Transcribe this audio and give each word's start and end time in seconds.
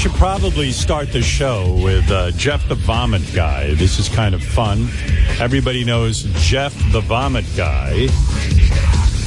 should 0.00 0.12
probably 0.12 0.70
start 0.70 1.12
the 1.12 1.20
show 1.20 1.78
with 1.84 2.10
uh, 2.10 2.30
Jeff 2.30 2.66
the 2.68 2.74
Vomit 2.74 3.22
Guy. 3.34 3.74
This 3.74 3.98
is 3.98 4.08
kind 4.08 4.34
of 4.34 4.42
fun. 4.42 4.88
Everybody 5.38 5.84
knows 5.84 6.22
Jeff 6.42 6.72
the 6.90 7.00
Vomit 7.02 7.44
Guy. 7.54 8.06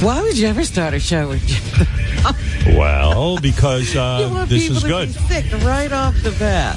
Why 0.04 0.20
would 0.20 0.36
you 0.36 0.48
ever 0.48 0.64
start 0.64 0.92
a 0.94 0.98
show 0.98 1.28
with 1.28 1.46
Jeff? 1.46 2.66
Well, 2.76 3.38
because 3.40 3.94
You 3.94 4.00
uh, 4.00 4.30
want 4.32 4.50
this 4.50 4.62
people 4.62 4.76
is 4.78 4.82
to 4.82 4.88
good. 4.88 5.08
be 5.08 5.12
sick 5.14 5.62
right 5.64 5.92
off 5.92 6.20
the 6.24 6.32
bat. 6.40 6.76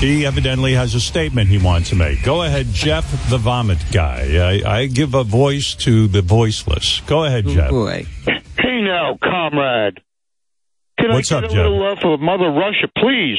He 0.00 0.26
evidently 0.26 0.72
has 0.74 0.96
a 0.96 1.00
statement 1.00 1.48
he 1.50 1.58
wants 1.58 1.90
to 1.90 1.94
make. 1.94 2.24
Go 2.24 2.42
ahead, 2.42 2.66
Jeff 2.72 3.08
the 3.30 3.38
Vomit 3.38 3.78
Guy. 3.92 4.60
I, 4.64 4.78
I 4.78 4.86
give 4.86 5.14
a 5.14 5.22
voice 5.22 5.76
to 5.76 6.08
the 6.08 6.22
voiceless. 6.22 7.00
Go 7.06 7.24
ahead, 7.24 7.44
Oh, 7.46 7.54
Jeff. 7.54 7.70
boy. 7.70 8.06
Hey 8.58 8.80
now, 8.82 9.16
comrade. 9.22 10.00
Can 11.00 11.10
What's 11.12 11.32
I 11.32 11.38
up, 11.38 11.42
get 11.44 11.50
a 11.50 11.54
Jeff? 11.54 11.62
little 11.64 11.80
love 11.80 11.98
for 12.02 12.18
Mother 12.18 12.50
Russia, 12.50 12.88
please? 12.98 13.38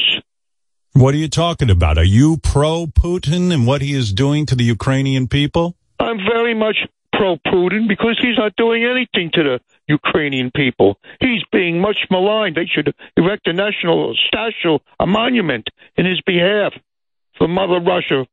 What 0.94 1.14
are 1.14 1.18
you 1.18 1.28
talking 1.28 1.70
about? 1.70 1.96
Are 1.96 2.04
you 2.04 2.36
pro 2.38 2.86
Putin 2.86 3.52
and 3.54 3.66
what 3.66 3.80
he 3.82 3.92
is 3.94 4.12
doing 4.12 4.46
to 4.46 4.54
the 4.54 4.64
Ukrainian 4.64 5.28
people? 5.28 5.74
I'm 5.98 6.18
very 6.18 6.54
much 6.54 6.76
pro 7.12 7.36
Putin 7.36 7.88
because 7.88 8.18
he's 8.20 8.36
not 8.36 8.54
doing 8.56 8.84
anything 8.84 9.30
to 9.34 9.42
the 9.42 9.60
Ukrainian 9.88 10.50
people. 10.50 10.98
He's 11.20 11.42
being 11.52 11.80
much 11.80 11.98
maligned. 12.10 12.56
They 12.56 12.66
should 12.66 12.92
erect 13.16 13.46
a 13.46 13.52
national 13.52 14.14
statue, 14.26 14.78
a 14.98 15.06
monument 15.06 15.68
in 15.96 16.04
his 16.04 16.20
behalf 16.26 16.72
for 17.38 17.48
Mother 17.48 17.80
Russia. 17.80 18.26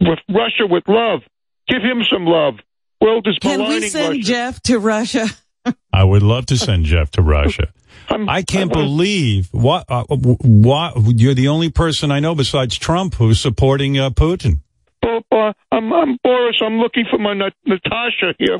With 0.00 0.18
Russia 0.28 0.66
with 0.68 0.84
love. 0.88 1.20
Give 1.68 1.82
him 1.82 2.02
some 2.10 2.24
love. 2.26 2.54
World 3.00 3.26
is 3.26 3.38
Can 3.38 3.58
maligning 3.58 3.82
we 3.82 3.88
send 3.88 4.08
Russia. 4.18 4.22
Jeff 4.22 4.60
to 4.62 4.78
Russia? 4.78 5.26
I 5.92 6.04
would 6.04 6.22
love 6.22 6.46
to 6.46 6.56
send 6.56 6.84
Jeff 6.84 7.10
to 7.12 7.22
Russia. 7.22 7.68
I'm- 8.08 8.28
I 8.28 8.42
can't 8.42 8.70
I 8.74 8.78
wanna- 8.78 8.88
believe 8.88 9.48
what 9.52 9.84
uh, 9.88 10.04
what 10.08 10.94
you're 11.16 11.34
the 11.34 11.48
only 11.48 11.70
person 11.70 12.10
I 12.10 12.20
know 12.20 12.34
besides 12.34 12.76
Trump 12.78 13.14
who's 13.14 13.40
supporting 13.40 13.98
uh, 13.98 14.10
Putin. 14.10 14.60
Bo- 15.02 15.22
Bo- 15.30 15.52
I'm, 15.72 15.92
I'm 15.92 16.18
Boris. 16.22 16.56
I'm 16.64 16.78
looking 16.78 17.04
for 17.10 17.18
my 17.18 17.34
Nat- 17.34 17.52
Natasha 17.66 18.34
here 18.38 18.58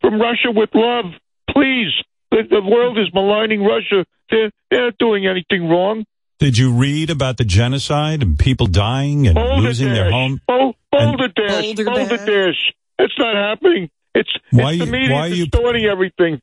from 0.00 0.20
Russia 0.20 0.50
with 0.54 0.70
love. 0.74 1.06
Please, 1.50 1.90
the, 2.30 2.42
the 2.48 2.62
world 2.62 2.98
is 2.98 3.12
maligning 3.12 3.62
Russia. 3.64 4.04
They're, 4.30 4.50
they're 4.70 4.84
not 4.86 4.98
doing 4.98 5.26
anything 5.26 5.68
wrong. 5.68 6.04
Did 6.38 6.56
you 6.56 6.72
read 6.72 7.10
about 7.10 7.36
the 7.36 7.44
genocide 7.44 8.22
and 8.22 8.38
people 8.38 8.66
dying 8.66 9.26
and 9.26 9.34
Boulder 9.34 9.60
losing 9.62 9.88
their 9.88 10.04
Dash. 10.04 10.12
home? 10.12 10.40
Bol- 10.46 10.74
Boulder 10.92 11.28
Dash. 11.28 11.62
Boulder 11.64 11.84
Boulder 11.84 12.16
Dash. 12.16 12.26
Dash. 12.26 12.72
It's 13.00 13.14
not 13.18 13.34
happening. 13.34 13.90
It's, 14.14 14.30
Why 14.50 14.70
it's 14.72 14.78
the 14.80 14.86
you- 14.86 14.92
media 14.92 15.14
why 15.16 15.26
you- 15.26 15.46
distorting 15.46 15.84
everything. 15.86 16.40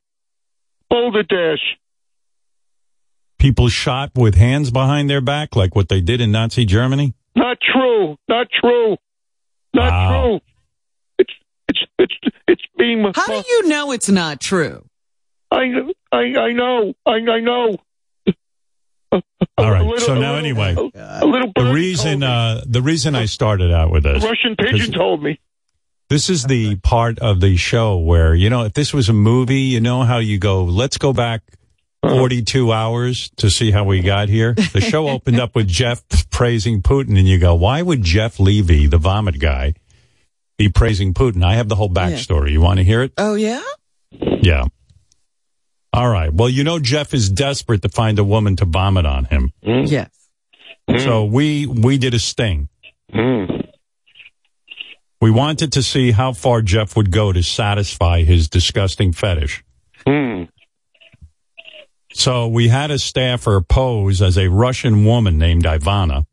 Boulder 0.90 1.22
Dash. 1.22 1.58
People 3.38 3.68
shot 3.68 4.10
with 4.16 4.34
hands 4.34 4.70
behind 4.70 5.08
their 5.08 5.20
back 5.20 5.54
like 5.54 5.74
what 5.76 5.88
they 5.88 6.00
did 6.00 6.20
in 6.20 6.32
Nazi 6.32 6.64
Germany? 6.64 7.14
Not 7.36 7.58
true. 7.60 8.16
Not 8.28 8.48
true. 8.60 8.96
Not 9.74 9.90
Wow. 9.92 10.22
true. 10.22 10.40
It's 11.18 11.32
it's 11.68 11.80
it's 11.98 12.14
it's 12.48 12.62
being. 12.76 13.04
How 13.14 13.26
do 13.26 13.42
you 13.48 13.68
know 13.68 13.92
it's 13.92 14.08
not 14.08 14.40
true? 14.40 14.84
I 15.50 15.70
I 16.10 16.18
I 16.18 16.52
know. 16.52 16.94
I 17.06 17.12
I 17.12 17.40
know. 17.40 17.76
All 19.12 19.70
right. 19.70 19.82
Little- 19.82 19.98
So 19.98 20.14
now 20.14 20.34
little- 20.34 20.38
anyway, 20.38 20.74
A 20.96 21.24
little 21.26 21.52
the 21.54 21.72
reason 21.72 22.22
uh, 22.22 22.62
the 22.66 22.82
reason 22.82 23.14
I 23.14 23.24
started 23.26 23.72
out 23.72 23.90
with 23.90 24.02
this 24.02 24.22
Russian 24.24 24.56
pigeon 24.56 24.92
told 24.92 25.22
me. 25.22 25.38
This 26.10 26.30
is 26.30 26.44
the 26.44 26.76
part 26.76 27.18
of 27.18 27.40
the 27.40 27.56
show 27.58 27.98
where, 27.98 28.34
you 28.34 28.48
know, 28.48 28.64
if 28.64 28.72
this 28.72 28.94
was 28.94 29.10
a 29.10 29.12
movie, 29.12 29.60
you 29.60 29.78
know 29.80 30.04
how 30.04 30.18
you 30.18 30.38
go, 30.38 30.64
let's 30.64 30.96
go 30.96 31.12
back. 31.12 31.42
Uh-huh. 32.02 32.16
42 32.16 32.72
hours 32.72 33.30
to 33.36 33.50
see 33.50 33.72
how 33.72 33.84
we 33.84 34.00
got 34.02 34.28
here. 34.28 34.54
The 34.54 34.80
show 34.80 35.08
opened 35.08 35.40
up 35.40 35.56
with 35.56 35.66
Jeff 35.66 36.02
praising 36.30 36.80
Putin 36.80 37.18
and 37.18 37.26
you 37.26 37.38
go, 37.38 37.54
why 37.56 37.82
would 37.82 38.02
Jeff 38.02 38.38
Levy, 38.38 38.86
the 38.86 38.98
vomit 38.98 39.40
guy, 39.40 39.74
be 40.56 40.68
praising 40.68 41.12
Putin? 41.12 41.42
I 41.42 41.54
have 41.54 41.68
the 41.68 41.74
whole 41.74 41.90
backstory. 41.90 42.52
You 42.52 42.60
want 42.60 42.78
to 42.78 42.84
hear 42.84 43.02
it? 43.02 43.12
Oh, 43.18 43.34
yeah? 43.34 43.62
Yeah. 44.12 44.66
All 45.92 46.08
right. 46.08 46.32
Well, 46.32 46.48
you 46.48 46.62
know, 46.62 46.78
Jeff 46.78 47.14
is 47.14 47.28
desperate 47.30 47.82
to 47.82 47.88
find 47.88 48.18
a 48.20 48.24
woman 48.24 48.54
to 48.56 48.64
vomit 48.64 49.04
on 49.04 49.24
him. 49.24 49.52
Hmm? 49.64 49.82
Yes. 49.86 50.10
Hmm? 50.88 50.98
So 50.98 51.24
we, 51.24 51.66
we 51.66 51.98
did 51.98 52.14
a 52.14 52.20
sting. 52.20 52.68
Mm. 53.12 53.68
We 55.20 55.32
wanted 55.32 55.72
to 55.72 55.82
see 55.82 56.12
how 56.12 56.32
far 56.32 56.62
Jeff 56.62 56.96
would 56.96 57.10
go 57.10 57.32
to 57.32 57.42
satisfy 57.42 58.22
his 58.22 58.48
disgusting 58.48 59.12
fetish. 59.12 59.64
Hmm. 60.06 60.44
So 62.18 62.48
we 62.48 62.66
had 62.66 62.90
a 62.90 62.98
staffer 62.98 63.60
pose 63.60 64.20
as 64.20 64.36
a 64.36 64.48
Russian 64.48 65.04
woman 65.04 65.38
named 65.38 65.62
Ivana. 65.62 66.26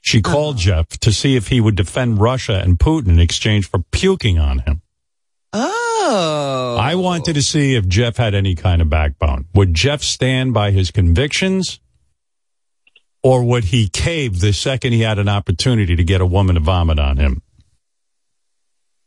She 0.00 0.22
uh-huh. 0.22 0.32
called 0.32 0.56
Jeff 0.56 0.88
to 1.00 1.12
see 1.12 1.36
if 1.36 1.48
he 1.48 1.60
would 1.60 1.76
defend 1.76 2.22
Russia 2.22 2.58
and 2.64 2.78
Putin 2.78 3.08
in 3.08 3.20
exchange 3.20 3.68
for 3.68 3.80
puking 3.92 4.38
on 4.38 4.60
him. 4.60 4.80
Oh. 5.52 6.78
I 6.80 6.94
wanted 6.94 7.34
to 7.34 7.42
see 7.42 7.74
if 7.74 7.86
Jeff 7.86 8.16
had 8.16 8.34
any 8.34 8.54
kind 8.54 8.80
of 8.80 8.88
backbone. 8.88 9.44
Would 9.54 9.74
Jeff 9.74 10.02
stand 10.02 10.54
by 10.54 10.70
his 10.70 10.90
convictions? 10.90 11.80
Or 13.22 13.44
would 13.44 13.64
he 13.64 13.90
cave 13.90 14.40
the 14.40 14.54
second 14.54 14.94
he 14.94 15.02
had 15.02 15.18
an 15.18 15.28
opportunity 15.28 15.96
to 15.96 16.02
get 16.02 16.22
a 16.22 16.26
woman 16.26 16.54
to 16.54 16.62
vomit 16.62 16.98
on 16.98 17.18
him? 17.18 17.42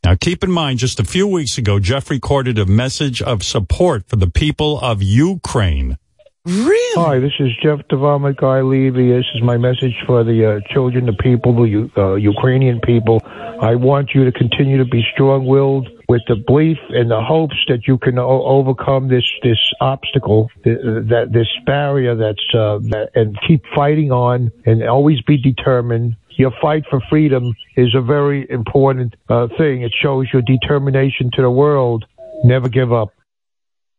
Now 0.04 0.14
keep 0.14 0.44
in 0.44 0.52
mind, 0.52 0.78
just 0.78 1.00
a 1.00 1.04
few 1.04 1.26
weeks 1.26 1.58
ago, 1.58 1.80
Jeff 1.80 2.08
recorded 2.08 2.56
a 2.56 2.66
message 2.66 3.20
of 3.20 3.42
support 3.42 4.06
for 4.06 4.14
the 4.14 4.30
people 4.30 4.78
of 4.78 5.02
Ukraine. 5.02 5.98
Really? 6.46 7.02
Hi, 7.02 7.18
this 7.20 7.32
is 7.40 7.48
Jeff 7.62 7.80
the 7.88 7.96
Vomit 7.96 8.36
Guy 8.36 8.60
Levy. 8.60 9.10
This 9.10 9.24
is 9.34 9.42
my 9.42 9.56
message 9.56 9.96
for 10.06 10.24
the 10.24 10.60
uh, 10.62 10.74
children, 10.74 11.06
the 11.06 11.14
people, 11.14 11.54
the 11.54 11.90
uh, 11.96 12.14
Ukrainian 12.16 12.80
people. 12.80 13.22
I 13.24 13.76
want 13.76 14.10
you 14.14 14.26
to 14.26 14.32
continue 14.32 14.76
to 14.76 14.84
be 14.84 15.02
strong-willed 15.14 15.88
with 16.06 16.20
the 16.28 16.36
belief 16.46 16.76
and 16.90 17.10
the 17.10 17.22
hopes 17.22 17.56
that 17.68 17.88
you 17.88 17.96
can 17.96 18.18
o- 18.18 18.44
overcome 18.44 19.08
this 19.08 19.24
this 19.42 19.58
obstacle, 19.80 20.50
th- 20.64 20.76
that 20.82 21.30
this 21.32 21.48
barrier 21.64 22.14
that's 22.14 22.44
uh, 22.52 22.78
that, 22.90 23.12
and 23.14 23.38
keep 23.48 23.62
fighting 23.74 24.12
on 24.12 24.52
and 24.66 24.86
always 24.86 25.22
be 25.22 25.38
determined. 25.38 26.14
Your 26.36 26.52
fight 26.60 26.84
for 26.90 27.00
freedom 27.08 27.54
is 27.76 27.94
a 27.94 28.02
very 28.02 28.46
important 28.50 29.14
uh, 29.30 29.48
thing. 29.56 29.80
It 29.80 29.94
shows 29.98 30.26
your 30.30 30.42
determination 30.42 31.30
to 31.36 31.40
the 31.42 31.50
world. 31.50 32.04
Never 32.44 32.68
give 32.68 32.92
up. 32.92 33.14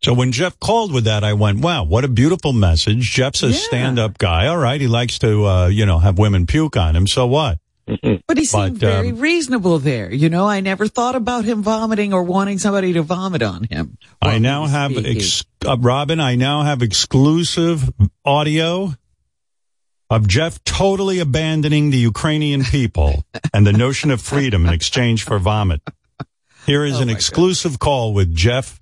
So 0.03 0.13
when 0.13 0.31
Jeff 0.31 0.59
called 0.59 0.91
with 0.93 1.05
that, 1.05 1.23
I 1.23 1.33
went, 1.33 1.61
wow, 1.61 1.83
what 1.83 2.03
a 2.03 2.07
beautiful 2.07 2.53
message. 2.53 3.11
Jeff's 3.11 3.41
a 3.43 3.47
Yeah. 3.47 3.53
stand 3.53 3.97
up 3.99 4.17
guy. 4.17 4.47
All 4.47 4.57
right. 4.57 4.79
He 4.79 4.87
likes 4.87 5.17
to, 5.19 5.45
uh, 5.45 5.67
you 5.67 5.85
know, 5.85 5.97
have 5.99 6.17
women 6.19 6.45
puke 6.45 6.77
on 6.77 6.95
him. 6.95 7.07
So 7.07 7.25
what? 7.25 7.59
But 8.27 8.37
he 8.37 8.45
seemed 8.45 8.79
But, 8.79 8.87
um, 8.87 8.93
very 9.03 9.11
reasonable 9.13 9.79
there. 9.79 10.11
You 10.11 10.29
know, 10.29 10.47
I 10.47 10.59
never 10.59 10.87
thought 10.87 11.15
about 11.15 11.45
him 11.45 11.63
vomiting 11.63 12.13
or 12.13 12.23
wanting 12.23 12.57
somebody 12.59 12.93
to 12.93 13.01
vomit 13.03 13.41
on 13.43 13.63
him. 13.63 13.97
I 14.21 14.37
now 14.39 14.65
have, 14.65 14.95
ex- 14.97 15.43
uh, 15.65 15.77
Robin, 15.79 16.19
I 16.19 16.35
now 16.35 16.63
have 16.63 16.81
exclusive 16.81 17.89
audio 18.23 18.93
of 20.09 20.27
Jeff 20.27 20.63
totally 20.63 21.19
abandoning 21.19 21.89
the 21.89 21.97
Ukrainian 21.97 22.63
people 22.63 23.23
and 23.53 23.65
the 23.65 23.73
notion 23.73 24.11
of 24.11 24.21
freedom 24.21 24.65
in 24.65 24.73
exchange 24.73 25.23
for 25.23 25.39
vomit. 25.39 25.81
Here 26.65 26.85
is 26.85 26.95
Oh 26.99 27.01
an 27.03 27.09
exclusive 27.09 27.79
call 27.79 28.13
with 28.13 28.35
Jeff 28.35 28.79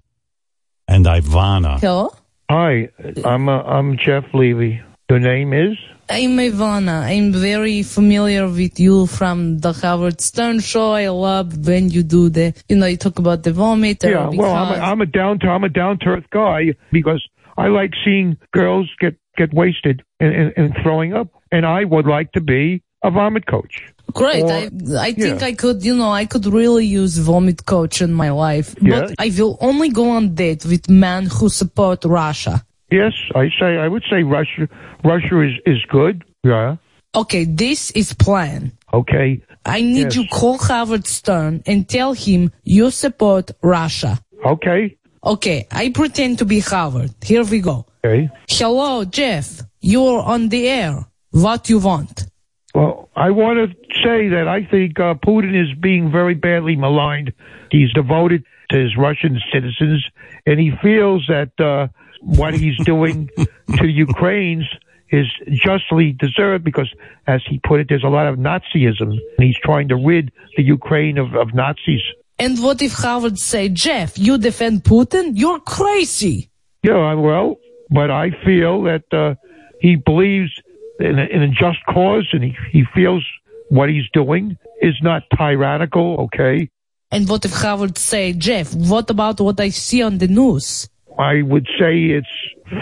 and 0.87 1.05
Ivana. 1.05 1.79
Hello? 1.79 2.13
Hi, 2.49 2.89
I'm 3.25 3.49
uh, 3.49 3.61
I'm 3.63 3.97
Jeff 3.97 4.25
Levy. 4.33 4.81
Your 5.09 5.19
name 5.19 5.53
is? 5.53 5.77
I'm 6.09 6.37
Ivana. 6.37 7.03
I'm 7.03 7.31
very 7.31 7.81
familiar 7.83 8.47
with 8.47 8.79
you 8.79 9.05
from 9.07 9.59
the 9.59 9.73
Howard 9.73 10.19
Stern 10.21 10.59
show. 10.59 10.91
I 10.91 11.07
love 11.09 11.65
when 11.65 11.89
you 11.89 12.03
do 12.03 12.29
the, 12.29 12.53
you 12.67 12.75
know, 12.75 12.85
you 12.85 12.97
talk 12.97 13.19
about 13.19 13.43
the 13.43 13.53
vomit. 13.53 14.03
or 14.03 14.09
Yeah, 14.09 14.29
well, 14.29 14.53
I'm 14.53 14.67
a, 14.67 14.69
because- 14.73 14.89
I'm 14.89 15.01
a 15.01 15.05
down 15.05 15.39
to 15.39 15.47
I'm 15.47 15.63
a 15.63 15.69
down 15.69 15.99
to 15.99 16.05
earth 16.09 16.25
guy 16.31 16.73
because 16.91 17.25
I 17.57 17.67
like 17.67 17.91
seeing 18.03 18.37
girls 18.51 18.89
get 18.99 19.15
get 19.37 19.53
wasted 19.53 20.03
and, 20.19 20.33
and, 20.35 20.53
and 20.57 20.75
throwing 20.83 21.13
up, 21.13 21.29
and 21.51 21.65
I 21.65 21.85
would 21.85 22.05
like 22.05 22.31
to 22.33 22.41
be 22.41 22.83
a 23.03 23.09
vomit 23.11 23.45
coach. 23.47 23.81
Great. 24.13 24.43
Or- 24.43 24.51
I, 24.51 24.69
I 24.99 25.11
think 25.13 25.41
yeah. 25.41 25.47
I 25.47 25.53
could, 25.53 25.83
you 25.83 25.95
know, 25.95 26.11
I 26.11 26.25
could 26.25 26.45
really 26.45 26.85
use 26.85 27.17
vomit 27.17 27.65
coach 27.65 28.01
in 28.01 28.13
my 28.13 28.29
life. 28.31 28.75
Yeah. 28.81 29.01
But 29.01 29.15
I 29.19 29.31
will 29.37 29.57
only 29.61 29.89
go 29.89 30.11
on 30.11 30.35
date 30.35 30.65
with 30.65 30.89
men 30.89 31.25
who 31.27 31.49
support 31.49 32.03
Russia. 32.05 32.63
Yes, 32.91 33.13
I 33.33 33.49
say 33.59 33.77
I 33.77 33.87
would 33.87 34.03
say 34.09 34.21
Russia 34.23 34.67
Russia 35.03 35.41
is 35.41 35.53
is 35.65 35.83
good. 35.89 36.23
Yeah. 36.43 36.75
Okay, 37.15 37.45
this 37.45 37.91
is 37.91 38.13
plan. 38.13 38.71
Okay. 38.93 39.41
I 39.65 39.81
need 39.81 40.13
Yes. 40.13 40.15
you 40.15 40.25
call 40.27 40.57
Howard 40.59 41.07
Stern 41.07 41.63
and 41.65 41.87
tell 41.87 42.13
him 42.13 42.51
you 42.63 42.91
support 42.91 43.51
Russia. 43.61 44.19
Okay. 44.45 44.97
Okay, 45.23 45.65
I 45.71 45.89
pretend 45.89 46.39
to 46.39 46.45
be 46.45 46.59
Howard. 46.59 47.11
Here 47.23 47.43
we 47.45 47.61
go. 47.61 47.85
Okay. 48.05 48.29
Hello, 48.49 49.05
Jeff. 49.05 49.61
You're 49.79 50.21
on 50.21 50.49
the 50.49 50.67
air. 50.67 51.05
What 51.31 51.69
you 51.69 51.79
want? 51.79 52.27
Well, 52.73 53.09
I 53.15 53.29
want 53.31 53.57
to 53.59 53.75
say 54.03 54.29
that 54.29 54.47
I 54.47 54.65
think 54.65 54.99
uh, 54.99 55.13
Putin 55.15 55.53
is 55.53 55.77
being 55.79 56.11
very 56.11 56.33
badly 56.33 56.75
maligned. 56.75 57.33
He's 57.71 57.93
devoted 57.93 58.43
to 58.71 58.77
his 58.77 58.97
Russian 58.97 59.39
citizens, 59.53 60.03
and 60.45 60.59
he 60.59 60.71
feels 60.81 61.25
that 61.27 61.51
uh, 61.59 61.87
what 62.21 62.55
he's 62.55 62.77
doing 62.83 63.29
to 63.77 63.87
Ukrainians 63.87 64.67
is 65.11 65.27
justly 65.51 66.13
deserved 66.13 66.63
because, 66.63 66.91
as 67.27 67.41
he 67.47 67.59
put 67.59 67.79
it, 67.79 67.87
there's 67.89 68.03
a 68.03 68.07
lot 68.07 68.25
of 68.27 68.39
Nazism, 68.39 69.11
and 69.37 69.39
he's 69.39 69.57
trying 69.63 69.89
to 69.89 69.95
rid 69.95 70.31
the 70.57 70.63
Ukraine 70.63 71.19
of, 71.19 71.35
of 71.35 71.53
Nazis. 71.53 72.01
And 72.39 72.61
what 72.63 72.81
if 72.81 72.93
Howard 72.93 73.37
say, 73.37 73.69
Jeff, 73.69 74.17
you 74.17 74.39
defend 74.39 74.83
Putin? 74.83 75.33
You're 75.35 75.59
crazy. 75.59 76.49
Yeah, 76.81 76.95
I 76.95 77.13
well, 77.13 77.57
but 77.91 78.09
I 78.09 78.31
feel 78.43 78.83
that 78.83 79.03
uh, 79.13 79.35
he 79.79 79.95
believes 79.95 80.51
in 80.99 81.19
a, 81.19 81.23
in 81.25 81.41
a 81.43 81.47
just 81.49 81.79
cause, 81.87 82.27
and 82.33 82.43
he, 82.43 82.55
he 82.71 82.83
feels 82.93 83.25
what 83.69 83.89
he's 83.89 84.07
doing 84.13 84.57
is 84.81 84.95
not 85.01 85.23
tyrannical. 85.37 86.15
Okay, 86.25 86.69
And 87.11 87.27
what 87.29 87.45
if 87.45 87.53
Howard 87.53 87.97
say, 87.97 88.33
Jeff, 88.33 88.73
what 88.75 89.09
about 89.09 89.39
what 89.41 89.59
I 89.59 89.69
see 89.69 90.01
on 90.03 90.17
the 90.17 90.27
news? 90.27 90.89
I 91.17 91.41
would 91.41 91.67
say 91.79 92.05
it's 92.17 92.27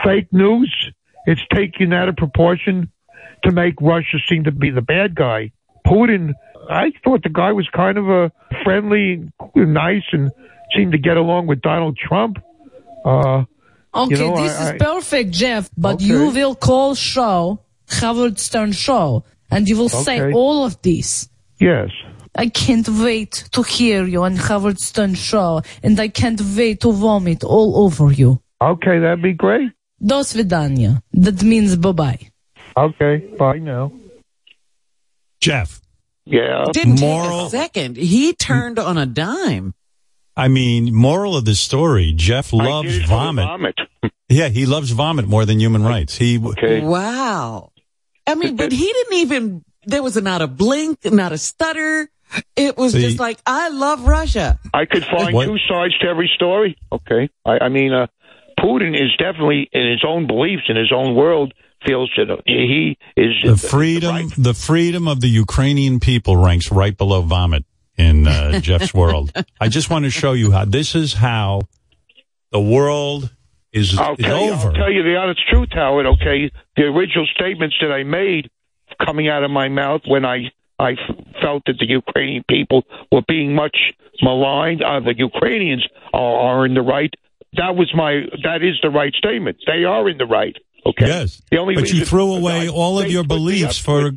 fake 0.04 0.32
news. 0.32 0.72
It's 1.26 1.42
taken 1.54 1.94
out 1.94 2.10
of 2.10 2.16
proportion 2.16 2.92
to 3.44 3.52
make 3.52 3.76
Russia 3.82 4.18
seem 4.30 4.44
to 4.46 4.52
be 4.52 4.70
the 4.72 4.82
bad 4.82 5.16
guy. 5.16 5.52
Putin, 5.86 6.34
I 6.70 6.92
thought 7.04 7.24
the 7.24 7.30
guy 7.30 7.52
was 7.52 7.68
kind 7.70 7.98
of 7.98 8.10
a 8.10 8.32
friendly, 8.64 9.30
nice, 9.56 10.04
and 10.12 10.32
seemed 10.76 10.94
to 10.94 10.98
get 10.98 11.18
along 11.18 11.48
with 11.48 11.62
Donald 11.62 11.98
Trump. 11.98 12.38
Uh, 13.06 13.44
Okay, 13.94 14.16
You 14.16 14.22
know, 14.22 14.42
this 14.42 14.58
I- 14.58 14.64
is 14.64 14.70
I- 14.70 14.78
perfect, 14.78 15.32
Jeff, 15.32 15.70
but 15.78 15.96
Okay. 15.96 16.06
you 16.06 16.30
will 16.32 16.56
call 16.56 16.96
show, 16.96 17.60
Howard 18.01 18.39
Stern 18.39 18.73
show, 18.73 19.25
and 19.51 19.69
you 19.69 19.77
will 19.77 19.89
say 19.89 20.21
Okay. 20.21 20.33
all 20.35 20.65
of 20.65 20.81
this. 20.83 21.29
yes. 21.61 21.91
I 22.39 22.49
can't 22.51 22.87
wait 22.89 23.49
to 23.53 23.63
hear 23.63 24.05
you 24.07 24.23
on 24.25 24.37
Howard 24.37 24.79
Stern 24.79 25.15
show, 25.15 25.63
and 25.83 25.99
I 25.99 26.09
can't 26.09 26.39
wait 26.55 26.81
to 26.83 26.93
vomit 26.93 27.43
all 27.45 27.79
over 27.85 28.13
you. 28.13 28.41
Okay, 28.61 28.99
that'd 28.99 29.23
be 29.23 29.33
great. 29.33 29.71
До 30.05 30.23
свидания. 30.23 31.01
That 31.15 31.43
means 31.43 31.77
bye-bye. 31.77 32.29
Okay, 32.77 33.25
bye 33.39 33.59
now. 33.59 33.91
Jeff, 35.41 35.81
Yeah. 36.27 36.65
Didn't 36.73 37.01
Moral- 37.01 37.49
take 37.49 37.61
a 37.61 37.65
second. 37.65 37.97
He 37.97 38.33
turned 38.35 38.79
on 38.79 38.99
a 38.99 39.07
dime. 39.07 39.73
I 40.37 40.49
mean, 40.49 40.93
moral 40.95 41.37
of 41.37 41.45
the 41.47 41.55
story, 41.55 42.13
Jeff 42.15 42.53
I 42.53 42.57
loves 42.59 42.89
did 42.93 43.03
it 43.03 43.05
for 43.05 43.09
the 43.09 43.15
vomit. 43.15 43.45
vomit. 43.47 43.75
Yeah, 44.29 44.49
he 44.49 44.67
loves 44.67 44.91
vomit 44.91 45.27
more 45.29 45.47
than 45.47 45.59
human 45.61 45.83
rights. 45.85 46.17
He 46.19 46.39
Okay. 46.39 46.81
Wow. 46.81 47.71
I 48.28 48.36
mean, 48.36 48.56
but 48.56 48.72
he 48.72 48.86
didn't 48.86 49.14
even, 49.14 49.66
there 49.86 50.04
was 50.04 50.16
not 50.16 50.42
a 50.42 50.48
blink, 50.48 51.00
not 51.06 51.32
a 51.32 51.38
stutter. 51.38 52.10
It 52.56 52.78
was 52.78 52.94
See- 52.94 53.02
just 53.02 53.20
like, 53.20 53.40
I 53.46 53.70
love 53.70 54.06
Russia. 54.06 54.60
I 54.74 54.86
could 54.86 55.06
find 55.06 55.34
What- 55.34 55.48
two 55.48 55.58
sides 55.68 55.98
to 56.00 56.08
every 56.08 56.32
story. 56.36 56.78
Okay. 56.92 57.30
I, 57.46 57.60
I 57.66 57.70
mean, 57.70 57.94
uh, 57.94 58.08
Putin 58.60 58.96
is 58.96 59.10
definitely 59.18 59.70
in 59.74 59.90
his 59.90 60.04
own 60.08 60.28
beliefs, 60.28 60.64
in 60.70 60.76
his 60.76 60.92
own 60.96 61.16
world, 61.16 61.54
feels 61.86 62.12
that 62.16 62.42
he 62.46 62.98
is 63.18 63.42
the 63.44 63.58
freedom 63.58 64.16
right. 64.16 64.30
the 64.38 64.54
freedom 64.54 65.08
of 65.08 65.20
the 65.20 65.28
Ukrainian 65.28 66.00
people 66.00 66.38
ranks 66.38 66.72
right 66.72 66.96
below 66.96 67.22
vomit 67.22 67.66
in 67.98 68.28
uh, 68.28 68.60
Jeff's 68.60 68.94
world. 68.94 69.32
I 69.60 69.68
just 69.68 69.90
want 69.90 70.06
to 70.06 70.12
show 70.12 70.34
you 70.34 70.52
how 70.52 70.66
this 70.66 70.94
is 70.94 71.14
how 71.14 71.62
the 72.52 72.60
world 72.60 73.32
is, 73.74 73.98
I'll 73.98 74.14
is 74.16 74.26
tell, 74.26 74.46
you, 74.46 74.52
over. 74.52 74.68
I'll 74.70 74.74
tell 74.74 74.92
you 74.92 75.04
the 75.04 75.16
honest 75.16 75.42
truth, 75.50 75.70
Howard. 75.72 76.06
Okay, 76.06 76.52
the 76.76 76.84
original 76.84 77.26
statements 77.34 77.76
that 77.82 77.92
I 77.92 78.04
made 78.04 78.50
coming 79.04 79.28
out 79.30 79.44
of 79.44 79.52
my 79.52 79.70
mouth 79.70 80.02
when 80.06 80.26
I 80.26 80.52
I 80.80 80.96
felt 81.42 81.64
that 81.68 81.78
the 81.80 81.88
Ukrainian 81.88 82.44
people 82.50 82.84
were 83.12 83.22
being 83.28 83.54
much 83.56 83.78
maligned. 84.22 84.84
Uh, 84.84 85.00
the 85.00 85.16
Ukrainians 85.18 85.86
are, 86.14 86.36
are 86.48 86.66
in 86.66 86.74
the 86.74 86.82
right. 86.82 87.14
That 87.54 87.76
was 87.76 87.92
my. 87.96 88.22
That 88.44 88.64
is 88.64 88.76
the 88.82 88.90
right 88.90 89.14
statement. 89.14 89.58
They 89.68 89.84
are 89.84 90.10
in 90.10 90.18
the 90.18 90.26
right. 90.26 90.56
Okay. 90.86 91.06
Yes, 91.06 91.42
The 91.52 91.58
only 91.58 91.76
but 91.76 91.92
you 91.94 92.04
threw 92.06 92.34
away 92.34 92.66
I- 92.68 92.72
all 92.72 93.00
of 93.00 93.12
your 93.12 93.24
beliefs 93.24 93.78
for 93.78 94.12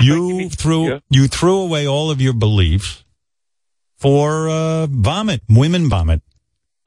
you 0.00 0.48
threw 0.50 0.88
Yeah. 0.88 0.98
you 1.10 1.28
threw 1.28 1.58
away 1.58 1.86
all 1.86 2.10
of 2.10 2.20
your 2.20 2.32
beliefs 2.32 3.04
for 3.96 4.48
uh, 4.48 4.86
vomit, 4.86 5.42
women 5.48 5.88
vomit. 5.88 6.22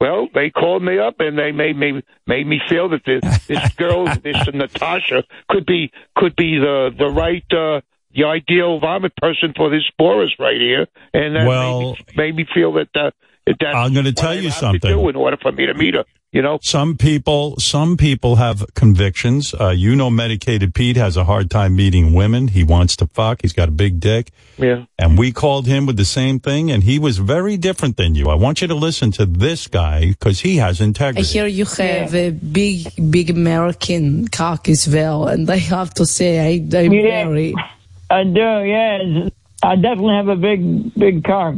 Well, 0.00 0.28
they 0.32 0.50
called 0.50 0.82
me 0.82 0.98
up 0.98 1.16
and 1.18 1.36
they 1.36 1.50
made 1.52 1.76
me 1.76 2.02
made 2.26 2.46
me 2.46 2.60
feel 2.68 2.88
that 2.90 3.02
this, 3.04 3.46
this 3.46 3.72
girl, 3.76 4.04
this 4.06 4.36
Natasha, 4.54 5.24
could 5.48 5.66
be 5.66 5.90
could 6.16 6.36
be 6.36 6.58
the 6.58 6.90
the 6.96 7.08
right 7.08 7.44
uh, 7.52 7.80
the 8.14 8.24
ideal 8.24 8.78
vomit 8.80 9.14
person 9.16 9.52
for 9.56 9.70
this 9.70 9.82
Boris 9.98 10.30
right 10.38 10.60
here, 10.60 10.86
and 11.12 11.34
that 11.36 11.46
Well- 11.46 11.80
made, 11.80 11.98
me, 11.98 12.04
made 12.16 12.36
me 12.36 12.46
feel 12.54 12.72
that 12.74 12.88
uh, 12.94 13.10
that 13.46 13.74
I'm 13.74 13.92
gonna 13.92 14.12
tell 14.12 14.34
you 14.34 14.42
have 14.42 14.52
to 14.52 14.58
something. 14.58 14.80
do 14.90 15.08
in 15.08 15.16
order 15.16 15.36
for 15.40 15.50
me 15.52 15.66
to 15.66 15.74
meet 15.74 15.94
her. 15.94 16.04
You 16.30 16.42
know, 16.42 16.58
Some 16.60 16.98
people, 16.98 17.56
some 17.58 17.96
people 17.96 18.36
have 18.36 18.62
convictions. 18.74 19.54
Uh, 19.58 19.70
you 19.70 19.96
know, 19.96 20.10
medicated 20.10 20.74
Pete 20.74 20.96
has 20.96 21.16
a 21.16 21.24
hard 21.24 21.50
time 21.50 21.74
meeting 21.74 22.12
women. 22.12 22.48
He 22.48 22.62
wants 22.64 22.96
to 22.96 23.06
fuck. 23.06 23.40
He's 23.40 23.54
got 23.54 23.68
a 23.70 23.72
big 23.72 23.98
dick. 23.98 24.30
yeah. 24.58 24.84
And 24.98 25.16
we 25.16 25.32
called 25.32 25.66
him 25.66 25.86
with 25.86 25.96
the 25.96 26.04
same 26.04 26.38
thing, 26.38 26.70
and 26.70 26.82
he 26.82 26.98
was 26.98 27.16
very 27.16 27.56
different 27.56 27.96
than 27.96 28.14
you. 28.14 28.28
I 28.28 28.34
want 28.34 28.60
you 28.60 28.68
to 28.68 28.74
listen 28.74 29.10
to 29.12 29.24
this 29.24 29.68
guy 29.68 30.08
because 30.08 30.40
he 30.40 30.56
has 30.56 30.82
integrity. 30.82 31.26
I 31.26 31.32
hear 31.32 31.46
you 31.46 31.64
have 31.64 32.14
a 32.14 32.30
big, 32.30 32.88
big 33.10 33.30
American 33.30 34.28
cock 34.28 34.68
as 34.68 34.86
well, 34.86 35.28
and 35.28 35.48
I 35.50 35.56
have 35.56 35.94
to 35.94 36.04
say, 36.04 36.40
I, 36.40 36.78
I'm 36.78 36.92
Yeah. 36.92 37.24
very, 37.24 37.54
I 38.10 38.24
do, 38.24 38.40
yeah. 38.68 39.28
I 39.62 39.76
definitely 39.76 40.14
have 40.14 40.28
a 40.28 40.36
big, 40.36 40.92
big 40.94 41.24
cock. 41.24 41.54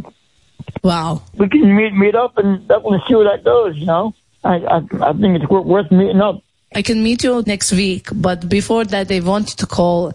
wow. 0.85 1.23
We 1.35 1.49
can 1.49 1.75
meet 1.75 1.93
meet 1.93 2.15
up 2.15 2.39
and 2.39 2.69
definitely 2.69 3.01
see 3.09 3.17
where 3.17 3.25
that 3.37 3.43
goes. 3.45 3.77
You 3.77 3.87
know, 3.87 4.15
I 4.45 4.57
I, 4.57 4.77
I 5.03 5.13
think 5.13 5.43
it's 5.43 5.49
worth 5.51 5.91
meeting 5.91 6.21
up. 6.21 6.43
I 6.75 6.83
can 6.83 7.03
meet 7.03 7.25
you 7.25 7.43
next 7.47 7.73
week, 7.73 8.09
but 8.15 8.49
before 8.49 8.85
that, 8.85 9.11
I 9.11 9.19
want 9.21 9.51
you 9.51 9.57
to 9.57 9.67
call, 9.67 10.13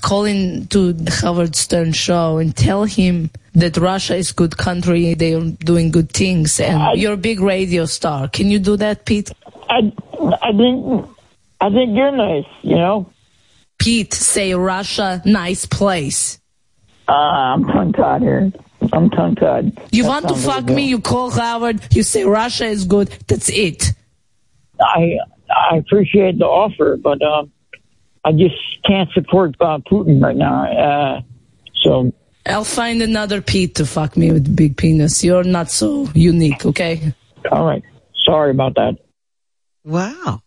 call 0.00 0.24
in 0.24 0.66
to 0.68 0.94
the 0.94 1.10
Howard 1.10 1.54
Stern 1.54 1.92
show 1.92 2.38
and 2.38 2.56
tell 2.56 2.84
him 2.84 3.28
that 3.54 3.76
Russia 3.76 4.16
is 4.16 4.32
good 4.32 4.56
country, 4.56 5.12
they 5.12 5.34
are 5.34 5.44
doing 5.64 5.90
good 5.90 6.10
things, 6.10 6.58
and 6.58 6.80
I- 6.80 6.94
you're 6.94 7.12
a 7.12 7.18
big 7.18 7.40
radio 7.40 7.84
star. 7.84 8.28
Can 8.28 8.50
you 8.50 8.58
do 8.58 8.76
that, 8.78 9.04
Pete? 9.04 9.30
I 9.68 9.92
I 10.40 10.52
think 10.52 11.06
I 11.60 11.68
think 11.68 11.94
you're 11.96 12.12
nice. 12.12 12.46
You 12.62 12.76
know, 12.76 13.10
Pete, 13.78 14.14
say 14.14 14.54
Russia, 14.54 15.20
nice 15.26 15.66
place. 15.66 16.38
uh, 17.08 17.12
I'm 17.12 17.64
tongue 17.66 17.92
tied 17.92 18.22
here. 18.22 18.52
I'm 18.92 19.10
tongue 19.10 19.34
tied. 19.36 19.78
You 19.92 20.06
want 20.06 20.28
to 20.28 20.34
fuck 20.34 20.64
me? 20.64 20.86
You 20.88 21.00
call 21.00 21.30
Howard. 21.30 21.80
You 21.94 22.02
say 22.02 22.24
Russia 22.24 22.66
is 22.66 22.84
good. 22.84 23.08
That's 23.26 23.48
it. 23.48 23.92
I 24.80 25.18
I 25.50 25.76
appreciate 25.76 26.38
the 26.38 26.46
offer, 26.46 26.96
but 26.96 27.20
um, 27.22 27.50
I 28.24 28.32
just 28.32 28.54
can't 28.86 29.10
support 29.12 29.56
uh, 29.60 29.78
Putin 29.90 30.22
right 30.22 30.36
now. 30.36 30.64
Uh, 30.64 31.20
so 31.82 32.12
I'll 32.46 32.64
find 32.64 33.02
another 33.02 33.40
Pete 33.42 33.76
to 33.76 33.86
fuck 33.86 34.16
me 34.16 34.32
with 34.32 34.54
big 34.54 34.76
penis. 34.76 35.22
You're 35.22 35.44
not 35.44 35.70
so 35.70 36.08
unique, 36.14 36.64
okay? 36.66 37.14
all 37.50 37.66
right, 37.66 37.82
sorry 38.24 38.50
about 38.50 38.74
that. 38.74 38.98
Wow. 39.84 40.42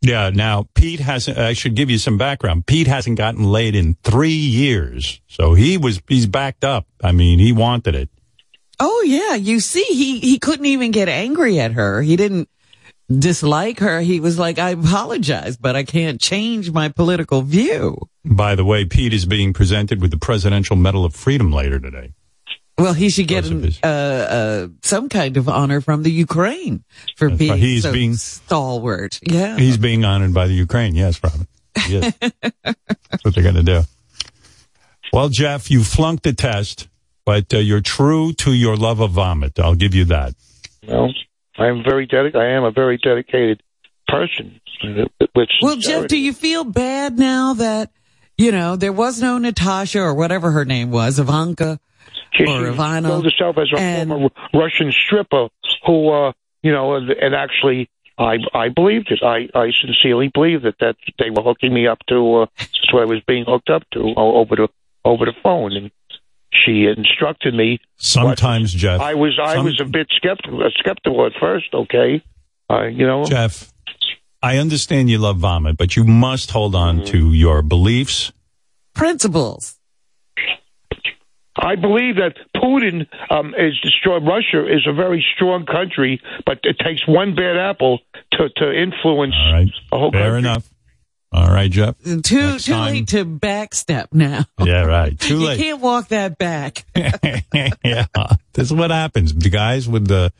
Yeah. 0.00 0.30
Now, 0.30 0.68
Pete 0.74 1.00
hasn't, 1.00 1.38
I 1.38 1.52
should 1.52 1.74
give 1.74 1.90
you 1.90 1.98
some 1.98 2.18
background. 2.18 2.66
Pete 2.66 2.86
hasn't 2.86 3.18
gotten 3.18 3.44
laid 3.44 3.74
in 3.74 3.96
three 4.04 4.30
years. 4.30 5.20
So 5.26 5.54
he 5.54 5.76
was, 5.76 6.00
he's 6.08 6.26
backed 6.26 6.64
up. 6.64 6.86
I 7.02 7.12
mean, 7.12 7.38
he 7.38 7.52
wanted 7.52 7.94
it. 7.94 8.08
Oh 8.80 9.02
yeah. 9.06 9.34
You 9.34 9.60
see, 9.60 9.84
he, 9.84 10.20
he 10.20 10.38
couldn't 10.38 10.66
even 10.66 10.92
get 10.92 11.08
angry 11.08 11.58
at 11.58 11.72
her. 11.72 12.00
He 12.00 12.16
didn't 12.16 12.48
dislike 13.08 13.80
her. 13.80 14.00
He 14.00 14.20
was 14.20 14.38
like, 14.38 14.58
I 14.58 14.70
apologize, 14.70 15.56
but 15.56 15.74
I 15.74 15.82
can't 15.82 16.20
change 16.20 16.70
my 16.70 16.88
political 16.88 17.42
view. 17.42 17.96
By 18.24 18.54
the 18.54 18.64
way, 18.64 18.84
Pete 18.84 19.14
is 19.14 19.26
being 19.26 19.52
presented 19.52 20.00
with 20.00 20.10
the 20.10 20.18
Presidential 20.18 20.76
Medal 20.76 21.04
of 21.04 21.14
Freedom 21.14 21.50
later 21.50 21.80
today. 21.80 22.12
Well, 22.78 22.92
he 22.92 23.10
should 23.10 23.26
get 23.26 23.46
an, 23.46 23.72
uh, 23.82 23.86
uh, 23.86 24.68
some 24.82 25.08
kind 25.08 25.36
of 25.36 25.48
honor 25.48 25.80
from 25.80 26.04
the 26.04 26.12
Ukraine 26.12 26.84
for 27.16 27.28
That's 27.28 27.38
being 27.38 27.50
right. 27.50 27.60
He's 27.60 27.82
so 27.82 27.92
being- 27.92 28.14
stalwart. 28.14 29.18
Yeah. 29.22 29.56
He's 29.58 29.76
being 29.76 30.04
honored 30.04 30.32
by 30.32 30.46
the 30.46 30.54
Ukraine. 30.54 30.94
Yes, 30.94 31.20
Robin. 31.22 31.48
Yes. 31.88 32.14
That's 32.20 33.24
what 33.24 33.34
they're 33.34 33.42
going 33.42 33.56
to 33.56 33.62
do. 33.64 33.80
Well, 35.12 35.28
Jeff, 35.28 35.70
you 35.70 35.82
flunked 35.82 36.22
the 36.22 36.32
test, 36.32 36.86
but 37.24 37.52
uh, 37.52 37.58
you're 37.58 37.80
true 37.80 38.32
to 38.34 38.52
your 38.52 38.76
love 38.76 39.00
of 39.00 39.10
vomit. 39.12 39.58
I'll 39.58 39.74
give 39.74 39.94
you 39.94 40.04
that. 40.06 40.34
Well, 40.86 41.12
I 41.56 41.66
am 41.66 41.82
very 41.82 42.06
dedic- 42.06 42.36
I 42.36 42.50
am 42.50 42.62
a 42.64 42.70
very 42.70 42.98
dedicated 42.98 43.62
person. 44.06 44.60
With 45.34 45.48
Well, 45.60 45.76
Jeff, 45.76 46.06
do 46.06 46.16
you 46.16 46.32
feel 46.32 46.62
bad 46.62 47.18
now 47.18 47.54
that, 47.54 47.90
you 48.36 48.52
know, 48.52 48.76
there 48.76 48.92
was 48.92 49.20
no 49.20 49.38
Natasha 49.38 49.98
or 50.00 50.14
whatever 50.14 50.52
her 50.52 50.64
name 50.64 50.92
was, 50.92 51.18
Ivanka? 51.18 51.80
She, 52.32 52.44
or 52.44 52.46
she 52.46 52.76
Ivana, 52.76 53.02
billed 53.06 53.24
herself 53.24 53.56
as 53.58 53.68
a 53.74 53.78
and- 53.80 54.08
former 54.10 54.28
Russian 54.54 54.92
stripper 54.92 55.48
who, 55.86 56.10
uh, 56.10 56.32
you 56.62 56.72
know, 56.72 56.94
and, 56.94 57.10
and 57.10 57.34
actually, 57.34 57.88
I 58.18 58.38
I 58.54 58.68
believed 58.68 59.10
it. 59.12 59.20
I 59.22 59.48
I 59.54 59.70
sincerely 59.80 60.28
believed 60.32 60.64
that 60.64 60.74
that 60.80 60.96
they 61.18 61.30
were 61.30 61.42
hooking 61.42 61.72
me 61.72 61.86
up 61.86 61.98
to. 62.08 62.42
Uh, 62.42 62.46
that's 62.58 62.92
what 62.92 63.02
I 63.02 63.06
was 63.06 63.20
being 63.26 63.44
hooked 63.46 63.70
up 63.70 63.84
to 63.92 64.00
o- 64.16 64.36
over 64.40 64.56
the 64.56 64.68
over 65.04 65.24
the 65.24 65.34
phone, 65.42 65.72
and 65.72 65.90
she 66.52 66.86
instructed 66.86 67.54
me. 67.54 67.78
Sometimes, 67.96 68.72
Jeff. 68.74 69.00
I 69.00 69.14
was 69.14 69.38
I 69.40 69.54
some- 69.56 69.64
was 69.66 69.80
a 69.80 69.84
bit 69.84 70.08
skeptical 70.16 70.68
skeptical 70.78 71.26
at 71.26 71.32
first. 71.40 71.72
Okay, 71.72 72.22
uh, 72.68 72.84
you 72.86 73.06
know, 73.06 73.24
Jeff, 73.24 73.72
I 74.42 74.58
understand 74.58 75.08
you 75.10 75.18
love 75.18 75.38
vomit, 75.38 75.76
but 75.76 75.94
you 75.96 76.02
must 76.04 76.50
hold 76.50 76.74
on 76.74 76.96
Mm-hmm. 76.96 77.04
to 77.06 77.32
your 77.32 77.62
beliefs. 77.62 78.32
Principles. 78.94 79.77
I 81.60 81.74
believe 81.74 82.16
that 82.16 82.36
Putin 82.56 83.06
um, 83.30 83.54
is 83.58 83.78
destroy 83.80 84.18
Russia 84.20 84.64
is 84.72 84.86
a 84.86 84.92
very 84.92 85.24
strong 85.34 85.66
country, 85.66 86.20
but 86.46 86.60
it 86.62 86.78
takes 86.78 87.06
one 87.06 87.34
bad 87.34 87.56
apple 87.56 87.98
to 88.32 88.48
to 88.56 88.72
influence 88.72 89.34
All 89.36 89.52
right. 89.52 89.68
a 89.92 89.98
whole 89.98 90.12
Fair 90.12 90.22
country. 90.32 90.38
enough. 90.38 90.68
All 91.30 91.48
right, 91.50 91.70
Jeff. 91.70 91.96
Too 92.02 92.16
Next 92.16 92.64
too 92.64 92.72
time. 92.72 92.92
late 92.94 93.08
to 93.08 93.26
backstep 93.26 94.06
now. 94.12 94.44
Yeah, 94.64 94.84
right. 94.84 95.18
Too 95.20 95.36
late. 95.40 95.58
You 95.58 95.64
can't 95.64 95.80
walk 95.82 96.08
that 96.08 96.38
back. 96.38 96.86
yeah. 96.96 98.06
This 98.54 98.68
is 98.68 98.72
what 98.72 98.90
happens. 98.90 99.34
The 99.34 99.50
guys 99.50 99.86
with 99.86 100.06
the 100.08 100.32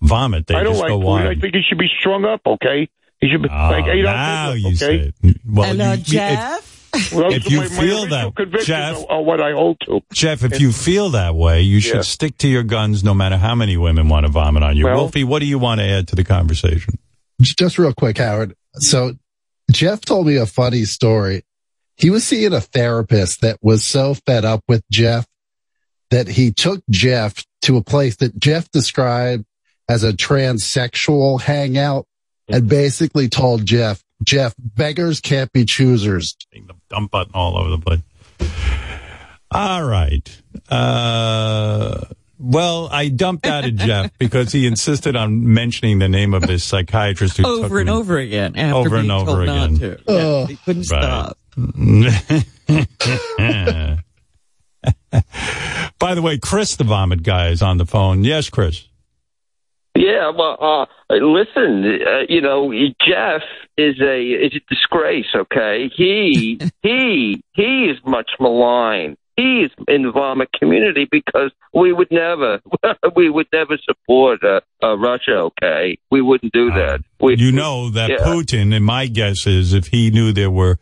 vomit, 0.00 0.46
they 0.46 0.54
I 0.54 0.62
don't 0.62 0.72
just 0.72 0.80
like 0.82 0.88
go 0.88 1.00
Putin. 1.00 1.26
I 1.36 1.40
think 1.40 1.54
he 1.54 1.60
should 1.68 1.76
be 1.78 1.88
strung 2.00 2.24
up. 2.24 2.40
Okay, 2.46 2.88
he 3.20 3.28
should 3.28 3.42
be 3.42 3.48
Oh, 3.50 3.70
like 3.70 3.84
eight 3.86 4.02
now 4.02 4.46
ounces, 4.52 4.62
you 4.62 4.68
okay? 4.68 4.76
say 4.76 5.12
it. 5.28 5.36
Well, 5.46 5.68
and 5.70 5.78
you- 5.78 5.84
uh, 5.84 5.92
if- 5.94 6.02
Jeff, 6.04 6.83
Well, 7.12 7.32
If 7.32 7.50
you 7.50 7.58
my, 7.58 7.64
my 7.64 7.68
feel 7.68 8.02
original 8.02 8.06
that, 8.30 8.36
convictions 8.36 8.66
Jeff- 8.66 9.04
are, 9.08 9.12
are 9.12 9.22
what 9.22 9.40
I 9.40 9.52
hold 9.52 9.80
to. 9.86 10.00
Jeff, 10.12 10.44
if 10.44 10.60
you 10.60 10.72
feel 10.72 11.10
that 11.10 11.34
way, 11.34 11.62
you 11.62 11.80
should 11.80 11.96
Yeah. 11.96 12.02
stick 12.02 12.38
to 12.38 12.48
your 12.48 12.62
guns 12.62 13.02
no 13.04 13.14
matter 13.14 13.36
how 13.36 13.54
many 13.54 13.76
women 13.76 14.08
want 14.08 14.26
to 14.26 14.32
vomit 14.32 14.62
on 14.62 14.76
you. 14.76 14.84
Well- 14.84 14.96
Wolfie, 14.96 15.24
what 15.24 15.40
do 15.40 15.46
you 15.46 15.58
want 15.58 15.80
to 15.80 15.86
add 15.86 16.08
to 16.08 16.16
the 16.16 16.24
conversation? 16.24 16.98
just 17.42 17.78
real 17.78 17.92
quick, 17.92 18.18
Howard. 18.18 18.54
So 18.76 19.14
Jeff 19.70 20.00
told 20.02 20.26
me 20.26 20.36
a 20.36 20.46
funny 20.46 20.84
story. 20.84 21.42
He 21.96 22.10
was 22.10 22.24
seeing 22.24 22.52
a 22.52 22.60
therapist 22.60 23.40
that 23.42 23.58
was 23.62 23.84
so 23.84 24.14
fed 24.14 24.44
up 24.44 24.62
with 24.68 24.82
Jeff 24.90 25.26
that 26.10 26.28
he 26.28 26.52
took 26.52 26.82
Jeff 26.90 27.44
to 27.62 27.76
a 27.76 27.82
place 27.82 28.16
that 28.16 28.38
Jeff 28.38 28.70
described 28.70 29.44
as 29.88 30.04
a 30.04 30.12
transsexual 30.12 31.40
hangout 31.40 32.06
and 32.48 32.62
mm-hmm. 32.62 32.68
basically 32.68 33.28
told 33.28 33.64
Jeff, 33.66 34.02
Jeff, 34.24 34.54
beggars 34.58 35.20
can't 35.20 35.52
be 35.52 35.64
choosers. 35.64 36.36
The 36.52 36.74
dump 36.90 37.10
button 37.10 37.32
all 37.34 37.56
over 37.58 37.70
the 37.70 37.78
place. 37.78 38.00
All 39.50 39.84
right. 39.84 40.28
Uh, 40.68 42.00
well, 42.38 42.88
I 42.90 43.08
dumped 43.08 43.46
out 43.46 43.64
of 43.64 43.76
Jeff 43.76 44.10
because 44.18 44.50
he 44.52 44.66
insisted 44.66 45.14
on 45.16 45.52
mentioning 45.54 46.00
the 46.00 46.08
name 46.08 46.34
of 46.34 46.42
this 46.42 46.64
psychiatrist 46.64 47.36
who 47.36 47.44
took 47.44 47.64
over 47.66 47.78
and 47.78 47.88
me- 47.88 47.94
over 47.94 48.18
again 48.18 48.56
after 48.56 48.76
Over 48.76 48.90
being 48.90 49.02
and 49.02 49.12
over 49.12 49.46
told 49.46 49.48
again. 49.48 49.78
to. 49.78 49.88
Yeah, 49.88 49.96
Oh. 50.08 50.46
he 50.46 50.56
couldn't 50.56 50.90
Right. 50.90 51.02
stop. 51.02 51.38
By 55.98 56.14
the 56.14 56.22
way, 56.22 56.38
Chris, 56.38 56.76
the 56.76 56.84
vomit 56.84 57.22
guy, 57.22 57.48
is 57.48 57.62
on 57.62 57.78
the 57.78 57.86
phone. 57.86 58.24
Yes, 58.24 58.50
Chris. 58.50 58.84
Yeah, 60.04 60.32
well, 60.36 60.56
uh, 60.60 61.14
listen, 61.14 61.82
uh, 62.06 62.26
you 62.28 62.42
know, 62.42 62.70
Jeff 63.00 63.42
is 63.78 63.98
a 64.02 64.20
is 64.20 64.52
a 64.54 64.60
disgrace. 64.68 65.32
Okay, 65.34 65.90
he 65.96 66.60
he 66.82 67.42
he 67.54 67.84
is 67.86 67.98
much 68.04 68.32
maligned. 68.38 69.16
He 69.36 69.62
is 69.62 69.70
in 69.88 70.02
the 70.02 70.12
vomit 70.12 70.50
community 70.52 71.08
because 71.10 71.52
we 71.72 71.94
would 71.94 72.10
never 72.10 72.60
we 73.16 73.30
would 73.30 73.46
never 73.50 73.78
support 73.78 74.44
uh, 74.44 74.60
uh, 74.82 74.98
Russia. 74.98 75.36
Okay, 75.50 75.96
we 76.10 76.20
wouldn't 76.20 76.52
do 76.52 76.70
that. 76.72 77.00
We, 77.18 77.38
You 77.38 77.50
know 77.50 77.88
that 77.88 78.10
yeah. 78.10 78.16
Putin, 78.18 78.76
and 78.76 78.84
my 78.84 79.06
guess 79.06 79.46
is 79.46 79.72
if 79.72 79.86
he 79.86 80.10
knew 80.10 80.32
there 80.32 80.50
were 80.50 80.78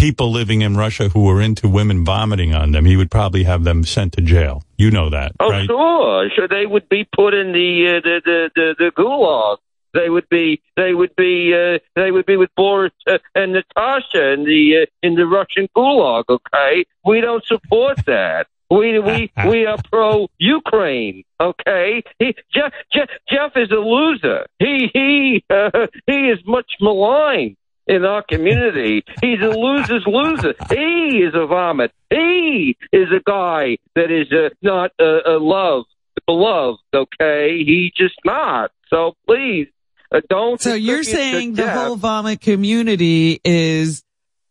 people 0.00 0.30
living 0.32 0.62
in 0.62 0.76
Russia 0.76 1.08
who 1.10 1.24
were 1.24 1.40
into 1.40 1.68
women 1.68 2.04
vomiting 2.04 2.54
on 2.54 2.72
them, 2.72 2.84
he 2.86 2.96
would 2.96 3.10
probably 3.10 3.44
have 3.44 3.64
them 3.64 3.84
sent 3.84 4.12
to 4.14 4.20
jail. 4.20 4.62
You 4.78 4.90
know 4.90 5.10
that, 5.10 5.32
Oh, 5.38 5.50
right? 5.50 5.66
sure, 5.66 6.30
sure. 6.34 6.48
They 6.48 6.66
would 6.66 6.88
be 6.88 7.04
put 7.04 7.34
in 7.34 7.52
the 7.52 7.70
uh, 7.88 8.00
the, 8.02 8.20
the 8.24 8.50
the 8.56 8.74
the 8.78 8.90
gulag. 8.92 9.58
They 9.92 10.08
would 10.08 10.28
be 10.28 10.62
they 10.76 10.94
would 10.94 11.14
be 11.16 11.52
uh, 11.52 11.78
they 11.96 12.10
would 12.12 12.24
be 12.26 12.36
with 12.36 12.50
Boris 12.56 12.92
uh, 13.06 13.18
and 13.34 13.52
Natasha 13.52 14.32
in 14.32 14.44
the 14.44 14.82
uh, 14.82 14.86
in 15.02 15.14
the 15.16 15.26
Russian 15.26 15.68
gulag. 15.76 16.24
Okay, 16.28 16.84
we 17.04 17.20
don't 17.20 17.44
support 17.44 17.98
that. 18.06 18.46
We 18.70 19.00
we 19.00 19.32
we 19.48 19.66
are 19.66 19.78
pro 19.90 20.28
Ukraine. 20.38 21.24
Okay, 21.40 22.04
he, 22.20 22.34
Jeff, 22.54 22.72
Jeff 22.92 23.08
Jeff 23.28 23.52
is 23.56 23.70
a 23.72 23.80
loser. 23.94 24.46
He 24.60 24.88
he 24.94 25.44
uh, 25.50 25.88
he 26.06 26.28
is 26.28 26.38
much 26.46 26.70
maligned 26.80 27.56
in 27.90 28.04
our 28.04 28.22
community. 28.22 29.04
He's 29.20 29.40
a 29.42 29.50
loser's 29.50 30.04
loser. 30.06 30.54
He 30.70 31.22
is 31.26 31.34
a 31.34 31.46
vomit. 31.46 31.92
He 32.08 32.76
is 32.92 33.08
a 33.12 33.20
guy 33.26 33.78
that 33.96 34.10
is 34.10 34.32
uh, 34.32 34.50
not 34.62 34.92
uh, 34.98 35.18
uh, 35.26 35.40
loved, 35.40 35.88
beloved. 36.26 36.80
Okay, 36.94 37.64
he's 37.64 37.92
just 37.96 38.14
not. 38.24 38.70
So 38.88 39.16
please, 39.26 39.66
uh, 40.12 40.20
don't. 40.28 40.60
So 40.60 40.74
you're 40.74 41.02
saying 41.02 41.54
the 41.54 41.70
whole 41.70 41.96
vomit 41.96 42.40
community 42.40 43.40
is 43.44 44.04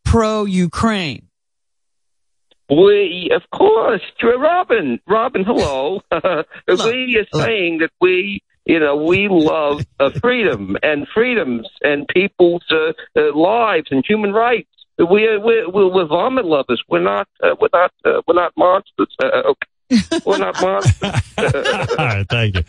pro 0.04 0.44
Ukraine? 0.44 1.28
We, 2.68 3.30
of 3.34 3.42
course, 3.56 4.02
Robin, 4.22 5.00
Robin, 5.08 5.44
hello. 5.44 6.02
we 6.12 7.16
are 7.18 7.44
saying 7.44 7.78
that 7.78 7.90
we, 8.00 8.42
you 8.66 8.78
know, 8.78 8.96
we 8.96 9.28
love 9.28 9.84
uh, 9.98 10.10
freedom 10.20 10.76
and 10.82 11.06
freedoms 11.12 11.68
and 11.82 12.06
people's 12.08 12.64
uh, 12.70 12.92
uh, 13.16 13.34
lives 13.34 13.88
and 13.90 14.04
human 14.06 14.32
rights. 14.32 14.68
We 14.98 15.26
are, 15.26 15.40
we're, 15.40 15.68
we're, 15.70 15.92
we're 15.92 16.06
vomit 16.06 16.44
lovers. 16.44 16.82
We're 16.88 17.02
not, 17.02 17.26
uh, 17.42 17.54
we're 17.60 17.68
not, 17.72 17.92
uh, 18.04 18.20
we're 18.26 18.34
not 18.34 18.52
monsters. 18.56 19.14
Uh, 19.22 19.26
okay. 19.50 19.66
We're 20.24 20.38
not 20.38 20.60
monsters. 20.60 21.02
All 21.38 22.06
right, 22.06 22.26
thank 22.28 22.54
you. 22.54 22.62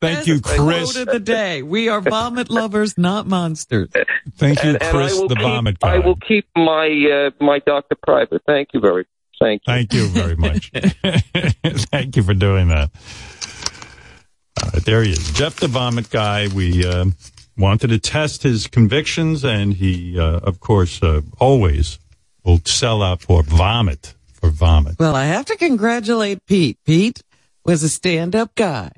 Thank 0.00 0.26
you, 0.28 0.38
That's 0.38 0.56
the 0.56 0.56
Chris. 0.58 0.92
Quote 0.92 1.08
of 1.08 1.12
the 1.12 1.18
day: 1.18 1.62
We 1.62 1.88
are 1.88 2.00
vomit 2.00 2.50
lovers, 2.50 2.96
not 2.96 3.26
monsters. 3.26 3.90
Thank 4.36 4.62
you, 4.62 4.70
and, 4.70 4.82
and 4.82 4.94
Chris, 4.94 5.18
will 5.18 5.26
the 5.26 5.34
keep, 5.34 5.42
vomit 5.42 5.80
guy. 5.80 5.94
I 5.94 5.98
will 5.98 6.14
keep 6.16 6.46
my 6.54 6.86
uh, 7.12 7.44
my 7.44 7.58
doctor 7.66 7.96
private. 8.00 8.42
Thank 8.46 8.68
you 8.74 8.80
very, 8.80 9.06
thank 9.40 9.62
you. 9.66 9.72
Thank 9.72 9.92
you 9.92 10.06
very 10.06 10.36
much. 10.36 10.70
Thank 11.90 12.16
you 12.16 12.22
for 12.22 12.34
doing 12.34 12.68
that. 12.68 12.90
All 14.60 14.70
right, 14.72 14.84
there 14.84 15.02
he 15.02 15.12
is. 15.12 15.30
Jeff 15.32 15.56
the 15.56 15.68
Vomit 15.68 16.10
Guy. 16.10 16.48
We 16.48 16.86
uh, 16.86 17.06
wanted 17.56 17.88
to 17.88 17.98
test 17.98 18.42
his 18.42 18.66
convictions, 18.66 19.44
and 19.44 19.74
he, 19.74 20.18
uh, 20.18 20.40
of 20.40 20.60
course, 20.60 21.02
uh, 21.02 21.22
always 21.38 21.98
will 22.44 22.60
sell 22.64 23.02
out 23.02 23.22
for 23.22 23.42
vomit. 23.42 24.14
For 24.32 24.50
vomit. 24.50 24.98
Well, 24.98 25.14
I 25.14 25.24
have 25.26 25.46
to 25.46 25.56
congratulate 25.56 26.44
Pete. 26.46 26.78
Pete 26.84 27.22
was 27.64 27.82
a 27.82 27.88
stand-up 27.88 28.54
guy. 28.54 28.90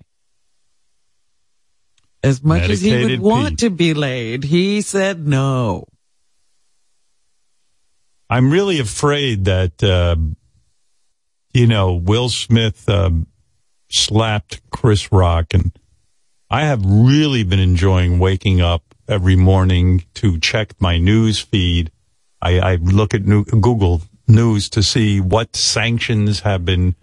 As 2.23 2.43
much 2.43 2.71
as 2.71 2.81
he 2.81 2.91
would 2.91 2.97
Medicated 3.01 3.21
want 3.21 3.59
to 3.59 3.69
be 3.69 3.93
laid, 3.93 4.45
he 4.45 4.81
said 4.81 5.27
no. 5.27 5.85
I'm 8.31 8.51
really 8.51 8.81
afraid 8.81 9.45
that, 9.45 9.85
uh, 9.85 10.17
you 11.53 11.67
know, 11.67 11.93
Will 11.93 12.31
Smith 12.31 12.89
um, 12.89 13.27
slapped 13.95 14.61
Chris 14.71 15.13
Rock, 15.13 15.55
and 15.55 15.73
I 16.51 16.65
have 16.65 16.85
really 16.85 17.45
been 17.45 17.59
enjoying 17.59 18.19
waking 18.19 18.61
up 18.61 18.95
every 19.09 19.37
morning 19.37 20.05
to 20.15 20.39
check 20.39 20.75
my 20.79 20.99
news 20.99 21.41
feed. 21.41 21.91
I, 22.41 22.59
I 22.59 22.75
look 22.77 23.15
at 23.15 23.25
new, 23.25 23.45
Google 23.45 24.03
News 24.27 24.71
to 24.71 24.83
see 24.83 25.21
what 25.21 25.55
sanctions 25.55 26.41
have 26.41 26.65
been 26.65 26.95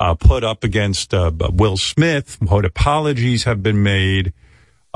uh, 0.00 0.14
put 0.14 0.44
up 0.44 0.64
against 0.64 1.14
uh, 1.14 1.30
Will 1.52 1.76
Smith, 1.76 2.38
what 2.40 2.64
apologies 2.64 3.44
have 3.44 3.62
been 3.62 3.82
made 3.82 4.32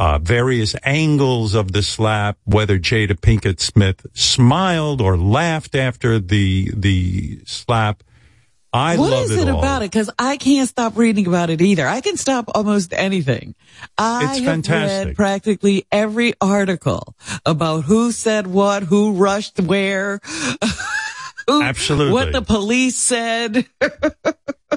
uh, 0.01 0.19
various 0.19 0.75
angles 0.83 1.55
of 1.55 1.73
the 1.73 1.83
slap, 1.83 2.39
whether 2.45 2.79
Jada 2.79 3.21
Pinkett 3.21 3.61
Smith 3.61 4.07
smiled 4.15 5.03
or 5.03 5.19
laughed 5.19 5.75
after 5.75 6.19
the 6.19 6.73
the 6.75 7.41
slap. 7.45 8.03
I 8.73 8.97
What 8.97 9.11
love 9.11 9.25
is 9.25 9.31
it, 9.33 9.49
it 9.49 9.49
about 9.49 9.83
it? 9.83 9.91
Because 9.91 10.11
I 10.19 10.37
can't 10.37 10.69
stop 10.69 10.97
reading 10.97 11.27
about 11.27 11.51
it 11.51 11.61
either. 11.61 11.87
I 11.87 12.01
can 12.01 12.17
stop 12.17 12.51
almost 12.55 12.93
anything. 12.93 13.55
I 13.99 14.23
It's 14.25 14.39
have 14.39 14.45
fantastic. 14.45 15.07
read 15.09 15.17
practically 15.17 15.87
every 15.91 16.35
article 16.41 17.17
about 17.45 17.85
who 17.85 18.13
said 18.13 18.47
what, 18.47 18.85
who 18.85 19.13
rushed 19.15 19.59
where, 19.61 20.21
who, 21.49 21.63
Absolutely. 21.63 22.13
what 22.13 22.33
the 22.33 22.43
police 22.43 22.97
said. 22.97 23.67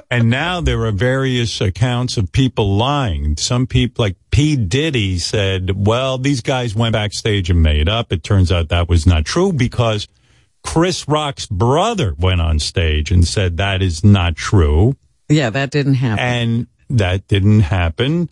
And 0.09 0.29
now 0.29 0.59
there 0.59 0.83
are 0.85 0.91
various 0.91 1.61
accounts 1.61 2.17
of 2.17 2.31
people 2.31 2.75
lying. 2.75 3.37
Some 3.37 3.67
people, 3.67 4.03
like 4.03 4.15
P. 4.31 4.55
Diddy, 4.55 5.19
said, 5.19 5.85
well, 5.87 6.17
these 6.17 6.41
guys 6.41 6.75
went 6.75 6.93
backstage 6.93 7.49
and 7.51 7.61
made 7.61 7.87
up. 7.87 8.11
It 8.11 8.23
turns 8.23 8.51
out 8.51 8.69
that 8.69 8.89
was 8.89 9.05
not 9.05 9.25
true 9.25 9.53
because 9.53 10.07
Chris 10.63 11.07
Rock's 11.07 11.45
brother 11.45 12.15
went 12.17 12.41
on 12.41 12.59
stage 12.59 13.11
and 13.11 13.27
said 13.27 13.57
that 13.57 13.81
is 13.81 14.03
not 14.03 14.35
true. 14.35 14.95
yeah, 15.29 15.49
that 15.49 15.71
didn't 15.71 15.95
happen. 15.95 16.23
and 16.23 16.67
that 16.89 17.27
didn't 17.27 17.61
happen. 17.61 18.29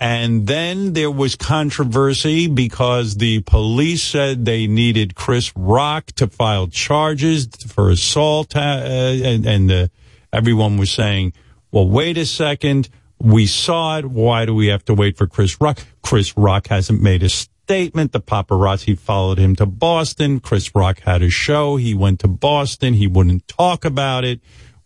And 0.00 0.46
then 0.48 0.94
there 0.94 1.10
was 1.12 1.36
controversy 1.36 2.48
because 2.48 3.16
the 3.16 3.40
police 3.42 4.02
said 4.02 4.44
they 4.44 4.66
needed 4.66 5.14
Chris 5.14 5.52
Rock 5.54 6.06
to 6.16 6.26
file 6.26 6.66
charges 6.66 7.46
for 7.68 7.88
assault, 7.88 8.56
uh, 8.56 8.58
and, 8.60 9.46
and 9.46 9.70
uh, 9.70 9.86
everyone 10.32 10.76
was 10.76 10.90
saying, 10.90 11.34
"Well, 11.70 11.88
wait 11.88 12.18
a 12.18 12.26
second, 12.26 12.88
we 13.20 13.46
saw 13.46 13.98
it. 13.98 14.06
Why 14.06 14.44
do 14.44 14.54
we 14.56 14.66
have 14.68 14.84
to 14.86 14.94
wait 14.94 15.16
for 15.16 15.28
Chris 15.28 15.60
Rock? 15.60 15.78
Chris 16.02 16.36
Rock 16.36 16.66
hasn't 16.66 17.00
made 17.00 17.22
a 17.22 17.26
s- 17.26 17.48
statement. 17.66 18.12
The 18.12 18.20
paparazzi 18.20 18.98
followed 18.98 19.38
him 19.38 19.56
to 19.56 19.66
Boston. 19.66 20.40
Chris 20.40 20.74
Rock 20.74 21.00
had 21.00 21.22
a 21.22 21.30
show. 21.30 21.76
He 21.76 21.94
went 21.94 22.20
to 22.20 22.28
Boston. 22.28 22.94
He 22.94 23.06
wouldn't 23.06 23.46
talk 23.48 23.84
about 23.84 24.24
it. 24.24 24.40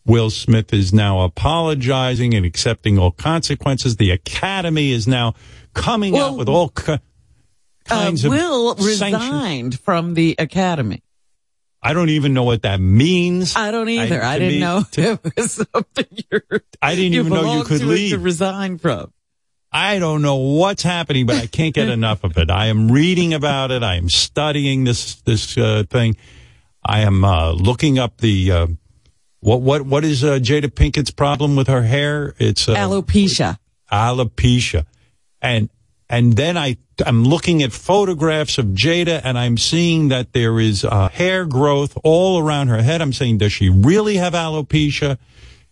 Will 0.05 0.31
Smith 0.31 0.73
is 0.73 0.93
now 0.93 1.21
apologizing 1.23 2.33
and 2.35 2.47
accepting 2.47 2.99
all 2.99 3.11
consequences. 3.11 3.97
The 3.97 4.13
Academy 4.13 4.93
is 4.93 5.09
now 5.09 5.35
coming 5.75 6.13
Well, 6.13 6.33
out 6.33 6.39
with 6.39 6.49
all 6.49 6.69
ki- 6.69 6.93
Uh, 6.93 6.99
kinds 7.85 8.25
of 8.25 8.31
Will 8.33 8.77
sanctions. 8.77 8.87
resigned 8.89 9.81
from 9.81 10.15
the 10.15 10.35
academy. 10.39 11.03
I 11.83 11.93
don't 11.93 12.09
even 12.09 12.35
know 12.35 12.43
what 12.45 12.63
that 12.63 12.81
means. 12.81 13.55
I 13.57 13.71
don't 13.71 13.89
either. 13.89 14.23
I, 14.23 14.35
to 14.35 14.45
didn't 14.45 14.55
me- 14.55 14.61
know 14.61 14.83
to- 14.93 15.21
it 15.25 15.37
was 15.37 15.53
something 15.73 16.07
you're, 16.31 16.43
I 16.83 16.95
didn't 16.97 17.13
you 17.13 17.21
even 17.21 17.33
know 17.33 17.59
you 17.59 17.65
could 17.65 17.83
leave. 17.83 18.11
to 18.11 18.19
resign 18.19 18.79
from. 18.79 19.13
I 19.77 19.99
don't 19.99 20.23
know 20.23 20.37
what's 20.37 20.83
happening, 20.83 21.27
but 21.27 21.37
I 21.37 21.47
can't 21.47 21.75
get 21.75 21.89
enough 22.01 22.25
of 22.25 22.39
it. 22.39 22.51
I 22.51 22.67
am 22.67 22.91
reading 22.91 23.35
about 23.35 23.71
it. 23.71 23.83
I 23.83 23.97
am 23.97 24.09
studying 24.09 24.85
this 24.85 25.17
this 25.17 25.59
uh, 25.59 25.85
thing. 25.91 26.17
I 26.83 27.01
am 27.01 27.23
uh, 27.23 27.53
looking 27.53 27.99
up 27.99 28.17
the 28.17 28.53
uh, 28.53 28.67
what 29.41 29.61
what 29.61 29.83
what 29.83 30.03
is 30.03 30.25
uh, 30.25 30.39
Jada 30.39 30.69
Pinkett's 30.69 31.11
problem 31.11 31.57
with 31.57 31.69
her 31.69 31.83
hair? 31.83 32.35
It's 32.39 32.71
uh, 32.71 32.75
Alopecia. 32.75 33.59
alopecia, 33.93 34.87
and 35.43 35.69
and 36.09 36.37
then 36.37 36.57
I 36.57 36.79
I'm 37.05 37.25
looking 37.25 37.63
at 37.63 37.73
photographs 37.73 38.57
of 38.57 38.69
Jada, 38.69 39.21
and 39.25 39.39
I'm 39.39 39.59
seeing 39.59 40.09
that 40.09 40.33
there 40.33 40.59
is 40.59 40.87
uh, 40.87 41.11
hair 41.11 41.45
growth 41.45 41.99
all 42.03 42.39
around 42.39 42.69
her 42.69 42.81
head. 42.81 43.03
I'm 43.03 43.13
saying, 43.13 43.39
does 43.39 43.53
she 43.53 43.69
really 43.69 44.17
have 44.17 44.33
alopecia? 44.33 45.19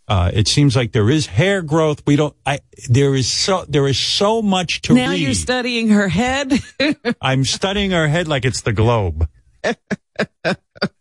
Uh, 0.07 0.31
it 0.35 0.47
seems 0.49 0.77
like 0.77 0.93
there 0.93 1.09
is 1.09 1.27
hair 1.27 1.63
growth. 1.63 2.03
We 2.07 2.17
don't. 2.17 2.35
I 2.45 2.61
there 2.89 3.15
is 3.15 3.27
so 3.27 3.65
there 3.67 3.87
is 3.87 3.99
so 3.99 4.43
much 4.43 4.83
to 4.83 4.95
read. 4.95 5.03
Now 5.03 5.11
read. 5.11 5.21
you're 5.21 5.35
studying 5.35 5.89
her 5.89 6.09
head. 6.09 6.53
I'm 7.23 7.45
studying 7.45 7.93
her 7.93 8.07
head 8.07 8.29
like 8.29 8.45
it's 8.45 8.61
the 8.61 8.73
globe. 8.73 9.29
it 9.65 9.75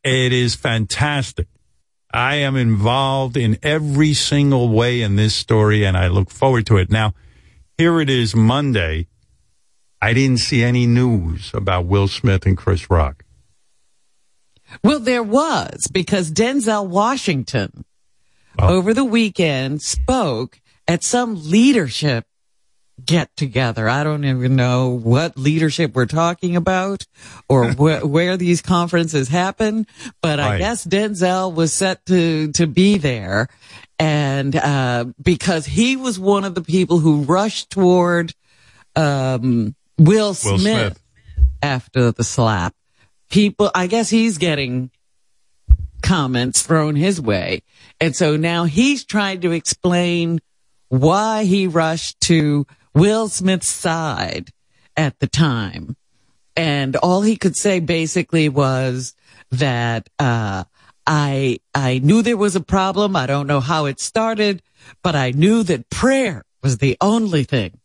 is 0.03 0.55
fantastic. 0.55 1.48
I 2.13 2.36
am 2.36 2.55
involved 2.55 3.36
in 3.36 3.57
every 3.62 4.13
single 4.13 4.69
way 4.69 5.01
in 5.01 5.15
this 5.17 5.36
story, 5.36 5.83
and 5.83 5.98
I 5.98 6.07
look 6.07 6.29
forward 6.29 6.65
to 6.67 6.77
it. 6.77 6.89
Now, 6.89 7.13
here 7.77 8.00
it 8.00 8.10
is 8.10 8.36
Monday. 8.36 9.07
I 10.01 10.13
didn't 10.13 10.39
see 10.39 10.63
any 10.63 10.86
news 10.86 11.51
about 11.53 11.88
Will 11.88 12.07
Smith 12.07 12.45
and 12.45 12.55
Chris 12.55 12.89
Rock. 12.89 13.25
well, 14.83 15.00
there 15.00 15.24
was 15.24 15.88
because 15.91 16.31
Denzel 16.31 16.88
Washington 16.88 17.83
Oh. 18.60 18.75
over 18.75 18.93
the 18.93 19.03
weekend 19.05 19.81
spoke 19.81 20.60
at 20.88 21.03
some 21.03 21.50
leadership 21.50 22.25
get 23.03 23.36
together. 23.36 23.89
I 23.89 24.03
don't 24.03 24.24
even 24.24 24.55
know 24.55 24.89
what 24.89 25.38
leadership 25.38 25.95
we're 25.95 26.05
talking 26.05 26.55
about 26.55 27.05
or 27.50 27.72
wh- 27.72 28.05
where 28.07 28.38
these 28.38 28.62
conferences 28.62 29.27
happen, 29.27 29.88
but 30.22 30.39
I 30.39 30.57
guess 30.60 30.86
Denzel 30.86 31.53
was 31.53 31.74
set 31.74 32.05
to, 32.05 32.51
to 32.53 32.67
be 32.67 32.98
there. 32.98 33.48
And, 34.00 34.55
uh, 34.55 35.05
because 35.22 35.65
he 35.65 35.95
was 35.95 36.19
one 36.19 36.43
of 36.43 36.55
the 36.55 36.62
people 36.62 37.00
who 37.00 37.24
rushed 37.24 37.69
toward, 37.69 38.33
um, 38.95 39.75
Will 39.98 40.33
Smith, 40.33 40.60
Smith. 40.62 41.01
after 41.62 42.12
the 42.12 42.24
slap. 42.24 42.75
People, 43.29 43.72
I 43.74 43.88
guess 43.88 44.10
he's 44.10 44.38
getting 44.38 44.91
comments 46.01 46.62
thrown 46.62 46.95
his 46.95 47.19
way. 47.19 47.63
And 48.00 48.15
so 48.15 48.35
now 48.35 48.65
he's 48.65 49.05
trying 49.05 49.41
to 49.41 49.51
explain 49.51 50.39
why 50.89 51.43
he 51.45 51.67
rushed 51.67 52.19
to 52.21 52.67
Will 52.93 53.27
Smith's 53.27 53.67
side 53.67 54.51
at 54.95 55.19
the 55.19 55.27
time. 55.27 55.95
And 56.55 56.95
all 56.97 57.21
he 57.21 57.35
could 57.35 57.55
say 57.55 57.79
basically 57.79 58.49
was 58.49 59.15
that, 59.51 60.10
uh, 60.19 60.65
I, 61.06 61.60
I 61.73 61.99
knew 61.99 62.21
there 62.21 62.38
was 62.38 62.56
a 62.56 62.62
problem. 62.62 63.15
I 63.15 63.25
don't 63.25 63.47
know 63.47 63.60
how 63.60 63.86
it 63.86 63.99
started, 63.99 64.62
but 65.01 65.15
I 65.15 65.32
knew 65.32 65.63
that 65.63 65.89
prayer 65.89 66.45
was 66.62 66.77
the 66.77 66.95
only 67.01 67.43
thing 67.43 67.79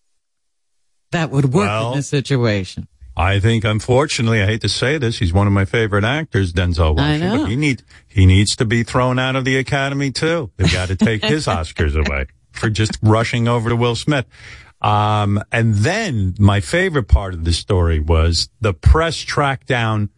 that 1.10 1.30
would 1.30 1.46
work 1.46 1.66
Well- 1.66 1.92
in 1.92 1.98
this 1.98 2.08
situation. 2.08 2.86
I 3.18 3.40
think, 3.40 3.64
unfortunately, 3.64 4.40
I 4.40 4.46
hate 4.46 4.60
to 4.60 4.68
say 4.68 4.96
this, 4.96 5.18
he's 5.18 5.32
one 5.32 5.48
of 5.48 5.52
my 5.52 5.64
favorite 5.64 6.04
actors, 6.04 6.52
Denzel 6.52 6.96
Washington. 6.96 7.46
He 7.46 7.56
needs 7.56 7.82
he 8.06 8.26
needs 8.26 8.54
to 8.56 8.64
be 8.64 8.84
thrown 8.84 9.18
out 9.18 9.34
of 9.34 9.44
the 9.44 9.56
Academy 9.56 10.12
too. 10.12 10.50
They've 10.56 10.72
got 10.72 10.88
to 10.88 10.96
take 10.96 11.24
his 11.24 11.46
Oscars 11.48 11.96
away 11.96 12.26
for 12.52 12.70
just 12.70 12.96
rushing 13.02 13.48
over 13.48 13.68
to 13.70 13.76
Will 13.76 13.96
Smith. 13.96 14.26
Um, 14.80 15.42
and 15.50 15.74
then 15.74 16.34
my 16.38 16.60
favorite 16.60 17.08
part 17.08 17.34
of 17.34 17.44
the 17.44 17.52
story 17.52 17.98
was 17.98 18.48
the 18.60 18.72
press 18.72 19.16
tracked 19.16 19.66
down 19.66 20.10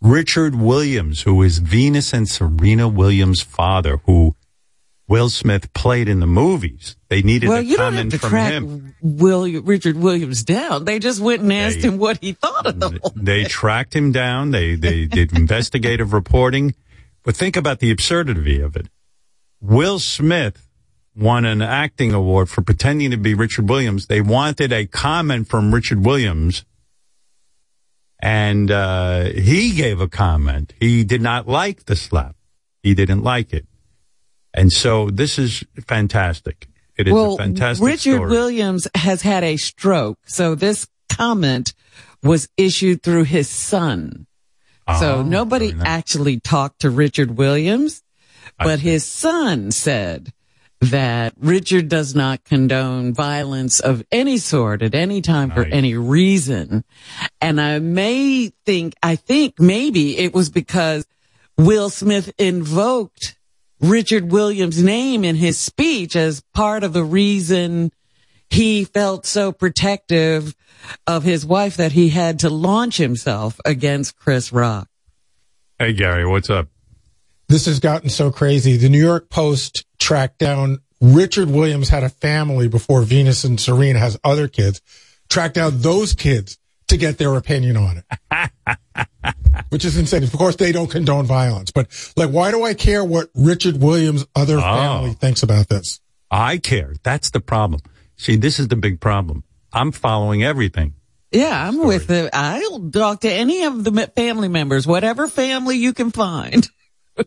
Richard 0.00 0.54
Williams, 0.54 1.22
who 1.22 1.42
is 1.42 1.58
Venus 1.58 2.14
and 2.14 2.26
Serena 2.26 2.88
Williams' 2.88 3.42
father, 3.42 3.98
who 4.06 4.34
Will 5.10 5.28
Smith 5.28 5.72
played 5.74 6.08
in 6.08 6.20
the 6.20 6.26
movies. 6.28 6.96
They 7.08 7.20
needed 7.20 7.48
Well, 7.48 7.58
a 7.58 7.62
you 7.62 7.76
don't 7.76 7.94
have 7.94 7.94
comment 7.94 8.12
to 8.12 8.18
from 8.20 8.30
track 8.30 8.52
him. 8.52 8.94
William, 9.02 9.64
Richard 9.66 9.96
Williams 9.96 10.44
down. 10.44 10.84
They 10.84 11.00
just 11.00 11.20
went 11.20 11.42
and 11.42 11.52
asked 11.52 11.80
They- 11.82 11.88
him 11.88 11.98
what 11.98 12.18
he 12.22 12.32
thought 12.34 12.64
of 12.66 12.78
the 12.78 12.90
whole 13.02 13.12
they 13.16 13.42
tracked 13.44 13.94
him 13.94 14.12
down. 14.12 14.52
They 14.52 14.76
they 14.76 15.06
did 15.06 15.32
investigative 15.36 16.12
reporting. 16.12 16.74
But 17.24 17.34
think 17.36 17.56
about 17.56 17.80
the 17.80 17.90
absurdity 17.90 18.60
of 18.60 18.76
it. 18.76 18.86
Will 19.60 19.98
Smith 19.98 20.68
won 21.16 21.44
an 21.44 21.60
acting 21.60 22.12
award 22.14 22.48
for 22.48 22.62
pretending 22.62 23.10
to 23.10 23.16
be 23.16 23.34
Richard 23.34 23.68
Williams. 23.68 24.06
They 24.06 24.20
wanted 24.20 24.72
a 24.72 24.86
comment 24.86 25.48
from 25.48 25.74
Richard 25.74 26.04
Williams, 26.06 26.64
and 28.20 28.70
uh, 28.70 29.24
he 29.24 29.72
gave 29.74 30.00
a 30.00 30.08
comment. 30.08 30.72
He 30.78 31.02
did 31.04 31.20
not 31.20 31.48
like 31.48 31.86
the 31.86 31.96
slap. 31.96 32.36
He 32.82 32.94
didn't 32.94 33.22
like 33.22 33.52
it, 33.52 33.66
and 34.54 34.72
so 34.72 35.10
this 35.10 35.38
is 35.38 35.64
fantastic. 35.86 36.68
It 36.96 37.08
is 37.08 37.14
well, 37.14 37.34
a 37.34 37.38
fantastic 37.38 37.86
Richard 37.86 38.16
story. 38.16 38.30
Williams 38.30 38.86
has 38.94 39.22
had 39.22 39.42
a 39.44 39.56
stroke, 39.56 40.18
so 40.26 40.54
this 40.54 40.86
comment 41.10 41.72
was 42.22 42.48
issued 42.56 43.02
through 43.02 43.24
his 43.24 43.48
son. 43.48 44.26
so 44.98 45.16
Oh, 45.16 45.22
nobody 45.22 45.72
nice. 45.72 45.86
actually 45.86 46.40
talked 46.40 46.80
to 46.80 46.90
Richard 46.90 47.38
Williams, 47.38 48.02
but 48.58 48.80
his 48.80 49.04
son 49.06 49.70
said 49.70 50.32
that 50.80 51.32
Richard 51.38 51.88
does 51.88 52.14
not 52.14 52.42
condone 52.44 53.12
violence 53.14 53.80
of 53.80 54.02
any 54.10 54.36
sort 54.38 54.82
at 54.82 54.94
any 54.94 55.20
time 55.22 55.50
for 55.50 55.62
Nice. 55.64 55.72
any 55.72 55.94
reason. 55.94 56.84
And 57.40 57.60
I 57.60 57.78
may 57.78 58.50
think, 58.66 58.94
I 59.02 59.16
think 59.16 59.60
maybe 59.60 60.18
it 60.18 60.32
was 60.34 60.48
because 60.50 61.06
Will 61.58 61.90
Smith 61.90 62.32
invoked 62.38 63.36
Richard 63.80 64.30
Williams' 64.30 64.82
name 64.82 65.24
in 65.24 65.36
his 65.36 65.58
speech 65.58 66.16
as 66.16 66.42
part 66.54 66.84
of 66.84 66.92
the 66.92 67.04
reason 67.04 67.92
he 68.48 68.84
felt 68.84 69.26
so 69.26 69.52
protective 69.52 70.54
of 71.06 71.22
his 71.22 71.46
wife 71.46 71.76
that 71.76 71.92
he 71.92 72.08
had 72.08 72.40
to 72.40 72.50
launch 72.50 72.96
himself 72.96 73.60
against 73.64 74.16
Chris 74.16 74.52
Rock. 74.52 74.88
Hey 75.78 75.92
Gary, 75.92 76.26
what's 76.26 76.50
up? 76.50 76.68
this 77.50 77.66
has 77.66 77.80
gotten 77.80 78.08
so 78.08 78.30
crazy. 78.30 78.76
The 78.76 78.88
New 78.88 79.04
York 79.04 79.28
Post 79.28 79.84
tracked 79.98 80.38
down 80.38 80.78
Richard 81.00 81.50
Williams 81.50 81.88
had 81.88 82.04
a 82.04 82.08
family 82.08 82.68
before 82.68 83.02
Venus 83.02 83.42
and 83.42 83.58
Serena 83.58 83.98
has 83.98 84.16
other 84.22 84.46
kids. 84.46 84.80
Tracked 85.28 85.56
down 85.56 85.80
those 85.80 86.14
kids 86.14 86.58
to 86.86 86.96
get 86.96 87.18
their 87.18 87.34
opinion 87.34 87.76
on 87.76 88.04
it. 88.04 88.50
Which 89.70 89.84
is 89.84 89.96
insane. 89.96 90.22
Of 90.24 90.32
course, 90.32 90.56
they 90.56 90.72
don't 90.72 90.90
condone 90.90 91.26
violence, 91.26 91.70
but 91.70 91.86
like, 92.16 92.30
why 92.30 92.50
do 92.50 92.64
I 92.64 92.74
care 92.74 93.04
what 93.04 93.30
Richard 93.34 93.80
Williams' 93.80 94.26
other 94.34 94.58
Oh. 94.58 94.60
family 94.60 95.12
thinks 95.14 95.42
about 95.42 95.68
this? 95.68 96.00
I 96.30 96.58
care. 96.58 96.94
That's 97.02 97.30
the 97.30 97.40
problem. 97.40 97.80
See, 98.16 98.36
this 98.36 98.58
is 98.60 98.68
the 98.68 98.76
big 98.76 99.00
problem. 99.00 99.44
I'm 99.72 99.92
following 99.92 100.42
everything. 100.42 100.94
Yeah, 101.32 101.68
I'm 101.68 101.78
with 101.78 102.10
it. 102.10 102.30
I'll 102.32 102.90
talk 102.90 103.20
to 103.20 103.32
any 103.32 103.62
of 103.62 103.84
the 103.84 104.10
family 104.16 104.48
members, 104.48 104.86
whatever 104.86 105.28
family 105.28 105.76
you 105.76 105.92
can 105.92 106.10
find. 106.10 106.68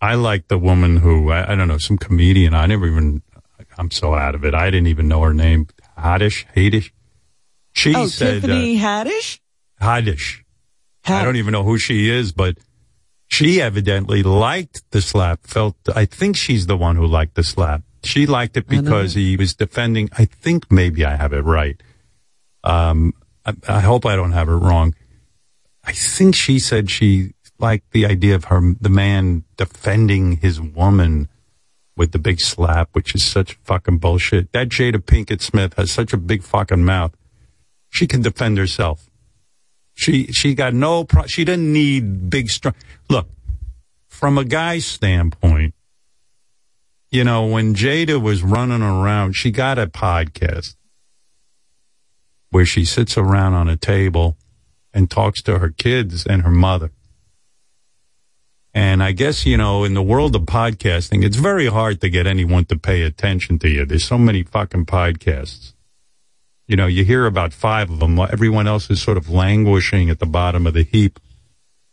I 0.00 0.14
like 0.14 0.46
the 0.46 0.58
woman 0.58 0.98
who, 0.98 1.30
I, 1.30 1.52
I 1.52 1.54
don't 1.56 1.66
know, 1.68 1.78
some 1.78 1.98
comedian. 1.98 2.54
I 2.54 2.66
never 2.66 2.86
even, 2.86 3.22
I'm 3.76 3.90
so 3.90 4.14
out 4.14 4.36
of 4.36 4.44
it. 4.44 4.54
I 4.54 4.70
didn't 4.70 4.86
even 4.86 5.08
know 5.08 5.22
her 5.22 5.34
name. 5.34 5.66
Haddish, 5.98 6.46
Haddish. 6.54 6.92
She 7.72 7.94
oh, 7.94 8.06
said, 8.06 8.28
uh, 8.28 8.46
Tiffany 8.46 8.78
Haddish? 8.78 9.40
Uh, 9.80 9.84
Haddish. 9.84 10.42
I 11.08 11.24
don't 11.24 11.36
even 11.36 11.52
know 11.52 11.62
who 11.62 11.78
she 11.78 12.10
is, 12.10 12.32
but 12.32 12.58
she 13.28 13.60
evidently 13.60 14.22
liked 14.22 14.82
the 14.90 15.00
slap, 15.00 15.46
felt, 15.46 15.76
I 15.94 16.04
think 16.04 16.36
she's 16.36 16.66
the 16.66 16.76
one 16.76 16.96
who 16.96 17.06
liked 17.06 17.34
the 17.34 17.44
slap. 17.44 17.82
She 18.02 18.26
liked 18.26 18.56
it 18.56 18.68
because 18.68 19.14
he 19.14 19.36
was 19.36 19.54
defending, 19.54 20.08
I 20.16 20.24
think 20.26 20.70
maybe 20.70 21.04
I 21.04 21.16
have 21.16 21.32
it 21.32 21.42
right. 21.42 21.80
Um, 22.62 23.14
I, 23.44 23.54
I 23.68 23.80
hope 23.80 24.06
I 24.06 24.16
don't 24.16 24.32
have 24.32 24.48
it 24.48 24.52
wrong. 24.52 24.94
I 25.84 25.92
think 25.92 26.34
she 26.34 26.58
said 26.58 26.90
she 26.90 27.34
liked 27.58 27.92
the 27.92 28.06
idea 28.06 28.34
of 28.34 28.44
her, 28.44 28.74
the 28.80 28.88
man 28.88 29.44
defending 29.56 30.38
his 30.38 30.60
woman 30.60 31.28
with 31.96 32.12
the 32.12 32.18
big 32.18 32.40
slap, 32.40 32.90
which 32.92 33.14
is 33.14 33.24
such 33.24 33.54
fucking 33.64 33.98
bullshit. 33.98 34.52
That 34.52 34.68
Jada 34.68 34.98
Pinkett 34.98 35.40
Smith 35.40 35.74
has 35.74 35.90
such 35.90 36.12
a 36.12 36.18
big 36.18 36.42
fucking 36.42 36.84
mouth. 36.84 37.16
She 37.88 38.06
can 38.06 38.22
defend 38.22 38.58
herself. 38.58 39.08
She 39.96 40.26
she 40.26 40.54
got 40.54 40.74
no 40.74 41.04
pro- 41.04 41.26
she 41.26 41.44
didn't 41.44 41.72
need 41.72 42.28
big 42.28 42.50
strong. 42.50 42.74
Look, 43.08 43.28
from 44.08 44.36
a 44.36 44.44
guy's 44.44 44.84
standpoint, 44.84 45.74
you 47.10 47.24
know, 47.24 47.46
when 47.46 47.74
Jada 47.74 48.20
was 48.20 48.42
running 48.42 48.82
around, 48.82 49.36
she 49.36 49.50
got 49.50 49.78
a 49.78 49.86
podcast 49.86 50.76
where 52.50 52.66
she 52.66 52.84
sits 52.84 53.16
around 53.16 53.54
on 53.54 53.70
a 53.70 53.76
table 53.76 54.36
and 54.92 55.10
talks 55.10 55.42
to 55.42 55.58
her 55.60 55.70
kids 55.70 56.26
and 56.26 56.42
her 56.42 56.50
mother. 56.50 56.90
And 58.74 59.02
I 59.02 59.12
guess, 59.12 59.46
you 59.46 59.56
know, 59.56 59.82
in 59.82 59.94
the 59.94 60.02
world 60.02 60.36
of 60.36 60.42
podcasting, 60.42 61.24
it's 61.24 61.36
very 61.36 61.68
hard 61.68 62.02
to 62.02 62.10
get 62.10 62.26
anyone 62.26 62.66
to 62.66 62.78
pay 62.78 63.00
attention 63.00 63.58
to 63.60 63.68
you. 63.70 63.86
There's 63.86 64.04
so 64.04 64.18
many 64.18 64.42
fucking 64.42 64.84
podcasts. 64.84 65.72
You 66.66 66.76
know, 66.76 66.86
you 66.86 67.04
hear 67.04 67.26
about 67.26 67.52
five 67.52 67.90
of 67.90 68.00
them. 68.00 68.18
Everyone 68.18 68.66
else 68.66 68.90
is 68.90 69.00
sort 69.00 69.16
of 69.16 69.30
languishing 69.30 70.10
at 70.10 70.18
the 70.18 70.26
bottom 70.26 70.66
of 70.66 70.74
the 70.74 70.82
heap, 70.82 71.20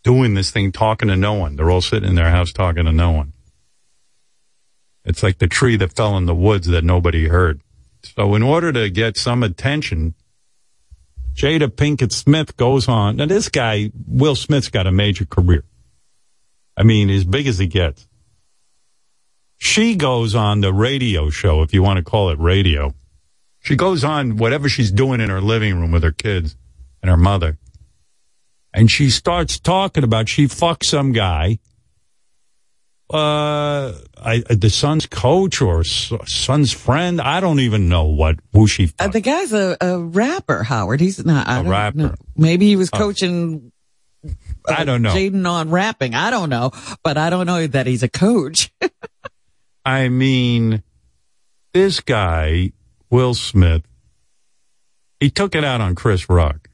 doing 0.03 0.33
this 0.33 0.49
thing, 0.49 0.71
talking 0.71 1.09
to 1.09 1.15
no 1.15 1.33
one. 1.33 1.55
They're 1.55 1.69
all 1.69 1.81
sitting 1.81 2.09
in 2.09 2.15
their 2.15 2.31
house 2.31 2.51
talking 2.51 2.86
to 2.86 2.91
no 2.91 3.12
one. 3.12 3.33
It's 5.05 5.21
like 5.21 5.38
the 5.38 5.47
tree 5.47 5.75
that 5.77 5.93
fell 5.93 6.17
in 6.17 6.25
the 6.25 6.36
woods 6.36 6.67
that 6.67 6.83
nobody 6.83 7.27
heard. 7.27 7.62
So 8.03 8.36
in 8.36 8.41
order 8.41 8.71
to 8.73 8.89
get 8.89 9.17
some 9.17 9.43
attention, 9.43 10.15
Jada 11.33 11.67
Pinkett 11.67 12.12
Smith 12.12 12.57
goes 12.57 12.88
on. 12.88 13.17
Now 13.17 13.25
this 13.25 13.49
guy, 13.49 13.91
Will 14.07 14.36
Smith's 14.36 14.69
got 14.69 14.88
a 14.88 14.91
major 14.91 15.25
career. 15.25 15.63
I 16.75 16.83
mean, 16.83 17.09
as 17.09 17.23
big 17.23 17.47
as 17.47 17.59
he 17.59 17.67
gets. 17.67 18.07
She 19.57 19.95
goes 19.95 20.36
on 20.36 20.62
the 20.62 20.73
radio 20.73 21.29
show, 21.29 21.62
if 21.62 21.73
you 21.73 21.83
want 21.83 21.97
to 21.97 22.03
call 22.03 22.29
it 22.29 22.39
radio. 22.39 22.93
She 23.63 23.76
goes 23.76 24.04
on 24.04 24.38
whatever 24.38 24.69
she's 24.69 24.91
doing 24.91 25.19
in 25.21 25.30
her 25.32 25.41
living 25.41 25.80
room 25.80 25.91
with 25.91 26.04
her 26.04 26.12
kids 26.12 26.56
and 27.02 27.10
her 27.10 27.17
mother. 27.17 27.58
And 28.73 28.91
she 28.91 29.10
starts 29.10 29.60
talking 29.60 30.04
about 30.04 30.30
she 30.30 30.47
fucked 30.47 30.86
some 30.86 31.12
guy, 31.13 31.60
uh, 33.10 33.93
I, 34.17 34.43
the 34.49 34.69
son's 34.69 35.06
coach 35.06 35.62
or 35.62 35.84
son's 35.84 36.71
friend. 36.71 37.21
I 37.21 37.39
don't 37.39 37.60
even 37.60 37.88
know 37.89 38.06
what, 38.06 38.38
who 38.54 38.65
she 38.67 38.91
Uh, 38.97 39.08
the 39.10 39.21
guy's 39.21 39.54
a, 39.54 39.78
a 39.80 39.99
rapper, 39.99 40.63
Howard. 40.63 40.99
He's 40.99 41.23
not 41.23 41.47
I 41.47 41.60
A 41.60 41.63
rapper. 41.63 41.97
know. 41.97 42.15
Maybe 42.36 42.67
he 42.67 42.76
was 42.76 42.89
Oh. 42.91 42.97
coaching. 42.97 43.71
uh, 44.26 44.32
I 44.67 44.84
don't 44.84 45.02
know. 45.04 45.13
Jaden 45.13 45.47
on 45.47 45.69
rapping. 45.69 46.15
I 46.15 46.32
don't 46.32 46.49
know, 46.49 46.71
but 47.04 47.17
I 47.17 47.30
don't 47.30 47.45
know 47.45 47.67
that 47.67 47.86
he's 47.88 48.04
a 48.04 48.10
coach. 48.10 48.71
I 49.86 50.10
mean, 50.10 50.82
this 51.73 51.99
guy, 51.99 52.71
Will 53.13 53.36
Smith, 53.36 53.84
he 55.19 55.30
took 55.30 55.54
it 55.54 55.63
out 55.63 55.82
on 55.82 55.93
Chris 55.93 56.28
Rock. 56.32 56.67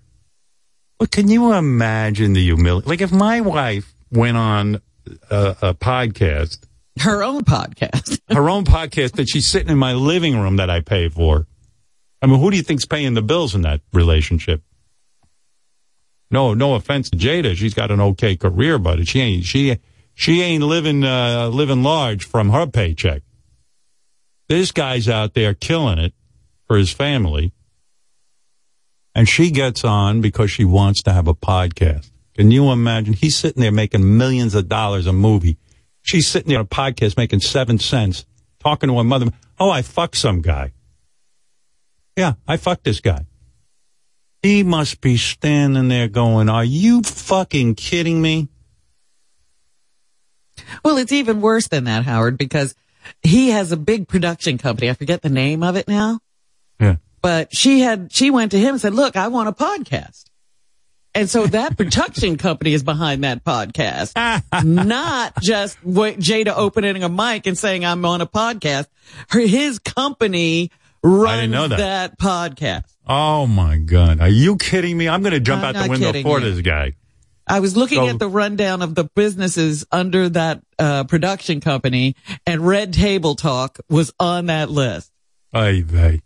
But 0.98 1.12
can 1.12 1.28
you 1.28 1.52
imagine 1.52 2.32
the 2.32 2.42
humility? 2.42 2.88
Like 2.88 3.02
if 3.02 3.12
my 3.12 3.42
wife 3.42 3.94
went 4.10 4.38
on 4.38 4.82
a, 5.30 5.58
a 5.62 5.74
podcast, 5.74 6.60
Her 6.98 7.24
own 7.24 7.42
podcast. 7.42 8.22
her 8.34 8.50
own 8.50 8.64
podcast 8.64 9.18
that 9.18 9.28
she's 9.28 9.48
sitting 9.48 9.68
in 9.68 9.78
my 9.78 9.92
living 9.92 10.40
room 10.40 10.56
that 10.56 10.70
I 10.70 10.80
pay 10.80 11.10
for. 11.10 11.46
I 12.22 12.28
mean, 12.28 12.40
who 12.40 12.52
do 12.52 12.56
you 12.56 12.64
think's 12.64 12.86
paying 12.86 13.16
the 13.16 13.22
bills 13.22 13.54
in 13.54 13.64
that 13.64 13.82
relationship? 13.92 14.64
No, 16.32 16.54
no 16.54 16.76
offense 16.76 17.10
to 17.10 17.18
Jada. 17.18 17.54
She's 17.54 17.74
got 17.74 17.92
an 17.92 18.00
okay 18.00 18.38
career, 18.38 18.80
but 18.80 19.06
she 19.10 19.20
ain't, 19.20 19.44
she, 19.44 19.78
she 20.14 20.42
ain't 20.42 20.64
living, 20.64 21.04
uh, 21.04 21.50
living 21.50 21.84
large 21.84 22.24
from 22.24 22.52
her 22.52 22.66
paycheck. 22.66 23.24
This 24.48 24.72
guy's 24.72 25.10
out 25.10 25.34
there 25.34 25.54
killing 25.54 26.00
it 26.00 26.14
for 26.70 26.78
his 26.78 26.92
family. 26.92 27.52
And 29.16 29.28
she 29.28 29.50
gets 29.50 29.84
on 29.84 30.22
because 30.22 30.52
she 30.52 30.64
wants 30.64 31.02
to 31.04 31.12
have 31.12 31.28
a 31.28 31.34
podcast. 31.34 32.12
Can 32.36 32.52
you 32.52 32.72
imagine? 32.72 33.14
He's 33.14 33.36
sitting 33.36 33.62
there 33.62 33.72
making 33.72 34.18
millions 34.18 34.54
of 34.54 34.70
dollars 34.70 35.08
a 35.08 35.12
movie. 35.12 35.58
She's 36.04 36.28
sitting 36.28 36.50
there 36.50 36.60
on 36.60 36.66
a 36.66 36.68
podcast 36.68 37.18
making 37.18 37.40
seven 37.40 37.80
cents, 37.80 38.26
talking 38.60 38.88
to 38.88 38.98
her 39.00 39.04
mother. 39.04 39.32
Oh, 39.60 39.72
I 39.72 39.82
fucked 39.82 40.16
some 40.16 40.42
guy. 40.42 40.72
Yeah, 42.16 42.34
I 42.48 42.58
fucked 42.58 42.84
this 42.84 43.02
guy. 43.02 43.26
He 44.44 44.64
must 44.64 45.02
be 45.02 45.18
standing 45.18 45.90
there 45.90 46.08
going, 46.08 46.50
are 46.50 46.64
you 46.64 47.02
fucking 47.02 47.76
kidding 47.76 48.22
me? 48.22 48.48
Well, 50.86 50.98
it's 50.98 51.12
even 51.12 51.42
worse 51.42 51.68
than 51.68 51.86
that, 51.86 52.06
Howard, 52.06 52.38
because 52.38 52.76
he 53.24 53.50
has 53.50 53.72
a 53.72 53.78
big 53.78 54.08
production 54.08 54.60
company. 54.60 54.90
I 54.90 54.94
forget 54.94 55.24
the 55.24 55.30
name 55.30 55.64
of 55.64 55.76
it 55.76 55.88
now. 55.88 56.20
Yeah. 56.80 56.96
But 57.22 57.54
she 57.56 57.82
had, 57.82 58.12
she 58.14 58.32
went 58.32 58.52
to 58.52 58.58
him 58.60 58.76
and 58.76 58.82
said, 58.82 58.94
look, 58.94 59.16
I 59.18 59.28
want 59.28 59.50
a 59.50 59.52
podcast. 59.52 60.26
And 61.16 61.30
so 61.30 61.48
that 61.48 61.76
production 61.76 62.38
company 62.48 62.74
is 62.74 62.84
behind 62.84 63.24
that 63.24 63.44
podcast, 63.44 64.14
not 64.64 65.42
just 65.42 65.84
what 65.84 66.18
Jada 66.20 66.54
opening 66.56 67.04
a 67.04 67.10
mic 67.10 67.46
and 67.48 67.58
saying 67.58 67.84
I'm 67.84 68.06
on 68.06 68.22
a 68.22 68.28
podcast. 68.28 68.88
Her, 69.30 69.40
his 69.40 69.80
company 69.80 70.72
runs 71.04 71.52
know 71.52 71.68
that. 71.68 72.20
podcast. 72.20 72.84
Oh 73.08 73.48
my 73.48 73.78
God. 73.80 74.22
Are 74.22 74.30
you 74.30 74.56
kidding 74.58 74.98
me? 74.98 75.10
I'm 75.10 75.22
going 75.22 75.34
to 75.34 75.40
jump 75.40 75.64
I'm 75.64 75.76
out 75.76 75.84
the 75.84 75.90
window 75.90 76.14
for 76.22 76.40
you. 76.40 76.52
this 76.52 76.62
guy. 76.62 76.94
I 77.48 77.60
was 77.62 77.76
looking 77.76 77.98
So- 77.98 78.08
at 78.10 78.20
the 78.20 78.30
rundown 78.30 78.84
of 78.84 78.94
the 78.94 79.06
businesses 79.06 79.84
under 79.92 80.30
that 80.30 80.62
uh, 80.78 81.06
production 81.06 81.60
company, 81.60 82.16
and 82.46 82.66
Red 82.66 82.94
Table 82.94 83.34
Talk 83.34 83.80
was 83.90 84.14
on 84.20 84.46
that 84.46 84.70
list. 84.70 85.12
Ay 85.52 85.82
vey. 85.82 86.22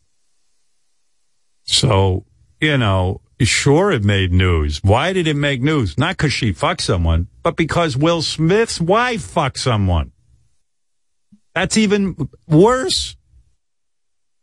So, 1.64 2.26
you 2.60 2.78
know, 2.78 3.22
sure 3.42 3.92
it 3.92 4.04
made 4.04 4.32
news. 4.32 4.80
Why 4.84 5.14
did 5.14 5.28
it 5.28 5.36
make 5.36 5.62
news? 5.62 5.98
Not 5.98 6.18
because 6.18 6.34
she 6.34 6.54
fucked 6.54 6.82
someone, 6.82 7.28
but 7.42 7.56
because 7.56 7.98
Will 7.98 8.22
Smith's 8.22 8.80
wife 8.80 9.22
fucked 9.22 9.60
someone. 9.60 10.12
That's 11.56 11.78
even 11.78 12.30
worse. 12.48 13.16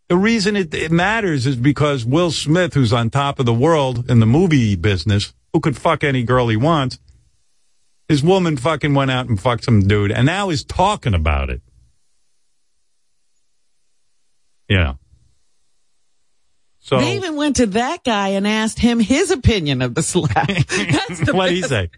The 0.09 0.17
reason 0.17 0.57
it, 0.57 0.75
it 0.75 0.91
matters 0.91 1.47
is 1.47 1.57
because 1.57 2.05
Will 2.05 2.31
Smith, 2.31 2.75
who's 2.75 2.93
on 2.93 3.11
top 3.11 3.39
of 3.39 3.47
the 3.47 3.55
world 3.55 4.11
in 4.11 4.21
the 4.21 4.27
movie 4.27 4.77
business, 4.77 5.33
who 5.53 5.61
could 5.61 5.77
fuck 5.77 6.05
any 6.05 6.23
girl 6.23 6.49
he 6.49 6.57
wants, 6.57 6.99
his 8.09 8.23
woman 8.23 8.57
fucking 8.57 8.95
went 8.95 9.11
out 9.11 9.29
and 9.29 9.41
fucked 9.41 9.65
some 9.65 9.87
dude 9.87 10.11
and 10.11 10.27
now 10.27 10.51
is 10.51 10.65
talking 10.65 11.15
about 11.15 11.49
it. 11.49 11.63
Yeah. 14.69 14.95
So 16.90 16.98
they 16.98 17.14
even 17.14 17.37
went 17.37 17.55
to 17.57 17.66
that 17.66 18.03
guy 18.03 18.31
and 18.31 18.48
asked 18.48 18.81
him 18.81 18.98
his 18.98 19.31
opinion 19.31 19.81
of 19.81 19.94
the 19.94 20.03
slap. 20.03 20.48
That's 20.48 21.20
the 21.20 21.33
what'd 21.33 21.55
he 21.55 21.62
say? 21.62 21.88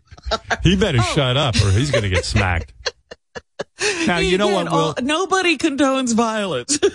He 0.62 0.76
better 0.76 1.00
shut 1.00 1.38
up 1.38 1.54
or 1.56 1.70
he's 1.70 1.90
going 1.90 2.02
to 2.02 2.10
get 2.10 2.26
smacked. 2.26 2.74
Now, 4.06 4.18
you 4.18 4.38
know 4.38 4.48
what, 4.48 4.66
Will? 4.70 4.78
all- 4.78 4.94
nobody 5.02 5.56
condones 5.58 6.14
violence. 6.14 6.78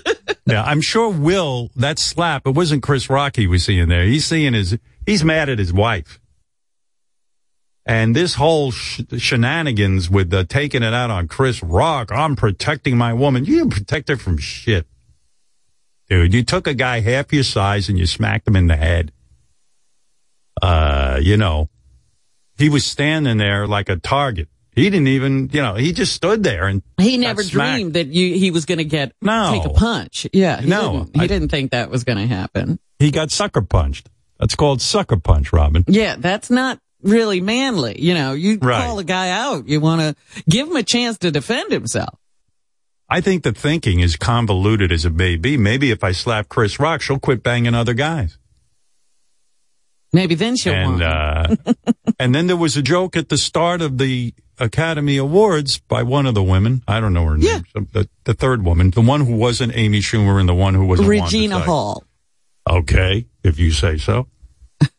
Yeah, 0.46 0.64
I'm 0.64 0.80
sure 0.80 1.10
Will, 1.10 1.70
that 1.76 2.00
slap, 2.00 2.48
it 2.48 2.52
wasn't 2.52 2.82
Chris 2.82 3.10
Rock 3.10 3.36
he 3.36 3.48
was 3.48 3.66
seeing 3.66 3.90
there. 3.90 4.04
He's 4.06 4.26
seeing 4.26 4.54
his, 4.54 4.78
he's 5.06 5.22
mad 5.22 5.50
at 5.50 5.60
his 5.60 5.74
wife. 5.74 6.22
And 7.86 8.16
this 8.16 8.36
whole 8.36 8.72
sh- 8.72 9.02
shenanigans 9.18 10.10
with 10.10 10.34
uh, 10.34 10.46
taking 10.46 10.84
it 10.84 10.94
out 10.94 11.10
on 11.10 11.28
Chris 11.28 11.62
Rock, 11.62 12.14
I'm 12.14 12.38
protecting 12.38 12.98
my 12.98 13.14
woman. 13.14 13.44
You 13.44 13.58
didn't 13.58 13.74
protect 13.74 14.08
her 14.08 14.16
from 14.16 14.38
shit. 14.38 14.88
Dude, 16.10 16.34
you 16.34 16.44
took 16.44 16.68
a 16.68 16.74
guy 16.74 17.02
half 17.02 17.34
your 17.34 17.44
size 17.44 17.90
and 17.90 17.98
you 18.00 18.06
smacked 18.06 18.48
him 18.48 18.56
in 18.56 18.68
the 18.68 18.76
head. 18.78 19.12
Uh, 20.62 21.20
you 21.22 21.38
know, 21.38 21.70
he 22.58 22.70
was 22.70 22.86
standing 22.86 23.38
there 23.38 23.68
like 23.68 23.90
a 23.90 23.98
target. 23.98 24.48
He 24.74 24.84
didn't 24.90 25.08
even, 25.08 25.50
you 25.52 25.62
know, 25.62 25.74
he 25.76 25.92
just 25.92 26.14
stood 26.14 26.44
there 26.44 26.68
and 26.68 26.84
he 27.00 27.18
never 27.18 27.44
dreamed 27.44 27.94
that 27.94 28.08
you, 28.08 28.36
he 28.36 28.52
was 28.52 28.66
going 28.66 28.78
to 28.78 28.84
get 28.86 29.12
No. 29.22 29.52
take 29.54 29.66
a 29.66 29.74
punch. 29.74 30.28
Yeah, 30.34 30.62
he 30.62 30.68
No, 30.70 31.00
didn't, 31.06 31.16
he 31.16 31.22
I- 31.22 31.28
didn't 31.28 31.50
think 31.50 31.72
that 31.72 31.90
was 31.90 32.04
going 32.04 32.20
to 32.20 32.28
happen. 32.28 32.80
He 33.00 33.12
got 33.12 33.32
sucker 33.32 33.62
punched. 33.62 34.10
That's 34.40 34.56
called 34.56 34.82
sucker 34.82 35.18
punch, 35.18 35.52
Robin. 35.52 35.84
Yeah, 35.88 36.16
that's 36.18 36.50
not 36.52 36.80
really 37.02 37.42
manly. 37.42 38.00
You 38.02 38.14
know, 38.14 38.34
you 38.34 38.60
Right. 38.62 38.86
call 38.86 39.00
a 39.00 39.04
guy 39.04 39.30
out, 39.32 39.68
you 39.68 39.80
want 39.80 40.02
to 40.02 40.44
give 40.50 40.68
him 40.68 40.76
a 40.76 40.84
chance 40.84 41.18
to 41.20 41.32
defend 41.32 41.72
himself. 41.72 42.20
I 43.10 43.22
think 43.22 43.44
the 43.44 43.54
thinking 43.54 44.00
is 44.02 44.16
convoluted 44.18 44.92
as 44.92 45.06
it 45.06 45.14
may 45.14 45.38
be. 45.38 45.56
Maybe 45.58 45.92
if 45.92 46.04
I 46.04 46.12
slap 46.12 46.50
Chris 46.50 46.80
Rock, 46.80 47.02
she'll 47.02 47.20
quit 47.20 47.42
banging 47.42 47.74
other 47.74 47.94
guys. 47.94 48.38
Maybe 50.14 50.36
then 50.36 50.56
she'll 50.56 50.74
And 50.74 51.02
uh, 51.02 51.56
and 52.20 52.34
then 52.34 52.48
there 52.48 52.58
was 52.58 52.78
a 52.78 52.82
joke 52.82 53.16
at 53.18 53.30
the 53.30 53.38
start 53.38 53.82
of 53.82 53.98
the 53.98 54.34
Academy 54.58 55.18
Awards 55.18 55.80
by 55.80 56.04
one 56.04 56.26
of 56.26 56.34
the 56.34 56.44
women. 56.44 56.82
I 56.88 57.00
don't 57.00 57.14
know 57.14 57.26
her 57.26 57.38
name. 57.38 57.64
Some- 57.74 57.88
The, 57.92 58.10
the 58.24 58.34
third 58.34 58.64
woman, 58.66 58.92
the 58.92 59.02
one 59.02 59.22
who 59.22 59.36
wasn't 59.36 59.76
Amy 59.76 60.00
Schumer, 60.00 60.40
and 60.40 60.48
the 60.50 60.56
one 60.56 60.74
who 60.74 60.86
was 60.86 61.00
Regina 61.06 61.60
Hall. 61.60 62.04
Okay, 62.70 63.28
if 63.44 63.60
you 63.60 63.72
say 63.72 63.98
so. 63.98 64.28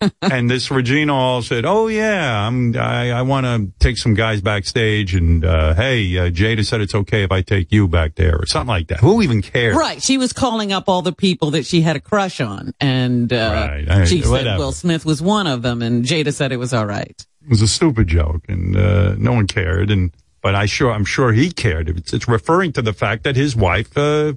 and 0.22 0.50
this 0.50 0.70
Regina 0.70 1.12
Hall 1.12 1.42
said, 1.42 1.64
"Oh 1.64 1.86
yeah, 1.86 2.46
I'm 2.46 2.76
I, 2.76 3.10
I 3.12 3.22
want 3.22 3.46
to 3.46 3.70
take 3.78 3.96
some 3.96 4.14
guys 4.14 4.40
backstage, 4.40 5.14
and 5.14 5.44
uh, 5.44 5.74
hey, 5.74 6.18
uh, 6.18 6.30
Jada 6.30 6.64
said 6.64 6.80
it's 6.80 6.94
okay 6.94 7.22
if 7.22 7.30
I 7.32 7.42
take 7.42 7.70
you 7.70 7.86
back 7.88 8.16
there 8.16 8.36
or 8.36 8.46
something 8.46 8.68
like 8.68 8.88
that. 8.88 9.00
Who 9.00 9.22
even 9.22 9.40
cares? 9.42 9.76
Right. 9.76 10.02
She 10.02 10.18
was 10.18 10.32
calling 10.32 10.72
up 10.72 10.88
all 10.88 11.02
the 11.02 11.12
people 11.12 11.52
that 11.52 11.64
she 11.66 11.80
had 11.80 11.96
a 11.96 12.00
crush 12.00 12.40
on, 12.40 12.72
and 12.80 13.32
uh, 13.32 13.36
Right. 13.68 13.88
I- 13.88 14.04
she 14.04 14.22
said. 14.22 14.58
Will 14.58 14.72
Smith 14.72 15.04
was 15.04 15.22
one 15.22 15.46
of 15.46 15.62
them, 15.62 15.80
and 15.82 16.04
Jada 16.04 16.32
said 16.32 16.50
it 16.52 16.56
was 16.58 16.74
all 16.74 16.86
right. 16.86 17.14
It 17.42 17.48
was 17.48 17.62
a 17.62 17.68
stupid 17.68 18.08
joke, 18.08 18.44
and 18.48 18.76
uh, 18.76 19.14
no 19.16 19.32
one 19.32 19.46
cared. 19.46 19.90
And 19.90 20.12
but 20.42 20.54
I 20.54 20.66
sure 20.66 20.90
I'm 20.92 21.04
sure 21.04 21.32
he 21.32 21.50
cared. 21.50 21.88
It's, 21.88 22.12
it's 22.12 22.26
referring 22.28 22.72
to 22.72 22.82
the 22.82 22.92
fact 22.92 23.24
that 23.24 23.36
his 23.36 23.54
wife 23.56 23.96
uh, 23.96 24.34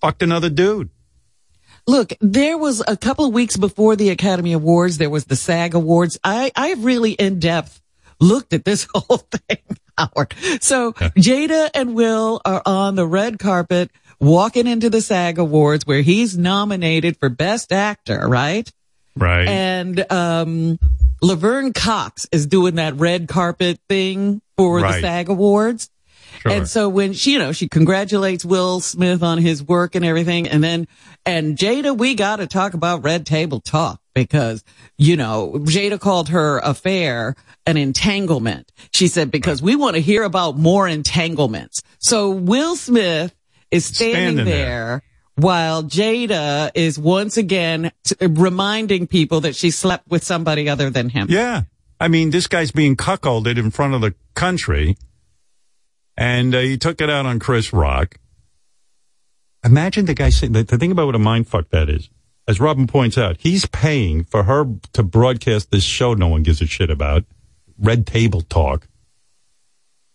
fucked 0.00 0.22
another 0.22 0.50
dude. 0.50 0.90
Look, 1.86 2.12
there 2.20 2.56
was 2.58 2.82
a 2.86 2.96
couple 2.96 3.24
of 3.26 3.32
weeks 3.32 3.56
before 3.56 3.96
the 3.96 4.10
Academy 4.10 4.52
Awards, 4.52 4.98
there 4.98 5.10
was 5.10 5.24
the 5.24 5.36
SAG 5.36 5.74
Awards. 5.74 6.18
I, 6.22 6.52
I 6.54 6.74
really 6.74 7.12
in 7.12 7.38
depth 7.40 7.80
looked 8.20 8.52
at 8.52 8.64
this 8.64 8.86
whole 8.94 9.18
thing, 9.18 9.58
Howard. 9.98 10.34
So 10.60 10.92
Jada 10.92 11.70
and 11.74 11.94
Will 11.94 12.40
are 12.44 12.62
on 12.66 12.94
the 12.94 13.06
red 13.06 13.38
carpet 13.38 13.90
walking 14.20 14.66
into 14.66 14.90
the 14.90 15.00
SAG 15.00 15.38
Awards 15.38 15.86
where 15.86 16.02
he's 16.02 16.36
nominated 16.36 17.16
for 17.18 17.28
best 17.28 17.72
actor, 17.72 18.28
right? 18.28 18.70
Right. 19.16 19.48
And, 19.48 20.12
um, 20.12 20.78
Laverne 21.22 21.72
Cox 21.74 22.26
is 22.32 22.46
doing 22.46 22.76
that 22.76 22.96
red 22.96 23.28
carpet 23.28 23.78
thing 23.90 24.40
for 24.56 24.80
Right. 24.80 24.94
the 24.96 25.00
SAG 25.02 25.28
Awards. 25.28 25.90
Sure. 26.40 26.52
And 26.52 26.66
so 26.66 26.88
when 26.88 27.12
she, 27.12 27.32
you 27.34 27.38
know, 27.38 27.52
she 27.52 27.68
congratulates 27.68 28.44
Will 28.46 28.80
Smith 28.80 29.22
on 29.22 29.36
his 29.38 29.62
work 29.62 29.94
and 29.94 30.04
everything. 30.04 30.48
And 30.48 30.64
then, 30.64 30.88
and 31.26 31.56
Jada, 31.56 31.96
we 31.96 32.14
got 32.14 32.36
to 32.36 32.46
talk 32.46 32.72
about 32.72 33.04
red 33.04 33.26
table 33.26 33.60
talk 33.60 34.00
because, 34.14 34.64
you 34.96 35.18
know, 35.18 35.52
Jada 35.56 36.00
called 36.00 36.30
her 36.30 36.58
affair 36.60 37.36
an 37.66 37.76
entanglement. 37.76 38.72
She 38.94 39.06
said, 39.08 39.30
because 39.30 39.60
we 39.60 39.76
want 39.76 39.96
to 39.96 40.00
hear 40.02 40.22
about 40.22 40.56
more 40.56 40.88
entanglements. 40.88 41.82
So 41.98 42.30
Will 42.30 42.74
Smith 42.74 43.34
is 43.70 43.84
standing, 43.84 44.14
Standing 44.36 44.44
there. 44.46 44.64
there. 44.64 45.02
While 45.36 45.82
Jada 45.84 46.70
is 46.74 46.98
once 46.98 47.36
again 47.36 47.92
t- 48.04 48.14
reminding 48.26 49.06
people 49.08 49.42
that 49.42 49.54
she 49.54 49.70
slept 49.70 50.08
with 50.08 50.24
somebody 50.24 50.68
other 50.70 50.88
than 50.88 51.10
him. 51.10 51.26
Yeah. 51.28 51.62
I 52.00 52.08
mean, 52.08 52.30
this 52.30 52.46
guy's 52.46 52.70
being 52.72 52.96
cuckolded 52.96 53.58
in 53.58 53.70
front 53.70 53.92
of 53.92 54.00
the 54.00 54.14
country, 54.34 54.96
and 56.16 56.54
uh, 56.54 56.60
he 56.60 56.76
took 56.76 57.00
it 57.00 57.10
out 57.10 57.26
on 57.26 57.38
Chris 57.38 57.72
Rock. 57.72 58.16
Imagine 59.64 60.06
the 60.06 60.14
guy 60.14 60.30
saying, 60.30 60.52
the, 60.52 60.64
thing 60.64 60.90
about 60.90 61.06
what 61.06 61.14
a 61.14 61.18
mindfuck 61.18 61.68
that 61.70 61.88
is. 61.88 62.08
As 62.48 62.60
Robin 62.60 62.86
points 62.86 63.18
out, 63.18 63.36
he's 63.38 63.66
paying 63.66 64.24
for 64.24 64.44
her 64.44 64.66
to 64.94 65.02
broadcast 65.02 65.70
this 65.70 65.84
show 65.84 66.14
no 66.14 66.28
one 66.28 66.42
gives 66.42 66.62
a 66.62 66.66
shit 66.66 66.90
about, 66.90 67.24
Red 67.78 68.06
Table 68.06 68.40
Talk, 68.40 68.88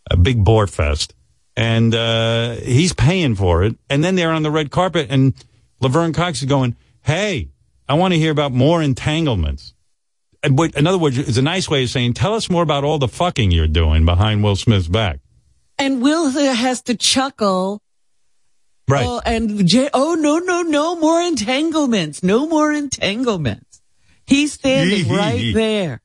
a 0.10 0.18
big 0.18 0.44
bore 0.44 0.68
fest. 0.68 1.14
And 1.56 1.96
uh, 1.96 2.56
he's 2.56 2.94
paying 2.94 3.36
for 3.36 3.64
it. 3.64 3.78
And 3.90 4.04
then 4.04 4.16
they're 4.16 4.32
on 4.32 4.44
the 4.44 4.52
red 4.52 4.72
carpet, 4.72 5.08
and 5.10 5.34
Laverne 5.80 6.12
Cox 6.12 6.42
is 6.42 6.50
going, 6.50 6.76
Hey, 7.02 7.50
I 7.88 7.94
want 7.94 8.14
to 8.14 8.20
hear 8.20 8.32
about 8.32 8.52
more 8.52 8.82
entanglements. 8.82 9.74
In 10.44 10.88
other 10.88 10.98
words, 10.98 11.18
it's 11.18 11.38
a 11.38 11.42
nice 11.42 11.70
way 11.70 11.84
of 11.84 11.90
saying, 11.90 12.14
tell 12.14 12.34
us 12.34 12.50
more 12.50 12.64
about 12.64 12.84
all 12.84 13.00
the 13.00 13.08
fucking 13.08 13.52
you're 13.52 13.68
doing 13.68 14.06
behind 14.06 14.44
Will 14.44 14.56
Smith's 14.56 14.88
back. 14.88 15.20
And 15.78 16.02
Will 16.02 16.30
has 16.30 16.82
to 16.84 16.96
chuckle 16.96 17.82
Right. 18.88 19.06
Oh, 19.06 19.22
and 19.26 19.68
J- 19.68 19.90
oh 19.94 20.14
no 20.14 20.38
no 20.38 20.62
no 20.62 20.96
more 20.96 21.22
entanglements, 21.22 22.22
no 22.22 22.48
more 22.48 22.72
entanglements. 22.72 23.82
He's 24.28 24.54
standing 24.54 25.10
right 25.10 25.54
there. 25.54 26.02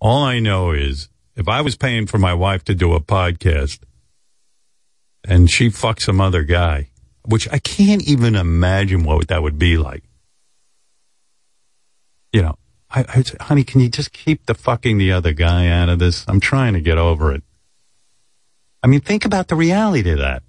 All 0.00 0.22
I 0.22 0.38
know 0.38 0.70
is 0.70 1.08
if 1.34 1.48
I 1.48 1.60
was 1.60 1.76
paying 1.76 2.06
for 2.06 2.18
my 2.18 2.34
wife 2.34 2.62
to 2.64 2.74
do 2.74 2.92
a 2.94 3.00
podcast 3.00 3.80
and 5.24 5.50
she 5.50 5.68
fucks 5.70 6.02
some 6.02 6.20
other 6.20 6.44
guy, 6.44 6.90
which 7.24 7.48
I 7.50 7.58
can't 7.58 8.06
even 8.06 8.36
imagine 8.36 9.02
what 9.02 9.28
that 9.28 9.42
would 9.42 9.58
be 9.58 9.76
like. 9.76 10.04
You 12.32 12.42
know, 12.42 12.58
I, 12.90 13.04
I 13.08 13.44
honey, 13.44 13.64
can 13.64 13.80
you 13.80 13.88
just 13.88 14.12
keep 14.12 14.46
the 14.46 14.54
fucking 14.54 14.98
the 14.98 15.10
other 15.10 15.32
guy 15.32 15.66
out 15.66 15.88
of 15.88 15.98
this? 15.98 16.24
I'm 16.28 16.40
trying 16.40 16.74
to 16.74 16.80
get 16.80 16.98
over 16.98 17.32
it. 17.32 17.42
I 18.84 18.86
mean, 18.86 19.00
think 19.00 19.24
about 19.24 19.48
the 19.48 19.54
reality 19.54 20.10
of 20.10 20.18
that. 20.18 20.42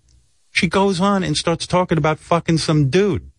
She 0.51 0.67
goes 0.67 0.99
on 0.99 1.23
and 1.23 1.37
starts 1.37 1.65
talking 1.65 1.97
about 1.97 2.19
fucking 2.19 2.57
some 2.57 2.89
dude. 2.89 3.31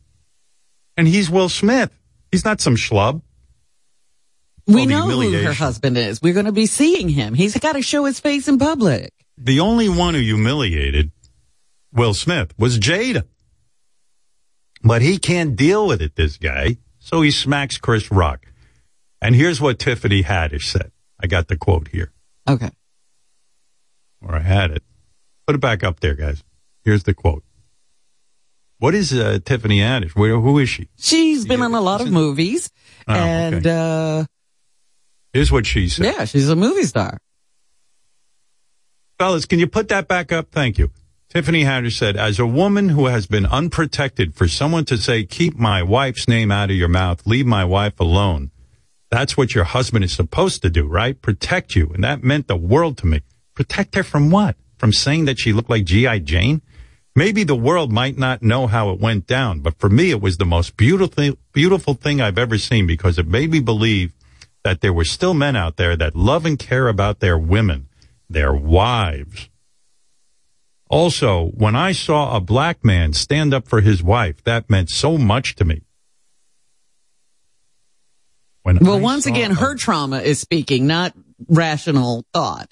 And 0.96 1.06
he's 1.06 1.28
Will 1.28 1.50
Smith. 1.50 1.90
He's 2.32 2.46
not 2.46 2.62
some 2.62 2.76
schlub. 2.76 3.20
We 4.66 4.86
know 4.86 5.02
who 5.02 5.30
her 5.32 5.52
husband 5.52 5.98
is. 5.98 6.22
We're 6.22 6.32
going 6.32 6.46
to 6.46 6.52
be 6.52 6.64
seeing 6.64 7.10
him. 7.10 7.34
He's 7.34 7.56
got 7.58 7.74
to 7.74 7.82
show 7.82 8.06
his 8.06 8.20
face 8.20 8.48
in 8.48 8.58
public. 8.58 9.12
The 9.36 9.60
only 9.60 9.90
one 9.90 10.14
who 10.14 10.20
humiliated 10.20 11.12
Will 11.92 12.14
Smith 12.14 12.54
was 12.58 12.78
Jada. 12.78 13.24
But 14.82 15.02
he 15.02 15.18
can't 15.18 15.56
deal 15.56 15.86
with 15.86 16.00
it, 16.00 16.16
this 16.16 16.38
guy. 16.38 16.78
So 17.00 17.20
he 17.20 17.30
smacks 17.30 17.76
Chris 17.76 18.10
Rock. 18.10 18.46
And 19.20 19.34
here's 19.34 19.60
what 19.60 19.78
Tiffany 19.78 20.22
Haddish 20.22 20.64
said. 20.64 20.90
I 21.20 21.26
got 21.26 21.48
the 21.48 21.56
quote 21.56 21.88
here, 21.88 22.12
Okay. 22.48 22.70
Or 24.22 24.34
I 24.36 24.40
had 24.40 24.70
it. 24.70 24.82
Put 25.46 25.54
it 25.56 25.60
back 25.60 25.84
up 25.84 26.00
there, 26.00 26.14
guys. 26.14 26.42
Here's 26.84 27.04
the 27.04 27.14
quote. 27.14 27.42
What 28.78 28.94
is 28.94 29.12
uh, 29.12 29.38
Tiffany 29.44 29.78
Haddish? 29.78 30.10
Where, 30.14 30.38
who 30.38 30.58
is 30.58 30.68
she? 30.68 30.88
She's 30.98 31.46
been 31.46 31.62
in 31.62 31.74
a 31.74 31.80
lot 31.80 32.00
of 32.00 32.10
movies, 32.10 32.70
Oh, 33.08 33.14
and 33.14 33.66
uh, 33.66 34.24
Here's 35.32 35.50
what 35.52 35.64
she 35.66 35.88
said. 35.88 36.06
yeah, 36.06 36.24
she's 36.26 36.48
a 36.50 36.56
movie 36.56 36.82
star. 36.82 37.16
Fellas, 39.18 39.46
can 39.46 39.58
you 39.58 39.66
put 39.66 39.88
that 39.88 40.08
back 40.08 40.30
up? 40.32 40.50
Thank 40.50 40.78
you. 40.78 40.90
Tiffany 41.30 41.64
Haddish 41.64 41.98
said, 41.98 42.16
as 42.16 42.38
a 42.38 42.46
woman 42.46 42.90
who 42.90 43.06
has 43.06 43.26
been 43.26 43.46
unprotected, 43.46 44.34
for 44.34 44.46
someone 44.46 44.84
to 44.86 44.96
say, 44.98 45.24
keep 45.24 45.56
my 45.58 45.82
wife's 45.82 46.28
name 46.28 46.50
out 46.52 46.70
of 46.70 46.76
your 46.76 46.88
mouth, 46.88 47.26
leave 47.26 47.46
my 47.46 47.64
wife 47.64 47.98
alone. 47.98 48.50
That's 49.10 49.36
what 49.36 49.54
your 49.54 49.64
husband 49.64 50.04
is 50.04 50.12
supposed 50.12 50.62
to 50.62 50.70
do, 50.70 50.86
right? 50.86 51.20
Protect 51.20 51.74
you. 51.74 51.90
And 51.94 52.04
that 52.04 52.22
meant 52.22 52.46
the 52.46 52.56
world 52.56 52.98
to 52.98 53.06
me. 53.06 53.22
Protect 53.56 53.96
her 53.96 54.04
from 54.04 54.30
what? 54.30 54.54
From 54.78 54.92
saying 54.92 55.24
that 55.24 55.40
she 55.40 55.52
looked 55.52 55.70
like 55.70 55.84
G.I. 55.84 56.20
Jane? 56.20 56.62
Maybe 57.16 57.42
the 57.42 57.56
world 57.56 57.90
might 57.90 58.18
not 58.18 58.42
know 58.42 58.66
how 58.66 58.90
it 58.90 59.00
went 59.00 59.26
down, 59.26 59.60
but 59.60 59.78
for 59.78 59.88
me, 59.88 60.10
it 60.10 60.20
was 60.20 60.36
the 60.36 60.44
most 60.44 60.76
beautiful, 60.76 61.38
beautiful 61.52 61.94
thing 61.94 62.20
I've 62.20 62.38
ever 62.38 62.58
seen 62.58 62.86
because 62.86 63.18
it 63.18 63.26
made 63.26 63.50
me 63.50 63.58
believe 63.58 64.12
that 64.62 64.82
there 64.82 64.92
were 64.92 65.04
still 65.04 65.32
men 65.32 65.56
out 65.56 65.76
there 65.76 65.96
that 65.96 66.14
love 66.14 66.44
and 66.44 66.58
care 66.58 66.88
about 66.88 67.20
their 67.20 67.38
women, 67.38 67.88
their 68.28 68.52
wives. 68.52 69.48
Also, 70.90 71.46
when 71.54 71.74
I 71.74 71.92
saw 71.92 72.36
a 72.36 72.40
black 72.40 72.84
man 72.84 73.14
stand 73.14 73.54
up 73.54 73.66
for 73.66 73.80
his 73.80 74.02
wife, 74.02 74.44
that 74.44 74.68
meant 74.68 74.90
so 74.90 75.16
much 75.16 75.54
to 75.56 75.64
me. 75.64 75.82
When 78.62 78.78
Well, 78.78 78.98
I 78.98 79.00
once 79.00 79.26
again, 79.26 79.52
a- 79.52 79.54
her 79.54 79.74
trauma 79.76 80.20
is 80.20 80.38
speaking, 80.38 80.86
not 80.86 81.14
rational 81.48 82.26
thought. 82.34 82.68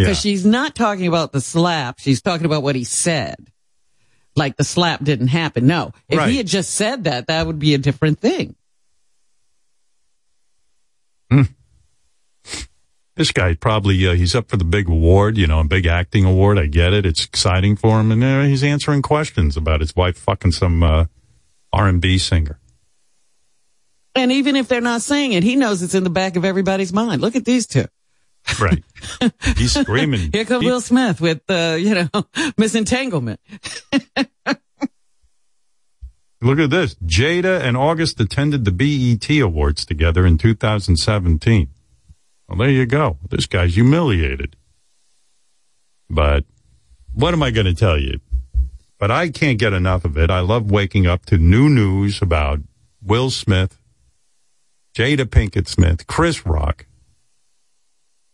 Yeah. 0.00 0.06
Because 0.06 0.20
she's 0.20 0.44
not 0.46 0.74
talking 0.74 1.06
about 1.06 1.32
the 1.32 1.40
slap. 1.40 1.98
She's 2.00 2.22
talking 2.22 2.46
about 2.46 2.62
what 2.62 2.74
he 2.76 2.84
said. 2.84 3.36
Like 4.36 4.56
the 4.56 4.64
slap 4.64 5.02
didn't 5.04 5.28
happen. 5.28 5.66
No. 5.66 5.92
If 6.08 6.18
Right. 6.18 6.30
he 6.30 6.36
had 6.36 6.46
just 6.46 6.70
said 6.72 7.04
that, 7.04 7.26
that 7.26 7.46
would 7.46 7.58
be 7.58 7.74
a 7.74 7.78
different 7.78 8.18
thing. 8.20 8.54
this 13.16 13.32
guy 13.32 13.54
probably 13.54 14.06
uh, 14.06 14.14
he's 14.14 14.34
up 14.34 14.48
for 14.48 14.56
the 14.56 14.64
big 14.64 14.88
award, 14.88 15.36
you 15.36 15.46
know, 15.46 15.60
a 15.60 15.64
big 15.64 15.86
acting 15.86 16.24
award. 16.24 16.58
I 16.58 16.66
get 16.66 16.92
it; 16.92 17.04
it's 17.04 17.24
exciting 17.24 17.76
for 17.76 18.00
him, 18.00 18.10
and 18.12 18.22
uh, 18.24 18.42
he's 18.44 18.64
answering 18.64 19.02
questions 19.02 19.56
about 19.56 19.80
his 19.80 19.94
wife 19.94 20.16
fucking 20.16 20.52
some 20.52 20.82
uh, 20.82 21.04
R 21.72 21.88
and 21.88 22.00
B 22.00 22.18
singer. 22.18 22.58
And 24.14 24.32
even 24.32 24.56
if 24.56 24.66
they're 24.68 24.80
not 24.80 25.02
saying 25.02 25.32
it, 25.32 25.42
he 25.44 25.54
knows 25.54 25.82
it's 25.82 25.94
in 25.94 26.02
the 26.04 26.10
back 26.10 26.36
of 26.36 26.44
everybody's 26.44 26.92
mind. 26.92 27.20
Look 27.20 27.36
at 27.36 27.44
these 27.44 27.66
two. 27.66 27.84
Right? 28.60 28.82
he's 29.56 29.72
screaming. 29.80 30.30
Here 30.32 30.44
comes 30.44 30.64
Will 30.64 30.80
Smith 30.80 31.20
with, 31.20 31.42
uh, 31.48 31.76
you 31.78 31.94
know, 31.94 32.08
misentanglement. 32.56 33.40
Look 36.42 36.58
at 36.58 36.70
this. 36.70 36.94
Jada 36.96 37.60
and 37.60 37.76
August 37.76 38.18
attended 38.18 38.64
the 38.64 38.72
BET 38.72 39.28
Awards 39.40 39.84
together 39.84 40.24
in 40.24 40.38
2017. 40.38 41.68
Well, 42.48 42.58
there 42.58 42.70
you 42.70 42.86
go. 42.86 43.18
This 43.28 43.46
guy's 43.46 43.74
humiliated. 43.74 44.56
But 46.08 46.44
what 47.12 47.34
am 47.34 47.42
I 47.42 47.50
going 47.50 47.66
to 47.66 47.74
tell 47.74 47.98
you? 47.98 48.20
But 48.98 49.10
I 49.10 49.28
can't 49.30 49.58
get 49.58 49.72
enough 49.72 50.04
of 50.04 50.16
it. 50.16 50.30
I 50.30 50.40
love 50.40 50.70
waking 50.70 51.06
up 51.06 51.26
to 51.26 51.38
new 51.38 51.68
news 51.68 52.20
about 52.20 52.60
Will 53.02 53.30
Smith, 53.30 53.78
Jada 54.94 55.24
Pinkett 55.24 55.68
Smith, 55.68 56.06
Chris 56.06 56.44
Rock. 56.44 56.86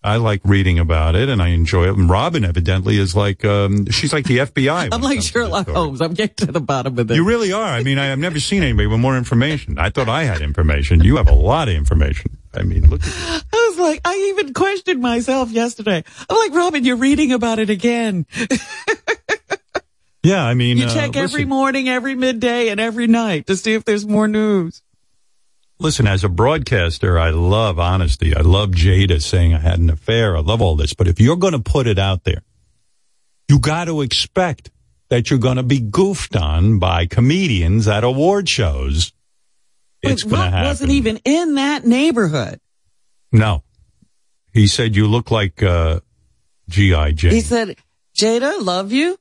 I 0.07 0.17
like 0.17 0.41
reading 0.45 0.79
about 0.79 1.17
it 1.17 1.29
and 1.29 1.43
I 1.43 1.49
enjoy 1.49 1.89
it. 1.89 1.97
And 1.97 2.09
Robin 2.09 2.45
evidently 2.45 2.97
is 2.97 3.17
like, 3.17 3.45
um, 3.45 3.87
she's 3.91 4.13
like 4.13 4.25
the 4.25 4.39
FBI. 4.49 4.91
I'm 4.93 5.01
like 5.01 5.01
comes 5.01 5.11
to 5.11 5.17
this 5.17 5.27
Sherlock. 5.31 5.69
Holmes. 5.69 6.01
I'm 6.01 6.15
getting 6.15 6.47
to 6.47 6.53
the 6.53 6.61
bottom 6.61 6.97
of 6.97 7.09
this. 7.09 7.17
You 7.17 7.25
really 7.27 7.53
are. 7.53 7.65
I 7.69 7.83
mean, 7.83 7.99
I 7.99 8.07
have 8.07 8.19
never 8.21 8.39
seen 8.39 8.63
anybody 8.63 8.87
with 8.87 9.01
more 9.01 9.19
information. 9.19 9.79
I 9.79 9.91
thought 9.91 10.09
I 10.09 10.23
had 10.23 10.43
information. 10.43 11.03
You 11.03 11.17
have 11.17 11.29
a 11.29 11.35
lot 11.35 11.69
of 11.69 11.75
information. 11.75 12.39
I 12.55 12.63
mean, 12.63 12.89
look. 12.89 13.01
I 13.05 13.43
was 13.71 13.79
like, 13.81 14.01
I 14.05 14.33
even 14.33 14.55
questioned 14.55 15.03
myself 15.03 15.51
yesterday. 15.51 16.05
I'm 16.31 16.37
like, 16.37 16.55
Robin, 16.55 16.85
you're 16.85 16.97
reading 16.97 17.33
about 17.33 17.59
it 17.59 17.69
again. 17.69 18.27
Yeah, 20.23 20.45
I 20.45 20.55
mean, 20.55 20.77
You 20.77 20.87
uh, 20.87 20.93
check 20.93 21.15
every 21.15 21.43
listen, 21.43 21.49
morning, 21.49 21.89
every 21.89 22.17
midday, 22.17 22.71
and 22.71 22.81
every 22.81 23.07
night 23.07 23.47
to 23.47 23.57
see 23.57 23.75
if 23.75 23.85
there's 23.85 24.05
more 24.05 24.27
news. 24.27 24.83
Listen, 25.79 26.07
as 26.07 26.25
a 26.25 26.29
broadcaster, 26.29 27.19
I 27.19 27.31
love 27.31 27.79
honesty. 27.79 28.35
I 28.35 28.41
love 28.41 28.71
Jada 28.71 29.23
saying 29.23 29.55
I 29.55 29.59
had 29.59 29.79
an 29.79 29.91
affair. 29.91 30.37
I 30.37 30.41
love 30.41 30.61
all 30.63 30.77
this. 30.77 30.95
But 30.95 31.09
if 31.09 31.21
you're 31.21 31.37
going 31.37 31.53
to 31.53 31.59
put 31.61 31.87
it 31.87 31.99
out 31.99 32.25
there, 32.25 32.43
you 33.49 33.59
got 33.59 33.85
to 33.87 34.03
expect 34.03 34.71
that 35.09 35.31
you're 35.31 35.39
going 35.39 35.57
to 35.57 35.63
be 35.63 35.81
goofed 35.81 36.35
on 36.37 36.79
by 36.79 37.07
comedians 37.07 37.87
at 37.89 38.03
award 38.05 38.49
shows. 38.49 39.13
It's 40.03 40.23
going 40.25 40.37
to 40.43 40.51
happen. 40.51 40.65
wasn't 40.67 40.91
even 40.93 41.19
in 41.25 41.55
that 41.55 41.85
neighborhood. 41.87 42.61
No. 43.33 43.63
He 44.53 44.67
said, 44.67 44.97
you 44.97 45.07
look 45.07 45.31
like, 45.31 45.63
uh, 45.63 46.01
G.I. 46.69 47.13
Jane. 47.13 47.33
He 47.33 47.41
said, 47.41 47.77
Jada, 48.21 48.61
love 48.65 48.93
you. 48.93 49.17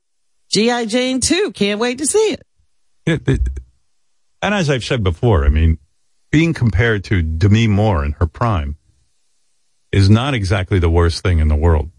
G.I. 0.51 0.85
Jane 0.85 1.19
too. 1.19 1.51
Can't 1.53 1.79
wait 1.79 1.99
to 1.99 2.05
see 2.05 2.33
it. 2.33 2.43
It- 3.05 3.49
and 4.41 4.53
as 4.53 4.69
I've 4.69 4.83
said 4.83 5.03
before, 5.03 5.43
I 5.45 5.49
mean, 5.49 5.79
being 6.35 6.53
compared 6.53 7.05
to 7.05 7.21
Demi 7.21 7.65
Moore 7.65 8.03
in 8.03 8.11
her 8.19 8.27
prime 8.27 8.75
is 9.93 10.09
not 10.09 10.33
exactly 10.33 10.79
the 10.79 10.89
worst 10.89 11.23
thing 11.23 11.39
in 11.39 11.47
the 11.47 11.55
world. 11.55 11.89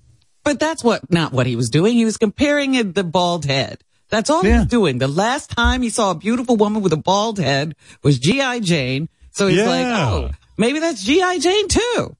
But 0.44 0.61
that's 0.61 0.85
what, 0.85 1.11
not 1.11 1.33
what 1.33 1.46
he 1.46 1.57
was 1.57 1.70
doing. 1.70 1.94
He 1.94 2.05
was 2.05 2.18
comparing 2.18 2.75
it 2.75 2.94
the 2.94 3.03
bald 3.03 3.46
head. 3.46 3.83
That's 4.11 4.29
all 4.29 4.42
he 4.42 4.53
was 4.53 4.66
doing. 4.66 4.99
The 4.99 5.09
last 5.09 5.49
time 5.49 5.81
he 5.81 5.88
saw 5.88 6.11
a 6.11 6.14
beautiful 6.14 6.57
woman 6.57 6.83
with 6.83 6.92
a 6.92 6.99
bald 6.99 7.38
head 7.38 7.77
was 8.03 8.18
G.I. 8.18 8.61
Jane. 8.61 9.09
So 9.31 9.46
he's 9.46 9.64
like, 9.64 9.87
oh, 9.87 10.33
maybe 10.59 10.81
that's 10.81 11.03
G.I. 11.03 11.38
Jane 11.38 11.68
too. 11.68 12.16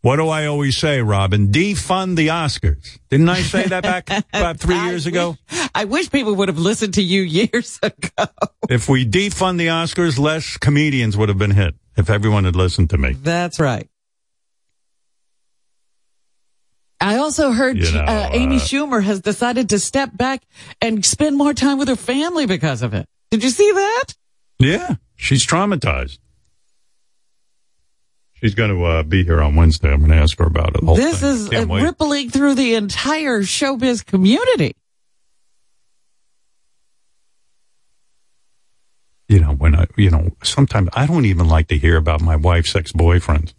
What 0.00 0.16
do 0.16 0.28
I 0.28 0.46
always 0.46 0.76
say, 0.76 1.00
Robin? 1.02 1.48
Defund 1.48 2.16
the 2.16 2.28
Oscars. 2.28 2.98
Didn't 3.10 3.28
I 3.28 3.40
say 3.40 3.66
that 3.66 3.82
back 3.82 4.08
about 4.32 4.58
three 4.60 4.78
years 4.84 5.06
ago? 5.06 5.36
I 5.74 5.86
wish 5.86 6.10
people 6.10 6.34
would 6.36 6.48
have 6.48 6.58
listened 6.58 6.94
to 6.94 7.02
you 7.02 7.22
years 7.22 7.80
ago. 7.82 8.26
If 8.70 8.88
we 8.88 9.04
defund 9.04 9.58
the 9.58 9.66
Oscars, 9.68 10.18
less 10.18 10.56
comedians 10.56 11.16
would 11.16 11.28
have 11.28 11.38
been 11.38 11.50
hit 11.50 11.74
if 11.96 12.08
everyone 12.10 12.44
had 12.44 12.54
listened 12.54 12.90
to 12.90 12.98
me. 12.98 13.14
That's 13.14 13.58
right. 13.58 13.88
I 17.00 17.16
also 17.16 17.52
heard 17.52 17.76
You 17.78 17.92
know, 17.92 18.00
uh, 18.00 18.30
Amy 18.32 18.56
uh, 18.56 18.60
Schumer 18.60 19.02
has 19.02 19.20
decided 19.20 19.68
to 19.70 19.78
step 19.78 20.16
back 20.16 20.42
and 20.80 21.04
spend 21.04 21.36
more 21.36 21.54
time 21.54 21.78
with 21.78 21.88
her 21.88 21.96
family 21.96 22.46
because 22.46 22.82
of 22.82 22.92
it. 22.94 23.08
Did 23.30 23.44
you 23.44 23.50
see 23.50 23.70
that? 23.72 24.04
Yeah, 24.58 24.96
she's 25.16 25.46
traumatized. 25.46 26.18
She's 28.40 28.54
going 28.54 28.70
to 28.70 28.84
uh, 28.84 29.02
be 29.02 29.24
here 29.24 29.40
on 29.40 29.56
Wednesday. 29.56 29.92
I'm 29.92 29.98
going 29.98 30.12
to 30.12 30.16
ask 30.16 30.38
her 30.38 30.46
about 30.46 30.76
it. 30.76 30.84
whole 30.84 30.94
this 30.94 31.20
thing. 31.20 31.70
is 31.70 31.82
rippling 31.82 32.30
through 32.30 32.54
the 32.54 32.74
entire 32.74 33.40
showbiz 33.40 34.04
community. 34.06 34.74
you 39.28 39.40
know, 39.40 39.52
when 39.52 39.74
I, 39.74 39.86
you 39.96 40.10
know, 40.10 40.30
sometimes 40.42 40.88
I 40.94 41.06
don't 41.06 41.26
even 41.26 41.48
like 41.48 41.68
to 41.68 41.78
hear 41.78 41.96
about 41.96 42.22
my 42.22 42.36
wife's 42.36 42.74
ex-boyfriends. 42.74 43.52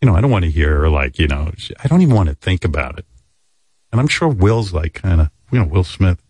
You 0.00 0.08
know, 0.08 0.16
I 0.16 0.20
don't 0.20 0.30
want 0.30 0.44
to 0.44 0.50
hear 0.50 0.80
her 0.80 0.88
like, 0.88 1.18
you 1.18 1.28
know, 1.28 1.52
I 1.82 1.88
don't 1.88 2.02
even 2.02 2.14
want 2.14 2.30
to 2.30 2.34
think 2.34 2.64
about 2.64 2.98
it. 2.98 3.06
And 3.92 4.00
I'm 4.00 4.08
sure 4.08 4.28
Will's 4.28 4.72
like 4.72 4.94
kind 4.94 5.20
of, 5.20 5.30
you 5.52 5.58
know, 5.58 5.66
Will 5.66 5.84
Smith. 5.84 6.22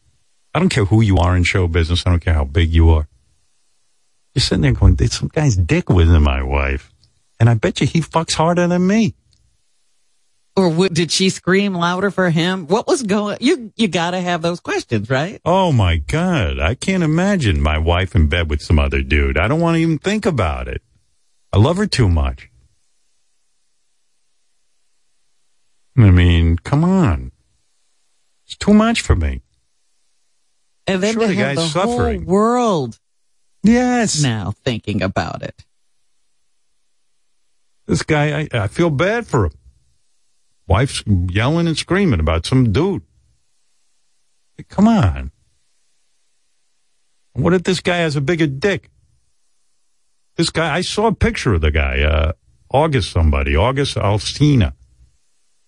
I 0.55 0.59
don't 0.59 0.69
care 0.69 0.85
who 0.85 1.01
you 1.01 1.19
are 1.19 1.37
in 1.37 1.45
show 1.45 1.67
business. 1.67 2.03
I 2.07 2.11
don't 2.11 2.21
care 2.21 2.35
how 2.35 2.45
big 2.45 2.73
you 2.73 2.91
are. 2.91 3.09
You're 4.35 4.43
sitting 4.43 4.63
there 4.63 4.73
going, 4.73 4.97
"There's 4.97 5.15
some 5.15 5.29
guy's 5.29 5.57
dick 5.57 5.89
was 5.89 6.09
in 6.09 6.23
my 6.23 6.43
wife. 6.43 6.93
And 7.41 7.49
I 7.51 7.55
bet 7.55 7.81
you 7.81 7.87
he 7.87 8.01
fucks 8.01 8.35
harder 8.35 8.67
than 8.67 8.87
me. 8.87 9.15
Or 10.57 10.89
did 10.89 11.11
she 11.11 11.31
scream 11.31 11.75
louder 11.75 12.13
for 12.13 12.31
him? 12.31 12.69
What 12.69 12.87
was 12.87 13.03
going? 13.03 13.39
You 13.41 13.73
you 13.75 13.89
got 13.89 14.13
to 14.13 14.21
have 14.21 14.41
those 14.41 14.61
questions, 14.61 15.11
right? 15.11 15.41
Oh 15.45 15.73
my 15.73 15.97
God. 15.97 16.61
I 16.61 16.77
can't 16.77 17.03
imagine 17.03 17.61
my 17.61 17.77
wife 17.77 18.15
in 18.15 18.29
bed 18.29 18.49
with 18.49 18.63
some 18.63 18.79
other 18.79 19.03
dude. 19.03 19.37
I 19.37 19.49
don't 19.49 19.61
want 19.61 19.75
to 19.77 19.81
even 19.81 19.99
think 19.99 20.25
about 20.27 20.69
it. 20.69 20.81
I 21.53 21.59
love 21.59 21.77
her 21.77 21.87
too 21.87 22.09
much. 22.09 22.51
I 25.97 26.11
mean, 26.11 26.59
come 26.59 26.85
on. 26.85 27.33
It's 28.47 28.57
too 28.57 28.75
much 28.75 29.01
for 29.01 29.15
me. 29.17 29.43
And 30.87 31.03
then 31.03 31.15
Sure, 31.15 31.27
the 31.27 31.35
guy's 31.35 31.57
the 31.57 31.81
whole 31.81 31.97
suffering. 31.99 32.27
world 32.27 32.99
Yes. 33.63 34.23
now 34.23 34.53
thinking 34.65 35.03
about 35.03 35.43
it. 35.43 35.65
This 37.87 38.03
guy, 38.03 38.41
I, 38.41 38.49
I 38.53 38.69
feel 38.69 38.91
bad 38.91 39.27
for 39.27 39.47
him. 39.47 39.53
Wife's 40.67 41.03
yelling 41.07 41.67
and 41.67 41.77
screaming 41.77 42.21
about 42.21 42.47
some 42.47 42.73
dude. 42.73 43.03
Come 44.69 44.89
on. 44.89 45.31
What 47.35 47.53
if 47.53 47.65
this 47.65 47.81
guy 47.81 47.99
has 47.99 48.17
a 48.17 48.21
bigger 48.21 48.47
dick? 48.47 48.91
This 50.37 50.51
guy, 50.51 50.75
I 50.75 50.81
saw 50.81 51.09
a 51.09 51.15
picture 51.15 51.55
of 51.55 51.61
the 51.61 51.71
guy, 51.71 52.03
uh, 52.03 52.33
August 52.73 53.11
somebody, 53.13 53.55
August 53.57 53.97
Alsina. 53.97 54.73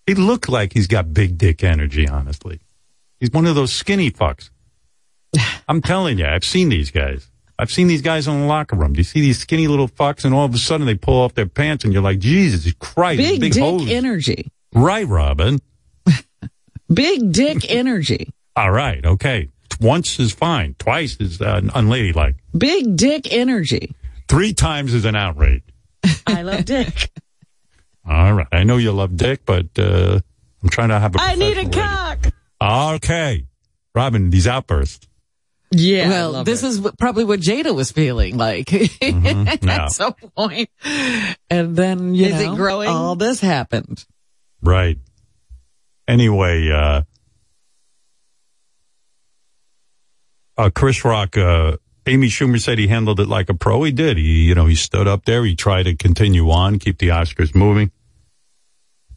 He 0.05 0.15
looked 0.15 0.49
like 0.49 0.73
he's 0.73 0.87
got 0.87 1.13
big 1.13 1.37
dick 1.37 1.63
energy, 1.63 2.07
honestly. 2.07 2.61
He's 3.19 3.31
one 3.31 3.45
of 3.45 3.55
those 3.55 3.73
skinny 3.73 4.09
fucks. 4.09 4.49
I'm 5.67 5.81
telling 5.81 6.17
you, 6.17 6.25
I've 6.25 6.45
seen 6.45 6.69
these 6.69 6.91
guys. 6.91 7.29
I've 7.59 7.71
seen 7.71 7.87
these 7.87 8.01
guys 8.03 8.27
in 8.27 8.39
the 8.41 8.45
locker 8.45 8.75
room. 8.75 8.93
Do 8.93 8.99
you 8.99 9.03
see 9.03 9.21
these 9.21 9.39
skinny 9.39 9.67
little 9.67 9.87
fucks 9.87 10.25
and 10.25 10.33
all 10.33 10.45
of 10.45 10.53
a 10.53 10.57
sudden 10.59 10.85
they 10.85 10.95
pull 10.95 11.19
off 11.21 11.33
their 11.33 11.47
pants 11.47 11.83
and 11.83 11.91
you're 11.93 12.03
like, 12.03 12.19
Jesus 12.19 12.71
Christ, 12.79 13.17
Big, 13.17 13.41
big, 13.41 13.53
dick 13.53 13.63
hose. 13.63 13.89
energy. 13.89 14.51
right, 14.73 15.07
Robin. 15.07 15.59
Big 16.93 17.31
dick 17.31 17.65
energy. 17.69 18.29
All 18.55 18.71
right, 18.71 19.03
okay. 19.05 19.49
Once 19.81 20.19
is 20.19 20.31
fine. 20.31 20.75
Twice 20.79 21.17
is 21.19 21.41
uh, 21.41 21.61
unladylike. 21.75 22.35
Big 22.57 22.95
dick 22.95 23.31
energy. 23.33 23.93
Three 24.27 24.53
times 24.53 24.93
is 24.93 25.05
an 25.05 25.15
outrage. 25.15 25.63
I 26.27 26.41
love 26.43 26.65
dick. 26.65 27.11
All 28.07 28.33
right. 28.33 28.47
I 28.51 28.63
know 28.63 28.77
you 28.77 28.91
love 28.91 29.15
dick, 29.17 29.41
but 29.45 29.67
uh, 29.77 30.19
I'm 30.63 30.69
trying 30.69 30.89
to 30.89 30.99
have 30.99 31.15
a 31.15 31.19
I 31.19 31.35
need 31.35 31.57
a 31.57 31.69
cock. 31.69 32.27
Okay. 32.61 33.45
Robin, 33.93 34.29
these 34.29 34.47
outbursts. 34.47 35.07
Yeah. 35.71 36.09
Well, 36.09 36.43
this 36.43 36.63
is 36.63 36.79
what, 36.79 36.97
probably 36.97 37.25
what 37.25 37.39
Jada 37.41 37.75
was 37.75 37.91
feeling 37.91 38.37
like 38.37 38.67
Mm-hmm. 38.67 39.65
Yeah. 39.65 39.83
at 39.85 39.91
some 39.91 40.13
point. 40.13 40.69
And 41.49 41.75
then, 41.75 42.15
you 42.15 42.27
Is 42.27 42.41
it 42.41 42.55
growing? 42.55 42.87
all 42.89 43.15
this 43.15 43.39
happened. 43.39 44.05
Right. 44.61 44.97
Anyway, 46.07 46.69
uh, 46.71 47.01
uh, 50.57 50.69
Chris 50.73 51.03
Rock, 51.03 51.37
uh, 51.37 51.77
Amy 52.05 52.27
Schumer 52.27 52.61
said 52.61 52.79
he 52.79 52.87
handled 52.87 53.19
it 53.19 53.27
like 53.27 53.49
a 53.49 53.53
pro. 53.53 53.83
He 53.83 53.91
did. 53.91 54.17
He, 54.17 54.43
you 54.43 54.55
know, 54.55 54.65
he 54.65 54.75
stood 54.75 55.07
up 55.07 55.25
there. 55.25 55.43
He 55.43 55.55
tried 55.55 55.83
to 55.83 55.95
continue 55.95 56.49
on, 56.49 56.79
keep 56.79 56.97
the 56.97 57.09
Oscars 57.09 57.53
moving. 57.53 57.91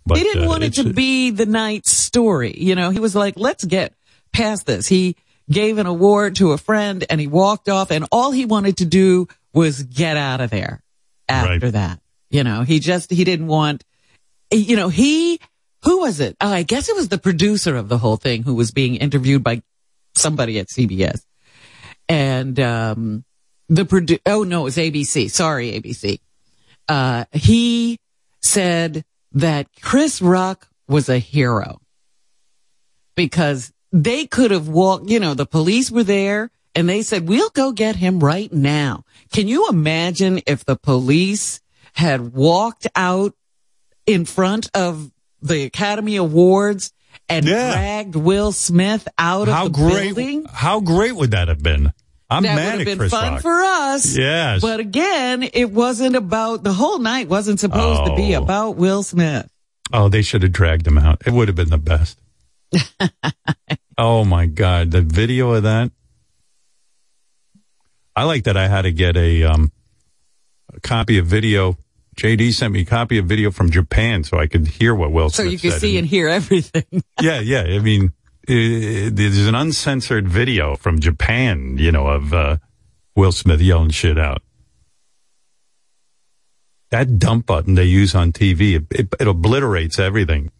But, 0.04 0.18
he 0.18 0.24
didn't 0.24 0.44
uh, 0.44 0.48
want 0.48 0.64
it 0.64 0.74
to 0.74 0.92
be 0.92 1.30
the 1.30 1.46
night's 1.46 1.92
story. 1.92 2.54
You 2.56 2.74
know, 2.74 2.90
he 2.90 2.98
was 2.98 3.14
like, 3.14 3.34
let's 3.36 3.64
get 3.64 3.94
past 4.32 4.66
this. 4.66 4.88
He 4.88 5.16
gave 5.50 5.78
an 5.78 5.86
award 5.86 6.36
to 6.36 6.52
a 6.52 6.58
friend 6.58 7.04
and 7.10 7.20
he 7.20 7.26
walked 7.26 7.68
off 7.68 7.90
and 7.90 8.06
all 8.12 8.30
he 8.30 8.44
wanted 8.44 8.76
to 8.78 8.84
do 8.84 9.26
was 9.52 9.82
get 9.82 10.16
out 10.16 10.40
of 10.40 10.50
there 10.50 10.82
after 11.28 11.66
Right. 11.66 11.72
that. 11.72 12.00
You 12.30 12.44
know, 12.44 12.62
he 12.62 12.78
just, 12.78 13.10
he 13.10 13.24
didn't 13.24 13.48
want, 13.48 13.82
you 14.52 14.76
know, 14.76 14.88
he, 14.88 15.40
who 15.82 16.00
was 16.00 16.20
it? 16.20 16.36
Oh, 16.40 16.52
I 16.52 16.62
guess 16.62 16.88
it 16.88 16.94
was 16.94 17.08
the 17.08 17.18
producer 17.18 17.74
of 17.74 17.88
the 17.88 17.98
whole 17.98 18.16
thing 18.16 18.42
who 18.44 18.54
was 18.54 18.70
being 18.70 18.94
interviewed 18.96 19.42
by 19.42 19.62
somebody 20.14 20.58
at 20.60 20.68
CBS. 20.68 21.22
And, 22.08 22.58
um, 22.60 23.24
the 23.68 23.82
produ- 23.84 24.20
oh 24.26 24.42
no, 24.44 24.60
it 24.62 24.64
was 24.64 24.76
ABC. 24.76 25.30
Sorry, 25.30 25.72
ABC. 25.80 26.18
Uh, 26.88 27.24
he 27.32 27.98
said 28.42 29.04
that 29.32 29.68
Chris 29.80 30.20
Rock 30.20 30.68
was 30.88 31.08
a 31.08 31.18
hero 31.18 31.80
because 33.14 33.72
they 33.92 34.26
could 34.26 34.50
have 34.50 34.68
walked, 34.68 35.08
you 35.10 35.20
know, 35.20 35.34
the 35.34 35.46
police 35.46 35.90
were 35.90 36.04
there 36.04 36.50
and 36.74 36.88
they 36.88 37.02
said, 37.02 37.28
we'll 37.28 37.50
go 37.50 37.72
get 37.72 37.96
him 37.96 38.20
right 38.20 38.52
now. 38.52 39.04
Can 39.32 39.48
you 39.48 39.68
imagine 39.68 40.40
if 40.46 40.64
the 40.64 40.76
police 40.76 41.60
had 41.94 42.32
walked 42.32 42.86
out 42.94 43.34
in 44.06 44.24
front 44.24 44.70
of 44.74 45.10
the 45.42 45.64
Academy 45.64 46.16
Awards 46.16 46.92
and 47.28 47.46
Yeah. 47.46 47.72
dragged 47.72 48.14
Will 48.16 48.52
Smith 48.52 49.08
out 49.18 49.48
of 49.48 49.64
the 49.64 49.70
great, 49.70 50.14
building? 50.14 50.46
how 50.52 50.80
great 50.80 51.12
would 51.16 51.32
that 51.32 51.48
have 51.48 51.62
been? 51.62 51.92
I'm 52.32 52.44
that 52.44 52.54
would 52.54 52.60
mad 52.60 52.70
have 52.70 52.80
at 52.82 52.86
been 52.86 52.98
Chris 52.98 53.10
fun 53.10 53.32
Rock. 53.34 53.42
for 53.42 53.60
us. 53.60 54.16
Yes. 54.16 54.60
But 54.60 54.78
again, 54.78 55.42
it 55.52 55.72
wasn't 55.72 56.14
about 56.14 56.62
the 56.62 56.72
whole 56.72 57.00
night 57.00 57.28
wasn't 57.28 57.58
supposed 57.58 58.04
to 58.06 58.14
be 58.14 58.36
Oh. 58.36 58.42
about 58.42 58.76
Will 58.76 59.02
Smith. 59.02 59.48
Oh, 59.92 60.08
they 60.08 60.22
should 60.22 60.44
have 60.44 60.52
dragged 60.52 60.86
him 60.86 60.96
out. 60.98 61.22
It 61.26 61.32
would 61.32 61.48
have 61.48 61.56
been 61.56 61.70
the 61.70 61.78
best. 61.78 62.20
oh 63.98 64.24
my 64.24 64.46
God. 64.46 64.90
The 64.90 65.02
video 65.02 65.52
of 65.52 65.64
that. 65.64 65.90
I 68.16 68.24
like 68.24 68.44
that 68.44 68.56
I 68.56 68.68
had 68.68 68.82
to 68.82 68.92
get 68.92 69.16
a, 69.16 69.44
um, 69.44 69.72
a 70.74 70.80
copy 70.80 71.18
of 71.18 71.26
video. 71.26 71.78
JD 72.16 72.52
sent 72.52 72.72
me 72.72 72.82
a 72.82 72.84
copy 72.84 73.18
of 73.18 73.26
video 73.26 73.50
from 73.50 73.70
Japan 73.70 74.24
so 74.24 74.38
I 74.38 74.46
could 74.46 74.66
hear 74.66 74.94
what 74.94 75.12
Will 75.12 75.30
So 75.30 75.42
Smith 75.42 75.52
you 75.52 75.58
could 75.58 75.72
said. 75.72 75.80
see 75.80 75.96
and 75.98 76.06
hear 76.06 76.28
everything. 76.28 76.84
yeah, 77.20 77.40
yeah. 77.40 77.62
I 77.62 77.78
mean, 77.78 78.12
there's 78.46 79.46
an 79.46 79.54
uncensored 79.54 80.28
video 80.28 80.76
from 80.76 80.98
Japan, 80.98 81.76
you 81.78 81.92
know, 81.92 82.06
of 82.08 82.34
uh, 82.34 82.56
Will 83.14 83.32
Smith 83.32 83.60
yelling 83.60 83.90
shit 83.90 84.18
out. 84.18 84.42
That 86.90 87.18
dump 87.20 87.46
button 87.46 87.76
they 87.76 87.84
use 87.84 88.14
on 88.16 88.32
TV, 88.32 88.74
it, 88.74 88.86
it, 88.90 89.14
it 89.20 89.28
obliterates 89.28 89.98
everything. 89.98 90.50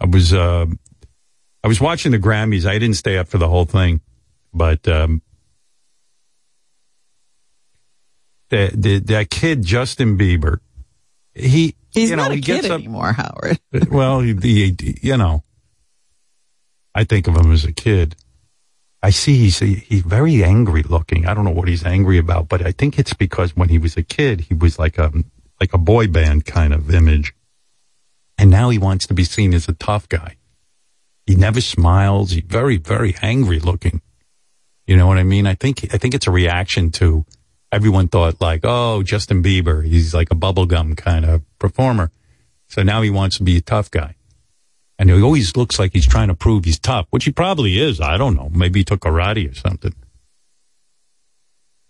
I 0.00 0.06
was, 0.06 0.32
uh, 0.32 0.66
I 1.62 1.68
was 1.68 1.80
watching 1.80 2.12
the 2.12 2.18
Grammys. 2.18 2.66
I 2.66 2.78
didn't 2.78 2.96
stay 2.96 3.18
up 3.18 3.28
for 3.28 3.38
the 3.38 3.48
whole 3.48 3.66
thing, 3.66 4.00
but 4.54 4.86
um, 4.88 5.22
the, 8.48 8.70
the 8.74 8.98
that 9.00 9.30
kid 9.30 9.62
Justin 9.62 10.16
Bieber, 10.18 10.58
he 11.34 11.76
He's 11.92 12.10
you 12.10 12.16
know 12.16 12.22
not 12.24 12.32
a 12.32 12.36
he 12.36 12.40
kid 12.40 12.62
gets 12.62 12.70
up. 12.70 12.78
anymore, 12.80 13.12
Howard. 13.12 13.58
Well, 13.90 14.20
he, 14.20 14.34
he, 14.34 14.98
you 15.02 15.16
know, 15.16 15.42
I 16.94 17.04
think 17.04 17.26
of 17.26 17.36
him 17.36 17.50
as 17.52 17.64
a 17.64 17.72
kid. 17.72 18.14
I 19.02 19.10
see 19.10 19.36
he's 19.36 19.58
he's 19.58 20.02
very 20.02 20.44
angry 20.44 20.82
looking. 20.82 21.26
I 21.26 21.34
don't 21.34 21.44
know 21.44 21.50
what 21.50 21.68
he's 21.68 21.84
angry 21.84 22.18
about, 22.18 22.48
but 22.48 22.64
I 22.64 22.72
think 22.72 22.98
it's 22.98 23.14
because 23.14 23.56
when 23.56 23.68
he 23.70 23.78
was 23.78 23.96
a 23.96 24.02
kid, 24.02 24.42
he 24.42 24.54
was 24.54 24.78
like 24.78 24.98
a 24.98 25.12
like 25.60 25.72
a 25.72 25.78
boy 25.78 26.06
band 26.06 26.44
kind 26.46 26.72
of 26.72 26.94
image, 26.94 27.34
and 28.40 28.50
now 28.50 28.70
he 28.70 28.78
wants 28.78 29.06
to 29.06 29.14
be 29.14 29.24
seen 29.24 29.52
as 29.52 29.68
a 29.68 29.74
tough 29.74 30.08
guy. 30.08 30.36
He 31.26 31.36
never 31.36 31.60
smiles. 31.60 32.30
He's 32.30 32.42
very 32.42 32.78
very 32.78 33.14
angry 33.20 33.60
looking. 33.60 34.00
You 34.86 34.96
know 34.96 35.06
what 35.06 35.18
I 35.18 35.24
mean? 35.24 35.46
I 35.46 35.54
think 35.54 35.84
I 35.94 35.98
think 35.98 36.14
it's 36.14 36.26
a 36.26 36.30
reaction 36.30 36.90
to 36.92 37.26
everyone 37.70 38.08
thought 38.08 38.40
like, 38.40 38.62
oh, 38.64 39.02
Justin 39.02 39.42
Bieber, 39.42 39.86
he's 39.86 40.14
like 40.14 40.30
a 40.30 40.34
bubblegum 40.34 40.96
kind 40.96 41.26
of 41.26 41.42
performer. 41.58 42.10
So 42.66 42.82
now 42.82 43.02
he 43.02 43.10
wants 43.10 43.36
to 43.36 43.44
be 43.44 43.58
a 43.58 43.60
tough 43.60 43.90
guy. 43.90 44.16
And 44.98 45.10
he 45.10 45.22
always 45.22 45.56
looks 45.56 45.78
like 45.78 45.92
he's 45.92 46.06
trying 46.06 46.28
to 46.28 46.34
prove 46.34 46.64
he's 46.64 46.78
tough, 46.78 47.06
which 47.10 47.24
he 47.24 47.32
probably 47.32 47.78
is. 47.78 48.00
I 48.00 48.16
don't 48.16 48.36
know. 48.36 48.50
Maybe 48.52 48.80
he 48.80 48.84
took 48.84 49.00
karate 49.00 49.50
or 49.50 49.54
something. 49.54 49.94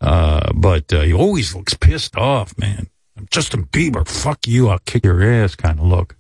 Uh, 0.00 0.52
but 0.54 0.92
uh, 0.92 1.02
he 1.02 1.12
always 1.12 1.54
looks 1.54 1.74
pissed 1.74 2.16
off, 2.16 2.58
man. 2.58 2.88
Justin 3.30 3.66
Bieber, 3.66 4.06
fuck 4.06 4.46
you, 4.46 4.68
I'll 4.68 4.78
kick 4.80 5.04
your 5.04 5.22
ass 5.22 5.54
kind 5.54 5.78
of 5.78 5.86
look. 5.86 6.16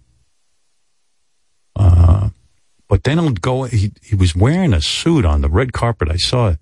Uh, 1.80 2.28
but 2.88 3.04
then 3.04 3.18
he'll 3.18 3.30
go, 3.30 3.64
he, 3.64 3.92
he 4.02 4.14
was 4.14 4.34
wearing 4.34 4.72
a 4.72 4.80
suit 4.80 5.24
on 5.24 5.40
the 5.40 5.48
red 5.48 5.72
carpet. 5.72 6.10
I 6.10 6.16
saw 6.16 6.48
it. 6.48 6.58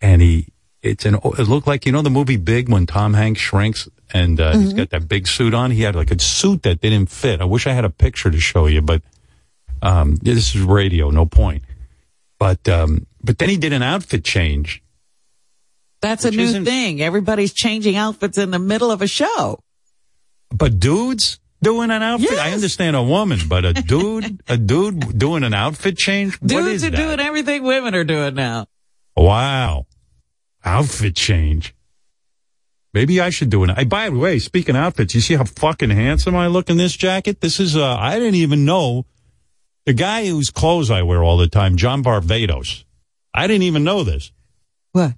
And 0.00 0.20
he, 0.20 0.48
it's 0.82 1.04
an, 1.06 1.14
it 1.14 1.48
looked 1.48 1.66
like, 1.66 1.86
you 1.86 1.92
know, 1.92 2.02
the 2.02 2.10
movie 2.10 2.36
Big 2.36 2.68
when 2.68 2.86
Tom 2.86 3.14
Hanks 3.14 3.40
shrinks 3.40 3.88
and 4.12 4.40
uh, 4.40 4.56
he's 4.56 4.72
got 4.72 4.90
that 4.90 5.08
big 5.08 5.26
suit 5.26 5.54
on. 5.54 5.70
He 5.70 5.82
had 5.82 5.96
like 5.96 6.10
a 6.10 6.18
suit 6.18 6.62
that 6.62 6.80
didn't 6.80 7.06
fit. 7.06 7.40
I 7.40 7.44
wish 7.44 7.66
I 7.66 7.72
had 7.72 7.84
a 7.84 7.90
picture 7.90 8.30
to 8.30 8.38
show 8.38 8.66
you, 8.66 8.82
but 8.82 9.02
um, 9.82 10.16
this 10.16 10.54
is 10.54 10.60
radio, 10.60 11.10
no 11.10 11.26
point. 11.26 11.64
But 12.38 12.68
um, 12.68 13.06
but 13.22 13.38
then 13.38 13.48
he 13.48 13.56
did 13.56 13.72
an 13.72 13.82
outfit 13.82 14.24
change. 14.24 14.82
That's 16.00 16.24
a 16.24 16.30
new 16.30 16.64
thing. 16.64 17.00
Everybody's 17.00 17.52
changing 17.52 17.96
outfits 17.96 18.36
in 18.36 18.50
the 18.50 18.58
middle 18.58 18.90
of 18.90 19.00
a 19.00 19.06
show. 19.06 19.60
But 20.50 20.78
dudes 20.78 21.40
doing 21.64 21.90
an 21.90 22.02
outfit, 22.02 22.38
I 22.38 22.52
understand 22.52 22.94
a 22.94 23.02
woman, 23.02 23.40
but 23.48 23.64
a 23.64 23.72
dude, 23.72 24.40
a 24.48 24.56
dude 24.56 25.18
doing 25.18 25.42
an 25.42 25.52
outfit 25.54 25.98
change. 25.98 26.40
what 26.40 26.52
is 26.52 26.82
Dudes 26.82 26.84
are 26.84 26.90
that? 26.90 26.96
doing 26.96 27.20
everything 27.20 27.62
women 27.64 27.94
are 27.94 28.04
doing 28.04 28.34
now. 28.34 28.66
Wow, 29.16 29.86
outfit 30.64 31.16
change. 31.16 31.74
Maybe 32.92 33.20
I 33.20 33.30
should 33.30 33.50
do 33.50 33.64
it. 33.64 33.70
I, 33.76 33.82
by 33.84 34.08
the 34.08 34.16
way, 34.16 34.38
speaking 34.38 34.76
of 34.76 34.82
outfits, 34.82 35.14
you 35.16 35.20
see 35.20 35.34
how 35.34 35.42
fucking 35.44 35.90
handsome 35.90 36.36
I 36.36 36.46
look 36.46 36.70
in 36.70 36.76
this 36.76 36.96
jacket? 36.96 37.40
This 37.40 37.58
is, 37.58 37.76
uh, 37.76 37.96
I 37.96 38.20
didn't 38.20 38.36
even 38.36 38.64
know 38.64 39.06
the 39.84 39.92
guy 39.92 40.26
whose 40.26 40.50
clothes 40.50 40.92
I 40.92 41.02
wear 41.02 41.22
all 41.24 41.36
the 41.36 41.48
time, 41.48 41.76
John 41.76 42.04
Varvatos. 42.04 42.84
I 43.34 43.48
didn't 43.48 43.64
even 43.64 43.82
know 43.82 44.04
this. 44.04 44.30
What? 44.92 45.14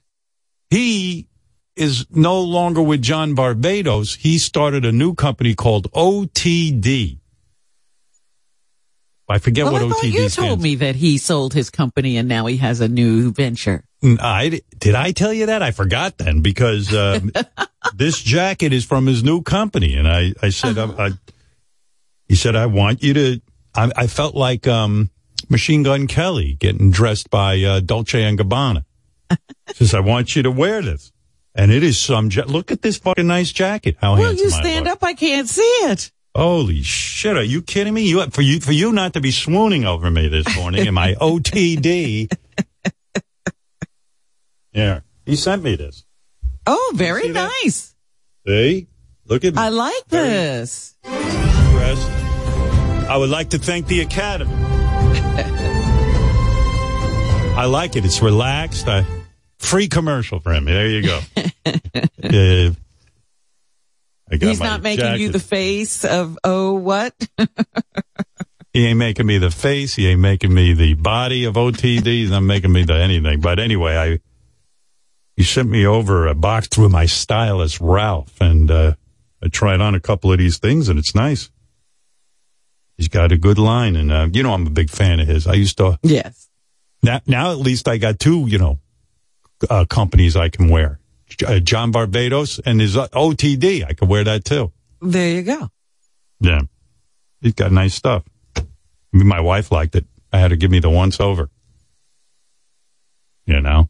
He 0.71 1.29
is 1.77 2.07
no 2.11 2.41
longer 2.41 2.83
with 2.83 3.03
John 3.03 3.37
Varvatos. 3.37 4.17
He 4.17 4.39
started 4.39 4.85
a 4.85 4.93
new 4.93 5.15
company 5.15 5.55
called 5.55 5.91
OTD. 5.93 7.19
I 9.29 9.39
forget 9.39 9.65
well, 9.65 9.73
what 9.75 9.83
I 9.83 9.87
OTD 9.87 10.13
you 10.13 10.29
told 10.29 10.63
me 10.63 10.77
that 10.77 10.95
he 10.97 11.19
sold 11.19 11.53
his 11.53 11.69
company 11.69 12.17
and 12.17 12.29
now 12.29 12.47
he 12.47 12.59
has 12.59 12.81
a 12.81 12.89
new 12.89 13.33
venture. 13.33 13.85
I, 14.03 14.61
did 14.79 14.95
I 14.95 15.11
tell 15.13 15.33
you 15.33 15.47
that? 15.47 15.63
I 15.63 15.73
forgot 15.73 16.17
then 16.17 16.43
because 16.43 16.95
um, 16.95 17.33
this 17.95 18.23
jacket 18.23 18.73
is 18.73 18.85
from 18.85 19.07
his 19.07 19.25
new 19.25 19.43
company, 19.43 19.97
and 19.97 20.07
I, 20.07 20.33
I 20.43 20.51
said, 20.51 20.79
Uh-huh. 20.79 20.95
I, 20.97 21.07
I, 21.07 21.11
he 22.29 22.35
said, 22.37 22.55
I 22.57 22.67
want 22.67 23.03
you 23.03 23.15
to. 23.15 23.41
I, 23.75 23.91
I 23.97 24.07
felt 24.07 24.35
like 24.35 24.67
um, 24.67 25.11
Machine 25.49 25.83
Gun 25.83 26.07
Kelly 26.07 26.55
getting 26.55 26.91
dressed 26.91 27.31
by 27.31 27.61
uh, 27.63 27.81
Dolce 27.81 28.23
and 28.23 28.39
Gabbana. 28.39 28.85
says, 29.75 29.95
I 29.95 30.01
want 30.01 30.37
you 30.37 30.43
to 30.45 30.51
wear 30.51 30.83
this, 30.83 31.13
and 31.57 31.73
it 31.73 31.83
is 31.83 31.99
some. 31.99 32.31
Ja- 32.31 32.45
Look 32.47 32.71
at 32.71 32.83
this 32.83 32.99
fucking 32.99 33.27
nice 33.27 33.51
jacket. 33.53 33.97
How 34.01 34.15
Well, 34.15 34.27
handsome 34.27 34.45
you 34.45 34.51
stand 34.51 34.87
up, 34.87 35.03
I 35.03 35.15
can't 35.15 35.49
see 35.49 35.63
it. 35.63 36.13
Holy 36.37 36.83
shit! 36.83 37.37
Are 37.37 37.43
you 37.43 37.63
kidding 37.63 37.95
me? 37.95 38.03
You 38.09 38.25
for 38.31 38.43
you 38.43 38.61
for 38.61 38.73
you 38.73 38.93
not 38.93 39.15
to 39.15 39.21
be 39.21 39.31
swooning 39.31 39.85
over 39.87 40.11
me 40.11 40.29
this 40.29 40.55
morning 40.55 40.87
in 40.87 40.93
my 40.95 41.15
OTD. 41.21 42.31
yeah, 44.73 45.01
he 45.25 45.35
sent 45.37 45.63
me 45.63 45.77
this. 45.77 46.05
Oh, 46.67 46.93
very 46.95 47.23
see 47.23 47.33
that? 47.33 47.51
nice. 47.65 47.95
See, 48.47 48.87
look 49.27 49.45
at 49.45 49.55
me 49.55 49.61
I 49.63 49.69
like 49.71 50.05
Very- 50.09 50.29
this. 50.29 50.95
dressed. 51.03 52.11
I 53.09 53.17
would 53.17 53.31
like 53.31 53.51
to 53.51 53.59
thank 53.59 53.87
the 53.87 54.01
Academy. 54.01 54.53
I 57.57 57.65
like 57.67 57.97
it. 57.97 58.05
It's 58.05 58.21
relaxed. 58.21 58.87
I, 58.89 59.07
free 59.59 59.89
commercial 59.89 60.41
for 60.41 60.53
him. 60.53 60.65
There 60.65 60.89
you 60.89 61.03
go. 61.03 61.21
Uh, 64.29 64.39
He's 64.41 64.59
not 64.59 64.83
making 64.83 65.21
you 65.21 65.29
the 65.29 65.39
face 65.39 66.05
of, 66.05 66.37
oh, 66.43 66.75
what? 66.75 67.15
He 68.77 68.85
ain't 68.85 68.99
making 68.99 69.25
me 69.25 69.39
the 69.39 69.51
face. 69.51 69.95
He 69.95 70.07
ain't 70.07 70.21
making 70.21 70.53
me 70.53 70.75
the 70.75 70.93
body 70.93 71.45
of 71.45 71.55
OTD. 71.55 72.05
He's 72.05 72.31
not 72.31 72.43
making 72.43 72.71
me 72.71 72.85
the 72.85 72.93
anything. 72.93 73.41
But 73.41 73.59
anyway, 73.59 73.97
I 73.97 74.21
he 75.35 75.45
sent 75.45 75.71
me 75.71 75.87
over 75.87 76.27
a 76.27 76.35
box 76.35 76.69
through 76.69 76.91
my 76.91 77.07
stylist 77.07 77.81
Ralph, 77.81 78.39
and 78.39 78.71
uh, 78.71 78.93
I 79.43 79.49
tried 79.49 79.81
on 79.81 79.95
a 79.95 80.01
couple 80.01 80.31
of 80.31 80.39
these 80.39 80.59
things, 80.59 80.91
and 80.91 80.99
it's 80.99 81.15
nice. 81.15 81.51
He's 82.99 83.09
got 83.09 83.33
a 83.33 83.39
good 83.39 83.59
line, 83.59 83.97
and 83.97 84.13
uh, 84.13 84.29
you 84.31 84.43
know 84.43 84.53
I'm 84.53 84.67
a 84.67 84.71
big 84.71 84.91
fan 84.91 85.21
of 85.21 85.27
his. 85.27 85.47
I 85.47 85.55
used 85.55 85.79
to 85.79 85.99
yes. 86.03 86.51
now. 87.03 87.23
Now 87.27 87.53
at 87.53 87.59
least 87.59 87.89
I 87.89 87.97
got 87.97 88.19
two, 88.19 88.47
you 88.47 88.59
know, 88.59 88.79
uh, 89.69 89.85
companies 89.87 90.37
I 90.37 90.49
can 90.49 90.69
wear. 90.69 91.01
Uh, 91.47 91.59
John 91.59 91.93
Varvatos 91.93 92.61
and 92.65 92.81
his 92.81 92.97
uh, 92.97 93.09
OTD. 93.09 93.85
I 93.85 93.95
could 93.95 94.09
wear 94.09 94.25
that 94.25 94.45
too. 94.45 94.73
There 95.01 95.29
you 95.29 95.43
go. 95.43 95.71
Yeah. 96.41 96.63
He's 97.41 97.55
got 97.55 97.73
nice 97.73 97.95
stuff. 97.95 98.25
My 99.13 99.41
wife 99.41 99.71
liked 99.71 99.95
it. 99.97 100.07
I 100.33 100.39
had 100.39 100.49
to 100.49 100.57
give 100.57 100.71
me 100.71 100.79
the 100.79 100.91
once 100.91 101.21
over. 101.21 101.51
You 103.47 103.61
know? 103.61 103.89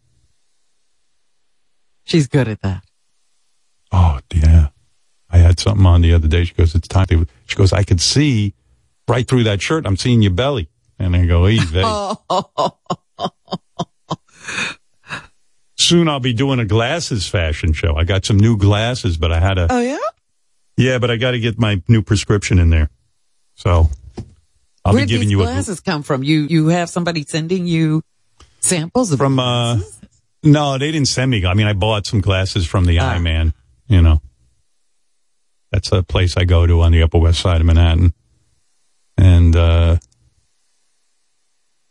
She's 2.05 2.27
good 2.27 2.49
at 2.49 2.61
that. 2.62 2.85
Oh, 3.91 4.21
yeah. 4.35 4.69
I 5.31 5.39
had 5.39 5.59
something 5.59 5.87
on 5.87 6.03
the 6.03 6.14
other 6.14 6.29
day. 6.29 6.45
She 6.45 6.55
goes, 6.55 6.75
it's 6.75 6.89
time 6.89 7.07
to, 7.07 7.27
she 7.47 7.57
goes, 7.57 7.73
I 7.73 7.83
could 7.83 8.01
see 8.01 8.55
right 9.09 9.27
through 9.27 9.45
that 9.45 9.62
shirt. 9.62 9.87
I'm 9.87 9.97
seeing 9.97 10.23
your 10.23 10.33
belly. 10.33 10.69
And 10.99 11.17
I 11.17 11.27
go, 11.27 11.47
easy. 11.47 11.81
Soon 15.87 16.09
I'll 16.09 16.18
be 16.18 16.32
doing 16.32 16.59
a 16.59 16.64
glasses 16.64 17.28
fashion 17.28 17.72
show. 17.72 17.95
I 17.95 18.03
got 18.03 18.24
some 18.24 18.39
new 18.39 18.57
glasses, 18.57 19.16
but 19.16 19.30
I 19.30 19.39
had 19.39 19.57
a, 19.57 19.68
oh 19.70 19.78
yeah? 19.78 19.99
yeah, 20.76 20.99
but 20.99 21.12
I 21.12 21.16
got 21.16 21.30
to 21.30 21.39
get 21.39 21.61
my 21.61 21.80
new 21.87 22.03
prescription 22.03 22.59
in 22.59 22.70
there. 22.70 22.91
So 23.55 23.89
I'll 24.84 24.93
Where'd 24.95 25.07
be 25.07 25.12
giving 25.12 25.28
these 25.28 25.32
you 25.32 25.43
a, 25.43 25.45
glasses 25.45 25.78
come 25.78 26.03
from? 26.03 26.24
You 26.24 26.41
you 26.41 26.66
have 26.68 26.91
somebody 26.91 27.24
sending 27.24 27.68
you 27.68 28.03
samples 28.59 29.12
of 29.12 29.18
From 29.18 29.39
uh 29.39 29.78
no, 30.43 30.76
they 30.76 30.91
didn't 30.91 31.07
send 31.07 31.30
me. 31.30 31.47
I 31.47 31.55
mean, 31.55 31.68
I 31.68 31.72
bought 31.72 32.05
some 32.05 32.20
glasses 32.20 32.66
from 32.66 32.87
the 32.87 32.99
Ah. 32.99 33.12
Eye 33.12 33.18
Man. 33.20 33.55
You 33.87 34.03
know, 34.03 34.20
that's 35.70 35.93
a 35.93 36.03
place 36.03 36.37
I 36.37 36.47
go 36.47 36.66
to 36.66 36.80
on 36.80 36.91
the 36.91 37.03
Upper 37.03 37.18
West 37.18 37.39
Side 37.39 37.61
of 37.61 37.66
Manhattan, 37.66 38.12
and 39.16 39.55
uh 39.55 39.99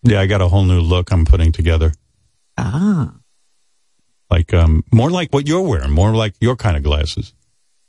yeah, 0.04 0.20
I 0.20 0.26
got 0.26 0.42
a 0.42 0.50
whole 0.50 0.66
new 0.66 0.82
look 0.82 1.14
I'm 1.14 1.24
putting 1.24 1.54
together. 1.54 1.94
Ah. 2.58 3.14
Like 4.30 4.54
um, 4.54 4.84
more 4.92 5.10
like 5.12 5.30
what 5.32 5.48
you're 5.48 5.62
wearing, 5.62 5.92
more 5.92 6.16
like 6.16 6.34
your 6.40 6.56
kind 6.56 6.76
of 6.76 6.84
glasses, 6.84 7.34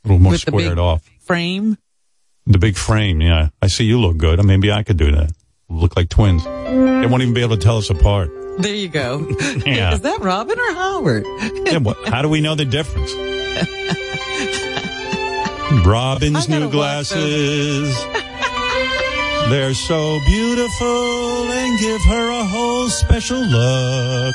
a 0.05 0.09
little 0.09 0.22
more 0.22 0.32
With 0.32 0.45
the 0.45 0.51
squared 0.51 0.70
big- 0.72 0.78
off. 0.78 1.09
Frame. 1.20 1.78
The 2.47 2.59
big 2.59 2.76
frame, 2.76 3.20
yeah. 3.20 3.49
I 3.61 3.66
see 3.66 3.84
you 3.84 3.99
look 3.99 4.16
good. 4.18 4.43
Maybe 4.45 4.70
I 4.70 4.84
could 4.84 4.97
do 4.99 5.11
that. 5.12 5.32
Look 5.68 5.97
like 5.97 6.09
twins. 6.09 6.45
They 6.45 7.07
won't 7.07 7.22
even 7.22 7.34
be 7.34 7.41
able 7.43 7.57
to 7.57 7.62
tell 7.62 7.78
us 7.78 7.91
apart. 7.91 8.30
There 8.59 8.74
you 8.74 8.89
go. 8.89 9.26
Yeah. 9.66 9.95
Is 9.95 10.03
that 10.03 10.20
Robin 10.20 10.59
or 10.59 10.74
Howard? 10.74 11.24
Yeah, 11.66 11.78
what, 11.78 11.97
how 12.07 12.22
do 12.22 12.28
we 12.28 12.41
know 12.41 12.55
the 12.55 12.64
difference? 12.64 13.12
Robin's 15.84 16.49
new 16.49 16.70
glasses. 16.70 17.93
They're 19.49 19.74
so 19.74 20.18
beautiful 20.26 21.53
and 21.53 21.78
give 21.78 22.03
her 22.05 22.30
a 22.30 22.44
whole 22.44 22.88
special 22.88 23.38
look. 23.38 24.34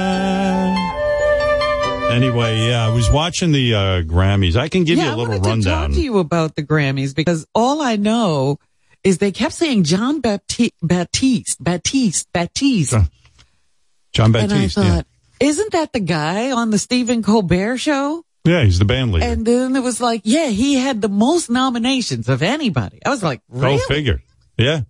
Ah. 0.00 2.12
anyway, 2.12 2.66
yeah, 2.68 2.86
I 2.86 2.90
was 2.92 3.10
watching 3.10 3.52
the 3.52 3.74
uh, 3.74 3.78
Grammys. 4.02 4.56
I 4.56 4.68
can 4.68 4.84
give 4.84 4.98
yeah, 4.98 5.10
you 5.10 5.14
a 5.14 5.16
little 5.16 5.34
I 5.34 5.38
wanted 5.38 5.44
to 5.44 5.50
rundown. 5.70 5.88
talk 5.90 5.96
to 5.96 6.02
you 6.02 6.18
about 6.18 6.56
the 6.56 6.62
Grammys 6.64 7.14
because 7.14 7.46
all 7.54 7.80
I 7.80 7.96
know 7.96 8.58
is 9.04 9.18
they 9.18 9.32
kept 9.32 9.54
saying 9.54 9.84
Jon 9.84 10.20
Batiste, 10.20 10.74
Baptiste, 10.82 11.62
Baptiste, 11.62 12.30
Baptiste. 12.32 12.90
John- 12.92 13.08
John 14.12 14.26
and 14.26 14.36
I 14.36 14.40
Baptiste. 14.48 14.76
yeah. 14.76 14.94
thought, 14.96 15.06
isn't 15.38 15.72
that 15.72 15.92
the 15.92 16.00
guy 16.00 16.50
on 16.50 16.70
the 16.70 16.78
Stephen 16.78 17.22
Colbert 17.22 17.78
show? 17.78 18.24
Yeah, 18.44 18.64
he's 18.64 18.78
the 18.78 18.84
band 18.84 19.12
leader. 19.12 19.26
And 19.26 19.46
then 19.46 19.76
it 19.76 19.82
was 19.82 20.00
like, 20.00 20.22
yeah, 20.24 20.46
he 20.46 20.74
had 20.74 21.02
the 21.02 21.08
most 21.08 21.50
nominations 21.50 22.28
of 22.28 22.42
anybody. 22.42 22.98
I 23.04 23.10
was 23.10 23.22
like, 23.22 23.42
really? 23.48 23.76
Go 23.76 23.84
figure. 23.86 24.22
Yeah. 24.56 24.82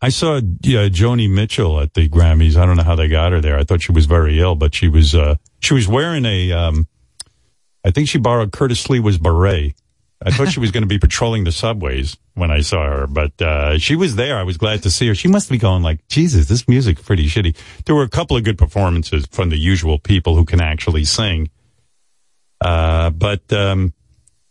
I 0.00 0.10
saw 0.10 0.40
yeah, 0.62 0.88
Joni 0.88 1.28
Mitchell 1.28 1.80
at 1.80 1.94
the 1.94 2.08
Grammys. 2.08 2.56
I 2.56 2.66
don't 2.66 2.76
know 2.76 2.84
how 2.84 2.94
they 2.94 3.08
got 3.08 3.32
her 3.32 3.40
there. 3.40 3.58
I 3.58 3.64
thought 3.64 3.82
she 3.82 3.92
was 3.92 4.06
very 4.06 4.38
ill, 4.38 4.54
but 4.54 4.74
she 4.74 4.88
was 4.88 5.14
uh, 5.14 5.36
she 5.58 5.74
was 5.74 5.88
wearing 5.88 6.24
a 6.24 6.52
um, 6.52 6.86
I 7.84 7.90
think 7.90 8.08
she 8.08 8.18
borrowed 8.18 8.52
Curtis 8.52 8.86
Sliwa's 8.86 9.18
beret. 9.18 9.74
I 10.24 10.30
thought 10.30 10.48
she 10.48 10.60
was 10.60 10.72
going 10.72 10.82
to 10.82 10.88
be 10.88 10.98
patrolling 10.98 11.44
the 11.44 11.52
subways 11.52 12.16
when 12.34 12.50
I 12.50 12.60
saw 12.60 12.84
her, 12.84 13.06
but 13.06 13.40
uh, 13.40 13.78
she 13.78 13.94
was 13.94 14.16
there. 14.16 14.36
I 14.36 14.42
was 14.42 14.56
glad 14.56 14.82
to 14.82 14.90
see 14.90 15.06
her. 15.06 15.14
She 15.14 15.28
must 15.28 15.48
be 15.48 15.58
going 15.58 15.82
like, 15.82 16.06
Jesus, 16.08 16.48
this 16.48 16.66
music's 16.66 17.02
pretty 17.02 17.26
shitty. 17.26 17.56
There 17.84 17.94
were 17.94 18.02
a 18.02 18.08
couple 18.08 18.36
of 18.36 18.42
good 18.42 18.58
performances 18.58 19.26
from 19.30 19.50
the 19.50 19.56
usual 19.56 19.98
people 19.98 20.34
who 20.34 20.44
can 20.44 20.60
actually 20.60 21.04
sing. 21.04 21.50
Uh, 22.60 23.10
but 23.10 23.52
um, 23.52 23.92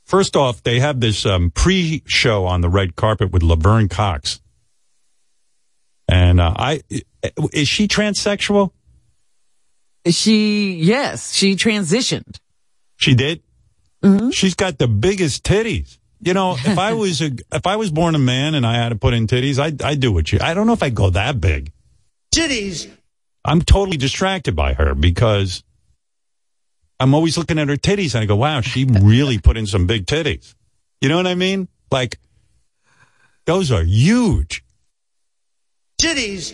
First 0.08 0.38
off, 0.38 0.64
they 0.64 0.80
have 0.80 1.02
this 1.02 1.26
um, 1.26 1.52
pre-show 1.52 2.46
on 2.46 2.62
the 2.62 2.70
red 2.70 2.96
carpet 2.96 3.32
with 3.32 3.44
Laverne 3.44 3.90
Cox, 3.90 4.40
and 6.08 6.40
uh, 6.40 6.54
I 6.56 6.82
is 7.52 7.68
she 7.68 7.90
transsexual? 7.90 8.72
She, 10.10 10.76
yes, 10.76 11.34
she 11.34 11.58
transitioned. 11.58 12.40
She 12.96 13.16
did. 13.16 13.44
Mm-hmm. 14.04 14.30
She's 14.30 14.56
got 14.56 14.78
the 14.78 14.88
biggest 14.88 15.44
titties. 15.44 15.98
You 16.20 16.34
know, 16.34 16.54
if 16.54 16.78
I 16.78 16.94
was 16.94 17.22
a 17.22 17.32
if 17.52 17.66
I 17.66 17.76
was 17.76 17.92
born 17.92 18.16
a 18.16 18.20
man 18.20 18.56
and 18.56 18.66
I 18.66 18.76
had 18.76 18.90
to 18.90 18.96
put 18.96 19.14
in 19.14 19.28
titties, 19.28 19.60
I 19.60 19.88
I'd 19.88 20.00
do 20.00 20.12
what 20.12 20.32
you. 20.32 20.40
I 20.42 20.54
don't 20.54 20.68
know 20.68 20.74
if 20.74 20.84
I'd 20.84 20.96
go 20.96 21.10
that 21.12 21.40
big. 21.40 21.72
Titties. 22.34 22.90
I'm 23.46 23.62
totally 23.62 23.98
distracted 23.98 24.56
by 24.56 24.74
her 24.74 24.94
because 24.94 25.64
I'm 27.00 27.14
always 27.14 27.38
looking 27.38 27.60
at 27.60 27.70
her 27.70 27.78
titties 27.78 28.16
and 28.16 28.24
I 28.24 28.26
go, 28.26 28.36
wow, 28.36 28.62
she 28.62 28.86
really 29.02 29.40
put 29.40 29.58
in 29.58 29.68
some 29.68 29.88
big 29.88 30.06
titties. 30.06 30.56
You 31.02 31.10
know 31.10 31.18
what 31.18 31.28
I 31.28 31.36
mean? 31.36 31.68
Like, 31.92 32.20
those 33.46 33.72
are 33.72 33.84
huge. 33.84 34.64
Titties. 36.02 36.54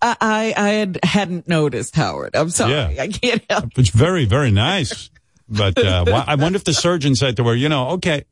I, 0.00 0.16
I, 0.20 0.54
I 0.56 0.68
had, 0.70 0.98
hadn't 1.04 1.48
noticed 1.48 1.94
Howard. 1.94 2.34
I'm 2.34 2.50
sorry. 2.50 2.72
Yeah. 2.72 3.02
I 3.02 3.08
can't 3.08 3.42
help. 3.48 3.70
It's 3.78 3.90
very, 3.90 4.24
very 4.24 4.50
nice. 4.50 5.10
But 5.52 5.78
uh, 5.78 6.24
I 6.26 6.34
wonder 6.36 6.56
if 6.56 6.64
the 6.64 6.72
surgeon 6.72 7.14
said 7.14 7.36
to 7.36 7.44
her, 7.44 7.54
you 7.54 7.68
know, 7.68 7.90
okay. 7.90 8.24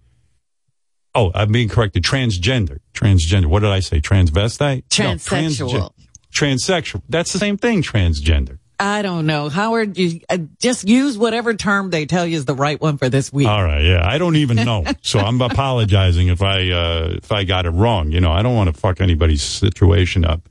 Oh, 1.14 1.30
I'm 1.34 1.52
being 1.52 1.68
corrected. 1.68 2.02
Transgender. 2.04 2.78
Transgender. 2.94 3.46
What 3.46 3.60
did 3.60 3.70
I 3.70 3.80
say? 3.80 4.00
Transvestite? 4.00 4.84
No, 4.98 5.14
Transsexual. 5.14 5.90
transsexual. 6.32 7.02
That's 7.08 7.32
the 7.32 7.38
same 7.38 7.56
thing, 7.56 7.82
transgender. 7.82 8.58
I 8.78 9.02
don't 9.02 9.26
know. 9.26 9.50
Howard, 9.50 9.98
you 9.98 10.20
uh, 10.30 10.38
just 10.58 10.88
use 10.88 11.18
whatever 11.18 11.52
term 11.52 11.90
they 11.90 12.06
tell 12.06 12.26
you 12.26 12.38
is 12.38 12.46
the 12.46 12.54
right 12.54 12.80
one 12.80 12.96
for 12.96 13.10
this 13.10 13.30
week. 13.30 13.46
All 13.46 13.62
right, 13.62 13.82
yeah. 13.84 14.08
I 14.08 14.16
don't 14.16 14.36
even 14.36 14.56
know. 14.56 14.84
So 15.02 15.18
I'm 15.18 15.38
apologizing 15.42 16.28
if 16.28 16.40
I 16.40 16.70
uh 16.70 17.14
if 17.18 17.30
I 17.30 17.44
got 17.44 17.66
it 17.66 17.70
wrong. 17.70 18.10
You 18.10 18.20
know, 18.22 18.32
I 18.32 18.40
don't 18.40 18.54
want 18.54 18.74
to 18.74 18.80
fuck 18.80 19.02
anybody's 19.02 19.42
situation 19.42 20.24
up. 20.24 20.48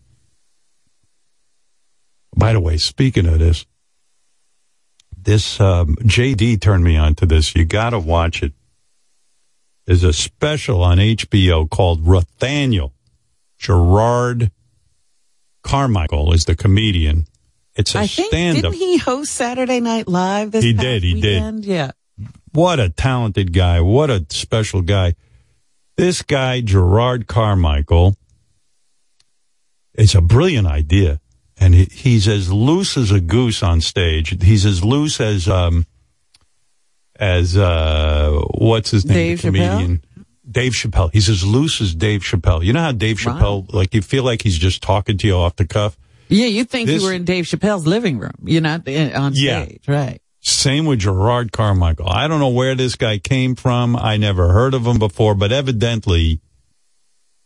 By 2.35 2.53
the 2.53 2.59
way, 2.59 2.77
speaking 2.77 3.25
of 3.25 3.39
this, 3.39 3.65
this 5.23 5.59
um, 5.59 5.95
JD 5.97 6.61
turned 6.61 6.83
me 6.83 6.97
on 6.97 7.15
to 7.15 7.25
this. 7.25 7.55
You 7.55 7.65
got 7.65 7.91
to 7.91 7.99
watch 7.99 8.43
it. 8.43 8.53
There's 9.85 10.03
a 10.03 10.13
special 10.13 10.83
on 10.83 10.97
HBO 10.97 11.69
called 11.69 12.05
Rothaniel. 12.05 12.91
Jerrod 13.59 14.51
Carmichael 15.63 16.33
is 16.33 16.45
the 16.45 16.55
comedian. 16.55 17.25
It's 17.75 17.95
a 17.95 17.99
I 17.99 18.07
think, 18.07 18.27
stand-up. 18.27 18.71
didn't 18.71 18.75
he 18.75 18.97
host 18.97 19.31
Saturday 19.31 19.79
Night 19.79 20.07
Live 20.07 20.51
this 20.51 20.63
He 20.63 20.73
did, 20.73 21.03
he 21.03 21.19
did. 21.19 21.65
Yeah. 21.65 21.91
What 22.51 22.79
a 22.79 22.89
talented 22.89 23.53
guy. 23.53 23.81
What 23.81 24.09
a 24.09 24.25
special 24.29 24.81
guy. 24.81 25.15
This 25.95 26.21
guy, 26.21 26.61
Jerrod 26.61 27.27
Carmichael, 27.27 28.15
it's 29.93 30.15
a 30.15 30.21
brilliant 30.21 30.67
idea. 30.67 31.19
And 31.59 31.73
he, 31.75 31.85
he's 31.91 32.27
as 32.27 32.51
loose 32.51 32.95
as 32.97 33.11
a 33.11 33.19
goose 33.19 33.61
on 33.61 33.81
stage. 33.81 34.41
He's 34.43 34.65
as 34.65 34.83
loose 34.83 35.19
as, 35.19 35.47
um, 35.49 35.85
as, 37.19 37.57
uh, 37.57 38.39
what's 38.55 38.91
his 38.91 39.05
name? 39.05 39.13
Dave 39.15 39.41
the 39.41 39.47
comedian. 39.49 40.03
Dave 40.49 40.71
Chappelle. 40.71 41.11
He's 41.13 41.29
as 41.29 41.45
loose 41.45 41.79
as 41.81 41.93
Dave 41.93 42.21
Chappelle. 42.21 42.63
You 42.63 42.73
know 42.73 42.79
how 42.81 42.91
Dave 42.91 43.23
Wow. 43.23 43.37
Chappelle, 43.39 43.73
like 43.73 43.93
you 43.93 44.01
feel 44.01 44.23
like 44.23 44.41
he's 44.41 44.57
just 44.57 44.81
talking 44.81 45.17
to 45.17 45.27
you 45.27 45.35
off 45.35 45.55
the 45.57 45.67
cuff? 45.67 45.97
Yeah, 46.29 46.45
you 46.47 46.63
think 46.63 46.87
This- 46.87 47.01
you 47.01 47.07
were 47.07 47.13
in 47.13 47.25
Dave 47.25 47.45
Chappelle's 47.45 47.85
living 47.85 48.17
room. 48.19 48.33
You're 48.45 48.61
not 48.61 48.87
uh, 48.87 49.11
on 49.15 49.33
Yeah. 49.35 49.65
stage, 49.65 49.81
right? 49.87 50.21
Same 50.41 50.85
with 50.85 51.01
Jerrod 51.01 51.51
Carmichael. 51.51 52.07
I 52.07 52.27
don't 52.29 52.39
know 52.39 52.49
where 52.49 52.73
this 52.73 52.95
guy 52.95 53.17
came 53.17 53.55
from. 53.55 53.95
I 53.97 54.15
never 54.17 54.53
heard 54.53 54.73
of 54.73 54.87
him 54.87 54.97
before, 54.97 55.35
but 55.35 55.51
evidently 55.51 56.39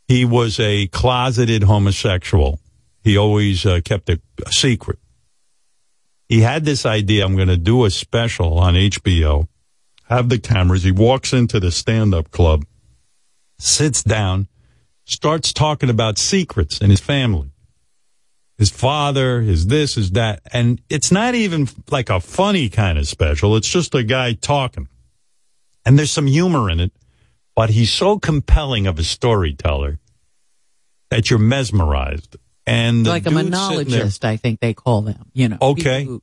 he 0.07 0.24
was 0.26 0.59
a 0.59 0.88
closeted 0.88 1.64
homosexual. 1.64 2.59
He 3.04 3.18
always 3.18 3.66
uh, 3.66 3.82
kept 3.84 4.10
it 4.10 4.22
a 4.45 4.51
secret. 4.51 4.99
He 6.30 6.41
had 6.41 6.66
this 6.66 6.86
idea 6.86 7.26
I'm 7.26 7.36
going 7.36 7.47
to 7.49 7.58
do 7.58 7.86
a 7.86 7.91
special 7.91 8.58
on 8.58 8.76
HBO, 8.76 9.47
have 10.10 10.30
the 10.30 10.39
cameras. 10.39 10.84
He 10.84 10.91
walks 10.91 11.34
into 11.34 11.60
the 11.60 11.72
stand 11.72 12.14
up 12.14 12.32
club, 12.32 12.66
sits 13.60 14.01
down, 14.01 14.47
starts 15.06 15.54
talking 15.54 15.89
about 15.89 16.18
secrets 16.18 16.80
in 16.80 16.89
his 16.89 17.01
family 17.01 17.54
his 18.58 18.70
father, 18.70 19.41
his 19.41 19.68
this, 19.68 19.95
his 19.95 20.12
that. 20.12 20.41
And 20.54 20.82
it's 20.89 21.12
not 21.12 21.36
even 21.36 21.68
like 21.89 22.10
a 22.10 22.20
funny 22.20 22.70
kind 22.70 22.97
of 22.97 23.08
special. 23.08 23.56
It's 23.56 23.68
just 23.68 23.95
a 23.95 24.04
guy 24.04 24.34
talking. 24.34 24.88
And 25.86 25.97
there's 25.97 26.12
some 26.12 26.28
humor 26.28 26.70
in 26.70 26.80
it, 26.80 26.93
but 27.56 27.72
he's 27.72 27.91
so 27.91 28.20
compelling 28.20 28.88
of 28.88 28.99
a 28.99 29.04
storyteller 29.04 29.99
that 31.10 31.30
you're 31.30 31.39
mesmerized. 31.39 32.38
And 32.66 33.05
Like 33.05 33.26
a 33.26 33.30
dude's 33.30 33.41
sitting 33.41 33.51
there- 33.51 33.59
monologist, 33.61 34.26
I 34.26 34.38
think 34.38 34.59
they 34.61 34.74
call 34.74 35.01
them. 35.01 35.26
You 35.34 35.49
know, 35.49 35.57
Okay. 35.61 36.05
who 36.05 36.22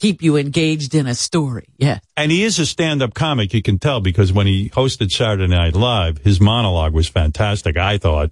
keep 0.00 0.22
you 0.22 0.36
engaged 0.36 0.94
in 0.94 1.06
a 1.06 1.14
story. 1.14 1.66
Yeah. 1.78 1.98
And 2.16 2.32
he 2.32 2.42
is 2.42 2.58
a 2.58 2.66
stand-up 2.66 3.14
comic, 3.14 3.52
you 3.54 3.62
can 3.62 3.78
tell, 3.78 4.00
because 4.00 4.32
when 4.32 4.46
he 4.46 4.68
hosted 4.70 5.10
Saturday 5.12 5.46
Night 5.46 5.74
Live, 5.76 6.18
his 6.18 6.40
monologue 6.40 6.92
was 6.94 7.08
fantastic, 7.08 7.76
I 7.76 7.98
thought. 7.98 8.30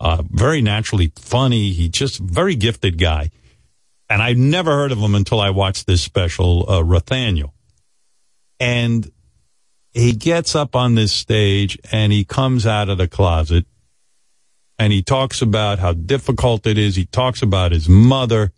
Uh, 0.00 0.22
very 0.30 0.62
naturally 0.62 1.10
funny. 1.16 1.72
He 1.72 1.88
just 1.88 2.18
very 2.18 2.54
gifted 2.54 2.98
guy. 2.98 3.30
And 4.08 4.22
I 4.22 4.34
never 4.34 4.72
heard 4.72 4.92
of 4.92 4.98
him 4.98 5.14
until 5.14 5.40
I 5.40 5.50
watched 5.50 5.86
this 5.86 6.02
special, 6.02 6.64
uh, 6.68 6.80
Rothaniel. 6.82 7.52
And 8.60 9.10
he 9.92 10.12
gets 10.12 10.54
up 10.54 10.76
on 10.76 10.94
this 10.94 11.12
stage 11.12 11.78
and 11.90 12.12
he 12.12 12.24
comes 12.24 12.66
out 12.66 12.88
of 12.88 12.98
the 12.98 13.08
closet 13.08 13.66
and 14.78 14.92
he 14.92 15.02
talks 15.02 15.42
about 15.42 15.78
how 15.78 15.92
difficult 15.92 16.66
it 16.66 16.78
is. 16.78 16.96
He 16.96 17.06
talks 17.06 17.42
about 17.42 17.72
his 17.72 17.88
mother 17.88 18.52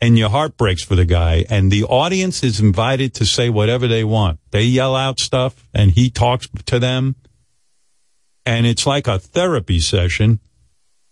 and 0.00 0.18
your 0.18 0.30
heart 0.30 0.56
breaks 0.56 0.82
for 0.82 0.96
the 0.96 1.04
guy 1.04 1.44
and 1.48 1.70
the 1.70 1.84
audience 1.84 2.42
is 2.42 2.60
invited 2.60 3.14
to 3.14 3.26
say 3.26 3.48
whatever 3.48 3.86
they 3.86 4.02
want. 4.02 4.40
They 4.50 4.64
yell 4.64 4.96
out 4.96 5.20
stuff 5.20 5.68
and 5.72 5.92
he 5.92 6.10
talks 6.10 6.48
to 6.66 6.78
them 6.78 7.14
and 8.44 8.66
it's 8.66 8.86
like 8.86 9.06
a 9.06 9.18
therapy 9.18 9.78
session 9.78 10.40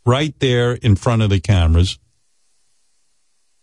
right 0.05 0.35
there 0.41 0.73
in 0.73 0.97
front 0.97 1.23
of 1.23 1.31
the 1.31 1.41
cameras. 1.41 1.99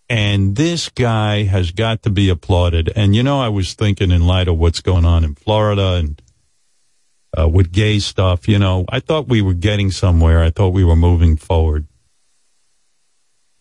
And 0.10 0.56
this 0.56 0.88
guy 0.88 1.44
has 1.44 1.72
got 1.72 2.04
to 2.04 2.10
be 2.10 2.30
applauded. 2.30 2.90
And 2.96 3.14
you 3.14 3.24
know, 3.24 3.42
I 3.42 3.50
was 3.50 3.74
thinking 3.74 4.12
in 4.12 4.26
light 4.26 4.48
of 4.48 4.58
what's 4.58 4.80
going 4.80 5.04
on 5.04 5.26
in 5.26 5.36
Florida 5.36 5.96
and 5.96 6.22
uh, 7.38 7.48
with 7.48 7.72
gay 7.72 8.00
stuff. 8.00 8.48
You 8.48 8.60
know, 8.60 8.86
I 8.90 9.00
thought 9.00 9.28
we 9.28 9.42
were 9.42 9.54
getting 9.54 9.92
somewhere. 9.92 10.44
I 10.44 10.50
thought 10.50 10.70
we 10.70 10.84
were 10.84 10.96
moving 10.96 11.38
forward. 11.38 11.86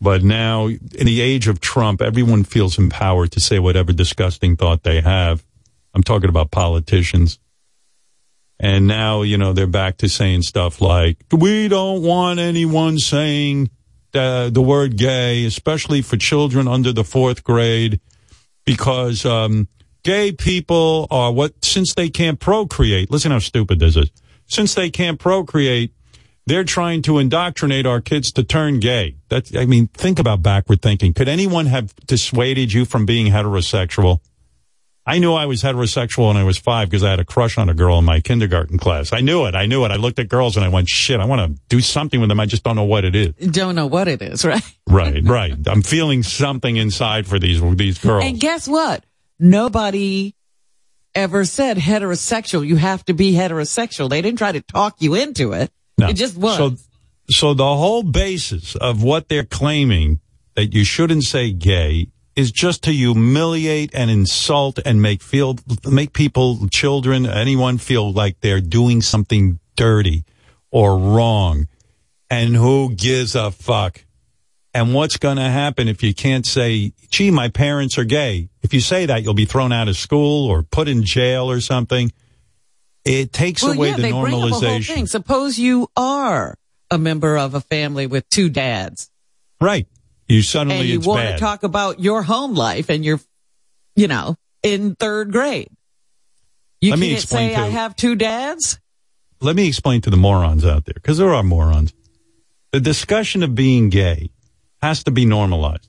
But 0.00 0.22
now, 0.22 0.66
in 0.66 1.06
the 1.06 1.20
age 1.20 1.48
of 1.48 1.60
Trump, 1.60 2.02
everyone 2.02 2.44
feels 2.44 2.78
empowered 2.78 3.32
to 3.32 3.40
say 3.40 3.58
whatever 3.58 3.92
disgusting 3.92 4.56
thought 4.56 4.82
they 4.82 5.00
have. 5.00 5.44
I'm 5.94 6.02
talking 6.02 6.28
about 6.28 6.50
politicians. 6.50 7.38
And 8.58 8.86
now, 8.86 9.22
you 9.22 9.38
know, 9.38 9.52
they're 9.52 9.66
back 9.66 9.98
to 9.98 10.08
saying 10.08 10.42
stuff 10.42 10.80
like, 10.80 11.24
we 11.32 11.68
don't 11.68 12.02
want 12.02 12.38
anyone 12.38 12.98
saying 12.98 13.70
the, 14.12 14.50
the 14.52 14.62
word 14.62 14.96
gay, 14.96 15.44
especially 15.44 16.02
for 16.02 16.16
children 16.16 16.68
under 16.68 16.92
the 16.92 17.04
fourth 17.04 17.44
grade, 17.44 18.00
because 18.64 19.24
um, 19.26 19.68
gay 20.06 20.30
people 20.30 21.08
are 21.10 21.32
what, 21.32 21.64
since 21.64 21.92
they 21.94 22.08
can't 22.08 22.38
procreate, 22.38 23.10
listen 23.10 23.32
how 23.32 23.40
stupid 23.40 23.80
this 23.80 23.96
is. 23.96 24.08
Since 24.46 24.74
they 24.74 24.88
can't 24.88 25.18
procreate, 25.18 25.92
they're 26.46 26.62
trying 26.62 27.02
to 27.02 27.18
indoctrinate 27.18 27.86
our 27.86 28.00
kids 28.00 28.30
to 28.34 28.44
turn 28.44 28.78
gay. 28.78 29.16
That's, 29.28 29.54
I 29.56 29.66
mean, 29.66 29.88
think 29.88 30.20
about 30.20 30.42
backward 30.42 30.80
thinking. 30.80 31.12
Could 31.12 31.28
anyone 31.28 31.66
have 31.66 31.92
dissuaded 32.06 32.72
you 32.72 32.84
from 32.84 33.04
being 33.04 33.32
heterosexual? 33.32 34.20
I 35.04 35.18
knew 35.18 35.34
I 35.34 35.46
was 35.46 35.64
heterosexual 35.64 36.28
when 36.28 36.36
I 36.36 36.44
was 36.44 36.56
five 36.56 36.88
because 36.88 37.02
I 37.02 37.10
had 37.10 37.18
a 37.18 37.24
crush 37.24 37.58
on 37.58 37.68
a 37.68 37.74
girl 37.74 37.98
in 37.98 38.04
my 38.04 38.20
kindergarten 38.20 38.78
class. 38.78 39.12
I 39.12 39.20
knew 39.20 39.44
it. 39.46 39.56
I 39.56 39.66
knew 39.66 39.84
it. 39.84 39.90
I 39.90 39.96
looked 39.96 40.20
at 40.20 40.28
girls 40.28 40.56
and 40.56 40.64
I 40.64 40.68
went, 40.68 40.88
shit, 40.88 41.18
I 41.18 41.24
want 41.24 41.56
to 41.56 41.60
do 41.68 41.80
something 41.80 42.20
with 42.20 42.28
them. 42.28 42.38
I 42.38 42.46
just 42.46 42.62
don't 42.62 42.76
know 42.76 42.84
what 42.84 43.04
it 43.04 43.16
is. 43.16 43.34
Don't 43.34 43.74
know 43.74 43.86
what 43.86 44.06
it 44.06 44.22
is, 44.22 44.44
right? 44.44 44.62
Right, 44.88 45.20
right. 45.24 45.56
I'm 45.66 45.82
feeling 45.82 46.22
something 46.22 46.76
inside 46.76 47.26
for 47.26 47.40
these, 47.40 47.60
these 47.76 47.98
girls. 47.98 48.24
And 48.24 48.38
guess 48.38 48.68
what? 48.68 49.04
Nobody 49.38 50.34
ever 51.14 51.44
said 51.44 51.78
heterosexual. 51.78 52.66
You 52.66 52.76
have 52.76 53.04
to 53.06 53.14
be 53.14 53.32
heterosexual. 53.32 54.08
They 54.08 54.22
didn't 54.22 54.38
try 54.38 54.52
to 54.52 54.60
talk 54.60 54.96
you 55.00 55.14
into 55.14 55.52
it. 55.52 55.70
No. 55.98 56.08
It 56.08 56.14
just 56.14 56.36
was. 56.36 56.56
So, 56.56 56.76
so 57.28 57.54
the 57.54 57.64
whole 57.64 58.02
basis 58.02 58.76
of 58.76 59.02
what 59.02 59.28
they're 59.28 59.44
claiming 59.44 60.20
that 60.54 60.74
you 60.74 60.84
shouldn't 60.84 61.24
say 61.24 61.52
gay 61.52 62.08
is 62.34 62.52
just 62.52 62.84
to 62.84 62.92
humiliate 62.92 63.94
and 63.94 64.10
insult 64.10 64.78
and 64.84 65.00
make 65.00 65.22
feel 65.22 65.56
make 65.86 66.12
people, 66.12 66.68
children, 66.68 67.26
anyone 67.26 67.78
feel 67.78 68.12
like 68.12 68.40
they're 68.40 68.60
doing 68.60 69.00
something 69.00 69.58
dirty 69.74 70.24
or 70.70 70.98
wrong. 70.98 71.68
And 72.28 72.54
who 72.54 72.94
gives 72.94 73.34
a 73.34 73.50
fuck? 73.50 74.04
And 74.76 74.92
what's 74.92 75.16
going 75.16 75.38
to 75.38 75.42
happen 75.42 75.88
if 75.88 76.02
you 76.02 76.12
can't 76.12 76.44
say, 76.44 76.92
gee, 77.08 77.30
my 77.30 77.48
parents 77.48 77.96
are 77.96 78.04
gay? 78.04 78.50
If 78.60 78.74
you 78.74 78.80
say 78.80 79.06
that, 79.06 79.22
you'll 79.22 79.32
be 79.32 79.46
thrown 79.46 79.72
out 79.72 79.88
of 79.88 79.96
school 79.96 80.50
or 80.50 80.62
put 80.62 80.86
in 80.86 81.02
jail 81.02 81.50
or 81.50 81.62
something. 81.62 82.12
It 83.02 83.32
takes 83.32 83.62
well, 83.62 83.72
away 83.72 83.88
yeah, 83.88 83.96
the 83.96 84.02
they 84.02 84.10
bring 84.10 84.26
up 84.26 84.32
a 84.34 84.48
whole 84.48 84.60
normalization. 84.60 84.94
thing. 84.94 85.06
Suppose 85.06 85.58
you 85.58 85.88
are 85.96 86.58
a 86.90 86.98
member 86.98 87.38
of 87.38 87.54
a 87.54 87.62
family 87.62 88.06
with 88.06 88.28
two 88.28 88.50
dads. 88.50 89.10
Right. 89.62 89.86
You 90.28 90.42
suddenly 90.42 90.80
and 90.80 90.88
you 90.88 91.00
want 91.00 91.22
bad. 91.22 91.32
to 91.36 91.40
talk 91.40 91.62
about 91.62 92.00
your 92.00 92.22
home 92.22 92.52
life 92.52 92.90
and 92.90 93.02
you're, 93.02 93.20
you 93.94 94.08
know, 94.08 94.36
in 94.62 94.94
third 94.94 95.32
grade. 95.32 95.70
You 96.82 96.90
Let 96.90 97.00
can't 97.00 97.20
say 97.22 97.54
to- 97.54 97.60
I 97.60 97.68
have 97.68 97.96
two 97.96 98.14
dads. 98.14 98.78
Let 99.40 99.56
me 99.56 99.68
explain 99.68 100.02
to 100.02 100.10
the 100.10 100.18
morons 100.18 100.66
out 100.66 100.84
there, 100.84 100.92
because 100.92 101.16
there 101.16 101.32
are 101.32 101.42
morons. 101.42 101.94
The 102.72 102.80
discussion 102.80 103.42
of 103.42 103.54
being 103.54 103.88
gay 103.88 104.28
has 104.86 105.02
to 105.02 105.10
be 105.10 105.26
normalized. 105.26 105.88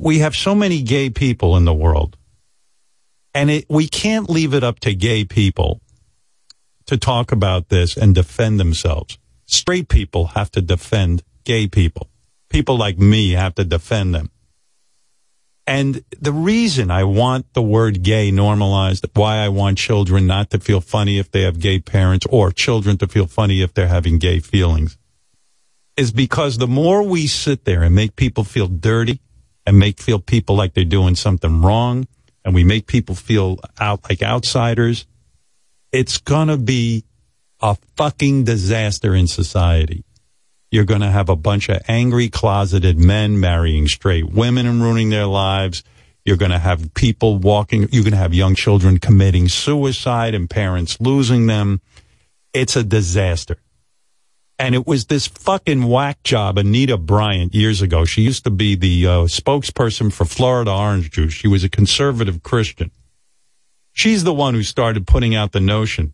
We 0.00 0.20
have 0.20 0.36
so 0.36 0.54
many 0.54 0.82
gay 0.82 1.10
people 1.10 1.56
in 1.56 1.64
the 1.64 1.74
world, 1.74 2.16
and 3.34 3.50
it, 3.50 3.64
we 3.68 3.88
can't 3.88 4.30
leave 4.30 4.54
it 4.54 4.62
up 4.62 4.78
to 4.80 4.94
gay 4.94 5.24
people 5.24 5.80
to 6.86 6.96
talk 6.96 7.32
about 7.32 7.68
this 7.68 7.96
and 7.96 8.14
defend 8.14 8.60
themselves. 8.60 9.18
Straight 9.46 9.88
people 9.88 10.26
have 10.38 10.52
to 10.52 10.62
defend 10.62 11.24
gay 11.42 11.66
people. 11.66 12.08
People 12.48 12.78
like 12.78 12.98
me 12.98 13.32
have 13.32 13.56
to 13.56 13.64
defend 13.64 14.14
them. 14.14 14.30
And 15.66 16.04
the 16.20 16.32
reason 16.32 16.90
I 16.90 17.04
want 17.04 17.52
the 17.54 17.62
word 17.62 18.02
gay 18.02 18.30
normalized, 18.30 19.04
why 19.14 19.38
I 19.38 19.48
want 19.48 19.78
children 19.78 20.26
not 20.26 20.50
to 20.50 20.60
feel 20.60 20.80
funny 20.80 21.18
if 21.18 21.30
they 21.30 21.42
have 21.42 21.58
gay 21.58 21.80
parents 21.80 22.24
or 22.30 22.52
children 22.52 22.98
to 22.98 23.08
feel 23.08 23.26
funny 23.26 23.62
if 23.62 23.74
they're 23.74 23.88
having 23.88 24.18
gay 24.18 24.38
feelings, 24.38 24.97
is 25.98 26.12
because 26.12 26.58
the 26.58 26.68
more 26.68 27.02
we 27.02 27.26
sit 27.26 27.64
there 27.64 27.82
and 27.82 27.94
make 27.94 28.14
people 28.14 28.44
feel 28.44 28.68
dirty 28.68 29.20
and 29.66 29.78
make 29.78 30.00
feel 30.00 30.20
people 30.20 30.54
like 30.54 30.72
they're 30.72 30.84
doing 30.84 31.16
something 31.16 31.60
wrong 31.60 32.06
and 32.44 32.54
we 32.54 32.62
make 32.62 32.86
people 32.86 33.16
feel 33.16 33.58
out 33.80 34.08
like 34.08 34.22
outsiders, 34.22 35.06
it's 35.90 36.18
gonna 36.18 36.56
be 36.56 37.04
a 37.60 37.76
fucking 37.96 38.44
disaster 38.44 39.12
in 39.12 39.26
society. 39.26 40.04
You're 40.70 40.84
going 40.84 41.00
to 41.00 41.10
have 41.10 41.28
a 41.28 41.36
bunch 41.36 41.68
of 41.68 41.80
angry, 41.88 42.28
closeted 42.28 42.98
men 42.98 43.40
marrying 43.40 43.88
straight 43.88 44.30
women 44.30 44.66
and 44.66 44.82
ruining 44.82 45.10
their 45.10 45.26
lives. 45.26 45.82
You're 46.24 46.36
going 46.36 46.50
to 46.50 46.58
have 46.58 46.92
people 46.92 47.38
walking, 47.38 47.88
you're 47.90 48.04
going 48.04 48.12
to 48.12 48.18
have 48.18 48.34
young 48.34 48.54
children 48.54 48.98
committing 48.98 49.48
suicide 49.48 50.34
and 50.34 50.48
parents 50.48 51.00
losing 51.00 51.46
them. 51.46 51.80
It's 52.52 52.76
a 52.76 52.84
disaster. 52.84 53.56
And 54.58 54.74
it 54.74 54.86
was 54.86 55.06
this 55.06 55.28
fucking 55.28 55.84
whack 55.84 56.22
job, 56.24 56.58
Anita 56.58 56.96
Bryant, 56.96 57.54
years 57.54 57.80
ago. 57.80 58.04
She 58.04 58.22
used 58.22 58.42
to 58.42 58.50
be 58.50 58.74
the 58.74 59.06
uh, 59.06 59.10
spokesperson 59.26 60.12
for 60.12 60.24
Florida 60.24 60.72
Orange 60.72 61.10
Juice. 61.10 61.32
She 61.32 61.46
was 61.46 61.62
a 61.62 61.68
conservative 61.68 62.42
Christian. 62.42 62.90
She's 63.92 64.24
the 64.24 64.34
one 64.34 64.54
who 64.54 64.64
started 64.64 65.06
putting 65.06 65.34
out 65.34 65.52
the 65.52 65.60
notion 65.60 66.12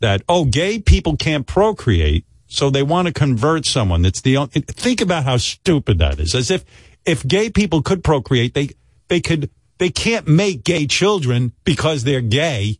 that, 0.00 0.22
oh, 0.28 0.44
gay 0.44 0.80
people 0.80 1.16
can't 1.16 1.46
procreate, 1.46 2.26
so 2.46 2.68
they 2.68 2.82
want 2.82 3.06
to 3.06 3.14
convert 3.14 3.64
someone. 3.64 4.02
That's 4.02 4.20
the 4.20 4.36
only, 4.36 4.50
think 4.50 5.00
about 5.00 5.24
how 5.24 5.36
stupid 5.36 5.98
that 5.98 6.18
is. 6.18 6.34
As 6.34 6.50
if, 6.50 6.64
if 7.06 7.26
gay 7.26 7.48
people 7.48 7.82
could 7.82 8.02
procreate, 8.02 8.54
they, 8.54 8.70
they 9.06 9.20
could, 9.20 9.50
they 9.78 9.90
can't 9.90 10.26
make 10.26 10.64
gay 10.64 10.86
children 10.86 11.52
because 11.64 12.02
they're 12.02 12.20
gay. 12.20 12.78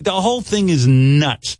The 0.00 0.12
whole 0.12 0.42
thing 0.42 0.68
is 0.68 0.86
nuts. 0.86 1.56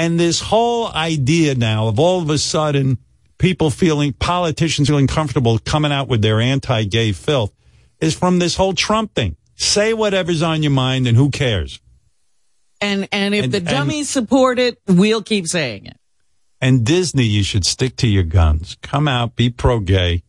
And 0.00 0.18
this 0.18 0.40
whole 0.40 0.88
idea 0.88 1.54
now 1.54 1.88
of 1.88 1.98
all 1.98 2.22
of 2.22 2.30
a 2.30 2.38
sudden 2.38 2.96
people 3.36 3.68
feeling, 3.68 4.14
politicians 4.14 4.88
feeling 4.88 5.06
comfortable 5.06 5.58
coming 5.58 5.92
out 5.92 6.08
with 6.08 6.22
their 6.22 6.40
anti-gay 6.40 7.12
filth 7.12 7.52
is 8.00 8.14
from 8.16 8.38
this 8.38 8.56
whole 8.56 8.72
Trump 8.72 9.14
thing. 9.14 9.36
Say 9.56 9.92
whatever's 9.92 10.40
on 10.40 10.62
your 10.62 10.72
mind 10.72 11.06
and 11.06 11.18
who 11.18 11.28
cares? 11.28 11.80
And, 12.80 13.10
and 13.12 13.34
if 13.34 13.44
And- 13.44 13.52
the 13.52 13.60
dummies 13.60 14.08
support 14.08 14.58
it, 14.58 14.78
we'll 14.86 15.22
keep 15.22 15.46
saying 15.46 15.84
it. 15.84 15.98
And 16.62 16.82
Disney, 16.86 17.24
you 17.24 17.42
should 17.42 17.66
stick 17.66 17.96
to 17.96 18.08
your 18.08 18.22
guns. 18.22 18.78
Come 18.80 19.06
out, 19.06 19.36
be 19.36 19.50
pro 19.50 19.80
gay. 19.80 20.22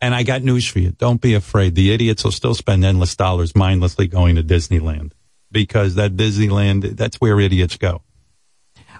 And 0.00 0.14
I 0.14 0.22
got 0.22 0.42
news 0.42 0.66
for 0.66 0.78
you. 0.78 0.92
Don't 0.92 1.20
be 1.20 1.34
afraid. 1.34 1.74
The 1.74 1.92
idiots 1.92 2.24
will 2.24 2.32
still 2.32 2.54
spend 2.54 2.86
endless 2.86 3.14
dollars 3.16 3.54
mindlessly 3.54 4.06
going 4.06 4.36
to 4.36 4.42
Disneyland 4.42 5.12
because 5.50 5.96
that 5.96 6.16
Disneyland, 6.16 6.96
that's 6.96 7.16
where 7.20 7.38
idiots 7.38 7.76
go. 7.76 8.00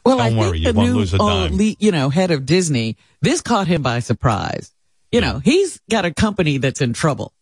Well, 0.05 0.19
Don't 0.19 0.35
I 0.35 0.39
worry, 0.39 0.59
you 0.59 0.73
the 0.73 0.79
won't 0.79 0.89
new, 0.91 0.97
lose 0.97 1.15
a 1.15 1.23
uh, 1.23 1.49
dime. 1.49 1.59
you 1.79 1.93
know, 1.93 2.09
head 2.11 2.31
of 2.31 2.45
Disney, 2.45 2.97
this 3.21 3.41
caught 3.41 3.69
him 3.69 3.83
by 3.83 4.01
surprise. 4.01 4.73
You 5.13 5.21
know, 5.21 5.39
he's 5.45 5.81
got 5.91 6.05
a 6.05 6.13
company 6.13 6.59
that's 6.59 6.81
in 6.81 6.93
trouble. 6.93 7.33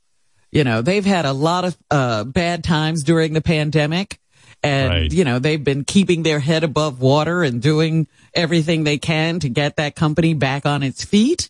You 0.52 0.64
know, 0.64 0.82
they've 0.82 1.04
had 1.04 1.24
a 1.24 1.32
lot 1.32 1.64
of 1.64 1.78
uh, 1.90 2.24
bad 2.24 2.64
times 2.64 3.02
during 3.04 3.32
the 3.32 3.40
pandemic. 3.40 4.18
And, 4.62 4.90
Right. 4.90 5.12
you 5.12 5.24
know, 5.24 5.38
they've 5.38 5.62
been 5.62 5.84
keeping 5.84 6.22
their 6.22 6.38
head 6.40 6.64
above 6.64 7.00
water 7.00 7.42
and 7.42 7.62
doing 7.62 8.08
everything 8.34 8.84
they 8.84 8.98
can 8.98 9.40
to 9.40 9.48
get 9.48 9.76
that 9.76 9.94
company 9.96 10.34
back 10.34 10.66
on 10.66 10.82
its 10.82 11.02
feet. 11.02 11.48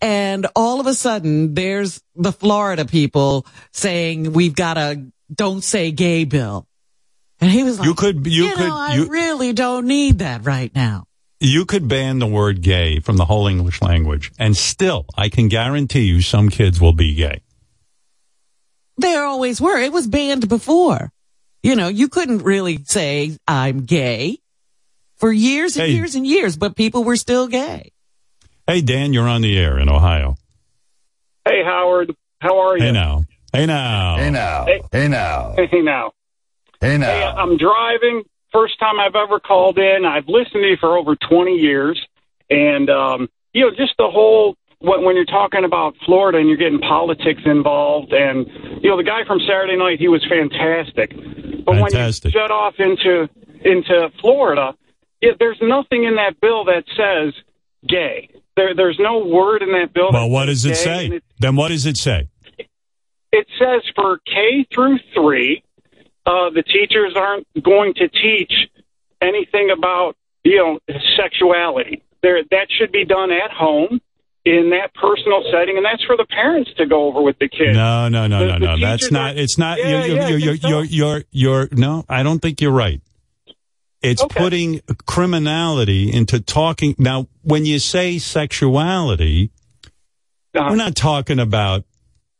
And 0.00 0.46
all 0.56 0.80
of 0.80 0.86
a 0.86 0.94
sudden, 0.94 1.54
there's 1.54 2.00
the 2.16 2.32
Florida 2.32 2.84
people 2.84 3.46
saying, 3.72 4.32
we've 4.32 4.56
got 4.56 4.76
a 4.78 5.04
don't 5.32 5.62
say 5.62 5.92
gay 5.92 6.24
bill. 6.24 6.66
And 7.40 7.50
he 7.50 7.62
was 7.64 7.78
like, 7.78 7.86
You 7.86 7.94
could, 7.94 8.26
you, 8.26 8.44
you 8.44 8.54
could, 8.56 8.68
know, 8.68 8.76
I 8.76 8.94
you, 8.96 9.06
really 9.08 9.52
don't 9.52 9.86
need 9.86 10.18
that 10.18 10.44
right 10.44 10.74
now. 10.74 11.04
you 11.40 11.64
could 11.64 11.88
ban 11.88 12.18
the 12.18 12.26
word 12.26 12.60
gay 12.60 13.00
from 13.00 13.16
the 13.16 13.24
whole 13.24 13.46
English 13.46 13.80
language 13.82 14.30
and 14.38 14.56
still, 14.56 15.06
I 15.16 15.28
can 15.30 15.48
guarantee 15.48 16.02
you 16.02 16.20
some 16.20 16.48
kids 16.50 16.80
will 16.80 16.92
be 16.92 17.14
gay. 17.14 17.40
There 18.98 19.24
always 19.24 19.60
were. 19.60 19.78
It 19.78 19.92
was 19.92 20.06
banned 20.06 20.48
before. 20.48 21.10
You 21.62 21.76
know, 21.76 21.88
you 21.88 22.08
couldn't 22.08 22.42
really 22.42 22.84
say 22.84 23.36
I'm 23.48 23.84
gay 23.86 24.38
for 25.16 25.32
years 25.32 25.76
and 25.76 25.86
Hey. 25.86 25.92
years 25.92 26.14
and 26.14 26.26
years, 26.26 26.56
but 26.56 26.76
people 26.76 27.04
were 27.04 27.16
still 27.16 27.46
gay. 27.48 27.92
Hey, 28.66 28.82
Dan, 28.82 29.12
you're 29.12 29.28
on 29.28 29.40
the 29.40 29.58
air 29.58 29.78
in 29.78 29.88
Ohio. 29.88 30.36
Hey, 31.46 31.62
Howard. 31.64 32.14
How 32.40 32.58
are 32.60 32.76
you? 32.78 32.84
Hey 32.84 32.92
now. 32.92 33.24
Hey 33.52 33.66
now. 33.66 34.16
Hey 34.16 34.30
now. 34.30 34.64
Hey. 34.66 34.80
Hey 34.92 35.08
now. 35.08 35.54
Hey, 35.56 35.80
now. 35.82 36.12
Hey 36.80 36.92
Hey, 36.92 36.98
now. 36.98 37.34
I'm 37.36 37.56
driving. 37.56 38.22
First 38.52 38.78
time 38.80 38.98
I've 38.98 39.14
ever 39.14 39.38
called 39.38 39.78
in. 39.78 40.04
I've 40.04 40.26
listened 40.28 40.62
to 40.62 40.68
you 40.68 40.76
for 40.80 40.96
over 40.96 41.14
20 41.16 41.52
years. 41.56 42.00
And, 42.48 42.90
um, 42.90 43.28
you 43.52 43.64
know, 43.64 43.70
just 43.70 43.94
the 43.98 44.08
whole, 44.10 44.56
when, 44.80 45.04
when 45.04 45.14
you're 45.14 45.24
talking 45.26 45.64
about 45.64 45.94
Florida 46.04 46.38
and 46.38 46.48
you're 46.48 46.56
getting 46.56 46.80
politics 46.80 47.42
involved, 47.44 48.12
and, 48.12 48.46
you 48.82 48.90
know, 48.90 48.96
the 48.96 49.04
guy 49.04 49.24
from 49.26 49.38
Saturday 49.40 49.76
night, 49.76 50.00
he 50.00 50.08
was 50.08 50.24
fantastic. 50.28 51.12
But 51.64 51.74
Fantastic. 51.76 52.24
when 52.24 52.32
you 52.32 52.40
shut 52.40 52.50
off 52.50 52.74
into 52.78 53.28
into 53.62 54.08
Florida, 54.20 54.74
yeah, 55.20 55.32
there's 55.38 55.58
nothing 55.60 56.04
in 56.04 56.16
that 56.16 56.40
bill 56.40 56.64
that 56.64 56.84
says 56.96 57.34
gay. 57.86 58.30
There, 58.56 58.74
there's 58.74 58.98
no 58.98 59.18
word 59.18 59.62
in 59.62 59.70
that 59.72 59.92
bill. 59.92 60.08
Well, 60.12 60.30
what 60.30 60.46
does 60.46 60.64
it 60.64 60.76
say? 60.76 61.06
It, 61.08 61.24
Then 61.38 61.56
what 61.56 61.68
does 61.68 61.84
it 61.84 61.98
say? 61.98 62.28
it 63.32 63.46
says 63.58 63.82
for 63.94 64.18
K 64.26 64.66
through 64.74 64.98
three, 65.14 65.62
uh, 66.26 66.50
the 66.50 66.62
teachers 66.62 67.14
aren't 67.16 67.46
going 67.62 67.94
to 67.94 68.08
teach 68.08 68.52
anything 69.20 69.70
about 69.70 70.16
you 70.44 70.56
know 70.56 70.78
sexuality. 71.16 72.02
There, 72.22 72.42
that 72.50 72.66
should 72.78 72.92
be 72.92 73.04
done 73.04 73.30
at 73.30 73.50
home 73.50 74.00
in 74.44 74.70
that 74.70 74.92
personal 74.94 75.42
setting, 75.52 75.76
and 75.76 75.84
that's 75.84 76.04
for 76.04 76.16
the 76.16 76.26
parents 76.26 76.70
to 76.78 76.86
go 76.86 77.06
over 77.08 77.22
with 77.22 77.38
the 77.38 77.48
kids. 77.48 77.74
No, 77.76 78.08
no, 78.08 78.26
no, 78.26 78.38
The- 78.40 78.46
no, 78.46 78.58
the 78.58 78.66
no. 78.66 78.78
That's 78.80 79.10
not. 79.10 79.34
are- 79.34 79.38
It's 79.38 79.58
not. 79.58 79.78
Yeah, 79.78 80.04
you're, 80.04 80.16
yeah, 80.16 80.28
you're, 80.28 80.38
you're, 80.38 80.54
you're, 80.54 80.84
you're, 80.84 81.22
you're. 81.30 81.68
No, 81.72 82.04
I 82.08 82.22
don't 82.22 82.40
think 82.40 82.60
you're 82.60 82.72
right. 82.72 83.00
It's 84.02 84.22
Okay. 84.22 84.40
putting 84.40 84.80
criminality 85.06 86.10
into 86.12 86.40
talking. 86.40 86.94
Now, 86.98 87.26
when 87.42 87.66
you 87.66 87.78
say 87.78 88.16
sexuality, 88.18 89.50
Uh-huh. 90.54 90.68
we're 90.70 90.76
not 90.76 90.94
talking 90.96 91.38
about. 91.38 91.84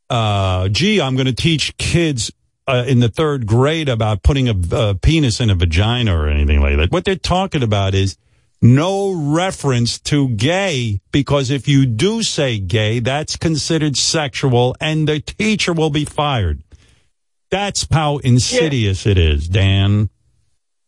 Uh, 0.08 0.68
gee, 0.68 1.00
I'm 1.00 1.14
going 1.14 1.26
to 1.26 1.32
teach 1.34 1.76
kids 1.76 2.32
uh, 2.70 2.84
in 2.86 3.00
the 3.00 3.08
third 3.08 3.46
grade 3.46 3.88
about 3.88 4.22
putting 4.22 4.48
a, 4.48 4.54
a 4.72 4.94
penis 4.94 5.40
in 5.40 5.50
a 5.50 5.54
vagina 5.54 6.16
or 6.16 6.28
anything 6.28 6.60
like 6.60 6.76
that. 6.76 6.90
What 6.92 7.04
they're 7.04 7.16
talking 7.16 7.62
about 7.62 7.94
is 7.94 8.16
no 8.62 9.12
reference 9.12 9.98
to 10.00 10.28
gay 10.28 11.00
because 11.12 11.50
if 11.50 11.66
you 11.66 11.86
do 11.86 12.22
say 12.22 12.58
gay, 12.58 13.00
that's 13.00 13.36
considered 13.36 13.96
sexual 13.96 14.76
and 14.80 15.08
the 15.08 15.20
teacher 15.20 15.72
will 15.72 15.90
be 15.90 16.04
fired. 16.04 16.62
That's 17.50 17.86
how 17.90 18.18
insidious 18.18 19.06
it 19.06 19.18
is, 19.18 19.48
Dan. 19.48 20.10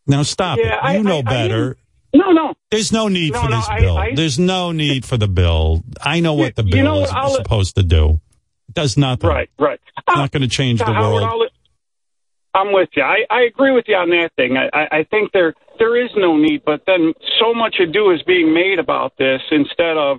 Now 0.06 0.22
stop 0.22 0.58
Yeah, 0.58 0.74
it. 0.74 0.78
I- 0.82 0.96
You 0.98 1.02
know 1.02 1.16
I- 1.16 1.20
I 1.20 1.22
better. 1.22 1.76
No, 2.14 2.30
no. 2.30 2.54
There's 2.70 2.92
no 2.92 3.08
need 3.08 3.32
No, 3.32 3.42
for 3.42 3.48
no, 3.48 3.56
this 3.56 3.68
I- 3.68 3.80
bill. 3.80 3.96
I- 3.96 4.14
There's 4.14 4.38
no 4.38 4.70
need 4.72 5.04
for 5.06 5.16
the 5.16 5.28
bill. 5.28 5.82
I 6.00 6.20
know 6.20 6.34
what 6.34 6.54
the 6.56 6.64
You 6.64 6.72
bill 6.72 6.84
know 6.84 7.04
is 7.04 7.10
I'll- 7.10 7.34
supposed 7.34 7.76
to 7.76 7.82
do. 7.82 8.20
It 8.68 8.74
does 8.74 8.96
nothing. 8.98 9.28
Right, 9.30 9.48
right. 9.58 9.80
It's 10.06 10.16
not 10.16 10.30
going 10.30 10.42
to 10.42 10.48
change 10.48 10.80
the 10.80 10.92
world. 10.92 11.48
I'm 12.54 12.72
with 12.72 12.90
you. 12.94 13.02
I, 13.02 13.24
I 13.30 13.42
agree 13.42 13.72
with 13.72 13.86
you 13.88 13.96
on 13.96 14.10
that 14.10 14.30
thing. 14.36 14.56
I, 14.56 14.98
I, 14.98 15.04
think 15.04 15.32
there 15.32 15.54
there 15.78 16.02
is 16.04 16.10
no 16.16 16.36
need, 16.36 16.62
but 16.64 16.82
then 16.86 17.14
so 17.40 17.54
much 17.54 17.76
ado 17.80 18.10
is 18.10 18.22
being 18.24 18.52
made 18.52 18.78
about 18.78 19.14
this 19.18 19.40
instead 19.50 19.96
of, 19.96 20.18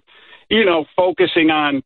you 0.49 0.65
know, 0.65 0.86
focusing 0.95 1.51
on 1.51 1.84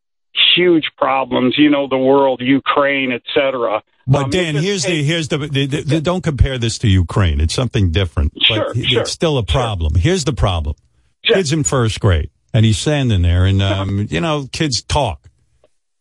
huge 0.55 0.89
problems. 0.97 1.55
You 1.57 1.69
know, 1.69 1.87
the 1.89 1.97
world, 1.97 2.41
Ukraine, 2.41 3.11
etc. 3.11 3.81
But 4.07 4.23
Um, 4.25 4.29
Dan, 4.29 4.55
here's 4.55 4.85
the 4.85 5.03
here's 5.03 5.27
the, 5.27 5.37
the, 5.39 5.65
the, 5.65 5.81
the- 5.81 6.01
don't 6.01 6.23
compare 6.23 6.57
this 6.57 6.77
to 6.79 6.87
Ukraine. 6.87 7.41
It's 7.41 7.53
something 7.53 7.91
different. 7.91 8.31
Sure, 8.41 8.73
but 8.73 8.85
sure, 8.85 9.01
it's 9.01 9.11
still 9.11 9.37
a 9.37 9.43
problem. 9.43 9.95
Here's 9.95 10.23
the 10.23 10.33
problem. 10.33 10.75
Kids 11.23 11.51
in 11.51 11.65
first 11.65 11.99
grade, 11.99 12.29
and 12.53 12.63
he's 12.65 12.77
standing 12.77 13.21
there, 13.21 13.43
and 13.43 13.61
um, 13.61 14.07
you 14.09 14.21
know, 14.21 14.47
kids 14.53 14.81
talk, 14.81 15.27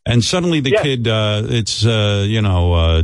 and 0.04 0.22
suddenly 0.22 0.60
the 0.60 0.70
kid, 0.82 1.08
uh, 1.08 1.42
it's 1.46 1.84
uh, 1.84 2.24
you 2.28 2.40
know, 2.42 2.74
uh, 2.74 3.02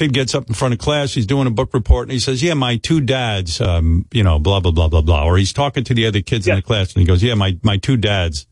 kid 0.00 0.14
gets 0.14 0.34
up 0.34 0.48
in 0.48 0.54
front 0.54 0.72
of 0.72 0.80
class. 0.80 1.12
He's 1.12 1.26
doing 1.26 1.46
a 1.46 1.50
book 1.50 1.74
report, 1.74 2.08
and 2.08 2.12
he 2.12 2.18
says, 2.18 2.42
"Yeah, 2.42 2.54
my 2.54 2.76
two 2.76 3.02
dads, 3.02 3.60
um, 3.60 4.06
you 4.12 4.22
know, 4.22 4.38
blah 4.38 4.60
blah 4.60 4.72
blah 4.72 4.88
blah 4.88 5.02
blah." 5.02 5.24
Or 5.24 5.36
he's 5.36 5.52
talking 5.52 5.84
to 5.84 5.94
the 5.94 6.06
other 6.06 6.22
kids 6.22 6.48
in 6.48 6.56
the 6.56 6.62
class, 6.62 6.94
and 6.94 7.00
he 7.00 7.06
goes, 7.06 7.22
"Yeah, 7.22 7.34
my 7.34 7.58
my 7.62 7.76
two 7.76 7.98
dads." 7.98 8.46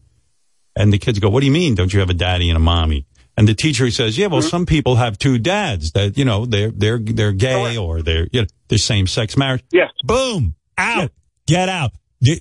And 0.77 0.93
the 0.93 0.99
kids 0.99 1.19
go, 1.19 1.31
"What 1.31 1.41
do 1.41 1.47
you 1.47 1.53
mean? 1.53 1.75
Don't 1.75 1.93
you 1.93 2.01
have 2.01 2.11
a 2.11 2.15
daddy 2.15 2.51
and 2.51 2.57
a 2.57 2.61
mommy?" 2.61 3.07
And 3.37 3.49
the 3.49 3.55
teacher 3.55 3.91
says, 3.91 4.19
"Yeah, 4.19 4.27
well, 4.27 4.43
some 4.43 4.67
people 4.67 4.97
have 4.97 5.19
two 5.19 5.39
dads 5.39 5.93
that 5.93 6.19
you 6.19 6.25
know 6.25 6.45
they're 6.45 6.71
they're 6.71 6.99
they're 6.99 7.33
gay 7.33 7.79
or 7.79 8.03
they're 8.03 8.29
you 8.31 8.43
know 8.43 8.47
they're 8.69 8.79
same 8.79 9.07
sex 9.07 9.37
marriage." 9.37 9.65
Yeah. 9.73 9.89
Boom, 10.05 10.55
out, 10.77 11.11
get 11.47 11.69
out. 11.69 11.93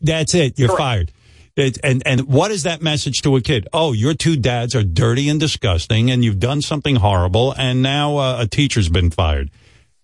That's 0.02 0.36
it. 0.36 0.60
You're 0.60 0.76
fired. 0.76 1.12
It, 1.58 1.80
and 1.84 2.04
and 2.06 2.22
what 2.28 2.52
is 2.52 2.64
that 2.64 2.84
message 2.84 3.24
to 3.24 3.36
a 3.36 3.42
kid? 3.42 3.68
Oh, 3.74 3.92
your 3.92 4.14
two 4.14 4.38
dads 4.38 4.76
are 4.76 4.84
dirty 4.84 5.28
and 5.28 5.40
disgusting, 5.40 6.12
and 6.12 6.24
you've 6.24 6.40
done 6.40 6.62
something 6.62 6.96
horrible, 6.98 7.52
and 7.58 7.82
now 7.82 8.18
uh, 8.18 8.42
a 8.42 8.48
teacher's 8.48 8.90
been 8.90 9.10
fired. 9.10 9.50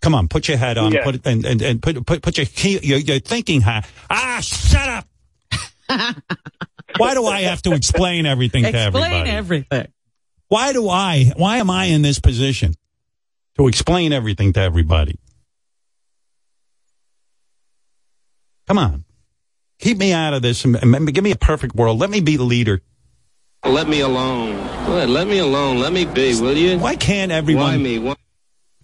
Come 0.02 0.16
on, 0.16 0.28
put 0.28 0.48
your 0.48 0.58
head 0.58 0.80
on, 0.80 0.92
Yeah. 0.92 1.04
put 1.04 1.16
it, 1.16 1.22
and, 1.28 1.46
and 1.46 1.62
and 1.62 1.82
put 1.82 2.04
put 2.08 2.24
put 2.24 2.38
your 2.38 2.48
key, 2.48 2.80
your, 2.82 2.98
your 2.98 3.20
thinking 3.20 3.62
hat. 3.62 3.88
Ah, 4.10 4.40
shut 4.42 4.90
up. 4.90 5.08
Why 6.98 7.14
do 7.14 7.26
I 7.28 7.42
have 7.42 7.62
to 7.64 7.74
explain 7.74 8.26
everything 8.26 8.64
to 8.64 8.70
everybody? 8.76 9.16
Explain 9.16 9.28
everything. 9.28 9.88
Why 10.48 10.74
do 10.74 10.90
I? 10.90 11.34
Why 11.38 11.58
am 11.58 11.70
I 11.70 11.86
in 11.86 12.02
this 12.02 12.20
position 12.20 12.74
to 13.60 13.68
explain 13.68 14.12
everything 14.12 14.54
to 14.54 14.60
everybody? 14.60 15.20
Come 18.68 18.78
on, 18.80 19.06
keep 19.84 19.98
me 19.98 20.14
out 20.14 20.34
of 20.34 20.42
this 20.42 20.64
and, 20.64 20.76
and 20.78 21.14
give 21.14 21.24
me 21.24 21.32
a 21.32 21.36
perfect 21.36 21.76
world. 21.76 22.00
Let 22.00 22.10
me 22.10 22.22
be 22.22 22.38
the 22.38 22.44
leader. 22.44 22.82
Let 23.66 23.88
me 23.88 24.00
alone. 24.00 24.58
Let 24.88 25.28
me 25.28 25.40
alone. 25.40 25.80
Let 25.80 25.92
me 25.92 26.06
be, 26.06 26.40
will 26.40 26.58
you? 26.58 26.80
Why 26.80 26.96
can't 26.96 27.32
everyone 27.32 27.64
Why 27.64 27.78
me? 27.78 28.00
Why? 28.00 28.16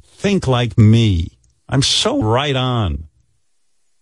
think 0.02 0.48
like 0.48 0.78
me? 0.78 1.38
I'm 1.70 1.82
so 1.82 2.22
right 2.22 2.56
on. 2.56 3.06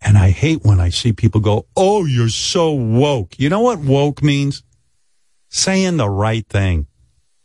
And 0.01 0.17
I 0.17 0.31
hate 0.31 0.63
when 0.63 0.79
I 0.79 0.89
see 0.89 1.13
people 1.13 1.41
go, 1.41 1.67
Oh, 1.75 2.05
you're 2.05 2.29
so 2.29 2.71
woke. 2.71 3.39
You 3.39 3.49
know 3.49 3.61
what 3.61 3.79
woke 3.79 4.23
means? 4.23 4.63
Saying 5.49 5.97
the 5.97 6.09
right 6.09 6.47
thing. 6.47 6.87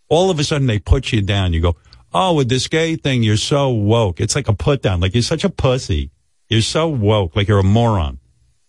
All 0.09 0.31
of 0.31 0.39
a 0.39 0.45
sudden 0.45 0.67
they 0.67 0.79
put 0.79 1.13
you 1.13 1.21
down. 1.21 1.53
You 1.53 1.61
go, 1.61 1.77
Oh, 2.15 2.35
with 2.35 2.49
this 2.49 2.69
gay 2.69 2.97
thing, 2.97 3.23
you're 3.23 3.37
so 3.37 3.71
woke. 3.71 4.21
It's 4.21 4.35
like 4.35 4.49
a 4.49 4.55
put 4.55 4.83
down. 4.83 5.01
Like 5.01 5.15
you're 5.15 5.23
such 5.23 5.45
a 5.45 5.51
pussy. 5.51 6.11
You're 6.49 6.63
so 6.63 6.89
woke. 6.89 7.37
Like 7.37 7.49
you're 7.49 7.59
a 7.59 7.65
moron. 7.65 8.19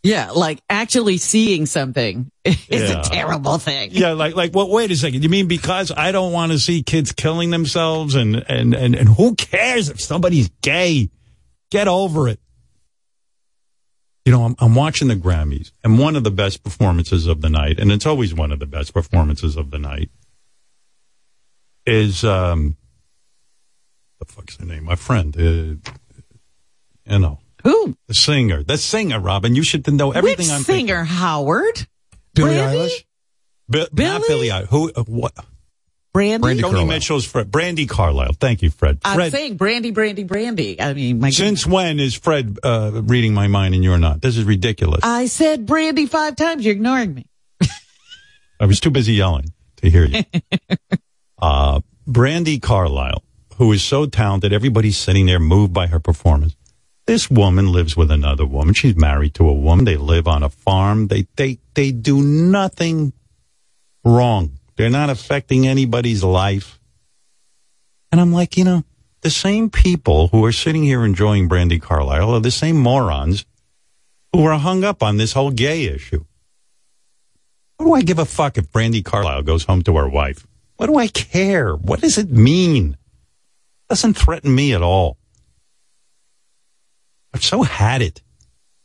Yeah, 0.03 0.31
like 0.31 0.59
actually 0.69 1.17
seeing 1.17 1.65
something 1.65 2.29
is 2.43 2.57
Yeah. 2.69 2.99
a 2.99 3.03
terrible 3.03 3.57
thing. 3.57 3.89
Yeah, 3.93 4.11
like 4.11 4.35
like 4.35 4.53
well, 4.53 4.69
wait 4.69 4.91
a 4.91 4.95
second. 4.97 5.23
You 5.23 5.29
mean 5.29 5.47
because 5.47 5.91
I 5.95 6.11
don't 6.11 6.33
want 6.33 6.51
to 6.51 6.59
see 6.59 6.83
kids 6.83 7.13
killing 7.13 7.51
themselves 7.51 8.15
and 8.15 8.35
and 8.49 8.73
and 8.73 8.95
and 8.95 9.07
who 9.07 9.35
cares 9.35 9.87
if 9.89 10.01
somebody's 10.01 10.49
gay? 10.61 11.09
Get 11.71 11.87
over 11.87 12.27
it. 12.27 12.39
You 14.25 14.31
know, 14.33 14.43
I'm 14.43 14.55
I'm 14.59 14.75
watching 14.75 15.07
the 15.07 15.15
Grammys 15.15 15.71
and 15.83 15.97
one 15.97 16.15
of 16.17 16.23
the 16.25 16.31
best 16.31 16.63
performances 16.63 17.25
of 17.27 17.39
the 17.41 17.49
night, 17.49 17.79
and 17.79 17.89
it's 17.91 18.05
always 18.05 18.33
one 18.33 18.51
of 18.51 18.59
the 18.59 18.65
best 18.65 18.93
performances 18.93 19.55
of 19.55 19.71
the 19.71 19.79
night, 19.79 20.09
is 21.85 22.23
um 22.25 22.75
the 24.19 24.25
fuck's 24.25 24.57
her 24.57 24.65
name? 24.65 24.83
My 24.83 24.95
friend, 24.95 25.35
uh, 25.37 25.91
you 27.11 27.19
know. 27.19 27.39
Who? 27.64 27.95
The 28.07 28.14
singer. 28.14 28.64
The 28.64 28.78
singer, 28.78 29.20
Robin. 29.20 29.55
You 29.55 29.64
should 29.64 29.91
know 29.91 30.11
everything 30.11 30.47
Which 30.47 30.53
I'm 30.53 30.64
thinking. 30.64 30.88
singer, 30.88 31.03
Howard? 31.03 31.88
Billie 32.36 32.55
Brandy? 32.55 32.78
Eilish? 32.80 33.03
Bi- 33.70 33.80
Not 33.80 34.22
Billy? 34.22 34.28
Billy. 34.28 34.51
I- 34.51 34.66
Who? 34.66 34.91
Uh, 34.93 35.03
what? 35.03 35.34
Brandy? 36.14 36.61
Joni 36.61 36.88
Mitchell's 36.88 37.26
Fred. 37.26 37.49
Brandi 37.51 37.89
Carlile. 37.89 38.34
Thank 38.39 38.61
you, 38.61 38.70
Fred. 38.70 38.99
I'm 39.03 39.16
Fred. 39.16 39.32
saying 39.32 39.57
Brandy, 39.57 39.89
Brandy, 39.89 40.24
Brandy. 40.24 40.80
I 40.80 40.93
mean, 40.93 41.20
my 41.20 41.32
Since 41.32 41.66
when 41.66 41.99
is 41.99 42.14
Fred 42.14 42.59
uh, 42.61 42.91
reading 43.03 43.34
my 43.34 43.47
mind 43.47 43.74
and 43.74 43.84
you're 43.84 43.97
not? 43.97 44.22
This 44.22 44.38
is 44.38 44.43
ridiculous. 44.43 44.99
I 45.03 45.26
said 45.26 45.66
Brandy 45.66 46.05
five 46.05 46.36
times. 46.36 46.64
You're 46.66 46.76
ignoring 46.76 47.16
me. 47.16 47.26
I 48.59 48.68
was 48.68 48.80
too 48.80 48.91
busy 48.91 49.14
yelling 49.14 49.53
to 49.78 49.89
hear 49.89 50.05
you. 50.05 50.24
uh, 51.41 51.80
Brandi 52.07 52.61
Carlile, 52.61 53.24
who 53.55 53.72
is 53.72 53.84
so 53.84 54.05
talented, 54.05 54.53
everybody's 54.53 54.97
sitting 54.97 55.26
there 55.26 55.39
moved 55.39 55.74
by 55.74 55.88
her 55.88 55.99
performance. 55.99 56.55
This 57.05 57.29
woman 57.29 57.71
lives 57.71 57.97
with 57.97 58.11
another 58.11 58.45
woman. 58.45 58.73
She's 58.73 58.95
married 58.95 59.33
to 59.35 59.47
a 59.47 59.53
woman. 59.53 59.85
They 59.85 59.97
live 59.97 60.27
on 60.27 60.41
a 60.41 60.49
farm. 60.49 61.07
They 61.07 61.27
they 61.35 61.59
they 61.73 61.91
do 61.91 62.21
nothing 62.21 63.13
wrong. 64.05 64.57
They're 64.75 64.89
not 64.89 65.09
affecting 65.09 65.67
anybody's 65.67 66.23
life. 66.23 66.79
And 68.11 68.21
I'm 68.21 68.31
like, 68.31 68.57
you 68.57 68.63
know, 68.63 68.83
the 69.21 69.29
same 69.29 69.69
people 69.69 70.27
who 70.29 70.45
are 70.45 70.51
sitting 70.51 70.83
here 70.83 71.03
enjoying 71.03 71.49
Brandi 71.49 71.81
Carlile 71.81 72.35
are 72.35 72.39
the 72.39 72.51
same 72.51 72.77
morons 72.77 73.45
who 74.31 74.45
are 74.45 74.57
hung 74.57 74.83
up 74.83 75.03
on 75.03 75.17
this 75.17 75.33
whole 75.33 75.51
gay 75.51 75.85
issue. 75.85 76.23
What 77.77 77.85
do 77.85 77.93
I 77.93 78.01
give 78.01 78.19
a 78.19 78.25
fuck 78.25 78.57
if 78.57 78.71
Brandi 78.71 79.03
Carlile 79.03 79.43
goes 79.43 79.65
home 79.65 79.81
to 79.83 79.97
her 79.97 80.07
wife? 80.07 80.47
What 80.77 80.87
do 80.87 80.95
I 80.95 81.07
care? 81.07 81.75
What 81.75 82.01
does 82.01 82.17
it 82.17 82.29
mean? 82.29 82.93
It 82.93 83.89
doesn't 83.89 84.15
threaten 84.15 84.53
me 84.53 84.73
at 84.73 84.81
all. 84.81 85.17
I've 87.34 87.43
so 87.43 87.63
had 87.63 88.01
it 88.01 88.21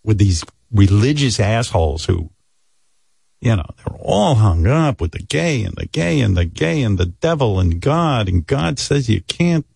with 0.03 0.19
these 0.19 0.45
religious 0.73 1.39
assholes 1.39 2.05
who, 2.07 2.31
you 3.41 3.57
know, 3.57 3.67
they're 3.77 3.97
all 4.01 4.37
hung 4.37 4.67
up 4.67 5.01
with 5.01 5.13
the 5.13 5.19
gay 5.19 5.63
and 5.63 5.75
the 5.75 5.87
gay 5.87 6.21
and 6.21 6.37
the 6.37 6.45
gay 6.45 6.83
and 6.83 6.99
the 6.99 7.07
devil 7.07 7.61
and 7.61 7.81
God 7.81 8.29
and 8.29 8.47
God 8.47 8.79
says 8.79 9.09
you 9.09 9.21
can't, 9.23 9.67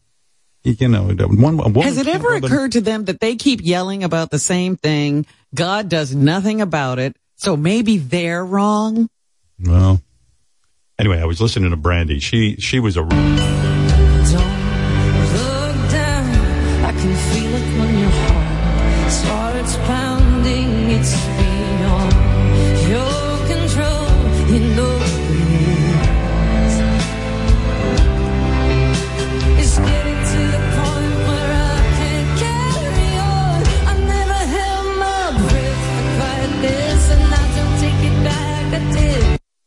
you 0.64 0.88
know, 0.88 1.04
one, 1.04 1.56
woman 1.56 1.82
Has 1.82 1.98
it 1.98 2.06
ever 2.06 2.34
occurred 2.34 2.72
to 2.72 2.80
them 2.80 3.04
that 3.06 3.20
they 3.20 3.36
keep 3.36 3.60
yelling 3.62 4.04
about 4.04 4.30
the 4.30 4.38
same 4.38 4.76
thing? 4.76 5.26
God 5.54 5.88
does 5.88 6.14
nothing 6.14 6.60
about 6.60 6.98
it. 6.98 7.16
So 7.36 7.56
maybe 7.56 7.98
they're 7.98 8.44
wrong. 8.44 9.08
Well, 9.58 10.00
anyway, 10.98 11.20
I 11.20 11.24
was 11.24 11.40
listening 11.40 11.70
to 11.70 11.76
Brandy. 11.76 12.20
She 12.20 12.56
she 12.56 12.78
was 12.78 12.96
a 12.96 13.02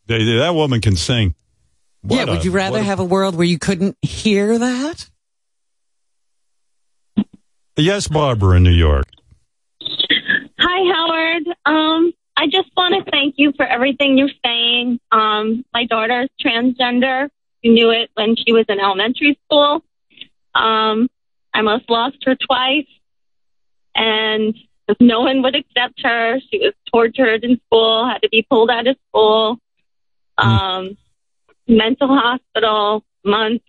They- 0.07 0.23
they- 0.23 0.37
that 0.37 0.53
woman 0.55 0.81
can 0.81 0.95
sing. 0.95 1.35
yeah, 2.03 2.17
What 2.17 2.29
would 2.29 2.41
a- 2.41 2.43
you 2.43 2.51
rather 2.51 2.79
a- 2.79 2.83
have 2.83 2.99
a 2.99 3.03
world 3.03 3.35
where 3.35 3.45
you 3.47 3.57
couldn't 3.59 3.97
hear 4.01 4.57
that? 4.59 5.09
Yes, 7.77 8.07
Barbara 8.07 8.57
in 8.57 8.63
New 8.63 8.71
York. 8.71 9.05
Hi, 9.81 10.93
Howard. 10.93 11.47
Um, 11.65 12.13
I 12.37 12.47
just 12.47 12.69
want 12.77 12.95
to 13.03 13.11
thank 13.11 13.35
you 13.37 13.51
for 13.57 13.65
everything 13.65 14.17
you're 14.17 14.29
saying. 14.45 14.99
Um, 15.11 15.65
my 15.73 15.85
daughter 15.85 16.21
is 16.21 16.29
transgender. 16.43 17.29
She 17.63 17.71
knew 17.71 17.89
it 17.91 18.09
when 18.13 18.35
she 18.35 18.53
was 18.53 18.65
in 18.69 18.79
elementary 18.79 19.37
school. 19.45 19.83
Um, 20.53 21.09
I 21.53 21.59
almost 21.59 21.89
lost 21.89 22.17
her 22.25 22.35
twice, 22.35 22.87
and 23.93 24.55
no 24.99 25.21
one 25.21 25.41
would 25.41 25.55
accept 25.55 26.01
her. 26.03 26.39
She 26.51 26.59
was 26.59 26.73
tortured 26.93 27.43
in 27.43 27.59
school, 27.65 28.07
had 28.07 28.21
to 28.21 28.29
be 28.29 28.45
pulled 28.49 28.69
out 28.69 28.87
of 28.87 28.95
school, 29.09 29.59
um, 30.37 30.97
mental 31.67 32.07
hospital, 32.07 33.03
months, 33.23 33.65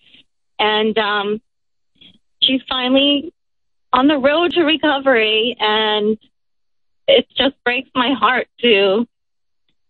and 0.59 0.97
um, 0.99 1.41
she's 2.43 2.61
finally 2.69 3.33
on 3.93 4.09
the 4.09 4.19
road 4.19 4.53
to 4.53 4.63
recovery, 4.63 5.57
and 5.59 6.19
it 7.09 7.27
just 7.37 7.55
breaks 7.65 7.89
my 7.95 8.13
heart 8.13 8.49
to, 8.61 9.07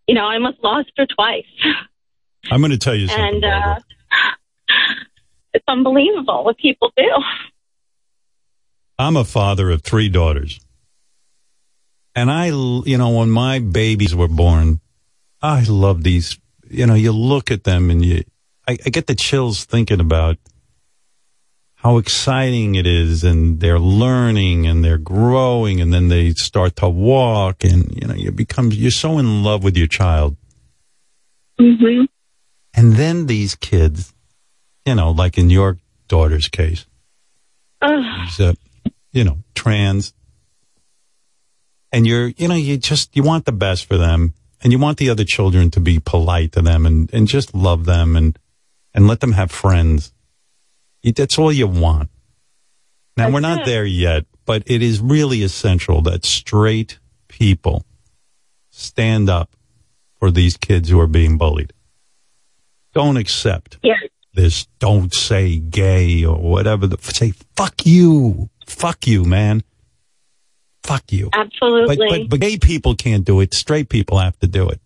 you 0.06 0.14
know, 0.14 0.26
I 0.26 0.34
almost 0.34 0.58
lost 0.62 0.90
her 0.96 1.06
twice, 1.06 1.44
I'm 2.50 2.60
going 2.60 2.70
to 2.70 2.78
tell 2.78 2.94
you 2.94 3.08
something. 3.08 3.24
and 3.24 3.44
uh, 3.44 3.78
it's 5.54 5.64
unbelievable 5.66 6.44
what 6.44 6.58
people 6.58 6.92
do. 6.96 7.10
I'm 8.98 9.16
a 9.16 9.24
father 9.24 9.70
of 9.70 9.82
three 9.82 10.08
daughters. 10.08 10.60
And 12.14 12.30
I, 12.30 12.46
you 12.46 12.96
know, 12.96 13.10
when 13.10 13.30
my 13.30 13.58
babies 13.58 14.14
were 14.14 14.28
born, 14.28 14.80
I 15.42 15.64
love 15.64 16.02
these, 16.02 16.38
you 16.70 16.86
know, 16.86 16.94
you 16.94 17.12
look 17.12 17.50
at 17.50 17.64
them 17.64 17.90
and 17.90 18.04
you, 18.04 18.24
I, 18.68 18.72
I 18.84 18.90
get 18.90 19.06
the 19.06 19.14
chills 19.14 19.64
thinking 19.64 20.00
about 20.00 20.38
how 21.76 21.98
exciting 21.98 22.74
it 22.74 22.86
is 22.86 23.22
and 23.22 23.60
they're 23.60 23.78
learning 23.78 24.66
and 24.66 24.84
they're 24.84 24.98
growing 24.98 25.80
and 25.80 25.92
then 25.92 26.08
they 26.08 26.32
start 26.32 26.76
to 26.76 26.88
walk 26.88 27.64
and, 27.64 27.94
you 27.94 28.08
know, 28.08 28.14
you 28.14 28.32
become, 28.32 28.72
you're 28.72 28.90
so 28.90 29.18
in 29.18 29.44
love 29.44 29.62
with 29.62 29.76
your 29.76 29.86
child. 29.86 30.36
Mm-hmm. 31.60 32.04
And 32.74 32.92
then 32.94 33.26
these 33.26 33.54
kids, 33.54 34.12
you 34.84 34.94
know, 34.94 35.10
like 35.10 35.38
in 35.38 35.48
your 35.48 35.78
daughter's 36.08 36.48
case, 36.48 36.86
he's 37.82 38.40
uh, 38.40 38.54
you 39.12 39.24
know, 39.24 39.38
trans. 39.54 40.12
And 41.92 42.06
you're, 42.06 42.28
you 42.28 42.48
know, 42.48 42.54
you 42.54 42.76
just, 42.76 43.16
you 43.16 43.22
want 43.22 43.44
the 43.44 43.52
best 43.52 43.86
for 43.86 43.96
them 43.96 44.34
and 44.66 44.72
you 44.72 44.80
want 44.80 44.98
the 44.98 45.10
other 45.10 45.22
children 45.22 45.70
to 45.70 45.78
be 45.78 46.00
polite 46.00 46.50
to 46.50 46.60
them 46.60 46.86
and, 46.86 47.08
and 47.14 47.28
just 47.28 47.54
love 47.54 47.84
them 47.84 48.16
and, 48.16 48.36
and 48.92 49.06
let 49.06 49.20
them 49.20 49.30
have 49.30 49.52
friends. 49.52 50.12
That's 51.04 51.38
all 51.38 51.52
you 51.52 51.68
want. 51.68 52.10
Now 53.16 53.30
we're 53.30 53.38
not 53.38 53.64
there 53.64 53.84
yet, 53.84 54.24
but 54.44 54.64
it 54.66 54.82
is 54.82 54.98
really 54.98 55.44
essential 55.44 56.02
that 56.02 56.24
straight 56.24 56.98
people 57.28 57.84
stand 58.70 59.30
up 59.30 59.54
for 60.18 60.32
these 60.32 60.56
kids 60.56 60.88
who 60.88 60.98
are 60.98 61.06
being 61.06 61.38
bullied. 61.38 61.72
Don't 62.92 63.18
accept 63.18 63.78
Yeah. 63.84 63.94
this 64.34 64.66
don't 64.80 65.14
say 65.14 65.60
gay 65.60 66.24
or 66.24 66.38
whatever. 66.38 66.88
The, 66.88 66.98
say 67.02 67.34
fuck 67.54 67.86
you, 67.86 68.50
fuck 68.66 69.06
you, 69.06 69.22
man, 69.24 69.62
fuck 70.86 71.04
you. 71.12 71.30
Absolutely. 71.32 71.96
But, 71.96 72.08
but 72.08 72.28
but 72.30 72.40
gay 72.40 72.58
people 72.58 72.94
can't 72.94 73.24
do 73.24 73.40
it. 73.40 73.54
Straight 73.54 73.88
people 73.88 74.18
have 74.18 74.38
to 74.40 74.46
do 74.46 74.68
it. 74.68 74.80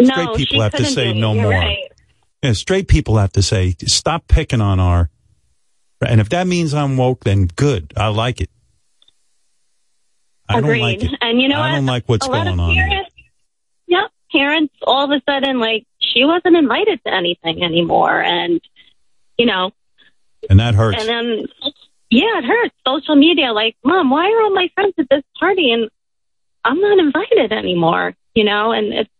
no, 0.00 0.06
straight 0.08 0.36
people 0.36 0.56
she 0.56 0.60
have 0.60 0.72
to 0.72 0.84
say 0.84 1.12
no 1.12 1.32
You're 1.34 1.42
more. 1.42 1.52
right. 1.52 1.78
Yeah, 2.42 2.52
straight 2.52 2.88
people 2.88 3.16
have 3.18 3.32
to 3.32 3.42
say 3.42 3.74
stop 3.86 4.28
picking 4.28 4.60
on 4.60 4.78
our. 4.80 5.10
And 6.06 6.20
if 6.20 6.28
that 6.28 6.46
means 6.46 6.74
I'm 6.74 6.96
woke, 6.96 7.24
then 7.24 7.46
good. 7.46 7.92
I 7.96 8.08
like 8.08 8.40
it. 8.40 8.50
I 10.48 10.58
Agreed. 10.58 10.78
don't 10.78 10.80
like 10.80 11.02
it. 11.04 11.10
And 11.20 11.40
you 11.40 11.48
know 11.48 11.56
I 11.58 11.70
what? 11.70 11.76
don't 11.76 11.86
like 11.86 12.04
what's 12.06 12.26
going 12.28 12.60
on. 12.60 12.74
Parents, 12.74 13.10
yep, 13.86 14.10
parents 14.30 14.74
all 14.82 15.04
of 15.04 15.10
a 15.10 15.20
sudden 15.28 15.58
like 15.58 15.86
she 15.98 16.24
wasn't 16.24 16.56
invited 16.56 17.00
to 17.04 17.12
anything 17.12 17.62
anymore, 17.64 18.22
and 18.22 18.60
you 19.38 19.46
know, 19.46 19.72
And 20.48 20.60
that 20.60 20.74
hurts. 20.74 20.98
and 21.00 21.08
then 21.08 21.46
yeah, 22.10 22.38
it 22.38 22.44
hurts. 22.44 22.74
Social 22.86 23.16
media, 23.16 23.52
like, 23.52 23.76
mom, 23.84 24.10
why 24.10 24.30
are 24.30 24.42
all 24.42 24.54
my 24.54 24.68
friends 24.74 24.94
at 24.98 25.06
this 25.10 25.22
party 25.38 25.72
and 25.72 25.88
I'm 26.64 26.80
not 26.80 26.98
invited 26.98 27.52
anymore? 27.52 28.14
You 28.34 28.44
know, 28.44 28.72
and 28.72 28.92
it's 28.92 29.10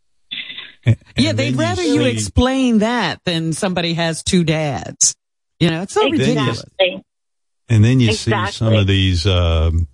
Yeah, 1.17 1.33
they'd 1.33 1.57
rather 1.57 1.83
you 1.83 2.03
see- 2.05 2.11
explain 2.11 2.79
that 2.79 3.21
than 3.25 3.53
somebody 3.53 3.95
has 3.95 4.23
two 4.23 4.45
dads. 4.45 5.17
You 5.59 5.71
know, 5.71 5.83
it's 5.83 5.95
so 5.95 6.09
ridiculous. 6.09 6.65
And 7.69 7.85
then 7.85 7.99
you 7.99 8.13
see 8.13 8.31
some 8.51 8.75
of 8.75 8.87
these, 8.87 9.27
um, 9.27 9.89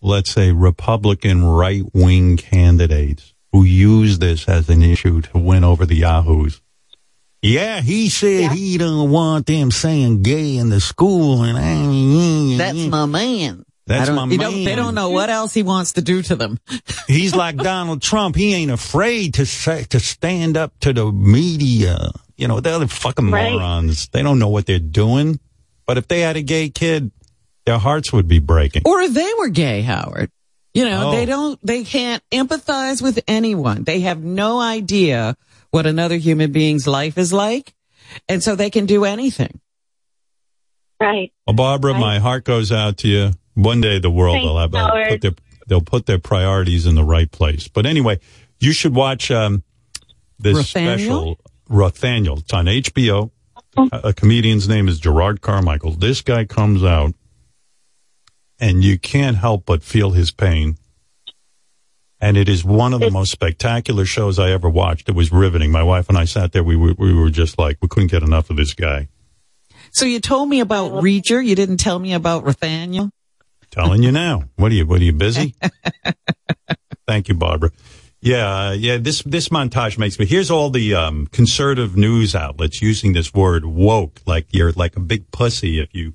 let's 0.00 0.30
say, 0.30 0.52
Republican 0.52 1.44
right 1.44 1.82
wing 1.92 2.36
candidates 2.38 3.34
who 3.52 3.64
use 3.64 4.20
this 4.20 4.48
as 4.48 4.70
an 4.70 4.82
issue 4.82 5.20
to 5.20 5.38
win 5.38 5.64
over 5.64 5.84
the 5.84 5.96
Yahoos. 5.96 6.62
Yeah, 7.42 7.80
he 7.80 8.10
said 8.10 8.52
he 8.52 8.76
don't 8.76 9.10
want 9.10 9.46
them 9.46 9.70
saying 9.70 10.22
gay 10.22 10.56
in 10.56 10.68
the 10.68 10.80
school, 10.80 11.42
and 11.42 11.56
I, 11.56 12.58
That's 12.58 12.86
my 12.86 13.06
man. 13.06 13.64
That's 13.86 14.10
my 14.10 14.26
you 14.26 14.38
don't- 14.38 14.64
they 14.64 14.76
don't 14.76 14.94
know 14.94 15.10
what 15.10 15.30
else 15.30 15.52
he 15.54 15.62
wants 15.62 15.94
to 15.94 16.02
do 16.02 16.22
to 16.22 16.36
them. 16.36 16.58
He's 17.08 17.34
like 17.34 17.56
Donald 17.56 18.02
Trump. 18.02 18.36
He 18.36 18.54
ain't 18.54 18.70
afraid 18.70 19.34
to 19.34 19.46
say, 19.46 19.84
to 19.84 19.98
stand 19.98 20.56
up 20.56 20.72
to 20.80 20.92
the 20.92 21.10
media. 21.10 22.10
You 22.36 22.46
know, 22.46 22.60
they're 22.60 22.78
the 22.78 22.86
fucking 22.88 23.30
Right. 23.30 23.52
morons. 23.52 24.08
They 24.08 24.22
don't 24.22 24.38
know 24.38 24.48
what 24.48 24.66
they're 24.66 24.78
doing. 24.78 25.40
But 25.86 25.98
if 25.98 26.06
they 26.08 26.20
had 26.20 26.36
a 26.36 26.42
gay 26.42 26.68
kid, 26.68 27.10
their 27.66 27.78
hearts 27.78 28.12
would 28.12 28.28
be 28.28 28.38
breaking. 28.38 28.82
Or 28.84 29.00
if 29.00 29.12
they 29.12 29.28
were 29.38 29.48
gay, 29.48 29.82
Howard. 29.82 30.30
You 30.72 30.84
know, 30.84 31.08
Oh. 31.08 31.10
they 31.12 31.26
don't, 31.26 31.58
they 31.66 31.82
can't 31.82 32.22
empathize 32.30 33.02
with 33.02 33.18
anyone. 33.26 33.82
They 33.82 34.00
have 34.00 34.22
no 34.22 34.60
idea 34.60 35.36
what 35.70 35.86
another 35.86 36.16
human 36.16 36.52
being's 36.52 36.86
life 36.86 37.18
is 37.18 37.32
like. 37.32 37.74
And 38.28 38.42
so 38.42 38.56
they 38.56 38.70
can 38.70 38.86
do 38.86 39.04
anything. 39.04 39.60
Right. 41.00 41.32
Well, 41.46 41.54
Barbara, 41.54 41.94
my 41.94 42.18
heart 42.18 42.44
goes 42.44 42.72
out 42.72 42.98
to 42.98 43.08
you. 43.08 43.30
One 43.54 43.80
day 43.80 43.98
the 43.98 44.10
world 44.10 44.34
Thanks, 44.34 44.46
will 44.46 44.58
have 44.58 44.72
they'll 44.72 45.08
put 45.08 45.20
their 45.20 45.32
they'll 45.66 45.80
put 45.80 46.06
their 46.06 46.18
priorities 46.18 46.86
in 46.86 46.94
the 46.94 47.04
right 47.04 47.30
place. 47.30 47.68
But 47.68 47.86
anyway, 47.86 48.20
you 48.58 48.72
should 48.72 48.94
watch 48.94 49.30
um, 49.30 49.62
this 50.38 50.56
Rothaniel? 50.56 50.98
special 50.98 51.38
Rothaniel. 51.70 52.38
It's 52.40 52.52
on 52.52 52.66
HBO. 52.66 53.30
Oh. 53.76 53.88
A, 53.92 54.08
a 54.08 54.12
comedian's 54.12 54.68
name 54.68 54.88
is 54.88 55.00
Jerrod 55.00 55.40
Carmichael. 55.40 55.92
This 55.92 56.20
guy 56.20 56.44
comes 56.44 56.84
out, 56.84 57.14
and 58.58 58.84
you 58.84 58.98
can't 58.98 59.36
help 59.36 59.64
but 59.64 59.82
feel 59.82 60.10
his 60.10 60.30
pain. 60.30 60.76
And 62.20 62.36
it 62.36 62.48
is 62.48 62.64
one 62.64 62.92
of 62.92 63.00
the 63.00 63.10
most 63.10 63.30
spectacular 63.30 64.04
shows 64.04 64.38
I 64.38 64.50
ever 64.50 64.68
watched. 64.68 65.08
It 65.08 65.14
was 65.14 65.32
riveting. 65.32 65.70
My 65.72 65.82
wife 65.82 66.08
and 66.08 66.18
I 66.18 66.26
sat 66.26 66.52
there. 66.52 66.62
We 66.62 66.76
were, 66.76 66.94
we 66.98 67.14
were 67.14 67.30
just 67.30 67.58
like, 67.58 67.78
we 67.80 67.88
couldn't 67.88 68.10
get 68.10 68.22
enough 68.22 68.50
of 68.50 68.56
this 68.56 68.74
guy. 68.74 69.08
So 69.90 70.04
you 70.04 70.20
told 70.20 70.48
me 70.48 70.60
about 70.60 70.92
Reacher. 70.92 71.44
You 71.44 71.54
didn't 71.54 71.78
tell 71.78 71.98
me 71.98 72.12
about 72.12 72.44
Rothaniel. 72.44 73.10
Telling 73.70 74.02
you 74.02 74.12
now. 74.12 74.44
What 74.56 74.70
are 74.72 74.74
you? 74.74 74.86
What 74.86 75.00
are 75.00 75.04
you 75.04 75.12
busy? 75.12 75.54
Thank 77.06 77.28
you, 77.28 77.34
Barbara. 77.34 77.70
Yeah, 78.20 78.66
uh, 78.66 78.70
yeah. 78.72 78.98
This 78.98 79.22
this 79.22 79.48
montage 79.48 79.96
makes 79.96 80.18
me. 80.18 80.26
Here's 80.26 80.50
all 80.50 80.68
the 80.68 80.94
um, 80.94 81.26
conservative 81.28 81.96
news 81.96 82.34
outlets 82.34 82.82
using 82.82 83.14
this 83.14 83.32
word 83.32 83.64
woke, 83.64 84.20
like 84.26 84.46
you're 84.50 84.72
like 84.72 84.96
a 84.96 85.00
big 85.00 85.30
pussy 85.30 85.80
if 85.80 85.94
you 85.94 86.14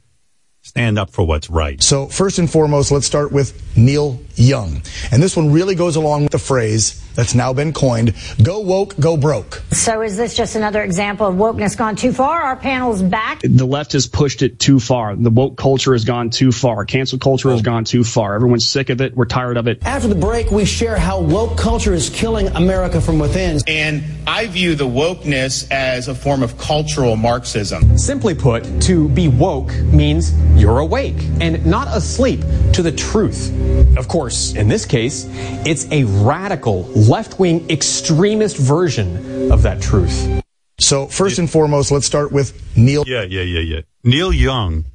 stand 0.65 0.97
up 0.97 1.11
for 1.11 1.25
what's 1.25 1.47
right. 1.49 1.81
So, 1.81 2.07
first 2.07 2.39
and 2.39 2.49
foremost, 2.49 2.91
let's 2.91 3.05
start 3.05 3.31
with 3.31 3.77
Neil 3.77 4.19
Young. 4.33 4.81
And 5.11 5.21
this 5.21 5.37
one 5.37 5.51
really 5.51 5.75
goes 5.75 5.95
along 5.95 6.23
with 6.23 6.31
the 6.31 6.39
phrase 6.39 7.04
that's 7.15 7.33
now 7.33 7.53
been 7.53 7.73
coined 7.73 8.13
go 8.41 8.59
woke, 8.59 8.97
go 8.99 9.17
broke. 9.17 9.63
So 9.71 10.01
is 10.01 10.17
this 10.17 10.35
just 10.35 10.55
another 10.55 10.83
example 10.83 11.27
of 11.27 11.35
wokeness 11.35 11.77
gone 11.77 11.95
too 11.95 12.13
far? 12.13 12.41
Our 12.41 12.55
panel's 12.55 13.01
back. 13.01 13.41
The 13.41 13.65
left 13.65 13.93
has 13.93 14.07
pushed 14.07 14.41
it 14.41 14.59
too 14.59 14.79
far. 14.79 15.15
The 15.15 15.29
woke 15.29 15.57
culture 15.57 15.93
has 15.93 16.05
gone 16.05 16.29
too 16.29 16.51
far. 16.51 16.85
Cancel 16.85 17.19
culture 17.19 17.51
has 17.51 17.61
gone 17.61 17.85
too 17.85 18.03
far. 18.03 18.35
Everyone's 18.35 18.67
sick 18.67 18.89
of 18.89 19.01
it. 19.01 19.15
We're 19.15 19.25
tired 19.25 19.57
of 19.57 19.67
it. 19.67 19.85
After 19.85 20.07
the 20.07 20.15
break, 20.15 20.51
we 20.51 20.65
share 20.65 20.97
how 20.97 21.21
woke 21.21 21.57
culture 21.57 21.93
is 21.93 22.09
killing 22.09 22.47
America 22.49 23.01
from 23.01 23.19
within. 23.19 23.59
And 23.67 24.03
I 24.27 24.47
view 24.47 24.75
the 24.75 24.87
wokeness 24.87 25.69
as 25.71 26.07
a 26.07 26.15
form 26.15 26.43
of 26.43 26.57
cultural 26.57 27.15
Marxism. 27.15 27.97
Simply 27.97 28.33
put, 28.33 28.81
to 28.83 29.09
be 29.09 29.27
woke 29.27 29.73
means 29.85 30.33
you're 30.55 30.79
awake 30.79 31.17
and 31.41 31.65
not 31.65 31.87
asleep 31.95 32.41
to 32.73 32.81
the 32.81 32.91
truth. 32.91 33.51
Of 33.97 34.07
course, 34.07 34.53
in 34.53 34.67
this 34.67 34.85
case, 34.85 35.25
it's 35.65 35.89
a 35.91 36.03
radical, 36.03 36.83
left 37.07 37.39
wing, 37.39 37.69
extremist 37.69 38.57
version 38.57 39.51
of 39.51 39.61
that 39.63 39.81
truth. 39.81 40.41
So, 40.79 41.07
first 41.07 41.39
and 41.39 41.49
foremost, 41.49 41.91
let's 41.91 42.05
start 42.05 42.31
with 42.31 42.75
Neil. 42.75 43.03
Yeah, 43.07 43.23
yeah, 43.23 43.41
yeah, 43.41 43.61
yeah. 43.61 43.81
Neil 44.03 44.33
Young. 44.33 44.85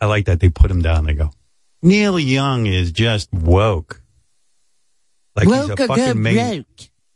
I 0.00 0.06
like 0.06 0.26
that 0.26 0.40
they 0.40 0.48
put 0.48 0.70
him 0.70 0.82
down. 0.82 1.04
They 1.06 1.14
go, 1.14 1.30
Neil 1.82 2.18
Young 2.18 2.66
is 2.66 2.92
just 2.92 3.32
woke. 3.32 4.02
Like 5.34 5.46
he's 5.46 5.56
Woke 5.56 5.68
a 5.68 5.72
or 5.72 5.76
go 5.76 5.86
fucking 5.86 6.22
main, 6.22 6.64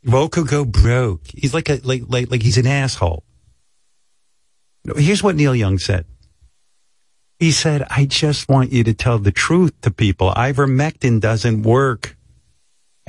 broke. 0.02 0.12
Woke 0.14 0.36
will 0.36 0.44
go 0.44 0.64
broke. 0.64 1.22
He's 1.26 1.54
like 1.54 1.68
a 1.68 1.80
like 1.82 2.02
like 2.08 2.30
like 2.30 2.42
he's 2.42 2.58
an 2.58 2.66
asshole. 2.66 3.24
No, 4.84 4.94
Here's 4.94 5.22
what 5.22 5.36
Neil 5.36 5.54
Young 5.54 5.78
said. 5.78 6.06
He 7.38 7.50
said, 7.50 7.86
"I 7.90 8.04
just 8.04 8.48
want 8.48 8.72
you 8.72 8.84
to 8.84 8.94
tell 8.94 9.18
the 9.18 9.32
truth 9.32 9.72
to 9.80 9.90
people. 9.90 10.30
Ivermectin 10.32 11.20
doesn't 11.20 11.62
work, 11.62 12.16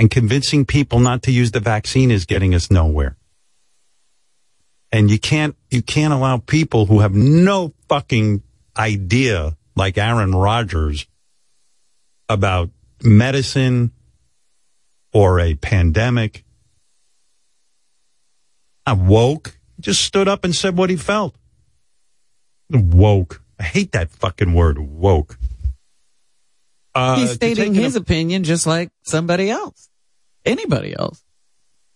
and 0.02 0.10
convincing 0.10 0.66
people 0.66 1.00
not 1.00 1.22
to 1.22 1.32
use 1.32 1.52
the 1.52 1.60
vaccine 1.60 2.10
is 2.10 2.26
getting 2.26 2.56
us 2.56 2.72
nowhere." 2.72 3.16
And 4.92 5.12
you 5.12 5.20
can't 5.20 5.56
you 5.70 5.82
can't 5.82 6.12
allow 6.14 6.38
people 6.38 6.88
who 6.88 7.00
have 7.00 7.14
no 7.14 7.74
fucking 7.88 8.42
idea, 8.76 9.56
like 9.76 9.98
Aaron 9.98 10.34
Rodgers, 10.34 11.06
about 12.28 12.72
medicine 13.04 13.92
or 15.14 15.40
a 15.40 15.54
pandemic. 15.56 16.44
I 18.86 18.94
woke, 18.94 19.60
just 19.80 20.04
stood 20.04 20.28
up 20.28 20.44
and 20.44 20.56
said 20.56 20.76
what 20.78 20.90
he 20.90 20.96
felt. 20.96 21.36
Woke. 22.70 23.42
I 23.60 23.64
hate 23.64 23.92
that 23.92 24.10
fucking 24.12 24.54
word, 24.54 24.80
woke. 24.80 25.38
Uh, 26.96 27.16
He's 27.18 27.32
stating 27.34 27.74
his 27.74 27.96
opinion 27.96 28.44
just 28.44 28.66
like 28.66 28.90
somebody 29.04 29.50
else, 29.50 29.90
anybody 30.46 30.96
else. 30.98 31.24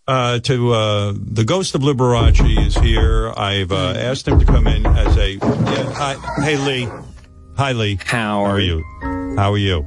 uh, 0.07 0.39
to 0.39 0.71
uh, 0.73 1.13
the 1.15 1.43
ghost 1.43 1.73
of 1.75 1.81
Liberace 1.81 2.67
is 2.67 2.75
here. 2.77 3.33
I've 3.35 3.71
uh, 3.71 3.93
asked 3.97 4.27
him 4.27 4.39
to 4.39 4.45
come 4.45 4.67
in 4.67 4.85
as 4.85 5.17
a. 5.17 5.33
Yeah, 5.33 5.91
hi, 5.93 6.43
hey 6.43 6.57
Lee, 6.57 6.87
hi 7.57 7.71
Lee. 7.71 7.97
How 8.05 8.43
are 8.43 8.59
you? 8.59 8.83
How 9.35 9.51
are 9.51 9.57
you? 9.57 9.85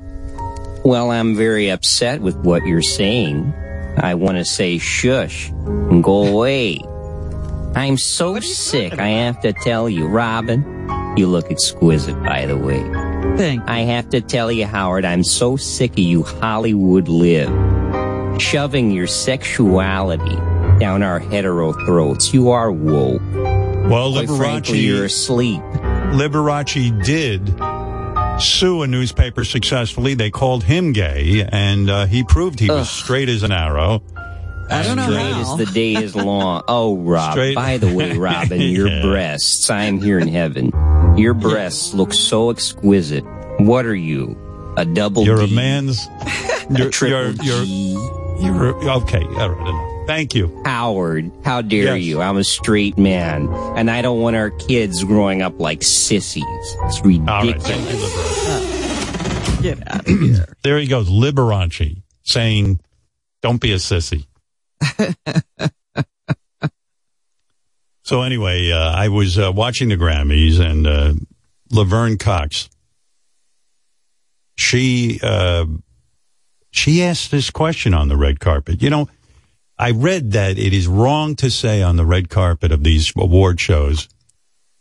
Well, 0.84 1.10
I'm 1.10 1.36
very 1.36 1.70
upset 1.70 2.20
with 2.20 2.36
what 2.36 2.64
you're 2.66 2.82
saying. 2.82 3.52
I 3.98 4.14
want 4.14 4.38
to 4.38 4.44
say 4.44 4.78
shush 4.78 5.50
and 5.50 6.02
go 6.02 6.26
away. 6.26 6.80
I'm 7.74 7.96
so 7.98 8.40
sick, 8.40 8.98
I 8.98 9.08
have 9.08 9.40
to 9.42 9.52
tell 9.52 9.88
you. 9.88 10.06
Robin, 10.06 10.62
you 11.16 11.26
look 11.26 11.50
exquisite, 11.50 12.20
by 12.24 12.46
the 12.46 12.56
way. 12.56 12.80
Thank 13.36 13.68
I 13.68 13.80
have 13.80 14.08
to 14.10 14.20
tell 14.20 14.50
you, 14.50 14.66
Howard, 14.66 15.04
I'm 15.04 15.22
so 15.22 15.56
sick 15.56 15.92
of 15.92 15.98
you 15.98 16.22
Hollywood 16.22 17.08
live. 17.08 17.50
Shoving 18.38 18.90
your 18.92 19.06
sexuality 19.06 20.36
down 20.78 21.02
our 21.02 21.18
hetero 21.18 21.72
throats. 21.72 22.32
You 22.32 22.50
are 22.50 22.70
woke. 22.70 23.20
Well, 23.34 24.12
Quite 24.12 24.28
frankly, 24.28 24.78
Liberace, 24.78 24.82
you're 24.84 25.04
asleep. 25.06 25.60
Liberace 26.12 27.04
did 27.04 28.40
sue 28.40 28.82
a 28.82 28.86
newspaper 28.86 29.44
successfully. 29.44 30.14
They 30.14 30.30
called 30.30 30.62
him 30.64 30.92
gay, 30.92 31.46
and 31.50 31.90
uh, 31.90 32.06
he 32.06 32.22
proved 32.22 32.60
he 32.60 32.68
was 32.70 32.88
straight 32.88 33.28
as 33.28 33.42
an 33.42 33.50
arrow. 33.52 34.02
I 34.70 34.82
don't 34.82 34.96
know 34.96 35.04
Straight 35.10 35.32
how. 35.32 35.52
as 35.52 35.56
the 35.56 35.66
day 35.72 35.94
is 35.94 36.14
long. 36.14 36.62
Oh, 36.68 36.96
Rob. 36.96 37.32
Straight- 37.32 37.56
By 37.56 37.78
the 37.78 37.92
way, 37.94 38.16
Robin, 38.18 38.60
your 38.60 38.88
Yeah. 38.88 39.02
breasts. 39.02 39.68
I'm 39.70 39.98
here 40.00 40.18
in 40.18 40.28
heaven. 40.28 40.70
Your 41.16 41.32
breasts 41.34 41.94
look 41.94 42.12
so 42.12 42.50
exquisite. 42.50 43.24
What 43.60 43.86
are 43.86 43.94
you? 43.96 44.36
A 44.76 44.84
double 44.84 45.24
You're 45.24 45.40
a 45.40 45.46
D? 45.46 45.54
man's. 45.56 46.06
You're, 46.70 46.90
triple 46.90 47.32
you're, 47.42 47.62
you're, 47.64 48.17
you're 48.40 48.74
okay. 48.90 49.22
All 49.24 49.50
right, 49.50 49.68
enough. 49.68 50.06
Thank 50.06 50.34
you. 50.34 50.62
Howard, 50.64 51.30
how 51.44 51.60
dare 51.60 51.96
Yes. 51.96 52.04
you? 52.06 52.20
I'm 52.22 52.36
a 52.38 52.44
straight 52.44 52.96
man, 52.96 53.48
and 53.76 53.90
I 53.90 54.00
don't 54.02 54.20
want 54.20 54.36
our 54.36 54.50
kids 54.50 55.04
growing 55.04 55.42
up 55.42 55.60
like 55.60 55.82
sissies. 55.82 56.44
It's 56.46 57.00
All 57.00 57.08
right, 57.10 57.46
ridiculous. 57.54 57.64
thank 57.66 59.62
you, 59.62 59.62
Get 59.62 59.92
out 59.92 60.00
of 60.08 60.20
here. 60.20 60.54
There 60.62 60.78
he 60.78 60.86
goes, 60.86 61.08
Liberace, 61.10 62.00
saying, 62.22 62.80
"Don't 63.42 63.60
be 63.60 63.72
a 63.72 63.76
sissy." 63.76 64.26
so 68.02 68.22
anyway, 68.22 68.70
uh, 68.70 68.92
I 68.92 69.08
was 69.08 69.38
uh, 69.38 69.52
watching 69.52 69.88
the 69.90 69.96
Grammys, 69.96 70.58
and 70.60 70.86
uh, 70.86 71.12
Laverne 71.70 72.16
Cox, 72.16 72.70
she 74.56 75.20
uh, 75.22 75.66
she 76.70 77.02
asked 77.02 77.30
this 77.30 77.50
question 77.50 77.94
on 77.94 78.08
the 78.08 78.16
red 78.16 78.40
carpet. 78.40 78.82
You 78.82 78.90
know, 78.90 79.08
I 79.78 79.90
read 79.92 80.32
that 80.32 80.58
it 80.58 80.72
is 80.72 80.86
wrong 80.86 81.36
to 81.36 81.50
say 81.50 81.82
on 81.82 81.96
the 81.96 82.04
red 82.04 82.28
carpet 82.28 82.72
of 82.72 82.82
these 82.84 83.12
award 83.16 83.60
shows, 83.60 84.08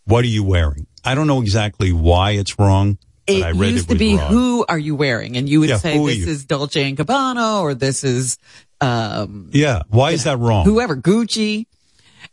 "What 0.06 0.24
are 0.24 0.28
you 0.30 0.44
wearing?" 0.44 0.88
I 1.04 1.16
don't 1.16 1.28
know 1.28 1.42
exactly 1.42 1.92
why 1.92 2.32
it's 2.32 2.58
wrong. 2.60 2.98
But 3.28 3.36
It 3.36 3.44
I 3.44 3.52
read 3.52 3.72
used 3.74 3.90
it 3.90 3.94
to 3.94 4.00
be 4.00 4.16
wrong. 4.16 4.32
who 4.32 4.66
are 4.70 4.80
you 4.80 4.96
wearing, 4.96 5.36
and 5.38 5.50
you 5.50 5.60
would 5.60 5.70
Yeah, 5.70 5.78
say 5.78 5.98
this 6.06 6.26
is 6.28 6.46
Dolce 6.46 6.82
and 6.88 6.98
Gabbana 6.98 7.62
or 7.62 7.74
this 7.74 8.04
is 8.06 8.38
um, 8.80 9.50
Yeah, 9.54 9.82
why 9.90 10.12
is 10.12 10.24
that 10.24 10.38
wrong? 10.40 10.64
whoever 10.66 10.96
Gucci, 10.96 11.66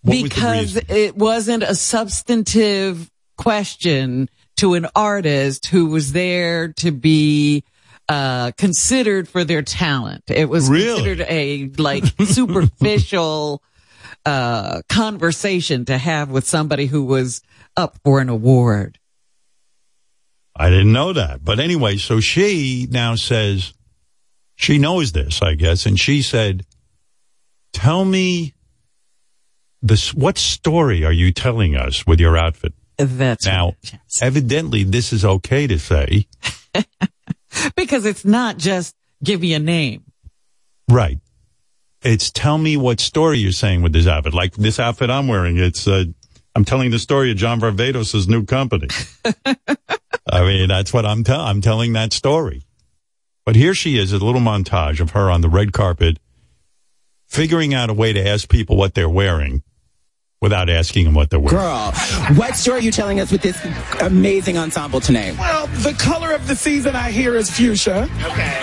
What 0.03 0.23
because 0.23 0.75
reason? 0.77 0.85
it 0.89 1.17
wasn't 1.17 1.63
a 1.65 1.75
substantive 1.75 3.11
question 3.37 4.29
to 4.59 4.75
an 4.75 4.87
artist 4.95 5.67
who 5.67 5.87
was 5.87 6.13
there 6.13 6.69
to 6.75 6.93
be 6.93 7.65
uh 8.09 8.51
considered 8.59 9.29
for 9.29 9.45
their 9.45 9.63
talent. 9.63 10.25
It 10.29 10.49
was 10.49 10.69
Really? 10.69 10.97
considered 11.03 11.27
a 11.29 11.69
like 11.79 12.05
superficial 12.25 13.63
uh 14.27 14.83
conversation 14.89 15.85
to 15.87 15.97
have 15.99 16.31
with 16.31 16.47
somebody 16.47 16.87
who 16.87 17.05
was 17.05 17.43
up 17.77 17.99
for 18.05 18.21
an 18.21 18.29
award. 18.29 18.99
I 20.57 20.71
didn't 20.71 20.93
know 20.93 21.13
that. 21.13 21.43
But 21.45 21.59
anyway, 21.59 21.97
so 21.97 22.21
she 22.21 22.87
now 22.91 23.17
says 23.17 23.73
she 24.57 24.79
knows 24.79 25.13
this, 25.13 25.43
I 25.43 25.55
guess, 25.55 25.85
and 25.87 25.99
she 25.99 26.23
said, 26.23 26.65
"Tell 27.73 28.05
me 28.05 28.55
this. 29.83 30.15
What 30.15 30.39
story 30.39 31.05
are 31.05 31.13
you 31.13 31.33
telling 31.33 31.75
us 31.75 32.07
with 32.07 32.21
your 32.21 32.37
outfit?" 32.37 32.73
That's 32.97 33.45
now, 33.47 33.65
right, 33.71 33.77
yes. 33.83 34.19
evidently, 34.23 34.85
this 34.85 35.13
is 35.13 35.25
okay 35.25 35.67
to 35.67 35.77
say, 35.81 36.29
because 37.77 38.05
it's 38.07 38.25
not 38.25 38.57
just 38.57 38.95
give 39.23 39.41
me 39.41 39.55
a 39.55 39.59
name. 39.59 40.05
right? 40.91 41.19
It's 42.03 42.31
tell 42.31 42.59
me 42.59 42.77
what 42.77 43.01
story 43.01 43.39
you're 43.39 43.53
saying 43.53 43.81
with 43.81 43.93
this 43.95 44.07
outfit. 44.07 44.35
Like 44.35 44.55
this 44.55 44.79
outfit 44.79 45.09
I'm 45.09 45.27
wearing, 45.27 45.57
it's 45.57 45.89
uh, 45.89 46.05
I'm 46.55 46.65
telling 46.65 46.91
the 46.91 46.99
story 46.99 47.31
of 47.31 47.39
John 47.39 47.61
Varvatos' 47.61 48.29
new 48.29 48.45
company. 48.45 48.89
I 50.31 50.43
mean, 50.43 50.69
that's 50.69 50.93
what 50.93 51.07
I'm 51.07 51.25
telling. 51.25 51.47
I'm 51.47 51.61
telling 51.61 51.95
that 51.95 52.12
story. 52.12 52.62
But 53.47 53.57
here 53.57 53.75
she 53.75 53.99
is, 53.99 54.12
a 54.12 54.19
little 54.19 54.41
montage 54.41 55.01
of 55.01 55.11
her 55.11 55.31
on 55.31 55.41
the 55.41 55.49
red 55.49 55.73
carpet, 55.73 56.19
figuring 57.27 57.75
out 57.75 57.91
a 57.91 57.95
way 57.95 58.12
to 58.12 58.27
ask 58.27 58.49
people 58.49 58.77
what 58.77 58.95
they're 58.95 59.09
wearing 59.09 59.62
without 60.41 60.68
asking 60.68 61.05
them 61.07 61.14
what 61.14 61.30
they're 61.30 61.41
wearing. 61.41 61.59
Girl, 61.59 61.93
what 62.37 62.55
story 62.57 62.80
are 62.80 62.82
you 62.82 62.91
telling 62.93 63.20
us 63.20 63.32
with 63.32 63.43
this 63.43 63.59
amazing 64.01 64.59
ensemble 64.59 65.01
tonight? 65.01 65.37
Well, 65.39 65.66
the 65.68 65.95
color 65.95 66.32
of 66.32 66.47
the 66.47 66.55
season 66.57 66.95
I 66.95 67.11
hear 67.11 67.35
is 67.37 67.51
fuchsia. 67.51 68.09
Okay. 68.24 68.61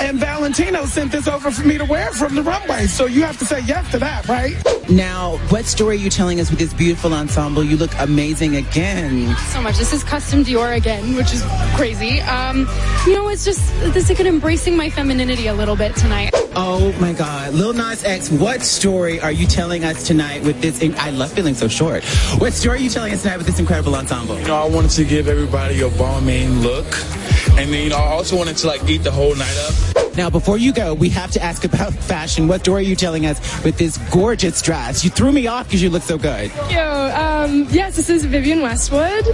And 0.00 0.18
Valentino 0.18 0.84
sent 0.84 1.12
this 1.12 1.28
over 1.28 1.50
for 1.50 1.66
me 1.66 1.78
to 1.78 1.84
wear 1.84 2.10
from 2.12 2.34
the 2.34 2.42
runway. 2.42 2.86
So 2.86 3.06
you 3.06 3.22
have 3.22 3.38
to 3.38 3.44
say 3.44 3.60
yes 3.60 3.90
to 3.92 3.98
that, 4.00 4.26
right? 4.28 4.56
Now, 4.90 5.36
what 5.48 5.64
story 5.64 5.96
are 5.96 5.98
you 5.98 6.10
telling 6.10 6.40
us 6.40 6.50
with 6.50 6.58
this 6.58 6.74
beautiful 6.74 7.14
ensemble? 7.14 7.62
You 7.62 7.76
look 7.76 7.92
amazing 7.98 8.56
again. 8.56 9.34
so 9.52 9.62
much. 9.62 9.78
This 9.78 9.92
is 9.92 10.02
custom 10.02 10.44
Dior 10.44 10.76
again, 10.76 11.14
which 11.14 11.32
is 11.32 11.42
crazy. 11.76 12.20
Um, 12.22 12.68
you 13.06 13.14
know, 13.14 13.28
it's 13.28 13.44
just 13.44 13.60
this 13.94 14.10
is 14.10 14.18
like 14.18 14.26
embracing 14.26 14.76
my 14.76 14.90
femininity 14.90 15.46
a 15.46 15.54
little 15.54 15.76
bit 15.76 15.94
tonight. 15.94 16.30
Oh 16.54 16.92
my 17.00 17.12
God. 17.12 17.54
Lil 17.54 17.72
Nas 17.72 18.04
X, 18.04 18.30
what 18.30 18.60
story 18.62 19.20
are 19.20 19.32
you 19.32 19.46
telling 19.46 19.84
us 19.84 20.06
tonight 20.06 20.42
with 20.42 20.60
this? 20.60 20.82
I 20.98 21.10
love 21.10 21.21
feeling 21.30 21.54
so 21.54 21.68
short. 21.68 22.04
What 22.38 22.52
story 22.52 22.78
are 22.78 22.82
you 22.82 22.90
telling 22.90 23.12
us 23.12 23.22
tonight 23.22 23.36
with 23.38 23.46
this 23.46 23.58
incredible 23.58 23.94
ensemble? 23.94 24.38
You 24.38 24.46
know, 24.46 24.56
I 24.56 24.68
wanted 24.68 24.90
to 24.92 25.04
give 25.04 25.28
everybody 25.28 25.80
a 25.80 25.88
Balmain 25.90 26.62
look. 26.62 26.86
And 27.58 27.72
then, 27.72 27.84
you 27.84 27.90
know, 27.90 27.96
I 27.96 28.12
also 28.12 28.36
wanted 28.36 28.56
to 28.58 28.66
like 28.66 28.88
eat 28.88 28.98
the 28.98 29.10
whole 29.10 29.34
night 29.34 29.56
up. 29.68 30.02
Now, 30.16 30.28
before 30.28 30.58
you 30.58 30.74
go, 30.74 30.92
we 30.92 31.08
have 31.10 31.30
to 31.32 31.42
ask 31.42 31.64
about 31.64 31.94
fashion. 32.12 32.46
What 32.46 32.60
story 32.60 32.84
are 32.84 32.88
you 32.88 32.96
telling 32.96 33.24
us 33.26 33.38
with 33.64 33.78
this 33.78 33.96
gorgeous 34.10 34.60
dress? 34.60 35.04
You 35.04 35.10
threw 35.10 35.32
me 35.32 35.46
off 35.46 35.66
because 35.66 35.82
you 35.82 35.90
look 35.90 36.02
so 36.02 36.18
good. 36.18 36.50
Yo, 36.70 37.10
um, 37.14 37.66
yes, 37.70 37.96
this 37.96 38.10
is 38.10 38.24
Vivienne 38.24 38.60
Westwood. 38.60 39.26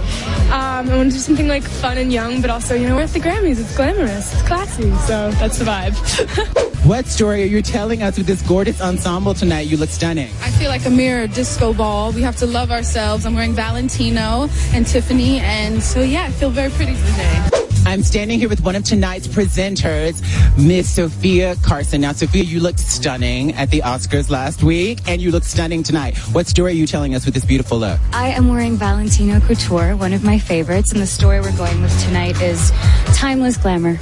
Um, 0.51 0.89
I 0.89 0.95
want 0.95 1.11
to 1.11 1.17
do 1.17 1.21
something 1.21 1.47
like 1.47 1.63
fun 1.63 1.97
and 1.97 2.13
young, 2.13 2.41
but 2.41 2.49
also, 2.49 2.75
you 2.75 2.87
know, 2.87 2.95
we're 2.95 3.03
at 3.03 3.09
the 3.09 3.19
Grammys. 3.19 3.59
It's 3.59 3.75
glamorous, 3.75 4.33
it's 4.33 4.41
classy, 4.43 4.91
so 5.05 5.31
that's 5.31 5.59
the 5.59 5.65
vibe. 5.65 6.65
What 6.85 7.07
story 7.07 7.43
are 7.43 7.45
you 7.45 7.61
telling 7.61 8.01
us 8.01 8.17
with 8.17 8.25
this 8.25 8.41
gorgeous 8.41 8.81
ensemble 8.81 9.33
tonight? 9.33 9.67
You 9.67 9.75
look 9.75 9.89
stunning. 9.89 10.29
I 10.41 10.49
feel 10.51 10.69
like 10.69 10.85
a 10.85 10.89
mirror 10.89 11.27
disco 11.27 11.68
ball. 11.73 12.11
We 12.11 12.21
have 12.21 12.35
to 12.37 12.45
love 12.45 12.71
ourselves. 12.71 13.25
I'm 13.25 13.35
wearing 13.35 13.53
Valentino 13.53 14.49
and 14.73 14.85
Tiffany, 14.85 15.39
and 15.39 15.81
so 15.81 16.01
yeah, 16.01 16.23
I 16.23 16.31
feel 16.31 16.49
very 16.49 16.71
pretty 16.71 16.95
today. 16.95 17.49
I'm 17.85 18.03
standing 18.03 18.39
here 18.39 18.49
with 18.49 18.61
one 18.61 18.75
of 18.75 18.83
tonight's 18.83 19.27
presenters, 19.27 20.21
Miss 20.57 20.89
Sofia 20.89 21.55
Carson. 21.63 22.01
Now, 22.01 22.11
Sofia, 22.11 22.43
you 22.43 22.59
looked 22.59 22.79
stunning 22.79 23.53
at 23.53 23.71
the 23.71 23.81
Oscars 23.81 24.29
last 24.29 24.61
week, 24.61 24.99
and 25.07 25.21
you 25.21 25.31
look 25.31 25.43
stunning 25.43 25.81
tonight. 25.81 26.17
What 26.33 26.45
story 26.45 26.73
are 26.73 26.75
you 26.75 26.85
telling 26.85 27.15
us 27.15 27.25
with 27.25 27.33
this 27.33 27.45
beautiful 27.45 27.79
look? 27.79 27.99
I 28.11 28.27
am 28.29 28.49
wearing 28.49 28.75
Valentino 28.75 29.39
Couture, 29.39 29.95
one 29.95 30.13
of 30.13 30.23
my 30.23 30.37
favorites, 30.37 30.91
and 30.91 31.01
the 31.01 31.07
story 31.07 31.39
we're 31.39 31.55
going 31.57 31.81
with 31.81 31.97
tonight 32.03 32.39
is 32.41 32.71
timeless 33.15 33.57
glamour. 33.57 33.95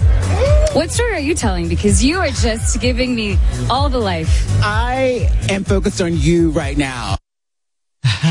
What 0.74 0.91
story 0.91 1.13
are 1.13 1.20
you 1.20 1.36
telling? 1.36 1.70
Because 1.70 2.03
you 2.03 2.18
are 2.18 2.30
just 2.30 2.82
giving 2.82 3.15
me 3.15 3.38
all 3.70 3.89
the 3.89 3.99
life. 3.99 4.45
I 4.63 5.30
am 5.49 5.63
focused 5.63 6.01
on 6.01 6.18
you 6.18 6.49
right 6.49 6.78
now. 6.78 7.15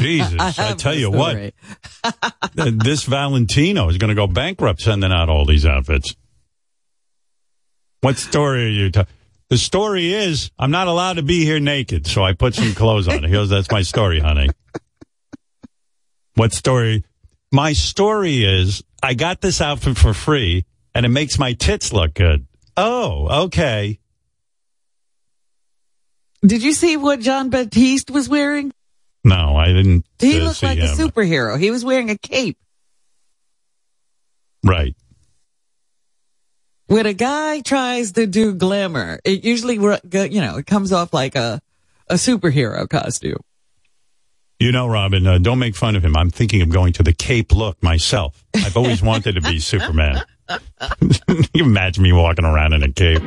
Jesus, 0.01 0.39
I, 0.59 0.75
tell 0.75 0.95
you 0.95 1.11
what, 1.11 1.53
this 2.55 3.05
Valentino 3.05 3.89
is 3.89 3.99
going 3.99 4.09
to 4.09 4.15
go 4.15 4.27
bankrupt 4.27 4.81
sending 4.81 5.13
out 5.13 5.29
all 5.29 5.45
these 5.45 5.67
outfits. 5.67 6.15
What 8.01 8.19
story 8.19 8.67
are 8.67 8.69
you 8.69 8.91
telling? 8.91 9.09
The 9.49 9.59
story 9.59 10.13
is 10.13 10.51
I'm 10.59 10.71
not 10.71 10.89
allowed 10.89 11.15
to 11.15 11.23
be 11.23 11.45
here 11.45 11.61
naked, 11.61 12.07
so 12.07 12.25
I 12.25 12.33
put 12.33 12.55
some 12.55 12.75
clothes 12.75 13.07
on. 13.07 13.23
He 13.23 13.31
goes, 13.31 13.49
"That's 13.49 13.71
my 13.71 13.83
story, 13.83 14.19
honey." 14.19 14.49
What 16.35 16.53
story? 16.53 17.05
My 17.53 17.73
story 17.73 18.45
is 18.45 18.83
I 19.03 19.15
got 19.15 19.41
this 19.41 19.61
outfit 19.61 19.97
for 19.97 20.13
free, 20.13 20.67
and 20.95 21.07
it 21.07 21.11
makes 21.11 21.39
my 21.39 21.53
tits 21.53 21.93
look 21.93 22.15
good. 22.15 22.47
Oh, 22.77 23.45
okay. 23.45 23.99
Did 26.45 26.63
you 26.63 26.73
see 26.73 26.97
what 26.97 27.21
Jon 27.21 27.49
Batiste 27.49 28.11
was 28.11 28.29
wearing? 28.29 28.73
No, 29.27 29.57
I 29.57 29.73
didn't. 29.73 30.07
He 30.21 30.41
uh, 30.41 30.45
looked 30.45 30.63
like 30.63 30.79
a 30.79 30.83
superhero. 30.83 31.59
He 31.59 31.73
was 31.73 31.85
wearing 31.85 32.11
a 32.11 32.17
cape. 32.17 32.57
Right. 34.63 34.95
When 36.87 37.07
a 37.07 37.13
guy 37.13 37.61
tries 37.61 38.13
to 38.13 38.29
do 38.29 38.55
glamour, 38.55 39.19
it 39.25 39.43
usually, 39.45 39.75
you 39.75 40.41
know, 40.41 40.59
it 40.59 40.67
comes 40.67 40.93
off 40.93 41.13
like 41.13 41.35
a, 41.35 41.61
a 42.09 42.15
superhero 42.15 42.89
costume. 42.89 43.41
You 44.61 44.71
know, 44.71 44.87
Robin, 44.87 45.27
uh, 45.27 45.39
don't 45.39 45.59
make 45.59 45.75
fun 45.75 45.97
of 45.97 46.05
him. 46.05 46.17
I'm 46.17 46.31
thinking 46.31 46.63
of 46.63 46.69
going 46.69 46.93
to 46.93 47.03
the 47.03 47.13
Cape 47.13 47.51
look 47.51 47.83
myself. 47.83 48.45
I've 48.55 48.77
always 48.77 49.03
wanted 49.11 49.35
to 49.35 49.41
be 49.41 49.59
Superman. 49.59 50.23
you 51.53 51.65
imagine 51.65 52.05
me 52.05 52.13
walking 52.13 52.45
around 52.45 52.75
in 52.75 52.85
a 52.85 52.93
cape. 52.93 53.23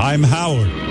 I'm 0.00 0.22
Howard. 0.22 0.87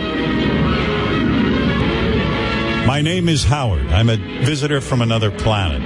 My 2.88 3.02
name 3.02 3.28
is 3.28 3.44
Howard. 3.44 3.88
I'm 3.88 4.10
a 4.10 4.16
visitor 4.16 4.80
from 4.80 5.02
another 5.02 5.30
planet. 5.30 5.82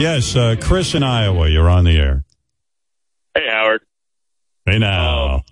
Yes, 0.00 0.34
uh, 0.34 0.56
Chris 0.58 0.94
in 0.94 1.02
Iowa, 1.02 1.50
you're 1.50 1.68
on 1.68 1.84
the 1.84 1.94
air. 1.94 2.24
Hey, 3.34 3.42
Howard. 3.50 3.82
Hey 4.64 4.78
now. 4.78 5.42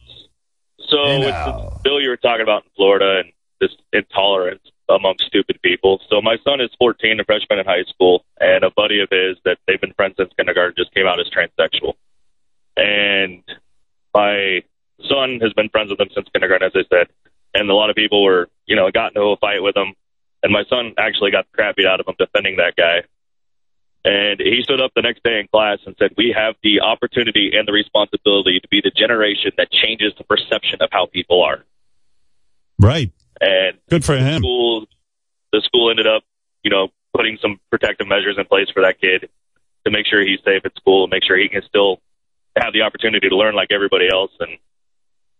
So 0.78 1.04
it's 1.04 1.36
the 1.36 1.80
bill 1.84 2.00
you 2.00 2.08
were 2.08 2.16
talking 2.16 2.40
about 2.40 2.64
in 2.64 2.70
Florida 2.74 3.24
and 3.24 3.32
this 3.60 3.76
intolerance 3.92 4.62
among 4.88 5.16
stupid 5.18 5.60
people. 5.60 6.00
So 6.08 6.22
my 6.22 6.38
son 6.44 6.62
is 6.62 6.70
14, 6.78 7.20
a 7.20 7.24
freshman 7.24 7.58
in 7.58 7.66
high 7.66 7.84
school, 7.90 8.24
and 8.40 8.64
a 8.64 8.70
buddy 8.70 9.00
of 9.00 9.10
his 9.10 9.36
that 9.44 9.58
they've 9.66 9.80
been 9.80 9.92
friends 9.92 10.14
since 10.16 10.32
kindergarten 10.34 10.76
just 10.78 10.94
came 10.94 11.06
out 11.06 11.20
as 11.20 11.26
transsexual. 11.28 11.92
And 12.74 13.42
my 14.14 14.62
son 15.08 15.40
has 15.40 15.52
been 15.52 15.68
friends 15.68 15.90
with 15.90 16.00
him 16.00 16.08
since 16.14 16.28
kindergarten, 16.32 16.66
as 16.66 16.72
I 16.74 16.84
said. 16.94 17.08
And 17.54 17.68
a 17.68 17.74
lot 17.74 17.90
of 17.90 17.96
people 17.96 18.22
were, 18.22 18.48
you 18.66 18.76
know, 18.76 18.90
got 18.90 19.08
into 19.08 19.22
a 19.22 19.36
fight 19.36 19.62
with 19.62 19.76
him. 19.76 19.94
And 20.42 20.52
my 20.52 20.64
son 20.68 20.94
actually 20.98 21.30
got 21.30 21.46
the 21.50 21.56
crap 21.56 21.76
beat 21.76 21.86
out 21.86 22.00
of 22.00 22.08
him 22.08 22.14
defending 22.18 22.56
that 22.56 22.76
guy. 22.76 23.02
And 24.04 24.40
he 24.40 24.62
stood 24.62 24.80
up 24.80 24.92
the 24.94 25.02
next 25.02 25.22
day 25.22 25.40
in 25.40 25.48
class 25.48 25.78
and 25.84 25.94
said, 25.98 26.12
We 26.16 26.34
have 26.36 26.54
the 26.62 26.80
opportunity 26.80 27.52
and 27.54 27.68
the 27.68 27.72
responsibility 27.72 28.58
to 28.60 28.68
be 28.68 28.80
the 28.82 28.90
generation 28.90 29.52
that 29.58 29.70
changes 29.70 30.12
the 30.16 30.24
perception 30.24 30.80
of 30.80 30.88
how 30.90 31.06
people 31.06 31.42
are. 31.42 31.64
Right. 32.78 33.12
And 33.40 33.76
Good 33.90 34.04
for 34.04 34.16
the 34.16 34.22
him. 34.22 34.40
School, 34.40 34.86
the 35.52 35.60
school 35.64 35.90
ended 35.90 36.06
up, 36.06 36.22
you 36.62 36.70
know, 36.70 36.88
putting 37.14 37.36
some 37.42 37.60
protective 37.70 38.06
measures 38.06 38.36
in 38.38 38.46
place 38.46 38.68
for 38.72 38.82
that 38.82 39.00
kid 39.00 39.28
to 39.84 39.90
make 39.90 40.06
sure 40.06 40.22
he's 40.22 40.40
safe 40.44 40.62
at 40.64 40.74
school 40.76 41.04
and 41.04 41.10
make 41.10 41.24
sure 41.24 41.36
he 41.36 41.48
can 41.48 41.62
still 41.62 42.00
have 42.56 42.72
the 42.72 42.82
opportunity 42.82 43.28
to 43.28 43.36
learn 43.36 43.54
like 43.54 43.68
everybody 43.70 44.08
else. 44.10 44.30
And 44.40 44.56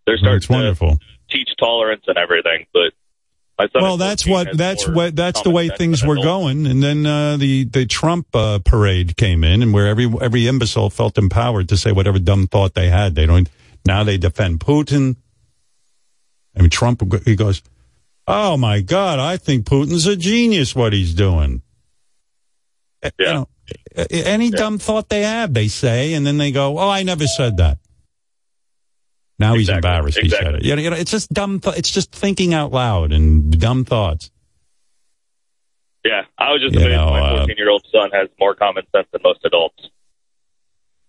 they're 0.06 0.18
starting 0.18 0.36
It's 0.38 0.48
wonderful. 0.48 0.98
to 0.98 0.98
teach 1.30 1.48
tolerance 1.58 2.04
and 2.06 2.16
everything. 2.18 2.66
But 2.72 2.92
Well, 3.74 3.96
that's 3.98 4.26
what 4.26 4.56
that's 4.56 4.88
what 4.88 5.14
that's 5.14 5.42
the 5.42 5.50
way 5.50 5.68
things 5.68 6.02
were 6.04 6.16
going, 6.16 6.66
and 6.66 6.82
then 6.82 7.04
uh, 7.06 7.36
the 7.36 7.64
the 7.64 7.84
Trump 7.86 8.26
uh, 8.34 8.58
parade 8.64 9.16
came 9.16 9.44
in, 9.44 9.62
and 9.62 9.74
where 9.74 9.86
every 9.86 10.10
every 10.20 10.46
imbecile 10.46 10.88
felt 10.90 11.18
empowered 11.18 11.68
to 11.68 11.76
say 11.76 11.92
whatever 11.92 12.18
dumb 12.18 12.46
thought 12.46 12.74
they 12.74 12.88
had. 12.88 13.14
They 13.14 13.26
don't 13.26 13.48
now 13.86 14.02
they 14.04 14.16
defend 14.18 14.60
Putin. 14.60 15.16
I 16.56 16.60
mean, 16.62 16.70
Trump 16.70 17.02
he 17.26 17.36
goes, 17.36 17.62
"Oh 18.26 18.56
my 18.56 18.80
God, 18.80 19.18
I 19.18 19.36
think 19.36 19.66
Putin's 19.66 20.06
a 20.06 20.16
genius. 20.16 20.74
What 20.74 20.92
he's 20.94 21.14
doing." 21.14 21.62
Uh, 23.02 23.10
You 23.18 23.26
know, 23.26 23.48
any 24.10 24.50
dumb 24.50 24.78
thought 24.78 25.08
they 25.10 25.22
have, 25.22 25.54
they 25.54 25.68
say, 25.68 26.14
and 26.14 26.26
then 26.26 26.38
they 26.38 26.50
go, 26.50 26.78
"Oh, 26.78 26.88
I 26.88 27.02
never 27.02 27.26
said 27.26 27.58
that." 27.58 27.78
Now 29.40 29.54
he's 29.54 29.68
embarrassed. 29.70 30.18
He 30.18 30.28
said 30.28 30.54
it. 30.56 30.64
You 30.64 30.76
know, 30.76 30.82
you 30.82 30.90
know, 30.90 30.96
it's 30.96 31.10
just 31.10 31.32
dumb. 31.32 31.58
Th- 31.60 31.76
it's 31.76 31.90
just 31.90 32.12
thinking 32.12 32.52
out 32.54 32.70
loud 32.72 33.10
and 33.10 33.58
dumb 33.58 33.84
thoughts. 33.84 34.30
Yeah, 36.04 36.22
I 36.38 36.52
was 36.52 36.60
just 36.62 36.74
You 36.74 36.80
amazed. 36.80 36.96
know, 36.96 37.10
my 37.10 37.20
uh, 37.20 37.38
14 37.38 37.56
year 37.56 37.70
old 37.70 37.84
son 37.90 38.10
has 38.12 38.28
more 38.38 38.54
common 38.54 38.84
sense 38.94 39.06
than 39.12 39.22
most 39.24 39.40
adults. 39.44 39.82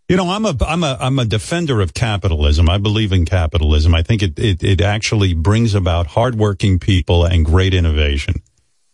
You 0.10 0.18
know, 0.18 0.30
I'm 0.30 0.46
a 0.46 0.56
I'm 0.68 0.84
a 0.84 0.98
I'm 1.00 1.20
a 1.20 1.26
defender 1.26 1.80
of 1.82 1.94
capitalism. 1.94 2.70
I 2.70 2.78
believe 2.78 3.12
in 3.14 3.24
capitalism. 3.26 3.94
I 3.96 4.02
think 4.02 4.22
it 4.24 4.40
it, 4.40 4.64
it 4.64 4.82
actually 4.82 5.34
brings 5.34 5.74
about 5.74 6.08
hardworking 6.08 6.80
people 6.80 7.24
and 7.26 7.46
great 7.46 7.74
innovation. 7.74 8.36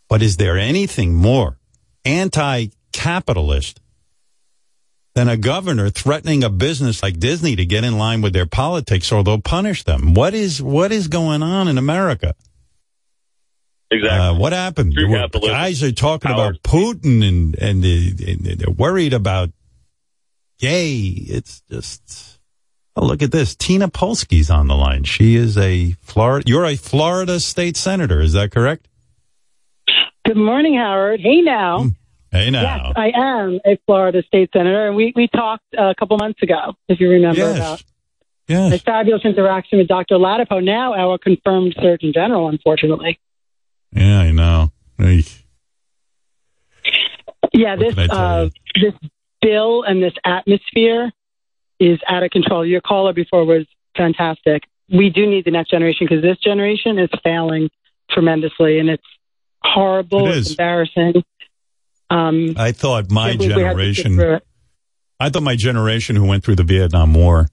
But 0.09 0.21
is 0.21 0.37
there 0.37 0.57
anything 0.57 1.15
more 1.15 1.57
anti-capitalist 2.05 3.81
than 5.17 5.29
a 5.29 5.35
governor 5.35 5.89
threatening 5.89 6.43
a 6.43 6.49
business 6.49 7.01
like 7.01 7.19
Disney 7.19 7.55
to 7.55 7.65
get 7.65 7.83
in 7.83 7.97
line 7.97 8.21
with 8.21 8.33
their 8.33 8.45
politics 8.45 9.11
or 9.11 9.23
they'll 9.23 9.41
punish 9.41 9.83
them? 9.83 10.13
What 10.13 10.35
is 10.35 10.61
what 10.61 10.91
is 10.91 11.07
going 11.07 11.41
on 11.41 11.67
in 11.67 11.79
America? 11.79 12.35
Exactly. 13.89 14.19
Uh, 14.19 14.35
what 14.35 14.53
happened? 14.53 14.93
True 14.93 15.09
were- 15.09 15.27
guys 15.27 15.81
are 15.81 15.91
talking 15.91 16.29
about 16.29 16.61
Putin 16.61 17.27
and 17.27 17.55
and, 17.55 17.83
the, 17.83 18.13
and 18.27 18.59
they're 18.59 18.69
worried 18.69 19.13
about. 19.13 19.49
Yay! 20.59 20.97
It's 20.97 21.61
just. 21.69 22.39
Oh, 22.95 23.05
look 23.05 23.23
at 23.23 23.31
this. 23.31 23.55
Tina 23.55 23.87
Polsky's 23.89 24.51
on 24.51 24.67
the 24.67 24.75
line. 24.75 25.03
She 25.03 25.35
is 25.35 25.57
a 25.57 25.93
Florida. 26.01 26.47
You're 26.47 26.65
a 26.65 26.75
Florida 26.75 27.39
state 27.39 27.75
senator. 27.75 28.21
Is 28.21 28.33
that 28.33 28.51
correct? 28.51 28.87
Good 30.25 30.37
morning, 30.37 30.75
Howard. 30.75 31.21
Hey 31.21 31.41
now. 31.41 31.87
Hey 32.37 32.51
now. 32.51 32.61
Yes, 32.61 32.93
I 32.95 33.11
am 33.15 33.59
a 33.65 33.77
Florida 33.85 34.21
state 34.23 34.49
senator, 34.53 34.87
and 34.87 34.95
we, 34.95 35.11
we 35.15 35.27
talked 35.27 35.63
a 35.77 35.95
couple 35.95 36.17
months 36.17 36.41
ago, 36.43 36.75
if 36.87 36.99
you 36.99 37.09
remember, 37.09 37.39
Yes. 37.39 37.57
about 37.57 37.83
Yes. 38.47 38.81
fabulous 38.83 39.25
interaction 39.25 39.79
with 39.79 39.87
Dr. 39.87 40.15
Ladapo, 40.15 40.63
now 40.63 40.93
our 40.93 41.17
confirmed 41.17 41.75
Surgeon 41.81 42.13
General, 42.13 42.47
unfortunately. 42.47 43.19
Yeah, 43.91 44.19
I 44.19 44.31
know. 44.31 44.71
Yeah, 47.53 47.75
this 47.75 47.97
I 47.97 48.07
tell 48.07 48.17
uh, 48.17 48.49
this 48.75 48.93
bill 49.41 49.83
and 49.83 50.01
this 50.01 50.13
atmosphere 50.23 51.11
is 51.79 51.99
out 52.07 52.23
of 52.23 52.29
control. 52.31 52.65
Your 52.65 52.81
caller 52.81 53.13
before 53.13 53.45
was 53.45 53.65
fantastic. 53.97 54.63
We 54.89 55.09
do 55.09 55.25
need 55.25 55.45
the 55.45 55.51
next 55.51 55.71
generation 55.71 56.07
because 56.07 56.21
this 56.21 56.37
generation 56.37 56.99
is 56.99 57.09
failing 57.23 57.69
tremendously, 58.11 58.79
and 58.79 58.89
it's 58.89 59.03
horrible. 59.63 60.31
It 60.31 60.37
it's 60.37 60.51
embarrassing. 60.51 61.23
Um, 62.09 62.55
I 62.57 62.71
thought 62.71 63.11
my 63.11 63.29
can't 63.29 63.39
believe 63.39 63.55
we 63.55 63.63
had 63.63 63.77
to 63.77 63.93
sit 63.93 64.03
generation. 64.03 64.41
I 65.19 65.29
thought 65.29 65.43
my 65.43 65.55
generation 65.55 66.15
who 66.15 66.25
went 66.25 66.43
through 66.43 66.55
the 66.55 66.63
Vietnam 66.63 67.13
War 67.13 67.47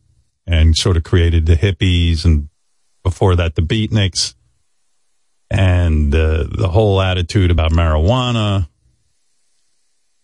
and 0.47 0.77
sort 0.77 0.97
of 0.97 1.03
created 1.03 1.47
the 1.47 1.55
hippies 1.57 2.25
and 2.25 2.49
before 3.03 3.37
that 3.37 3.55
the 3.55 3.63
beatniks 3.63 4.35
and 5.51 6.15
uh, 6.15 6.45
the 6.51 6.69
whole 6.69 7.01
attitude 7.01 7.51
about 7.51 7.71
marijuana 7.71 8.69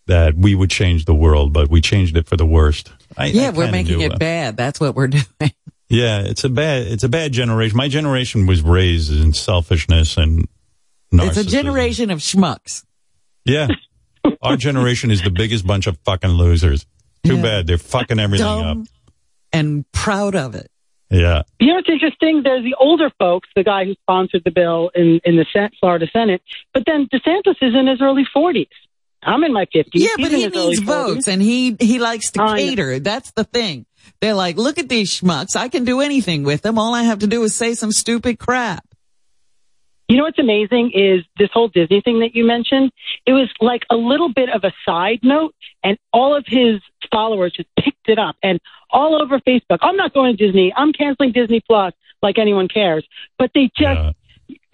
that 0.07 0.35
we 0.35 0.55
would 0.55 0.71
change 0.71 1.05
the 1.05 1.15
world, 1.15 1.53
but 1.53 1.69
we 1.69 1.81
changed 1.81 2.17
it 2.17 2.27
for 2.27 2.37
the 2.37 2.47
worst. 2.47 2.93
I, 3.17 3.27
yeah, 3.27 3.49
I 3.49 3.51
we're 3.51 3.71
making 3.71 3.99
knew 3.99 4.07
it 4.07 4.09
that. 4.11 4.19
bad. 4.19 4.57
That's 4.57 4.81
what 4.81 4.95
we're 4.95 5.07
doing. 5.09 5.53
Yeah, 5.89 6.21
it's 6.23 6.45
a 6.45 6.49
bad 6.49 6.87
it's 6.87 7.05
a 7.05 7.09
bad 7.09 7.33
generation. 7.33 7.77
My 7.77 7.89
generation 7.89 8.47
was 8.47 8.63
raised 8.63 9.13
in 9.13 9.33
selfishness 9.33 10.17
and 10.17 10.49
narcissism. 11.13 11.29
It's 11.29 11.37
a 11.37 11.45
generation 11.45 12.11
of 12.11 12.19
schmucks. 12.19 12.85
Yeah. 13.45 13.69
Our 14.43 14.57
generation 14.57 15.11
is 15.11 15.23
the 15.23 15.31
biggest 15.31 15.67
bunch 15.67 15.87
of 15.87 15.99
fucking 16.05 16.31
losers. 16.31 16.87
Too 17.25 17.37
Yeah. 17.37 17.43
bad. 17.43 17.67
They're 17.67 17.79
fucking 17.79 18.19
everything 18.19 18.47
Dumb 18.47 18.81
up. 18.83 18.87
and 19.53 19.85
proud 19.93 20.35
of 20.35 20.55
it. 20.55 20.71
Yeah. 21.11 21.43
You 21.59 21.69
know 21.69 21.75
what's 21.75 21.89
interesting? 21.89 22.43
There's 22.45 22.63
the 22.63 22.77
older 22.79 23.11
folks, 23.19 23.49
the 23.57 23.65
guy 23.65 23.85
who 23.85 23.95
sponsored 23.95 24.43
the 24.45 24.51
bill 24.53 24.91
in, 24.95 25.21
in 25.25 25.37
the 25.37 25.45
Sen- 25.53 25.71
Florida 25.81 26.07
Senate, 26.13 26.41
but 26.73 26.85
then 26.87 27.09
DeSantis 27.13 27.57
is 27.61 27.75
in 27.75 27.87
his 27.89 28.01
early 28.01 28.25
40s. 28.35 28.69
I'm 29.23 29.43
in 29.45 29.53
my 29.53 29.67
50s. 29.67 29.91
Yeah, 29.93 30.09
He's 30.17 30.29
but 30.29 30.31
he 30.33 30.43
his 30.45 30.53
early 30.57 30.69
needs 30.69 30.81
40s. 30.81 30.85
votes 30.85 31.29
and 31.29 31.43
he, 31.43 31.77
he 31.81 31.99
likes 31.99 32.31
to 32.33 32.43
I 32.43 32.47
know. 32.47 32.57
cater. 32.57 32.99
That's 33.01 33.33
the 33.33 33.45
thing. 33.45 33.85
They're 34.21 34.35
like, 34.35 34.57
look 34.57 34.79
at 34.79 34.89
these 34.89 35.11
schmucks. 35.21 35.57
I 35.57 35.69
can 35.69 35.85
do 35.85 36.01
anything 36.01 36.43
with 36.45 36.63
them. 36.63 36.79
All 36.79 36.95
I 36.95 37.03
have 37.03 37.19
to 37.19 37.27
do 37.27 37.43
is 37.43 37.55
say 37.55 37.75
some 37.75 37.93
stupid 37.93 38.39
crap. 38.39 38.85
You 40.11 40.17
know 40.17 40.25
what's 40.25 40.41
amazing 40.41 40.91
is 40.93 41.25
this 41.39 41.51
whole 41.53 41.69
Disney 41.69 42.01
thing 42.01 42.19
that 42.19 42.35
you 42.35 42.45
mentioned. 42.45 42.91
It 43.27 43.33
was 43.33 43.49
like 43.61 43.85
a 43.91 43.95
little 43.95 44.29
bit 44.29 44.49
of 44.51 44.65
a 44.65 44.73
side 44.85 45.21
note, 45.23 45.55
and 45.85 45.97
all 46.13 46.35
of 46.35 46.45
his 46.49 46.81
followers 47.13 47.53
just 47.53 47.69
picked 47.79 48.09
it 48.09 48.19
up 48.19 48.35
and 48.43 48.59
all 48.91 49.23
over 49.23 49.39
Facebook. 49.39 49.79
I'm 49.83 49.95
not 49.95 50.13
going 50.13 50.37
to 50.37 50.47
Disney. 50.47 50.73
I'm 50.77 50.93
canceling 50.93 51.31
Disney 51.31 51.61
Plus. 51.61 51.95
Like 52.23 52.39
anyone 52.39 52.67
cares, 52.67 53.07
but 53.39 53.53
they 53.55 53.71
just 53.79 54.17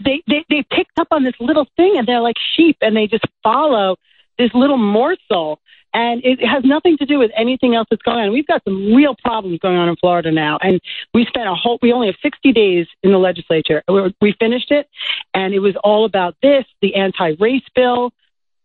they, 0.03 0.23
they 0.27 0.45
they 0.49 0.65
picked 0.71 0.99
up 0.99 1.09
on 1.11 1.23
this 1.23 1.35
little 1.39 1.67
thing, 1.77 1.99
and 1.99 2.09
they're 2.09 2.23
like 2.23 2.37
sheep, 2.57 2.79
and 2.81 2.97
they 2.97 3.07
just 3.07 3.27
follow 3.43 3.97
this 4.39 4.51
little 4.55 4.79
morsel. 4.79 5.61
And 5.97 6.21
it 6.27 6.47
has 6.47 6.63
nothing 6.63 6.99
to 6.99 7.07
do 7.07 7.19
with 7.19 7.31
anything 7.35 7.75
else 7.75 7.87
that's 7.91 8.03
going 8.03 8.19
on. 8.19 8.31
We've 8.31 8.47
got 8.47 8.63
some 8.65 8.93
real 8.95 9.17
problems 9.17 9.61
going 9.61 9.79
on 9.79 9.89
in 9.89 9.97
Florida 9.97 10.31
now. 10.31 10.59
And 10.61 10.79
we 11.15 11.25
spent 11.25 11.49
a 11.49 11.55
whole, 11.55 11.79
we 11.81 11.91
only 11.91 12.09
have 12.09 12.17
60 12.21 12.53
days 12.53 12.87
in 13.03 13.13
the 13.13 13.19
legislature. 13.19 13.83
We, 13.89 14.15
we 14.21 14.35
finished 14.39 14.71
it, 14.71 14.91
and 15.33 15.55
it 15.55 15.61
was 15.61 15.75
all 15.83 16.05
about 16.05 16.37
this 16.43 16.67
the 16.83 16.97
anti 16.97 17.33
race 17.41 17.65
bill, 17.75 18.13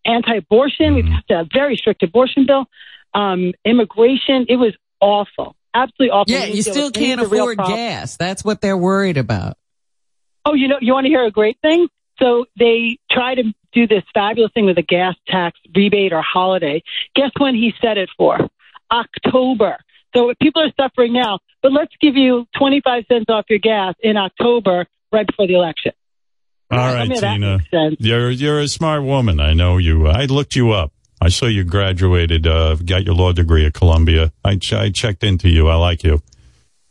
anti 0.03 0.35
abortion. 0.35 0.93
We've 0.93 1.05
had 1.05 1.23
a 1.29 1.47
very 1.53 1.77
strict 1.77 2.03
abortion 2.03 2.45
bill, 2.45 2.65
um, 3.13 3.53
immigration. 3.63 4.47
It 4.49 4.57
was 4.57 4.75
awful. 4.99 5.55
Absolutely 5.73 6.09
awful. 6.09 6.33
Yeah, 6.33 6.43
you 6.47 6.61
still 6.61 6.87
with 6.87 6.97
any 6.97 7.13
of 7.13 7.19
can't 7.19 7.31
afford 7.31 7.57
gas. 7.59 8.17
That's 8.17 8.43
what 8.43 8.59
they're 8.59 8.77
worried 8.77 9.15
about. 9.15 9.55
Oh, 10.45 10.53
you 10.53 10.67
know, 10.67 10.79
you 10.81 10.91
want 10.91 11.05
to 11.05 11.09
hear 11.09 11.23
a 11.23 11.31
great 11.31 11.57
thing? 11.61 11.87
So 12.22 12.45
they 12.57 12.98
try 13.10 13.35
to 13.35 13.43
do 13.73 13.88
this 13.88 14.03
fabulous 14.14 14.52
thing 14.53 14.65
with 14.65 14.77
a 14.77 14.84
gas 14.84 15.15
tax 15.27 15.60
rebate 15.76 16.14
or 16.14 16.22
holiday. 16.22 16.84
Guess 17.15 17.31
when 17.38 17.56
he 17.56 17.73
set 17.81 17.98
it 17.98 18.10
for? 18.18 18.38
October. 18.91 19.77
So 20.15 20.34
people 20.41 20.61
are 20.61 20.72
suffering 20.80 21.14
now, 21.14 21.39
but 21.61 21.72
let's 21.72 21.93
give 22.02 22.15
you 22.15 22.45
25 22.57 23.06
cents 23.07 23.26
off 23.30 23.45
your 23.49 23.60
gas 23.60 23.95
in 24.02 24.18
October 24.18 24.85
right 25.11 25.26
before 25.26 25.48
the 25.48 25.56
election. 25.56 25.93
All 26.69 26.77
right, 26.77 27.10
Tina. 27.10 27.60
You're 27.99 28.30
you're 28.30 28.60
a 28.60 28.68
smart 28.68 29.03
woman. 29.03 29.41
I 29.41 29.53
know 29.53 29.77
you. 29.77 30.07
I 30.07 30.26
looked 30.26 30.56
you 30.56 30.72
up. 30.72 30.93
I 31.22 31.27
saw 31.30 31.45
you 31.45 31.64
graduated, 31.64 32.48
uh, 32.48 32.76
got 32.76 33.03
your 33.03 33.14
law 33.14 33.31
degree 33.31 33.65
at 33.65 33.73
Columbia. 33.73 34.31
I, 34.43 34.56
ch- 34.56 34.73
I 34.73 34.89
checked 34.89 35.23
into 35.23 35.49
you. 35.49 35.68
I 35.68 35.76
like 35.76 36.03
you. 36.03 36.22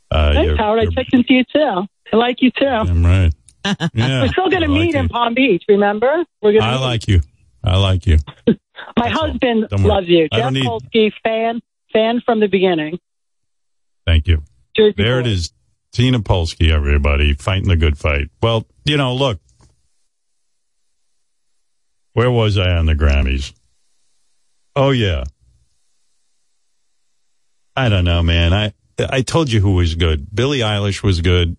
Uh, 0.09 0.35
Thanks, 0.35 0.57
Howard. 0.57 0.81
I 0.81 0.87
checked 0.87 1.13
into 1.13 1.35
you 1.35 1.45
too. 1.53 1.83
I 2.13 2.17
like 2.17 2.37
you 2.41 2.51
too. 2.53 2.67
I'm 2.67 3.05
right. 3.05 3.33
Yeah, 3.65 4.23
We're 4.23 4.29
still 4.29 4.49
going 4.51 4.63
to 4.63 4.69
like 4.69 4.81
meet 4.81 4.95
you. 4.95 5.01
in 5.01 5.09
Palm 5.09 5.35
Beach, 5.35 5.65
remember? 5.69 6.25
We're 6.43 6.53
gonna 6.59 6.65
I 6.73 6.75
to 6.75 6.81
like 6.81 7.09
you. 7.09 7.21
I 7.63 7.77
like 7.77 8.07
you. 8.07 8.19
My 8.97 9.09
husband 9.09 9.67
loves 9.73 10.09
you. 10.09 10.29
I 10.33 10.37
Jeff 10.39 10.53
need- 10.53 10.65
Polsky, 10.65 11.13
fan, 11.23 11.61
fan 11.93 12.21
from 12.25 12.41
the 12.41 12.47
beginning. 12.49 12.99
Thank 14.07 14.27
you. 14.29 14.43
Jersey 14.77 14.95
There 14.97 15.21
it 15.21 15.27
is. 15.27 15.53
Tina 15.93 16.21
Polsky, 16.21 16.71
everybody, 16.71 17.35
fighting 17.35 17.69
the 17.69 17.77
good 17.77 17.99
fight. 17.99 18.31
Well, 18.43 18.67
you 18.85 18.97
know, 18.97 19.15
look. 19.15 19.41
Where 22.13 22.31
was 22.31 22.59
I 22.59 22.71
on 22.71 22.87
the 22.87 22.95
Grammys? 22.95 23.53
Oh, 24.77 24.91
yeah. 24.91 25.25
I 27.77 27.89
don't 27.89 28.05
know, 28.05 28.23
man. 28.23 28.53
I, 28.53 28.73
I 28.99 29.23
told 29.23 29.51
you 29.51 29.61
who 29.61 29.75
was 29.75 29.95
good. 29.95 30.27
Billie 30.35 30.59
Eilish 30.61 31.03
was 31.03 31.21
good. 31.21 31.57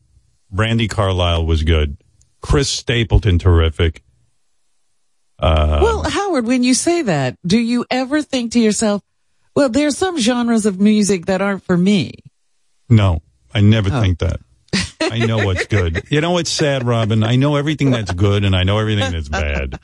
Brandi 0.53 0.89
Carlile 0.89 1.45
was 1.45 1.63
good. 1.63 1.97
Chris 2.41 2.69
Stapleton, 2.69 3.39
terrific. 3.39 4.03
Uh, 5.39 5.79
well, 5.81 6.03
Howard, 6.09 6.45
when 6.45 6.63
you 6.63 6.73
say 6.73 7.01
that, 7.03 7.35
do 7.45 7.57
you 7.59 7.85
ever 7.89 8.21
think 8.21 8.51
to 8.53 8.59
yourself, 8.59 9.01
well, 9.55 9.69
there's 9.69 9.97
some 9.97 10.19
genres 10.19 10.65
of 10.65 10.79
music 10.79 11.25
that 11.25 11.41
aren't 11.41 11.63
for 11.63 11.75
me? 11.77 12.13
No, 12.89 13.21
I 13.53 13.61
never 13.61 13.89
Oh. 13.91 14.01
think 14.01 14.19
that. 14.19 14.39
I 15.01 15.25
know 15.25 15.43
what's 15.45 15.65
good. 15.67 16.03
You 16.09 16.21
know 16.21 16.31
what's 16.31 16.51
sad, 16.51 16.85
Robin? 16.85 17.23
I 17.23 17.35
know 17.35 17.55
everything 17.55 17.89
that's 17.91 18.11
good 18.13 18.43
and 18.45 18.55
I 18.55 18.63
know 18.63 18.77
everything 18.77 19.11
that's 19.11 19.29
bad. 19.29 19.79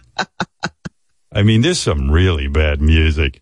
I 1.32 1.42
mean, 1.44 1.62
there's 1.62 1.80
some 1.80 2.12
really 2.12 2.48
bad 2.48 2.82
music. 2.82 3.42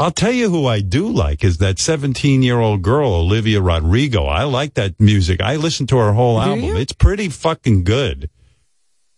I'll 0.00 0.12
tell 0.12 0.30
you 0.30 0.48
who 0.48 0.66
I 0.66 0.80
do 0.80 1.08
like 1.08 1.42
is 1.42 1.58
that 1.58 1.78
17 1.78 2.42
year 2.42 2.58
old 2.60 2.82
girl, 2.82 3.12
Olivia 3.14 3.60
Rodrigo. 3.60 4.26
I 4.26 4.44
like 4.44 4.74
that 4.74 5.00
music. 5.00 5.42
I 5.42 5.56
listened 5.56 5.88
to 5.88 5.98
her 5.98 6.12
whole 6.12 6.36
Do 6.40 6.50
album. 6.50 6.64
you? 6.64 6.76
It's 6.76 6.92
pretty 6.92 7.28
fucking 7.28 7.82
good. 7.84 8.30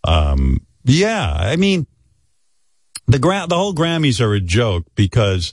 Um, 0.04 0.60
yeah, 0.84 1.30
I 1.32 1.56
mean, 1.56 1.86
the 3.06 3.18
gra- 3.18 3.46
the 3.48 3.56
whole 3.56 3.74
Grammys 3.74 4.20
are 4.20 4.32
a 4.32 4.40
joke 4.40 4.84
because 4.94 5.52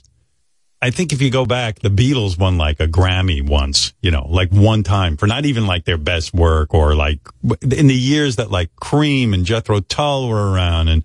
I 0.80 0.90
think 0.90 1.12
if 1.12 1.20
you 1.20 1.30
go 1.30 1.44
back, 1.44 1.80
the 1.80 1.90
Beatles 1.90 2.38
won 2.38 2.56
like 2.56 2.80
a 2.80 2.86
Grammy 2.86 3.46
once, 3.46 3.92
you 4.00 4.10
know, 4.10 4.26
like 4.30 4.50
one 4.50 4.82
time 4.82 5.18
for 5.18 5.26
not 5.26 5.44
even 5.44 5.66
like 5.66 5.84
their 5.84 5.98
best 5.98 6.32
work 6.32 6.72
or 6.72 6.94
like 6.94 7.20
in 7.60 7.88
the 7.88 7.94
years 7.94 8.36
that 8.36 8.50
like 8.50 8.74
Cream 8.76 9.34
and 9.34 9.44
Jethro 9.44 9.80
Tull 9.80 10.28
were 10.28 10.52
around 10.52 10.88
and, 10.88 11.04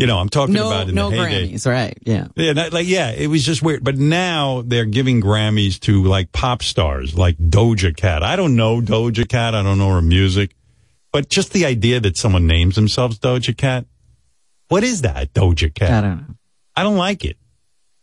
you 0.00 0.06
know, 0.06 0.18
I'm 0.18 0.28
talking 0.30 0.54
No, 0.54 0.68
about 0.68 0.88
in 0.88 0.94
no 0.94 1.10
the 1.10 1.16
heyday. 1.16 1.52
Grammys, 1.52 1.66
right? 1.66 1.98
Yeah. 2.06 2.28
Yeah, 2.34 2.54
that, 2.54 2.72
like 2.72 2.86
yeah, 2.88 3.10
it 3.10 3.26
was 3.26 3.44
just 3.44 3.62
weird. 3.62 3.84
But 3.84 3.98
now 3.98 4.62
they're 4.64 4.86
giving 4.86 5.20
Grammys 5.20 5.78
to 5.80 6.02
like 6.04 6.32
pop 6.32 6.62
stars, 6.62 7.14
like 7.14 7.36
Doja 7.36 7.94
Cat. 7.94 8.22
I 8.22 8.34
don't 8.36 8.56
know 8.56 8.80
Doja 8.80 9.28
Cat. 9.28 9.54
I 9.54 9.62
don't 9.62 9.76
know 9.78 9.90
her 9.94 10.00
music, 10.02 10.56
but 11.12 11.28
just 11.28 11.52
the 11.52 11.66
idea 11.66 12.00
that 12.00 12.16
someone 12.16 12.46
names 12.46 12.76
themselves 12.76 13.18
Doja 13.18 13.54
Cat. 13.56 13.84
What 14.68 14.84
is 14.84 15.02
that, 15.02 15.34
Doja 15.34 15.74
Cat? 15.74 15.90
I 15.90 16.00
don't 16.08 16.16
know. 16.28 16.34
I 16.76 16.82
don't 16.82 16.96
like 16.96 17.24
it. 17.26 17.36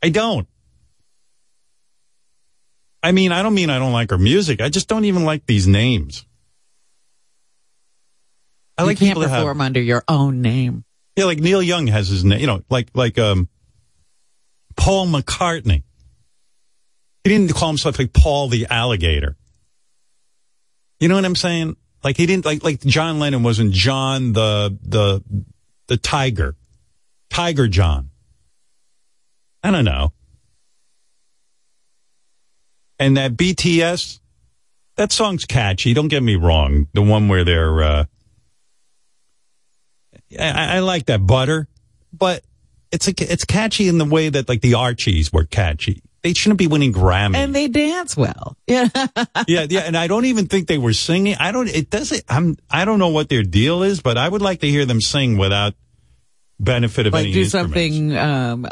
I 0.04 0.10
don't. 0.10 0.48
I 3.02 3.12
mean, 3.12 3.32
I 3.32 3.42
don't 3.42 3.54
mean 3.56 3.70
I 3.70 3.80
don't 3.80 3.94
like 3.94 4.10
her 4.12 4.18
music. 4.18 4.62
I 4.62 4.70
just 4.70 4.88
don't 4.88 5.06
even 5.06 5.24
like 5.26 5.46
these 5.48 5.68
names. 5.68 6.26
I 8.78 8.84
you 8.84 8.88
like 8.88 8.98
can't 9.00 9.10
people 9.10 9.22
that 9.24 9.30
have- 9.30 9.40
perform 9.40 9.62
under 9.62 9.82
your 9.82 10.04
own 10.08 10.42
name. 10.42 10.84
Yeah, 11.18 11.26
like 11.26 11.40
Neil 11.40 11.64
Young 11.64 11.88
has 11.88 12.08
his 12.08 12.24
name, 12.24 12.40
you 12.40 12.46
know, 12.46 12.62
like 12.70 12.90
like 12.94 13.18
um 13.18 13.50
Paul 14.76 15.08
McCartney. 15.08 15.82
He 17.24 17.30
didn't 17.32 17.54
call 17.54 17.70
himself 17.70 17.98
like 17.98 18.14
Paul 18.14 18.50
the 18.50 18.68
alligator. 18.70 19.36
You 21.00 21.10
know 21.10 21.16
what 21.16 21.26
I'm 21.26 21.36
saying? 21.36 21.76
Like 22.04 22.18
he 22.18 22.28
didn't 22.28 22.46
like 22.46 22.64
like 22.64 22.82
John 22.82 23.18
Lennon 23.18 23.42
wasn't 23.42 23.74
John 23.74 24.34
the 24.34 24.78
the 24.84 25.24
the 25.88 25.98
tiger. 25.98 26.56
Tiger 27.32 27.68
John. 27.68 28.12
I 29.64 29.72
don't 29.72 29.86
know. 29.86 30.14
And 33.00 33.18
that 33.18 33.34
BTS 33.36 34.20
that 34.98 35.12
song's 35.12 35.46
catchy, 35.46 35.96
don't 35.96 36.08
get 36.10 36.22
me 36.22 36.36
wrong. 36.36 36.88
The 36.94 37.02
one 37.02 37.28
where 37.28 37.44
they're 37.44 37.82
uh 37.82 38.06
I, 40.40 40.78
I 40.78 40.80
like 40.80 41.06
that 41.08 41.26
butter, 41.26 41.68
but 42.14 42.44
it's 42.92 43.08
a, 43.08 43.14
it's 43.20 43.46
catchy 43.46 43.88
in 43.88 43.98
the 43.98 44.06
way 44.06 44.30
that 44.30 44.50
like 44.50 44.62
the 44.62 44.76
Archies 44.76 45.32
were 45.32 45.46
catchy. 45.46 46.02
They 46.24 46.34
shouldn't 46.34 46.58
be 46.58 46.68
winning 46.68 46.92
Grammy. 46.92 47.36
And 47.36 47.56
they 47.56 47.68
dance 47.68 48.18
well. 48.18 48.58
Yeah. 48.68 48.90
yeah, 49.48 49.66
yeah, 49.70 49.80
and 49.82 49.96
I 49.96 50.08
don't 50.08 50.26
even 50.26 50.48
think 50.48 50.68
they 50.68 50.78
were 50.78 50.92
singing. 50.92 51.36
I 51.40 51.54
don't. 51.54 51.70
It 51.70 51.90
doesn't. 51.90 52.24
I'm. 52.28 52.58
I 52.70 52.84
don't 52.84 53.00
know 53.00 53.08
what 53.10 53.30
their 53.30 53.44
deal 53.44 53.82
is, 53.82 54.02
but 54.02 54.18
I 54.18 54.28
would 54.28 54.42
like 54.42 54.60
to 54.60 54.68
hear 54.68 54.86
them 54.86 55.00
sing 55.00 55.38
without 55.38 55.74
benefit 56.60 57.08
of 57.08 57.14
like 57.14 57.26
any 57.26 57.34
do 57.34 57.46
something 57.46 58.18
um, 58.18 58.68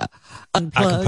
unplugged. 0.53 1.06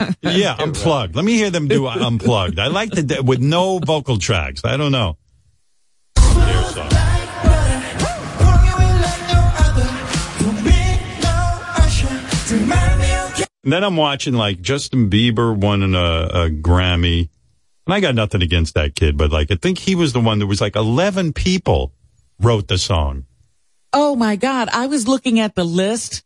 Acapella. 0.00 0.16
yeah, 0.22 0.56
unplugged. 0.58 1.16
Let 1.16 1.24
me 1.24 1.34
hear 1.34 1.50
them 1.50 1.68
do 1.68 1.86
unplugged. 1.88 2.58
I 2.58 2.68
like 2.68 2.92
to 2.92 3.20
with 3.22 3.40
no 3.40 3.78
vocal 3.78 4.18
tracks. 4.18 4.64
I 4.64 4.76
don't 4.76 4.92
know. 4.92 5.18
And 13.64 13.72
then 13.72 13.84
I'm 13.84 13.96
watching 13.96 14.34
like 14.34 14.60
Justin 14.60 15.10
Bieber 15.10 15.54
won 15.56 15.82
an, 15.82 15.94
a, 15.94 15.98
a 16.46 16.50
Grammy. 16.50 17.28
And 17.86 17.94
I 17.94 18.00
got 18.00 18.14
nothing 18.14 18.42
against 18.42 18.74
that 18.74 18.94
kid, 18.94 19.16
but 19.16 19.30
like 19.32 19.50
I 19.50 19.56
think 19.56 19.78
he 19.78 19.94
was 19.94 20.12
the 20.12 20.20
one 20.20 20.38
that 20.38 20.46
was 20.46 20.60
like 20.60 20.76
11 20.76 21.32
people 21.32 21.92
wrote 22.38 22.68
the 22.68 22.78
song. 22.78 23.26
Oh 23.92 24.14
my 24.16 24.36
God. 24.36 24.68
I 24.72 24.86
was 24.86 25.08
looking 25.08 25.40
at 25.40 25.54
the 25.54 25.64
list. 25.64 26.22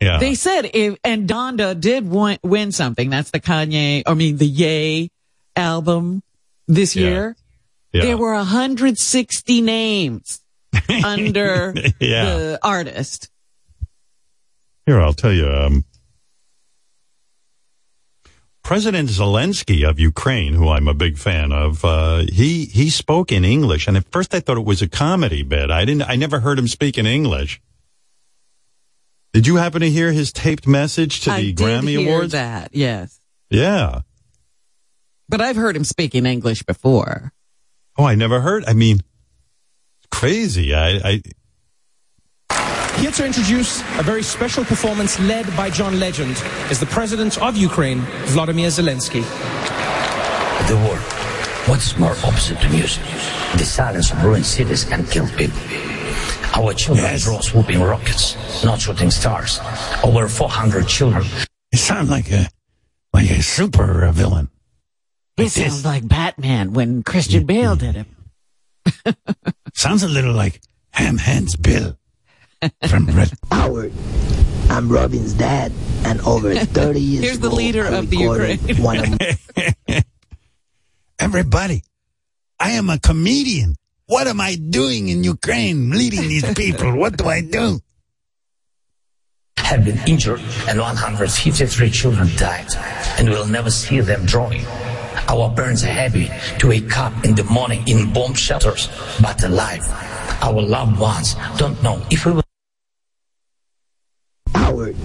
Yeah. 0.00 0.18
They 0.18 0.34
said 0.34 0.70
if, 0.74 0.96
and 1.04 1.28
Donda 1.28 1.78
did 1.78 2.08
win, 2.08 2.38
win 2.42 2.72
something. 2.72 3.08
That's 3.10 3.30
the 3.30 3.40
Kanye, 3.40 4.02
I 4.06 4.14
mean, 4.14 4.36
the 4.38 4.46
Ye 4.46 5.10
album 5.54 6.22
this 6.66 6.96
Yeah. 6.96 7.08
year. 7.08 7.36
Yeah. 7.92 8.02
There 8.02 8.16
were 8.16 8.32
160 8.34 9.60
names 9.60 10.40
under 11.04 11.74
Yeah. 12.00 12.24
the 12.24 12.58
artist. 12.62 13.30
Here, 14.86 15.00
I'll 15.00 15.12
tell 15.14 15.32
you. 15.32 15.48
Um, 15.48 15.84
President 18.64 19.10
Zelensky 19.10 19.86
of 19.88 20.00
Ukraine, 20.00 20.54
who 20.54 20.70
I'm 20.70 20.88
a 20.88 20.94
big 20.94 21.18
fan 21.18 21.52
of, 21.52 21.84
uh, 21.84 22.24
he 22.32 22.64
he 22.64 22.88
spoke 22.88 23.30
in 23.30 23.44
English, 23.44 23.86
and 23.86 23.96
at 23.96 24.10
first 24.10 24.34
I 24.34 24.40
thought 24.40 24.56
it 24.56 24.64
was 24.64 24.80
a 24.80 24.88
comedy 24.88 25.42
bit. 25.42 25.70
I 25.70 25.84
didn't. 25.84 26.08
I 26.08 26.16
never 26.16 26.40
heard 26.40 26.58
him 26.58 26.66
speak 26.66 26.96
in 26.96 27.06
English. 27.06 27.60
Did 29.34 29.46
you 29.46 29.56
happen 29.56 29.80
to 29.82 29.90
hear 29.90 30.12
his 30.12 30.32
taped 30.32 30.66
message 30.66 31.20
to 31.20 31.30
the 31.30 31.36
I 31.36 31.40
did 31.42 31.56
Grammy 31.56 31.98
hear 31.98 32.08
Awards? 32.08 32.32
that, 32.32 32.74
yes. 32.74 33.20
Yeah. 33.50 34.00
But 35.28 35.40
I've 35.42 35.56
heard 35.56 35.76
him 35.76 35.84
speak 35.84 36.14
in 36.14 36.24
English 36.24 36.62
before. 36.62 37.32
Oh, 37.98 38.04
I 38.04 38.14
never 38.14 38.40
heard. 38.40 38.64
I 38.66 38.72
mean, 38.72 39.00
crazy. 40.10 40.74
I, 40.74 40.88
I 41.04 41.22
Here 42.98 43.10
to 43.10 43.26
introduce 43.26 43.80
a 43.98 44.02
very 44.02 44.22
special 44.22 44.64
performance 44.64 45.18
led 45.20 45.46
by 45.56 45.68
John 45.68 45.98
Legend 45.98 46.42
is 46.70 46.80
the 46.80 46.86
President 46.86 47.40
of 47.42 47.56
Ukraine, 47.56 48.00
Vladimir 48.26 48.68
Zelensky. 48.68 49.22
The 50.68 50.76
war. 50.76 50.96
What's 51.66 51.98
more 51.98 52.16
opposite 52.24 52.60
to 52.60 52.68
music? 52.70 53.02
The 53.58 53.64
silence 53.64 54.12
of 54.12 54.22
ruined 54.24 54.46
cities 54.46 54.90
and 54.90 55.10
killed 55.10 55.32
people. 55.36 55.58
Our 56.54 56.72
children 56.72 57.18
draw 57.18 57.40
swooping 57.40 57.82
rockets, 57.82 58.36
not 58.64 58.80
shooting 58.80 59.10
stars. 59.10 59.60
Over 60.02 60.28
400 60.28 60.86
children. 60.86 61.24
You 61.72 61.78
sound 61.78 62.08
like 62.08 62.30
a 62.30 62.48
like 63.12 63.30
a 63.30 63.42
super 63.42 64.10
villain. 64.12 64.50
He 65.36 65.48
sounds 65.48 65.84
like 65.84 66.06
Batman 66.06 66.72
when 66.72 67.02
Christian 67.02 67.44
Bale 67.44 67.76
mm-hmm. 67.76 67.84
did 67.84 67.94
him. 67.96 69.14
Sounds 69.74 70.02
a 70.02 70.08
little 70.08 70.32
like 70.34 70.60
Ham 70.92 71.16
Hands 71.16 71.56
Bill 71.56 71.98
from 72.88 73.06
Red. 73.06 73.32
Howard, 73.50 73.92
I'm 74.70 74.88
Robin's 74.88 75.32
dad, 75.34 75.72
and 76.04 76.20
over 76.22 76.54
30 76.80 77.00
years 77.00 77.24
Here's 77.24 77.38
the 77.40 77.50
leader 77.50 77.86
I 77.86 77.98
of 77.98 78.10
the 78.10 78.16
Ukraine. 78.16 78.58
One 78.82 78.98
of 78.98 79.18
Everybody, 81.18 81.82
I 82.60 82.72
am 82.72 82.90
a 82.90 82.98
comedian. 82.98 83.76
What 84.06 84.26
am 84.26 84.40
I 84.40 84.56
doing 84.56 85.08
in 85.08 85.24
Ukraine 85.24 85.90
leading 85.90 86.22
these 86.22 86.52
people? 86.54 86.94
What 86.96 87.16
do 87.16 87.26
I 87.26 87.40
do? 87.40 87.80
have 89.64 89.84
been 89.84 89.98
injured 90.06 90.40
and 90.68 90.78
153 90.78 91.90
children 91.90 92.28
died, 92.36 92.68
and 93.18 93.30
we'll 93.30 93.46
never 93.46 93.70
see 93.70 93.98
them 94.00 94.24
drawing. 94.26 94.64
Our 95.26 95.50
parents 95.54 95.82
are 95.84 95.88
happy 95.88 96.30
to 96.58 96.68
wake 96.68 96.96
up 96.98 97.24
in 97.24 97.34
the 97.34 97.44
morning 97.44 97.82
in 97.88 98.12
bomb 98.12 98.34
shelters, 98.34 98.88
but 99.22 99.42
alive. 99.42 99.82
Our 100.42 100.60
loved 100.60 101.00
ones 101.00 101.34
don't 101.56 101.82
know 101.82 102.02
if 102.10 102.26
we 102.26 102.32
will. 102.32 102.43
Howard, 104.54 104.96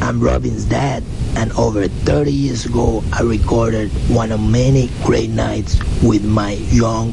I'm 0.00 0.20
Robin's 0.20 0.64
dad, 0.64 1.02
and 1.36 1.52
over 1.52 1.86
30 1.88 2.32
years 2.32 2.66
ago, 2.66 3.02
I 3.12 3.22
recorded 3.22 3.90
one 4.10 4.32
of 4.32 4.40
many 4.40 4.90
great 5.04 5.30
nights 5.30 5.78
with 6.02 6.24
my 6.24 6.52
young. 6.70 7.12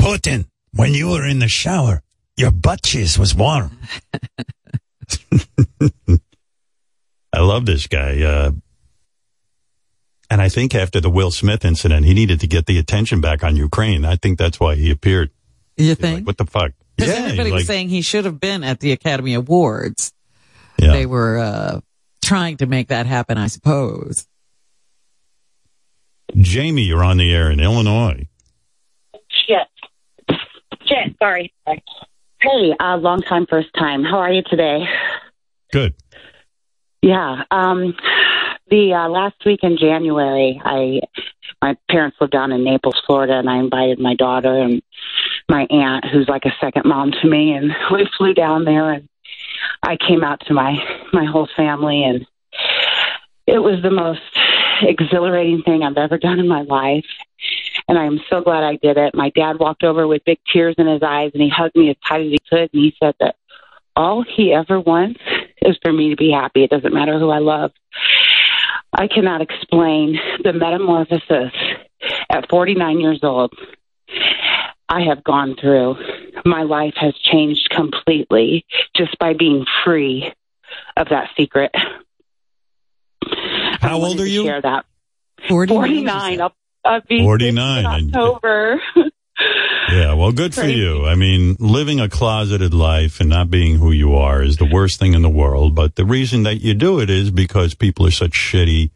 Putin, 0.00 0.46
when 0.74 0.94
you 0.94 1.10
were 1.10 1.26
in 1.26 1.38
the 1.38 1.48
shower, 1.48 2.02
your 2.36 2.50
butt 2.50 2.82
cheese 2.82 3.18
was 3.18 3.34
warm. 3.34 3.78
I 7.32 7.40
love 7.40 7.64
this 7.66 7.86
guy. 7.86 8.22
Uh, 8.22 8.52
and 10.30 10.40
I 10.42 10.48
think 10.48 10.74
after 10.74 11.00
the 11.00 11.10
Will 11.10 11.30
Smith 11.30 11.64
incident, 11.64 12.06
he 12.06 12.14
needed 12.14 12.40
to 12.40 12.46
get 12.46 12.66
the 12.66 12.78
attention 12.78 13.20
back 13.20 13.42
on 13.42 13.56
Ukraine. 13.56 14.04
I 14.04 14.16
think 14.16 14.38
that's 14.38 14.60
why 14.60 14.74
he 14.76 14.90
appeared. 14.90 15.30
You 15.76 15.94
think? 15.94 16.18
Like, 16.20 16.26
what 16.26 16.38
the 16.38 16.46
fuck? 16.46 16.72
Because 16.96 17.14
Yeah, 17.14 17.20
everybody 17.24 17.52
was 17.52 17.60
like- 17.62 17.66
saying 17.66 17.88
he 17.88 18.02
should 18.02 18.26
have 18.26 18.38
been 18.38 18.62
at 18.64 18.80
the 18.80 18.92
Academy 18.92 19.34
Awards. 19.34 20.12
Yeah. 20.78 20.92
They 20.92 21.06
were 21.06 21.38
uh, 21.38 21.80
trying 22.22 22.58
to 22.58 22.66
make 22.66 22.88
that 22.88 23.06
happen, 23.06 23.38
I 23.38 23.46
suppose. 23.46 24.26
Jamie, 26.36 26.82
you're 26.82 27.04
on 27.04 27.18
the 27.18 27.32
air 27.32 27.50
in 27.50 27.60
Illinois. 27.60 28.26
Shit. 29.28 30.38
Shit, 30.86 31.16
sorry. 31.18 31.52
Hey, 31.66 32.74
uh, 32.80 32.96
long 32.96 33.20
time, 33.22 33.46
first 33.48 33.68
time. 33.78 34.02
How 34.02 34.18
are 34.18 34.32
you 34.32 34.42
today? 34.42 34.84
Good. 35.72 35.94
Yeah. 37.02 37.42
Um, 37.50 37.94
the 38.70 38.94
uh, 38.94 39.08
last 39.08 39.36
week 39.44 39.60
in 39.62 39.76
January, 39.76 40.60
I 40.64 41.00
my 41.60 41.76
parents 41.90 42.16
lived 42.20 42.32
down 42.32 42.52
in 42.52 42.64
Naples, 42.64 43.00
Florida, 43.06 43.34
and 43.38 43.48
I 43.48 43.58
invited 43.58 44.00
my 44.00 44.14
daughter 44.14 44.52
and 44.52 44.82
my 45.48 45.66
aunt, 45.70 46.04
who's 46.06 46.28
like 46.28 46.44
a 46.44 46.54
second 46.60 46.84
mom 46.84 47.12
to 47.12 47.28
me, 47.28 47.52
and 47.52 47.72
we 47.92 48.08
flew 48.16 48.34
down 48.34 48.64
there, 48.64 48.90
and 48.90 49.08
I 49.82 49.96
came 49.96 50.22
out 50.24 50.40
to 50.46 50.54
my 50.54 50.76
my 51.12 51.24
whole 51.24 51.48
family, 51.56 52.04
and 52.04 52.26
it 53.46 53.58
was 53.58 53.82
the 53.82 53.90
most 53.90 54.20
exhilarating 54.82 55.62
thing 55.62 55.82
I've 55.82 55.96
ever 55.96 56.18
done 56.18 56.38
in 56.38 56.48
my 56.48 56.62
life. 56.62 57.06
And 57.88 57.98
I 57.98 58.04
am 58.04 58.20
so 58.30 58.40
glad 58.40 58.62
I 58.62 58.76
did 58.76 58.96
it. 58.96 59.14
My 59.14 59.30
dad 59.30 59.58
walked 59.58 59.82
over 59.82 60.06
with 60.06 60.24
big 60.24 60.38
tears 60.52 60.74
in 60.78 60.86
his 60.86 61.02
eyes 61.02 61.32
and 61.34 61.42
he 61.42 61.48
hugged 61.48 61.74
me 61.74 61.90
as 61.90 61.96
tight 62.06 62.26
as 62.26 62.32
he 62.32 62.38
could. 62.48 62.70
And 62.72 62.82
he 62.82 62.94
said 63.02 63.14
that 63.20 63.36
all 63.96 64.22
he 64.22 64.52
ever 64.52 64.80
wants 64.80 65.20
is 65.60 65.76
for 65.82 65.92
me 65.92 66.10
to 66.10 66.16
be 66.16 66.30
happy. 66.30 66.64
It 66.64 66.70
doesn't 66.70 66.94
matter 66.94 67.18
who 67.18 67.30
I 67.30 67.38
love. 67.38 67.72
I 68.92 69.08
cannot 69.08 69.40
explain 69.40 70.18
the 70.44 70.52
metamorphosis 70.52 71.52
at 72.30 72.48
49 72.48 73.00
years 73.00 73.20
old 73.22 73.52
I 74.92 75.04
have 75.08 75.24
gone 75.24 75.56
through. 75.58 75.96
My 76.44 76.64
life 76.64 76.92
has 76.96 77.14
changed 77.14 77.70
completely 77.74 78.66
just 78.94 79.18
by 79.18 79.32
being 79.32 79.64
free 79.86 80.30
of 80.98 81.08
that 81.08 81.30
secret. 81.34 81.70
How 83.80 84.02
old 84.02 84.20
are 84.20 84.26
you? 84.26 84.44
Share 84.44 84.60
that. 84.60 84.84
49. 85.48 85.78
49. 85.80 86.40
I'll, 86.42 86.54
I'll 86.84 87.00
be 87.08 87.22
49. 87.22 87.86
And- 87.86 88.14
October. 88.14 88.82
Yeah, 89.90 90.14
well, 90.14 90.30
good 90.32 90.54
for 90.54 90.64
you. 90.64 91.04
I 91.04 91.16
mean, 91.16 91.56
living 91.58 92.00
a 92.00 92.08
closeted 92.08 92.72
life 92.72 93.20
and 93.20 93.28
not 93.28 93.50
being 93.50 93.76
who 93.76 93.90
you 93.90 94.14
are 94.14 94.42
is 94.42 94.56
the 94.56 94.64
worst 94.70 94.98
thing 94.98 95.14
in 95.14 95.22
the 95.22 95.28
world. 95.28 95.74
But 95.74 95.96
the 95.96 96.04
reason 96.04 96.44
that 96.44 96.60
you 96.62 96.72
do 96.74 97.00
it 97.00 97.10
is 97.10 97.30
because 97.30 97.74
people 97.74 98.06
are 98.06 98.12
such 98.12 98.30
shitty. 98.32 98.90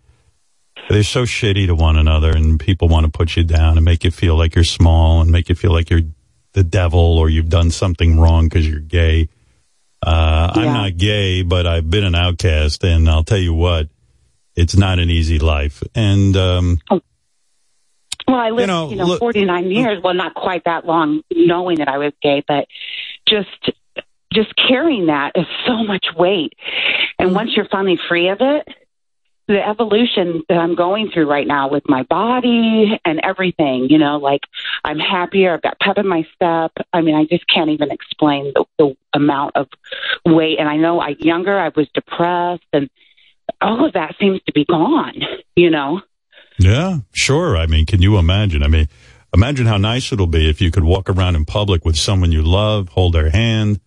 They're 0.89 1.03
so 1.03 1.23
shitty 1.25 1.67
to 1.67 1.75
one 1.75 1.97
another, 1.97 2.31
and 2.31 2.61
people 2.61 2.89
want 2.89 3.05
to 3.07 3.11
put 3.11 3.37
you 3.37 3.45
down 3.45 3.77
and 3.77 3.85
make 3.85 4.05
you 4.05 4.11
feel 4.11 4.37
like 4.37 4.55
you're 4.55 4.65
small 4.65 5.21
and 5.21 5.31
make 5.31 5.49
you 5.49 5.55
feel 5.55 5.73
like 5.73 5.91
you're 5.91 6.03
the 6.53 6.63
devil 6.65 7.19
or 7.19 7.29
you've 7.29 7.49
done 7.49 7.71
something 7.71 8.19
wrong 8.19 8.49
because 8.49 8.69
you're 8.69 8.81
gay. 8.81 9.29
Uh, 10.05 10.51
I'm 10.55 10.73
not 10.73 10.97
gay, 10.97 11.43
but 11.43 11.67
I've 11.67 11.91
been 11.91 12.05
an 12.05 12.15
outcast, 12.15 12.85
and 12.85 13.09
I'll 13.09 13.25
tell 13.25 13.39
you 13.39 13.53
what, 13.53 13.89
it's 14.55 14.77
not 14.77 14.99
an 14.99 15.11
easy 15.11 15.39
life. 15.39 15.83
And 15.95 16.37
um, 16.37 16.79
Well, 16.89 17.01
I 18.29 18.51
lived, 18.51 18.61
you 18.61 18.67
know, 18.67 18.91
know, 18.91 19.05
look- 19.05 19.19
49 19.21 19.71
years. 19.71 20.03
Well, 20.03 20.15
not 20.15 20.35
quite 20.35 20.65
that 20.65 20.87
long, 20.87 21.23
knowing 21.33 21.79
that 21.79 21.89
I 21.89 21.99
was 21.99 22.13
gay, 22.23 22.45
but 22.47 22.67
just 23.29 23.49
just 24.33 24.53
carrying 24.69 25.07
that 25.07 25.33
is 25.35 25.47
so 25.67 25.83
much 25.85 26.07
weight. 26.17 26.53
And 27.19 27.35
once 27.35 27.51
you're 27.57 27.69
finally 27.71 27.99
free 28.09 28.29
of 28.29 28.39
it, 28.41 28.69
the 29.49 29.67
evolution 29.67 30.43
that 30.49 30.59
I'm 30.59 30.75
going 30.75 31.11
through 31.13 31.31
right 31.31 31.47
now 31.47 31.71
with 31.71 31.85
my 31.89 32.03
body 32.03 32.99
and 33.05 33.21
everything, 33.23 33.87
you 33.89 33.99
know, 33.99 34.17
like 34.17 34.41
I'm 34.85 34.99
happier. 34.99 35.55
I've 35.55 35.63
got 35.63 35.79
pep 35.79 35.99
in 35.99 36.09
my 36.09 36.27
step. 36.35 36.73
I 36.93 37.01
mean, 37.01 37.15
I 37.15 37.25
just 37.25 37.45
can't 37.53 37.71
even 37.71 37.91
explain 37.93 38.53
the, 38.55 38.65
the 38.79 38.97
amount 39.15 39.57
of 39.57 39.69
weight. 40.25 40.59
And 40.59 40.69
I 40.69 40.77
know 40.77 41.01
I 41.01 41.15
younger, 41.19 41.57
I 41.57 41.71
was 41.75 41.89
depressed, 41.95 42.67
and 42.73 42.91
all 43.61 43.87
of 43.87 43.93
that 43.93 44.17
seems 44.21 44.41
to 44.47 44.53
be 44.53 44.65
gone. 44.65 45.15
You 45.55 45.71
know. 45.71 46.01
Yeah, 46.59 46.99
sure. 47.13 47.57
I 47.57 47.67
mean, 47.67 47.87
can 47.87 48.03
you 48.03 48.19
imagine? 48.19 48.63
I 48.63 48.69
mean, 48.69 48.89
imagine 49.33 49.67
how 49.67 49.77
nice 49.77 50.13
it'll 50.13 50.27
be 50.27 50.51
if 50.51 50.61
you 50.61 50.71
could 50.71 50.85
walk 50.85 51.09
around 51.09 51.37
in 51.37 51.45
public 51.45 51.85
with 51.85 51.97
someone 51.97 52.33
you 52.33 52.43
love, 52.43 52.89
hold 52.91 53.13
their 53.13 53.31
hand, 53.31 53.81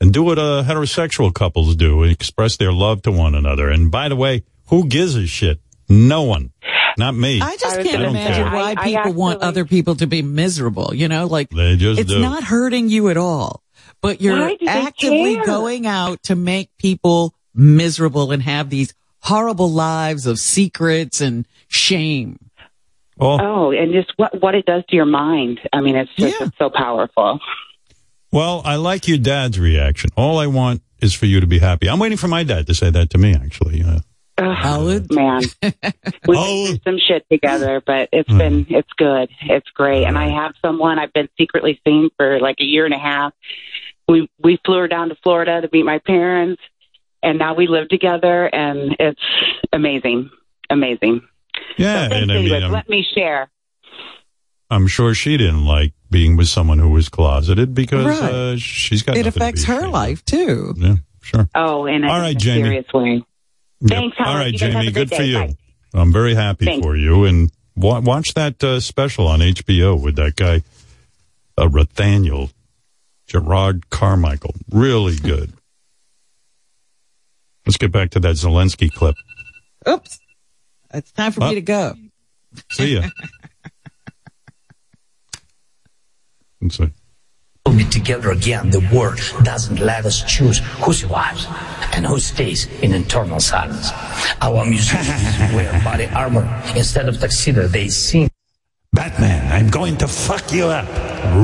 and 0.00 0.12
do 0.12 0.22
what 0.22 0.38
uh, 0.38 0.64
heterosexual 0.64 1.32
couples 1.34 1.76
do, 1.76 2.02
express 2.02 2.56
their 2.56 2.72
love 2.72 3.02
to 3.02 3.12
one 3.12 3.34
another. 3.34 3.68
And 3.68 3.90
by 3.90 4.08
the 4.08 4.16
way, 4.16 4.42
who 4.72 4.86
gives 4.88 5.14
a 5.14 5.26
shit? 5.26 5.60
No 5.88 6.22
one. 6.22 6.52
Not 6.98 7.14
me. 7.14 7.40
I 7.40 7.56
just 7.56 7.76
was 7.78 7.86
can't 7.86 8.02
imagine 8.02 8.34
say, 8.34 8.42
why 8.42 8.74
I- 8.76 8.82
I 8.82 8.84
people 8.96 9.12
want 9.14 9.42
other 9.42 9.64
people 9.64 9.94
to 9.96 10.06
be 10.06 10.22
miserable. 10.22 10.92
You 10.94 11.08
know, 11.08 11.26
like 11.26 11.50
They 11.50 11.76
just 11.76 12.00
it's 12.00 12.10
do. 12.10 12.20
not 12.20 12.42
hurting 12.44 12.88
you 12.88 13.08
at 13.10 13.16
all, 13.16 13.62
but 14.00 14.20
you're 14.20 14.38
Why 14.38 14.56
do 14.56 14.64
they 14.66 14.70
actively 14.72 15.34
care? 15.36 15.44
going 15.46 15.86
out 15.86 16.22
to 16.24 16.34
make 16.34 16.70
people 16.78 17.34
miserable 17.54 18.30
and 18.32 18.42
have 18.42 18.68
these 18.70 18.92
horrible 19.20 19.70
lives 19.70 20.26
of 20.26 20.38
secrets 20.38 21.20
and 21.20 21.46
shame. 21.68 22.38
Oh, 23.20 23.38
Oh, 23.40 23.70
and 23.70 23.92
just 23.92 24.12
what 24.16 24.40
what 24.42 24.54
it 24.54 24.64
does 24.66 24.82
to 24.88 24.96
your 24.96 25.04
mind. 25.06 25.60
I 25.72 25.80
mean, 25.82 25.96
it's 25.96 26.10
just 26.18 26.40
it's 26.40 26.58
so 26.58 26.70
powerful. 26.70 27.38
well, 28.32 28.62
I 28.64 28.76
like 28.76 29.06
your 29.08 29.18
dad's 29.18 29.58
reaction. 29.60 30.10
All 30.16 30.38
I 30.38 30.46
want 30.46 30.82
is 31.00 31.14
for 31.14 31.26
you 31.26 31.40
to 31.40 31.46
be 31.46 31.58
happy. 31.58 31.88
I'm 31.88 31.98
waiting 31.98 32.18
for 32.18 32.28
my 32.28 32.42
dad 32.44 32.66
to 32.68 32.74
say 32.74 32.90
that 32.90 33.10
to 33.10 33.18
me, 33.18 33.34
actually. 33.34 33.82
Uh, 33.82 34.00
Ugh, 34.50 35.06
man, 35.10 35.42
we've 36.26 36.68
been 36.68 36.80
some 36.84 36.98
shit 36.98 37.24
together, 37.30 37.82
but 37.84 38.08
it's 38.12 38.28
been 38.32 38.66
it's 38.68 38.92
good. 38.96 39.28
It's 39.42 39.68
great, 39.70 40.04
and 40.04 40.16
I 40.18 40.28
have 40.30 40.52
someone 40.62 40.98
I've 40.98 41.12
been 41.12 41.28
secretly 41.38 41.80
seeing 41.86 42.10
for 42.16 42.40
like 42.40 42.56
a 42.60 42.64
year 42.64 42.84
and 42.84 42.94
a 42.94 42.98
half. 42.98 43.32
We 44.08 44.28
we 44.42 44.58
flew 44.64 44.78
her 44.78 44.88
down 44.88 45.10
to 45.10 45.16
Florida 45.22 45.60
to 45.60 45.68
meet 45.72 45.84
my 45.84 45.98
parents, 45.98 46.60
and 47.22 47.38
now 47.38 47.54
we 47.54 47.66
live 47.68 47.88
together, 47.88 48.46
and 48.46 48.96
it's 48.98 49.20
amazing, 49.72 50.30
amazing. 50.70 51.22
yeah, 51.76 52.08
Thanks, 52.08 52.16
and 52.16 52.32
I 52.32 52.34
anyways. 52.36 52.52
mean, 52.52 52.62
I'm, 52.64 52.72
let 52.72 52.88
me 52.88 53.06
share. 53.14 53.48
I'm 54.70 54.86
sure 54.86 55.12
she 55.14 55.36
didn't 55.36 55.66
like 55.66 55.92
being 56.10 56.36
with 56.36 56.48
someone 56.48 56.78
who 56.78 56.90
was 56.90 57.08
closeted 57.10 57.74
because 57.74 58.06
Right. 58.20 58.32
uh, 58.32 58.56
she's 58.56 59.02
got 59.02 59.16
It 59.16 59.24
nothing 59.26 59.32
to 59.32 59.38
affects 59.38 59.66
be 59.66 59.72
her 59.72 59.86
life 59.88 60.24
too. 60.24 60.74
Yeah, 60.78 60.94
sure. 61.22 61.48
Oh, 61.54 61.84
in 61.86 62.04
a, 62.04 62.08
All 62.10 62.18
right, 62.20 62.30
in 62.30 62.36
a 62.36 62.40
Jamie. 62.40 62.62
serious 62.62 62.92
way. 62.94 63.22
Yep. 63.82 63.88
Thanks, 63.90 64.16
Howard. 64.16 64.28
All 64.28 64.36
right, 64.36 64.52
You 64.52 64.58
Jamie. 64.58 64.90
good 64.92 65.10
Good 65.10 65.16
for 65.16 65.22
you. 65.22 65.38
Bye. 65.38 65.54
I'm 65.94 66.12
very 66.12 66.34
happy 66.34 66.64
Thanks. 66.64 66.84
for 66.86 66.96
you. 66.96 67.24
And 67.24 67.50
wa- 67.76 68.00
watch 68.00 68.32
that 68.34 68.62
uh, 68.64 68.80
special 68.80 69.26
on 69.28 69.40
HBO 69.40 70.00
with 70.00 70.16
that 70.16 70.36
guy, 70.36 70.62
uh, 71.58 71.68
Nathaniel. 71.68 72.50
Jerrod 73.28 73.82
Carmichael. 73.90 74.54
Really 74.70 75.16
good. 75.16 75.52
Let's 77.66 77.76
get 77.78 77.90
back 77.92 78.10
to 78.10 78.20
that 78.20 78.34
Zelensky 78.36 78.90
clip. 78.92 79.14
Oops. 79.88 80.18
It's 80.92 81.12
time 81.12 81.32
for 81.32 81.42
Oh. 81.44 81.48
me 81.48 81.54
to 81.56 81.60
go. 81.62 81.94
See 82.70 82.94
ya. 82.96 83.08
Let's 86.60 86.76
see. 86.76 86.90
We'll 87.72 87.86
be 87.86 87.90
together 87.90 88.30
again. 88.32 88.68
The 88.68 88.86
world 88.92 89.18
doesn't 89.44 89.80
let 89.80 90.04
us 90.04 90.22
choose 90.24 90.58
who 90.84 90.92
survives 90.92 91.46
and 91.94 92.04
who 92.04 92.20
stays 92.20 92.66
in 92.82 92.92
eternal 92.92 93.40
silence. 93.40 93.90
Our 94.42 94.66
musicians 94.66 95.08
wear 95.54 95.72
body 95.82 96.04
armor 96.08 96.44
instead 96.76 97.08
of 97.08 97.18
tuxedo. 97.18 97.66
They 97.68 97.88
sing. 97.88 98.30
Batman, 98.92 99.50
I'm 99.50 99.70
going 99.70 99.96
to 99.98 100.06
fuck 100.06 100.52
you 100.52 100.66
up. 100.66 100.86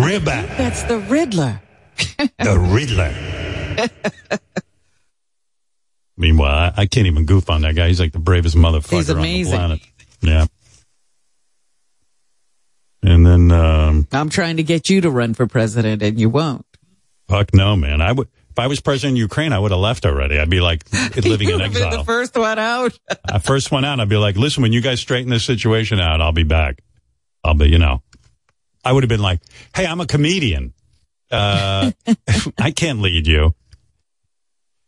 Real 0.05 0.21
bad. 0.21 0.51
That's 0.59 0.83
the 0.83 0.99
Riddler. 0.99 1.63
The 2.39 2.59
Riddler. 2.59 3.15
Meanwhile, 6.19 6.73
I, 6.77 6.83
I 6.83 6.87
can't 6.87 7.07
even 7.07 7.25
goof 7.25 7.49
on 7.49 7.63
that 7.63 7.75
guy. 7.75 7.89
He's 7.89 8.01
like 8.01 8.13
the 8.13 8.19
bravest 8.19 8.55
motherfucker 8.55 8.97
He's 8.99 9.09
on 9.09 9.17
the 9.17 9.23
amazing. 9.23 9.55
planet. 9.57 9.81
Yeah. 10.21 10.47
And 13.03 13.25
then, 13.25 13.51
um, 13.53 14.09
I'm 14.13 14.29
trying 14.29 14.57
to 14.57 14.63
get 14.63 14.89
you 14.89 15.01
to 15.03 15.11
run 15.11 15.35
for 15.35 15.47
president 15.47 16.03
and 16.03 16.19
you 16.19 16.29
won't. 16.29 16.67
fuck 17.29 17.55
no, 17.55 17.77
man. 17.77 18.01
I 18.01 18.11
would, 18.13 18.29
if 18.51 18.59
I 18.59 18.67
was 18.67 18.81
president 18.81 19.15
of 19.15 19.19
Ukraine, 19.19 19.53
I 19.53 19.59
would 19.59 19.71
have 19.71 19.81
left 19.81 20.05
already. 20.05 20.39
I'd 20.39 20.51
be 20.51 20.61
like 20.61 20.83
living 21.17 21.49
in 21.51 21.61
have 21.61 21.73
been 21.73 21.83
exile. 21.85 21.99
the 21.99 22.05
first 22.05 22.37
one 22.37 22.59
out. 22.59 22.99
I 23.25 23.39
first 23.41 23.71
went 23.71 23.87
out. 23.87 24.01
I'd 24.01 24.09
be 24.09 24.17
like, 24.17 24.37
listen, 24.37 24.63
when 24.63 24.73
you 24.73 24.81
guys 24.81 25.01
straighten 25.01 25.31
this 25.31 25.45
situation 25.45 26.01
out, 26.01 26.21
I'll 26.21 26.33
be 26.33 26.43
back. 26.43 26.83
I'll 27.45 27.55
be, 27.55 27.69
you 27.69 27.79
know, 27.79 28.03
I 28.85 28.93
would 28.93 29.05
have 29.05 29.09
been 29.09 29.23
like, 29.23 29.41
hey, 29.77 29.87
I'm 29.87 30.01
a 30.01 30.07
comedian. 30.07 30.75
Uh, 31.31 31.93
I 32.59 32.71
can't 32.73 33.01
lead 33.01 33.27
you. 33.27 33.55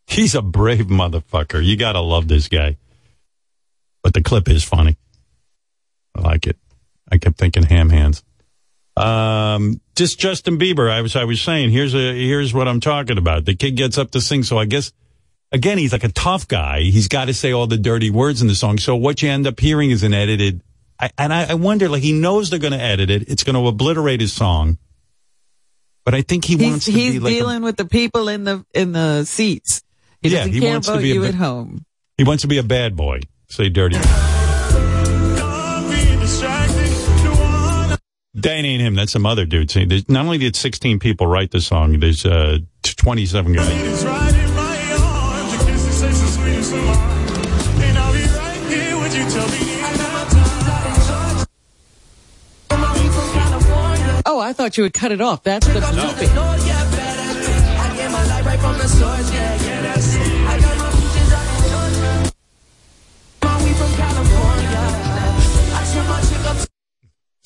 He's 0.07 0.35
a 0.35 0.43
brave 0.43 0.87
motherfucker. 0.87 1.65
You 1.65 1.77
gotta 1.77 2.01
love 2.01 2.27
this 2.27 2.49
guy. 2.49 2.77
But 4.03 4.15
the 4.15 4.23
clip 4.23 4.49
is 4.49 4.65
funny. 4.65 4.97
I 6.16 6.23
like 6.23 6.47
it. 6.49 6.57
I 7.11 7.19
kept 7.19 7.39
thinking 7.39 7.62
ham 7.65 7.91
hands. 7.91 8.23
Um, 8.97 9.81
just 9.97 10.19
Justin 10.19 10.59
Bieber. 10.59 10.91
I 10.91 11.01
was, 11.01 11.16
I 11.16 11.24
was 11.24 11.41
saying, 11.41 11.70
here's 11.70 11.95
a, 11.95 12.15
here's 12.15 12.53
what 12.53 12.69
I'm 12.69 12.81
talking 12.81 13.19
about. 13.19 13.45
The 13.45 13.55
kid 13.55 13.73
gets 13.77 13.99
up 13.99 14.11
to 14.12 14.20
sing. 14.20 14.43
So 14.43 14.59
I 14.59 14.65
guess, 14.66 14.93
again, 15.53 15.78
he's 15.78 15.93
like 15.93 16.05
a 16.05 16.09
tough 16.12 16.47
guy. 16.49 16.81
He's 16.82 17.09
got 17.09 17.27
to 17.27 17.35
say 17.35 17.53
all 17.53 17.66
the 17.66 17.78
dirty 17.78 18.11
words 18.11 18.43
in 18.43 18.49
the 18.49 18.55
song. 18.55 18.78
So 18.78 18.97
what 18.97 19.23
you 19.23 19.31
end 19.31 19.47
up 19.47 19.59
hearing 19.59 19.91
is 19.91 20.03
an 20.03 20.12
edited, 20.12 20.62
I, 20.99 21.11
and 21.16 21.32
I, 21.32 21.51
I 21.51 21.55
wonder, 21.55 21.89
like, 21.89 22.03
he 22.03 22.12
knows 22.12 22.51
they're 22.51 22.59
going 22.59 22.73
to 22.74 22.81
edit 22.82 23.11
it. 23.11 23.28
It's 23.28 23.43
going 23.45 23.55
to 23.55 23.66
obliterate 23.66 24.20
his 24.20 24.32
song. 24.32 24.77
But 26.05 26.15
I 26.15 26.23
think 26.23 26.45
he 26.45 26.57
He's, 26.57 26.70
wants 26.70 26.85
to 26.87 26.93
he's 26.93 27.12
be 27.15 27.19
like, 27.20 27.32
a- 27.32 27.37
dealing 27.37 27.62
with 27.62 27.77
the 27.77 27.85
people 27.85 28.28
in 28.28 28.45
the 28.45 28.65
in 28.74 28.93
the 28.93 29.24
seats. 29.24 29.82
He 30.23 30.31
Yeah, 30.31 30.39
doesn't 30.39 30.53
he 30.55 30.61
care 30.61 30.73
wants 30.73 30.89
to 30.89 30.99
be 30.99 31.11
a 31.11 31.15
you 31.15 31.20
bit- 31.20 31.28
at 31.31 31.35
home. 31.37 31.85
he 32.16 32.24
wants 32.24 32.41
to 32.43 32.49
be 32.49 32.59
a 32.59 32.62
bad 32.62 32.97
boy. 32.97 33.20
Say 33.49 33.69
dirty. 33.69 33.97
That 38.35 38.65
ain't 38.65 38.81
him. 38.81 38.94
That's 38.94 39.12
some 39.12 39.27
other 39.27 39.44
dude. 39.44 39.70
See, 39.70 39.85
there's, 39.85 40.09
not 40.09 40.24
only 40.24 40.39
did 40.39 40.55
16 40.55 41.01
people 41.01 41.27
write 41.27 41.51
the 41.51 41.61
song, 41.61 41.98
there's 41.98 42.24
uh, 42.24 42.59
27 42.82 43.52
guys. 43.52 44.05
Oh, 54.27 54.39
I 54.39 54.52
thought 54.52 54.77
you 54.77 54.85
would 54.85 54.94
cut 54.94 55.11
it 55.11 55.20
off. 55.20 55.43
That's 55.43 55.66
the 55.66 55.81
looping. 55.81 56.31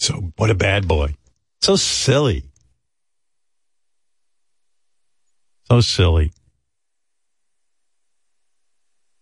So 0.05 0.33
what 0.37 0.51
a 0.51 0.55
bad 0.55 0.87
boy. 0.87 1.15
So 1.63 1.77
silly. 1.77 2.45
So 5.71 5.81
silly. 5.81 6.31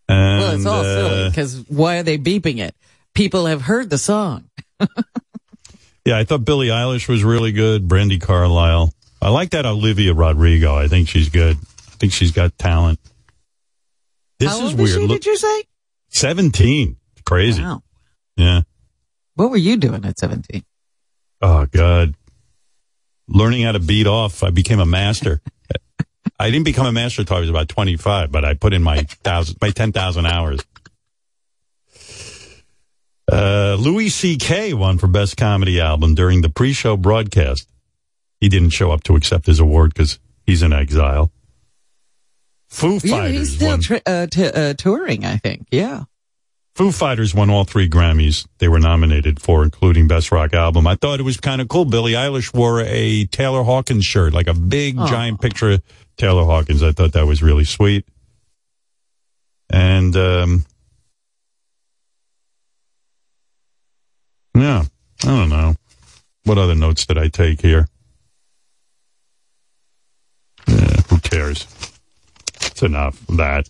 And, 0.09 0.41
Well, 0.41 0.57
it's 0.57 0.67
all 0.67 0.83
silly 0.83 1.25
uh, 1.27 1.29
because 1.29 1.65
why 1.69 1.99
are 1.99 2.03
they 2.03 2.19
beeping 2.19 2.59
it? 2.59 2.75
People 3.15 3.47
have 3.47 3.63
heard 3.63 3.91
the 3.91 3.99
song. 3.99 4.51
Yeah, 6.05 6.19
I 6.19 6.25
thought 6.25 6.45
Billie 6.45 6.67
Eilish 6.67 7.09
was 7.09 7.23
really 7.23 7.53
good. 7.53 7.87
Brandi 7.87 8.21
Carlile. 8.21 8.93
I 9.21 9.29
like 9.29 9.51
that 9.51 9.67
Olivia 9.67 10.13
Rodrigo. 10.13 10.75
I 10.75 10.89
think 10.89 11.09
she's 11.09 11.29
good. 11.29 11.57
I 11.57 11.95
think 12.01 12.13
she's 12.13 12.33
got 12.33 12.59
talent. 12.59 12.99
This 14.41 14.51
How 14.51 14.57
is 14.57 14.73
old 14.73 14.79
weird. 14.79 14.89
Is 14.89 14.95
she, 14.97 15.01
Look, 15.03 15.21
did 15.21 15.27
you 15.27 15.37
say? 15.37 15.63
17. 16.09 16.97
Crazy. 17.25 17.63
Wow. 17.63 17.85
Yeah. 18.37 18.63
What 19.37 19.53
were 19.53 19.57
you 19.57 19.77
doing 19.77 20.05
at 20.05 20.19
17? 20.19 20.65
Oh 21.43 21.67
God. 21.67 22.15
Learning 23.29 23.63
how 23.63 23.73
to 23.73 23.81
beat 23.81 24.07
off. 24.07 24.43
I 24.43 24.51
became 24.51 24.81
a 24.81 24.87
master. 24.87 25.41
I 26.39 26.51
didn't 26.51 26.65
become 26.65 26.87
a 26.87 26.93
master 26.93 27.23
until 27.23 27.37
I 27.37 27.41
was 27.41 27.51
about 27.51 27.69
25, 27.69 28.31
but 28.33 28.45
I 28.45 28.55
put 28.55 28.73
in 28.73 28.83
my 28.83 29.03
thousand, 29.03 29.59
my 29.61 29.71
10,000 29.71 30.27
hours. 30.27 30.61
Uh, 33.31 33.77
Louis 33.79 34.09
C.K. 34.09 34.75
won 34.75 34.99
for 34.99 35.07
best 35.07 35.37
comedy 35.37 35.81
album 35.81 36.15
during 36.15 36.43
the 36.43 36.51
pre-show 36.51 36.97
broadcast. 36.97 37.69
He 38.41 38.49
didn't 38.49 38.71
show 38.71 38.91
up 38.91 39.05
to 39.05 39.17
accept 39.17 39.47
his 39.47 39.61
award 39.61 39.95
because 39.95 40.19
he's 40.45 40.63
in 40.63 40.73
exile. 40.73 41.31
Foo 42.69 42.99
Yeah, 43.03 43.17
Fighters 43.17 43.39
he's 43.39 43.55
still 43.57 43.79
tra- 43.79 44.03
uh, 44.05 44.27
t- 44.27 44.45
uh, 44.45 44.75
touring, 44.75 45.25
I 45.25 45.37
think. 45.37 45.67
Yeah. 45.71 46.05
Foo 46.75 46.91
Fighters 46.91 47.35
won 47.35 47.51
all 47.51 47.65
three 47.65 47.89
Grammys 47.89 48.47
they 48.59 48.69
were 48.69 48.79
nominated 48.79 49.41
for, 49.43 49.63
including 49.63 50.09
Best 50.09 50.33
Rock 50.33 50.55
Album. 50.55 50.87
I 50.87 50.95
thought 50.97 51.21
it 51.21 51.25
was 51.25 51.37
kind 51.37 51.61
of 51.61 51.69
cool. 51.69 51.85
Billie 51.85 52.13
Eilish 52.13 52.55
wore 52.55 52.81
a 52.81 53.27
Taylor 53.27 53.63
Hawkins 53.63 54.07
shirt, 54.07 54.33
like 54.33 54.47
a 54.47 54.55
big, 54.55 54.99
Aw. 54.99 55.07
giant 55.07 55.41
picture 55.41 55.73
of 55.73 55.83
Taylor 56.17 56.45
Hawkins. 56.45 56.83
I 56.83 56.93
thought 56.93 57.13
that 57.13 57.27
was 57.27 57.43
really 57.43 57.65
sweet. 57.65 58.07
And, 59.69 60.17
um, 60.17 60.65
yeah, 64.55 64.85
I 65.25 65.27
don't 65.27 65.51
know. 65.51 65.75
What 66.45 66.59
other 66.59 66.75
notes 66.75 67.05
did 67.05 67.19
I 67.19 67.29
take 67.29 67.61
here? 67.61 67.87
Yeah, 70.67 70.97
who 71.09 71.19
cares? 71.19 71.67
It's 72.63 72.83
enough 72.83 73.29
of 73.29 73.37
that. 73.37 73.69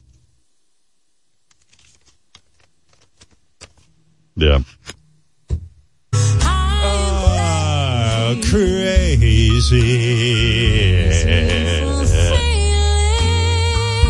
Yeah. 4.34 4.60
Oh, 6.44 8.40
crazy. 8.50 9.76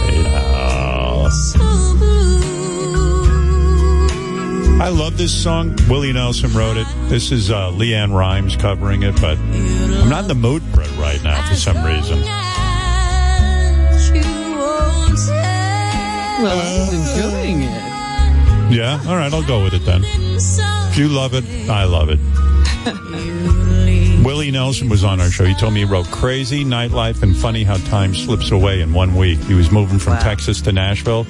You 0.06 0.22
know. 0.22 1.28
I 4.80 4.88
love 4.88 5.16
this 5.18 5.32
song. 5.32 5.76
Willie 5.88 6.12
Nelson 6.12 6.52
wrote 6.52 6.76
it. 6.76 6.86
This 7.08 7.32
is 7.32 7.50
uh, 7.50 7.70
LeAnn 7.72 8.12
Rimes 8.12 8.56
covering 8.56 9.02
it, 9.02 9.20
but 9.20 9.38
I'm 9.38 10.08
not 10.08 10.22
in 10.22 10.28
the 10.28 10.34
mood 10.34 10.62
for 10.74 10.82
it 10.82 10.96
right 10.98 11.22
now 11.22 11.48
for 11.48 11.54
some 11.56 11.84
reason. 11.84 12.20
Well, 16.42 16.58
I'm 16.58 16.94
enjoying 16.94 17.36
it. 17.36 17.41
Yeah, 18.72 18.98
all 19.06 19.16
right, 19.16 19.30
I'll 19.32 19.46
go 19.46 19.62
with 19.62 19.74
it 19.74 19.84
then. 19.84 20.02
If 20.04 20.96
you 20.96 21.08
love 21.08 21.34
it, 21.34 21.44
I 21.68 21.84
love 21.84 22.08
it. 22.08 22.18
Willie 24.24 24.50
Nelson 24.50 24.88
was 24.88 25.04
on 25.04 25.20
our 25.20 25.30
show. 25.30 25.44
He 25.44 25.54
told 25.54 25.74
me 25.74 25.80
he 25.80 25.84
wrote 25.84 26.06
Crazy, 26.10 26.64
Nightlife, 26.64 27.22
and 27.22 27.36
Funny 27.36 27.64
How 27.64 27.76
Time 27.76 28.14
Slips 28.14 28.50
Away 28.50 28.80
in 28.80 28.94
one 28.94 29.14
week. 29.14 29.38
He 29.40 29.52
was 29.52 29.70
moving 29.70 29.98
from 29.98 30.16
Texas 30.18 30.62
to 30.62 30.72
Nashville, 30.72 31.26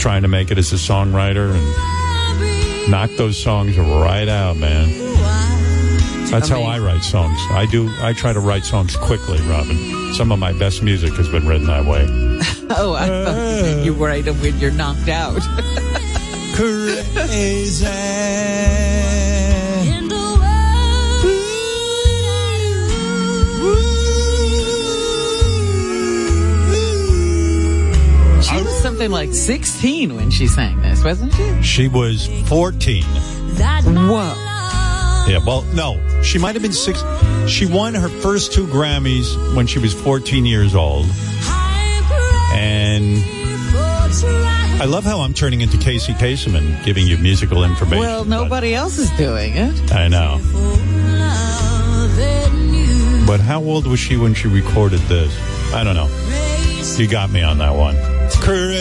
trying 0.00 0.22
to 0.22 0.28
make 0.28 0.50
it 0.50 0.56
as 0.56 0.72
a 0.72 0.76
songwriter, 0.76 1.54
and 1.54 2.90
knocked 2.90 3.18
those 3.18 3.36
songs 3.36 3.76
right 3.76 4.28
out, 4.28 4.56
man. 4.56 4.88
That's 6.30 6.48
how 6.48 6.62
I 6.62 6.78
write 6.78 7.02
songs. 7.02 7.38
I 7.50 7.66
do. 7.70 7.90
I 8.00 8.14
try 8.14 8.32
to 8.32 8.40
write 8.40 8.64
songs 8.64 8.96
quickly, 8.96 9.40
Robin. 9.42 10.14
Some 10.14 10.32
of 10.32 10.38
my 10.38 10.52
best 10.54 10.82
music 10.82 11.12
has 11.14 11.28
been 11.28 11.46
written 11.46 11.66
that 11.66 11.84
way. 11.84 12.06
Oh, 12.70 12.92
I 12.92 13.06
thought 13.06 13.78
uh. 13.78 13.82
you 13.82 13.94
were 13.94 14.08
right 14.08 14.26
when 14.26 14.58
you're 14.58 14.70
knocked 14.70 15.08
out. 15.08 15.40
Crazy. 16.58 17.86
She 28.42 28.56
was 28.56 28.82
something 28.82 29.12
like 29.12 29.32
16 29.32 30.16
when 30.16 30.32
she 30.32 30.48
sang 30.48 30.80
this, 30.80 31.04
wasn't 31.04 31.32
she? 31.34 31.62
She 31.62 31.86
was 31.86 32.26
14. 32.48 33.04
Whoa. 33.04 34.34
Yeah, 35.28 35.38
well, 35.46 35.62
no, 35.74 36.22
she 36.24 36.38
might 36.38 36.56
have 36.56 36.62
been 36.62 36.72
six. 36.72 37.04
She 37.46 37.66
won 37.66 37.94
her 37.94 38.08
first 38.08 38.52
two 38.52 38.66
Grammys 38.66 39.54
when 39.54 39.68
she 39.68 39.78
was 39.78 39.94
14 39.94 40.44
years 40.44 40.74
old. 40.74 41.06
And 42.52 43.22
I 44.80 44.84
love 44.84 45.04
how 45.04 45.20
I'm 45.20 45.34
turning 45.34 45.60
into 45.60 45.76
Casey 45.76 46.12
Kasem 46.14 46.54
and 46.56 46.84
giving 46.84 47.06
you 47.06 47.18
musical 47.18 47.64
information. 47.64 47.98
Well, 47.98 48.24
nobody 48.24 48.74
else 48.74 48.98
is 48.98 49.10
doing 49.12 49.54
it. 49.56 49.92
I 49.92 50.06
know. 50.08 50.38
But 53.26 53.40
how 53.40 53.60
old 53.62 53.86
was 53.86 53.98
she 54.00 54.16
when 54.16 54.34
she 54.34 54.48
recorded 54.48 55.00
this? 55.00 55.32
I 55.74 55.82
don't 55.84 55.94
know. 55.96 56.08
You 56.96 57.08
got 57.08 57.30
me 57.30 57.42
on 57.42 57.58
that 57.58 57.74
one. 57.74 57.96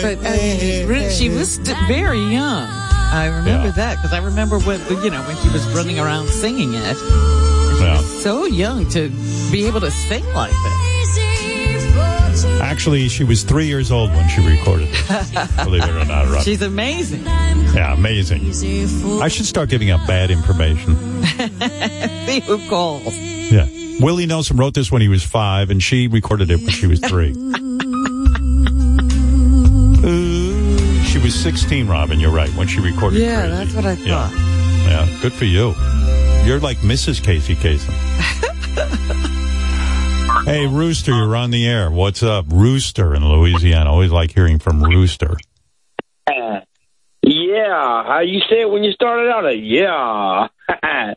But 0.05 0.17
uh, 0.25 0.87
re- 0.87 1.09
she 1.11 1.29
was 1.29 1.57
very 1.87 2.19
young. 2.19 2.67
I 2.69 3.25
remember 3.27 3.67
Yeah. 3.67 3.71
that 3.71 3.95
because 3.97 4.13
I 4.13 4.19
remember 4.23 4.59
when 4.59 4.79
you 5.03 5.09
know 5.09 5.21
when 5.23 5.35
she 5.37 5.49
was 5.49 5.65
running 5.75 5.99
around 5.99 6.27
singing 6.27 6.73
it. 6.73 6.97
Yeah. 7.79 8.01
So 8.21 8.45
young 8.45 8.87
to 8.89 9.09
be 9.51 9.65
able 9.65 9.81
to 9.81 9.91
sing 9.91 10.23
like 10.33 10.51
that. 10.51 10.86
Actually, 12.45 13.07
she 13.09 13.23
was 13.23 13.43
three 13.43 13.65
years 13.67 13.91
old 13.91 14.09
when 14.11 14.27
she 14.29 14.41
recorded 14.45 14.89
it. 14.91 15.55
Believe 15.63 15.83
it 15.83 15.89
or 15.89 16.05
not, 16.05 16.27
Rob. 16.29 16.43
She's 16.43 16.61
amazing. 16.61 17.23
Yeah, 17.25 17.93
amazing. 17.93 18.47
I 19.21 19.27
should 19.27 19.45
start 19.45 19.69
giving 19.69 19.89
out 19.89 20.05
bad 20.07 20.31
information. 20.31 20.95
See 22.25 22.39
who 22.41 22.59
calls. 22.69 23.15
Yeah. 23.17 23.67
Willie 23.99 24.25
Nelson 24.25 24.57
wrote 24.57 24.73
this 24.73 24.91
when 24.91 25.01
he 25.01 25.07
was 25.07 25.23
five, 25.23 25.69
and 25.69 25.81
she 25.81 26.07
recorded 26.07 26.51
it 26.51 26.57
when 26.59 26.69
she 26.69 26.85
was 26.87 26.99
three. 26.99 27.33
She 31.05 31.19
was 31.19 31.33
16, 31.35 31.87
Robin. 31.87 32.19
You're 32.19 32.31
right, 32.31 32.49
when 32.55 32.67
she 32.67 32.79
recorded 32.79 33.19
Yeah, 33.21 33.41
Crazy. 33.47 33.55
that's 33.55 33.73
what 33.73 33.85
I 33.85 33.93
Yeah. 33.93 34.29
thought. 34.29 34.33
Yeah, 34.87 35.19
good 35.21 35.33
for 35.33 35.45
you. 35.45 35.73
You're 36.45 36.59
like 36.59 36.77
Mrs. 36.79 37.21
Casey 37.23 37.55
Kasem. 37.55 37.93
hey, 40.47 40.65
Rooster, 40.65 41.11
you're 41.11 41.35
on 41.35 41.51
the 41.51 41.67
air. 41.67 41.91
What's 41.91 42.23
up? 42.23 42.45
Rooster 42.49 43.13
in 43.13 43.27
Louisiana. 43.27 43.91
Always 43.91 44.11
like 44.11 44.33
hearing 44.33 44.59
from 44.59 44.81
Rooster. 44.81 45.35
Uh, 46.25 46.61
yeah, 47.21 48.03
how 48.05 48.21
you 48.21 48.39
say 48.49 48.61
it 48.61 48.69
when 48.69 48.83
you 48.83 48.93
started 48.93 49.29
out? 49.29 49.45
Uh, 49.45 49.49
yeah, 49.49 50.47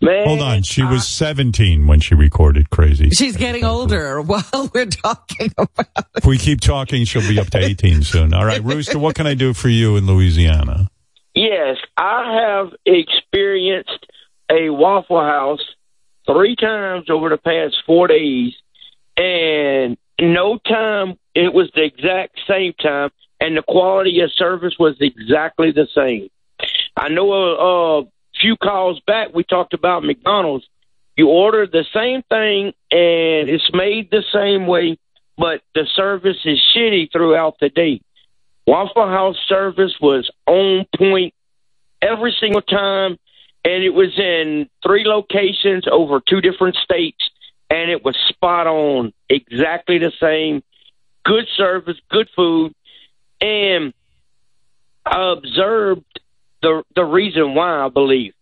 man. 0.00 0.26
Hold 0.26 0.42
on. 0.42 0.62
She 0.62 0.84
was 0.84 1.08
17 1.08 1.88
when 1.88 1.98
she 1.98 2.14
recorded 2.14 2.70
Crazy. 2.70 3.10
She's 3.10 3.36
getting 3.36 3.64
older 3.64 4.22
while 4.22 4.70
we're 4.72 4.86
talking 4.86 5.52
about. 5.58 6.06
If 6.16 6.24
we 6.24 6.38
keep 6.38 6.60
talking, 6.60 7.04
she'll 7.04 7.28
be 7.28 7.40
up 7.40 7.50
to 7.50 7.58
18 7.58 8.02
soon. 8.02 8.32
All 8.32 8.44
right, 8.44 8.62
Rooster, 8.62 8.98
what 8.98 9.16
can 9.16 9.26
I 9.26 9.34
do 9.34 9.54
for 9.54 9.68
you 9.68 9.96
in 9.96 10.06
Louisiana? 10.06 10.88
Yes, 11.34 11.78
I 11.96 12.40
have 12.40 12.72
experienced 12.86 14.06
a 14.50 14.70
Waffle 14.70 15.20
House 15.20 15.64
three 16.26 16.56
times 16.56 17.10
over 17.10 17.28
the 17.28 17.36
past 17.36 17.76
four 17.86 18.08
days, 18.08 18.54
and 19.16 19.96
no 20.20 20.58
time 20.58 21.18
it 21.34 21.52
was 21.52 21.70
the 21.74 21.82
exact 21.82 22.38
same 22.48 22.72
time, 22.74 23.10
and 23.40 23.56
the 23.56 23.62
quality 23.62 24.20
of 24.20 24.32
service 24.32 24.74
was 24.78 24.96
exactly 25.00 25.72
the 25.72 25.86
same. 25.94 26.28
I 26.96 27.08
know 27.08 27.32
a, 27.32 28.00
a 28.00 28.04
few 28.40 28.56
calls 28.56 29.00
back 29.06 29.34
we 29.34 29.44
talked 29.44 29.74
about 29.74 30.04
McDonald's. 30.04 30.66
You 31.16 31.28
order 31.28 31.66
the 31.66 31.84
same 31.92 32.22
thing 32.22 32.72
and 32.90 33.48
it's 33.48 33.70
made 33.72 34.10
the 34.10 34.24
same 34.32 34.66
way, 34.66 34.98
but 35.36 35.60
the 35.74 35.86
service 35.94 36.38
is 36.44 36.60
shitty 36.74 37.12
throughout 37.12 37.56
the 37.60 37.68
day. 37.68 38.00
Waffle 38.66 39.08
House 39.08 39.36
service 39.48 39.94
was 40.00 40.30
on 40.46 40.86
point 40.96 41.34
every 42.00 42.34
single 42.40 42.62
time, 42.62 43.18
and 43.64 43.84
it 43.84 43.94
was 43.94 44.18
in 44.18 44.68
three 44.84 45.04
locations 45.04 45.84
over 45.90 46.20
two 46.20 46.40
different 46.40 46.76
states, 46.76 47.30
and 47.70 47.90
it 47.90 48.04
was 48.04 48.16
spot 48.28 48.66
on, 48.66 49.12
exactly 49.28 49.98
the 49.98 50.12
same. 50.20 50.62
Good 51.24 51.46
service, 51.56 51.96
good 52.10 52.28
food, 52.34 52.74
and 53.40 53.94
I 55.06 55.32
observed 55.32 56.04
the 56.62 56.82
the 56.94 57.04
reason 57.04 57.54
why 57.54 57.84
I 57.84 57.88
believe 57.88 58.34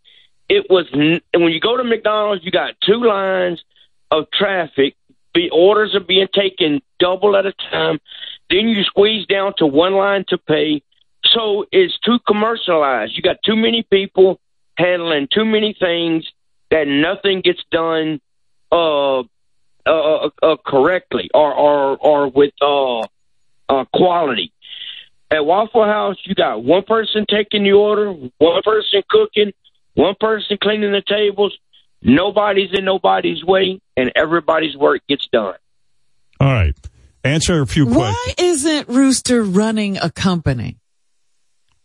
it 0.51 0.67
was 0.69 0.87
n- 0.93 1.21
when 1.33 1.53
you 1.53 1.61
go 1.61 1.77
to 1.77 1.85
McDonald's, 1.85 2.45
you 2.45 2.51
got 2.51 2.75
two 2.85 3.05
lines 3.05 3.63
of 4.11 4.25
traffic. 4.33 4.97
The 5.33 5.49
orders 5.51 5.95
are 5.95 6.01
being 6.01 6.27
taken 6.35 6.83
double 6.99 7.37
at 7.37 7.47
a 7.47 7.53
time. 7.71 8.01
Then 8.51 8.69
you 8.69 8.83
squeeze 8.83 9.27
down 9.27 9.55
to 9.59 9.67
one 9.67 9.95
line 9.95 10.25
to 10.29 10.39
pay. 10.39 10.83
So 11.25 11.67
it's 11.71 11.97
too 12.01 12.19
commercialized. 12.27 13.13
You 13.17 13.23
got 13.23 13.37
too 13.45 13.55
many 13.55 13.85
people 13.85 14.41
handling 14.81 15.29
too 15.33 15.45
many 15.45 15.75
things 15.79 16.27
that 16.71 16.87
nothing 16.87 17.43
gets 17.43 17.61
done 17.71 18.21
uh, 18.73 19.21
uh, 19.21 20.29
uh, 20.43 20.57
correctly 20.65 21.31
or 21.35 21.53
or 21.53 21.97
or 21.97 22.29
with 22.29 22.53
uh, 22.61 23.01
uh, 23.69 23.85
quality. 23.95 24.53
At 25.31 25.45
Waffle 25.45 25.85
House, 25.85 26.17
you 26.25 26.35
got 26.35 26.65
one 26.65 26.83
person 26.83 27.25
taking 27.29 27.63
the 27.63 27.73
order, 27.73 28.13
one 28.39 28.63
person 28.65 29.03
cooking, 29.09 29.53
one 29.95 30.17
person 30.19 30.59
cleaning 30.61 30.93
the 30.93 31.03
tables. 31.07 31.57
Nobody's 32.03 32.71
in 32.73 32.85
nobody's 32.85 33.45
way, 33.45 33.81
and 33.97 34.11
everybody's 34.17 34.77
work 34.77 35.03
gets 35.09 35.27
done. 35.31 35.55
All 36.41 36.53
right. 36.53 36.75
Answer 37.23 37.61
a 37.61 37.67
few 37.67 37.85
questions. 37.85 38.17
Why 38.17 38.35
isn't 38.39 38.89
Rooster 38.89 39.43
running 39.43 39.99
a 39.99 40.11
company? 40.11 40.80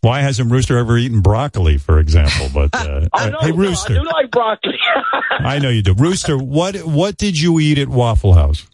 Why 0.05 0.21
hasn't 0.21 0.51
Rooster 0.51 0.77
ever 0.77 0.99
eaten 0.99 1.21
broccoli, 1.21 1.79
for 1.79 1.97
example? 1.97 2.47
But 2.53 2.69
uh, 2.75 3.07
I 3.11 3.31
know, 3.31 3.37
hey, 3.41 3.49
no, 3.49 3.57
Rooster, 3.57 3.93
I 3.93 3.97
do 3.97 4.03
like 4.03 4.29
broccoli. 4.29 4.77
I 5.31 5.57
know 5.57 5.69
you 5.69 5.81
do. 5.81 5.93
Rooster, 5.97 6.37
what 6.37 6.75
what 6.85 7.17
did 7.17 7.35
you 7.37 7.59
eat 7.59 7.79
at 7.79 7.87
Waffle 7.87 8.33
House? 8.33 8.67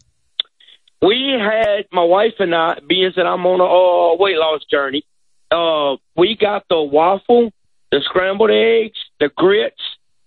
we 1.00 1.34
had 1.40 1.86
my 1.90 2.04
wife 2.04 2.34
and 2.38 2.54
I, 2.54 2.80
being 2.86 3.10
that 3.16 3.26
I'm 3.26 3.46
on 3.46 3.60
a 3.60 3.64
uh, 3.64 4.16
weight 4.22 4.36
loss 4.36 4.60
journey, 4.70 5.04
uh, 5.50 5.96
we 6.18 6.36
got 6.38 6.66
the 6.68 6.82
waffle, 6.82 7.50
the 7.90 8.02
scrambled 8.04 8.50
eggs, 8.50 8.98
the 9.18 9.30
grits, 9.34 9.80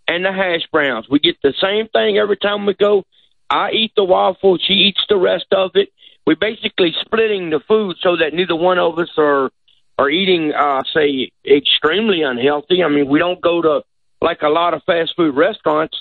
and 0.08 0.26
the 0.26 0.34
hash 0.34 0.68
browns. 0.72 1.08
We 1.08 1.20
get 1.20 1.36
the 1.44 1.54
same 1.62 1.88
thing 1.88 2.18
every 2.18 2.38
time 2.38 2.66
we 2.66 2.74
go. 2.74 3.04
I 3.48 3.70
eat 3.72 3.92
the 3.96 4.04
waffle, 4.04 4.58
she 4.58 4.74
eats 4.74 5.02
the 5.08 5.18
rest 5.18 5.46
of 5.52 5.72
it. 5.76 5.90
We're 6.26 6.36
basically 6.36 6.96
splitting 7.02 7.52
the 7.52 7.60
food 7.68 7.98
so 8.02 8.18
that 8.18 8.34
neither 8.34 8.56
one 8.56 8.80
of 8.80 8.98
us 8.98 9.12
are 9.20 9.52
are 9.98 10.10
eating, 10.10 10.54
uh, 10.54 10.84
say, 10.94 11.32
extremely 11.46 12.22
unhealthy. 12.22 12.84
I 12.84 12.90
mean, 12.90 13.08
we 13.08 13.20
don't 13.20 13.42
go 13.42 13.62
to 13.62 13.82
like 14.22 14.42
a 14.42 14.50
lot 14.50 14.74
of 14.74 14.84
fast 14.84 15.14
food 15.16 15.36
restaurants, 15.36 15.98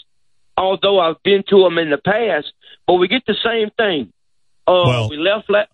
although 0.56 1.00
I've 1.00 1.22
been 1.22 1.44
to 1.50 1.62
them 1.62 1.78
in 1.78 1.90
the 1.90 1.98
past, 1.98 2.52
but 2.86 2.94
we 2.94 3.08
get 3.08 3.22
the 3.26 3.36
same 3.44 3.70
thing. 3.76 4.12
Uh, 4.66 5.08
we 5.10 5.16
left. 5.18 5.48
La- 5.50 5.64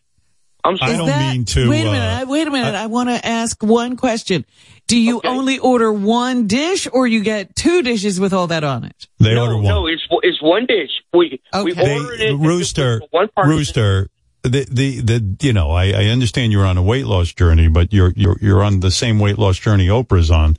I'm 0.64 0.76
sorry. 0.76 0.94
I 0.94 0.97
don't 0.97 1.09
mean 1.09 1.44
to. 1.47 1.70
Wait 1.70 1.84
a 1.84 1.88
uh, 1.88 1.92
minute. 1.92 2.20
I- 2.20 2.24
wait 2.24 2.47
a 2.47 2.51
minute. 2.51 2.74
I, 2.74 2.86
want 2.86 3.09
to 3.09 3.24
ask 3.24 3.62
one 3.62 3.97
question. 3.97 4.44
Do 4.86 4.98
you 4.98 5.20
only 5.24 5.59
order 5.59 5.92
one 5.92 6.48
dish 6.48 6.88
or 6.92 7.06
you 7.06 7.22
get 7.22 7.55
two 7.55 7.82
dishes 7.82 8.18
with 8.18 8.32
all 8.32 8.48
that 8.48 8.64
on 8.64 8.84
it? 8.84 9.06
They 9.20 9.36
order 9.36 9.55
one. 9.55 9.64
No, 9.64 9.86
it's 9.86 10.02
it's 10.22 10.42
one 10.42 10.66
dish. 10.66 10.90
We 11.12 11.40
we 11.55 11.72
ordered 11.72 12.20
it. 12.20 12.36
Rooster, 12.36 13.01
one 13.10 13.28
person. 13.36 13.51
Rooster. 13.51 14.09
The, 14.43 14.67
the 14.71 15.01
the 15.01 15.37
you 15.43 15.53
know 15.53 15.71
I, 15.71 15.91
I 15.91 16.05
understand 16.07 16.53
you're 16.53 16.65
on 16.65 16.79
a 16.79 16.83
weight 16.83 17.05
loss 17.07 17.33
journey, 17.33 17.69
but 17.69 17.93
you're 17.93 18.12
you're 18.17 18.39
you're 18.41 18.62
on 18.62 18.81
the 18.81 18.91
same 18.91 19.19
weight 19.19 19.39
loss 19.39 19.59
journey 19.59 19.89
Oprah's 19.89 20.31
on. 20.31 20.57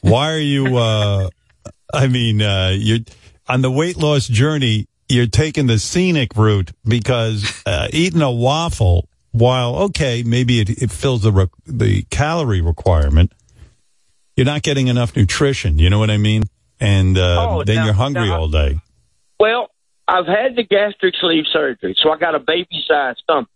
Why 0.00 0.32
are 0.32 0.38
you? 0.38 0.76
uh 0.78 1.28
I 1.94 2.08
mean, 2.08 2.40
uh 2.40 2.72
you're 2.74 3.00
on 3.46 3.60
the 3.60 3.70
weight 3.70 3.98
loss 3.98 4.26
journey. 4.26 4.86
You're 5.08 5.26
taking 5.26 5.66
the 5.66 5.78
scenic 5.78 6.36
route 6.36 6.70
because 6.86 7.62
uh, 7.66 7.88
eating 7.92 8.22
a 8.22 8.30
waffle, 8.30 9.08
while 9.32 9.76
okay, 9.76 10.22
maybe 10.22 10.60
it, 10.60 10.70
it 10.70 10.90
fills 10.90 11.22
the 11.22 11.32
re- 11.32 11.46
the 11.66 12.04
calorie 12.04 12.62
requirement, 12.62 13.30
you're 14.36 14.46
not 14.46 14.62
getting 14.62 14.86
enough 14.86 15.14
nutrition. 15.14 15.78
You 15.78 15.90
know 15.90 15.98
what 15.98 16.10
I 16.10 16.16
mean? 16.16 16.44
And 16.80 17.18
uh, 17.18 17.46
Oh, 17.46 17.64
then 17.64 17.84
you're 17.84 17.92
hungry 17.94 18.30
all 18.30 18.48
day. 18.48 18.80
Well, 19.38 19.68
I've 20.12 20.26
had 20.26 20.56
the 20.56 20.62
gastric 20.62 21.14
sleeve 21.18 21.44
surgery, 21.50 21.96
so 21.98 22.10
I 22.10 22.18
got 22.18 22.34
a 22.34 22.38
baby 22.38 22.84
sized 22.86 23.20
stomach. 23.22 23.48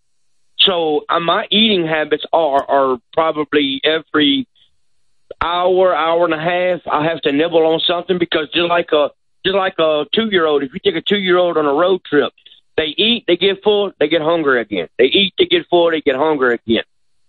So 0.60 1.04
uh, 1.06 1.20
my 1.20 1.44
eating 1.50 1.86
habits 1.86 2.24
are 2.32 2.64
are 2.64 2.98
probably 3.12 3.82
every 3.84 4.48
hour, 5.42 5.94
hour 5.94 6.24
and 6.24 6.32
a 6.32 6.40
half. 6.40 6.80
I 6.90 7.04
have 7.04 7.20
to 7.22 7.32
nibble 7.32 7.66
on 7.66 7.80
something 7.80 8.18
because 8.18 8.48
just 8.54 8.70
like 8.70 8.88
a 8.92 9.10
just 9.44 9.54
like 9.54 9.74
a 9.78 10.06
two 10.14 10.30
year 10.30 10.46
old, 10.46 10.62
if 10.62 10.72
you 10.72 10.80
take 10.82 10.96
a 10.96 11.02
two 11.06 11.18
year 11.18 11.36
old 11.36 11.58
on 11.58 11.66
a 11.66 11.74
road 11.74 12.00
trip, 12.06 12.32
they 12.78 12.94
eat, 12.96 13.24
they 13.26 13.36
get 13.36 13.62
full, 13.62 13.92
they 14.00 14.08
get 14.08 14.22
hungry 14.22 14.62
again. 14.62 14.88
They 14.98 15.04
eat, 15.04 15.34
they 15.36 15.44
get 15.44 15.66
full, 15.68 15.90
they 15.90 16.00
get 16.00 16.16
hungry 16.16 16.54
again. 16.54 16.84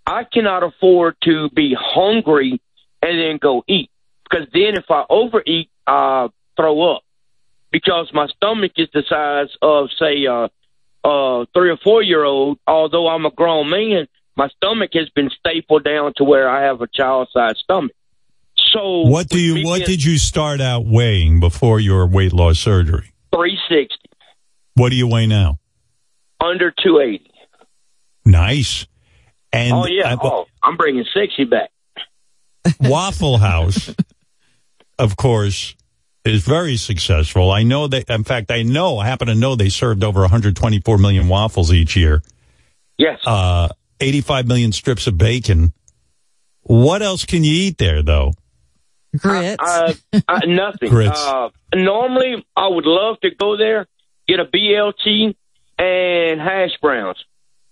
I 0.05 0.23
cannot 0.23 0.63
afford 0.63 1.17
to 1.25 1.49
be 1.49 1.75
hungry 1.77 2.61
and 3.01 3.19
then 3.19 3.39
go 3.41 3.65
eat 3.67 3.91
because 4.23 4.47
then 4.53 4.77
if 4.77 4.85
I 4.89 5.03
overeat, 5.09 5.69
I 5.85 6.29
throw 6.55 6.95
up 6.95 7.03
because 7.71 8.09
my 8.13 8.27
stomach 8.27 8.71
is 8.77 8.87
the 8.93 9.03
size 9.09 9.49
of 9.61 9.89
say 9.99 10.25
uh 10.27 10.47
uh 11.03 11.45
three 11.53 11.69
or 11.69 11.77
four 11.83 12.01
year 12.01 12.23
old 12.23 12.57
although 12.67 13.07
i'm 13.07 13.25
a 13.25 13.31
grown 13.31 13.69
man 13.69 14.07
my 14.35 14.47
stomach 14.49 14.91
has 14.93 15.09
been 15.09 15.29
stapled 15.39 15.83
down 15.83 16.13
to 16.17 16.23
where 16.23 16.49
i 16.49 16.63
have 16.63 16.81
a 16.81 16.87
child 16.87 17.27
sized 17.33 17.57
stomach 17.59 17.91
So 18.73 19.01
What 19.07 19.27
do 19.29 19.39
you? 19.39 19.65
What 19.65 19.85
did 19.85 20.03
you 20.03 20.17
start 20.17 20.59
out 20.61 20.85
weighing 20.85 21.39
before 21.39 21.79
your 21.79 22.05
weight 22.07 22.33
loss 22.33 22.59
surgery? 22.59 23.13
360 23.31 23.95
What 24.75 24.89
do 24.89 24.95
you 24.95 25.07
weigh 25.07 25.27
now? 25.27 25.59
under 26.39 26.71
280? 26.71 27.31
Nice. 28.25 28.85
And 29.53 29.73
oh 29.73 29.85
yeah. 29.87 30.13
I- 30.13 30.17
oh, 30.21 30.45
I'm 30.61 30.75
bringing 30.77 31.05
60 31.13 31.45
back. 31.45 31.69
Waffle 32.81 33.37
House, 33.37 33.93
of 34.99 35.15
course, 35.15 35.75
is 36.27 36.43
very 36.43 36.77
successful. 36.77 37.51
I 37.51 37.63
know 37.63 37.87
that. 37.87 38.09
In 38.09 38.23
fact, 38.23 38.51
I 38.51 38.63
know. 38.63 38.99
I 38.99 39.05
happen 39.07 39.27
to 39.27 39.35
know 39.35 39.55
they 39.55 39.69
served 39.69 40.03
over 40.03 40.21
124 40.21 40.97
million 40.97 41.27
waffles 41.27 41.71
each 41.73 41.95
year. 41.95 42.21
Yes. 42.97 43.19
Uh, 43.25 43.69
85 43.99 44.47
million 44.47 44.71
strips 44.71 45.07
of 45.07 45.17
bacon. 45.17 45.73
What 46.61 47.01
else 47.01 47.25
can 47.25 47.43
you 47.43 47.51
eat 47.53 47.77
there, 47.77 48.03
though? 48.03 48.33
Grits. 49.17 49.61
Uh, 49.61 49.93
uh, 50.27 50.39
nothing. 50.45 50.89
Grits. 50.89 51.19
Uh, 51.19 51.49
normally, 51.73 52.45
I 52.55 52.67
would 52.67 52.85
love 52.85 53.19
to 53.21 53.29
go 53.33 53.57
there, 53.57 53.87
get 54.27 54.39
a 54.39 54.45
BLT 54.45 55.35
and 55.79 56.41
hash 56.41 56.77
browns. 56.81 57.23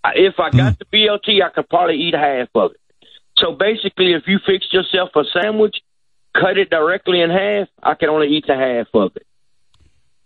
Uh, 0.02 0.10
If 0.14 0.38
I 0.38 0.50
got 0.50 0.78
the 0.78 0.84
BLT, 0.86 1.42
I 1.42 1.50
could 1.50 1.68
probably 1.68 1.96
eat 1.96 2.14
half 2.14 2.48
of 2.54 2.72
it. 2.72 2.80
So 3.38 3.52
basically, 3.52 4.12
if 4.14 4.22
you 4.26 4.38
fix 4.46 4.66
yourself 4.72 5.10
a 5.14 5.24
sandwich, 5.32 5.76
cut 6.40 6.58
it 6.58 6.70
directly 6.70 7.20
in 7.20 7.30
half, 7.30 7.68
I 7.82 7.94
can 7.94 8.08
only 8.08 8.28
eat 8.28 8.44
the 8.46 8.54
half 8.56 8.86
of 8.94 9.12
it. 9.16 9.26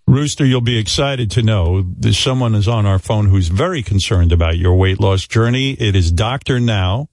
Rooster, 0.06 0.44
you'll 0.44 0.60
be 0.60 0.76
excited 0.78 1.30
to 1.32 1.42
know 1.42 1.82
that 2.00 2.14
someone 2.14 2.54
is 2.56 2.66
on 2.66 2.84
our 2.84 2.98
phone 2.98 3.26
who's 3.26 3.46
very 3.48 3.82
concerned 3.82 4.32
about 4.32 4.58
your 4.58 4.74
weight 4.74 4.98
loss 5.00 5.26
journey. 5.26 5.72
It 5.72 5.94
is 5.94 6.10
Dr. 6.10 6.58
Now. 6.58 7.08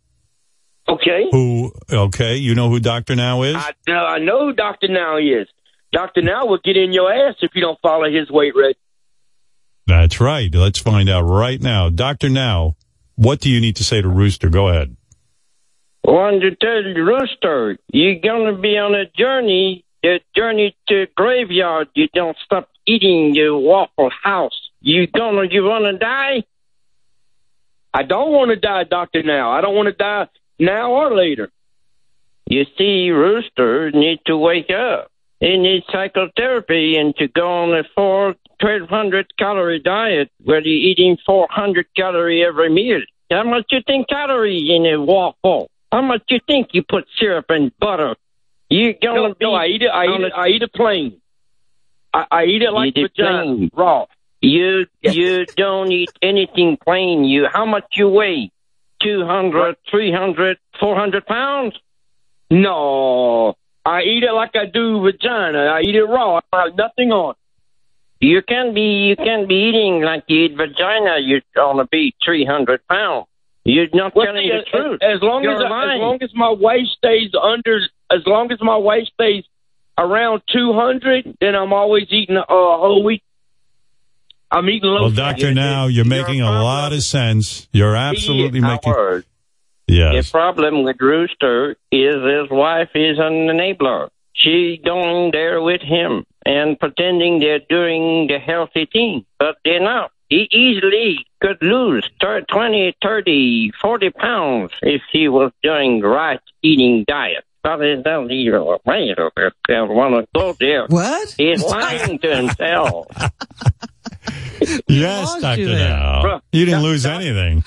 Okay. 0.89 1.27
Who, 1.31 1.73
okay, 1.91 2.37
you 2.37 2.55
know 2.55 2.69
who 2.69 2.79
Dr. 2.79 3.15
Now 3.15 3.43
is? 3.43 3.55
I, 3.55 3.71
know- 3.87 4.05
I 4.05 4.17
know 4.19 4.47
who 4.47 4.53
Dr. 4.53 4.87
Now 4.87 5.17
is. 5.17 5.47
Dr. 5.91 6.21
Now 6.21 6.45
will 6.47 6.59
get 6.63 6.75
in 6.75 6.91
your 6.91 7.11
ass 7.11 7.35
if 7.41 7.51
you 7.53 7.61
don't 7.61 7.79
follow 7.81 8.05
his 8.11 8.29
weight 8.31 8.55
rate. 8.55 8.77
That's 9.85 10.19
right. 10.19 10.53
Let's 10.53 10.79
find 10.79 11.07
out 11.07 11.21
right 11.23 11.61
now. 11.61 11.89
Dr. 11.89 12.29
Now, 12.29 12.75
what 13.15 13.39
do 13.39 13.49
you 13.49 13.61
need 13.61 13.75
to 13.77 13.83
say 13.83 14.01
to 14.01 14.07
Rooster? 14.09 14.49
Go 14.49 14.67
ahead. 14.69 14.97
Want 16.07 16.41
to 16.41 16.55
tell 16.55 16.83
you, 16.83 17.03
Rooster, 17.03 17.77
you're 17.91 18.21
gonna 18.21 18.57
be 18.57 18.77
on 18.77 18.95
a 18.95 19.07
journey, 19.07 19.83
the 20.01 20.21
journey 20.33 20.73
to 20.87 21.07
graveyard. 21.17 21.89
You 21.95 22.07
don't 22.13 22.37
stop 22.45 22.69
eating 22.85 23.35
your 23.35 23.57
Waffle 23.57 24.09
House. 24.23 24.57
You 24.79 25.07
gonna, 25.07 25.49
you 25.51 25.65
wanna 25.65 25.99
die? 25.99 26.45
I 27.93 28.03
don't 28.03 28.31
want 28.31 28.51
to 28.51 28.55
die, 28.55 28.85
Dr. 28.85 29.21
Now. 29.23 29.51
I 29.51 29.59
don't 29.59 29.75
want 29.75 29.87
to 29.87 29.93
die 29.93 30.27
now 30.57 30.93
or 30.93 31.13
later. 31.13 31.49
You 32.49 32.65
see, 32.77 33.09
Rooster 33.09 33.91
need 33.91 34.19
to 34.27 34.37
wake 34.37 34.69
up. 34.69 35.11
He 35.41 35.57
needs 35.57 35.85
psychotherapy 35.91 36.95
and 36.95 37.15
to 37.17 37.27
go 37.27 37.49
on 37.63 37.73
a 37.77 37.83
four, 37.95 38.35
1200 38.61 39.35
calorie 39.37 39.79
diet 39.79 40.31
where 40.41 40.61
you're 40.61 40.89
eating 40.89 41.17
400 41.25 41.85
calorie 41.97 42.45
every 42.45 42.69
meal. 42.69 43.01
How 43.29 43.43
much 43.43 43.65
you 43.71 43.81
think 43.85 44.07
calories 44.07 44.69
in 44.69 44.85
a 44.85 45.01
waffle? 45.01 45.69
How 45.91 46.01
much 46.01 46.23
you 46.29 46.39
think 46.45 46.69
you 46.73 46.83
put 46.83 47.05
syrup 47.17 47.45
and 47.49 47.71
butter? 47.79 48.15
You 48.69 48.93
gonna 49.01 49.21
No, 49.29 49.33
be 49.33 49.45
no, 49.45 49.53
I 49.53 49.65
eat 49.67 49.81
it. 49.81 49.87
I 49.89 50.05
eat 50.05 50.21
it. 50.21 50.31
a- 50.33 50.37
I 50.37 50.47
eat 50.49 50.61
it 50.61 50.73
plain. 50.73 51.21
I, 52.13 52.25
I 52.31 52.43
eat 52.45 52.61
it 52.61 52.71
like 52.71 52.97
Eat 52.97 53.11
vagina, 53.17 53.69
raw. 53.73 54.05
You 54.41 54.85
you 55.01 55.45
don't 55.55 55.91
eat 55.91 56.11
anything 56.21 56.77
plain. 56.77 57.23
You 57.23 57.47
how 57.51 57.65
much 57.65 57.85
you 57.95 58.09
weigh? 58.09 58.51
200, 59.03 59.75
300, 59.89 60.57
400 60.79 61.25
pounds? 61.25 61.75
No, 62.49 63.55
I 63.85 64.01
eat 64.03 64.23
it 64.23 64.31
like 64.33 64.55
I 64.55 64.65
do 64.65 65.01
vagina. 65.01 65.65
I 65.67 65.81
eat 65.81 65.95
it 65.95 66.03
raw. 66.03 66.39
I 66.51 66.63
have 66.65 66.75
nothing 66.75 67.11
on. 67.11 67.35
You 68.19 68.41
can't 68.41 68.73
be 68.73 69.07
you 69.09 69.15
can't 69.15 69.47
be 69.47 69.55
eating 69.69 70.01
like 70.01 70.23
you 70.27 70.45
eat 70.45 70.55
vagina. 70.57 71.17
You're 71.19 71.41
gonna 71.55 71.85
be 71.85 72.15
300 72.25 72.85
pounds. 72.87 73.27
You're 73.67 73.87
not 73.93 74.15
Well, 74.15 74.25
telling 74.25 74.43
see, 74.43 74.49
the 74.49 74.57
as, 74.59 74.65
truth. 74.65 74.99
as 75.03 75.21
long 75.21 75.43
You're 75.43 75.55
as 75.61 75.69
lying. 75.69 75.99
as 75.99 76.01
long 76.01 76.17
as 76.21 76.29
my 76.33 76.51
waist 76.51 76.91
stays 76.97 77.31
under, 77.39 77.79
as 78.09 78.21
long 78.25 78.49
as 78.51 78.59
my 78.61 78.77
waist 78.77 79.11
stays 79.13 79.43
around 79.97 80.41
two 80.51 80.71
hundred, 80.73 81.35
then 81.41 81.53
I'm 81.53 81.73
always 81.73 82.05
eating 82.09 82.37
a 82.37 82.41
uh, 82.41 82.45
whole 82.47 83.03
wheat. 83.03 83.23
I'm 84.49 84.69
eating 84.69 84.89
low. 84.89 85.01
Well, 85.01 85.09
fat. 85.09 85.31
Doctor, 85.33 85.53
now 85.53 85.87
you're 85.87 86.05
making 86.05 86.39
a 86.41 86.49
lot 86.49 86.93
of 86.93 87.03
sense. 87.03 87.67
You're 87.73 87.95
absolutely 87.95 88.61
making. 88.61 88.93
Howard, 88.93 89.25
Yes. 89.87 90.27
The 90.27 90.31
problem 90.31 90.83
with 90.83 90.97
Rooster 90.99 91.75
is 91.91 92.15
his 92.15 92.49
wife 92.49 92.89
is 92.95 93.17
an 93.19 93.47
enabler. 93.47 94.09
She 94.33 94.79
going 94.83 95.31
there 95.31 95.61
with 95.61 95.81
him 95.81 96.25
and 96.45 96.79
pretending 96.79 97.39
they're 97.39 97.59
doing 97.67 98.27
the 98.27 98.37
healthy 98.39 98.87
thing, 98.91 99.25
but 99.39 99.57
they're 99.65 99.81
not. 99.83 100.11
He 100.29 100.47
easily 100.51 101.25
could 101.41 101.57
lose 101.61 102.09
thir- 102.19 102.41
20, 102.49 102.95
30, 103.01 103.71
40 103.81 104.09
pounds 104.11 104.71
if 104.81 105.01
he 105.11 105.27
was 105.29 105.51
doing 105.63 106.01
the 106.01 106.07
right 106.07 106.39
eating 106.61 107.05
diet. 107.07 107.43
But 107.63 107.81
he 107.81 107.95
doesn't 108.01 108.31
even 108.31 108.61
want 108.63 108.83
to 108.85 110.27
go 110.35 110.53
there. 110.59 110.85
What? 110.87 111.35
He's 111.37 111.63
lying 111.65 112.19
to 112.19 112.35
himself. 112.35 113.07
Yes, 114.87 115.39
Doctor. 115.39 115.61
you 115.61 115.67
there. 115.67 115.89
Now 115.89 116.41
you 116.51 116.65
didn't 116.65 116.81
lose 116.81 117.05
anything. 117.05 117.63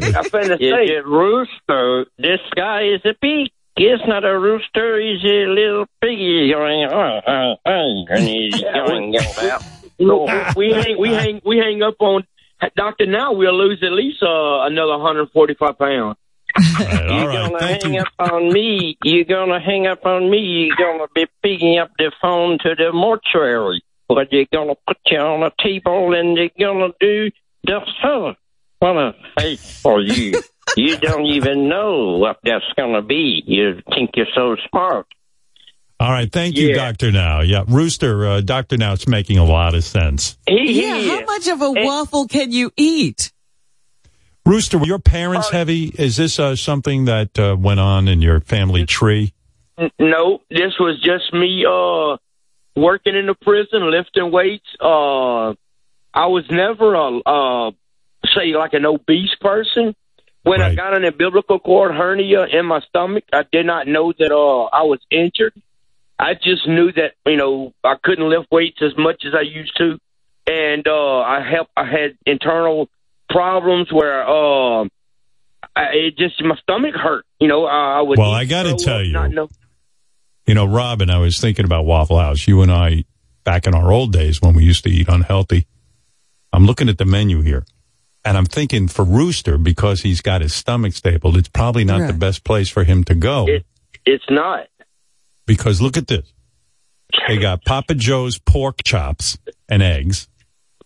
I'm 0.00 0.24
finna 0.24 0.58
say, 0.58 0.96
rooster. 1.04 2.06
This 2.18 2.40
guy 2.56 2.82
is 2.84 3.00
a 3.04 3.14
pig. 3.20 3.50
He's 3.76 4.00
not 4.06 4.24
a 4.24 4.38
rooster. 4.38 4.98
He's 5.00 5.22
a 5.24 5.46
little 5.46 5.86
piggy 6.00 6.50
going, 6.50 6.88
oh, 6.90 7.20
oh, 7.26 7.54
oh, 7.66 8.04
and 8.08 8.26
he's 8.26 8.60
going 8.74 9.14
about. 9.14 9.62
No, 9.98 10.24
we 10.56 10.72
hang, 10.72 10.98
we 10.98 11.10
hang, 11.10 11.40
we 11.44 11.58
hang 11.58 11.82
up 11.82 11.96
on 12.00 12.24
Doctor. 12.76 13.06
Now 13.06 13.32
we'll 13.32 13.56
lose 13.56 13.82
at 13.82 13.92
least 13.92 14.22
uh, 14.22 14.62
another 14.62 14.92
145 14.92 15.78
pounds. 15.78 16.16
You're 16.78 17.32
gonna 17.32 17.62
hang 17.62 17.98
up 17.98 18.12
on 18.18 18.52
me. 18.52 18.98
You're 19.02 19.24
gonna 19.24 19.60
hang 19.60 19.86
up 19.86 20.04
on 20.04 20.30
me. 20.30 20.66
You're 20.66 20.76
gonna 20.76 21.08
be 21.14 21.26
picking 21.42 21.78
up 21.78 21.90
the 21.98 22.12
phone 22.20 22.58
to 22.62 22.74
the 22.74 22.92
mortuary. 22.92 23.82
But 24.08 24.28
they're 24.30 24.46
gonna 24.52 24.74
put 24.86 24.98
you 25.06 25.18
on 25.18 25.42
a 25.42 25.52
table 25.62 26.14
and 26.14 26.36
they're 26.36 26.50
gonna 26.58 26.92
do 27.00 27.30
the 27.64 27.80
huh. 28.00 28.34
What 28.78 28.96
a 28.96 29.14
face 29.38 29.80
for 29.80 30.00
you. 30.00 30.42
you 30.76 30.96
don't 30.98 31.26
even 31.26 31.68
know 31.68 32.18
what 32.18 32.38
that's 32.42 32.64
gonna 32.76 33.02
be. 33.02 33.42
You 33.46 33.80
think 33.94 34.10
you're 34.14 34.26
so 34.34 34.56
smart. 34.70 35.06
All 36.02 36.10
right, 36.10 36.30
thank 36.32 36.56
you, 36.56 36.70
Yeah. 36.70 36.74
Doctor. 36.74 37.12
Now, 37.12 37.42
yeah, 37.42 37.62
Rooster, 37.68 38.26
uh, 38.26 38.40
Doctor. 38.40 38.76
Now 38.76 38.92
it's 38.92 39.06
making 39.06 39.38
a 39.38 39.44
lot 39.44 39.76
of 39.76 39.84
sense. 39.84 40.36
yeah, 40.48 41.00
how 41.00 41.24
much 41.24 41.46
of 41.46 41.62
a 41.62 41.70
waffle 41.70 42.26
can 42.26 42.50
you 42.50 42.72
eat? 42.76 43.30
Rooster, 44.44 44.78
were 44.78 44.86
your 44.86 44.98
parents 44.98 45.50
heavy? 45.50 45.84
Is 45.96 46.16
this 46.16 46.40
uh, 46.40 46.56
something 46.56 47.04
that 47.04 47.38
uh, 47.38 47.54
went 47.56 47.78
on 47.78 48.08
in 48.08 48.20
your 48.20 48.40
family 48.40 48.84
tree? 48.84 49.32
No, 50.00 50.40
this 50.50 50.72
was 50.80 51.00
just 51.00 51.32
me 51.32 51.64
uh 51.64 52.16
working 52.74 53.14
in 53.14 53.26
the 53.26 53.36
prison, 53.40 53.88
lifting 53.88 54.32
weights. 54.32 54.66
Uh 54.80 55.50
I 56.12 56.26
was 56.26 56.44
never 56.50 56.94
a 56.94 57.18
uh 57.20 57.70
say 58.34 58.54
like 58.56 58.72
an 58.74 58.86
obese 58.86 59.36
person. 59.40 59.94
When 60.42 60.60
I 60.60 60.74
got 60.74 60.94
an 60.94 61.04
umbilical 61.04 61.60
cord 61.60 61.94
hernia 61.94 62.46
in 62.46 62.66
my 62.66 62.80
stomach, 62.88 63.22
I 63.32 63.44
did 63.52 63.66
not 63.66 63.86
know 63.86 64.12
that 64.18 64.32
uh 64.32 64.64
I 64.64 64.82
was 64.82 64.98
injured. 65.08 65.54
I 66.22 66.34
just 66.34 66.68
knew 66.68 66.92
that, 66.92 67.14
you 67.26 67.36
know, 67.36 67.72
I 67.82 67.94
couldn't 68.02 68.28
lift 68.28 68.46
weights 68.52 68.78
as 68.80 68.92
much 68.96 69.24
as 69.26 69.32
I 69.34 69.42
used 69.42 69.76
to. 69.78 69.98
And 70.46 70.86
uh 70.86 71.18
I 71.18 71.40
help 71.48 71.68
I 71.76 71.84
had 71.84 72.16
internal 72.26 72.88
problems 73.28 73.92
where 73.92 74.22
uh 74.26 74.84
I, 75.74 75.82
it 75.94 76.16
just 76.16 76.42
my 76.42 76.56
stomach 76.62 76.94
hurt. 76.94 77.24
You 77.40 77.48
know, 77.48 77.66
I, 77.66 77.98
I 77.98 78.02
would 78.02 78.18
Well, 78.18 78.30
I 78.30 78.44
got 78.44 78.64
to 78.64 78.70
so, 78.70 78.76
tell 78.76 79.02
you, 79.02 79.12
know- 79.12 79.48
you 80.46 80.54
know, 80.54 80.66
Robin, 80.66 81.10
I 81.10 81.18
was 81.18 81.40
thinking 81.40 81.64
about 81.64 81.86
Waffle 81.86 82.18
House. 82.18 82.46
You 82.46 82.62
and 82.62 82.70
I, 82.70 83.04
back 83.44 83.66
in 83.66 83.74
our 83.74 83.92
old 83.92 84.12
days 84.12 84.42
when 84.42 84.54
we 84.54 84.64
used 84.64 84.84
to 84.84 84.90
eat 84.90 85.08
unhealthy, 85.08 85.66
I'm 86.52 86.66
looking 86.66 86.88
at 86.88 86.98
the 86.98 87.04
menu 87.04 87.42
here. 87.42 87.64
And 88.24 88.36
I'm 88.36 88.46
thinking 88.46 88.86
for 88.88 89.04
Rooster, 89.04 89.58
because 89.58 90.02
he's 90.02 90.20
got 90.20 90.42
his 90.42 90.54
stomach 90.54 90.92
stapled, 90.94 91.36
it's 91.36 91.48
probably 91.48 91.84
not 91.84 92.06
the 92.06 92.12
best 92.12 92.44
place 92.44 92.68
for 92.68 92.84
him 92.84 93.02
to 93.04 93.14
go. 93.16 93.46
It's 94.04 94.24
not. 94.30 94.66
Because 95.52 95.82
look 95.82 95.96
at 95.98 96.06
this. 96.06 96.32
They 97.28 97.36
got 97.36 97.64
Papa 97.64 97.94
Joe's 97.94 98.38
pork 98.38 98.82
chops 98.82 99.36
and 99.68 99.82
eggs, 99.82 100.28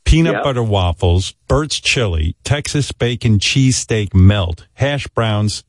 peanut 0.04 0.34
Yep. 0.34 0.42
butter 0.44 0.62
waffles, 0.62 1.32
Burt's 1.46 1.78
chili, 1.80 2.34
Texas 2.42 2.90
bacon 2.90 3.38
cheesesteak 3.38 4.12
melt, 4.12 4.66
hash 4.74 5.06
browns 5.08 5.62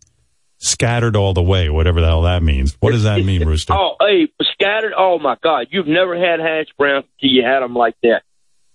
scattered 0.58 1.16
all 1.16 1.34
the 1.34 1.44
way, 1.44 1.70
whatever 1.70 2.02
the 2.02 2.08
hell 2.08 2.24
that 2.24 2.42
means. 2.42 2.76
What 2.80 2.92
does 2.92 3.04
that 3.04 3.24
mean, 3.24 3.46
Rooster? 3.48 3.74
Oh, 3.78 3.96
hey, 4.00 4.30
scattered. 4.54 4.94
Oh 4.98 5.20
my 5.20 5.38
God, 5.44 5.68
you've 5.70 5.88
never 5.88 6.18
had 6.18 6.40
hash 6.40 6.68
browns 6.78 7.06
until 7.22 7.36
you 7.36 7.44
had 7.44 7.60
them 7.60 7.76
like 7.76 7.96
that. 8.02 8.24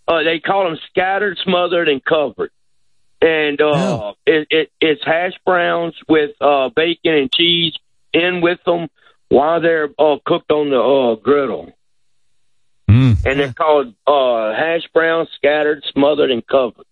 Uh, 0.07 0.23
they 0.23 0.39
call 0.39 0.65
them 0.65 0.79
scattered, 0.89 1.37
smothered, 1.43 1.89
and 1.89 2.03
covered. 2.05 2.51
And 3.21 3.61
uh, 3.61 4.15
it, 4.27 4.47
it 4.51 4.73
it's 4.81 5.05
hash 5.05 5.33
browns 5.45 5.95
with 6.09 6.31
uh, 6.41 6.71
bacon 6.75 7.15
and 7.15 7.33
cheese 7.33 7.75
in 8.13 8.41
with 8.41 8.59
them, 8.65 8.89
while 9.33 9.61
they're 9.61 9.89
uh, 9.99 10.17
cooked 10.27 10.51
on 10.51 10.69
the 10.71 10.79
uh, 10.79 11.15
griddle. 11.17 11.73
Mm. 12.91 13.25
And 13.25 13.41
they're 13.41 13.53
called 13.53 13.95
uh, 14.07 14.53
hash 14.53 14.83
browns, 14.93 15.29
scattered, 15.37 15.83
smothered, 15.93 16.31
and 16.31 16.47
covered. 16.47 16.85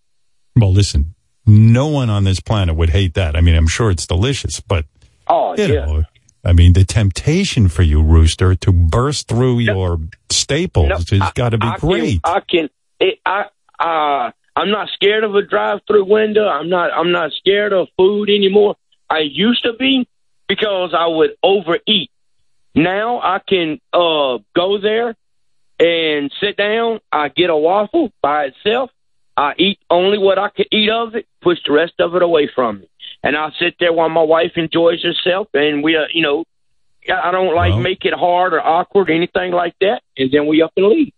Well, 0.55 0.71
listen, 0.71 1.13
no 1.45 1.87
one 1.87 2.09
on 2.09 2.23
this 2.23 2.39
planet 2.39 2.75
would 2.75 2.89
hate 2.89 3.13
that. 3.13 3.35
I 3.35 3.41
mean, 3.41 3.55
I'm 3.55 3.67
sure 3.67 3.91
it's 3.91 4.07
delicious, 4.07 4.59
but 4.59 4.85
Oh, 5.27 5.55
you 5.55 5.65
yeah. 5.73 5.85
know, 5.85 6.03
I 6.43 6.53
mean, 6.53 6.73
the 6.73 6.83
temptation 6.83 7.69
for 7.69 7.83
you, 7.83 8.01
Rooster, 8.01 8.55
to 8.55 8.71
burst 8.71 9.27
through 9.27 9.59
your 9.59 9.99
staples 10.29 11.09
has 11.09 11.31
got 11.33 11.49
to 11.49 11.57
be 11.57 11.67
I 11.67 11.77
great. 11.77 12.21
Can, 12.23 12.33
I 12.35 12.39
can. 12.39 12.69
It, 12.99 13.19
I. 13.25 13.45
Uh, 13.79 14.31
I'm 14.53 14.69
not 14.69 14.89
scared 14.93 15.23
of 15.23 15.33
a 15.35 15.41
drive-through 15.43 16.05
window. 16.05 16.47
I'm 16.47 16.67
not. 16.69 16.91
I'm 16.91 17.11
not 17.11 17.31
scared 17.33 17.71
of 17.71 17.87
food 17.95 18.29
anymore. 18.29 18.75
I 19.09 19.19
used 19.19 19.63
to 19.63 19.73
be 19.73 20.07
because 20.47 20.93
I 20.93 21.07
would 21.07 21.31
overeat. 21.43 22.09
Now 22.73 23.19
I 23.19 23.39
can 23.47 23.79
uh, 23.93 24.37
go 24.55 24.79
there 24.79 25.15
and 25.79 26.31
sit 26.39 26.57
down. 26.57 26.99
I 27.11 27.29
get 27.29 27.49
a 27.49 27.55
waffle 27.55 28.11
by 28.21 28.45
itself. 28.45 28.91
I 29.35 29.53
eat 29.57 29.79
only 29.89 30.17
what 30.17 30.37
I 30.37 30.49
can 30.49 30.65
eat 30.71 30.89
of 30.89 31.15
it. 31.15 31.25
Push 31.41 31.59
the 31.65 31.73
rest 31.73 31.93
of 31.99 32.15
it 32.15 32.21
away 32.21 32.49
from 32.53 32.81
me, 32.81 32.89
and 33.23 33.35
I 33.35 33.49
sit 33.59 33.75
there 33.79 33.91
while 33.91 34.09
my 34.09 34.23
wife 34.23 34.51
enjoys 34.55 35.03
herself. 35.03 35.47
And 35.53 35.83
we, 35.83 35.95
uh, 35.95 36.05
you 36.13 36.21
know, 36.21 36.43
I 37.11 37.31
don't 37.31 37.55
like 37.55 37.75
make 37.81 38.05
it 38.05 38.13
hard 38.13 38.53
or 38.53 38.61
awkward, 38.61 39.09
or 39.09 39.13
anything 39.13 39.51
like 39.51 39.73
that. 39.81 40.01
And 40.17 40.31
then 40.31 40.47
we 40.47 40.61
up 40.61 40.73
and 40.77 40.87
leave. 40.87 41.13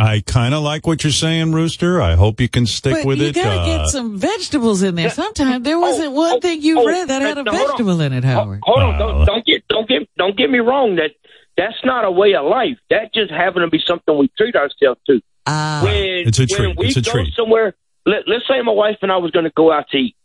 I 0.00 0.20
kind 0.26 0.54
of 0.54 0.62
like 0.62 0.86
what 0.86 1.04
you're 1.04 1.12
saying, 1.12 1.52
Rooster. 1.52 2.00
I 2.00 2.14
hope 2.14 2.40
you 2.40 2.48
can 2.48 2.66
stick 2.66 2.94
But 2.94 3.04
with 3.04 3.18
you 3.20 3.26
it. 3.28 3.34
gotta 3.34 3.60
Uh, 3.60 3.78
get 3.78 3.88
some 3.88 4.16
vegetables 4.18 4.82
in 4.82 4.94
there. 4.94 5.10
Sometimes 5.10 5.64
there 5.64 5.78
wasn't 5.78 6.12
one 6.12 6.40
thing 6.40 6.62
you 6.62 6.80
oh, 6.80 6.86
read 6.86 7.08
that 7.08 7.20
had 7.22 7.38
a 7.38 7.42
now, 7.42 7.50
on. 7.52 7.56
vegetable 7.58 8.00
in 8.00 8.12
it, 8.12 8.24
Howard. 8.24 8.60
Hold 8.64 8.78
on, 8.80 8.98
don't, 8.98 9.24
don't 9.26 9.44
get 9.44 9.66
don't 9.68 9.88
get 9.88 10.08
don't 10.16 10.36
get 10.36 10.50
me 10.50 10.58
wrong. 10.60 10.96
That 10.96 11.10
that's 11.56 11.76
not 11.84 12.04
a 12.04 12.10
way 12.10 12.34
of 12.34 12.46
life. 12.46 12.78
That 12.88 13.12
just 13.12 13.30
happen 13.30 13.62
to 13.62 13.68
be 13.68 13.80
something 13.86 14.16
we 14.16 14.28
treat 14.38 14.56
ourselves 14.56 15.00
to. 15.08 15.20
Ah, 15.46 15.80
when, 15.84 15.94
It's 16.28 16.38
a 16.38 16.42
when 16.42 16.48
treat. 16.48 16.76
we 16.78 16.86
It's 16.86 16.96
a 16.96 17.02
go 17.02 17.10
treat. 17.12 17.34
somewhere, 17.34 17.74
let, 18.06 18.26
let's 18.26 18.46
say 18.48 18.60
my 18.62 18.72
wife 18.72 18.98
and 19.02 19.10
I 19.12 19.16
was 19.18 19.30
going 19.32 19.44
to 19.44 19.52
go 19.54 19.70
out 19.72 19.88
to 19.90 19.98
eat. 19.98 20.16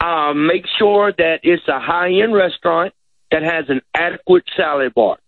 Uh, 0.00 0.32
make 0.34 0.64
sure 0.78 1.12
that 1.16 1.40
it's 1.44 1.66
a 1.68 1.78
high 1.80 2.12
end 2.12 2.34
restaurant 2.34 2.92
that 3.30 3.42
has 3.42 3.66
an 3.68 3.80
adequate 3.94 4.44
salad 4.56 4.92
bar. 4.94 5.18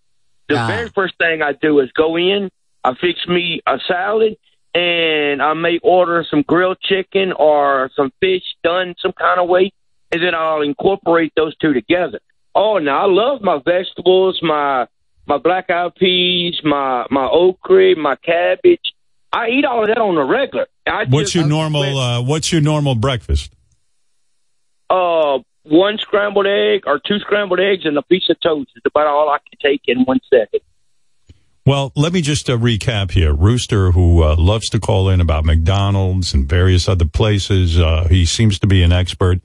The 0.49 0.57
Ah. 0.57 0.67
very 0.67 0.89
first 0.91 1.15
thing 1.19 1.43
I 1.43 1.53
do 1.53 1.81
is 1.81 1.91
go 1.93 2.17
in, 2.17 2.51
I 2.87 2.95
fix 3.01 3.27
me 3.27 3.61
a 3.67 3.79
salad, 3.89 4.37
and 4.73 5.43
I 5.43 5.55
may 5.55 5.81
order 5.83 6.25
some 6.31 6.43
grilled 6.43 6.79
chicken 6.81 7.33
or 7.33 7.91
some 7.97 8.13
fish 8.21 8.45
done 8.63 8.95
some 9.03 9.13
kind 9.13 9.41
of 9.41 9.49
way, 9.49 9.73
and 10.13 10.23
then 10.23 10.37
I'll 10.37 10.63
incorporate 10.63 11.33
those 11.35 11.57
two 11.57 11.73
together. 11.73 12.21
Oh, 12.55 12.79
now 12.79 13.03
I 13.03 13.07
love 13.07 13.43
my 13.43 13.59
vegetables, 13.59 14.39
my 14.41 14.87
my 15.27 15.39
black 15.39 15.69
eyed 15.69 15.97
peas, 15.97 16.61
my 16.63 17.07
my 17.11 17.27
okra, 17.27 17.97
my 17.97 18.15
cabbage. 18.17 18.93
I 19.33 19.49
eat 19.49 19.65
all 19.65 19.83
of 19.83 19.89
that 19.89 19.99
on 19.99 20.15
the 20.15 20.23
regular. 20.23 20.67
I 20.87 21.07
what's 21.09 21.33
just- 21.33 21.35
your 21.35 21.49
normal? 21.49 21.99
Uh, 21.99 22.23
what's 22.23 22.53
your 22.53 22.61
normal 22.61 22.95
breakfast? 22.95 23.53
uh 24.89 25.41
one 25.65 25.99
scrambled 25.99 26.47
egg 26.47 26.85
or 26.87 27.01
two 27.05 27.19
scrambled 27.19 27.59
eggs 27.59 27.85
and 27.85 27.99
a 27.99 28.03
piece 28.03 28.31
of 28.31 28.39
toast 28.39 28.71
is 28.77 28.83
about 28.87 29.09
all 29.09 29.29
I 29.29 29.39
can 29.39 29.59
take 29.61 29.83
in 29.89 30.05
one 30.05 30.21
second. 30.33 30.61
Well, 31.67 31.91
let 31.97 32.13
me 32.13 32.21
just 32.21 32.49
uh, 32.49 32.57
recap 32.57 33.11
here. 33.11 33.35
Rooster, 33.35 33.91
who 33.91 34.23
uh, 34.23 34.37
loves 34.39 34.71
to 34.71 34.79
call 34.79 35.09
in 35.09 35.21
about 35.21 35.45
McDonald's 35.45 36.33
and 36.33 36.49
various 36.49 36.89
other 36.89 37.07
places, 37.07 37.79
uh, 37.79 38.07
he 38.09 38.25
seems 38.25 38.61
to 38.61 38.69
be 38.69 38.83
an 38.85 38.93
expert. 38.93 39.41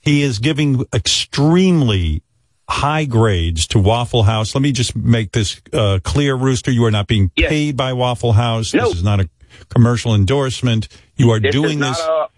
He 0.00 0.22
is 0.22 0.40
giving 0.40 0.84
extremely 0.92 2.22
high 2.68 3.04
grades 3.04 3.68
to 3.68 3.78
Waffle 3.78 4.24
House. 4.24 4.54
Let 4.54 4.62
me 4.62 4.72
just 4.72 4.96
make 4.96 5.30
this 5.32 5.62
uh, 5.72 6.00
clear, 6.02 6.34
Rooster. 6.34 6.72
You 6.72 6.84
are 6.86 6.90
not 6.90 7.06
being 7.06 7.30
paid 7.36 7.76
by 7.76 7.92
Waffle 7.92 8.32
House. 8.32 8.72
This 8.72 8.92
is 8.96 9.04
not 9.04 9.20
a 9.20 9.28
commercial 9.68 10.12
endorsement. 10.14 10.88
You 11.16 11.30
are 11.30 11.38
This 11.40 11.52
doing 11.52 11.78
this. 11.78 12.00
a- 12.00 12.28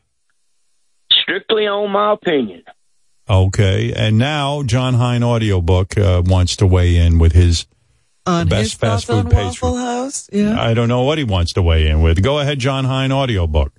strictly 1.10 1.66
on 1.66 1.90
my 1.90 2.12
opinion. 2.12 2.64
Okay. 3.28 3.93
And 3.97 4.18
now 4.18 4.62
John 4.62 4.94
Hine 4.94 5.24
Audiobook 5.24 5.97
uh, 5.97 6.22
wants 6.24 6.56
to 6.56 6.66
weigh 6.66 6.97
in 6.97 7.18
with 7.18 7.32
his 7.32 7.66
on 8.27 8.48
best 8.48 8.62
his 8.62 8.74
fast 8.74 9.07
food 9.07 9.27
on 9.27 9.31
pastry. 9.31 9.69
House. 9.69 10.28
Yeah. 10.32 10.61
I 10.61 10.74
don't 10.74 10.89
know 10.89 11.03
what 11.03 11.19
he 11.19 11.24
wants 11.24 11.53
to 11.55 11.62
weigh 11.62 11.89
in 11.89 12.03
with. 12.03 12.23
Go 12.23 12.39
ahead, 12.39 12.59
John 12.59 12.85
Hine 12.85 13.12
Audiobook. 13.12 13.73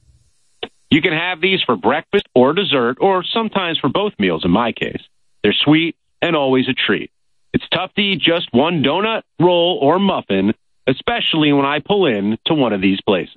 You 0.90 1.02
can 1.02 1.14
have 1.14 1.42
these 1.42 1.62
for 1.64 1.76
breakfast 1.76 2.26
or 2.34 2.54
dessert, 2.54 2.98
or 3.02 3.24
sometimes 3.24 3.78
for 3.78 3.90
both 3.90 4.14
meals 4.20 4.46
in 4.46 4.52
my 4.52 4.72
case. 4.72 5.02
They're 5.44 5.54
sweet 5.54 5.96
and 6.22 6.36
always 6.36 6.68
a 6.70 6.74
treat. 6.74 7.12
It's 7.54 7.68
tough 7.70 7.94
to 7.96 8.02
eat 8.02 8.22
just 8.22 8.48
one 8.52 8.84
donut, 8.84 9.24
roll, 9.40 9.80
or 9.82 10.00
muffin, 10.00 10.54
especially 10.88 11.52
when 11.52 11.66
I 11.66 11.80
pull 11.80 12.06
in 12.06 12.38
to 12.46 12.54
one 12.54 12.74
of 12.74 12.82
these 12.82 13.02
places. 13.02 13.36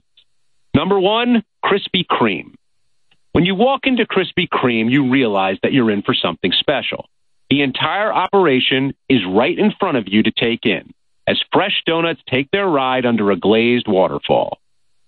Number 0.75 0.99
one, 0.99 1.43
Krispy 1.65 2.05
Kreme. 2.09 2.55
When 3.33 3.45
you 3.45 3.55
walk 3.55 3.81
into 3.85 4.07
Krispy 4.07 4.49
Kreme, 4.49 4.91
you 4.91 5.11
realize 5.11 5.57
that 5.63 5.73
you're 5.73 5.91
in 5.91 6.03
for 6.03 6.15
something 6.15 6.53
special. 6.53 7.07
The 7.49 7.63
entire 7.63 8.13
operation 8.13 8.95
is 9.09 9.21
right 9.27 9.57
in 9.59 9.73
front 9.79 9.97
of 9.97 10.07
you 10.07 10.23
to 10.23 10.31
take 10.31 10.67
in, 10.67 10.93
as 11.27 11.41
fresh 11.53 11.83
donuts 11.87 12.21
take 12.29 12.51
their 12.51 12.67
ride 12.67 13.07
under 13.07 13.31
a 13.31 13.37
glazed 13.37 13.87
waterfall. 13.89 14.59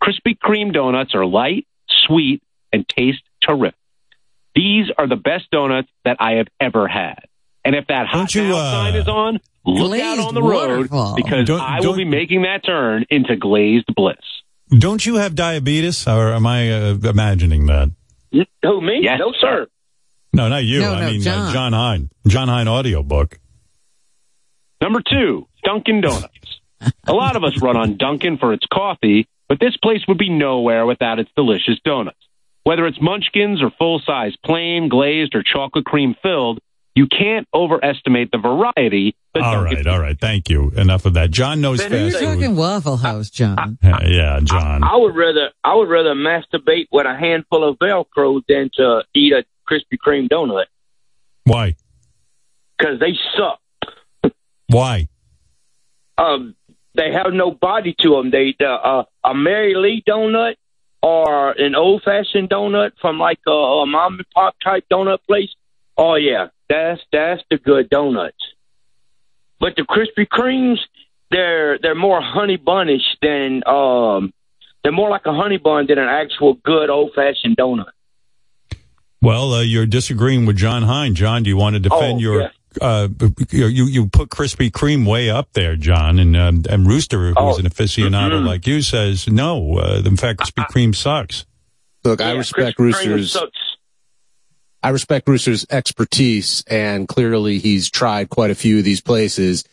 Krispy 0.03 0.37
Kreme 0.43 0.73
donuts 0.73 1.15
are 1.15 1.25
light, 1.27 1.67
sweet, 2.07 2.43
and 2.73 2.89
taste 2.89 3.23
terrific. 3.43 3.77
These 4.55 4.87
are 4.99 5.09
the 5.09 5.17
best 5.17 5.51
donuts 5.51 5.89
that 6.05 6.17
I 6.21 6.33
have 6.33 6.49
ever 6.61 6.87
had. 6.89 7.25
And 7.65 7.75
if 7.75 7.87
that 7.87 8.07
hot 8.07 8.35
you, 8.35 8.43
uh, 8.55 8.71
sign 8.73 8.97
is 8.97 9.09
on, 9.09 9.41
look 9.65 9.99
out 10.01 10.19
on 10.19 10.35
the 10.35 10.43
road 10.43 10.91
waterfall. 10.91 11.15
because 11.17 11.47
Don't- 11.47 11.61
I 11.61 11.81
will 11.81 11.97
be 11.97 12.05
making 12.05 12.43
that 12.43 12.65
turn 12.65 13.07
into 13.09 13.37
glazed 13.37 13.87
bliss. 13.95 14.17
Don't 14.77 15.05
you 15.05 15.17
have 15.17 15.35
diabetes, 15.35 16.07
or 16.09 16.33
am 16.33 16.47
I 16.47 16.71
uh, 16.73 16.97
imagining 17.05 17.67
that? 17.67 17.91
Who 18.63 18.81
me? 18.81 19.01
Yes. 19.03 19.19
No, 19.21 19.33
sir. 19.41 19.67
No, 20.33 20.49
not 20.49 20.65
you. 20.65 20.81
No, 20.81 20.95
I 20.95 21.01
no, 21.03 21.11
mean 21.11 21.21
John. 21.21 21.49
Uh, 21.49 21.53
John 21.53 21.73
Hine. 21.75 22.11
John 22.27 22.49
Hine 22.49 22.69
Audiobook. 22.69 23.39
Number 24.81 25.03
two, 25.09 25.47
Dunkin' 25.65 26.01
Donuts. 26.01 26.61
A 27.07 27.13
lot 27.13 27.37
of 27.37 27.45
us 27.45 27.61
run 27.63 27.77
on 27.77 27.97
Dunkin' 27.97 28.39
for 28.39 28.53
its 28.53 28.67
coffee, 28.73 29.27
but 29.49 29.61
this 29.61 29.77
place 29.77 30.01
would 30.09 30.19
be 30.19 30.29
nowhere 30.29 30.85
without 30.87 31.19
its 31.19 31.31
delicious 31.37 31.79
donuts. 31.85 32.19
Whether 32.65 32.87
it's 32.87 33.01
munchkins 33.01 33.63
or 33.63 33.71
full 33.79 34.01
size 34.05 34.35
plain, 34.45 34.89
glazed, 34.89 35.35
or 35.35 35.43
chocolate 35.43 35.85
cream 35.85 36.15
filled, 36.23 36.61
you 36.95 37.07
can't 37.07 37.49
overestimate 37.55 38.31
the 38.33 38.39
variety. 38.39 39.17
That 39.35 39.43
All 39.43 39.55
Dunkin' 39.65 39.77
right, 39.79 39.87
all 39.87 39.99
right. 40.01 40.19
Thank 40.21 40.51
you. 40.51 40.71
Enough 40.77 41.07
of 41.07 41.15
that. 41.15 41.31
John 41.31 41.61
knows 41.61 41.81
You're 41.81 41.89
fast 41.89 42.19
food. 42.19 42.25
talking 42.25 42.57
Waffle 42.57 42.99
House, 42.99 43.31
John. 43.31 43.79
Uh, 43.83 43.99
yeah, 44.07 44.41
John. 44.43 44.83
I 44.85 44.97
would 44.97 45.17
rather 45.17 45.51
I 45.65 45.75
would 45.75 45.89
rather 45.89 46.15
masturbate 46.15 46.87
with 46.93 47.07
a 47.07 47.17
handful 47.17 47.65
of 47.69 47.79
Velcro 47.79 48.43
than 48.49 48.71
to 48.75 49.03
eat 49.15 49.33
a 49.33 49.45
Krispy 49.71 49.97
Kreme 50.05 50.29
donut 50.29 50.65
Why? 51.45 51.77
because 52.79 53.01
they 53.01 53.15
suck. 53.37 54.33
Why? 54.69 55.09
Um, 56.19 56.55
they 56.95 57.11
have 57.13 57.33
no 57.33 57.51
body 57.51 57.95
to 58.01 58.11
them. 58.17 58.31
They 58.31 58.55
the, 58.59 58.69
uh, 58.69 59.05
a 59.25 59.35
Mary 59.35 59.75
Lee 59.75 60.03
donut 60.07 60.55
or 61.03 61.53
an 61.53 61.75
old 61.75 62.03
fashioned 62.05 62.51
donut 62.51 62.93
from 63.01 63.19
like 63.19 63.41
a, 63.47 63.51
a 63.51 63.87
mom 63.87 64.15
and 64.15 64.27
pop 64.35 64.55
type 64.63 64.85
donut 64.93 65.19
place. 65.27 65.49
Oh 65.97 66.15
yeah, 66.17 66.49
that's 66.69 67.01
that's 67.13 67.43
the 67.51 67.57
good 67.59 67.89
donuts. 67.91 68.37
But 69.59 69.77
the 69.77 69.83
Krispy 69.83 70.27
Kremes, 70.27 70.79
they're 71.31 71.79
they're 71.79 71.95
more 71.95 72.21
honey 72.21 72.57
bunish 72.57 73.03
than 73.23 73.63
um, 73.67 74.33
they're 74.83 74.93
more 74.93 75.09
like 75.11 75.25
a 75.27 75.33
honey 75.33 75.57
bun 75.59 75.87
than 75.87 75.99
an 75.99 76.09
actual 76.09 76.55
good 76.55 76.91
old 76.91 77.13
fashioned 77.15 77.57
donut. 77.57 77.91
Well, 79.21 79.53
uh, 79.55 79.63
you're 79.63 79.87
disagreeing 79.87 80.47
with 80.47 80.57
John 80.57 80.83
Hine. 80.83 81.15
John, 81.15 81.45
do 81.45 81.49
you 81.51 81.57
want 81.57 81.75
to 81.75 81.81
defend 81.81 82.17
Oh, 82.17 82.19
your? 82.19 82.41
yeah. 82.43 82.49
Uh, 82.81 83.09
you 83.51 83.67
you 83.67 83.85
you 83.87 84.07
put 84.07 84.29
Krispy 84.31 84.71
Kreme 84.71 85.07
way 85.07 85.29
up 85.31 85.53
there, 85.53 85.77
John, 85.77 86.19
and 86.19 86.37
um, 86.37 86.63
and 86.69 86.87
Rooster, 86.87 87.29
who's 87.29 87.35
Oh, 87.37 87.57
an 87.59 87.67
aficionado 87.69 88.41
mhm. 88.41 88.47
like 88.47 88.67
you, 88.67 88.83
says 88.83 89.29
no. 89.29 89.79
Uh, 89.79 90.03
in 90.05 90.17
fact, 90.17 90.41
Krispy 90.41 90.67
Kreme 90.69 90.95
sucks. 90.95 91.45
Look, 92.05 92.21
I 92.21 92.33
respect 92.33 92.79
Krispy 92.79 92.93
Kreme 92.93 93.07
Rooster's. 93.09 93.33
sucks. 93.33 93.59
I 94.83 94.89
respect 94.89 95.29
Rooster's 95.29 95.65
expertise, 95.71 96.65
and 96.67 97.07
clearly 97.07 97.59
he's 97.59 97.89
tried 97.91 98.31
quite 98.31 98.51
a 98.51 98.55
few 98.57 98.79
of 98.79 98.85
these 98.85 99.01
places. 99.01 99.65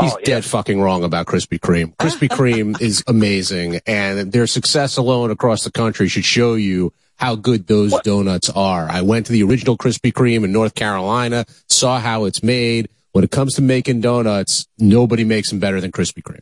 He's 0.00 0.12
Oh, 0.12 0.18
dead 0.24 0.44
fucking 0.44 0.80
wrong 0.80 1.04
about 1.04 1.26
Krispy 1.26 1.58
Kreme. 1.58 1.94
Krispy 1.96 2.28
Kreme 2.38 2.78
is 2.80 3.02
amazing, 3.06 3.80
and 3.86 4.32
their 4.32 4.46
success 4.46 4.96
alone 4.96 5.30
across 5.30 5.64
the 5.64 5.70
country 5.70 6.08
should 6.08 6.24
show 6.24 6.54
you 6.56 6.92
how 7.16 7.36
good 7.36 7.66
those 7.66 7.94
donuts 8.00 8.50
are. 8.50 8.88
I 8.90 9.02
went 9.02 9.26
to 9.26 9.32
the 9.32 9.42
original 9.42 9.76
Krispy 9.76 10.12
Kreme 10.12 10.44
in 10.44 10.52
North 10.52 10.74
Carolina, 10.74 11.44
saw 11.68 11.98
how 11.98 12.24
it's 12.24 12.42
made. 12.42 12.88
When 13.12 13.22
it 13.22 13.30
comes 13.30 13.54
to 13.54 13.62
making 13.62 14.00
donuts, 14.00 14.66
nobody 14.78 15.24
makes 15.24 15.50
them 15.50 15.60
better 15.60 15.80
than 15.80 15.92
Krispy 15.92 16.22
Kreme. 16.22 16.40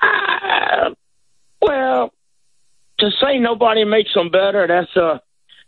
Uh, 0.00 0.94
well, 1.62 2.12
to 2.98 3.10
say 3.22 3.38
nobody 3.38 3.84
makes 3.84 4.12
them 4.12 4.30
better, 4.30 4.66
that's 4.66 4.94
uh, 4.96 5.18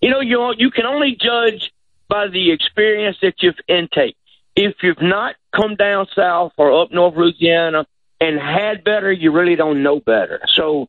you 0.01 0.11
know, 0.11 0.21
you 0.21 0.53
you 0.57 0.71
can 0.71 0.87
only 0.87 1.17
judge 1.19 1.73
by 2.09 2.29
the 2.29 2.51
experience 2.53 3.17
that 3.23 3.35
you've 3.41 3.55
intake. 3.69 4.17
If 4.57 4.77
you've 4.83 5.01
not 5.01 5.37
come 5.55 5.77
down 5.77 6.07
south 6.15 6.53
or 6.57 6.83
up 6.83 6.91
north 6.91 7.15
Louisiana 7.17 7.87
and 8.21 8.39
had 8.39 8.85
better, 8.85 9.13
you 9.13 9.33
really 9.33 9.57
don't 9.57 9.83
know 9.83 10.01
better. 10.01 10.41
So, 10.55 10.89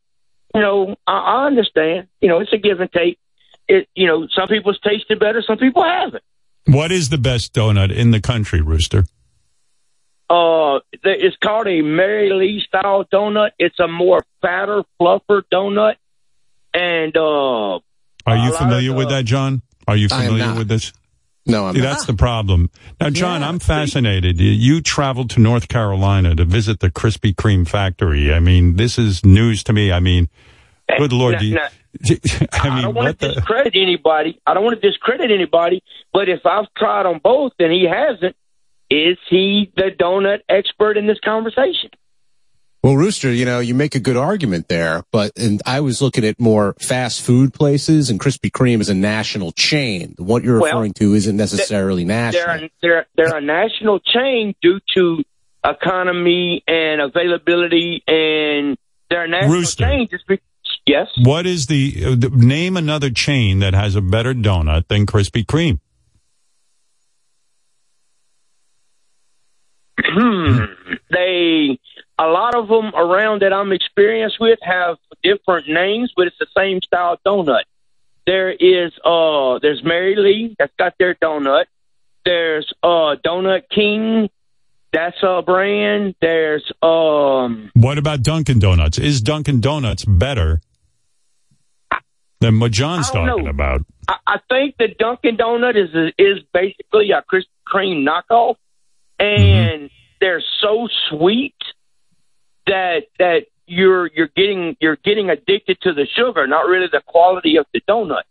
you 0.54 0.60
know, 0.60 0.96
I, 1.06 1.12
I 1.12 1.46
understand. 1.46 2.08
You 2.20 2.28
know, 2.28 2.40
it's 2.40 2.52
a 2.52 2.58
give 2.58 2.80
and 2.80 2.90
take. 2.92 3.18
It, 3.68 3.88
you 3.94 4.06
know, 4.06 4.26
some 4.34 4.48
people's 4.48 4.78
tasted 4.80 5.18
better, 5.20 5.42
some 5.42 5.58
people 5.58 5.84
haven't. 5.84 6.22
What 6.66 6.92
is 6.92 7.08
the 7.08 7.18
best 7.18 7.54
donut 7.54 7.94
in 7.94 8.10
the 8.10 8.20
country, 8.20 8.60
Rooster? 8.60 9.04
Uh, 10.28 10.80
it's 10.92 11.36
called 11.36 11.66
a 11.66 11.82
Mary 11.82 12.32
Lee 12.32 12.62
style 12.66 13.04
donut. 13.04 13.50
It's 13.58 13.78
a 13.78 13.86
more 13.86 14.24
fatter, 14.40 14.82
fluffer 15.00 15.42
donut, 15.52 15.96
and 16.72 17.16
uh, 17.16 17.74
Are 18.26 18.36
you 18.36 18.56
familiar 18.56 18.92
of, 18.92 18.96
with 18.96 19.10
that, 19.10 19.24
John? 19.24 19.62
Are 19.86 19.96
you 19.96 20.08
familiar 20.08 20.54
with 20.54 20.68
this? 20.68 20.92
No, 21.44 21.66
I'm 21.66 21.74
See, 21.74 21.80
not. 21.80 21.90
that's 21.90 22.06
the 22.06 22.14
problem. 22.14 22.70
Now, 23.00 23.10
John, 23.10 23.42
I'm 23.42 23.58
fascinated. 23.58 24.40
You- 24.40 24.50
You 24.52 24.80
traveled 24.80 25.30
to 25.30 25.40
North 25.40 25.68
Carolina 25.68 26.34
to 26.36 26.44
visit 26.44 26.78
the 26.80 26.90
Krispy 26.90 27.34
Kreme 27.34 27.66
factory. 27.68 28.32
I 28.32 28.38
mean, 28.38 28.76
this 28.76 28.96
is 28.98 29.24
news 29.24 29.64
to 29.64 29.72
me. 29.72 29.90
I 29.90 29.98
mean, 30.00 30.28
good 30.98 31.12
Lord. 31.12 31.32
now- 31.34 31.38
do 31.40 31.46
you- 31.46 31.54
now- 31.56 31.68
I 32.52 32.68
I 32.68 32.74
mean, 32.74 32.82
don't 32.84 32.94
want 32.94 33.06
what 33.08 33.18
to 33.20 33.28
the? 33.28 33.34
discredit 33.34 33.74
anybody. 33.76 34.40
I 34.46 34.54
don't 34.54 34.64
want 34.64 34.80
to 34.80 34.88
discredit 34.88 35.30
anybody. 35.30 35.82
But 36.12 36.28
if 36.28 36.46
I've 36.46 36.66
tried 36.78 37.06
on 37.06 37.18
both 37.22 37.52
and 37.58 37.72
he 37.72 37.84
hasn't, 37.84 38.36
is 38.88 39.18
he 39.28 39.70
the 39.76 39.90
donut 39.90 40.38
expert 40.48 40.96
in 40.96 41.06
this 41.06 41.18
conversation? 41.24 41.90
Well, 42.82 42.96
Rooster, 42.96 43.32
you 43.32 43.44
know, 43.44 43.60
you 43.60 43.74
make 43.74 43.94
a 43.94 44.00
good 44.00 44.16
argument 44.16 44.66
there, 44.66 45.04
but 45.12 45.30
and 45.38 45.62
I 45.64 45.78
was 45.80 46.02
looking 46.02 46.24
at 46.24 46.40
more 46.40 46.74
fast 46.80 47.22
food 47.22 47.54
places, 47.54 48.10
and 48.10 48.18
Krispy 48.18 48.50
Kreme 48.50 48.80
is 48.80 48.88
a 48.88 48.94
national 48.94 49.52
chain. 49.52 50.16
What 50.18 50.42
you're 50.42 50.58
Well, 50.60 50.64
referring 50.72 50.92
to 50.94 51.14
isn't 51.14 51.36
necessarily 51.36 52.04
national. 52.04 52.68
They're 52.82 53.06
they're 53.14 53.26
they're 53.28 53.36
a 53.36 53.40
national 53.40 54.00
chain 54.00 54.56
due 54.60 54.80
to 54.96 55.22
economy 55.64 56.64
and 56.66 57.00
availability, 57.00 58.02
and 58.08 58.76
they're 59.08 59.24
a 59.24 59.28
national 59.28 59.52
Rooster. 59.52 59.84
chain 59.84 60.08
just 60.10 60.26
be- 60.26 60.40
yes. 60.84 61.06
What 61.22 61.46
is 61.46 61.66
the, 61.68 62.02
uh, 62.04 62.14
the 62.16 62.30
name 62.30 62.76
another 62.76 63.10
chain 63.10 63.60
that 63.60 63.74
has 63.74 63.94
a 63.94 64.00
better 64.00 64.34
donut 64.34 64.88
than 64.88 65.06
Krispy 65.06 65.44
Kreme? 65.46 65.78
Hmm. 70.04 70.64
they 71.10 71.78
a 72.22 72.28
lot 72.28 72.54
of 72.54 72.68
them 72.68 72.94
around 72.94 73.42
that 73.42 73.52
I'm 73.52 73.72
experienced 73.72 74.36
with 74.38 74.58
have 74.62 74.96
different 75.22 75.68
names, 75.68 76.12
but 76.16 76.28
it's 76.28 76.38
the 76.38 76.46
same 76.56 76.80
style 76.82 77.18
donut. 77.26 77.62
There 78.26 78.50
is 78.50 78.92
uh 79.04 79.58
there's 79.60 79.82
Mary 79.82 80.14
Lee 80.16 80.54
that's 80.58 80.72
got 80.78 80.94
their 80.98 81.14
donut. 81.16 81.64
There's 82.24 82.72
uh 82.82 83.16
Donut 83.26 83.62
King, 83.68 84.30
that's 84.92 85.16
a 85.22 85.42
brand. 85.42 86.14
There's 86.20 86.70
um 86.80 87.70
What 87.74 87.98
about 87.98 88.22
Dunkin' 88.22 88.60
Donuts? 88.60 88.98
Is 88.98 89.20
Dunkin' 89.20 89.60
Donuts 89.60 90.04
better 90.04 90.60
than 92.40 92.60
what 92.60 92.70
John's 92.70 93.10
talking 93.10 93.44
know. 93.44 93.50
about? 93.50 93.84
I, 94.06 94.16
I 94.26 94.38
think 94.48 94.76
the 94.78 94.94
Dunkin' 94.96 95.36
Donut 95.36 95.76
is 95.76 96.12
is 96.18 96.44
basically 96.52 97.10
a 97.10 97.22
Krispy 97.22 97.46
Kreme 97.66 98.06
knockoff, 98.06 98.54
and 99.18 99.90
they're 100.20 100.42
so 100.60 100.88
sweet 101.08 101.54
that 102.66 103.04
that 103.18 103.46
you're 103.66 104.10
you're 104.14 104.30
getting 104.36 104.76
you're 104.80 104.98
getting 105.04 105.30
addicted 105.30 105.80
to 105.82 105.92
the 105.92 106.06
sugar, 106.16 106.46
not 106.46 106.66
really 106.66 106.88
the 106.90 107.02
quality 107.06 107.56
of 107.56 107.66
the 107.72 107.80
donut. 107.88 108.22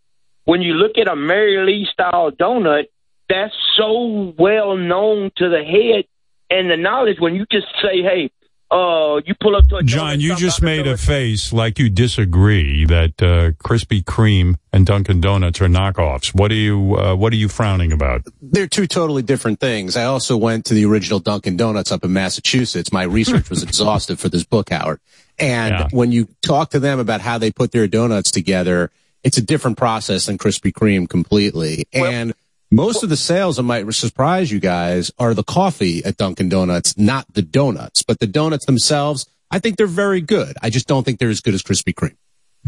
When 0.45 0.61
you 0.61 0.73
look 0.73 0.97
at 0.97 1.07
a 1.07 1.15
Mary 1.15 1.63
Lee 1.65 1.87
style 1.91 2.31
donut, 2.31 2.85
that's 3.29 3.53
so 3.77 4.33
well 4.37 4.75
known 4.75 5.31
to 5.37 5.49
the 5.49 5.63
head 5.63 6.05
and 6.49 6.69
the 6.69 6.77
knowledge. 6.77 7.17
When 7.19 7.35
you 7.35 7.45
just 7.51 7.67
say, 7.81 8.01
"Hey," 8.01 8.29
uh, 8.72 9.19
you 9.26 9.35
pull 9.41 9.56
up 9.56 9.68
to 9.68 9.76
a 9.77 9.84
John, 9.84 10.19
you 10.22 10.35
just 10.35 10.61
made 10.61 10.88
a 10.88 10.98
face 10.98 11.52
like 11.52 11.77
you 11.77 11.89
disagree 11.89 12.85
that 12.85 13.22
uh, 13.22 13.52
Krispy 13.68 14.02
Kreme 14.03 14.56
and 14.72 14.85
Dunkin' 14.85 15.19
Donuts 15.19 15.60
are 15.61 15.68
knockoffs. 15.68 16.34
What 16.34 16.52
are 16.52 16.56
you 16.56 16.95
uh, 16.98 17.15
What 17.15 17.34
are 17.34 17.35
you 17.35 17.49
frowning 17.49 17.91
about? 17.91 18.22
They're 18.41 18.68
two 18.68 18.88
totally 18.88 19.23
different 19.23 19.60
things. 19.60 19.98
I 19.98 20.06
also 20.06 20.38
went 20.38 20.65
to 20.65 20.73
the 20.73 20.85
original 20.85 21.19
Dunkin' 21.19 21.57
Donuts 21.57 21.91
up 21.91 22.03
in 22.06 22.14
Massachusetts. 22.14 22.91
My 22.93 23.03
research 23.03 23.49
was 23.49 23.61
exhaustive 23.69 24.19
for 24.19 24.30
this 24.30 24.43
book, 24.45 24.69
Howard. 24.69 24.99
And 25.38 25.72
Yeah. 25.73 25.88
when 25.91 26.11
you 26.11 26.27
talk 26.41 26.69
to 26.72 26.80
them 26.80 26.99
about 26.99 27.19
how 27.22 27.38
they 27.38 27.52
put 27.52 27.72
their 27.72 27.88
donuts 27.88 28.31
together, 28.31 28.91
it's 29.23 29.38
a 29.38 29.41
different 29.41 29.77
process 29.77 30.27
than 30.27 30.38
Krispy 30.38 30.72
Kreme 30.72 31.10
completely. 31.10 31.85
and 31.93 32.34
most 32.72 33.03
of 33.03 33.10
the 33.10 33.18
sales 33.18 33.57
that 33.57 33.64
might 33.64 33.91
surprise 33.93 34.52
you 34.52 34.60
guys 34.60 35.11
are 35.19 35.34
the 35.34 35.43
coffee 35.43 36.03
at 36.06 36.18
Dunkin' 36.18 36.49
Donuts, 36.49 36.98
not 36.98 37.26
the 37.34 37.41
donuts. 37.41 38.02
But 38.03 38.19
the 38.19 38.27
donuts 38.27 38.65
themselves, 38.65 39.26
I 39.52 39.60
think 39.60 39.77
they're 39.77 39.88
very 39.88 40.22
good. 40.22 40.56
I 40.61 40.69
just 40.69 40.88
don't 40.88 41.03
think 41.03 41.19
they're 41.19 41.30
as 41.30 41.41
good 41.41 41.53
as 41.53 41.61
Krispy 41.61 41.93
Kreme. 41.93 42.15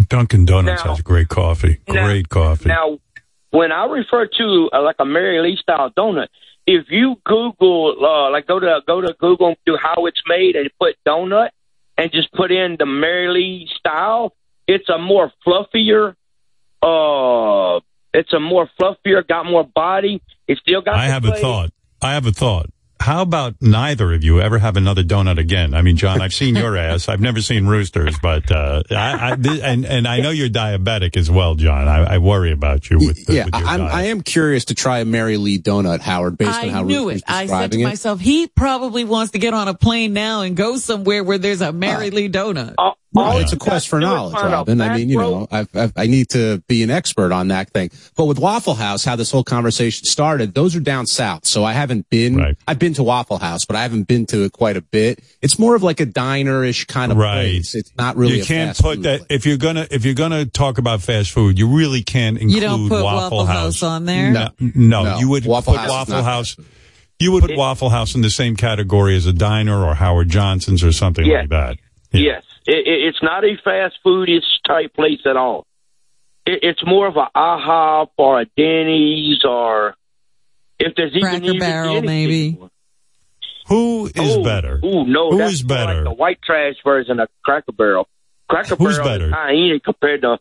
Dunkin' 0.10 0.46
Donuts 0.46 0.84
Now- 0.84 0.92
has 0.92 1.02
great 1.02 1.30
coffee. 1.30 1.80
Now- 1.88 2.06
Great 2.06 2.30
coffee. 2.30 2.70
Now, 2.70 3.00
when 3.52 3.72
I 3.72 3.86
refer 3.86 4.26
to 4.26 4.70
uh, 4.74 4.82
like 4.82 4.96
a 5.00 5.06
Mary 5.06 5.40
Lee 5.42 5.56
style 5.58 5.92
donut, 5.92 6.28
if 6.66 6.86
you 6.90 7.18
Google, 7.26 7.96
uh, 8.04 8.32
like 8.32 8.48
go 8.48 8.60
to 8.60 8.82
go 8.88 9.02
to 9.02 9.14
Google 9.20 9.50
and 9.50 9.58
do 9.66 9.78
how 9.78 10.06
it's 10.08 10.22
made 10.28 10.56
and 10.56 10.70
put 10.80 10.96
donut 11.08 11.50
and 11.98 12.12
just 12.12 12.32
put 12.34 12.52
in 12.52 12.78
the 12.80 12.86
Mary 12.86 13.28
Lee 13.30 13.70
style, 13.78 14.34
it's 14.68 14.90
a 14.90 14.98
more 14.98 15.32
fluffier. 15.46 16.16
Uh, 16.82 17.80
it's 18.14 18.34
a 18.34 18.40
more 18.40 18.70
fluffier, 18.80 19.28
got 19.28 19.46
more 19.46 19.64
body. 19.64 20.22
It 20.48 20.58
still 20.60 20.82
got. 20.82 20.96
I 20.96 21.08
the 21.08 21.14
have 21.14 21.26
a 21.26 21.36
thought. 21.36 21.72
I 22.02 22.14
have 22.14 22.26
a 22.26 22.32
thought. 22.32 22.68
How 23.00 23.22
about 23.22 23.56
neither 23.60 24.14
of 24.14 24.24
you 24.24 24.40
ever 24.40 24.60
have 24.60 24.78
another 24.78 25.04
donut 25.04 25.38
again? 25.38 25.74
I 25.74 25.82
mean, 25.82 25.98
John, 25.98 26.22
I've 26.22 26.34
seen 26.34 26.56
your 26.56 26.78
ass. 26.88 27.10
I've 27.10 27.20
never 27.20 27.42
seen 27.42 27.68
Roosters, 27.68 28.18
but 28.22 28.50
uh, 28.50 28.84
I, 28.92 29.32
I 29.32 29.36
thi- 29.36 29.62
and 29.62 29.86
and 29.86 30.08
I 30.08 30.22
know 30.22 30.30
you're 30.30 30.48
diabetic 30.48 31.18
as 31.18 31.30
well, 31.30 31.56
John. 31.56 31.90
I, 31.90 32.14
I 32.14 32.18
worry 32.20 32.54
about 32.54 32.90
you 32.90 33.00
with, 33.00 33.26
the, 33.26 33.34
yeah, 33.34 33.46
with 33.46 33.56
your 33.56 33.68
I'm, 33.68 33.80
diet. 33.80 33.94
I 33.94 34.04
am 34.04 34.22
curious 34.22 34.66
to 34.66 34.76
try 34.76 35.00
a 35.00 35.06
Mary 35.06 35.36
Lee 35.36 35.60
donut, 35.60 36.00
Howard, 36.00 36.38
based 36.38 36.52
on 36.58 36.66
I 36.66 36.70
how 36.70 36.84
knew 36.84 37.10
Ruth 37.10 37.18
it. 37.18 37.24
I 37.28 37.48
said 37.48 37.74
to 37.74 37.80
it. 37.82 37.84
myself, 37.84 38.22
he 38.22 38.48
probably 38.48 39.04
wants 39.04 39.34
to 39.34 39.40
get 39.40 39.54
on 39.54 39.68
a 39.68 39.74
plane 39.74 40.14
now 40.14 40.42
and 40.44 40.56
go 40.56 40.78
somewhere 40.78 41.26
where 41.26 41.38
there's 41.38 41.62
a 41.62 41.74
Mary 41.74 42.10
Lee 42.10 42.30
donut. 42.30 42.76
Well, 43.14 43.38
it's 43.38 43.54
a 43.54 43.58
quest 43.58 43.88
for 43.90 44.00
knowledge, 44.00 44.34
Robin. 44.36 44.82
I 44.82 44.98
mean, 44.98 45.10
you 45.10 45.18
know, 45.18 45.48
I've, 45.52 45.68
I've, 45.76 45.94
I 45.96 46.08
need 46.08 46.30
to 46.30 46.64
be 46.68 46.82
an 46.84 46.90
expert 46.90 47.32
on 47.32 47.50
that 47.50 47.70
thing. 47.70 47.92
But 48.18 48.26
with 48.26 48.40
Waffle 48.40 48.74
House, 48.74 49.06
how 49.06 49.16
this 49.16 49.30
whole 49.32 49.44
conversation 49.44 50.06
started, 50.06 50.54
those 50.56 50.76
are 50.76 50.80
down 50.80 51.06
south. 51.06 51.46
So 51.46 51.64
I 51.64 51.74
haven't 51.74 52.10
been, 52.10 52.36
right. 52.38 52.58
I've 52.68 52.80
been 52.80 52.94
to 52.96 53.04
Waffle 53.04 53.38
House, 53.38 53.66
but 53.66 53.76
I 53.76 53.84
haven't 53.84 54.08
been 54.08 54.26
to 54.28 54.44
it 54.46 54.52
quite 54.52 54.78
a 54.78 54.82
bit. 54.82 55.20
It's 55.42 55.60
more 55.60 55.76
of 55.76 55.84
like 55.84 56.00
a 56.00 56.06
diner-ish 56.08 56.86
kind 56.86 57.12
of 57.12 57.18
Right. 57.18 57.44
place. 57.52 57.76
It's 57.76 57.92
not 57.98 58.16
really 58.18 58.38
you 58.40 58.46
can't 58.46 58.70
fast 58.70 58.82
put 58.82 58.96
food 58.96 59.04
that 59.04 59.22
if 59.30 59.46
you're 59.46 59.58
gonna 59.58 59.86
if 59.92 60.06
you're 60.06 60.14
gonna 60.16 60.46
talk 60.46 60.78
about 60.80 61.02
fast 61.02 61.32
food, 61.32 61.60
you 61.60 61.68
really 61.68 62.02
can't 62.02 62.38
include 62.38 62.56
You 62.56 62.62
don't 62.62 62.90
put 62.90 63.04
Waffle, 63.04 63.38
Waffle 63.40 63.46
House 63.46 63.84
on 63.84 64.06
there? 64.06 64.32
No, 64.32 64.50
no, 64.60 65.04
No. 65.04 65.18
you 65.20 65.30
would 65.30 65.46
Waffle 65.46 65.74
put 65.74 65.82
House 65.82 65.90
Waffle 65.90 66.24
House. 66.24 66.58
You 67.20 67.32
would 67.34 67.42
put 67.44 67.56
Waffle 67.56 67.90
House 67.90 68.16
in 68.16 68.22
the 68.22 68.30
same 68.32 68.56
category 68.56 69.16
as 69.16 69.26
a 69.28 69.34
diner 69.34 69.86
or 69.86 69.94
Howard 69.94 70.30
Johnson's 70.30 70.84
or 70.84 70.92
something 70.92 71.26
Yeah. 71.26 71.42
like 71.42 71.50
that. 71.50 71.78
Yes, 72.12 72.44
it, 72.68 72.88
it, 72.88 73.08
it's 73.08 73.22
not 73.22 73.44
a 73.44 73.56
fast 73.64 73.96
foodish 74.06 74.42
type 74.68 74.94
place 74.94 75.20
at 75.26 75.38
all. 75.38 75.66
It, 76.46 76.60
it's 76.64 76.82
more 76.86 77.08
of 77.08 77.16
a 77.16 77.28
IHOP 77.36 78.10
or 78.18 78.42
a 78.42 78.46
Denny's 78.58 79.44
or 79.46 79.96
if 80.80 80.94
there's 80.96 81.12
even 81.16 81.22
Cracker 81.30 81.44
even 81.46 81.60
Barrel, 81.60 81.90
anything. 81.98 82.06
maybe. 82.06 82.60
Who 83.68 84.08
is 84.14 84.38
better? 84.40 84.80
Ooh, 84.84 85.06
no, 85.06 85.32
Who 85.32 85.38
that's 85.38 85.54
is 85.54 85.64
better? 85.64 85.96
Like 85.96 86.04
the 86.04 86.14
white 86.14 86.40
trash 86.44 86.76
version 86.84 87.20
of 87.20 87.30
Cracker 87.46 87.72
Barrel. 87.72 88.08
Cracker 88.50 88.76
Who's 88.76 88.98
Barrel 88.98 89.10
better? 89.10 89.26
is 89.28 89.32
hyena 89.34 89.80
compared 89.80 90.22
to 90.24 90.38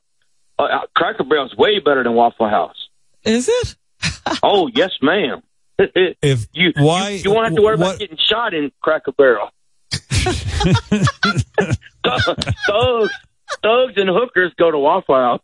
uh, 0.58 0.62
uh, 0.62 0.80
Cracker 0.96 1.22
Barrel's 1.24 1.54
way 1.56 1.78
better 1.78 2.02
than 2.02 2.14
Waffle 2.14 2.48
House. 2.48 2.76
Is 3.24 3.48
it? 3.48 3.76
oh 4.42 4.68
yes, 4.74 4.90
ma'am. 5.00 5.42
if 5.78 6.48
you 6.52 6.72
why 6.76 7.10
you, 7.10 7.18
you 7.24 7.30
won't 7.30 7.46
have 7.46 7.54
to 7.54 7.62
worry 7.62 7.76
what- 7.76 7.86
about 7.90 7.98
getting 8.00 8.18
shot 8.28 8.54
in 8.54 8.72
Cracker 8.80 9.12
Barrel. 9.12 9.50
thugs, 12.04 13.12
thugs, 13.62 13.94
and 13.96 14.08
hookers 14.08 14.52
go 14.56 14.70
to 14.70 14.78
Waffle 14.78 15.14
House. 15.14 15.40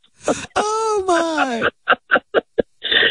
Oh 0.56 1.05
my! 1.06 1.68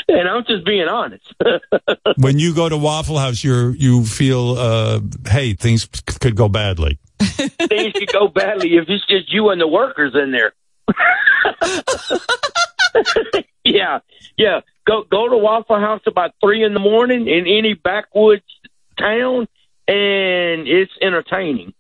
and 0.07 0.27
I'm 0.27 0.44
just 0.45 0.65
being 0.65 0.88
honest. 0.88 1.34
when 2.18 2.39
you 2.39 2.53
go 2.56 2.69
to 2.69 2.77
Waffle 2.77 3.18
House, 3.18 3.44
you 3.44 3.69
you 3.72 4.06
feel 4.06 4.57
uh, 4.57 4.99
hey 5.30 5.53
things 5.53 5.84
c- 5.84 6.19
could 6.19 6.35
go 6.35 6.48
badly. 6.48 6.99
Things 7.19 7.94
could 7.94 8.11
go 8.11 8.27
badly 8.27 8.76
if 8.77 8.89
it's 8.89 9.06
just 9.07 9.31
you 9.31 9.49
and 9.49 9.60
the 9.60 9.68
workers 9.68 10.15
in 10.15 10.31
there. 10.31 10.53
yeah, 13.64 13.99
yeah. 14.38 14.61
Go 14.85 15.03
go 15.03 15.27
to 15.30 15.38
Waffle 15.38 15.80
House 15.80 16.02
about 16.06 16.31
three 16.41 16.64
in 16.64 16.73
the 16.73 16.80
morning 16.80 17.27
in 17.27 17.45
any 17.48 17.73
backwoods 17.73 18.44
town, 18.98 19.48
and 19.88 20.68
it's 20.68 20.91
entertaining. 21.01 21.73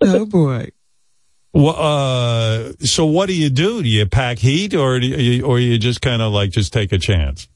Oh 0.00 0.26
boy. 0.26 0.70
Well, 1.52 1.76
uh, 1.76 2.72
so 2.80 3.06
what 3.06 3.26
do 3.26 3.34
you 3.34 3.50
do? 3.50 3.82
Do 3.82 3.88
you 3.88 4.06
pack 4.06 4.38
heat, 4.38 4.74
or 4.74 5.00
do 5.00 5.06
you, 5.06 5.44
or 5.44 5.58
you 5.58 5.78
just 5.78 6.00
kind 6.00 6.22
of 6.22 6.32
like 6.32 6.50
just 6.50 6.72
take 6.72 6.92
a 6.92 6.98
chance? 6.98 7.48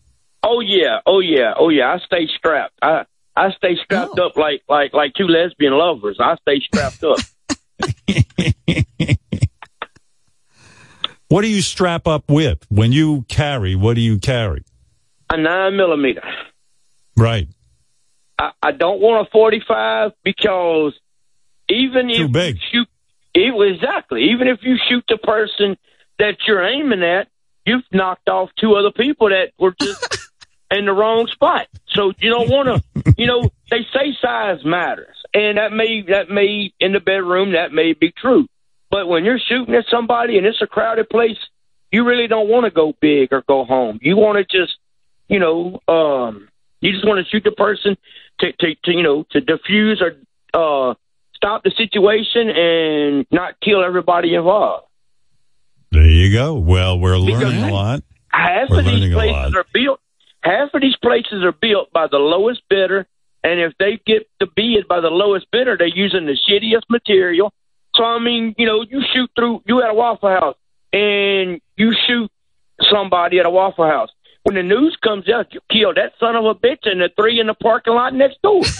Oh 0.42 0.60
yeah, 0.60 1.00
oh 1.06 1.20
yeah, 1.20 1.54
oh 1.56 1.68
yeah. 1.68 1.92
I 1.92 1.98
stay 2.04 2.28
strapped. 2.36 2.74
I 2.82 3.04
I 3.36 3.52
stay 3.52 3.76
strapped 3.82 4.18
up 4.18 4.36
like 4.36 4.62
like 4.68 4.92
like 4.92 5.14
two 5.14 5.28
lesbian 5.28 5.72
lovers. 5.72 6.18
I 6.20 6.36
stay 6.36 6.60
strapped 6.60 7.04
up. 7.04 7.18
What 11.34 11.42
do 11.42 11.48
you 11.48 11.62
strap 11.62 12.06
up 12.06 12.30
with 12.30 12.64
when 12.68 12.92
you 12.92 13.22
carry? 13.28 13.74
What 13.74 13.94
do 13.94 14.00
you 14.00 14.20
carry? 14.20 14.62
A 15.32 15.36
nine 15.36 15.76
millimeter. 15.76 16.22
Right. 17.16 17.48
I, 18.38 18.50
I 18.62 18.72
don't 18.72 19.00
want 19.00 19.26
a 19.26 19.30
forty 19.30 19.62
five 19.66 20.12
because 20.22 20.98
even 21.68 22.10
if 22.10 22.30
big. 22.32 22.56
you 22.56 22.60
shoot, 22.70 22.88
it, 23.34 23.74
exactly. 23.74 24.30
Even 24.32 24.48
if 24.48 24.60
you 24.62 24.76
shoot 24.88 25.04
the 25.08 25.18
person 25.18 25.76
that 26.18 26.36
you're 26.46 26.64
aiming 26.64 27.02
at, 27.02 27.28
you've 27.66 27.84
knocked 27.92 28.28
off 28.28 28.50
two 28.58 28.74
other 28.74 28.92
people 28.92 29.30
that 29.30 29.52
were 29.58 29.74
just 29.80 30.30
in 30.70 30.86
the 30.86 30.92
wrong 30.92 31.26
spot. 31.28 31.66
So 31.88 32.12
you 32.18 32.30
don't 32.30 32.48
want 32.48 32.68
to. 32.68 33.14
You 33.16 33.26
know, 33.26 33.50
they 33.70 33.86
say 33.92 34.16
size 34.20 34.64
matters, 34.64 35.16
and 35.32 35.58
that 35.58 35.72
may 35.72 36.02
that 36.08 36.30
may 36.30 36.72
in 36.80 36.92
the 36.92 37.00
bedroom 37.00 37.52
that 37.52 37.72
may 37.72 37.92
be 37.92 38.12
true. 38.12 38.46
But 38.90 39.08
when 39.08 39.24
you're 39.24 39.40
shooting 39.40 39.74
at 39.74 39.86
somebody 39.90 40.38
and 40.38 40.46
it's 40.46 40.62
a 40.62 40.66
crowded 40.66 41.08
place, 41.08 41.38
you 41.90 42.04
really 42.04 42.28
don't 42.28 42.48
want 42.48 42.64
to 42.64 42.70
go 42.70 42.94
big 43.00 43.32
or 43.32 43.42
go 43.46 43.64
home. 43.64 43.98
You 44.02 44.16
want 44.16 44.38
to 44.38 44.44
just, 44.44 44.76
you 45.28 45.38
know, 45.40 45.80
um, 45.88 46.48
you 46.80 46.92
just 46.92 47.06
want 47.06 47.24
to 47.24 47.30
shoot 47.30 47.42
the 47.44 47.50
person 47.50 47.96
to, 48.40 48.52
to, 48.52 48.74
to 48.84 48.92
you 48.92 49.02
know, 49.02 49.24
to 49.30 49.40
diffuse 49.40 50.02
or 50.02 50.14
uh, 50.54 50.94
stop 51.34 51.62
the 51.62 51.70
situation 51.76 52.48
and 52.48 53.26
not 53.30 53.60
kill 53.60 53.84
everybody 53.84 54.34
involved. 54.34 54.86
There 55.92 56.04
you 56.04 56.32
go. 56.32 56.54
Well, 56.54 56.98
we're 56.98 57.18
learning 57.18 57.62
a 57.62 57.72
lot. 57.72 58.02
Half 58.28 58.70
We're 58.70 58.80
of 58.80 58.84
these 58.86 59.12
places 59.12 59.54
are 59.54 59.66
built. 59.72 60.00
Half 60.42 60.74
of 60.74 60.80
these 60.80 60.96
places 60.96 61.44
are 61.44 61.52
built 61.52 61.92
by 61.92 62.08
the 62.10 62.18
lowest 62.18 62.62
bidder, 62.68 63.06
and 63.42 63.60
if 63.60 63.72
they 63.78 64.00
get 64.04 64.28
the 64.40 64.46
bid 64.46 64.88
by 64.88 65.00
the 65.00 65.08
lowest 65.08 65.46
bidder, 65.52 65.76
they're 65.78 65.86
using 65.86 66.26
the 66.26 66.36
shittiest 66.48 66.82
material. 66.90 67.52
So 67.94 68.02
I 68.02 68.18
mean, 68.18 68.54
you 68.58 68.66
know, 68.66 68.82
you 68.82 69.02
shoot 69.14 69.30
through. 69.36 69.62
You 69.66 69.82
at 69.82 69.90
a 69.90 69.94
Waffle 69.94 70.28
House, 70.28 70.56
and 70.92 71.60
you 71.76 71.92
shoot 72.06 72.30
somebody 72.90 73.38
at 73.38 73.46
a 73.46 73.50
Waffle 73.50 73.86
House. 73.86 74.10
When 74.44 74.54
the 74.56 74.62
news 74.62 74.96
comes 75.02 75.28
out, 75.28 75.52
you 75.52 75.60
killed 75.70 75.96
that 75.96 76.12
son 76.20 76.36
of 76.36 76.44
a 76.44 76.54
bitch 76.54 76.84
and 76.84 77.00
the 77.00 77.10
three 77.18 77.40
in 77.40 77.46
the 77.48 77.54
parking 77.54 77.94
lot 77.94 78.14
next 78.14 78.40
door. 78.42 78.62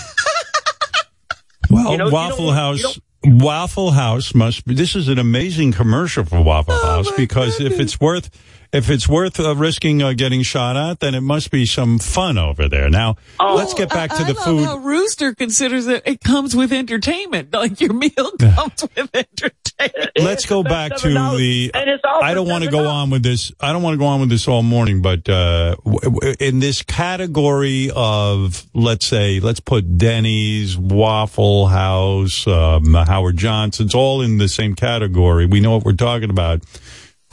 Well, 1.71 1.91
You 1.93 1.97
know, 1.99 2.11
Waffle 2.11 2.53
House. 2.53 3.01
Waffle 3.25 3.91
House 3.93 4.35
must 4.35 4.65
be. 4.67 4.75
This 4.75 4.95
is 4.95 5.09
an 5.09 5.19
amazing 5.19 5.73
commercial 5.73 6.25
for 6.25 6.41
Waffle 6.43 6.75
Oh, 6.75 6.87
House 6.87 7.11
because 7.17 7.59
if 7.59 7.81
it's 7.81 7.99
worth 7.99 8.29
if 8.75 8.91
it's 8.91 9.09
worth 9.09 9.41
uh, 9.41 9.55
risking 9.55 10.03
uh, 10.03 10.13
getting 10.13 10.43
shot 10.43 10.77
at, 10.77 11.01
then 11.01 11.15
it 11.15 11.21
must 11.23 11.51
be 11.51 11.65
some 11.65 11.99
fun 11.99 12.37
over 12.37 12.69
there. 12.69 12.91
Now, 12.91 13.17
Oh. 13.41 13.55
let's 13.55 13.73
get 13.73 13.89
back 13.89 14.11
to 14.11 14.17
I 14.17 14.25
the 14.25 14.35
love 14.35 14.45
food. 14.45 14.65
how 14.65 14.77
Rooster 14.79 15.35
considers 15.35 15.87
it. 15.87 16.03
It 16.05 16.21
comes 16.23 16.55
with 16.55 16.73
entertainment. 16.73 17.49
Like 17.65 17.81
your 17.81 17.95
meal 17.95 18.33
comes 18.39 18.83
with 18.83 19.09
entertainment. 19.15 20.11
Let's 20.19 20.45
go 20.47 20.63
back 20.63 20.95
to 20.97 21.09
the. 21.09 21.71
And 21.73 21.89
it's 21.89 22.03
all 22.05 22.23
I 22.23 22.35
don't 22.35 22.49
want 22.49 22.65
to 22.65 22.71
go 22.71 22.87
on 22.89 23.11
with 23.11 23.23
this. 23.23 23.53
I 23.61 23.73
don't 23.73 23.83
want 23.83 23.95
to 23.95 23.99
go 23.99 24.07
on 24.07 24.21
with 24.21 24.29
this 24.29 24.47
all 24.49 24.63
morning, 24.63 25.01
but 25.03 25.29
uh, 25.29 25.77
w- 25.85 26.01
w- 26.01 26.35
in 26.41 26.59
this 26.61 26.83
category 26.83 27.91
of, 27.95 28.67
let's 28.75 29.07
say, 29.07 29.41
let's 29.41 29.61
put 29.61 29.97
Denny's, 29.99 30.77
Waffle 30.77 31.69
House, 31.69 32.47
um, 32.47 32.93
Howard 32.95 33.37
Johnson's, 33.37 33.95
all 33.95 34.21
in 34.21 34.39
the 34.39 34.49
same 34.49 34.75
category. 34.75 35.47
We 35.47 35.61
know 35.61 35.71
what 35.73 35.85
we're 35.85 35.93
talking 35.93 36.31
about. 36.31 36.63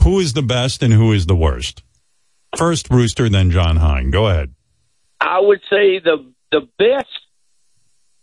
Who 0.02 0.18
is 0.18 0.32
the 0.32 0.42
best 0.42 0.82
and 0.82 0.92
who 0.92 1.12
is 1.12 1.26
the 1.26 1.36
worst? 1.36 1.82
First 2.56 2.90
Rooster, 2.90 3.28
then 3.28 3.50
John 3.50 3.76
Hine. 3.76 4.10
Go 4.10 4.26
ahead. 4.26 4.54
I 5.20 5.38
would 5.40 5.60
say 5.70 6.00
the 6.00 6.32
the 6.50 6.68
best 6.78 7.06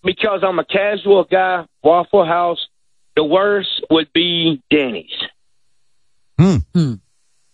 because 0.03 0.41
I'm 0.43 0.59
a 0.59 0.65
casual 0.65 1.23
guy. 1.23 1.65
Waffle 1.83 2.25
House. 2.25 2.67
The 3.15 3.23
worst 3.23 3.69
would 3.89 4.11
be 4.13 4.61
Denny's. 4.69 5.11
Hmm. 6.37 6.93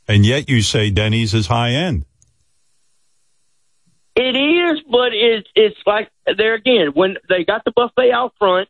And 0.08 0.26
yet 0.26 0.50
you 0.50 0.62
say 0.62 0.90
Denny's 0.92 1.34
is 1.34 1.48
high 1.48 1.72
end. 1.72 2.06
It 4.16 4.36
is, 4.36 4.82
but 4.90 5.14
it's 5.14 5.48
it's 5.56 5.78
like 5.86 6.10
there 6.38 6.54
again 6.54 6.92
when 6.94 7.18
they 7.30 7.44
got 7.44 7.64
the 7.66 7.72
buffet 7.72 8.12
out 8.12 8.34
front. 8.40 8.70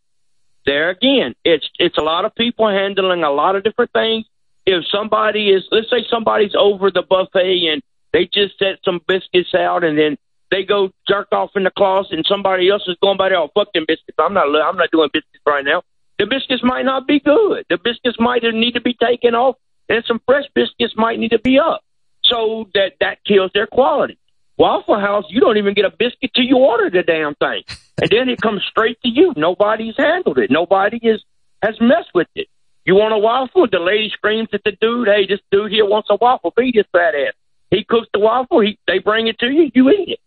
There 0.65 0.89
again, 0.89 1.35
it's 1.43 1.69
it's 1.77 1.97
a 1.97 2.01
lot 2.01 2.25
of 2.25 2.33
people 2.33 2.67
handling 2.67 3.23
a 3.23 3.31
lot 3.31 3.55
of 3.55 3.63
different 3.63 3.91
things. 3.91 4.25
If 4.65 4.83
somebody 4.91 5.49
is, 5.49 5.63
let's 5.71 5.89
say 5.89 6.05
somebody's 6.09 6.55
over 6.57 6.89
the 6.91 7.03
buffet 7.03 7.67
and 7.71 7.81
they 8.13 8.25
just 8.25 8.57
set 8.57 8.79
some 8.83 8.99
biscuits 9.07 9.53
out 9.53 9.83
and 9.83 9.97
then 9.97 10.17
they 10.51 10.63
go 10.63 10.89
jerk 11.07 11.27
off 11.31 11.51
in 11.55 11.63
the 11.63 11.71
closet 11.71 12.13
and 12.13 12.25
somebody 12.27 12.69
else 12.69 12.83
is 12.87 12.97
going 13.01 13.17
by 13.17 13.29
there. 13.29 13.39
Oh, 13.39 13.49
fuck 13.53 13.73
them 13.73 13.85
biscuits! 13.87 14.17
I'm 14.17 14.33
not 14.33 14.47
I'm 14.47 14.77
not 14.77 14.89
doing 14.91 15.09
biscuits 15.11 15.43
right 15.45 15.65
now. 15.65 15.83
The 16.17 16.25
biscuits 16.25 16.63
might 16.63 16.85
not 16.85 17.07
be 17.07 17.19
good. 17.19 17.65
The 17.69 17.77
biscuits 17.77 18.17
might 18.19 18.43
need 18.43 18.73
to 18.73 18.81
be 18.81 18.93
taken 18.93 19.35
off, 19.35 19.57
and 19.89 20.03
some 20.07 20.21
fresh 20.25 20.45
biscuits 20.53 20.93
might 20.95 21.19
need 21.19 21.31
to 21.31 21.39
be 21.39 21.59
up. 21.59 21.81
So 22.23 22.69
that 22.73 22.93
that 23.01 23.17
kills 23.25 23.51
their 23.53 23.67
quality. 23.67 24.17
Waffle 24.57 24.99
House, 24.99 25.25
you 25.29 25.41
don't 25.41 25.57
even 25.57 25.73
get 25.73 25.83
a 25.83 25.89
biscuit 25.89 26.31
till 26.33 26.45
you 26.45 26.57
order 26.57 26.89
the 26.89 27.03
damn 27.03 27.35
thing, 27.35 27.63
and 28.01 28.09
then 28.09 28.29
it 28.29 28.39
comes 28.39 28.61
straight 28.69 28.97
to 29.01 29.09
you. 29.09 29.33
Nobody's 29.35 29.95
handled 29.97 30.37
it. 30.37 30.49
Nobody 30.49 30.97
is 31.03 31.21
has 31.61 31.75
messed 31.81 32.11
with 32.13 32.27
it. 32.35 32.47
You 32.85 32.95
want 32.95 33.13
a 33.13 33.17
waffle? 33.17 33.67
The 33.71 33.79
lady 33.79 34.09
screams 34.13 34.49
at 34.53 34.61
the 34.63 34.71
dude, 34.79 35.07
"Hey, 35.07 35.25
this 35.27 35.39
dude 35.51 35.71
here 35.71 35.85
wants 35.85 36.07
a 36.11 36.15
waffle. 36.15 36.51
Feed 36.55 36.75
his 36.75 36.85
fat 36.91 37.15
ass." 37.15 37.33
He 37.71 37.83
cooks 37.83 38.07
the 38.13 38.19
waffle. 38.19 38.61
He 38.61 38.77
they 38.87 38.99
bring 38.99 39.27
it 39.27 39.39
to 39.39 39.47
you. 39.47 39.71
You 39.73 39.89
eat 39.89 40.09
it. 40.09 40.19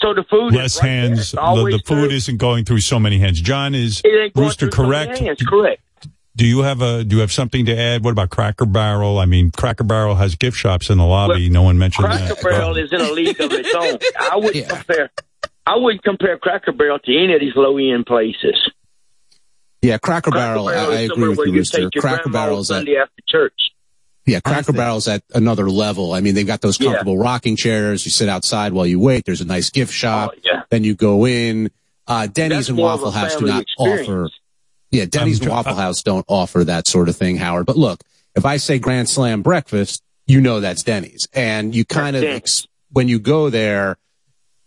So 0.00 0.14
the 0.14 0.24
food 0.28 0.52
Less 0.54 0.76
is 0.76 0.82
right 0.82 0.88
hands. 0.88 1.30
The, 1.30 1.36
the 1.36 1.82
food 1.86 2.02
served- 2.02 2.12
isn't 2.14 2.38
going 2.38 2.64
through 2.64 2.80
so 2.80 2.98
many 2.98 3.18
hands. 3.18 3.40
John 3.40 3.74
is 3.74 4.00
It 4.04 4.08
ain't 4.08 4.34
going 4.34 4.46
Rooster 4.48 4.70
through 4.70 4.84
so 4.84 4.88
many 4.90 5.06
correct? 5.06 5.18
hands, 5.20 5.42
correct. 5.46 5.82
Do 6.34 6.46
you 6.46 6.60
have 6.62 6.80
a 6.80 7.04
do 7.04 7.16
you 7.16 7.20
have 7.20 7.30
something 7.30 7.66
to 7.66 7.78
add? 7.78 8.02
What 8.02 8.12
about 8.12 8.30
Cracker 8.30 8.64
Barrel? 8.64 9.18
I 9.18 9.26
mean, 9.26 9.50
Cracker 9.50 9.84
Barrel 9.84 10.14
has 10.14 10.34
gift 10.34 10.56
shops 10.56 10.88
in 10.88 10.96
the 10.96 11.04
lobby. 11.04 11.50
no 11.50 11.62
one 11.62 11.76
mentioned 11.78 12.06
Cracker 12.06 12.34
that. 12.34 12.42
Barrel 12.42 12.76
is 12.78 12.90
in 12.90 13.00
a 13.02 13.10
league 13.12 13.38
of 13.38 13.52
its 13.52 13.74
own. 13.74 13.98
I 14.18 14.36
wouldn't 14.36 14.66
compare. 14.68 15.10
I 15.66 15.76
wouldn't 15.76 16.02
compare 16.02 16.38
Cracker 16.38 16.72
Barrel 16.72 16.98
to 17.00 17.16
any 17.16 17.34
of 17.34 17.40
these 17.40 17.54
low 17.54 17.76
end 17.76 18.06
places. 18.06 18.56
Yeah, 19.82 19.98
Cracker, 19.98 20.30
Barrel. 20.30 20.66
Barrel 20.66 20.90
I, 20.92 20.94
I 20.94 21.00
agree 21.00 21.28
with 21.28 21.38
you, 21.38 21.46
you 21.46 21.52
Rooster. 21.58 21.90
take 21.90 22.00
Cracker 22.00 22.30
grandma 22.30 22.46
Barrel's 22.46 22.70
at 22.70 22.88
after 22.88 23.22
church. 23.28 23.70
yeah, 24.26 24.38
Cracker 24.40 24.72
Barrel's 24.72 25.08
at 25.08 25.22
another 25.34 25.68
level. 25.68 26.12
I 26.12 26.20
mean, 26.20 26.34
they've 26.36 26.46
got 26.46 26.60
those 26.60 26.78
Yeah. 26.80 26.86
comfortable 26.90 27.18
rocking 27.18 27.56
chairs. 27.56 28.04
You 28.04 28.12
sit 28.12 28.28
outside 28.28 28.72
while 28.72 28.86
you 28.86 29.00
wait. 29.00 29.24
There's 29.24 29.40
a 29.40 29.44
nice 29.46 29.70
gift 29.70 29.92
shop. 29.92 30.30
Oh, 30.34 30.38
yeah. 30.44 30.62
Then 30.70 30.84
you 30.84 30.94
go 30.94 31.26
in. 31.26 31.70
Uh, 32.06 32.26
Denny's 32.28 32.58
That's 32.58 32.68
and 32.70 32.78
Waffle 32.78 33.10
House 33.10 33.36
do 33.36 33.46
not 33.46 33.62
experience. 33.62 34.08
offer. 34.08 34.30
Yeah, 34.90 35.04
Denny's 35.06 35.38
I'm 35.40 35.42
and 35.44 35.50
tr- 35.50 35.54
Waffle 35.56 35.74
House 35.74 36.02
don't 36.02 36.24
offer 36.28 36.64
that 36.64 36.86
sort 36.86 37.08
of 37.08 37.16
thing, 37.16 37.36
Howard. 37.36 37.66
But 37.66 37.76
look, 37.76 38.00
if 38.36 38.44
I 38.44 38.58
say 38.58 38.78
Grand 38.78 39.08
Slam 39.08 39.42
breakfast, 39.42 40.02
you 40.26 40.40
know 40.40 40.60
that's 40.60 40.82
Denny's, 40.82 41.26
and 41.32 41.74
you 41.74 41.84
kind 41.84 42.14
of 42.14 42.22
ex- 42.22 42.66
when 42.90 43.08
you 43.08 43.18
go 43.18 43.50
there, 43.50 43.96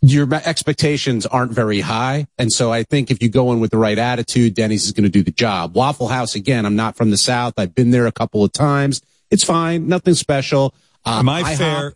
your 0.07 0.31
expectations 0.35 1.25
aren't 1.25 1.51
very 1.51 1.81
high. 1.81 2.27
And 2.37 2.51
so 2.51 2.71
I 2.71 2.83
think 2.83 3.09
if 3.09 3.23
you 3.23 3.29
go 3.29 3.51
in 3.51 3.59
with 3.59 3.71
the 3.71 3.77
right 3.77 3.97
attitude, 3.97 4.53
Denny's 4.53 4.85
is 4.85 4.91
going 4.91 5.03
to 5.03 5.09
do 5.09 5.23
the 5.23 5.31
job. 5.31 5.75
Waffle 5.75 6.09
House, 6.09 6.35
again, 6.35 6.63
I'm 6.65 6.75
not 6.75 6.95
from 6.95 7.09
the 7.09 7.17
South. 7.17 7.55
I've 7.57 7.73
been 7.73 7.89
there 7.89 8.05
a 8.05 8.11
couple 8.11 8.43
of 8.43 8.51
times. 8.51 9.01
It's 9.31 9.43
fine. 9.43 9.87
Nothing 9.87 10.13
special. 10.13 10.75
Um, 11.05 11.27
Am 11.27 11.29
I 11.29 11.43
IHOP- 11.43 11.57
fair? 11.57 11.93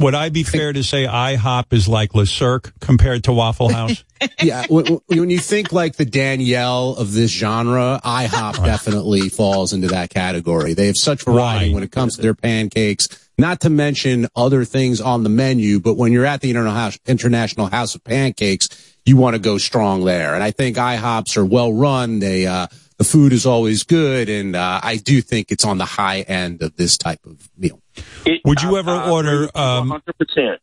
Would 0.00 0.14
I 0.14 0.28
be 0.28 0.42
fair 0.42 0.72
to 0.72 0.82
say 0.82 1.06
IHOP 1.06 1.72
is 1.72 1.86
like 1.86 2.14
Le 2.16 2.26
Cirque 2.26 2.72
compared 2.80 3.24
to 3.24 3.32
Waffle 3.32 3.68
House? 3.68 4.02
yeah. 4.42 4.66
When, 4.68 4.86
when 5.06 5.30
you 5.30 5.38
think 5.38 5.72
like 5.72 5.94
the 5.96 6.04
Danielle 6.04 6.96
of 6.96 7.12
this 7.12 7.30
genre, 7.30 8.00
IHOP 8.04 8.64
definitely 8.64 9.28
falls 9.28 9.72
into 9.72 9.86
that 9.88 10.10
category. 10.10 10.74
They 10.74 10.86
have 10.88 10.96
such 10.96 11.22
variety 11.24 11.66
Right. 11.66 11.74
when 11.74 11.82
it 11.84 11.92
comes 11.92 12.16
to 12.16 12.22
their 12.22 12.34
pancakes, 12.34 13.08
not 13.38 13.60
to 13.60 13.70
mention 13.70 14.26
other 14.34 14.64
things 14.64 15.00
on 15.00 15.22
the 15.22 15.28
menu. 15.28 15.78
But 15.78 15.94
when 15.94 16.12
you're 16.12 16.26
at 16.26 16.40
the 16.40 16.50
International 16.50 16.74
House, 16.80 16.98
International 17.06 17.66
House 17.66 17.94
of 17.94 18.02
Pancakes, 18.02 18.68
you 19.06 19.16
want 19.16 19.34
to 19.34 19.40
go 19.40 19.58
strong 19.58 20.04
there. 20.04 20.34
And 20.34 20.42
I 20.42 20.50
think 20.50 20.76
IHOPs 20.76 21.36
are 21.36 21.44
well 21.44 21.72
run. 21.72 22.18
They, 22.18 22.46
uh, 22.48 22.66
the 22.98 23.04
food 23.04 23.32
is 23.32 23.46
always 23.46 23.84
good. 23.84 24.28
And, 24.28 24.56
uh, 24.56 24.80
I 24.82 24.96
do 24.96 25.20
think 25.20 25.52
it's 25.52 25.64
on 25.64 25.78
the 25.78 25.84
high 25.84 26.22
end 26.22 26.62
of 26.62 26.74
this 26.76 26.98
type 26.98 27.24
of 27.26 27.48
meal. 27.56 27.80
It- 28.24 28.40
Would 28.44 28.62
you 28.62 28.76
ever 28.76 28.90
I 28.90 29.10
order, 29.10 29.28
agree 29.28 29.46
with 29.46 29.54
you 29.54 29.60
um, 29.60 30.02
100%. 30.20 30.58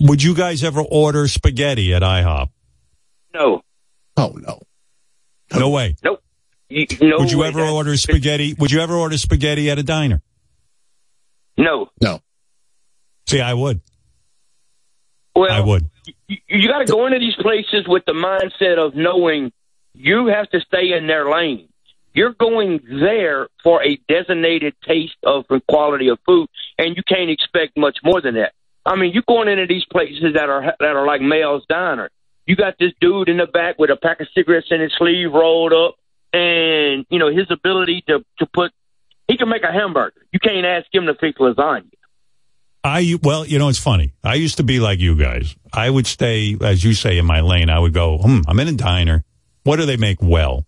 Would 0.00 0.22
you 0.22 0.34
guys 0.34 0.62
ever 0.62 0.80
order 0.80 1.26
spaghetti 1.28 1.94
at 1.94 2.02
IHOP? 2.02 2.48
No. 3.34 3.62
Oh, 4.16 4.34
no. 4.40 4.60
No 5.54 5.70
way. 5.70 5.96
Nope. 6.02 6.22
You, 6.68 6.86
no 7.00 7.18
would 7.18 7.30
you 7.30 7.44
ever 7.44 7.62
order 7.62 7.96
spaghetti? 7.96 8.54
Would 8.54 8.72
you 8.72 8.80
ever 8.80 8.94
order 8.94 9.16
spaghetti 9.16 9.70
at 9.70 9.78
a 9.78 9.82
diner? 9.82 10.20
No. 11.56 11.88
No. 12.02 12.20
See, 13.28 13.40
I 13.40 13.54
would. 13.54 13.80
Well, 15.34 15.50
I 15.50 15.60
would. 15.60 15.88
you, 16.28 16.38
you 16.48 16.68
got 16.68 16.78
to 16.78 16.86
go 16.90 17.06
into 17.06 17.18
these 17.18 17.36
places 17.36 17.86
with 17.86 18.04
the 18.06 18.12
mindset 18.12 18.78
of 18.78 18.94
knowing 18.94 19.52
you 19.94 20.26
have 20.26 20.48
to 20.50 20.60
stay 20.60 20.92
in 20.92 21.06
their 21.06 21.30
lane. 21.30 21.68
You're 22.14 22.32
going 22.32 22.80
there 23.00 23.48
for 23.62 23.82
a 23.82 23.98
designated 24.08 24.74
taste 24.86 25.16
of 25.22 25.44
quality 25.68 26.08
of 26.08 26.18
food, 26.24 26.48
and 26.78 26.96
you 26.96 27.02
can't 27.06 27.30
expect 27.30 27.76
much 27.76 27.98
more 28.04 28.20
than 28.20 28.34
that. 28.34 28.52
I 28.84 28.96
mean, 28.96 29.12
you're 29.12 29.24
going 29.26 29.48
into 29.48 29.66
these 29.66 29.84
places 29.84 30.34
that 30.34 30.48
are 30.48 30.74
that 30.78 30.96
are 30.96 31.06
like 31.06 31.20
Mel's 31.20 31.64
Diner. 31.68 32.10
you 32.46 32.56
got 32.56 32.74
this 32.78 32.92
dude 33.00 33.28
in 33.28 33.38
the 33.38 33.46
back 33.46 33.78
with 33.78 33.90
a 33.90 33.96
pack 33.96 34.20
of 34.20 34.28
cigarettes 34.34 34.68
in 34.70 34.80
his 34.80 34.92
sleeve 34.96 35.32
rolled 35.32 35.72
up, 35.72 35.96
and 36.32 37.04
you 37.10 37.18
know 37.18 37.28
his 37.28 37.50
ability 37.50 38.04
to 38.08 38.24
to 38.38 38.46
put 38.46 38.72
he 39.28 39.36
can 39.36 39.48
make 39.48 39.64
a 39.64 39.72
hamburger. 39.72 40.22
You 40.32 40.38
can't 40.38 40.64
ask 40.64 40.86
him 40.92 41.06
to 41.06 41.14
fix 41.14 41.38
lasagna. 41.38 41.90
I 42.84 43.18
well, 43.20 43.44
you 43.44 43.58
know, 43.58 43.68
it's 43.68 43.80
funny. 43.80 44.12
I 44.22 44.34
used 44.34 44.58
to 44.58 44.62
be 44.62 44.78
like 44.78 45.00
you 45.00 45.16
guys. 45.16 45.56
I 45.72 45.90
would 45.90 46.06
stay, 46.06 46.56
as 46.60 46.84
you 46.84 46.94
say, 46.94 47.18
in 47.18 47.26
my 47.26 47.40
lane. 47.40 47.68
I 47.68 47.80
would 47.80 47.92
go, 47.92 48.18
hmm, 48.18 48.42
I'm 48.46 48.60
in 48.60 48.68
a 48.68 48.72
diner. 48.72 49.24
What 49.64 49.76
do 49.76 49.86
they 49.86 49.96
make 49.96 50.22
well? 50.22 50.64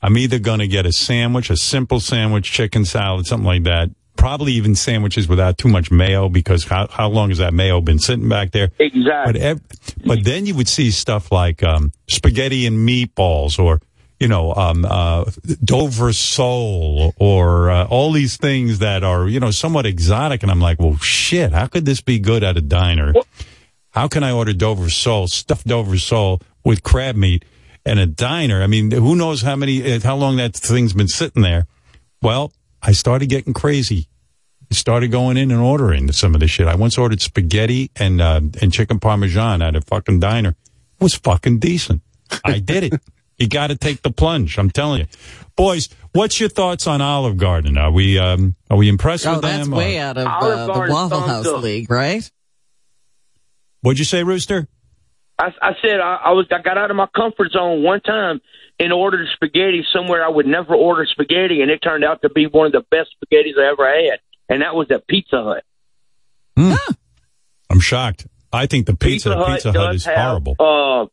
I'm 0.00 0.18
either 0.18 0.40
going 0.40 0.58
to 0.58 0.66
get 0.66 0.84
a 0.84 0.90
sandwich, 0.90 1.48
a 1.48 1.56
simple 1.56 2.00
sandwich, 2.00 2.50
chicken 2.50 2.84
salad, 2.84 3.26
something 3.26 3.46
like 3.46 3.62
that. 3.62 3.90
Probably 4.16 4.52
even 4.52 4.74
sandwiches 4.74 5.26
without 5.26 5.58
too 5.58 5.68
much 5.68 5.90
mayo 5.90 6.28
because 6.28 6.64
how, 6.64 6.86
how 6.88 7.08
long 7.08 7.30
has 7.30 7.38
that 7.38 7.52
mayo 7.52 7.80
been 7.80 7.98
sitting 7.98 8.28
back 8.28 8.52
there? 8.52 8.70
Exactly. 8.78 9.32
But, 9.32 9.36
ev- 9.36 9.60
but 10.04 10.24
then 10.24 10.46
you 10.46 10.54
would 10.54 10.68
see 10.68 10.90
stuff 10.90 11.32
like 11.32 11.62
um, 11.62 11.92
spaghetti 12.08 12.66
and 12.66 12.88
meatballs 12.88 13.58
or, 13.58 13.80
you 14.20 14.28
know, 14.28 14.54
um, 14.54 14.84
uh, 14.88 15.24
Dover 15.64 16.12
sole 16.12 17.14
or 17.18 17.70
uh, 17.70 17.86
all 17.86 18.12
these 18.12 18.36
things 18.36 18.78
that 18.78 19.02
are, 19.02 19.26
you 19.26 19.40
know, 19.40 19.50
somewhat 19.50 19.86
exotic. 19.86 20.42
And 20.42 20.52
I'm 20.52 20.60
like, 20.60 20.78
well, 20.78 20.96
shit, 20.98 21.52
how 21.52 21.66
could 21.66 21.84
this 21.84 22.00
be 22.00 22.20
good 22.20 22.44
at 22.44 22.56
a 22.56 22.60
diner? 22.60 23.12
How 23.90 24.06
can 24.06 24.22
I 24.22 24.30
order 24.30 24.52
Dover 24.52 24.90
sole, 24.90 25.26
stuffed 25.26 25.66
Dover 25.66 25.98
sole 25.98 26.40
with 26.64 26.84
crab 26.84 27.16
meat 27.16 27.44
and 27.84 27.98
a 27.98 28.06
diner? 28.06 28.62
I 28.62 28.68
mean, 28.68 28.92
who 28.92 29.16
knows 29.16 29.42
how 29.42 29.56
many, 29.56 29.94
uh, 29.94 29.98
how 30.00 30.14
long 30.16 30.36
that 30.36 30.54
thing's 30.54 30.92
been 30.92 31.08
sitting 31.08 31.42
there? 31.42 31.66
Well, 32.20 32.52
I 32.82 32.92
started 32.92 33.28
getting 33.28 33.52
crazy. 33.52 34.08
I 34.70 34.74
started 34.74 35.10
going 35.10 35.36
in 35.36 35.50
and 35.50 35.60
ordering 35.60 36.10
some 36.12 36.34
of 36.34 36.40
this 36.40 36.50
shit. 36.50 36.66
I 36.66 36.74
once 36.74 36.98
ordered 36.98 37.20
spaghetti 37.20 37.90
and 37.96 38.20
uh, 38.20 38.40
and 38.60 38.72
chicken 38.72 38.98
parmesan 38.98 39.62
at 39.62 39.76
a 39.76 39.80
fucking 39.80 40.20
diner. 40.20 40.50
It 40.50 41.02
was 41.04 41.14
fucking 41.14 41.58
decent. 41.58 42.02
I 42.44 42.58
did 42.58 42.84
it. 42.84 43.00
you 43.38 43.48
got 43.48 43.68
to 43.68 43.76
take 43.76 44.02
the 44.02 44.10
plunge. 44.10 44.58
I'm 44.58 44.70
telling 44.70 45.00
you, 45.00 45.06
boys. 45.56 45.88
What's 46.14 46.38
your 46.40 46.50
thoughts 46.50 46.86
on 46.86 47.00
Olive 47.00 47.38
Garden? 47.38 47.78
Are 47.78 47.90
we 47.90 48.18
um, 48.18 48.54
are 48.70 48.76
we 48.76 48.88
impressed 48.90 49.26
Oh, 49.26 49.32
with 49.34 49.42
that's 49.42 49.64
them? 49.64 49.72
or- 49.74 49.78
way 49.78 49.98
out 49.98 50.18
of 50.18 50.26
uh, 50.26 50.66
the 50.66 50.72
Garden 50.72 50.94
Waffle 50.94 51.20
House 51.20 51.46
up. 51.46 51.62
League, 51.62 51.90
right? 51.90 52.30
What'd 53.80 53.98
you 53.98 54.04
say, 54.04 54.22
Rooster? 54.22 54.68
I, 55.38 55.52
I 55.60 55.72
said 55.82 56.00
I, 56.00 56.16
I 56.26 56.30
was 56.32 56.46
I 56.50 56.60
got 56.62 56.76
out 56.78 56.90
of 56.90 56.96
my 56.96 57.06
comfort 57.16 57.52
zone 57.52 57.82
one 57.82 58.00
time 58.02 58.40
and 58.82 58.92
ordered 58.92 59.28
spaghetti 59.32 59.84
somewhere 59.92 60.24
I 60.24 60.28
would 60.28 60.46
never 60.46 60.74
order 60.74 61.06
spaghetti, 61.06 61.62
and 61.62 61.70
it 61.70 61.78
turned 61.78 62.02
out 62.02 62.22
to 62.22 62.28
be 62.28 62.46
one 62.46 62.66
of 62.66 62.72
the 62.72 62.84
best 62.90 63.10
spaghettis 63.14 63.56
I 63.56 63.70
ever 63.70 63.86
had, 63.86 64.18
and 64.48 64.62
that 64.62 64.74
was 64.74 64.88
at 64.90 65.06
Pizza 65.06 65.42
Hut. 65.42 65.64
I'm 67.70 67.80
shocked. 67.80 68.26
I 68.52 68.66
think 68.66 68.86
the 68.86 68.96
pizza 68.96 69.30
Pizza 69.30 69.46
Pizza 69.52 69.72
Hut 69.72 69.86
Hut, 69.86 69.94
is 69.94 70.04
have, 70.04 70.16
horrible. 70.16 70.56
Uh, 70.58 71.06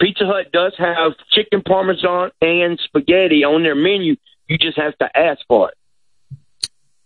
Pizza 0.00 0.24
Hut 0.24 0.52
does 0.52 0.72
have 0.78 1.12
chicken 1.32 1.62
parmesan 1.62 2.30
and 2.40 2.80
spaghetti 2.84 3.44
on 3.44 3.64
their 3.64 3.74
menu. 3.74 4.14
You 4.48 4.56
just 4.56 4.78
have 4.78 4.96
to 4.98 5.10
ask 5.14 5.40
for 5.48 5.70
it. 5.70 5.74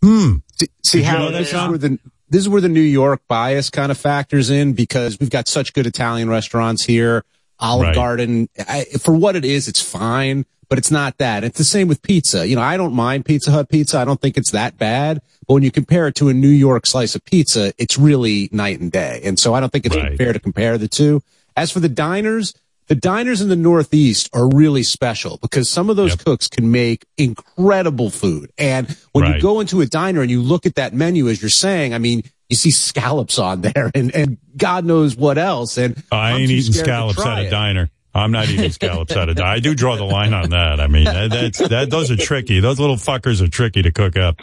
Hmm. 0.03 0.37
See, 0.59 0.69
see 0.83 0.99
Did 0.99 1.07
how 1.07 1.31
this 1.31 1.49
is 1.49 1.69
where 1.69 1.79
the 1.79 1.99
this 2.29 2.43
is 2.43 2.49
where 2.49 2.61
the 2.61 2.69
New 2.69 2.81
York 2.81 3.23
bias 3.27 3.71
kind 3.71 3.91
of 3.91 3.97
factors 3.99 4.51
in 4.51 4.75
because 4.75 5.19
we've 5.19 5.31
got 5.31 5.49
such 5.49 5.73
good 5.73 5.87
Italian 5.87 6.29
restaurants 6.29 6.85
here. 6.85 7.25
Olive 7.61 7.89
Right. 7.89 7.95
Garden, 7.95 8.49
I, 8.59 8.85
for 9.01 9.15
what 9.15 9.37
it 9.37 9.45
is, 9.45 9.69
it's 9.69 9.81
fine, 9.81 10.45
but 10.69 10.79
it's 10.79 10.91
not 10.91 11.19
that. 11.19 11.45
It's 11.45 11.59
the 11.59 11.65
same 11.65 11.89
with 11.89 12.03
pizza. 12.03 12.47
You 12.47 12.57
know, 12.57 12.63
I 12.63 12.77
don't 12.77 12.95
mind 12.95 13.25
Pizza 13.25 13.51
Hut 13.51 13.69
pizza. 13.69 13.99
I 13.99 14.05
don't 14.05 14.21
think 14.21 14.37
it's 14.37 14.51
that 14.53 14.77
bad. 14.79 15.21
But 15.47 15.55
when 15.55 15.63
you 15.63 15.71
compare 15.71 16.09
it 16.09 16.15
to 16.17 16.29
a 16.31 16.35
New 16.35 16.49
York 16.49 16.87
slice 16.87 17.15
of 17.15 17.25
pizza, 17.25 17.73
it's 17.79 17.99
really 17.99 18.49
night 18.51 18.81
and 18.81 18.91
day. 18.91 19.21
And 19.25 19.39
so 19.39 19.55
I 19.55 19.61
don't 19.61 19.71
think 19.71 19.87
it's 19.87 19.95
Right. 19.97 20.17
fair 20.17 20.33
to 20.33 20.39
compare 20.41 20.79
the 20.79 20.89
two. 20.89 21.23
As 21.57 21.71
for 21.71 21.81
the 21.81 21.89
diners, 21.89 22.55
the 22.89 22.95
diners 22.95 23.41
in 23.41 23.49
the 23.49 23.57
Northeast 23.57 24.29
are 24.33 24.49
really 24.49 24.83
special 24.83 25.39
because 25.41 25.69
some 25.69 25.89
of 25.91 25.97
those 25.97 26.17
cooks 26.17 26.49
can 26.49 26.71
make 26.71 27.05
incredible 27.17 28.11
food. 28.11 28.51
And 28.59 28.95
when 29.13 29.33
you 29.33 29.41
go 29.41 29.61
into 29.61 29.81
a 29.81 29.87
diner 29.87 30.21
and 30.23 30.31
you 30.31 30.43
look 30.43 30.67
at 30.67 30.75
that 30.75 30.93
menu, 30.93 31.29
as 31.29 31.41
you're 31.41 31.49
saying, 31.51 31.95
I 31.95 31.99
mean, 31.99 32.25
you 32.49 32.57
see 32.57 32.71
scallops 32.71 33.39
on 33.39 33.63
there 33.63 33.91
and, 33.95 34.15
and 34.15 34.39
God 34.57 34.85
knows 34.85 35.17
what 35.17 35.39
else. 35.39 35.79
And 35.79 36.03
I 36.13 36.33
I'm 36.33 36.41
ain't 36.43 36.51
eating 36.51 36.73
scallops 36.73 37.25
at 37.25 37.39
a 37.39 37.47
it. 37.47 37.51
diner. 37.51 37.91
I'm 38.15 38.31
not 38.31 38.49
eating 38.49 38.71
scallops 38.81 39.17
at 39.17 39.29
a 39.29 39.35
diner. 39.35 39.49
I 39.49 39.61
do 39.61 39.75
draw 39.75 39.97
the 39.97 40.05
line 40.05 40.33
on 40.35 40.51
that. 40.51 40.79
I 40.81 40.87
mean, 40.87 41.05
that, 41.05 41.31
that's 41.31 41.59
that. 41.69 41.91
Those 41.91 42.11
are 42.11 42.17
tricky. 42.17 42.61
Those 42.61 42.79
little 42.79 42.97
fuckers 42.97 43.41
are 43.43 43.49
tricky 43.49 43.83
to 43.83 43.91
cook 43.93 44.17
up. 44.17 44.37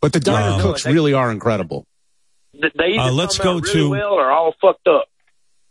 But 0.00 0.12
the 0.12 0.20
diner 0.20 0.54
Um, 0.56 0.60
cooks 0.60 0.84
really 0.86 1.14
are 1.14 1.30
incredible. 1.32 1.86
They 2.54 2.68
either 2.94 3.00
Uh, 3.00 3.10
let's 3.12 3.38
come 3.38 3.56
out 3.56 3.62
go 3.64 3.72
really 3.72 3.80
to- 3.82 3.90
well 3.90 4.12
or 4.12 4.30
all 4.30 4.54
fucked 4.60 4.86
up. 4.86 5.06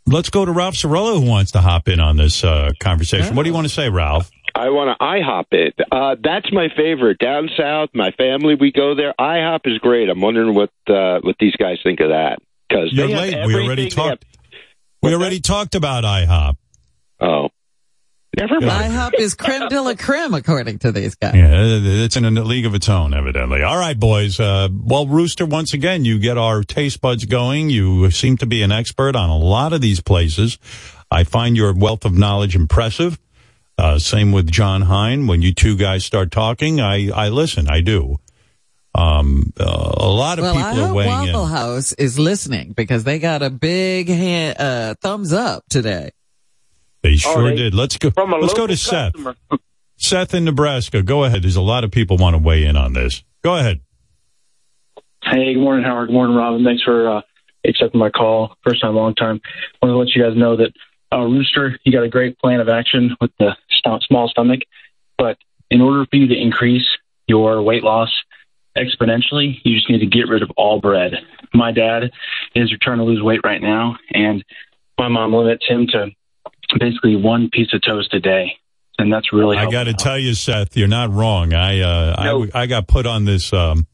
Let's 0.08 0.30
go 0.30 0.44
to 0.44 0.52
Ralph 0.52 0.74
Cirillo, 0.74 1.20
who 1.20 1.28
wants 1.28 1.50
to 1.52 1.60
hop 1.60 1.88
in 1.88 1.98
on 1.98 2.16
this 2.16 2.44
uh, 2.44 2.70
conversation. 2.78 3.34
What 3.34 3.42
do 3.42 3.48
you 3.48 3.54
want 3.54 3.66
to 3.66 3.72
say, 3.72 3.88
Ralph? 3.88 4.30
I 4.56 4.70
want 4.70 4.98
to 4.98 5.04
IHOP 5.04 5.44
it. 5.50 5.74
Uh, 5.92 6.16
that's 6.22 6.50
my 6.50 6.68
favorite 6.74 7.18
down 7.18 7.50
south. 7.58 7.90
My 7.92 8.10
family, 8.12 8.54
we 8.58 8.72
go 8.72 8.94
there. 8.94 9.12
IHOP 9.20 9.60
is 9.66 9.78
great. 9.78 10.08
I'm 10.08 10.22
wondering 10.22 10.54
what 10.54 10.70
uh, 10.88 11.20
what 11.22 11.36
these 11.38 11.54
guys 11.56 11.76
think 11.82 12.00
of 12.00 12.08
that 12.08 12.38
because 12.66 12.88
You're 12.90 13.08
they 13.08 13.14
late. 13.14 13.46
We 13.46 13.54
already 13.54 13.64
everything. 13.64 13.84
They 13.84 13.90
talked. 13.90 14.24
We 15.02 15.14
already 15.14 15.40
talked 15.40 15.74
about 15.74 16.04
IHOP. 16.04 16.56
oh, 17.20 17.50
never 18.34 18.60
mind. 18.60 18.94
IHOP 18.94 19.18
is 19.18 19.34
creme 19.34 19.68
de 19.68 19.80
la 19.80 19.94
creme, 19.94 20.32
according 20.32 20.78
to 20.80 20.90
these 20.90 21.14
guys. 21.16 21.34
Yeah, 21.34 21.50
it's 21.52 22.16
in 22.16 22.24
a 22.24 22.30
league 22.30 22.64
of 22.64 22.74
its 22.74 22.88
own, 22.88 23.12
evidently. 23.12 23.62
All 23.62 23.76
right, 23.76 23.98
boys. 23.98 24.40
Uh, 24.40 24.68
well, 24.72 25.06
Rooster, 25.06 25.44
once 25.44 25.74
again, 25.74 26.06
you 26.06 26.18
get 26.18 26.38
our 26.38 26.62
taste 26.62 27.02
buds 27.02 27.26
going. 27.26 27.68
You 27.68 28.10
seem 28.10 28.38
to 28.38 28.46
be 28.46 28.62
an 28.62 28.72
expert 28.72 29.16
on 29.16 29.28
a 29.28 29.36
lot 29.36 29.74
of 29.74 29.82
these 29.82 30.00
places. 30.00 30.58
I 31.10 31.24
find 31.24 31.58
your 31.58 31.74
wealth 31.74 32.06
of 32.06 32.14
knowledge 32.16 32.56
impressive. 32.56 33.18
Uh, 33.78 33.98
same 33.98 34.32
with 34.32 34.50
John 34.50 34.82
Hine. 34.82 35.26
When 35.26 35.42
you 35.42 35.52
two 35.52 35.76
guys 35.76 36.04
start 36.04 36.30
talking, 36.30 36.80
I, 36.80 37.10
I 37.10 37.28
listen. 37.28 37.68
I 37.68 37.80
do. 37.82 38.16
Um, 38.94 39.52
uh, 39.60 39.64
a 39.98 40.08
lot 40.08 40.38
of 40.38 40.44
Well, 40.44 40.54
people 40.54 40.66
I 40.66 40.70
are 40.70 40.86
hope 40.86 40.96
weighing 40.96 41.10
Waffle 41.10 41.42
in. 41.44 41.50
House 41.50 41.92
is 41.92 42.18
listening 42.18 42.72
because 42.72 43.04
they 43.04 43.18
got 43.18 43.42
a 43.42 43.50
big 43.50 44.08
hand, 44.08 44.56
uh, 44.58 44.94
thumbs 45.02 45.34
up 45.34 45.64
today. 45.68 46.10
They 47.02 47.16
sure 47.16 47.50
they- 47.50 47.56
did. 47.56 47.74
Let's 47.74 47.98
go. 47.98 48.10
from 48.10 48.32
a 48.32 48.36
Let's 48.38 48.54
go 48.54 48.62
local 48.62 48.68
to 48.74 48.76
Seth. 48.78 49.12
Seth 49.98 50.32
in 50.34 50.44
Nebraska. 50.46 51.02
Go 51.02 51.24
ahead. 51.24 51.42
There's 51.42 51.56
a 51.56 51.60
lot 51.62 51.84
of 51.84 51.90
people 51.90 52.16
want 52.16 52.34
to 52.34 52.42
weigh 52.42 52.64
in 52.64 52.76
on 52.76 52.94
this. 52.94 53.22
Go 53.42 53.56
ahead. 53.56 53.80
Hey, 55.22 55.54
good 55.54 55.60
morning, 55.60 55.84
Howard. 55.84 56.08
Good 56.08 56.12
morning, 56.14 56.36
Robin. 56.36 56.64
Thanks 56.64 56.82
for 56.82 57.18
uh, 57.18 57.20
accepting 57.66 57.98
my 57.98 58.10
call. 58.10 58.56
First 58.64 58.80
time, 58.80 58.94
long 58.94 59.14
time. 59.14 59.40
I 59.82 59.86
want 59.86 59.94
to 59.94 59.98
let 59.98 60.08
you 60.14 60.22
guys 60.22 60.36
know 60.38 60.56
that 60.56 60.72
uh, 61.12 61.20
Rooster, 61.24 61.78
you 61.84 61.92
got 61.92 62.02
a 62.04 62.08
great 62.08 62.38
plan 62.38 62.60
of 62.60 62.68
action 62.68 63.16
with 63.20 63.30
the 63.38 63.50
st- 63.86 64.02
small 64.04 64.28
stomach, 64.28 64.60
but 65.18 65.38
in 65.70 65.80
order 65.80 66.06
for 66.10 66.16
you 66.16 66.28
to 66.28 66.34
increase 66.34 66.86
your 67.26 67.62
weight 67.62 67.82
loss 67.82 68.10
exponentially, 68.76 69.58
you 69.64 69.74
just 69.74 69.90
need 69.90 70.00
to 70.00 70.06
get 70.06 70.28
rid 70.28 70.42
of 70.42 70.50
all 70.56 70.80
bread. 70.80 71.14
My 71.54 71.72
dad 71.72 72.10
is 72.54 72.72
trying 72.80 72.98
to 72.98 73.04
lose 73.04 73.22
weight 73.22 73.40
right 73.44 73.60
now, 73.60 73.96
and 74.12 74.44
my 74.98 75.08
mom 75.08 75.32
limits 75.32 75.66
him 75.66 75.86
to 75.88 76.10
basically 76.78 77.16
one 77.16 77.48
piece 77.50 77.72
of 77.72 77.80
toast 77.82 78.12
a 78.14 78.20
day, 78.20 78.52
and 78.98 79.12
that's 79.12 79.32
really 79.32 79.56
I 79.56 79.70
got 79.70 79.84
to 79.84 79.94
tell 79.94 80.18
you, 80.18 80.34
Seth, 80.34 80.76
you're 80.76 80.88
not 80.88 81.10
wrong. 81.10 81.54
I 81.54 81.80
uh, 81.80 82.14
I 82.54 82.62
I 82.62 82.66
got 82.66 82.86
put 82.86 83.06
on 83.06 83.24
this 83.24 83.52
um, 83.52 83.86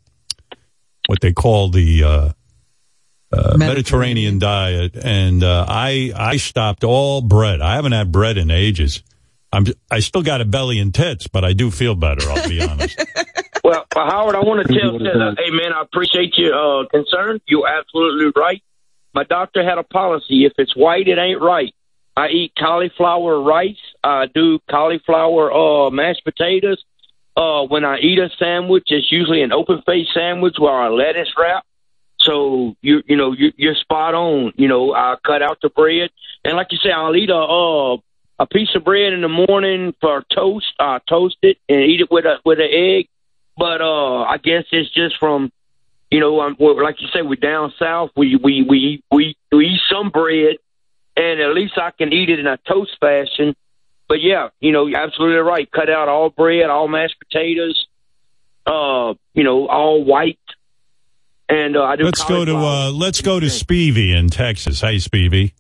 what 1.06 1.20
they 1.20 1.32
call 1.32 1.70
the 1.70 2.04
uh, 2.04 2.32
uh, 3.32 3.56
Mediterranean 3.56 4.38
diet, 4.38 4.96
and 4.96 5.42
uh, 5.42 5.64
I 5.68 6.12
I 6.14 6.36
stopped 6.36 6.84
all 6.84 7.20
bread. 7.20 7.60
I 7.60 7.74
haven't 7.74 7.92
had 7.92 8.12
bread 8.12 8.36
in 8.36 8.50
ages. 8.50 9.02
I'm 9.52 9.66
I 9.90 10.00
still 10.00 10.22
got 10.22 10.40
a 10.40 10.44
belly 10.44 10.78
and 10.78 10.94
tits, 10.94 11.26
but 11.26 11.44
I 11.44 11.52
do 11.52 11.70
feel 11.70 11.94
better. 11.94 12.28
I'll 12.28 12.48
be 12.48 12.62
honest. 12.62 13.04
Well, 13.64 13.86
well, 13.94 14.06
Howard, 14.10 14.34
I 14.34 14.40
want 14.40 14.66
to 14.66 14.74
tell 14.74 14.98
Seth, 14.98 15.14
uh, 15.14 15.34
hey 15.38 15.50
man, 15.50 15.72
I 15.72 15.82
appreciate 15.82 16.36
your 16.36 16.52
uh, 16.82 16.88
concern. 16.88 17.40
You're 17.46 17.68
absolutely 17.68 18.32
right. 18.34 18.60
My 19.14 19.22
doctor 19.22 19.62
had 19.62 19.78
a 19.78 19.84
policy: 19.84 20.44
if 20.46 20.52
it's 20.58 20.74
white, 20.74 21.06
it 21.06 21.16
ain't 21.16 21.40
right. 21.40 21.72
I 22.16 22.28
eat 22.28 22.52
cauliflower 22.58 23.40
rice. 23.40 23.76
I 24.02 24.26
do 24.26 24.58
cauliflower 24.68 25.52
uh, 25.52 25.90
mashed 25.90 26.24
potatoes. 26.24 26.82
Uh, 27.36 27.62
when 27.62 27.84
I 27.84 27.98
eat 27.98 28.18
a 28.18 28.30
sandwich, 28.36 28.88
it's 28.88 29.12
usually 29.12 29.42
an 29.42 29.52
open 29.52 29.80
face 29.86 30.08
sandwich 30.12 30.56
with 30.58 30.68
a 30.68 30.90
lettuce 30.90 31.32
wrap. 31.38 31.64
So 32.20 32.74
you 32.82 33.02
you 33.06 33.16
know 33.16 33.32
you, 33.32 33.52
you're 33.56 33.76
spot 33.76 34.14
on. 34.14 34.54
You 34.56 34.66
know 34.66 34.92
I 34.92 35.16
cut 35.24 35.42
out 35.42 35.58
the 35.62 35.70
bread, 35.70 36.10
and 36.44 36.56
like 36.56 36.68
you 36.72 36.78
say, 36.78 36.90
I'll 36.90 37.14
eat 37.14 37.30
a 37.30 37.36
uh, 37.36 37.96
a 38.38 38.46
piece 38.46 38.70
of 38.74 38.84
bread 38.84 39.12
in 39.12 39.20
the 39.20 39.28
morning 39.28 39.94
for 40.00 40.24
toast. 40.34 40.72
I 40.78 40.98
toast 41.08 41.36
it 41.42 41.58
and 41.68 41.80
eat 41.82 42.00
it 42.00 42.10
with 42.10 42.24
a 42.24 42.36
with 42.44 42.58
an 42.58 42.68
egg. 42.70 43.08
But 43.56 43.80
uh, 43.80 44.22
I 44.22 44.38
guess 44.38 44.64
it's 44.72 44.92
just 44.92 45.18
from 45.18 45.52
you 46.10 46.20
know 46.20 46.40
um, 46.40 46.56
well, 46.58 46.82
like 46.82 47.00
you 47.00 47.08
say, 47.12 47.22
we're 47.22 47.36
down 47.36 47.72
south. 47.78 48.10
We 48.16 48.36
we 48.36 48.64
we 48.68 49.02
we 49.10 49.36
we 49.50 49.66
eat 49.66 49.80
some 49.90 50.10
bread, 50.10 50.56
and 51.16 51.40
at 51.40 51.54
least 51.54 51.74
I 51.76 51.90
can 51.90 52.12
eat 52.12 52.30
it 52.30 52.38
in 52.38 52.46
a 52.46 52.58
toast 52.68 52.92
fashion. 53.00 53.54
But 54.08 54.20
yeah, 54.20 54.48
you 54.60 54.72
know, 54.72 54.86
you're 54.86 55.00
absolutely 55.00 55.38
right. 55.38 55.70
Cut 55.70 55.88
out 55.88 56.08
all 56.08 56.30
bread, 56.30 56.68
all 56.68 56.88
mashed 56.88 57.16
potatoes, 57.18 57.86
uh, 58.66 59.14
you 59.34 59.44
know, 59.44 59.68
all 59.68 60.04
white. 60.04 60.38
And 61.48 61.76
uh, 61.76 61.84
I 61.84 61.96
do. 61.96 62.04
Let's 62.04 62.24
go 62.24 62.44
to 62.44 62.56
uh, 62.56 62.90
let's 62.90 63.20
go 63.20 63.38
to 63.38 63.46
Spivey 63.46 64.16
in 64.16 64.28
Texas. 64.28 64.80
Hey, 64.80 64.96
Spivey. 64.96 65.52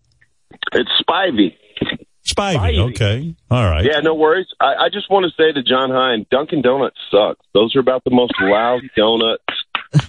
It's 0.72 0.90
Spivey. 1.06 1.54
Spivey. 2.26 2.56
Spivey. 2.56 2.90
Okay. 2.90 3.34
All 3.50 3.64
right. 3.64 3.84
Yeah, 3.84 4.00
no 4.00 4.14
worries. 4.14 4.46
I, 4.60 4.74
I 4.74 4.88
just 4.92 5.10
want 5.10 5.26
to 5.26 5.32
say 5.36 5.52
to 5.52 5.62
John 5.62 5.90
Hine, 5.90 6.26
Dunkin' 6.30 6.62
Donuts 6.62 6.96
sucks. 7.10 7.44
Those 7.52 7.74
are 7.76 7.80
about 7.80 8.04
the 8.04 8.10
most 8.10 8.34
loud 8.40 8.82
donuts 8.96 9.42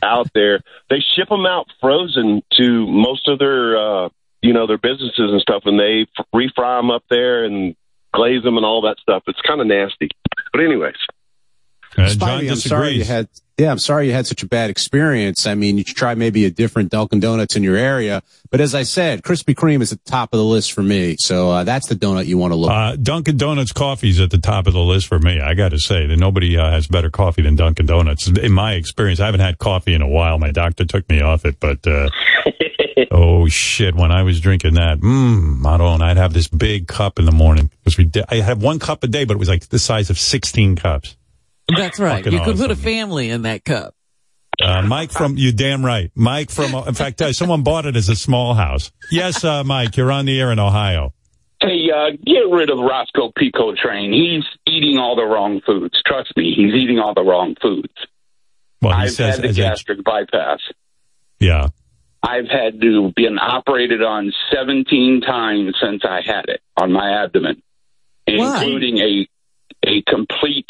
out 0.02 0.30
there. 0.34 0.62
They 0.90 1.00
ship 1.00 1.30
them 1.30 1.46
out 1.46 1.68
frozen 1.82 2.42
to 2.58 2.88
most 2.88 3.28
of 3.28 3.40
their, 3.40 3.78
uh, 3.78 4.10
you 4.42 4.54
know, 4.54 4.68
their 4.68 4.78
businesses 4.78 5.32
and 5.32 5.42
stuff, 5.42 5.64
and 5.66 5.80
they 5.80 6.06
f- 6.18 6.26
refry 6.34 6.80
them 6.80 6.92
up 6.92 7.04
there 7.10 7.44
and 7.46 7.76
glaze 8.14 8.44
them 8.44 8.58
and 8.58 8.66
all 8.66 8.82
that 8.82 8.98
stuff. 9.00 9.24
It's 9.28 9.42
kind 9.42 9.60
of 9.60 9.68
nasty. 9.68 10.10
But 10.52 10.62
anyways, 10.64 10.96
Uh, 11.98 12.10
Spivey, 12.10 12.50
I'm 12.50 12.56
sorry 12.58 12.92
you 12.92 13.04
had. 13.04 13.28
Yeah, 13.58 13.70
I'm 13.70 13.78
sorry 13.78 14.08
you 14.08 14.14
had 14.14 14.26
such 14.26 14.42
a 14.42 14.48
bad 14.48 14.72
experience. 14.72 15.46
I 15.46 15.54
mean, 15.54 15.78
you 15.78 15.84
should 15.84 15.96
try 15.96 16.16
maybe 16.16 16.46
a 16.46 16.50
different 16.50 16.90
Dunkin' 16.90 17.20
Donuts 17.20 17.56
in 17.56 17.62
your 17.62 17.76
area. 17.76 18.24
But 18.50 18.62
as 18.62 18.74
I 18.74 18.82
said, 18.82 19.22
Krispy 19.22 19.54
Kreme 19.54 19.80
is 19.84 19.92
at 19.94 20.04
the 20.04 20.10
top 20.10 20.34
of 20.34 20.40
the 20.40 20.44
list 20.44 20.74
for 20.74 20.82
me. 20.82 21.18
So 21.20 21.52
uh, 21.52 21.64
that's 21.64 21.88
the 21.88 21.94
donut 21.96 22.26
you 22.26 22.40
want 22.40 22.52
to 22.52 22.56
look. 22.56 22.72
Uh, 22.72 22.96
Dunkin' 22.96 23.38
Donuts 23.38 23.72
coffee's 23.72 24.20
at 24.20 24.32
the 24.32 24.40
top 24.40 24.66
of 24.66 24.74
the 24.74 24.80
list 24.80 25.06
for 25.06 25.20
me. 25.20 25.40
I 25.40 25.54
got 25.54 25.70
to 25.70 25.78
say 25.78 26.08
that 26.08 26.18
nobody 26.18 26.58
uh, 26.58 26.72
has 26.72 26.88
better 26.88 27.12
coffee 27.12 27.44
than 27.44 27.56
Dunkin' 27.56 27.86
Donuts. 27.86 28.28
In 28.28 28.52
my 28.52 28.74
experience, 28.74 29.20
I 29.20 29.28
haven't 29.28 29.42
had 29.42 29.60
coffee 29.60 29.94
in 29.94 30.02
a 30.02 30.08
while. 30.08 30.40
My 30.40 30.52
doctor 30.52 30.84
took 30.84 31.08
me 31.08 31.22
off 31.22 31.46
it, 31.46 31.60
but 31.60 31.86
uh, 31.86 32.10
oh 33.12 33.48
shit, 33.48 33.94
when 33.94 34.12
I 34.12 34.24
was 34.24 34.40
drinking 34.42 34.74
that, 34.76 35.00
mmm, 35.00 35.64
I 35.64 35.78
don't. 35.78 36.02
I'd 36.02 36.18
have 36.18 36.34
this 36.34 36.48
big 36.48 36.88
cup 36.88 37.20
in 37.20 37.26
the 37.26 37.32
morning 37.32 37.70
because 37.84 38.00
we. 38.00 38.10
I 38.30 38.38
had 38.38 38.64
one 38.64 38.80
cup 38.80 39.04
a 39.04 39.08
day, 39.08 39.26
but 39.26 39.36
it 39.36 39.40
was 39.40 39.50
like 39.50 39.70
the 39.70 39.80
size 39.80 40.10
of 40.10 40.18
sixteen 40.18 40.76
cups. 40.76 41.16
That's 41.76 42.00
right. 42.00 42.24
Fucking 42.24 42.38
You 42.40 42.44
could 42.46 42.58
put 42.58 42.72
a 42.72 42.76
family 42.76 43.30
in 43.30 43.44
that 43.44 43.64
cup. 43.64 43.96
Uh, 44.62 44.82
Mike 44.84 45.12
from 45.12 45.36
you 45.38 45.52
damn 45.52 45.84
right. 45.84 46.12
Mike 46.16 46.52
from 46.52 46.76
in 46.88 46.94
fact, 46.94 47.22
uh, 47.22 47.34
someone 47.34 47.64
bought 47.64 47.86
it 47.86 47.96
as 47.96 48.08
a 48.10 48.16
small 48.16 48.54
house. 48.54 48.92
Yes, 49.12 49.44
uh, 49.44 49.64
Mike, 49.64 49.98
you're 49.98 50.12
on 50.12 50.26
the 50.26 50.40
air 50.40 50.52
in 50.52 50.60
Ohio. 50.60 51.14
Hey, 51.62 51.90
uh, 51.94 52.12
get 52.24 52.50
rid 52.52 52.70
of 52.70 52.78
Rosco 52.78 53.32
P. 53.36 53.52
Coltrane. 53.52 54.12
He's 54.14 54.44
eating 54.72 54.98
all 55.00 55.16
the 55.16 55.24
wrong 55.26 55.62
foods. 55.66 56.00
Trust 56.06 56.34
me, 56.38 56.54
he's 56.56 56.74
eating 56.76 57.00
all 57.00 57.14
the 57.14 57.24
wrong 57.24 57.56
foods. 57.62 57.94
Well, 58.82 58.96
he 58.98 59.04
I've 59.06 59.12
says 59.12 59.36
had 59.36 59.44
the 59.44 59.50
as 59.50 59.58
a- 59.58 59.62
gastric 59.62 60.04
bypass. 60.04 60.60
yeah. 61.40 61.68
I've 62.26 62.48
had 62.48 62.80
to 62.80 63.12
been 63.18 63.38
operated 63.38 64.02
on 64.02 64.32
17 64.54 65.22
times 65.22 65.76
since 65.82 66.04
I 66.06 66.22
had 66.26 66.46
it 66.48 66.62
on 66.80 66.94
my 66.94 67.24
abdomen, 67.24 67.62
Why? 68.30 68.64
including 68.64 68.98
a 69.00 69.28
a 69.86 70.02
complete 70.04 70.70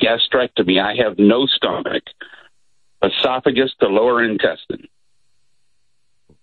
gastrectomy. 0.00 0.80
I 0.82 1.02
have 1.02 1.18
no 1.18 1.46
stomach, 1.46 2.02
esophagus 3.02 3.72
to 3.80 3.86
lower 3.88 4.22
intestine. 4.24 4.88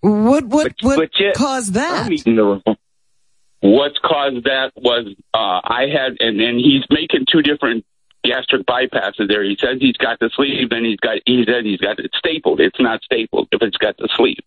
What 0.00 0.44
what 0.46 0.72
what 0.82 0.96
but 0.96 1.10
yet, 1.18 1.34
caused 1.34 1.74
that? 1.74 2.06
I'm 2.06 2.12
eating 2.12 2.36
the 2.36 2.42
wrong. 2.44 2.62
What's 3.60 3.98
caused 4.04 4.44
that 4.44 4.72
was 4.76 5.06
uh, 5.32 5.60
I 5.62 5.86
had, 5.92 6.16
and 6.18 6.40
then 6.40 6.58
he's 6.58 6.82
making 6.90 7.26
two 7.30 7.42
different 7.42 7.84
gastric 8.24 8.66
bypasses 8.66 9.28
there. 9.28 9.44
He 9.44 9.56
says 9.60 9.76
he's 9.80 9.96
got 9.96 10.18
the 10.18 10.30
sleeve, 10.34 10.68
and 10.72 10.84
he's 10.84 10.98
got 10.98 11.18
he 11.26 11.44
said 11.46 11.64
he's 11.64 11.78
got 11.80 12.00
it 12.00 12.10
stapled. 12.16 12.60
It's 12.60 12.80
not 12.80 13.02
stapled 13.04 13.48
if 13.52 13.62
it's 13.62 13.76
got 13.76 13.96
the 13.98 14.08
sleeve. 14.16 14.40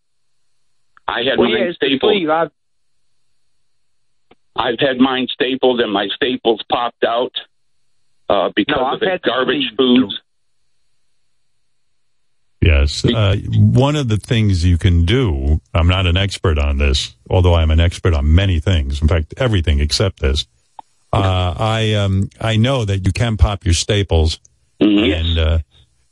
I 1.08 1.20
had 1.24 1.38
Well, 1.38 1.50
mine 1.50 1.68
yeah, 1.68 1.72
stapled. 1.74 2.12
sleeve. 2.14 2.30
I've- 2.30 2.52
I've 4.58 4.80
had 4.80 4.98
mine 5.00 5.28
stapled, 5.32 5.82
and 5.82 5.92
my 5.92 6.08
staples 6.16 6.62
popped 6.72 7.04
out 7.04 7.34
uh, 8.30 8.50
because 8.56 8.76
No, 8.78 8.94
of 8.94 9.00
the 9.00 9.20
garbage 9.24 9.64
sleeve. 9.76 9.78
foods. 9.78 10.22
Yes. 12.62 13.06
Uh, 13.06 13.36
one 13.56 13.96
of 13.96 14.08
the 14.08 14.18
things 14.18 14.66
you 14.66 14.78
can 14.80 15.06
do, 15.06 15.62
I'm 15.74 15.88
not 15.88 16.08
an 16.08 16.18
expert 16.18 16.58
on 16.58 16.78
this, 16.80 17.16
although 17.30 17.54
I'm 17.54 17.70
an 17.70 17.80
expert 17.80 18.14
on 18.16 18.34
many 18.34 18.60
things. 18.60 19.02
In 19.02 19.08
fact, 19.08 19.36
everything 19.38 19.80
except 19.80 20.20
this. 20.20 20.48
Uh, 21.14 21.54
I, 21.58 21.94
um, 21.94 22.30
I 22.42 22.56
know 22.58 22.84
that 22.84 23.06
you 23.06 23.14
can 23.14 23.38
pop 23.38 23.66
your 23.66 23.74
staples 23.76 24.40
and, 24.80 25.38
uh, 25.38 25.60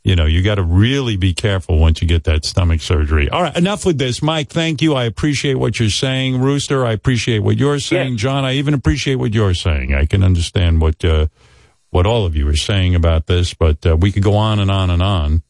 you 0.04 0.16
know, 0.16 0.26
you 0.26 0.44
got 0.44 0.56
to 0.56 0.64
really 0.64 1.18
be 1.18 1.34
careful 1.34 1.80
once 1.80 2.02
you 2.02 2.08
get 2.08 2.26
that 2.26 2.46
stomach 2.46 2.82
surgery. 2.82 3.30
All 3.30 3.42
right. 3.42 3.56
Enough 3.58 3.86
with 3.86 3.98
this. 3.98 4.22
Mike, 4.22 4.50
thank 4.50 4.82
you. 4.82 4.94
I 4.94 5.06
appreciate 5.06 5.56
what 5.56 5.80
you're 5.80 5.90
saying. 5.90 6.40
Rooster, 6.40 6.86
I 6.86 6.92
appreciate 6.92 7.40
what 7.40 7.58
you're 7.58 7.80
saying. 7.80 8.18
John, 8.18 8.46
I 8.46 8.54
even 8.54 8.74
appreciate 8.74 9.16
what 9.16 9.34
you're 9.34 9.54
saying. 9.56 9.94
I 9.96 10.06
can 10.06 10.24
understand 10.24 10.82
what, 10.82 11.04
uh, 11.04 11.28
what 11.94 12.06
all 12.06 12.26
of 12.26 12.36
you 12.36 12.48
are 12.50 12.56
saying 12.56 12.96
about 12.96 13.28
this, 13.28 13.54
but, 13.54 13.86
uh, 13.86 13.96
we 13.96 14.12
could 14.12 14.24
go 14.24 14.36
on 14.36 14.60
and 14.60 14.72
on 14.72 14.90
and 14.90 15.02
on 15.02 15.44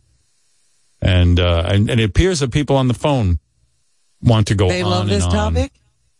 and 1.01 1.39
uh, 1.39 1.63
and, 1.67 1.89
and 1.89 1.99
it 1.99 2.03
appears 2.05 2.39
that 2.41 2.51
people 2.51 2.75
on 2.77 2.87
the 2.87 2.93
phone 2.93 3.39
want 4.21 4.47
to 4.47 4.55
go 4.55 4.69
They 4.69 4.81
on 4.83 4.89
love 4.91 5.01
and 5.03 5.11
this 5.11 5.25
on. 5.25 5.31
topic. 5.31 5.71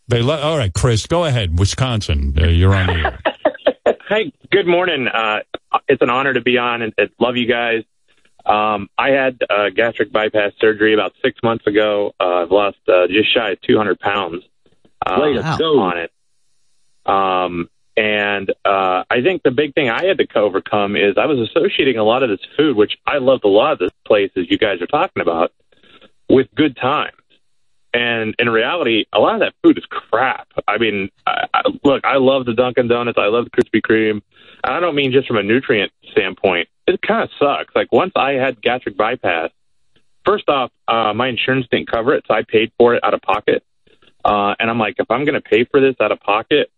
They 0.09 0.21
lo- 0.21 0.39
all 0.41 0.57
right, 0.57 0.73
Chris, 0.73 1.05
go 1.07 1.23
ahead. 1.25 1.57
Wisconsin, 1.57 2.33
uh, 2.37 2.47
you're 2.47 2.75
on 2.75 2.87
the 2.87 2.93
air. 2.93 3.19
Hey, 4.09 4.31
good 4.51 4.67
morning. 4.67 5.07
Uh, 5.07 5.39
it's 5.87 6.01
an 6.01 6.09
honor 6.09 6.33
to 6.33 6.41
be 6.41 6.57
on 6.57 6.81
and, 6.83 6.93
and 6.97 7.09
love 7.19 7.35
you 7.35 7.47
guys. 7.47 7.83
Um, 8.45 8.89
I 8.97 9.09
had 9.09 9.39
uh, 9.49 9.69
gastric 9.75 10.11
bypass 10.11 10.51
surgery 10.59 10.93
about 10.93 11.13
six 11.23 11.39
months 11.41 11.65
ago. 11.65 12.13
Uh, 12.19 12.43
I've 12.43 12.51
lost 12.51 12.77
uh, 12.87 13.07
just 13.07 13.33
shy 13.33 13.51
of 13.51 13.61
200 13.61 13.99
pounds 13.99 14.43
uh, 15.05 15.17
Way 15.21 15.33
to 15.33 15.55
go. 15.57 15.79
on 15.79 15.97
it. 15.97 16.11
Um, 17.05 17.69
and 17.95 18.49
uh, 18.65 19.03
I 19.09 19.21
think 19.21 19.43
the 19.43 19.51
big 19.51 19.75
thing 19.75 19.89
I 19.89 20.05
had 20.05 20.17
to 20.17 20.27
overcome 20.35 20.95
is 20.95 21.15
I 21.17 21.25
was 21.25 21.39
associating 21.39 21.97
a 21.97 22.03
lot 22.03 22.23
of 22.23 22.29
this 22.29 22.39
food, 22.57 22.75
which 22.75 22.97
I 23.05 23.17
loved 23.19 23.43
a 23.43 23.49
lot 23.49 23.73
of 23.73 23.79
this 23.79 23.91
places 24.05 24.47
you 24.49 24.57
guys 24.57 24.81
are 24.81 24.87
talking 24.87 25.21
about, 25.21 25.51
with 26.29 26.47
good 26.55 26.75
times. 26.75 27.17
And 27.93 28.33
in 28.39 28.49
reality, 28.49 29.05
a 29.13 29.19
lot 29.19 29.35
of 29.35 29.41
that 29.41 29.53
food 29.61 29.77
is 29.77 29.85
crap. 29.85 30.47
I 30.67 30.79
mean, 30.79 31.09
I, 31.27 31.45
I, 31.53 31.61
look, 31.83 32.03
I 32.03 32.17
love 32.17 32.45
the 32.45 32.53
Dunkin' 32.53 32.87
Donuts. 32.87 33.19
I 33.19 33.27
love 33.27 33.45
the 33.45 33.51
Krispy 33.51 33.81
Kreme. 33.81 34.21
I 34.63 34.79
don't 34.79 34.95
mean 34.95 35.11
just 35.11 35.27
from 35.27 35.37
a 35.37 35.43
nutrient 35.43 35.91
standpoint. 36.11 36.69
It 36.87 36.99
kind 37.01 37.21
of 37.21 37.29
sucks. 37.37 37.75
Like 37.75 37.91
once 37.91 38.13
I 38.15 38.31
had 38.31 38.61
gastric 38.61 38.97
bypass, 38.97 39.51
first 40.25 40.49
off, 40.49 40.71
uh, 40.87 41.13
my 41.13 41.27
insurance 41.27 41.67
didn't 41.69 41.91
cover 41.91 42.15
it, 42.15 42.25
so 42.27 42.33
I 42.33 42.41
paid 42.43 42.71
for 42.79 42.95
it 42.95 43.03
out 43.03 43.13
of 43.13 43.21
pocket. 43.21 43.63
Uh, 44.25 44.55
and 44.59 44.69
I'm 44.69 44.79
like, 44.79 44.95
if 44.97 45.11
I'm 45.11 45.25
going 45.25 45.35
to 45.35 45.41
pay 45.41 45.65
for 45.65 45.79
this 45.79 45.95
out 45.99 46.11
of 46.11 46.19
pocket, 46.19 46.71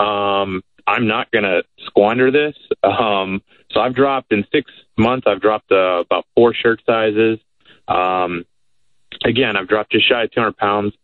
um, 0.00 0.62
I'm 0.86 1.06
not 1.06 1.30
going 1.30 1.44
to 1.44 1.62
squander 1.86 2.30
this. 2.30 2.54
Um, 2.82 3.42
so 3.70 3.80
I've 3.80 3.94
dropped 3.94 4.32
in 4.32 4.44
six 4.52 4.70
months. 4.96 5.26
I've 5.26 5.40
dropped 5.40 5.70
uh, 5.70 6.00
about 6.00 6.24
four 6.34 6.54
shirt 6.54 6.80
sizes. 6.86 7.38
Um, 7.86 8.44
again, 9.24 9.56
I've 9.56 9.68
dropped 9.68 9.92
just 9.92 10.08
shy 10.08 10.24
of 10.24 10.30
200 10.30 10.56
pounds, 10.56 10.94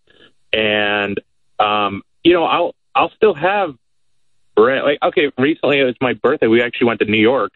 and 0.52 1.20
um, 1.58 2.02
you 2.22 2.32
know, 2.32 2.44
I'll 2.44 2.74
I'll 2.94 3.10
still 3.10 3.34
have. 3.34 3.74
Like, 4.56 4.98
okay, 5.02 5.32
recently 5.36 5.80
it 5.80 5.84
was 5.84 5.96
my 6.00 6.12
birthday. 6.12 6.46
We 6.46 6.62
actually 6.62 6.86
went 6.86 7.00
to 7.00 7.06
New 7.06 7.20
York. 7.20 7.52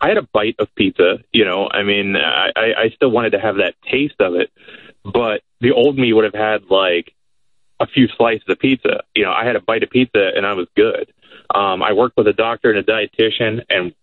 I 0.00 0.08
had 0.08 0.18
a 0.18 0.28
bite 0.32 0.56
of 0.58 0.74
pizza. 0.74 1.18
You 1.32 1.44
know, 1.44 1.68
I 1.70 1.84
mean, 1.84 2.16
I 2.16 2.50
I 2.56 2.88
still 2.96 3.10
wanted 3.10 3.30
to 3.30 3.40
have 3.40 3.56
that 3.56 3.74
taste 3.90 4.20
of 4.20 4.34
it, 4.34 4.50
but 5.04 5.42
the 5.60 5.70
old 5.72 5.96
me 5.96 6.12
would 6.12 6.24
have 6.24 6.34
had 6.34 6.64
like 6.68 7.14
a 7.80 7.86
few 7.86 8.08
slices 8.16 8.44
of 8.48 8.58
pizza. 8.58 9.02
You 9.14 9.24
know, 9.24 9.32
I 9.32 9.44
had 9.44 9.56
a 9.56 9.60
bite 9.60 9.82
of 9.82 9.90
pizza 9.90 10.30
and 10.34 10.46
I 10.46 10.54
was 10.54 10.68
good. 10.76 11.12
Um, 11.54 11.82
I 11.82 11.92
worked 11.92 12.16
with 12.16 12.26
a 12.28 12.32
doctor 12.32 12.70
and 12.70 12.78
a 12.78 12.82
dietitian, 12.82 13.64
and 13.68 13.94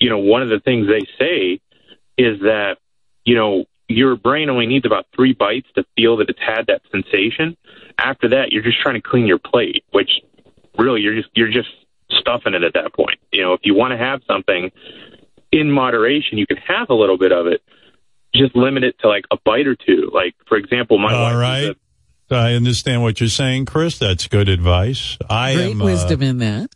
you 0.00 0.10
know, 0.10 0.18
one 0.18 0.42
of 0.42 0.48
the 0.48 0.60
things 0.60 0.86
they 0.86 1.06
say 1.18 1.60
is 2.16 2.40
that 2.40 2.78
you 3.24 3.34
know 3.34 3.64
your 3.88 4.16
brain 4.16 4.50
only 4.50 4.66
needs 4.66 4.86
about 4.86 5.06
three 5.14 5.32
bites 5.32 5.68
to 5.74 5.84
feel 5.96 6.16
that 6.18 6.28
it's 6.28 6.40
had 6.40 6.66
that 6.66 6.82
sensation. 6.90 7.56
After 7.98 8.28
that, 8.30 8.52
you're 8.52 8.62
just 8.62 8.80
trying 8.80 8.94
to 8.94 9.00
clean 9.00 9.26
your 9.26 9.38
plate, 9.38 9.84
which 9.90 10.10
really 10.78 11.00
you're 11.00 11.14
just 11.14 11.28
you're 11.34 11.50
just 11.50 11.68
stuffing 12.10 12.54
it 12.54 12.62
at 12.62 12.74
that 12.74 12.94
point. 12.94 13.18
You 13.32 13.42
know, 13.42 13.52
if 13.52 13.60
you 13.64 13.74
want 13.74 13.92
to 13.92 13.98
have 13.98 14.22
something 14.26 14.70
in 15.52 15.70
moderation, 15.70 16.38
you 16.38 16.46
can 16.46 16.58
have 16.58 16.90
a 16.90 16.94
little 16.94 17.18
bit 17.18 17.32
of 17.32 17.46
it. 17.46 17.62
Just 18.34 18.54
limit 18.54 18.84
it 18.84 18.98
to 19.00 19.08
like 19.08 19.24
a 19.30 19.36
bite 19.44 19.66
or 19.66 19.74
two. 19.74 20.10
Like 20.12 20.34
for 20.46 20.56
example, 20.56 20.98
my 20.98 21.12
wife 21.12 21.22
All 21.22 21.30
is 21.30 21.36
right. 21.36 21.76
I 22.30 22.54
understand 22.54 23.02
what 23.02 23.20
you're 23.20 23.28
saying, 23.28 23.66
Chris. 23.66 23.98
That's 23.98 24.28
good 24.28 24.48
advice. 24.48 25.16
I 25.28 25.54
Great 25.54 25.70
am 25.70 25.82
uh, 25.82 25.84
wisdom 25.86 26.22
in 26.22 26.38
that. 26.38 26.70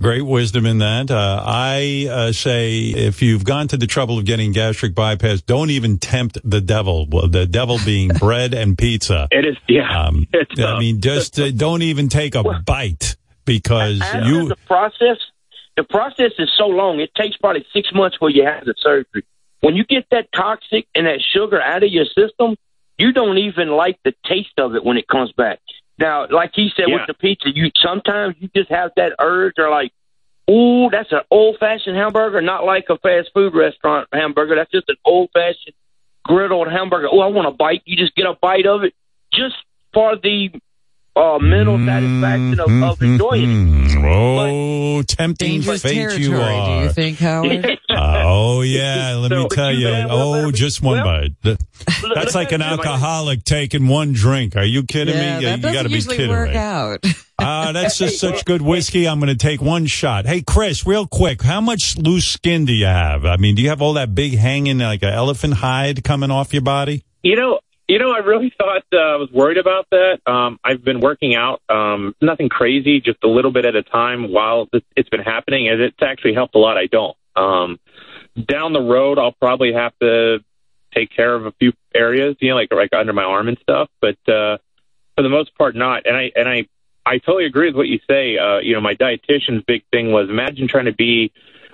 Great 0.00 0.22
wisdom 0.22 0.66
in 0.66 0.78
that. 0.78 1.10
Uh, 1.10 1.42
I 1.46 2.08
uh, 2.10 2.32
say 2.32 2.78
if 2.78 3.22
you've 3.22 3.44
gone 3.44 3.68
to 3.68 3.76
the 3.76 3.86
trouble 3.86 4.18
of 4.18 4.24
getting 4.24 4.52
gastric 4.52 4.94
bypass, 4.94 5.42
don't 5.42 5.70
even 5.70 5.98
tempt 5.98 6.38
the 6.42 6.60
devil. 6.60 7.06
Well, 7.08 7.28
the 7.28 7.46
devil 7.46 7.78
being 7.84 8.08
bread 8.18 8.54
and 8.54 8.76
pizza. 8.76 9.28
It 9.30 9.46
is, 9.46 9.56
yeah. 9.68 10.06
Um, 10.06 10.26
It's, 10.32 10.58
I 10.58 10.72
uh, 10.74 10.78
mean, 10.78 11.00
just 11.00 11.38
uh, 11.38 11.50
don't 11.50 11.82
even 11.82 12.08
take 12.08 12.34
a 12.34 12.42
bite 12.42 13.16
because 13.44 14.00
And 14.02 14.26
you. 14.26 14.48
the 14.48 14.56
process, 14.66 15.18
the 15.76 15.84
process 15.84 16.32
is 16.38 16.50
so 16.56 16.66
long. 16.66 17.00
It 17.00 17.14
takes 17.14 17.36
probably 17.36 17.64
six 17.72 17.88
months 17.94 18.16
before 18.16 18.30
you 18.30 18.44
have 18.44 18.64
the 18.64 18.74
surgery. 18.78 19.24
When 19.60 19.76
you 19.76 19.84
get 19.84 20.06
that 20.10 20.32
toxic 20.34 20.88
and 20.94 21.06
that 21.06 21.20
sugar 21.32 21.60
out 21.60 21.84
of 21.84 21.90
your 21.90 22.06
system, 22.06 22.56
you 23.02 23.12
don't 23.12 23.38
even 23.38 23.68
like 23.68 23.98
the 24.04 24.14
taste 24.24 24.56
of 24.58 24.76
it 24.76 24.84
when 24.84 24.96
it 24.96 25.08
comes 25.08 25.32
back. 25.32 25.58
Now, 25.98 26.28
like 26.30 26.52
he 26.54 26.70
said 26.76 26.86
Yeah. 26.88 26.94
with 26.94 27.08
the 27.08 27.14
pizza, 27.14 27.48
you 27.52 27.72
sometimes 27.82 28.36
you 28.38 28.48
just 28.54 28.70
have 28.70 28.92
that 28.94 29.14
urge 29.18 29.54
or 29.58 29.70
like, 29.70 29.92
ooh, 30.48 30.88
that's 30.88 31.10
an 31.10 31.22
old 31.28 31.58
fashioned 31.58 31.96
hamburger, 31.96 32.40
not 32.40 32.64
like 32.64 32.86
a 32.90 32.96
fast 32.98 33.30
food 33.34 33.54
restaurant 33.54 34.08
hamburger. 34.12 34.54
That's 34.54 34.70
just 34.70 34.88
an 34.88 34.96
old 35.04 35.30
fashioned 35.34 35.74
griddled 36.28 36.70
hamburger. 36.70 37.08
Oh, 37.10 37.18
I 37.18 37.26
want 37.26 37.48
a 37.48 37.50
bite. 37.50 37.82
You 37.86 37.96
just 37.96 38.14
get 38.14 38.26
a 38.26 38.34
bite 38.40 38.66
of 38.66 38.84
it 38.84 38.94
just 39.32 39.56
for 39.92 40.14
the 40.16 40.50
uh, 41.14 41.38
mental 41.38 41.78
satisfaction 41.78 42.60
of, 42.60 42.82
of 42.82 43.02
enjoying 43.02 43.84
it. 43.84 43.96
Oh, 44.04 45.02
tempting 45.02 45.48
Dangerous 45.48 45.82
fate 45.82 46.18
you 46.18 46.36
are. 46.36 46.80
do 46.80 46.84
you 46.84 46.92
think, 46.92 47.18
Howard? 47.18 47.78
Uh, 47.92 48.22
oh 48.24 48.62
yeah, 48.62 49.16
let 49.16 49.30
me 49.30 49.46
tell 49.48 49.70
you. 49.70 49.88
Oh, 49.88 50.50
just 50.50 50.80
one 50.82 51.04
bite. 51.04 51.34
Th- 51.42 51.58
That's 52.14 52.34
like 52.34 52.52
an 52.52 52.62
alcoholic 52.62 53.44
taking 53.44 53.86
one 53.86 54.14
drink. 54.14 54.56
Are 54.56 54.64
you 54.64 54.84
kidding 54.84 55.14
yeah, 55.14 55.38
me? 55.38 55.44
that 55.44 55.56
you 55.56 55.62
doesn't 55.62 55.72
got 55.74 55.82
to 55.82 55.88
be 55.90 55.96
usually 55.96 56.16
kidding 56.16 56.30
work 56.30 56.50
me. 56.50 56.56
out. 56.56 57.04
Ah, 57.44 57.72
that's 57.72 57.98
just 57.98 58.20
such 58.20 58.44
good 58.44 58.62
whiskey. 58.62 59.08
I'm 59.08 59.18
going 59.18 59.28
to 59.28 59.34
take 59.34 59.60
one 59.60 59.86
shot. 59.86 60.26
Hey, 60.26 60.42
Chris, 60.42 60.86
real 60.86 61.08
quick, 61.08 61.42
how 61.42 61.60
much 61.60 61.98
loose 61.98 62.26
skin 62.26 62.66
do 62.66 62.72
you 62.72 62.86
have? 62.86 63.24
I 63.24 63.36
mean, 63.36 63.56
do 63.56 63.62
you 63.62 63.70
have 63.70 63.82
all 63.82 63.94
that 63.94 64.14
big 64.14 64.36
hanging 64.36 64.78
like 64.78 65.02
an 65.02 65.12
elephant 65.12 65.54
hide 65.54 66.04
coming 66.04 66.30
off 66.30 66.52
your 66.52 66.62
body? 66.62 67.02
You 67.24 67.34
know, 67.34 67.58
you 67.92 67.98
know, 67.98 68.10
I 68.10 68.18
really 68.18 68.50
thought 68.58 68.84
uh, 68.92 68.96
I 68.96 69.16
was 69.16 69.30
worried 69.30 69.58
about 69.58 69.86
that. 69.90 70.20
Um, 70.26 70.58
I've 70.64 70.82
been 70.82 71.00
working 71.00 71.34
out, 71.34 71.60
um, 71.68 72.14
nothing 72.22 72.48
crazy, 72.48 73.00
just 73.00 73.22
a 73.22 73.28
little 73.28 73.52
bit 73.52 73.66
at 73.66 73.76
a 73.76 73.82
time 73.82 74.32
while 74.32 74.68
it's 74.96 75.10
been 75.10 75.20
happening, 75.20 75.68
and 75.68 75.80
it's 75.80 76.02
actually 76.02 76.32
helped 76.32 76.54
a 76.54 76.58
lot. 76.58 76.78
I 76.78 76.86
don't. 76.86 77.16
Um, 77.36 77.78
down 78.42 78.72
the 78.72 78.80
road, 78.80 79.18
I'll 79.18 79.32
probably 79.32 79.74
have 79.74 79.92
to 80.00 80.38
take 80.94 81.14
care 81.14 81.34
of 81.34 81.44
a 81.44 81.52
few 81.52 81.74
areas, 81.94 82.36
you 82.40 82.48
know, 82.48 82.54
like 82.54 82.72
like 82.72 82.94
under 82.94 83.12
my 83.12 83.24
arm 83.24 83.48
and 83.48 83.58
stuff. 83.60 83.90
But 84.00 84.16
uh, 84.26 84.56
for 85.14 85.22
the 85.22 85.28
most 85.28 85.54
part, 85.58 85.76
not. 85.76 86.06
And 86.06 86.16
I 86.16 86.32
and 86.34 86.48
I 86.48 86.66
I 87.04 87.18
totally 87.18 87.44
agree 87.44 87.66
with 87.68 87.76
what 87.76 87.88
you 87.88 88.00
say. 88.08 88.38
Uh, 88.38 88.58
you 88.58 88.74
know, 88.74 88.80
my 88.80 88.94
dietitian's 88.94 89.64
big 89.66 89.82
thing 89.90 90.12
was 90.12 90.30
imagine 90.30 90.66
trying 90.66 90.86
to 90.86 90.94
be 90.94 91.30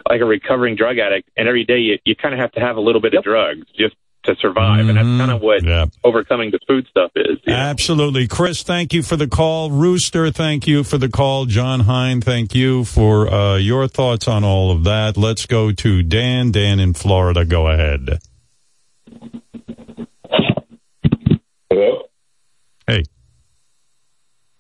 like 0.08 0.20
a 0.20 0.24
recovering 0.24 0.74
drug 0.74 0.98
addict, 0.98 1.30
and 1.36 1.46
every 1.46 1.64
day 1.64 1.78
you, 1.78 1.98
you 2.04 2.16
kind 2.16 2.34
of 2.34 2.40
have 2.40 2.52
to 2.52 2.60
have 2.60 2.76
a 2.76 2.80
little 2.80 3.00
bit 3.00 3.14
of 3.14 3.22
drugs 3.22 3.66
just 3.76 3.94
to 4.28 4.36
survive, 4.40 4.88
and 4.88 4.96
that's 4.96 5.06
kind 5.06 5.30
of 5.30 5.40
what 5.40 5.64
overcoming 6.04 6.50
the 6.50 6.60
food 6.68 6.86
stuff 6.88 7.10
is. 7.16 7.38
Absolutely. 7.46 8.28
Chris, 8.28 8.62
thank 8.62 8.92
you 8.92 9.02
for 9.02 9.16
the 9.16 9.26
call. 9.26 9.70
Rooster, 9.70 10.30
thank 10.30 10.66
you 10.66 10.84
for 10.84 10.98
the 10.98 11.08
call. 11.08 11.46
Jon 11.46 11.80
Hein, 11.80 12.20
thank 12.20 12.54
you 12.54 12.84
for 12.84 13.32
uh, 13.32 13.56
your 13.56 13.88
thoughts 13.88 14.28
on 14.28 14.44
all 14.44 14.70
of 14.70 14.84
that. 14.84 15.16
Let's 15.16 15.46
go 15.46 15.72
to 15.72 16.02
Dan. 16.02 16.52
Dan 16.52 16.78
in 16.78 16.94
Florida. 16.94 17.44
Go 17.44 17.68
ahead. 17.68 18.20
Hello? 21.70 22.02
Hey. 22.86 23.04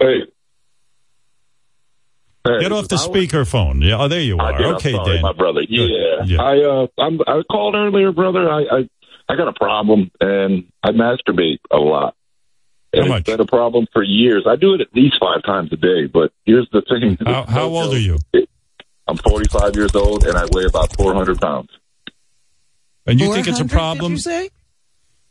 Hey. 0.00 0.20
Get 2.60 2.72
off 2.72 2.88
the 2.88 2.96
speakerphone. 2.96 3.86
Yeah, 3.86 4.00
oh, 4.00 4.08
there 4.08 4.20
you 4.22 4.38
are. 4.38 4.56
Did. 4.56 4.66
Okay, 4.76 4.92
sorry, 4.92 5.14
Dan. 5.14 5.22
my 5.22 5.32
brother. 5.34 5.60
Yeah, 5.68 6.24
Yeah. 6.24 6.42
I 6.42 6.58
uh, 6.62 6.86
I'm, 6.98 7.20
I 7.26 7.42
called 7.50 7.74
earlier, 7.74 8.10
brother. 8.12 8.48
I, 8.48 8.62
I 8.62 8.88
I 9.28 9.36
got 9.36 9.48
a 9.48 9.52
problem, 9.52 10.10
and 10.20 10.64
I 10.82 10.90
masturbate 10.90 11.58
a 11.70 11.76
lot. 11.76 12.14
And 12.92 13.08
How 13.08 13.16
It's 13.16 13.28
been 13.28 13.40
a 13.40 13.46
problem 13.46 13.86
for 13.92 14.02
years. 14.02 14.44
I 14.48 14.56
do 14.56 14.74
it 14.74 14.80
at 14.80 14.94
least 14.94 15.16
five 15.20 15.42
times 15.42 15.70
a 15.72 15.76
day. 15.76 16.06
But 16.06 16.32
here's 16.46 16.68
the 16.72 16.82
thing. 16.82 17.18
How, 17.26 17.44
how 17.44 17.64
old 17.64 17.92
are 17.92 17.98
you? 17.98 18.18
I'm 19.06 19.16
45 19.16 19.76
years 19.76 19.94
old, 19.94 20.26
and 20.26 20.36
I 20.36 20.46
weigh 20.52 20.64
about 20.64 20.94
400 20.96 21.40
pounds. 21.40 21.70
And 23.06 23.20
you 23.20 23.32
think 23.32 23.48
it's 23.48 23.60
a 23.60 23.64
problem? 23.64 24.12
you 24.12 24.18
say? 24.18 24.50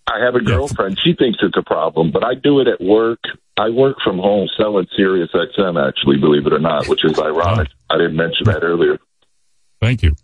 I 0.07 0.23
have 0.23 0.35
a 0.35 0.41
girlfriend. 0.41 0.97
She 1.03 1.13
thinks 1.13 1.39
it's 1.41 1.57
a 1.57 1.61
problem, 1.61 2.11
but 2.11 2.23
I 2.23 2.33
do 2.33 2.59
it 2.59 2.67
at 2.67 2.79
work. 2.79 3.19
I 3.57 3.69
work 3.69 3.97
from 4.03 4.17
home 4.19 4.47
selling 4.57 4.87
Sirius 4.95 5.29
XM, 5.33 5.85
actually, 5.85 6.17
believe 6.17 6.47
it 6.47 6.53
or 6.53 6.59
not, 6.59 6.87
which 6.87 7.03
is 7.03 7.19
ironic. 7.19 7.67
I 7.89 7.97
didn't 7.97 8.15
mention 8.15 8.45
that 8.45 8.63
earlier. 8.63 8.99
Thank 9.81 10.03
you. 10.03 10.15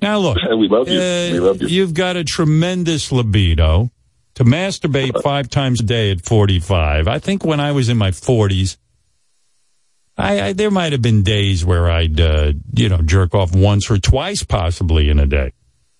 Now 0.00 0.18
look, 0.18 0.38
we 0.58 0.68
love 0.68 0.88
you. 0.88 0.98
uh, 1.00 1.30
we 1.32 1.40
love 1.40 1.62
you. 1.62 1.68
You've 1.68 1.94
got 1.94 2.16
a 2.16 2.24
tremendous 2.24 3.10
libido 3.12 3.90
to 4.34 4.44
masturbate 4.44 5.20
five 5.22 5.48
times 5.48 5.80
a 5.80 5.84
day 5.84 6.10
at 6.12 6.20
45. 6.20 7.08
I 7.08 7.18
think 7.18 7.44
when 7.44 7.60
I 7.60 7.72
was 7.72 7.88
in 7.88 7.96
my 7.96 8.10
40s, 8.10 8.76
I, 10.16 10.40
I 10.40 10.52
there 10.52 10.70
might 10.70 10.92
have 10.92 11.02
been 11.02 11.22
days 11.22 11.64
where 11.64 11.90
I'd 11.90 12.20
uh, 12.20 12.52
you 12.74 12.88
know 12.88 13.02
jerk 13.02 13.34
off 13.34 13.54
once 13.54 13.90
or 13.90 13.98
twice 13.98 14.42
possibly 14.42 15.08
in 15.10 15.18
a 15.18 15.26
day. 15.26 15.52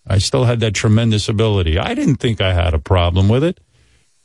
I 0.07 0.19
still 0.19 0.45
had 0.45 0.61
that 0.61 0.75
tremendous 0.75 1.29
ability. 1.29 1.79
I 1.79 1.95
didn't 1.95 2.16
think 2.16 2.41
I 2.41 2.53
had 2.55 2.75
a 2.75 2.79
problem 2.79 3.29
with 3.29 3.45
it. 3.45 3.61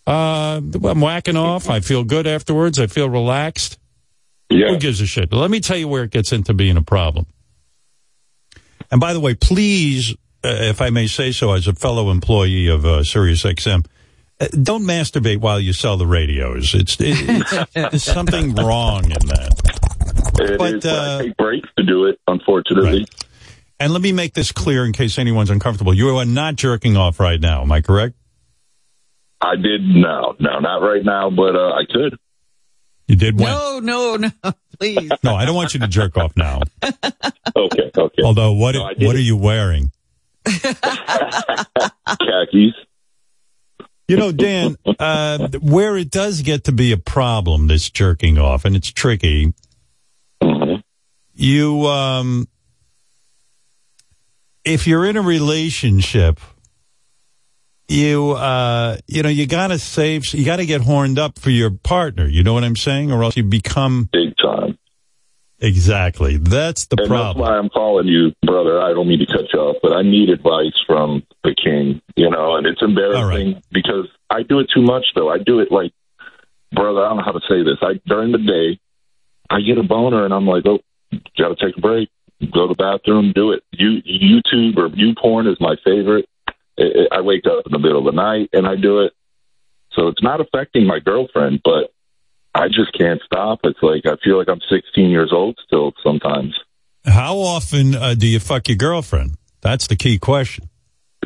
Uh, 0.07 0.61
I'm 0.83 1.01
whacking 1.01 1.35
off. 1.37 1.69
I 1.69 1.79
feel 1.79 2.03
good 2.03 2.25
afterwards. 2.25 2.79
I 2.79 2.87
feel 2.87 3.09
relaxed. 3.09 3.77
Yeah. 4.49 4.69
Who 4.69 4.77
gives 4.77 5.01
a 5.01 5.05
shit? 5.05 5.31
Let 5.33 5.49
me 5.51 5.59
tell 5.59 5.77
you 5.77 5.87
where 5.87 6.03
it 6.03 6.11
gets 6.11 6.31
into 6.31 6.53
being 6.53 6.77
a 6.77 6.81
problem. 6.81 7.25
And 8.93 8.99
by 8.99 9.13
the 9.13 9.19
way, 9.19 9.33
please, 9.33 10.11
uh, 10.43 10.49
if 10.49 10.79
I 10.79 10.91
may 10.91 11.07
say 11.07 11.31
so, 11.31 11.53
as 11.53 11.67
a 11.67 11.73
fellow 11.73 12.11
employee 12.11 12.67
of 12.67 12.85
uh, 12.85 12.99
SiriusXM, 12.99 13.87
uh, 14.39 14.47
don't 14.61 14.83
masturbate 14.83 15.37
while 15.37 15.59
you 15.59 15.73
sell 15.73 15.97
the 15.97 16.05
radios. 16.05 16.75
It's, 16.75 16.95
it, 16.99 17.15
it's 17.73 17.73
there's 17.73 18.03
something 18.03 18.53
wrong 18.53 19.05
in 19.05 19.27
that. 19.29 20.35
It 20.39 20.59
But, 20.59 20.73
is, 20.75 20.85
uh, 20.85 21.17
I 21.19 21.23
take 21.23 21.37
breaks 21.37 21.67
to 21.75 21.83
do 21.83 22.05
it, 22.05 22.19
unfortunately. 22.27 23.07
And 23.79 23.93
let 23.93 24.03
me 24.03 24.11
make 24.11 24.35
this 24.35 24.51
clear 24.51 24.85
in 24.85 24.93
case 24.93 25.17
anyone's 25.17 25.49
uncomfortable. 25.49 25.95
You 25.95 26.15
are 26.15 26.25
not 26.25 26.55
jerking 26.55 26.95
off 26.95 27.19
right 27.19 27.41
now. 27.41 27.63
Am 27.63 27.71
I 27.71 27.81
correct? 27.81 28.13
I 29.41 29.55
did 29.55 29.81
no, 29.81 30.35
no, 30.39 30.59
not 30.59 30.83
right 30.83 31.03
now, 31.03 31.31
but 31.31 31.55
uh, 31.55 31.71
I 31.73 31.85
could. 31.91 32.15
You 33.07 33.15
did 33.15 33.39
when? 33.39 33.47
No, 33.47 33.79
no, 33.79 34.15
no, 34.15 34.29
please. 34.79 35.11
No, 35.23 35.35
I 35.35 35.45
don't 35.45 35.55
want 35.55 35.73
you 35.73 35.79
to 35.81 35.87
jerk 35.87 36.17
off 36.17 36.35
now. 36.35 36.61
Okay, 37.55 37.91
okay. 37.95 38.23
Although, 38.23 38.53
what 38.53 38.73
No, 38.73 38.91
what 39.05 39.15
are 39.15 39.19
you 39.19 39.37
wearing? 39.37 39.91
Khakis. 40.45 40.73
You 44.07 44.17
know, 44.17 44.31
Dan, 44.31 44.75
uh, 44.97 45.49
where 45.61 45.95
it 45.95 46.09
does 46.09 46.41
get 46.41 46.63
to 46.63 46.71
be 46.71 46.91
a 46.91 46.97
problem, 46.97 47.67
this 47.67 47.89
jerking 47.91 48.39
off, 48.39 48.65
and 48.65 48.75
it's 48.75 48.91
tricky. 48.91 49.53
You, 51.35 51.85
um, 51.85 52.47
if 54.65 54.87
you're 54.87 55.05
in 55.05 55.15
a 55.15 55.21
relationship, 55.21 56.39
you, 57.87 58.31
uh, 58.31 58.97
you 59.07 59.23
know, 59.23 59.29
you 59.29 59.45
gotta 59.45 59.77
save, 59.77 60.33
you 60.33 60.45
gotta 60.45 60.65
get 60.65 60.81
horned 60.81 61.19
up 61.19 61.39
for 61.39 61.49
your 61.49 61.71
partner. 61.71 62.25
You 62.25 62.43
know 62.43 62.53
what 62.53 62.63
I'm 62.63 62.75
saying? 62.75 63.11
Or 63.11 63.23
else 63.23 63.37
you 63.37 63.43
become 63.43 64.09
big 64.11 64.35
time. 64.37 64.77
Exactly. 65.59 66.35
That's 66.35 66.87
the 66.87 66.97
and 66.99 67.07
problem. 67.07 67.37
that's 67.37 67.49
why 67.49 67.57
I'm 67.57 67.69
calling 67.69 68.07
you, 68.07 68.33
brother. 68.45 68.81
I 68.81 68.89
don't 68.89 69.07
mean 69.07 69.19
to 69.19 69.25
cut 69.25 69.45
you 69.53 69.59
off, 69.59 69.77
but 69.81 69.93
I 69.93 70.01
need 70.01 70.29
advice 70.29 70.75
from 70.85 71.23
the 71.43 71.55
king, 71.55 72.01
you 72.17 72.29
know, 72.29 72.57
and 72.57 72.67
it's 72.67 72.81
embarrassing 72.81 73.61
because 73.71 74.07
I 74.29 74.43
do 74.43 74.59
it 74.59 74.69
too 74.73 74.81
much, 74.81 75.05
though. 75.15 75.29
I 75.29 75.37
do 75.37 75.59
it 75.61 75.71
like, 75.71 75.93
brother, 76.73 77.05
I 77.05 77.09
don't 77.09 77.17
know 77.17 77.23
how 77.23 77.31
to 77.31 77.41
say 77.47 77.63
this. 77.63 77.77
I 77.81 78.01
During 78.05 78.33
the 78.33 78.39
day, 78.39 78.79
I 79.49 79.61
get 79.61 79.77
a 79.77 79.83
boner 79.83 80.25
and 80.25 80.33
I'm 80.33 80.45
like, 80.45 80.65
oh, 80.65 80.79
got 81.37 81.57
to 81.57 81.65
take 81.65 81.77
a 81.77 81.81
break, 81.81 82.09
go 82.53 82.67
to 82.67 82.73
the 82.73 82.75
bathroom, 82.75 83.31
do 83.33 83.51
it. 83.51 83.63
You, 83.71 84.01
YouTube 84.03 84.77
or 84.77 84.89
view 84.89 85.13
porn 85.15 85.47
is 85.47 85.57
my 85.61 85.75
favorite. 85.85 86.27
I 86.79 87.07
I 87.11 87.21
wake 87.21 87.45
up 87.45 87.65
in 87.65 87.71
the 87.71 87.79
middle 87.79 87.99
of 87.99 88.05
the 88.05 88.21
night 88.21 88.49
and 88.53 88.67
I 88.67 88.75
do 88.75 89.01
it. 89.01 89.13
So 89.93 90.07
it's 90.07 90.23
not 90.23 90.41
affecting 90.41 90.87
my 90.87 90.99
girlfriend, 90.99 91.61
but 91.63 91.93
I 92.55 92.67
just 92.67 92.97
can't 92.97 93.21
stop. 93.25 93.59
It's 93.63 93.81
like 93.81 94.05
I 94.05 94.15
feel 94.23 94.37
like 94.37 94.49
I'm 94.49 94.61
16 94.69 95.09
years 95.09 95.31
old 95.31 95.57
still 95.65 95.93
sometimes. 96.03 96.57
How 97.05 97.37
often 97.37 97.95
uh, 97.95 98.15
do 98.15 98.27
you 98.27 98.39
fuck 98.39 98.67
your 98.69 98.77
girlfriend? 98.77 99.37
That's 99.61 99.87
the 99.87 99.95
key 99.95 100.17
question. 100.19 100.69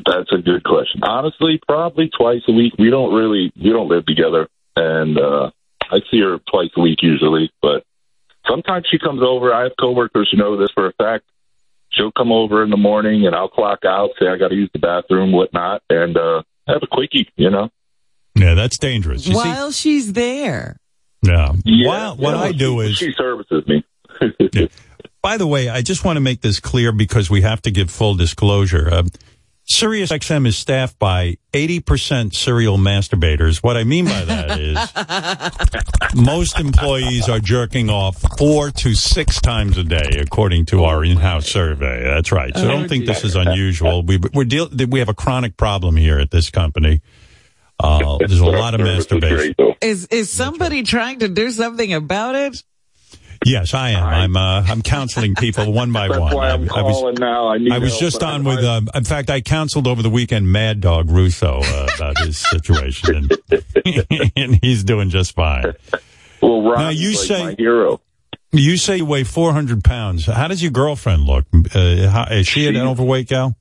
That's 0.05 0.31
a 0.31 0.37
good 0.37 0.63
question. 0.63 1.01
Honestly, 1.03 1.59
probably 1.67 2.09
twice 2.09 2.41
a 2.47 2.51
week. 2.51 2.73
We 2.77 2.89
don't 2.89 3.13
really 3.13 3.51
we 3.61 3.71
don't 3.71 3.89
live 3.89 4.05
together, 4.05 4.47
and 4.75 5.17
uh, 5.17 5.51
I 5.89 5.99
see 6.11 6.19
her 6.21 6.39
twice 6.49 6.69
a 6.75 6.81
week 6.81 6.99
usually. 7.01 7.51
But 7.61 7.83
sometimes 8.47 8.85
she 8.89 8.99
comes 8.99 9.21
over. 9.23 9.53
I 9.53 9.63
have 9.63 9.73
coworkers 9.79 10.29
who 10.31 10.37
know 10.37 10.57
this 10.57 10.71
for 10.71 10.87
a 10.87 10.93
fact. 10.93 11.25
She'll 11.97 12.11
come 12.11 12.31
over 12.31 12.63
in 12.63 12.69
the 12.69 12.77
morning, 12.77 13.25
and 13.25 13.35
I'll 13.35 13.49
clock 13.49 13.79
out, 13.85 14.11
say 14.19 14.27
I 14.27 14.37
got 14.37 14.49
to 14.49 14.55
use 14.55 14.69
the 14.73 14.79
bathroom, 14.79 15.31
whatnot, 15.31 15.81
and 15.89 16.15
uh, 16.15 16.43
have 16.67 16.81
a 16.83 16.87
quickie. 16.87 17.27
You 17.35 17.49
know. 17.49 17.69
Yeah, 18.35 18.53
that's 18.53 18.77
dangerous. 18.77 19.25
You 19.25 19.33
see? 19.33 19.37
While 19.39 19.71
she's 19.71 20.13
there. 20.13 20.77
Yeah. 21.23 21.53
Yeah, 21.65 21.87
Well, 21.89 22.15
what 22.17 22.35
yeah, 22.35 22.41
I 22.41 22.51
do 22.51 22.81
she- 22.83 22.89
is 22.91 22.97
she 22.97 23.11
services 23.13 23.63
me. 23.67 23.83
By 25.23 25.37
the 25.37 25.47
way, 25.47 25.67
I 25.67 25.81
just 25.81 26.05
want 26.05 26.17
to 26.17 26.21
make 26.21 26.41
this 26.41 26.59
clear 26.59 26.91
because 26.91 27.29
we 27.29 27.41
have 27.41 27.61
to 27.63 27.71
give 27.71 27.89
full 27.89 28.15
disclosure. 28.15 28.87
Uh, 28.91 29.03
Sirius 29.69 30.11
XM 30.11 30.47
is 30.47 30.57
staffed 30.57 30.97
by 30.97 31.35
80% 31.51 32.33
serial 32.33 32.77
masturbators. 32.77 33.57
What 33.57 33.75
I 33.75 33.83
mean 33.83 34.05
by 34.05 34.23
that 34.23 34.59
is 34.59 36.15
most 36.15 36.57
employees 36.57 37.27
are 37.27 37.39
jerking 37.39 37.89
off 37.89 38.23
four 38.37 38.71
to 38.71 38.95
six 38.95 39.41
times 39.41 39.77
a 39.77 39.83
day, 39.83 40.19
according 40.19 40.67
to 40.67 40.85
our 40.85 41.03
in-house 41.03 41.47
survey. 41.47 42.01
That's 42.05 42.31
right. 42.31 42.55
So 42.55 42.63
I 42.63 42.71
don't 42.71 42.87
think 42.87 43.05
this 43.05 43.25
is 43.25 43.35
unusual. 43.35 44.03
We, 44.03 44.19
we're 44.33 44.45
deal, 44.45 44.69
we 44.69 44.99
have 44.99 45.09
a 45.09 45.13
chronic 45.13 45.57
problem 45.57 45.97
here 45.97 46.17
at 46.17 46.31
this 46.31 46.49
company. 46.49 47.01
Uh, 47.77 48.17
there's 48.19 48.39
a 48.39 48.45
lot 48.45 48.73
of 48.73 48.79
masturbation. 48.79 49.53
Is 49.81 50.07
is 50.07 50.31
somebody 50.31 50.81
trying 50.81 51.19
to 51.19 51.27
do 51.27 51.51
something 51.51 51.93
about 51.93 52.35
it? 52.35 52.63
Yes, 53.45 53.73
I 53.73 53.91
am. 53.91 54.03
I'm 54.03 54.37
uh, 54.37 54.63
I'm 54.67 54.81
counseling 54.81 55.35
people 55.35 55.71
one 55.73 55.91
by 55.91 56.07
That's 56.07 56.19
one. 56.19 56.35
why 56.35 56.49
I'm 56.49 56.69
I 56.71 56.81
was- 56.81 56.95
calling 56.97 57.15
now. 57.15 57.49
I 57.49 57.57
need 57.57 57.71
I 57.71 57.77
was 57.79 57.91
help, 57.91 58.01
just 58.01 58.23
on 58.23 58.45
I- 58.47 58.55
with. 58.55 58.65
Um, 58.65 58.89
in 58.95 59.03
fact, 59.03 59.29
I 59.29 59.41
counseled 59.41 59.87
over 59.87 60.01
the 60.01 60.09
weekend 60.09 60.51
Mad 60.51 60.81
Dog 60.81 61.09
Russo 61.11 61.59
uh, 61.63 61.87
about 61.95 62.17
his 62.19 62.37
situation, 62.37 63.29
and, 63.85 64.31
and 64.35 64.59
he's 64.63 64.83
doing 64.83 65.09
just 65.09 65.35
fine. 65.35 65.73
Well, 66.41 66.61
Ron 66.63 66.79
Now, 66.79 66.89
you 66.89 67.09
like 67.09 67.17
say- 67.17 67.43
my 67.43 67.55
hero. 67.57 68.01
You 68.53 68.77
say 68.77 68.97
you 68.97 69.05
weigh 69.05 69.25
400 69.25 69.83
pounds. 69.83 70.25
How 70.25 70.47
does 70.47 70.63
your 70.63 70.71
girlfriend 70.71 71.23
look? 71.23 71.45
Uh, 71.75 72.07
how, 72.09 72.27
is 72.31 72.47
she 72.47 72.65
an 72.67 72.77
overweight 72.77 73.27
gal? 73.27 73.57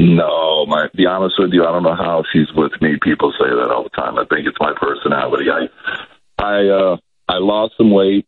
No, 0.00 0.64
my 0.66 0.88
be 0.94 1.04
honest 1.06 1.36
with 1.38 1.52
you, 1.52 1.62
I 1.64 1.70
don't 1.70 1.82
know 1.82 1.94
how 1.94 2.24
she's 2.32 2.50
with 2.56 2.72
me. 2.80 2.96
People 3.02 3.32
say 3.38 3.48
that 3.48 3.70
all 3.70 3.84
the 3.84 3.90
time. 3.90 4.18
I 4.18 4.24
think 4.24 4.46
it's 4.48 4.56
my 4.58 4.72
personality. 4.80 5.44
I 5.50 5.68
I 6.42 6.66
uh 6.68 6.96
I 7.28 7.36
lost 7.36 7.74
some 7.76 7.90
weight, 7.90 8.26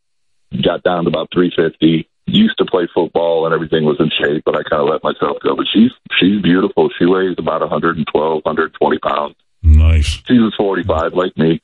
got 0.62 0.82
down 0.82 1.04
to 1.04 1.08
about 1.08 1.28
three 1.32 1.52
fifty. 1.54 2.08
Used 2.28 2.58
to 2.58 2.64
play 2.64 2.88
football 2.92 3.46
and 3.46 3.54
everything 3.54 3.84
was 3.84 3.98
in 4.00 4.10
shape, 4.10 4.42
but 4.44 4.56
I 4.56 4.62
kind 4.68 4.82
of 4.82 4.88
let 4.88 5.04
myself 5.04 5.36
go. 5.44 5.54
But 5.54 5.66
she's 5.72 5.92
she's 6.18 6.42
beautiful. 6.42 6.90
She 6.98 7.06
weighs 7.06 7.36
about 7.38 7.60
112, 7.60 8.04
120 8.44 8.98
pounds. 8.98 9.36
Nice. 9.62 10.20
She's 10.26 10.54
45 10.56 11.12
like 11.14 11.36
me, 11.36 11.60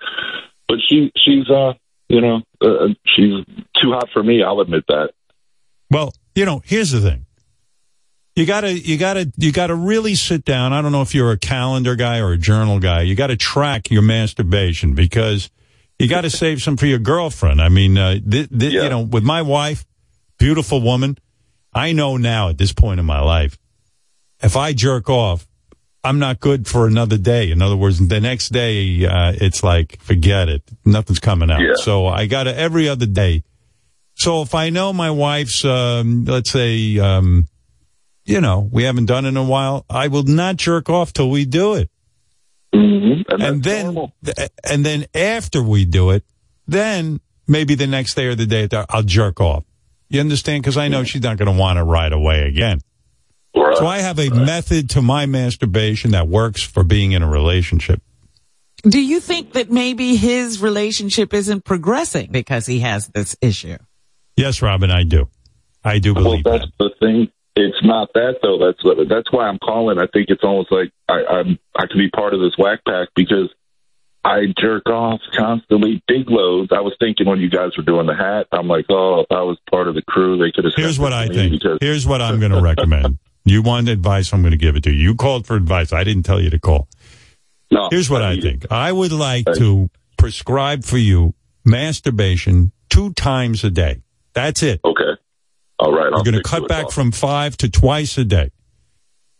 but 0.68 0.78
she 0.88 1.10
she's 1.16 1.50
uh 1.50 1.72
you 2.08 2.20
know 2.20 2.42
uh, 2.60 2.88
she's 3.04 3.44
too 3.82 3.90
hot 3.92 4.08
for 4.12 4.22
me. 4.22 4.44
I'll 4.44 4.60
admit 4.60 4.84
that. 4.86 5.10
Well, 5.90 6.12
you 6.34 6.44
know, 6.44 6.62
here's 6.64 6.92
the 6.92 7.00
thing. 7.00 7.26
You 8.34 8.46
gotta, 8.46 8.72
you 8.72 8.96
gotta, 8.96 9.30
you 9.36 9.52
gotta 9.52 9.74
really 9.74 10.14
sit 10.14 10.44
down. 10.44 10.72
I 10.72 10.80
don't 10.80 10.92
know 10.92 11.02
if 11.02 11.14
you're 11.14 11.32
a 11.32 11.38
calendar 11.38 11.96
guy 11.96 12.18
or 12.20 12.32
a 12.32 12.38
journal 12.38 12.78
guy. 12.78 13.02
You 13.02 13.14
gotta 13.14 13.36
track 13.36 13.90
your 13.90 14.00
masturbation 14.00 14.94
because 14.94 15.50
you 16.02 16.08
gotta 16.08 16.30
save 16.44 16.62
some 16.62 16.76
for 16.76 16.86
your 16.86 16.98
girlfriend. 16.98 17.60
I 17.62 17.68
mean, 17.68 17.96
uh, 17.96 18.18
th- 18.18 18.50
th- 18.50 18.72
you 18.72 18.88
know, 18.88 19.00
with 19.00 19.24
my 19.24 19.42
wife, 19.42 19.84
beautiful 20.38 20.80
woman, 20.80 21.16
I 21.72 21.92
know 21.92 22.16
now 22.16 22.48
at 22.48 22.58
this 22.58 22.72
point 22.72 23.00
in 23.00 23.06
my 23.06 23.20
life, 23.20 23.56
if 24.42 24.56
I 24.56 24.72
jerk 24.72 25.08
off, 25.08 25.46
I'm 26.04 26.18
not 26.18 26.40
good 26.40 26.66
for 26.66 26.86
another 26.86 27.16
day. 27.16 27.50
In 27.52 27.62
other 27.62 27.76
words, 27.76 28.04
the 28.06 28.20
next 28.20 28.48
day, 28.48 29.06
uh, 29.06 29.32
it's 29.40 29.62
like, 29.62 30.00
forget 30.02 30.48
it. 30.48 30.62
Nothing's 30.84 31.20
coming 31.20 31.50
out. 31.50 31.60
Yeah. 31.60 31.74
So 31.76 32.08
I 32.08 32.26
gotta 32.26 32.56
every 32.56 32.88
other 32.88 33.06
day. 33.06 33.44
So 34.14 34.42
if 34.42 34.54
I 34.54 34.70
know 34.70 34.92
my 34.92 35.10
wife's, 35.10 35.64
um, 35.64 36.24
let's 36.24 36.50
say, 36.50 36.98
um, 36.98 37.46
you 38.24 38.40
know, 38.40 38.68
we 38.70 38.82
haven't 38.82 39.06
done 39.06 39.24
it 39.24 39.28
in 39.28 39.36
a 39.36 39.44
while, 39.44 39.84
I 39.88 40.08
will 40.08 40.24
not 40.24 40.56
jerk 40.56 40.90
off 40.90 41.12
till 41.12 41.30
we 41.30 41.44
do 41.44 41.74
it. 41.74 41.88
Mm-hmm. 43.16 43.42
And, 43.42 43.62
then, 43.62 44.12
th- 44.24 44.50
and 44.64 44.84
then 44.84 45.06
after 45.14 45.62
we 45.62 45.84
do 45.84 46.10
it, 46.10 46.24
then 46.66 47.20
maybe 47.46 47.74
the 47.74 47.86
next 47.86 48.14
day 48.14 48.26
or 48.26 48.34
the 48.34 48.46
day 48.46 48.64
after, 48.64 48.86
I'll 48.88 49.02
jerk 49.02 49.40
off. 49.40 49.64
You 50.08 50.20
understand? 50.20 50.62
Because 50.62 50.76
I 50.76 50.88
know 50.88 51.04
she's 51.04 51.22
not 51.22 51.38
going 51.38 51.52
to 51.52 51.58
want 51.58 51.78
it 51.78 51.82
right 51.82 52.12
away 52.12 52.46
again. 52.46 52.80
So 53.54 53.86
I 53.86 53.98
have 53.98 54.18
a 54.18 54.30
method 54.30 54.90
to 54.90 55.02
my 55.02 55.26
masturbation 55.26 56.10
that 56.12 56.28
works 56.28 56.62
for 56.62 56.84
being 56.84 57.12
in 57.12 57.22
a 57.22 57.28
relationship. 57.28 58.02
Do 58.82 59.00
you 59.00 59.20
think 59.20 59.52
that 59.52 59.70
maybe 59.70 60.16
his 60.16 60.60
relationship 60.60 61.32
isn't 61.32 61.64
progressing 61.64 62.30
because 62.30 62.66
he 62.66 62.80
has 62.80 63.08
this 63.08 63.36
issue? 63.40 63.78
Yes, 64.36 64.60
Robin, 64.60 64.90
I 64.90 65.04
do. 65.04 65.28
I 65.84 65.98
do 65.98 66.14
believe 66.14 66.44
well, 66.44 66.58
that's 66.58 66.70
the 66.78 66.90
thing. 67.00 67.30
It's 67.54 67.84
not 67.84 68.08
that 68.14 68.36
though. 68.42 68.58
That's 68.58 68.82
what, 68.82 69.08
that's 69.08 69.30
why 69.30 69.46
I'm 69.46 69.58
calling. 69.58 69.98
I 69.98 70.06
think 70.12 70.26
it's 70.28 70.42
almost 70.42 70.72
like 70.72 70.90
I, 71.08 71.24
I'm 71.28 71.58
I 71.76 71.86
could 71.86 71.98
be 71.98 72.10
part 72.10 72.32
of 72.34 72.40
this 72.40 72.56
whack 72.56 72.80
pack 72.86 73.08
because 73.14 73.52
I 74.24 74.46
jerk 74.58 74.86
off 74.86 75.20
constantly, 75.34 76.02
big 76.06 76.30
loads. 76.30 76.70
I 76.72 76.80
was 76.80 76.94
thinking 76.98 77.26
when 77.26 77.40
you 77.40 77.50
guys 77.50 77.76
were 77.76 77.82
doing 77.82 78.06
the 78.06 78.14
hat, 78.14 78.46
I'm 78.52 78.68
like, 78.68 78.86
oh, 78.88 79.20
if 79.20 79.26
I 79.30 79.42
was 79.42 79.58
part 79.70 79.88
of 79.88 79.94
the 79.94 80.02
crew, 80.02 80.38
they 80.38 80.52
could 80.52 80.64
have. 80.64 80.74
Here's 80.76 80.98
what 80.98 81.12
I 81.12 81.28
think. 81.28 81.52
Because 81.52 81.78
Here's 81.80 82.06
what 82.06 82.22
I'm 82.22 82.38
going 82.40 82.52
to 82.52 82.62
recommend. 82.62 83.18
You 83.44 83.60
want 83.60 83.88
advice? 83.88 84.32
I'm 84.32 84.42
going 84.42 84.52
to 84.52 84.56
give 84.56 84.76
it 84.76 84.84
to 84.84 84.92
you. 84.92 85.02
You 85.10 85.14
called 85.16 85.48
for 85.48 85.56
advice. 85.56 85.92
I 85.92 86.04
didn't 86.04 86.22
tell 86.22 86.40
you 86.40 86.48
to 86.50 86.60
call. 86.60 86.86
No. 87.72 87.88
Here's 87.90 88.08
what 88.08 88.22
I 88.22 88.38
think. 88.38 88.70
I 88.70 88.92
would 88.92 89.10
like 89.10 89.46
to 89.54 89.90
prescribe 90.16 90.84
for 90.84 90.96
you 90.96 91.34
masturbation 91.64 92.70
two 92.88 93.12
times 93.14 93.64
a 93.64 93.70
day. 93.70 94.02
That's 94.32 94.62
it. 94.62 94.80
Okay. 94.84 95.11
All 95.78 95.92
right. 95.92 96.10
You're 96.12 96.24
going 96.24 96.34
to 96.34 96.42
cut 96.42 96.68
back 96.68 96.90
from 96.90 97.12
five 97.12 97.56
to 97.58 97.70
twice 97.70 98.16
a 98.18 98.24
day. 98.24 98.50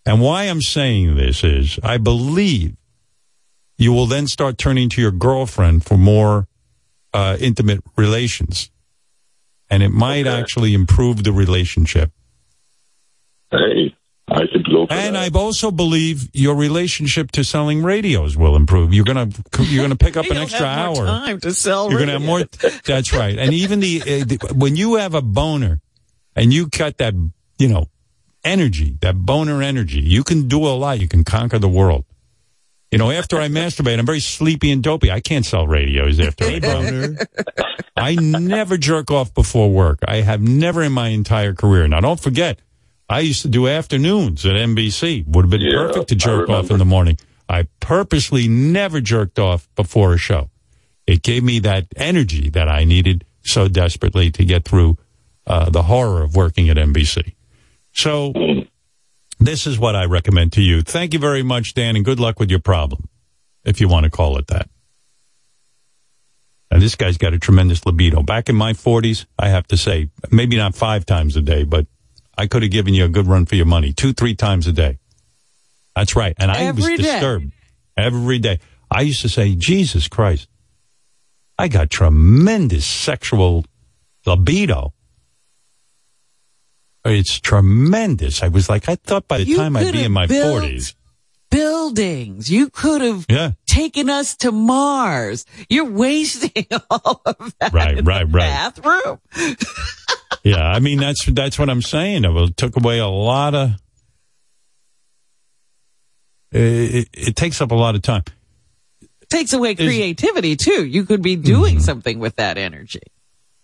And 0.04 0.20
why 0.20 0.44
I'm 0.44 0.60
saying 0.60 1.14
this 1.16 1.44
is 1.44 1.78
I 1.82 1.98
believe 1.98 2.76
you 3.78 3.92
will 3.92 4.06
then 4.06 4.26
start 4.26 4.59
turning 4.59 4.88
to 4.90 5.00
your 5.00 5.12
girlfriend 5.12 5.84
for 5.84 5.96
more 5.96 6.48
uh, 7.14 7.36
intimate 7.40 7.82
relations. 7.96 8.70
And 9.70 9.82
it 9.82 9.90
might 9.90 10.26
actually 10.26 10.74
improve 10.74 11.24
the 11.24 11.32
relationship. 11.32 12.10
Hey, 13.50 13.94
I 14.28 14.46
could 14.46 14.64
go 14.64 14.86
for 14.86 14.92
And 14.92 15.16
I 15.16 15.28
also 15.34 15.70
believe 15.70 16.28
your 16.32 16.54
relationship 16.56 17.32
to 17.32 17.44
selling 17.44 17.82
radios 17.82 18.36
will 18.36 18.56
improve. 18.56 18.94
You're 18.94 19.04
gonna 19.04 19.28
you're 19.60 19.84
gonna 19.84 19.96
pick 19.96 20.16
up 20.16 20.26
an 20.30 20.38
extra 20.38 20.66
have 20.66 20.78
hour. 20.78 20.94
more 20.96 21.04
time 21.04 21.40
to 21.40 21.52
sell 21.52 21.90
You're 21.90 22.00
gonna 22.00 22.12
have 22.12 22.22
more. 22.22 22.44
That's 22.84 23.12
right. 23.12 23.38
And 23.38 23.52
even 23.52 23.80
the, 23.80 24.00
uh, 24.00 24.04
the 24.24 24.54
when 24.54 24.76
you 24.76 24.94
have 24.94 25.14
a 25.14 25.22
boner, 25.22 25.80
and 26.36 26.52
you 26.52 26.68
cut 26.68 26.98
that 26.98 27.14
you 27.59 27.68
know 27.68 27.86
energy, 28.44 28.98
that 29.00 29.16
boner 29.16 29.62
energy, 29.62 30.00
you 30.00 30.24
can 30.24 30.48
do 30.48 30.66
a 30.66 30.74
lot. 30.74 31.00
You 31.00 31.09
can 31.09 31.24
conquer 31.24 31.59
the 31.59 31.68
world. 31.68 32.04
You 32.90 32.98
know, 32.98 33.10
after 33.10 33.38
I 33.38 33.48
masturbate, 33.48 33.98
I'm 33.98 34.04
very 34.04 34.20
sleepy 34.20 34.70
and 34.70 34.82
dopey. 34.82 35.10
I 35.10 35.20
can't 35.20 35.46
sell 35.46 35.66
radios 35.66 36.20
after 36.20 36.44
I 36.44 36.60
bone. 36.60 37.16
I 37.96 38.14
never 38.16 38.76
jerk 38.76 39.10
off 39.10 39.32
before 39.32 39.70
work. 39.70 40.00
I 40.06 40.16
have 40.16 40.42
never 40.42 40.82
in 40.82 40.92
my 40.92 41.09
entire 41.09 41.54
career. 41.54 41.88
Now, 41.88 42.00
don't 42.00 42.20
forget, 42.20 42.60
I 43.09 43.20
used 43.20 43.42
to 43.42 43.48
do 43.48 43.66
afternoons 43.66 44.44
at 44.44 44.52
NBC. 44.52 45.26
Would 45.26 45.44
have 45.44 45.50
been 45.50 45.62
Yeah, 45.62 45.86
perfect 45.86 46.09
to 46.09 46.14
jerk 46.16 46.50
off 46.50 46.70
in 46.70 46.78
the 46.78 46.84
morning. 46.84 47.16
I 47.48 47.66
purposely 47.80 48.46
never 48.46 49.00
jerked 49.00 49.38
off 49.38 49.68
before 49.74 50.12
a 50.12 50.18
show. 50.18 50.50
It 51.06 51.22
gave 51.22 51.42
me 51.42 51.60
that 51.60 51.86
energy 51.96 52.50
that 52.50 52.68
I 52.68 52.84
needed 52.84 53.24
so 53.42 53.68
desperately 53.68 54.30
to 54.32 54.44
get 54.44 54.64
through 54.64 54.98
uh, 55.47 55.70
the 55.70 55.82
horror 55.82 56.23
of 56.23 56.35
working 56.36 56.69
at 56.69 56.77
NBC. 56.77 57.35
So, 57.93 58.32
this 59.39 59.66
is 59.66 59.78
what 59.78 59.97
I 59.97 60.05
recommend 60.05 60.52
to 60.55 60.62
you. 60.62 60.82
Thank 60.82 61.12
you 61.12 61.19
very 61.19 61.43
much, 61.43 61.74
Dan, 61.74 61.97
and 61.97 62.05
good 62.05 62.20
luck 62.20 62.39
with 62.39 62.51
your 62.51 62.60
problem, 62.60 63.09
if 63.64 63.81
you 63.81 63.89
want 63.89 64.05
to 64.05 64.10
call 64.10 64.39
it 64.39 64.47
that. 64.47 64.69
And 66.70 66.81
this 66.81 66.94
guy's 66.94 67.19
got 67.19 67.35
a 67.35 67.39
tremendous 67.39 67.85
libido. 67.85 68.23
Back 68.23 68.48
in 68.48 68.56
my 68.56 68.73
40s, 68.73 69.27
I 69.39 69.48
have 69.51 69.66
to 69.69 69.77
say, 69.77 70.09
maybe 70.31 70.56
not 70.56 70.74
five 70.74 71.05
times 71.05 71.36
a 71.36 71.43
day, 71.43 71.64
but 71.64 71.86
I 72.39 72.47
could 72.47 72.62
have 72.62 72.70
given 72.70 72.94
you 72.94 73.05
a 73.05 73.09
good 73.10 73.27
run 73.27 73.44
for 73.44 73.56
your 73.56 73.66
money, 73.66 73.93
two, 73.93 74.14
three 74.14 74.35
times 74.35 74.66
a 74.66 74.73
day. 74.73 74.98
That's 75.94 76.16
right. 76.16 76.35
And 76.39 76.51
I 76.51 76.60
Every 76.62 76.93
was 76.93 77.01
day. 77.01 77.12
disturbed 77.12 77.52
every 77.97 78.39
day. 78.39 78.59
I 78.90 79.02
used 79.02 79.20
to 79.23 79.28
say, 79.28 79.55
Jesus 79.55 80.09
Christ, 80.09 80.48
I 81.59 81.69
got 81.69 81.90
tremendous 81.90 82.86
sexual 82.86 83.66
libido. 84.24 84.94
It's 87.05 87.41
tremendous. 87.41 88.43
I 88.43 88.49
was 88.49 88.69
like, 88.69 88.89
I 88.89 88.95
thought 88.97 89.27
by 89.29 89.39
the 89.39 89.45
You 89.45 89.57
time 89.57 89.77
I'd 89.77 89.93
be 89.93 90.05
in 90.05 90.12
my 90.12 90.27
40s. 90.27 90.95
Buildings. 91.51 92.51
You 92.51 92.70
could 92.70 93.01
have 93.03 93.27
Yeah. 93.29 93.53
taken 93.66 94.09
us 94.09 94.37
to 94.37 94.53
Mars. 94.53 95.45
You're 95.69 95.91
wasting 95.91 96.66
all 96.91 97.20
of 97.27 97.55
that 97.61 97.73
Right, 97.73 97.99
in 97.99 98.05
right, 98.05 98.27
the 98.27 98.33
right. 98.39 98.49
bathroom. 98.49 99.19
Yeah, 100.45 100.65
I 100.66 100.81
mean 100.81 100.99
that's 100.99 101.24
that's 101.27 101.57
what 101.57 101.70
I'm 101.70 101.83
saying. 101.83 102.24
It 102.24 102.57
took 102.57 102.77
away 102.77 102.99
a 102.99 103.07
lot 103.07 103.55
of. 103.55 103.70
It, 106.51 106.59
it, 106.95 107.09
it 107.12 107.37
takes 107.37 107.61
up 107.61 107.70
a 107.70 107.77
lot 107.77 107.95
of 107.95 108.03
time. 108.03 108.24
Takes 109.31 109.53
away 109.53 109.77
creativity 109.77 110.57
too. 110.57 110.85
You 110.85 111.05
could 111.05 111.23
be 111.23 111.37
doing 111.37 111.77
Mm-hmm. 111.77 111.85
something 111.85 112.19
with 112.19 112.37
that 112.37 112.59
energy. 112.59 113.03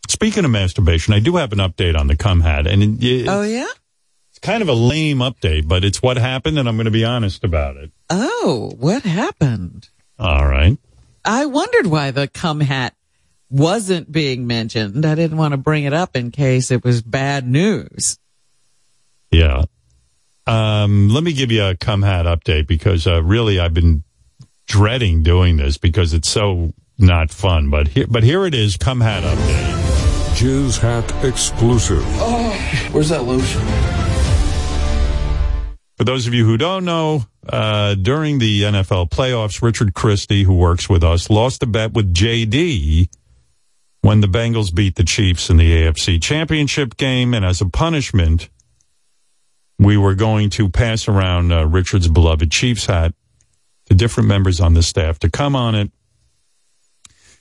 Speaking 0.09 0.45
of 0.45 0.51
masturbation, 0.51 1.15
I 1.15 1.21
do 1.21 1.37
have 1.37 1.53
an 1.53 1.59
update 1.59 1.97
on 1.99 2.07
the 2.07 2.17
cum 2.17 2.41
hat, 2.41 2.67
and 2.67 3.03
it, 3.03 3.29
Oh 3.29 3.43
yeah. 3.43 3.67
it's 4.31 4.39
kind 4.41 4.63
of 4.63 4.69
a 4.69 4.73
lame 4.75 5.19
update, 5.19 5.69
but 5.69 5.85
it's 5.85 6.03
what 6.03 6.17
happened, 6.17 6.59
and 6.59 6.69
I'm 6.69 6.77
going 6.77 6.87
to 6.87 6.91
be 6.91 7.05
honest 7.05 7.45
about 7.45 7.77
it. 7.77 7.91
Oh, 8.11 8.73
what 8.79 9.03
happened? 9.03 9.89
All 10.19 10.47
right. 10.47 10.79
I 11.25 11.47
wondered 11.47 11.87
why 11.87 12.11
the 12.11 12.27
cum 12.27 12.61
hat 12.61 12.95
wasn't 13.51 14.11
being 14.11 14.47
mentioned. 14.47 15.05
I 15.05 15.15
didn't 15.15 15.37
want 15.37 15.53
to 15.53 15.59
bring 15.59 15.85
it 15.85 15.93
up 15.93 16.17
in 16.17 16.31
case 16.31 16.71
it 16.71 16.83
was 16.83 17.03
bad 17.03 17.47
news. 17.47 18.19
Yeah. 19.31 19.65
Um, 20.47 21.11
let 21.11 21.23
me 21.23 21.35
give 21.35 21.53
you 21.53 21.63
a 21.65 21.77
cum 21.77 22.01
hat 22.03 22.25
update 22.25 22.67
because 22.67 23.07
uh, 23.07 23.23
really 23.23 23.61
I've 23.61 23.75
been 23.75 24.05
dreading 24.67 25.23
doing 25.23 25.59
this 25.59 25.77
because 25.77 26.15
it's 26.15 26.31
so 26.31 26.73
not 26.99 27.31
fun. 27.31 27.69
But 27.69 27.89
here, 27.89 28.07
but 28.09 28.23
here 28.23 28.47
it 28.47 28.55
is, 28.55 28.77
cum 28.79 29.01
hat 29.03 29.23
update. 29.23 29.88
Jizz 30.39 30.79
Hat 30.79 31.25
exclusive. 31.25 32.05
Oh, 32.21 32.89
where's 32.93 33.09
that 33.09 33.25
lotion? 33.25 33.61
For 35.97 36.05
those 36.05 36.29
of 36.29 36.33
you 36.33 36.45
who 36.45 36.57
don't 36.57 36.85
know, 36.85 37.25
uh, 37.49 37.97
during 37.97 38.39
the 38.39 38.63
NFL 38.63 39.11
playoffs, 39.11 39.61
Richard 39.63 39.95
Christie, 39.95 40.45
who 40.45 40.55
works 40.55 40.89
with 40.89 41.03
us, 41.03 41.29
lost 41.29 41.65
a 41.65 41.67
bet 41.67 41.93
with 41.93 42.15
JD 42.15 43.09
when 44.03 44.21
the 44.21 44.29
Bengals 44.29 44.73
beat 44.73 44.95
the 44.95 45.03
Chiefs 45.03 45.51
in 45.51 45.57
the 45.57 45.73
AFC 45.73 46.23
championship 46.23 46.97
game. 46.97 47.35
And 47.35 47.45
as 47.45 47.61
a 47.61 47.67
punishment, 47.67 48.49
we 49.77 49.97
were 49.97 50.15
going 50.15 50.51
to 50.51 50.69
pass 50.69 51.09
around 51.09 51.51
uh, 51.51 51.67
Richard's 51.67 52.07
beloved 52.07 52.53
Chiefs 52.53 52.87
hat 52.87 53.13
to 53.87 53.95
different 53.97 54.29
members 54.29 54.61
on 54.61 54.75
the 54.75 54.85
staff 54.85 55.19
to 55.19 55.29
come 55.29 55.57
on 55.57 55.75
it. 55.75 55.91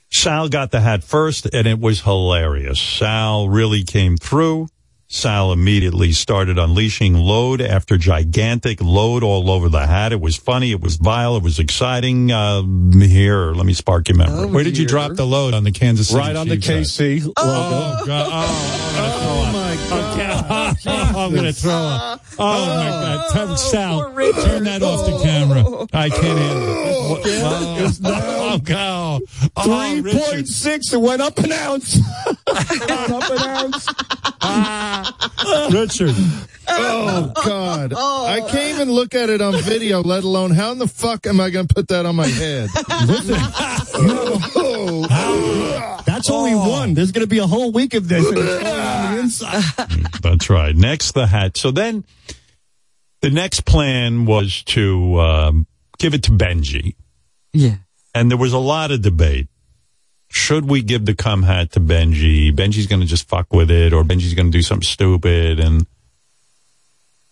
Sal 0.09 0.49
got 0.49 0.71
the 0.71 0.81
hat 0.81 1.03
first, 1.03 1.47
and 1.53 1.67
it 1.67 1.79
was 1.79 2.01
hilarious. 2.01 2.81
Sal 2.81 3.49
really 3.49 3.83
came 3.83 4.17
through. 4.17 4.67
Sal 5.09 5.53
immediately 5.53 6.11
started 6.11 6.59
unleashing 6.59 7.13
load 7.13 7.61
after 7.61 7.97
gigantic 7.97 8.81
load 8.81 9.23
all 9.23 9.49
over 9.49 9.69
the 9.69 9.87
hat. 9.87 10.11
It 10.11 10.19
was 10.19 10.35
funny. 10.35 10.71
It 10.71 10.81
was 10.81 10.97
vile. 10.97 11.37
It 11.37 11.43
was 11.43 11.59
exciting. 11.59 12.29
Uh, 12.29 12.61
here, 12.99 13.53
let 13.53 13.65
me 13.65 13.73
spark 13.73 14.09
your 14.09 14.17
memory. 14.17 14.47
Where 14.47 14.65
did 14.65 14.77
you 14.77 14.85
drop 14.85 15.13
the 15.13 15.25
load 15.25 15.53
on 15.53 15.63
the 15.63 15.71
Kansas 15.71 16.09
City 16.09 16.19
Right 16.19 16.35
on 16.35 16.49
the 16.49 16.57
Chiefs 16.57 16.97
KC 16.97 17.19
hat? 17.19 17.25
logo. 17.27 17.37
Oh, 17.39 18.03
God. 18.05 18.27
Oh, 18.99 19.51
my 19.53 19.75
God. 20.17 20.77
I'm 21.15 21.31
going 21.31 21.45
to 21.45 21.53
throw 21.53 21.71
up. 21.71 22.25
Oh, 22.37 22.65
my 22.65 22.85
God. 22.89 23.29
Turn, 23.31 23.57
Sal, 23.57 24.01
turn 24.13 24.63
that 24.65 24.83
off 24.83 25.05
the 25.05 25.19
camera. 25.23 25.87
I 25.93 26.09
can't 26.09 26.37
handle 26.37 27.17
it. 27.23 27.99
Oh, 28.03 28.51
oh, 28.53 28.59
God. 28.61 29.21
Oh, 29.55 29.63
Three 29.63 30.01
Richard. 30.01 30.19
point 30.21 30.47
six. 30.49 30.91
It 30.93 30.99
went 30.99 31.21
up 31.21 31.37
an 31.39 31.51
ounce. 31.53 31.97
went 32.25 32.39
up 32.91 33.29
an 33.31 33.37
ounce. 33.39 33.87
Richard. 35.71 36.15
Oh 36.69 37.31
God! 37.45 37.93
I 37.93 38.41
can't 38.49 38.75
even 38.75 38.91
look 38.91 39.15
at 39.15 39.29
it 39.29 39.41
on 39.41 39.55
video, 39.61 40.01
let 40.01 40.23
alone 40.23 40.51
how 40.51 40.71
in 40.71 40.79
the 40.79 40.87
fuck 40.87 41.25
am 41.25 41.39
I 41.39 41.49
going 41.49 41.67
to 41.67 41.73
put 41.73 41.87
that 41.89 42.05
on 42.05 42.15
my 42.15 42.27
head? 42.27 42.69
Listen, 43.07 43.35
That's 46.05 46.29
only 46.29 46.55
one. 46.55 46.93
There's 46.93 47.11
going 47.11 47.23
to 47.23 47.29
be 47.29 47.39
a 47.39 47.47
whole 47.47 47.71
week 47.71 47.93
of 47.93 48.07
this. 48.07 48.27
And 48.27 48.37
it's 48.37 48.63
going 48.63 48.75
on 48.75 49.15
the 49.15 49.19
inside. 49.21 49.63
That's 50.21 50.49
right. 50.49 50.75
Next, 50.75 51.13
the 51.13 51.27
hat. 51.27 51.57
So 51.57 51.71
then 51.71 52.03
the 53.21 53.29
next 53.29 53.65
plan 53.65 54.25
was 54.25 54.63
to 54.63 55.19
um, 55.19 55.67
give 55.99 56.13
it 56.13 56.23
to 56.23 56.31
Benji. 56.31 56.95
Yeah. 57.53 57.75
And 58.13 58.29
there 58.29 58.37
was 58.37 58.53
a 58.53 58.57
lot 58.59 58.91
of 58.91 59.01
debate. 59.01 59.47
Should 60.37 60.69
we 60.69 60.81
give 60.83 61.05
the 61.05 61.15
cum 61.15 61.41
hat 61.43 61.71
to 61.73 61.79
Benji? 61.79 62.53
Benji's 62.53 62.85
going 62.87 63.01
to 63.01 63.07
just 63.07 63.27
fuck 63.27 63.51
with 63.51 63.71
it, 63.71 63.91
or 63.91 64.03
Benji's 64.03 64.33
going 64.35 64.51
to 64.51 64.57
do 64.57 64.61
something 64.61 64.85
stupid, 64.85 65.59
and 65.59 65.85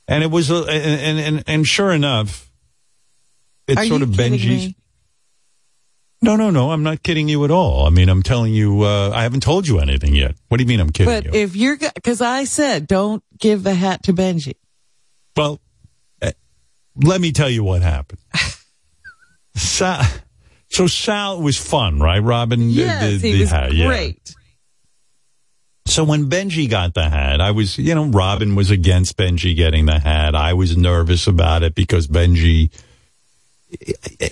and 0.08 0.24
it 0.24 0.32
was, 0.32 0.50
uh, 0.52 0.64
and 0.66 1.20
and 1.20 1.44
and 1.48 1.68
sure 1.68 1.92
enough, 1.92 2.50
it's 3.68 3.80
Are 3.80 3.86
sort 3.86 4.02
of 4.02 4.10
Benji's. 4.10 4.68
me? 4.68 4.76
No, 6.22 6.36
no, 6.36 6.50
no. 6.50 6.72
I'm 6.72 6.82
not 6.82 7.04
kidding 7.04 7.30
you 7.30 7.46
at 7.46 7.52
all. 7.52 7.86
I 7.86 7.92
mean, 7.92 8.10
I'm 8.10 8.24
telling 8.24 8.54
you. 8.54 8.82
Uh, 8.82 9.12
I 9.14 9.22
haven't 9.24 9.44
told 9.44 9.68
you 9.68 9.80
anything 9.80 10.16
yet. 10.16 10.36
What 10.48 10.58
do 10.58 10.64
you 10.64 10.68
mean? 10.68 10.80
I'm 10.80 10.90
kidding 10.90 11.14
But 11.14 11.26
you? 11.26 11.32
if 11.42 11.56
you're, 11.56 11.78
because 11.78 12.22
I 12.22 12.46
said 12.46 12.88
don't 12.88 13.24
give 13.38 13.62
the 13.64 13.76
hat 13.76 14.04
to 14.04 14.14
Benji. 14.14 14.56
Well, 15.38 15.62
uh, 16.24 16.32
let 16.96 17.22
me 17.22 17.32
tell 17.32 17.50
you 17.50 17.64
what 17.64 17.82
happened. 17.84 18.20
Sal, 19.56 20.04
so 20.70 20.88
Sal 20.88 21.38
it 21.40 21.42
was 21.44 21.58
fun, 21.58 22.00
right, 22.00 22.20
Robin? 22.22 22.60
The- 22.68 22.74
Yes, 22.74 23.22
the- 23.22 23.28
he 23.28 23.34
the 23.34 23.40
was 23.42 23.52
hat, 23.52 23.74
yeah. 23.74 23.88
great. 23.88 24.36
So 25.88 26.04
when 26.04 26.30
Benji 26.30 26.68
got 26.70 26.96
the 26.96 27.08
hat, 27.10 27.40
I 27.40 27.52
was, 27.52 27.78
you 27.78 27.94
know, 27.94 28.06
Robin 28.08 28.56
was 28.56 28.72
against 28.72 29.18
Benji 29.18 29.56
getting 29.56 29.86
the 29.86 30.00
hat. 30.00 30.34
I 30.34 30.54
was 30.54 30.76
nervous 30.76 31.28
about 31.28 31.62
it 31.62 31.76
because 31.76 32.08
Benji, 32.08 32.72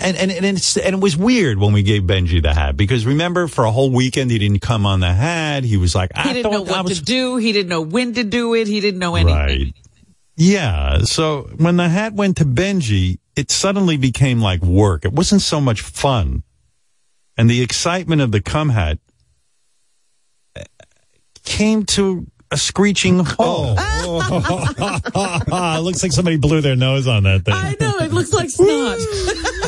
and 0.02 0.18
and 0.18 0.32
and, 0.32 0.46
it's, 0.58 0.78
and 0.78 0.96
it 0.96 1.00
was 1.00 1.16
weird 1.16 1.60
when 1.60 1.72
we 1.72 1.84
gave 1.84 2.04
Benji 2.04 2.42
the 2.42 2.54
hat 2.56 2.76
because 2.76 3.06
remember 3.06 3.48
for 3.48 3.66
a 3.66 3.72
whole 3.72 3.92
weekend 3.92 4.32
he 4.32 4.40
didn't 4.40 4.62
come 4.62 4.86
on 4.88 5.00
the 5.00 5.14
hat. 5.14 5.64
He 5.64 5.78
was 5.78 5.94
like, 5.94 6.12
He 6.16 6.30
I 6.30 6.34
didn't 6.34 6.52
know 6.52 6.62
what 6.64 6.86
was 6.86 7.00
to 7.00 7.06
do. 7.06 7.36
He 7.38 7.52
didn't 7.52 7.70
know 7.70 7.82
when 7.82 8.14
to 8.16 8.24
do 8.24 8.56
it. 8.56 8.68
He 8.68 8.80
didn't 8.82 9.00
know 9.00 9.16
anything. 9.16 9.36
Right. 9.36 9.76
Yeah. 10.36 11.00
So 11.04 11.44
when 11.58 11.78
the 11.78 11.88
hat 11.88 12.14
went 12.14 12.38
to 12.38 12.46
Benji, 12.46 13.20
it 13.36 13.52
suddenly 13.52 13.98
became 13.98 14.40
like 14.40 14.62
work. 14.62 15.06
It 15.06 15.14
wasn't 15.14 15.42
so 15.42 15.60
much 15.60 15.82
fun. 15.82 16.44
And 17.38 17.50
the 17.50 17.62
excitement 17.62 18.22
of 18.22 18.32
the 18.32 18.42
cum 18.42 18.70
hat 18.70 19.00
came 21.44 21.86
to 21.86 22.28
a 22.52 22.58
screeching 22.58 23.20
halt. 23.26 23.80
Oh, 23.82 25.78
it 25.78 25.82
looks 25.82 26.04
like 26.04 26.12
somebody 26.12 26.38
blew 26.38 26.62
their 26.62 26.76
nose 26.76 27.08
on 27.08 27.24
that 27.24 27.46
thing. 27.46 27.56
I 27.56 27.76
know. 27.80 27.98
It 27.98 28.12
looks 28.14 28.32
like 28.32 28.50
snot. 28.50 29.00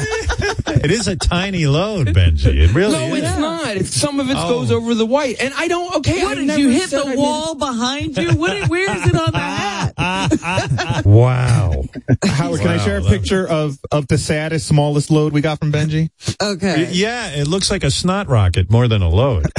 It 0.67 0.91
is 0.91 1.07
a 1.07 1.15
tiny 1.15 1.65
load, 1.67 2.07
Benji. 2.07 2.55
It 2.55 2.73
really 2.73 2.93
no, 2.93 3.15
is. 3.15 3.23
it's 3.23 3.37
not. 3.37 3.67
It's, 3.77 3.89
some 3.95 4.19
of 4.19 4.29
it 4.29 4.35
Oh. 4.37 4.49
goes 4.49 4.71
over 4.71 4.93
the 4.93 5.05
white, 5.05 5.37
and 5.41 5.53
I 5.55 5.67
don't. 5.67 5.95
Okay, 5.97 6.23
What 6.23 6.37
I 6.37 6.45
did 6.45 6.59
you 6.59 6.69
hit 6.69 6.89
said 6.89 6.99
I 6.99 7.03
the 7.03 7.09
didn't- 7.09 7.21
wall 7.21 7.55
behind 7.55 8.17
you? 8.17 8.29
What? 8.35 8.67
Where 8.69 8.95
is 8.95 9.05
it 9.07 9.15
on 9.15 9.31
the 9.31 9.37
hat? 9.39 11.05
wow. 11.05 11.83
Howard, 12.23 12.59
can 12.59 12.69
I 12.69 12.77
share 12.77 12.97
a 12.97 13.01
picture 13.01 13.47
of 13.47 13.77
of 13.91 14.07
the 14.07 14.17
saddest, 14.17 14.67
smallest 14.67 15.09
load 15.11 15.33
we 15.33 15.41
got 15.41 15.59
from 15.59 15.71
Benji? 15.71 16.09
Okay. 16.41 16.89
Yeah, 16.91 17.29
it 17.31 17.47
looks 17.47 17.69
like 17.71 17.83
a 17.83 17.91
snot 17.91 18.27
rocket 18.27 18.69
more 18.71 18.87
than 18.87 19.01
a 19.01 19.09
load. 19.09 19.45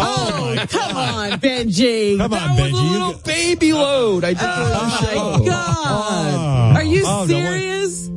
Oh, 0.00 0.54
oh 0.58 0.66
come 0.68 0.96
on, 0.96 1.30
Benji. 1.40 2.16
Come 2.18 2.32
on, 2.32 2.56
That 2.56 2.60
was 2.60 2.70
a 2.70 2.74
Benji. 2.74 2.90
little 2.92 3.14
baby 3.24 3.72
load. 3.72 4.24
I 4.24 4.32
did 4.32 4.38
Oh 4.42 5.38
my 5.38 5.44
God. 5.46 5.76
Oh, 5.86 6.72
Are 6.76 6.82
you 6.84 7.02
Oh, 7.06 7.20
no, 7.20 7.26
serious? 7.26 8.08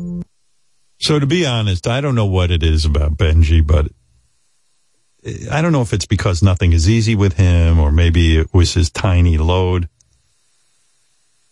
So 1.02 1.18
to 1.18 1.26
be 1.26 1.46
honest, 1.48 1.88
I 1.88 2.00
don't 2.00 2.14
know 2.14 2.28
what 2.28 2.52
it 2.52 2.62
is 2.62 2.86
about 2.86 3.18
Benji, 3.18 3.66
but 3.66 3.88
I 5.52 5.62
don't 5.62 5.72
know 5.72 5.82
if 5.82 5.94
it's 5.94 6.06
because 6.06 6.44
nothing 6.44 6.74
is 6.74 6.88
easy 6.88 7.16
with 7.16 7.38
him 7.38 7.80
or 7.80 7.92
maybe 7.92 8.38
it 8.38 8.54
was 8.54 8.76
his 8.76 8.92
tiny 8.92 9.40
load. 9.40 9.90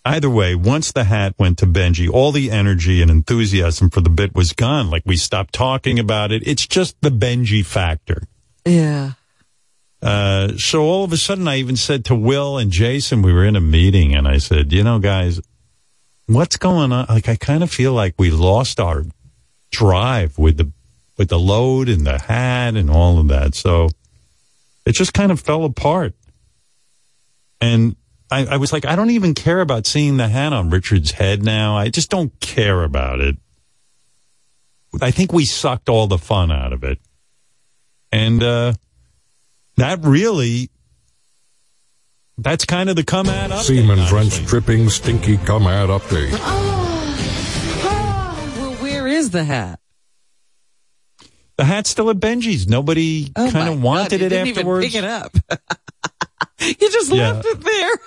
Either 0.06 0.30
way, 0.30 0.54
once 0.54 0.92
the 0.92 1.04
hat 1.04 1.34
went 1.40 1.58
to 1.58 1.66
Benji, 1.66 2.08
all 2.10 2.32
the 2.32 2.52
energy 2.52 3.02
and 3.02 3.10
enthusiasm 3.10 3.90
for 3.90 4.02
the 4.02 4.10
bit 4.10 4.36
was 4.36 4.54
gone. 4.54 4.92
Like 4.92 5.04
we 5.06 5.18
stopped 5.18 5.54
talking 5.54 5.98
about 5.98 6.32
it. 6.32 6.48
It's 6.48 6.68
just 6.68 6.96
the 7.02 7.10
Benji 7.10 7.66
factor. 7.66 8.22
Yeah. 8.66 9.14
Uh, 10.02 10.54
so 10.58 10.84
all 10.84 11.04
of 11.04 11.12
a 11.12 11.18
sudden, 11.18 11.48
I 11.48 11.58
even 11.58 11.76
said 11.76 12.06
to 12.06 12.16
Will 12.16 12.58
and 12.58 12.72
Jason, 12.72 13.24
we 13.24 13.34
were 13.34 13.44
in 13.44 13.56
a 13.56 13.62
meeting, 13.62 14.16
and 14.16 14.28
I 14.28 14.38
said, 14.38 14.72
you 14.72 14.84
know, 14.84 15.00
guys, 15.00 15.42
what's 16.28 16.56
going 16.56 16.94
on? 16.94 17.08
Like, 17.10 17.28
I 17.28 17.36
kind 17.36 17.64
of 17.64 17.72
feel 17.72 17.92
like 17.92 18.16
we 18.18 18.32
lost 18.32 18.80
our 18.80 19.04
drive 19.72 20.38
with 20.38 20.58
the 20.58 20.72
with 21.18 21.30
the 21.30 21.40
load 21.40 21.90
and 21.90 22.06
the 22.06 22.18
hat 22.18 22.76
and 22.76 22.90
all 22.90 23.20
of 23.20 23.28
that. 23.28 23.54
So 23.54 23.90
it 24.86 24.94
just 24.94 25.14
kind 25.14 25.32
of 25.32 25.40
fell 25.40 25.66
apart. 25.66 26.14
And 27.60 27.96
I, 28.32 28.46
I 28.46 28.58
was 28.58 28.72
like, 28.72 28.86
I 28.86 28.96
don't 28.96 29.10
even 29.10 29.34
care 29.34 29.60
about 29.60 29.86
seeing 29.86 30.18
the 30.18 30.30
hat 30.30 30.54
on 30.54 30.70
Richard's 30.70 31.12
head 31.12 31.44
now. 31.44 31.78
I 31.78 31.90
just 31.90 32.10
don't 32.10 32.38
care 32.40 32.84
about 32.84 33.20
it. 33.20 33.38
I 35.02 35.12
think 35.12 35.34
we 35.34 35.46
sucked 35.46 35.90
all 35.90 36.08
the 36.08 36.18
fun 36.18 36.52
out 36.52 36.74
of 36.74 36.84
it. 36.84 37.00
And 38.12 38.42
uh 38.42 38.74
that 39.78 40.00
really 40.04 40.70
that's 42.38 42.66
kind 42.66 42.90
of 42.90 42.96
the 42.96 43.04
come 43.04 43.28
at 43.28 43.52
up. 43.52 43.64
Semen 43.64 44.08
drenched, 44.08 44.46
dripping, 44.46 44.90
stinky 44.90 45.38
cum 45.38 45.64
hat 45.64 45.90
update. 45.90 46.69
The 49.32 49.44
hat? 49.44 49.80
The 51.58 51.66
hat's 51.66 51.90
still 51.90 52.10
at 52.10 52.18
Benji's. 52.18 52.68
Nobody 52.68 53.32
Oh 53.36 53.50
kind 53.52 53.70
of 53.70 53.82
wanted 53.82 54.12
God, 54.12 54.22
it 54.22 54.30
didn't 54.30 54.48
afterwards. 54.50 54.86
Even 54.86 55.02
pick 55.02 55.04
it 55.04 55.10
up. 55.10 55.36
you 56.60 56.90
just 56.92 57.12
Yeah. 57.12 57.32
left 57.32 57.46
it 57.46 57.60
there. 57.62 57.98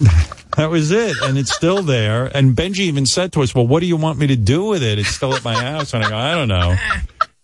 That 0.56 0.70
was 0.70 0.90
it. 0.90 1.16
And 1.22 1.38
it's 1.38 1.54
still 1.54 1.82
there. 1.82 2.24
And 2.36 2.56
Benji 2.56 2.80
even 2.80 3.06
said 3.06 3.32
to 3.34 3.42
us, 3.42 3.54
Well, 3.54 3.64
what 3.68 3.78
do 3.78 3.86
you 3.86 3.96
want 3.96 4.18
me 4.18 4.26
to 4.26 4.34
do 4.34 4.64
with 4.64 4.82
it? 4.82 4.98
It's 4.98 5.10
still 5.10 5.32
at 5.32 5.44
my 5.44 5.54
house. 5.54 5.94
And 5.94 6.02
I 6.02 6.08
go, 6.08 6.16
I 6.16 6.34
don't 6.34 6.48
know. 6.48 6.74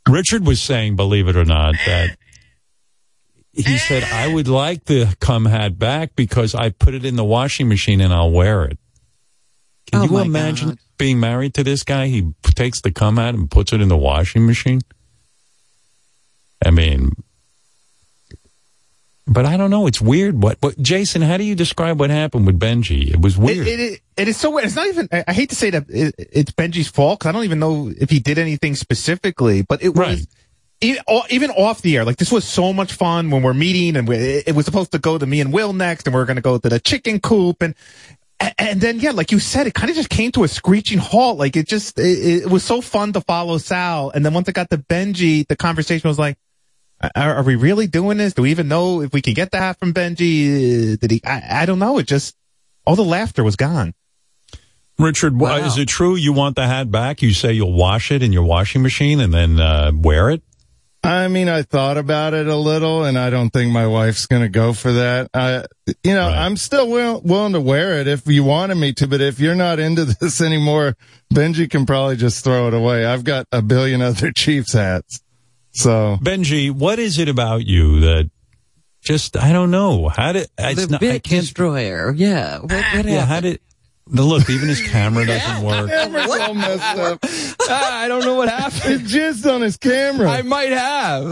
Richard 0.08 0.44
was 0.44 0.60
saying, 0.60 0.96
believe 0.96 1.28
it 1.28 1.36
or 1.36 1.44
not, 1.44 1.76
that 1.86 2.16
he 3.52 3.78
said, 3.78 4.02
I 4.02 4.26
would 4.34 4.48
like 4.48 4.86
the 4.86 5.14
cum 5.20 5.44
hat 5.44 5.78
back 5.78 6.16
because 6.16 6.56
I 6.56 6.70
put 6.70 6.92
it 6.94 7.04
in 7.04 7.14
the 7.14 7.22
washing 7.22 7.68
machine 7.68 8.00
and 8.00 8.12
I'll 8.12 8.32
wear 8.32 8.64
it. 8.64 8.78
Can 9.90 10.00
Oh 10.02 10.04
you 10.04 10.18
imagine 10.18 10.68
God. 10.70 10.78
being 10.98 11.20
married 11.20 11.54
to 11.54 11.62
this 11.64 11.82
guy? 11.82 12.06
He 12.08 12.32
takes 12.42 12.80
the 12.80 12.90
cum 12.90 13.18
out 13.18 13.34
and 13.34 13.50
puts 13.50 13.72
it 13.72 13.80
in 13.80 13.88
the 13.88 13.96
washing 13.96 14.46
machine. 14.46 14.80
I 16.64 16.70
mean, 16.70 17.10
but 19.26 19.46
I 19.46 19.56
don't 19.56 19.70
know. 19.70 19.86
It's 19.86 20.00
weird. 20.00 20.42
What, 20.42 20.58
what, 20.60 20.78
Jason, 20.80 21.22
how 21.22 21.36
do 21.38 21.44
you 21.44 21.54
describe 21.54 21.98
what 21.98 22.10
happened 22.10 22.46
with 22.46 22.58
Benji? 22.60 23.08
It 23.10 23.20
was 23.22 23.38
weird. 23.38 23.66
It, 23.66 23.80
it, 23.80 24.00
it 24.18 24.28
is 24.28 24.36
so 24.36 24.50
weird. 24.50 24.66
It's 24.66 24.76
not 24.76 24.86
even. 24.86 25.08
I, 25.10 25.24
I 25.28 25.32
hate 25.32 25.50
to 25.50 25.56
say 25.56 25.70
that 25.70 25.84
it, 25.88 26.14
it's 26.18 26.52
Benji's 26.52 26.88
fault 26.88 27.20
because 27.20 27.30
I 27.30 27.32
don't 27.32 27.44
even 27.44 27.58
know 27.58 27.90
if 27.98 28.10
he 28.10 28.18
did 28.20 28.38
anything 28.38 28.74
specifically. 28.74 29.62
But 29.62 29.82
it 29.82 29.94
was 29.94 30.26
e- 30.82 30.98
o- 31.08 31.24
even 31.30 31.50
off 31.52 31.80
the 31.80 31.96
air. 31.96 32.04
Like 32.04 32.18
this 32.18 32.30
was 32.30 32.44
so 32.44 32.72
much 32.74 32.92
fun 32.92 33.30
when 33.30 33.42
we're 33.42 33.54
meeting, 33.54 33.96
and 33.96 34.06
we, 34.06 34.16
it, 34.16 34.48
it 34.48 34.54
was 34.54 34.66
supposed 34.66 34.92
to 34.92 34.98
go 34.98 35.16
to 35.16 35.24
me 35.26 35.40
and 35.40 35.52
Will 35.54 35.72
next, 35.72 36.06
and 36.06 36.14
we 36.14 36.20
are 36.20 36.26
going 36.26 36.36
to 36.36 36.42
go 36.42 36.58
to 36.58 36.68
the 36.68 36.78
chicken 36.80 37.18
coop, 37.18 37.62
and 37.62 37.74
a- 37.74 37.76
and 38.40 38.80
then 38.80 39.00
yeah, 39.00 39.12
like 39.12 39.32
you 39.32 39.38
said, 39.38 39.66
it 39.66 39.74
kind 39.74 39.90
of 39.90 39.96
just 39.96 40.10
came 40.10 40.32
to 40.32 40.44
a 40.44 40.48
screeching 40.48 40.98
halt. 40.98 41.38
Like 41.38 41.56
it 41.56 41.66
just 41.68 41.98
it, 41.98 42.44
it 42.44 42.50
was 42.50 42.64
so 42.64 42.80
fun 42.80 43.12
to 43.14 43.20
follow 43.20 43.58
Sal, 43.58 44.10
and 44.10 44.24
then 44.24 44.34
once 44.34 44.48
it 44.48 44.54
got 44.54 44.70
to 44.70 44.78
Benji, 44.78 45.46
the 45.46 45.56
conversation 45.56 46.08
was 46.08 46.18
like. 46.18 46.36
Are, 47.16 47.34
are 47.34 47.42
we 47.42 47.56
really 47.56 47.86
doing 47.86 48.16
this? 48.16 48.32
Do 48.32 48.42
we 48.42 48.50
even 48.50 48.66
know 48.68 49.02
if 49.02 49.12
we 49.12 49.20
can 49.20 49.34
get 49.34 49.50
the 49.50 49.58
hat 49.58 49.78
from 49.78 49.92
Benji? 49.92 50.94
Uh, 50.94 50.96
Did 50.98 51.10
he? 51.10 51.20
I, 51.22 51.62
I 51.62 51.66
don't 51.66 51.78
know. 51.80 51.98
It 51.98 52.06
just 52.06 52.34
all 52.86 52.96
the 52.96 53.04
laughter 53.04 53.44
was 53.44 53.56
gone. 53.56 53.92
Richard, 54.98 55.34
wh- 55.38 55.66
is 55.66 55.76
it 55.76 55.88
true 55.88 56.14
you 56.14 56.32
want 56.32 56.56
the 56.56 56.66
hat 56.66 56.90
back? 56.90 57.20
You 57.20 57.34
say 57.34 57.52
you'll 57.52 57.74
wash 57.74 58.10
it 58.10 58.22
in 58.22 58.32
your 58.32 58.44
washing 58.44 58.80
machine 58.80 59.20
and 59.20 59.34
then 59.34 59.60
uh, 59.60 59.90
wear 59.94 60.30
it? 60.30 60.42
I 61.04 61.28
mean, 61.28 61.50
I 61.50 61.62
thought 61.62 61.98
about 61.98 62.32
it 62.32 62.46
a 62.46 62.56
little, 62.56 63.04
and 63.04 63.18
I 63.18 63.28
don't 63.28 63.50
think 63.50 63.70
my 63.70 63.86
wife's 63.86 64.24
going 64.26 64.40
to 64.40 64.48
go 64.48 64.72
for 64.72 64.90
that. 64.92 65.28
I, 65.34 65.66
you 66.02 66.14
know, 66.14 66.26
I'm 66.26 66.56
still 66.56 66.88
will, 66.88 67.20
willing 67.20 67.52
to 67.52 67.60
wear 67.60 68.00
it 68.00 68.08
if 68.08 68.26
you 68.26 68.42
wanted 68.42 68.76
me 68.76 68.94
to, 68.94 69.06
but 69.06 69.20
if 69.20 69.38
you're 69.38 69.54
not 69.54 69.78
into 69.78 70.04
this 70.20 70.40
anymore, 70.40 70.96
Benji 71.32 71.70
can 71.70 71.84
probably 71.84 72.16
just 72.16 72.42
throw 72.42 72.68
it 72.68 72.74
away. 72.74 73.04
I've 73.04 73.24
got 73.24 73.46
a 73.52 73.60
billion 73.60 74.00
other 74.00 74.32
Chiefs 74.36 74.72
hats. 74.72 75.20
So, 75.72 76.16
Benji, 76.22 76.70
what 76.70 76.98
is 76.98 77.18
it 77.18 77.28
about 77.28 77.66
you 77.66 78.00
that 78.00 78.30
just 79.02 79.36
I 79.36 79.52
don't 79.52 79.70
know 79.70 80.08
how 80.08 80.32
did 80.32 80.48
the 80.56 80.96
bit 80.98 81.22
destroyer. 81.22 82.12
Yeah. 82.16 82.60
What, 82.60 82.70
what 82.70 83.04
yeah 83.04 83.26
happened? 83.26 83.28
how 83.28 83.40
did 83.40 83.60
the 84.06 84.22
look 84.22 84.50
even 84.50 84.68
his 84.68 84.86
camera 84.88 85.24
doesn't 85.26 85.64
work. 85.64 85.88
camera's 85.90 86.30
all 86.30 86.54
messed 86.54 86.98
up. 86.98 87.18
Ah, 87.68 88.00
I 88.00 88.08
don't 88.08 88.22
know 88.24 88.34
what 88.34 88.48
happened. 88.50 89.00
He 89.00 89.06
jizzed 89.18 89.50
on 89.50 89.62
his 89.62 89.76
camera. 89.78 90.28
I 90.30 90.42
might 90.42 90.72
have. 90.72 91.24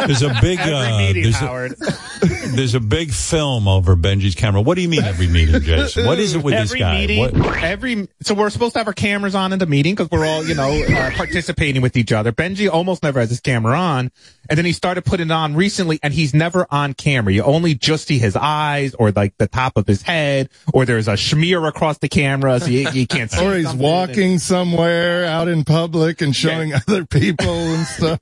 There's 0.06 0.22
a 0.22 0.36
big 0.40 0.58
uh, 0.60 0.98
meeting, 0.98 1.22
there's, 1.24 1.36
Howard. 1.36 1.72
A, 1.72 2.26
there's 2.54 2.74
a 2.74 2.80
big 2.80 3.12
film 3.12 3.66
over 3.68 3.96
Benji's 3.96 4.34
camera. 4.34 4.60
What 4.60 4.74
do 4.74 4.82
you 4.82 4.88
mean 4.88 5.02
every 5.02 5.26
meeting, 5.26 5.60
Jason? 5.62 6.06
What 6.06 6.18
is 6.18 6.34
it 6.34 6.42
with 6.42 6.54
every 6.54 6.78
this 6.78 6.78
guy? 6.78 7.00
meeting, 7.00 7.18
What- 7.18 7.56
every 7.62 8.08
so 8.22 8.34
we're 8.34 8.50
supposed 8.50 8.74
to 8.74 8.78
have 8.80 8.86
our 8.86 8.92
cameras 8.92 9.34
on 9.34 9.52
in 9.52 9.58
the 9.58 9.66
meeting 9.66 9.94
because 9.94 10.10
we're 10.10 10.26
all 10.26 10.44
you 10.44 10.54
know 10.54 10.70
uh, 10.82 11.10
participating 11.12 11.80
with 11.82 11.96
each 11.96 12.12
other. 12.12 12.32
Benji 12.32 12.70
almost 12.70 13.02
never 13.02 13.20
has 13.20 13.30
his 13.30 13.40
camera 13.40 13.78
on, 13.78 14.10
and 14.50 14.58
then 14.58 14.66
he 14.66 14.72
started 14.72 15.04
putting 15.06 15.28
it 15.28 15.32
on 15.32 15.54
recently, 15.54 15.98
and 16.02 16.12
he's 16.12 16.34
never 16.34 16.66
on 16.70 16.92
camera. 16.92 17.32
You 17.32 17.44
only 17.44 17.74
just 17.74 18.08
see 18.08 18.18
his 18.18 18.36
eyes 18.36 18.92
or 18.94 19.12
like 19.12 19.34
the 19.38 19.46
top 19.46 19.76
of 19.76 19.86
his 19.86 20.02
head, 20.02 20.50
or 20.74 20.84
there's 20.84 21.08
a 21.08 21.16
smear 21.16 21.64
across 21.66 21.96
the 21.98 22.08
camera, 22.08 22.60
so 22.60 22.66
you, 22.66 22.90
you 22.90 23.06
can't 23.06 23.30
see. 23.30 23.42
or 23.42 23.54
he's 23.56 23.66
something. 23.68 23.80
walking 23.86 24.38
somewhere 24.38 25.24
out 25.24 25.48
in 25.48 25.64
public 25.64 26.20
and 26.20 26.36
showing 26.36 26.72
other 26.88 27.06
people 27.06 27.48
and 27.48 27.86
stuff. 27.86 28.20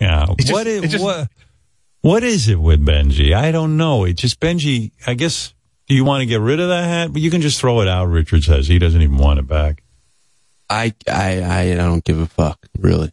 Yeah. 0.00 0.26
Just- 0.40 0.52
what 0.52 0.66
is 0.66 0.90
just- 0.90 1.04
what 1.04 1.28
what 2.00 2.22
is 2.24 2.48
it 2.48 2.60
with 2.60 2.84
Benji? 2.84 3.32
I 3.34 3.52
don't 3.52 3.76
know. 3.76 4.04
It 4.04 4.14
just 4.14 4.40
Benji. 4.40 4.90
I 5.06 5.14
guess. 5.14 5.54
Do 5.86 5.94
you 5.94 6.04
want 6.04 6.22
to 6.22 6.26
get 6.26 6.40
rid 6.40 6.60
of 6.60 6.68
that 6.68 6.84
hat? 6.84 7.12
But 7.12 7.20
you 7.22 7.30
can 7.30 7.42
just 7.42 7.60
throw 7.60 7.80
it 7.82 7.88
out. 7.88 8.06
Richard 8.06 8.42
says 8.42 8.66
he 8.66 8.78
doesn't 8.78 9.00
even 9.02 9.18
want 9.18 9.38
it 9.38 9.46
back. 9.46 9.82
I, 10.70 10.94
I, 11.06 11.44
I 11.44 11.74
don't 11.74 12.02
give 12.02 12.18
a 12.18 12.26
fuck, 12.26 12.58
really. 12.78 13.12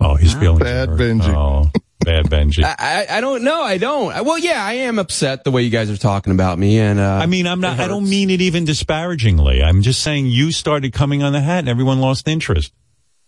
Oh, 0.00 0.14
he's 0.14 0.34
feeling 0.34 0.60
Bad 0.60 0.90
hurt. 0.90 0.98
Benji. 1.00 1.34
Oh, 1.34 1.70
bad 2.04 2.26
Benji. 2.26 2.62
I, 2.64 3.06
I, 3.10 3.18
I 3.18 3.20
don't 3.20 3.42
know. 3.42 3.62
I 3.62 3.78
don't. 3.78 4.12
I- 4.12 4.20
Well, 4.20 4.38
yeah, 4.38 4.64
I 4.64 4.74
am 4.74 4.98
upset 4.98 5.42
the 5.44 5.50
way 5.50 5.62
you 5.62 5.70
guys 5.70 5.90
are 5.90 5.96
talking 5.96 6.32
about 6.32 6.58
me, 6.58 6.78
and 6.78 7.00
uh, 7.00 7.18
I 7.20 7.26
mean, 7.26 7.46
I'm 7.48 7.60
not. 7.60 7.80
I 7.80 7.88
don't 7.88 8.08
mean 8.08 8.30
it 8.30 8.40
even 8.40 8.64
disparagingly. 8.64 9.62
I'm 9.62 9.82
just 9.82 10.02
saying 10.02 10.26
you 10.26 10.52
started 10.52 10.92
coming 10.92 11.22
on 11.22 11.32
the 11.32 11.40
hat 11.40 11.60
and 11.60 11.68
everyone 11.68 12.00
lost 12.00 12.28
interest. 12.28 12.72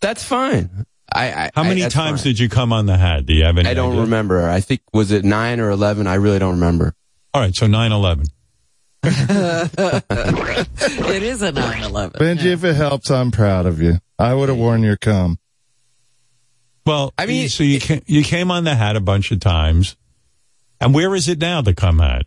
That's 0.01 0.23
fine. 0.25 0.87
I, 1.13 1.33
I 1.33 1.51
How 1.57 1.65
many 1.65 1.85
I, 1.85 1.89
times 1.89 2.21
fine. 2.23 2.31
did 2.31 2.39
you 2.39 2.49
come 2.49 2.73
on 2.73 2.87
the 2.87 2.97
hat? 2.97 3.27
Do 3.27 3.35
you 3.35 3.43
have 3.45 3.59
any? 3.59 3.69
I 3.69 3.75
don't 3.75 3.91
idea? 3.91 4.03
remember. 4.03 4.49
I 4.49 4.61
think 4.61 4.81
was 4.93 5.11
it 5.11 5.25
nine 5.25 5.59
or 5.59 5.71
eleven. 5.71 6.07
I 6.07 6.15
really 6.15 6.39
don't 6.39 6.55
remember. 6.55 6.95
All 7.35 7.41
right, 7.43 7.55
so 7.55 7.67
9/11. 7.67 8.29
it 9.03 9.13
is 11.23 11.43
a 11.43 11.53
9/11. 11.53 12.13
Benji, 12.13 12.47
if 12.47 12.65
it 12.65 12.77
helps, 12.77 13.11
I'm 13.11 13.31
proud 13.31 13.67
of 13.67 13.81
you. 13.81 13.99
I 14.19 14.35
would 14.35 14.49
have 14.49 14.59
worn 14.59 14.83
your 14.83 14.97
cum. 14.97 15.39
Well, 16.91 17.15
I 17.17 17.27
mean- 17.27 17.49
so 17.49 17.63
you 17.63 17.79
came, 17.79 18.03
you 18.07 18.25
came 18.25 18.51
on 18.51 18.65
the 18.65 18.75
hat 18.75 18.97
a 18.97 19.01
bunch 19.01 19.31
of 19.31 19.39
times, 19.39 19.97
and 20.81 20.93
where 20.93 21.15
is 21.15 21.29
it 21.29 21.39
now? 21.39 21.61
The 21.63 21.73
cum 21.73 22.01
hat. 22.01 22.27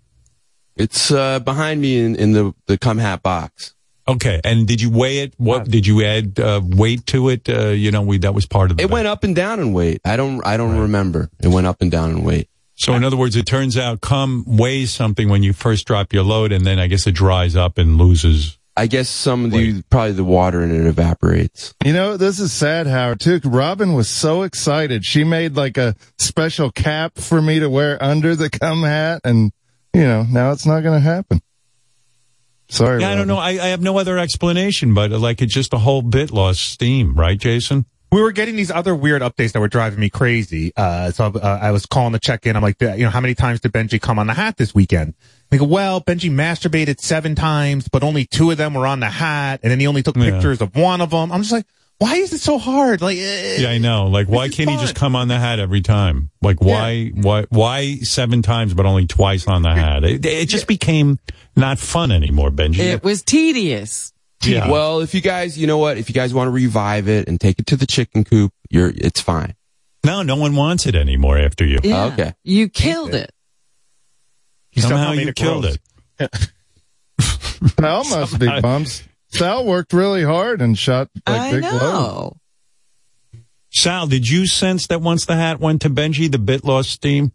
It's 0.77 1.11
uh, 1.11 1.39
behind 1.39 1.81
me 1.81 1.99
in, 1.99 2.15
in 2.15 2.31
the 2.31 2.53
the 2.67 2.77
cum 2.77 2.97
hat 2.97 3.21
box. 3.21 3.75
Okay, 4.07 4.39
and 4.45 4.65
did 4.65 4.81
you 4.81 4.89
weigh 4.89 5.19
it? 5.19 5.33
What 5.37 5.65
did 5.65 5.85
you 5.85 6.03
add 6.05 6.39
uh, 6.39 6.61
weight 6.63 7.05
to 7.07 7.27
it? 7.29 7.49
Uh, 7.49 7.69
you 7.69 7.91
know, 7.91 8.01
we 8.03 8.19
that 8.19 8.33
was 8.33 8.45
part 8.45 8.71
of 8.71 8.77
the. 8.77 8.83
It 8.83 8.89
went 8.89 9.05
up 9.05 9.25
and 9.25 9.35
down 9.35 9.59
in 9.59 9.73
weight. 9.73 9.99
I 10.05 10.15
don't 10.15 10.45
I 10.47 10.55
don't 10.55 10.77
remember. 10.77 11.29
It 11.41 11.49
went 11.49 11.67
up 11.67 11.81
and 11.81 11.91
down 11.91 12.11
in 12.11 12.23
weight. 12.23 12.47
So 12.75 12.93
in 12.93 13.03
other 13.03 13.17
words, 13.17 13.35
it 13.35 13.45
turns 13.45 13.77
out 13.77 13.99
cum 14.01 14.45
weighs 14.47 14.91
something 14.91 15.27
when 15.29 15.43
you 15.43 15.51
first 15.53 15.85
drop 15.85 16.13
your 16.13 16.23
load, 16.23 16.53
and 16.53 16.65
then 16.65 16.79
I 16.79 16.87
guess 16.87 17.05
it 17.05 17.11
dries 17.15 17.55
up 17.55 17.77
and 17.77 17.97
loses. 17.97 18.57
I 18.75 18.87
guess 18.87 19.07
some 19.07 19.45
of 19.45 19.51
the 19.51 19.83
probably 19.83 20.13
the 20.13 20.23
water 20.23 20.63
in 20.63 20.71
it 20.71 20.87
evaporates. 20.87 21.75
You 21.85 21.93
know, 21.93 22.17
this 22.17 22.39
is 22.39 22.51
sad, 22.51 22.87
Howard, 22.87 23.19
too. 23.19 23.39
Robin 23.43 23.93
was 23.93 24.09
so 24.09 24.41
excited. 24.41 25.05
She 25.05 25.23
made 25.23 25.55
like 25.55 25.77
a 25.77 25.95
special 26.17 26.71
cap 26.71 27.17
for 27.17 27.41
me 27.41 27.59
to 27.59 27.69
wear 27.69 28.01
under 28.01 28.35
the 28.35 28.49
cum 28.49 28.81
hat. 28.81 29.21
And, 29.23 29.51
you 29.93 30.03
know, 30.03 30.23
now 30.23 30.51
it's 30.51 30.65
not 30.65 30.81
going 30.81 30.99
to 30.99 31.07
happen. 31.07 31.41
Sorry. 32.69 33.01
Yeah, 33.01 33.11
I 33.11 33.15
don't 33.15 33.27
know. 33.27 33.37
I, 33.37 33.49
I 33.49 33.67
have 33.67 33.81
no 33.81 33.99
other 33.99 34.17
explanation, 34.17 34.95
but 34.95 35.11
uh, 35.11 35.19
like 35.19 35.43
it's 35.43 35.53
just 35.53 35.73
a 35.73 35.77
whole 35.77 36.01
bit 36.01 36.31
lost 36.31 36.61
steam, 36.61 37.13
right, 37.13 37.37
Jason? 37.37 37.85
we 38.13 38.21
were 38.21 38.31
getting 38.31 38.55
these 38.55 38.69
other 38.69 38.95
weird 38.95 39.23
updates 39.23 39.53
that 39.53 39.59
were 39.59 39.67
driving 39.67 39.99
me 39.99 40.07
crazy. 40.09 40.71
Uh, 40.77 41.09
so 41.09 41.25
uh, 41.25 41.59
I 41.61 41.71
was 41.71 41.87
calling 41.87 42.13
to 42.13 42.19
check 42.19 42.45
in. 42.45 42.55
I'm 42.55 42.61
like, 42.61 42.79
you 42.79 42.97
know, 42.97 43.09
how 43.09 43.19
many 43.19 43.33
times 43.33 43.59
did 43.59 43.71
Benji 43.71 43.99
come 43.99 44.19
on 44.19 44.27
the 44.27 44.35
hat 44.35 44.57
this 44.57 44.75
weekend? 44.75 45.15
They 45.53 45.59
go, 45.59 45.65
well, 45.65 46.01
Benji 46.01 46.31
masturbated 46.31 46.99
seven 46.99 47.35
times, 47.35 47.87
but 47.87 48.01
only 48.01 48.25
two 48.25 48.49
of 48.49 48.57
them 48.57 48.73
were 48.73 48.87
on 48.87 48.99
the 49.01 49.05
hat, 49.09 49.59
and 49.61 49.69
then 49.71 49.79
he 49.79 49.85
only 49.85 50.01
took 50.01 50.17
Yeah. 50.17 50.31
pictures 50.31 50.61
of 50.61 50.75
one 50.75 50.99
of 50.99 51.11
them. 51.11 51.31
I'm 51.31 51.41
just 51.43 51.51
like, 51.51 51.67
why 51.99 52.15
is 52.15 52.33
it 52.33 52.39
so 52.41 52.57
hard? 52.57 53.03
Like, 53.03 53.19
eh, 53.19 53.57
Yeah, 53.59 53.69
I 53.69 53.77
know. 53.77 54.07
Like, 54.07 54.27
why 54.27 54.49
can't 54.49 54.67
he 54.67 54.77
just 54.77 54.95
come 54.95 55.15
on 55.15 55.27
the 55.27 55.37
hat 55.37 55.59
every 55.59 55.81
time? 55.81 56.31
Like, 56.41 56.59
why, 56.59 57.11
why, 57.13 57.45
why 57.49 57.97
seven 57.97 58.41
times 58.41 58.73
but 58.73 58.87
only 58.87 59.05
twice 59.05 59.45
on 59.47 59.61
the 59.61 59.75
hat? 59.75 60.03
It, 60.03 60.25
it 60.25 60.49
just 60.49 60.65
became 60.65 61.19
not 61.55 61.77
fun 61.77 62.11
anymore, 62.11 62.49
Benji. 62.49 62.79
It 62.79 63.03
was 63.03 63.21
tedious. 63.21 64.11
Yeah. 64.43 64.71
Well, 64.71 65.01
if 65.01 65.13
you 65.13 65.21
guys, 65.21 65.55
you 65.55 65.67
know 65.67 65.77
what, 65.77 65.97
if 65.99 66.09
you 66.09 66.15
guys 66.15 66.33
want 66.33 66.47
to 66.47 66.51
revive 66.51 67.07
it 67.07 67.27
and 67.27 67.39
take 67.39 67.59
it 67.59 67.67
to 67.67 67.75
the 67.75 67.85
chicken 67.85 68.23
coop, 68.23 68.51
you're 68.71 68.89
it's 68.89 69.21
fine. 69.21 69.53
no, 70.03 70.23
no 70.23 70.35
one 70.35 70.55
wants 70.55 70.87
it 70.87 70.95
anymore 70.95 71.37
after 71.37 71.63
you. 71.63 71.77
Yeah. 71.83 72.05
Okay. 72.05 72.33
You 72.43 72.69
killed 72.69 73.13
it. 73.13 73.31
He 74.73 74.81
Somehow 74.81 74.97
somehow 74.97 75.11
you 75.13 75.33
killed 75.33 75.63
gross. 75.63 75.77
it. 76.19 76.51
Sal 77.79 78.03
must 78.05 78.39
be 78.39 78.47
bumps. 78.61 79.03
Sal 79.29 79.65
worked 79.65 79.93
really 79.93 80.23
hard 80.23 80.61
and 80.61 80.77
shot 80.77 81.09
like 81.27 81.41
I 81.41 81.51
big 81.51 81.63
loads. 81.63 81.73
know. 81.83 82.37
Sal, 83.69 84.07
did 84.07 84.29
you 84.29 84.45
sense 84.45 84.87
that 84.87 85.01
once 85.01 85.25
the 85.25 85.35
hat 85.35 85.59
went 85.59 85.81
to 85.81 85.89
Benji, 85.89 86.31
the 86.31 86.37
bit 86.37 86.63
lost 86.63 86.89
steam? 86.91 87.31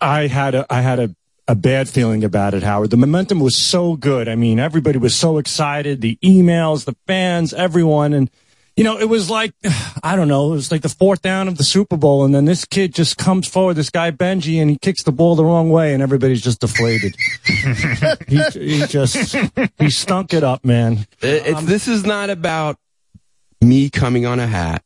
I 0.00 0.26
had 0.26 0.54
a 0.54 0.66
I 0.70 0.80
had 0.80 0.98
a, 0.98 1.14
a 1.48 1.54
bad 1.54 1.88
feeling 1.88 2.24
about 2.24 2.54
it, 2.54 2.62
Howard. 2.62 2.90
The 2.90 2.96
momentum 2.96 3.40
was 3.40 3.56
so 3.56 3.96
good. 3.96 4.28
I 4.28 4.34
mean, 4.34 4.58
everybody 4.58 4.98
was 4.98 5.14
so 5.14 5.38
excited. 5.38 6.00
The 6.00 6.18
emails, 6.24 6.84
the 6.84 6.96
fans, 7.06 7.52
everyone, 7.52 8.12
and 8.14 8.30
you 8.76 8.84
know, 8.84 8.98
it 8.98 9.04
was 9.08 9.28
like 9.30 9.52
I 10.02 10.16
don't 10.16 10.28
know, 10.28 10.46
it 10.52 10.56
was 10.56 10.70
like 10.72 10.82
the 10.82 10.88
fourth 10.88 11.22
down 11.22 11.48
of 11.48 11.56
the 11.58 11.64
Super 11.64 11.96
Bowl, 11.96 12.24
and 12.24 12.34
then 12.34 12.44
this 12.44 12.64
kid 12.64 12.94
just 12.94 13.16
comes 13.18 13.46
forward, 13.48 13.74
this 13.74 13.90
guy 13.90 14.10
Benji, 14.10 14.60
and 14.60 14.70
he 14.70 14.78
kicks 14.78 15.02
the 15.02 15.12
ball 15.12 15.34
the 15.36 15.44
wrong 15.44 15.70
way, 15.70 15.92
and 15.94 16.02
everybody's 16.02 16.40
just 16.42 16.60
deflated. 16.60 17.14
he, 18.28 18.42
he 18.52 18.86
just 18.86 19.36
he 19.78 19.90
stunk 19.90 20.32
it 20.34 20.42
up, 20.44 20.64
man. 20.64 21.06
It- 21.20 21.46
it's, 21.46 21.58
um, 21.58 21.66
this 21.66 21.88
is 21.88 22.04
not 22.04 22.30
about 22.30 22.76
me 23.60 23.90
coming 23.90 24.26
on 24.26 24.40
a 24.40 24.46
hat. 24.46 24.82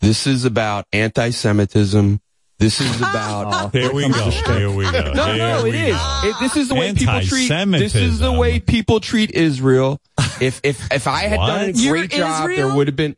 This 0.00 0.26
is 0.26 0.44
about 0.44 0.86
anti-Semitism. 0.92 2.20
This 2.62 2.80
is 2.80 2.96
about. 2.98 3.52
Oh, 3.52 3.68
Here 3.76 3.92
we 3.92 4.08
go. 4.08 4.30
Here 4.30 4.70
we 4.70 4.84
go. 4.84 5.12
No, 5.14 5.26
Here 5.26 5.36
no, 5.36 5.66
it 5.66 5.74
is. 5.74 5.96
It, 6.22 6.36
this 6.38 6.56
is 6.56 6.68
the 6.68 6.76
way 6.76 6.94
people 6.94 7.20
treat. 7.20 7.48
This 7.48 7.96
is 7.96 8.20
the 8.20 8.30
way 8.30 8.60
people 8.60 9.00
treat 9.00 9.32
Israel. 9.32 10.00
If 10.40 10.60
if 10.62 10.92
if 10.92 11.08
I 11.08 11.22
had 11.22 11.38
done 11.38 11.70
a 11.70 11.72
great 11.72 11.82
You're 11.82 12.06
job, 12.06 12.50
Israel? 12.50 12.68
there 12.68 12.76
would 12.76 12.86
have 12.86 12.94
been. 12.94 13.16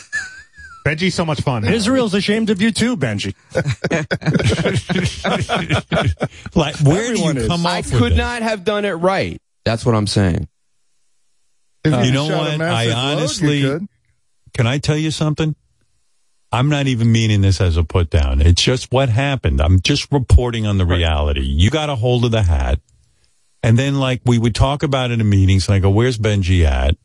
Benji's 0.87 1.15
so 1.15 1.27
much 1.27 1.43
fun. 1.43 1.69
Israel's 1.69 2.15
ashamed 2.15 2.49
of 2.49 2.63
you 2.63 2.73
too, 2.73 2.97
Benji. 2.97 3.35
Like, 6.55 6.77
where 6.81 7.11
Everyone 7.11 7.35
do 7.35 7.41
you 7.41 7.45
is. 7.45 7.49
come 7.49 7.67
I 7.67 7.79
off 7.81 7.91
with 7.91 7.99
could 8.01 8.13
this? 8.13 8.19
not 8.19 8.41
have 8.43 8.65
done 8.65 8.85
it 8.87 8.93
right. 8.93 9.41
That's 9.65 9.85
what 9.85 9.95
I'm 9.95 10.07
saying. 10.07 10.49
If 11.85 12.07
you 12.07 12.13
know 12.13 12.29
shot 12.29 12.55
a 12.55 12.59
what? 12.59 12.63
I 12.63 12.91
honestly, 12.93 13.63
could. 13.63 13.87
can 14.55 14.67
I 14.67 14.79
tell 14.79 14.97
you 14.97 15.11
something? 15.11 15.55
I'm 16.53 16.69
not 16.69 16.87
even 16.89 17.13
meaning 17.13 17.43
this 17.43 17.61
as 17.61 17.77
a 17.77 17.85
put 17.85 18.11
down. 18.11 18.41
It's 18.41 18.63
just 18.63 18.91
what 18.93 19.09
happened. 19.09 19.61
I'm 19.61 19.81
just 19.81 20.11
reporting 20.11 20.67
on 20.67 20.79
the 20.79 20.87
reality. 20.87 21.43
You 21.43 21.71
got 21.71 21.89
a 21.91 21.95
hold 21.95 22.25
of 22.25 22.33
the 22.33 22.43
hat. 22.43 22.81
And 23.63 23.79
then 23.79 23.97
like 24.01 24.21
we 24.25 24.39
would 24.39 24.55
talk 24.55 24.83
about 24.83 25.11
it 25.11 25.21
in 25.21 25.29
meetings 25.29 25.69
and 25.69 25.75
I 25.77 25.79
go, 25.79 25.91
where's 25.91 26.19
Benji 26.19 26.65
at? 26.65 26.97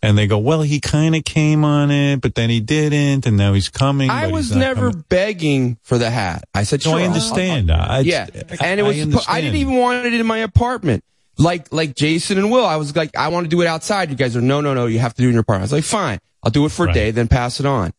And 0.00 0.16
they 0.16 0.26
go, 0.28 0.38
well, 0.38 0.62
he 0.62 0.80
kind 0.80 1.16
of 1.16 1.24
came 1.24 1.64
on 1.64 1.90
it, 1.90 2.20
but 2.20 2.34
then 2.36 2.50
he 2.50 2.60
didn't. 2.60 3.26
And 3.26 3.36
now 3.36 3.52
he's 3.54 3.68
coming. 3.68 4.10
I 4.10 4.28
was 4.28 4.54
never 4.54 4.90
coming." 4.90 5.04
begging 5.08 5.78
for 5.82 5.98
the 5.98 6.08
hat. 6.10 6.44
I 6.54 6.62
said, 6.64 6.84
No, 6.84 6.90
sure. 6.92 6.98
I 6.98 7.02
I'll- 7.02 7.08
understand. 7.08 7.70
I'll- 7.72 7.90
I- 7.92 8.00
yeah, 8.00 8.26
and 8.60 8.78
it 8.78 8.82
was. 8.84 9.26
I 9.26 9.38
I, 9.38 9.40
didn't 9.40 9.56
even 9.56 9.74
want 9.76 10.06
it 10.06 10.12
in 10.14 10.24
my 10.26 10.38
apartment. 10.38 11.02
Like 11.36 11.72
like 11.72 11.94
Jason 11.96 12.38
and 12.38 12.50
Will, 12.50 12.64
I 12.64 12.76
was 12.76 12.94
like, 12.94 13.16
I 13.16 13.28
want 13.28 13.44
to 13.44 13.48
do 13.48 13.60
it 13.62 13.66
outside. 13.66 14.10
You 14.10 14.16
guys 14.16 14.36
are 14.36 14.40
no, 14.40 14.60
no, 14.60 14.74
no. 14.74 14.86
You 14.86 14.98
have 15.00 15.14
to 15.14 15.22
do 15.22 15.26
it 15.26 15.30
in 15.30 15.34
your 15.34 15.40
apartment. 15.42 15.62
I 15.72 15.74
was 15.76 15.84
like, 15.84 15.84
fine, 15.84 16.18
I'll 16.44 16.50
do 16.50 16.64
it 16.64 16.70
for 16.72 16.84
a 16.84 16.86
Right. 16.86 16.94
day, 16.94 17.10
then 17.12 17.26
pass 17.28 17.58
it 17.60 17.66
on. 17.66 17.92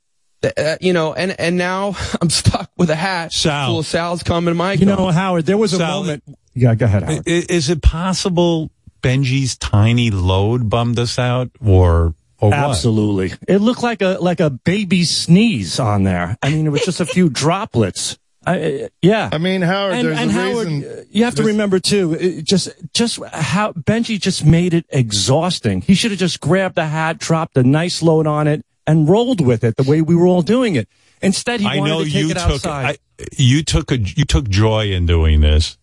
Uh, 0.43 0.77
you 0.79 0.93
know, 0.93 1.13
and 1.13 1.37
and 1.39 1.57
now 1.57 1.95
I'm 2.21 2.29
stuck 2.29 2.69
with 2.77 2.89
a 2.89 2.95
hat 2.95 3.33
Sal. 3.33 3.67
full 3.67 3.79
of 3.79 3.85
Sal's 3.85 4.23
coming 4.23 4.55
my. 4.55 4.73
You 4.73 4.85
know, 4.85 5.11
Howard, 5.11 5.45
there 5.45 5.57
was 5.57 5.73
a 5.73 5.77
Sal, 5.77 5.99
moment. 6.01 6.23
Yeah, 6.53 6.75
go 6.75 6.85
ahead, 6.85 7.03
Howard. 7.03 7.23
i- 7.27 7.45
Is 7.49 7.69
it 7.69 7.81
possible 7.81 8.71
Benji's 9.01 9.57
tiny 9.57 10.11
load 10.11 10.69
bummed 10.69 10.97
us 10.99 11.19
out 11.19 11.51
or 11.65 12.13
or 12.39 12.49
what? 12.51 12.53
Absolutely. 12.53 13.33
It 13.47 13.57
looked 13.59 13.83
like 13.83 14.01
a 14.01 14.17
like 14.21 14.39
a 14.39 14.49
baby 14.49 15.03
sneeze 15.03 15.79
on 15.79 16.03
there. 16.03 16.37
I 16.41 16.49
mean, 16.51 16.65
it 16.65 16.69
was 16.69 16.85
just 16.85 16.99
a 17.01 17.05
few 17.05 17.29
droplets. 17.41 18.17
I, 18.47 18.83
uh, 18.83 18.87
yeah. 19.01 19.29
I 19.33 19.37
mean, 19.37 19.61
Howard, 19.61 19.93
and, 19.95 20.07
there's 20.07 20.17
and 20.19 20.29
a 20.31 20.33
Howard, 20.33 20.67
reason. 20.67 20.99
uh, 20.99 21.03
you 21.11 21.25
have 21.25 21.35
to 21.35 21.43
remember 21.43 21.79
too, 21.79 22.13
it 22.13 22.45
just 22.45 22.69
just 22.93 23.19
how 23.33 23.73
Benji 23.73 24.19
just 24.19 24.45
made 24.45 24.73
it 24.73 24.85
exhausting. 24.89 25.81
He 25.81 25.93
should 25.93 26.11
have 26.11 26.19
just 26.21 26.39
grabbed 26.39 26.75
the 26.75 26.85
hat, 26.85 27.17
dropped 27.17 27.57
a 27.57 27.63
nice 27.63 28.01
load 28.01 28.25
on 28.27 28.47
it, 28.47 28.65
and 28.89 29.07
rolled 29.07 29.39
with 29.45 29.63
it 29.63 29.75
the 29.77 29.83
way 29.83 30.01
we 30.01 30.15
were 30.15 30.25
all 30.25 30.41
doing 30.41 30.75
it. 30.75 30.87
Instead, 31.21 31.59
he 31.59 31.67
I 31.67 31.77
wanted 31.77 31.89
know 31.91 32.03
to 32.03 32.09
take 32.09 32.23
you 32.23 32.31
it 32.31 32.33
took 32.37 32.51
outside. 32.51 32.97
I, 33.19 33.25
you 33.37 33.61
took 33.63 33.91
a 33.91 33.99
you 33.99 34.25
took 34.25 34.49
joy 34.49 34.91
in 34.91 35.05
doing 35.05 35.41
this. 35.41 35.77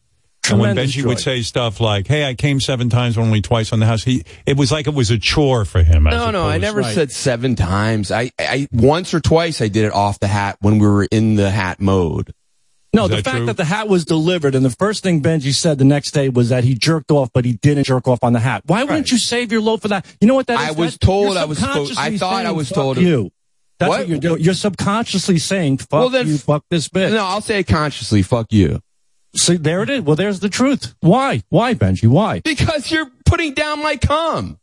And 0.49 0.61
when 0.61 0.71
Tremendous 0.77 0.97
Benji 0.97 1.05
would 1.07 1.19
say 1.19 1.43
stuff 1.43 1.81
like, 1.81 2.07
"Hey, 2.07 2.25
I 2.29 2.35
came 2.35 2.61
seven 2.61 2.89
times, 2.89 3.19
only 3.19 3.43
twice 3.43 3.73
on 3.73 3.81
the 3.81 3.87
house," 3.87 4.05
he 4.05 4.23
it 4.45 4.57
was 4.57 4.71
like 4.71 4.87
it 4.87 4.95
was 4.95 5.11
a 5.11 5.19
chore 5.19 5.65
for 5.65 5.83
him. 5.83 6.07
as 6.07 6.15
No, 6.15 6.31
no, 6.31 6.47
I 6.47 6.57
opposed- 6.57 6.63
never 6.63 6.83
said 6.85 7.11
seven 7.13 7.57
times. 7.57 8.11
I, 8.13 8.31
I 8.39 8.69
once 8.73 9.13
or 9.13 9.21
twice 9.21 9.61
I 9.61 9.69
did 9.69 9.85
it 9.85 9.93
off 9.93 10.19
the 10.21 10.29
hat 10.29 10.57
when 10.61 10.79
we 10.79 10.87
were 10.87 11.05
in 11.05 11.35
the 11.35 11.51
hat 11.51 11.81
mode. 11.81 12.33
No, 12.97 13.05
Is 13.05 13.11
the 13.11 13.17
that 13.17 13.25
fact 13.25 13.37
true? 13.37 13.47
that 13.47 13.57
the 13.59 13.65
hat 13.65 13.89
was 13.89 14.05
delivered 14.05 14.55
and 14.55 14.65
the 14.65 14.71
first 14.71 15.03
thing 15.03 15.21
Benji 15.23 15.53
said 15.53 15.77
the 15.79 15.85
next 15.85 16.13
day 16.13 16.29
was 16.31 16.49
that 16.49 16.65
he 16.65 16.75
jerked 16.75 17.11
off, 17.11 17.31
but 17.33 17.45
he 17.45 17.53
didn't 17.53 17.85
jerk 17.85 18.09
off 18.09 18.21
on 18.23 18.33
the 18.33 18.41
hat. 18.41 18.63
Why 18.67 18.85
wouldn't 18.85 19.13
you 19.13 19.19
save 19.19 19.53
your 19.53 19.61
load 19.61 19.83
for 19.83 19.89
that? 19.89 20.07
You 20.21 20.27
know 20.27 20.35
what 20.35 20.47
that 20.49 20.59
is? 20.61 20.69
I 20.69 20.81
was 20.81 20.97
told 20.99 21.37
I 21.37 21.45
was 21.45 21.59
supposed- 21.59 21.99
I 21.99 22.17
thought 22.17 22.47
I 22.47 22.53
was 22.53 22.69
"Fuck 22.69 22.77
told- 22.77 22.97
you. 22.99 23.31
That's 23.79 23.91
what? 23.91 23.99
What? 24.01 24.09
you're 24.09 24.19
doing. 24.19 24.41
You're 24.43 24.55
subconsciously 24.55 25.39
saying, 25.39 25.79
fuck 25.79 25.91
Well, 25.93 26.09
then 26.09 26.27
you, 26.27 26.39
fuck 26.39 26.65
this 26.71 26.89
bitch. 26.89 27.11
No, 27.11 27.19
I'll 27.25 27.43
say 27.43 27.59
it 27.59 27.65
consciously. 27.69 28.23
Fuck 28.23 28.47
you. 28.51 28.81
See, 29.37 29.57
there 29.59 29.83
it 29.83 29.91
is. 29.91 30.01
Well, 30.01 30.17
there's 30.17 30.41
the 30.41 30.49
truth. 30.49 30.95
Why? 31.01 31.43
Why, 31.51 31.75
Benji? 31.75 32.09
Why? 32.09 32.41
Because 32.41 32.91
you're 32.91 33.11
putting 33.27 33.53
down 33.53 33.83
my 33.83 33.97
cum. 33.97 34.59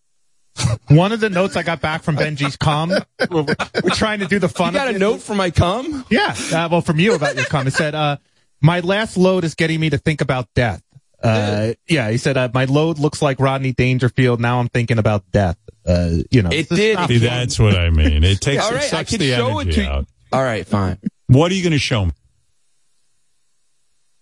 One 0.87 1.11
of 1.11 1.19
the 1.19 1.29
notes 1.29 1.55
I 1.55 1.63
got 1.63 1.81
back 1.81 2.03
from 2.03 2.15
Benji's 2.15 2.55
cum, 2.57 2.89
we're, 3.31 3.45
we're 3.83 3.89
trying 3.91 4.19
to 4.19 4.27
do 4.27 4.37
the 4.39 4.49
fun. 4.49 4.73
You 4.73 4.79
got 4.79 4.93
a 4.93 4.99
note 4.99 5.21
for 5.21 5.33
my 5.33 5.49
cum? 5.49 6.05
Yeah, 6.09 6.35
uh, 6.53 6.67
well, 6.71 6.81
from 6.81 6.99
you 6.99 7.15
about 7.15 7.35
your 7.35 7.45
cum. 7.45 7.65
It 7.67 7.73
said, 7.73 7.95
uh, 7.95 8.17
"My 8.61 8.79
last 8.81 9.17
load 9.17 9.43
is 9.43 9.55
getting 9.55 9.79
me 9.79 9.89
to 9.89 9.97
think 9.97 10.21
about 10.21 10.47
death." 10.53 10.83
Uh, 11.23 11.73
yeah, 11.87 12.11
he 12.11 12.17
said, 12.17 12.37
uh, 12.37 12.49
"My 12.53 12.65
load 12.65 12.99
looks 12.99 13.21
like 13.21 13.39
Rodney 13.39 13.71
Dangerfield. 13.71 14.39
Now 14.39 14.59
I'm 14.59 14.69
thinking 14.69 14.99
about 14.99 15.23
death." 15.31 15.57
Uh, 15.85 16.17
you 16.29 16.41
know, 16.41 16.49
It 16.51 16.69
did. 16.69 16.99
See, 17.07 17.17
that's 17.17 17.57
what 17.59 17.75
I 17.75 17.89
mean. 17.89 18.23
It 18.23 18.39
takes 18.41 18.63
All 18.63 18.69
it 18.71 18.75
right, 18.75 18.83
I 18.83 18.87
sucks 18.87 19.09
can 19.09 19.19
the 19.19 19.31
show 19.35 19.59
it 19.59 19.63
energy 19.63 19.81
to 19.81 19.89
out. 19.91 20.07
All 20.31 20.43
right, 20.43 20.65
fine. 20.67 20.97
What 21.27 21.51
are 21.51 21.55
you 21.55 21.63
going 21.63 21.73
to 21.73 21.79
show 21.79 22.05
me? 22.05 22.11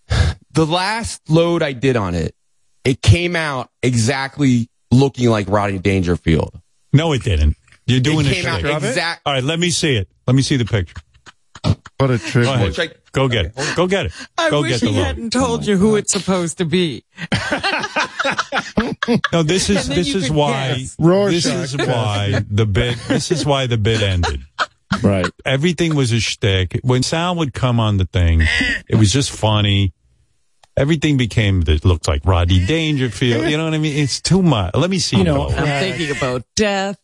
The 0.54 0.66
last 0.66 1.30
load 1.30 1.62
I 1.62 1.72
did 1.72 1.96
on 1.96 2.14
it, 2.14 2.34
it 2.84 3.00
came 3.00 3.34
out 3.36 3.70
exactly 3.82 4.68
looking 4.92 5.28
like 5.30 5.48
Rodney 5.48 5.78
Dangerfield. 5.78 6.60
No, 6.92 7.12
it 7.12 7.22
didn't. 7.24 7.56
You're 7.86 8.00
doing 8.00 8.26
it 8.26 8.32
a 8.32 8.34
came 8.34 8.46
out 8.46 8.60
trick. 8.60 8.76
exact. 8.76 9.22
All 9.26 9.32
right, 9.32 9.42
let 9.42 9.58
me 9.58 9.70
see 9.70 9.96
it. 9.96 10.08
Let 10.26 10.36
me 10.36 10.42
see 10.42 10.56
the 10.56 10.64
picture. 10.64 10.94
What 11.98 12.10
a 12.10 12.18
trick. 12.18 12.44
Go 12.44 12.52
ahead. 12.54 12.66
Looks 12.66 12.78
like- 12.78 12.98
Go 13.12 13.28
get 13.28 13.44
it. 13.44 13.52
Go 13.76 13.86
get 13.86 14.06
it. 14.06 14.12
I 14.38 14.48
Go 14.48 14.62
wish 14.62 14.70
get 14.70 14.80
the 14.80 14.86
he 14.88 14.96
load. 14.96 15.04
hadn't 15.04 15.30
told 15.34 15.66
you 15.66 15.76
who 15.76 15.96
it's 15.96 16.12
supposed 16.12 16.56
to 16.58 16.64
be. 16.64 17.04
No, 19.32 19.42
this 19.42 19.68
is 19.68 19.86
this 19.88 20.14
is 20.14 20.30
why 20.30 20.76
guess. 20.78 20.96
this 20.96 21.44
is 21.46 21.76
why 21.76 22.42
the 22.50 22.64
bit 22.66 22.96
this 23.08 23.30
is 23.30 23.44
why 23.44 23.66
the 23.66 23.76
bit 23.76 24.00
ended. 24.02 24.42
Right. 25.02 25.26
Everything 25.44 25.94
was 25.94 26.12
a 26.12 26.20
shtick. 26.20 26.80
When 26.82 27.02
Sal 27.02 27.36
would 27.36 27.52
come 27.52 27.80
on 27.80 27.96
the 27.98 28.04
thing, 28.06 28.42
it 28.88 28.96
was 28.96 29.12
just 29.12 29.30
funny. 29.30 29.92
Everything 30.76 31.16
became 31.18 31.60
that 31.62 31.84
looked 31.84 32.08
like 32.08 32.24
Rodney 32.24 32.64
Dangerfield. 32.64 33.46
You 33.50 33.56
know 33.58 33.64
what 33.64 33.74
I 33.74 33.78
mean? 33.78 33.96
It's 33.98 34.20
too 34.20 34.42
much. 34.42 34.74
Let 34.74 34.88
me 34.88 34.98
see. 34.98 35.18
You 35.18 35.24
know. 35.24 35.48
I'm 35.48 35.66
thinking 35.66 36.16
about 36.16 36.44
death. 36.56 36.98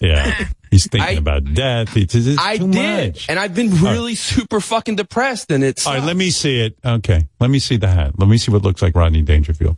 yeah, 0.00 0.46
he's 0.70 0.88
thinking 0.88 1.18
about 1.18 1.44
death. 1.54 1.96
It's, 1.96 2.14
it's 2.14 2.38
I 2.38 2.56
too 2.56 2.70
did, 2.72 3.14
much. 3.14 3.28
and 3.28 3.38
I've 3.38 3.54
been 3.54 3.70
really 3.82 4.14
super 4.14 4.60
fucking 4.60 4.96
depressed, 4.96 5.50
and 5.52 5.62
it's 5.62 5.86
All 5.86 5.94
right, 5.94 6.02
let 6.02 6.16
me 6.16 6.30
see 6.30 6.60
it. 6.60 6.76
Okay, 6.84 7.28
let 7.38 7.50
me 7.50 7.58
see 7.58 7.76
the 7.76 7.86
hat. 7.88 8.18
Let 8.18 8.28
me 8.28 8.36
see 8.38 8.50
what 8.50 8.62
looks 8.62 8.80
like 8.82 8.94
Rodney 8.96 9.22
Dangerfield. 9.22 9.76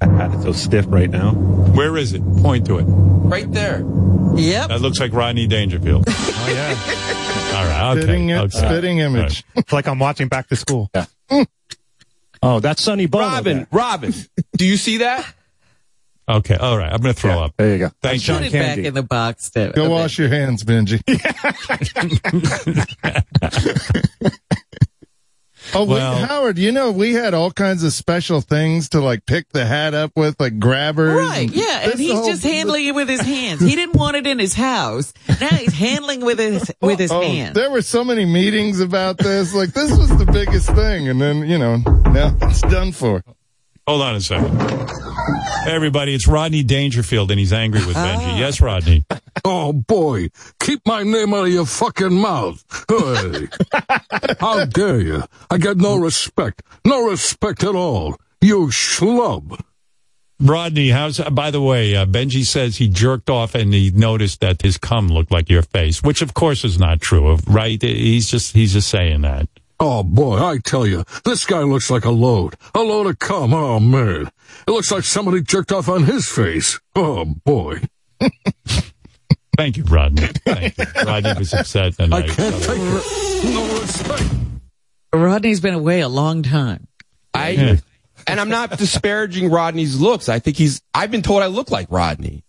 That 0.00 0.10
hat 0.10 0.34
is 0.34 0.42
so 0.42 0.52
stiff 0.52 0.86
right 0.88 1.08
now. 1.10 1.32
Where 1.32 1.96
is 1.96 2.12
it? 2.12 2.22
Point 2.42 2.66
to 2.66 2.78
it. 2.78 2.84
right 2.84 3.50
there. 3.52 3.78
Yep. 4.34 4.68
That 4.68 4.80
looks 4.80 4.98
like 4.98 5.12
Rodney 5.12 5.46
Dangerfield. 5.46 6.04
Oh 6.08 6.46
yeah, 6.48 6.74
All 7.52 7.64
right, 7.64 7.90
okay. 7.92 8.02
Spitting, 8.02 8.32
okay. 8.32 8.58
spitting 8.58 8.98
image. 8.98 9.44
it's 9.56 9.72
like 9.72 9.86
I'm 9.86 9.98
watching 9.98 10.28
Back 10.28 10.48
to 10.48 10.56
School. 10.56 10.90
Yeah. 10.94 11.06
Oh, 12.44 12.58
that's 12.58 12.82
Sonny 12.82 13.06
Bono. 13.06 13.26
Robin, 13.26 13.56
there. 13.58 13.66
Robin, 13.70 14.12
do 14.56 14.66
you 14.66 14.76
see 14.76 14.96
that? 14.96 15.32
Okay, 16.28 16.56
all 16.56 16.76
right. 16.76 16.92
I'm 16.92 17.00
going 17.00 17.14
to 17.14 17.20
throw 17.20 17.38
up. 17.38 17.54
There 17.56 17.72
you 17.72 17.78
go. 17.78 17.90
Thank 18.02 18.26
Put 18.26 18.40
you. 18.40 18.46
it 18.46 18.52
back 18.52 18.78
in 18.78 18.94
the 18.94 19.04
box. 19.04 19.50
To, 19.50 19.70
Go 19.72 19.88
wash 19.88 20.18
your 20.18 20.28
hands, 20.28 20.64
Benji. 20.64 21.00
Oh, 25.74 25.84
we- 25.84 25.94
Well- 25.94 26.26
Howard, 26.26 26.58
you 26.58 26.70
know, 26.72 26.90
we 26.90 27.12
had 27.14 27.34
all 27.34 27.50
kinds 27.50 27.82
of 27.82 27.92
special 27.92 28.40
things 28.40 28.90
to 28.90 29.00
like 29.00 29.24
pick 29.26 29.48
the 29.52 29.64
hat 29.64 29.94
up 29.94 30.12
with, 30.16 30.38
like 30.38 30.58
grabbers. 30.58 31.14
Right, 31.14 31.48
and- 31.48 31.56
yeah, 31.56 31.90
and 31.90 31.98
he's 32.00 32.12
whole- 32.12 32.26
just 32.26 32.42
handling 32.42 32.86
it 32.86 32.94
with 32.94 33.08
his 33.08 33.20
hands. 33.20 33.60
He 33.60 33.74
didn't 33.74 33.94
want 33.96 34.16
it 34.16 34.26
in 34.26 34.38
his 34.38 34.54
house. 34.54 35.12
Now 35.40 35.48
he's 35.48 35.72
handling 35.74 36.20
with 36.24 36.38
his 36.38 36.70
with 36.80 36.98
his 36.98 37.10
oh, 37.12 37.20
oh, 37.20 37.22
hands. 37.22 37.54
There 37.54 37.70
were 37.70 37.82
so 37.82 38.04
many 38.04 38.24
meetings 38.24 38.80
about 38.80 39.18
this. 39.18 39.54
Like 39.54 39.72
this 39.72 39.90
was 39.96 40.10
the 40.18 40.26
biggest 40.26 40.68
thing, 40.70 41.08
and 41.08 41.20
then 41.20 41.48
you 41.48 41.58
know 41.58 41.76
now 42.12 42.36
it's 42.42 42.60
done 42.62 42.92
for. 42.92 43.22
Hold 43.86 44.02
on 44.02 44.14
a 44.16 44.20
second. 44.20 45.11
Hey, 45.64 45.72
everybody, 45.72 46.14
it's 46.14 46.26
Rodney 46.26 46.62
Dangerfield, 46.64 47.30
and 47.30 47.38
he's 47.38 47.52
angry 47.52 47.84
with 47.86 47.96
Ah. 47.96 48.06
Benji. 48.06 48.38
Yes, 48.38 48.60
Rodney. 48.60 49.04
Oh 49.44 49.72
boy, 49.72 50.28
keep 50.60 50.86
my 50.86 51.02
name 51.02 51.34
out 51.34 51.46
of 51.46 51.52
your 51.52 51.66
fucking 51.66 52.12
mouth. 52.12 52.62
Hey. 52.88 53.48
How 54.38 54.64
dare 54.66 55.00
you? 55.00 55.22
I 55.50 55.58
got 55.58 55.78
no 55.78 55.96
respect. 55.96 56.62
No 56.84 57.08
respect 57.10 57.64
at 57.64 57.74
all. 57.74 58.16
You 58.40 58.66
schlub. 58.68 59.58
Rodney, 60.38 60.90
how's, 60.90 61.18
by 61.18 61.50
the 61.50 61.60
way, 61.62 61.96
uh, 61.96 62.06
Benji 62.06 62.44
says 62.44 62.76
he 62.76 62.86
jerked 62.88 63.30
off 63.30 63.56
and 63.56 63.72
he 63.74 63.90
noticed 63.90 64.40
that 64.42 64.62
his 64.62 64.76
cum 64.78 65.08
looked 65.08 65.32
like 65.32 65.48
your 65.48 65.62
face, 65.62 66.02
which 66.04 66.22
of 66.22 66.34
course 66.34 66.64
is 66.64 66.78
not 66.78 67.00
true, 67.00 67.36
right? 67.48 67.80
He's 67.82 68.28
just, 68.28 68.54
he's 68.54 68.74
just 68.74 68.88
saying 68.88 69.22
that. 69.22 69.48
Oh 69.84 70.04
boy, 70.04 70.38
I 70.38 70.58
tell 70.58 70.86
you, 70.86 71.02
this 71.24 71.44
guy 71.44 71.60
looks 71.62 71.90
like 71.90 72.04
a 72.04 72.10
load. 72.10 72.54
A 72.72 72.80
load 72.80 73.08
of 73.08 73.18
cum. 73.18 73.52
Oh 73.52 73.80
man. 73.80 74.30
It 74.68 74.70
looks 74.70 74.92
like 74.92 75.02
somebody 75.02 75.42
jerked 75.42 75.72
off 75.72 75.88
on 75.88 76.04
his 76.04 76.28
face. 76.28 76.78
Oh 76.94 77.24
boy. 77.24 77.80
Thank 79.56 79.76
you, 79.76 79.84
Rodney. 79.84 80.26
Thank 80.46 80.78
you. 80.78 80.84
Rodney 81.04 81.34
was 81.38 81.52
upset 81.52 81.94
And 81.98 82.14
I 82.14 82.22
tonight. 82.22 82.36
can't 82.36 82.62
take 82.62 82.78
it. 82.78 83.54
No 83.54 83.80
respect. 83.80 84.24
Rodney's 85.12 85.60
been 85.60 85.74
away 85.74 86.00
a 86.00 86.08
long 86.08 86.42
time. 86.42 86.86
I 87.34 87.50
Yeah. 87.50 87.76
and 88.26 88.40
I'm 88.40 88.48
not 88.48 88.78
disparaging 88.78 89.50
Rodney's 89.50 90.00
looks. 90.00 90.28
I 90.28 90.38
think 90.38 90.56
he's. 90.56 90.80
I've 90.94 91.10
been 91.10 91.22
told 91.22 91.42
I 91.42 91.46
look 91.46 91.70
like 91.70 91.88
Rodney. 91.90 92.44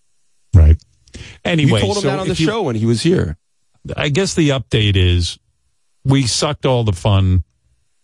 Right. 0.53 0.77
Anyway, 1.43 1.71
You 1.71 1.75
Anyway, 1.75 1.81
told 1.81 1.97
him 1.97 2.01
so 2.03 2.07
that 2.09 2.19
on 2.19 2.27
the 2.27 2.35
you- 2.35 2.45
show 2.45 2.61
when 2.61 2.75
he 2.75 2.85
was 2.85 3.01
here. 3.01 3.37
I 3.97 4.07
guess 4.09 4.33
the 4.35 4.49
update 4.49 4.95
is 4.95 5.37
we 6.05 6.23
sucked 6.27 6.65
all 6.65 6.83
the 6.83 6.93
fun 6.93 7.43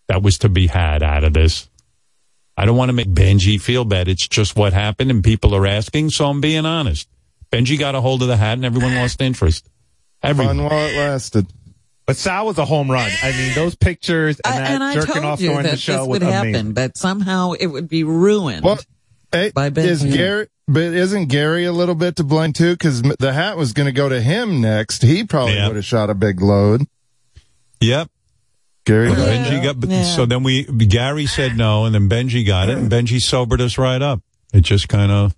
that 0.07 0.21
was 0.21 0.39
to 0.39 0.49
be 0.49 0.67
had 0.67 1.03
out 1.03 1.23
of 1.23 1.33
this. 1.33 1.69
I 2.57 2.65
don't 2.65 2.75
want 2.77 2.89
to 2.89 2.93
make 2.93 3.07
Benji 3.07 3.59
feel 3.61 3.85
bad. 3.85 4.07
It's 4.07 4.27
just 4.27 4.55
what 4.55 4.73
happened, 4.73 5.11
and 5.11 5.23
people 5.23 5.55
are 5.55 5.65
asking, 5.65 6.09
so 6.09 6.25
I'm 6.29 6.41
being 6.41 6.65
honest. 6.65 7.07
Benji 7.51 7.79
got 7.79 7.95
a 7.95 8.01
hold 8.01 8.21
of 8.21 8.27
the 8.27 8.37
hat, 8.37 8.53
and 8.53 8.65
everyone 8.65 8.95
lost 8.95 9.21
interest. 9.21 9.69
Everyone. 10.21 10.57
Fun 10.57 10.65
while 10.65 10.87
it 10.87 10.97
lasted. 10.97 11.47
But 12.05 12.17
Sal 12.17 12.47
was 12.47 12.57
a 12.57 12.65
home 12.65 12.89
run. 12.91 13.09
I 13.23 13.31
mean, 13.31 13.53
those 13.53 13.75
pictures 13.75 14.39
and 14.43 14.53
I, 14.55 14.57
that 14.57 14.71
and 14.71 14.83
I 14.83 14.93
jerking 14.95 15.13
told 15.13 15.25
off 15.25 15.41
you 15.41 15.49
during 15.49 15.63
that 15.63 15.71
the 15.71 15.77
show 15.77 15.91
this 15.93 15.99
was 16.01 16.07
would 16.07 16.21
happen, 16.23 16.49
amazing. 16.49 16.73
that 16.73 16.97
somehow 16.97 17.51
it 17.53 17.67
would 17.67 17.87
be 17.87 18.03
ruined. 18.03 18.63
Well, 18.65 18.79
hey, 19.31 19.51
By 19.53 19.69
Ben 19.69 19.87
is 19.87 20.03
Gary? 20.03 20.47
But 20.67 20.81
isn't 20.85 21.27
Gary 21.27 21.65
a 21.65 21.71
little 21.71 21.93
bit 21.95 22.15
to 22.17 22.23
blame 22.23 22.51
too? 22.51 22.73
Because 22.73 23.03
the 23.03 23.31
hat 23.31 23.57
was 23.57 23.73
going 23.73 23.85
to 23.85 23.91
go 23.91 24.09
to 24.09 24.19
him 24.19 24.59
next. 24.59 25.03
He 25.03 25.23
probably 25.23 25.53
Yeah. 25.55 25.67
would 25.67 25.75
have 25.75 25.85
shot 25.85 26.09
a 26.09 26.15
big 26.15 26.41
load. 26.41 26.87
Yep. 27.81 28.09
Gary. 28.85 29.09
Benji 29.09 29.63
got, 29.63 29.89
Yeah. 29.89 30.03
so 30.03 30.25
then 30.25 30.43
we, 30.43 30.63
Gary 30.63 31.25
said 31.27 31.55
no, 31.57 31.85
and 31.85 31.93
then 31.93 32.09
Benji 32.09 32.45
got 32.45 32.69
it, 32.69 32.77
and 32.77 32.89
Benji 32.91 33.21
sobered 33.21 33.61
us 33.61 33.77
right 33.77 34.01
up. 34.01 34.21
It 34.53 34.61
just 34.61 34.89
kind 34.89 35.11
of, 35.11 35.35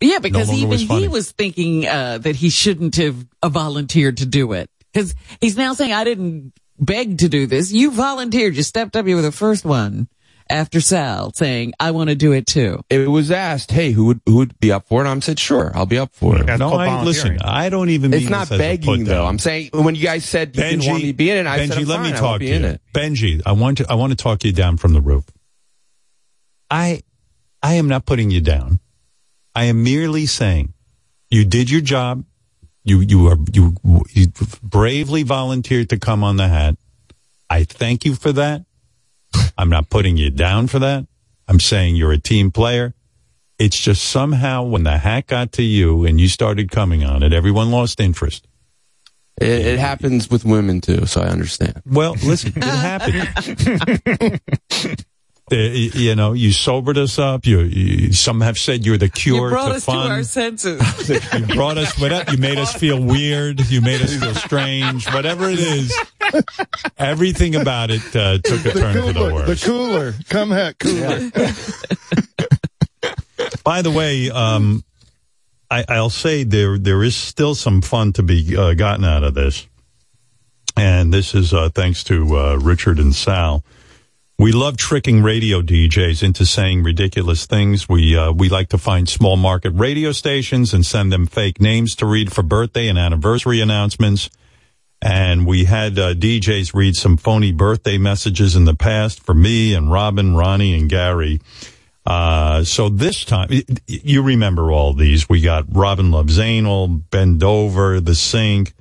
Yeah, 0.00 0.20
because 0.20 0.48
longer 0.48 0.74
even 0.74 0.88
was 0.88 1.00
he 1.02 1.08
was 1.08 1.32
thinking 1.32 1.86
uh, 1.86 2.18
that 2.18 2.36
he 2.36 2.48
shouldn't 2.50 2.96
have 2.96 3.26
uh, 3.42 3.48
volunteered 3.48 4.18
to 4.18 4.26
do 4.26 4.52
it. 4.52 4.70
Because 4.92 5.14
he's 5.40 5.56
now 5.56 5.72
saying, 5.74 5.92
I 5.92 6.04
didn't 6.04 6.52
beg 6.78 7.18
to 7.18 7.28
do 7.28 7.46
this. 7.46 7.72
You 7.72 7.90
volunteered. 7.90 8.54
You 8.54 8.62
stepped 8.62 8.94
up. 8.96 9.06
You 9.06 9.16
were 9.16 9.22
the 9.22 9.32
first 9.32 9.64
one 9.64 10.08
after 10.48 10.80
Sal 10.80 11.32
saying, 11.32 11.72
I 11.80 11.90
want 11.90 12.10
to 12.10 12.14
do 12.14 12.32
it 12.32 12.46
too. 12.46 12.80
It 12.88 13.08
was 13.08 13.30
asked, 13.30 13.70
"Hey, 13.72 13.92
who 13.92 14.06
would 14.06 14.20
who 14.26 14.36
would 14.36 14.58
be 14.60 14.70
up 14.72 14.86
for 14.86 15.00
it?" 15.04 15.08
And 15.08 15.16
I 15.16 15.20
said, 15.20 15.38
"Sure, 15.38 15.72
I'll 15.74 15.86
be 15.86 15.98
up 15.98 16.12
for 16.12 16.38
it." 16.38 16.46
That's 16.46 16.60
no, 16.60 16.72
I, 16.72 17.02
listen. 17.02 17.38
I 17.40 17.68
don't 17.68 17.90
even 17.90 18.10
mean 18.10 18.20
It's 18.22 18.30
not 18.30 18.48
this 18.48 18.52
as 18.52 18.58
a 18.58 18.62
begging 18.62 19.04
though. 19.04 19.26
I'm 19.26 19.38
saying 19.38 19.70
when 19.72 19.94
you 19.94 20.02
guys 20.02 20.24
said 20.24 20.54
you 20.56 20.62
didn't 20.62 20.86
want 20.86 21.02
me 21.02 21.12
to 21.12 21.16
be 21.16 21.30
in 21.30 21.38
it, 21.38 21.46
I 21.46 21.60
Benji, 21.60 21.68
said, 21.74 21.88
let 21.88 22.00
fine, 22.00 22.12
me 22.12 22.18
talk 22.18 22.40
be 22.40 22.46
to 22.48 22.52
in 22.54 22.62
you. 22.62 22.68
it. 22.68 22.80
Benji, 22.92 23.42
I 23.46 23.52
want 23.52 23.78
to 23.78 23.86
I 23.90 23.94
want 23.94 24.12
to 24.12 24.16
talk 24.16 24.44
you 24.44 24.52
down 24.52 24.76
from 24.76 24.92
the 24.92 25.00
roof. 25.00 25.24
I 26.70 27.02
I 27.62 27.74
am 27.74 27.88
not 27.88 28.06
putting 28.06 28.30
you 28.30 28.40
down. 28.40 28.80
I 29.54 29.64
am 29.64 29.82
merely 29.82 30.26
saying 30.26 30.74
You 31.30 31.44
did 31.44 31.70
your 31.70 31.80
job. 31.80 32.24
You 32.84 33.00
you 33.00 33.26
are 33.28 33.38
you, 33.52 33.74
you 34.12 34.26
bravely 34.62 35.22
volunteered 35.24 35.88
to 35.90 35.98
come 35.98 36.22
on 36.22 36.36
the 36.36 36.46
hat. 36.48 36.76
I 37.48 37.64
thank 37.64 38.04
you 38.04 38.14
for 38.14 38.32
that. 38.32 38.65
I'm 39.58 39.68
not 39.68 39.88
putting 39.90 40.16
you 40.16 40.30
down 40.30 40.66
for 40.66 40.78
that. 40.80 41.06
I'm 41.48 41.60
saying 41.60 41.96
you're 41.96 42.12
a 42.12 42.18
team 42.18 42.50
player. 42.50 42.94
It's 43.58 43.80
just 43.80 44.04
somehow 44.04 44.64
when 44.64 44.82
the 44.82 44.98
hat 44.98 45.28
got 45.28 45.52
to 45.52 45.62
you 45.62 46.04
and 46.04 46.20
you 46.20 46.28
started 46.28 46.70
coming 46.70 47.04
on 47.04 47.22
it, 47.22 47.32
everyone 47.32 47.70
lost 47.70 48.00
interest. 48.00 48.46
It, 49.40 49.48
it 49.48 49.78
happens 49.78 50.30
with 50.30 50.44
women 50.44 50.80
too, 50.80 51.06
so 51.06 51.22
I 51.22 51.28
understand. 51.28 51.82
Well, 51.86 52.16
listen, 52.22 52.52
it 52.56 52.64
happened. 52.64 54.40
Uh, 55.52 55.56
you 55.56 56.16
know, 56.16 56.32
you 56.32 56.50
sobered 56.50 56.98
us 56.98 57.20
up. 57.20 57.46
You, 57.46 57.60
you 57.60 58.12
some 58.12 58.40
have 58.40 58.58
said 58.58 58.84
you're 58.84 58.98
the 58.98 59.08
cure 59.08 59.44
you 59.44 59.50
brought 59.50 59.68
to 59.68 59.74
us 59.74 59.84
fun. 59.84 60.08
to 60.08 60.12
our 60.14 60.24
senses. 60.24 61.08
you 61.38 61.46
brought 61.54 61.78
us 61.78 61.96
whatever. 62.00 62.32
You 62.32 62.38
made 62.38 62.58
us 62.58 62.74
feel 62.74 63.00
weird. 63.00 63.60
You 63.70 63.80
made 63.80 64.00
us 64.00 64.16
feel 64.16 64.34
strange. 64.34 65.06
Whatever 65.12 65.48
it 65.48 65.60
is, 65.60 65.96
everything 66.98 67.56
about 67.56 67.90
it 67.90 68.16
uh, 68.16 68.38
took 68.38 68.64
a 68.64 68.70
turn 68.72 68.94
for 68.94 69.12
the 69.12 69.34
worse. 69.34 69.60
the 69.60 69.66
cooler, 69.66 70.14
cum 70.28 70.50
hat 70.50 70.78
cooler. 70.78 71.30
By 73.64 73.82
the 73.82 73.90
way, 73.90 74.30
um, 74.30 74.84
I, 75.70 75.84
I'll 75.88 76.10
say 76.10 76.44
there 76.44 76.78
there 76.78 77.02
is 77.02 77.16
still 77.16 77.54
some 77.54 77.82
fun 77.82 78.12
to 78.14 78.22
be 78.22 78.56
uh, 78.56 78.74
gotten 78.74 79.04
out 79.04 79.24
of 79.24 79.34
this, 79.34 79.66
and 80.76 81.12
this 81.12 81.34
is 81.34 81.52
uh, 81.52 81.70
thanks 81.70 82.04
to 82.04 82.38
uh, 82.38 82.56
Richard 82.56 82.98
and 82.98 83.14
Sal. 83.14 83.64
We 84.38 84.52
love 84.52 84.76
tricking 84.76 85.22
radio 85.22 85.62
DJs 85.62 86.22
into 86.22 86.44
saying 86.44 86.82
ridiculous 86.82 87.46
things. 87.46 87.88
We 87.88 88.16
uh, 88.16 88.32
we 88.32 88.50
like 88.50 88.68
to 88.68 88.78
find 88.78 89.08
small 89.08 89.36
market 89.36 89.70
radio 89.70 90.12
stations 90.12 90.74
and 90.74 90.84
send 90.84 91.10
them 91.10 91.26
fake 91.26 91.60
names 91.60 91.96
to 91.96 92.06
read 92.06 92.32
for 92.32 92.42
birthday 92.42 92.86
and 92.88 92.98
anniversary 92.98 93.60
announcements. 93.60 94.28
And 95.06 95.46
we 95.46 95.66
had 95.66 96.00
uh, 96.00 96.14
DJs 96.14 96.74
read 96.74 96.96
some 96.96 97.16
phony 97.16 97.52
birthday 97.52 97.96
messages 97.96 98.56
in 98.56 98.64
the 98.64 98.74
past 98.74 99.22
for 99.22 99.34
me 99.34 99.72
and 99.72 99.88
Robin, 99.88 100.34
Ronnie, 100.34 100.76
and 100.76 100.90
Gary. 100.90 101.40
Uh, 102.04 102.64
so 102.64 102.88
this 102.88 103.24
time, 103.24 103.48
you 103.86 104.20
remember 104.20 104.72
all 104.72 104.94
these. 104.94 105.28
We 105.28 105.40
got 105.40 105.66
Robin 105.68 106.10
Loves 106.10 106.40
Anal, 106.40 106.88
Bend 106.88 107.44
Over, 107.44 108.00
The 108.00 108.16
Sink, 108.16 108.74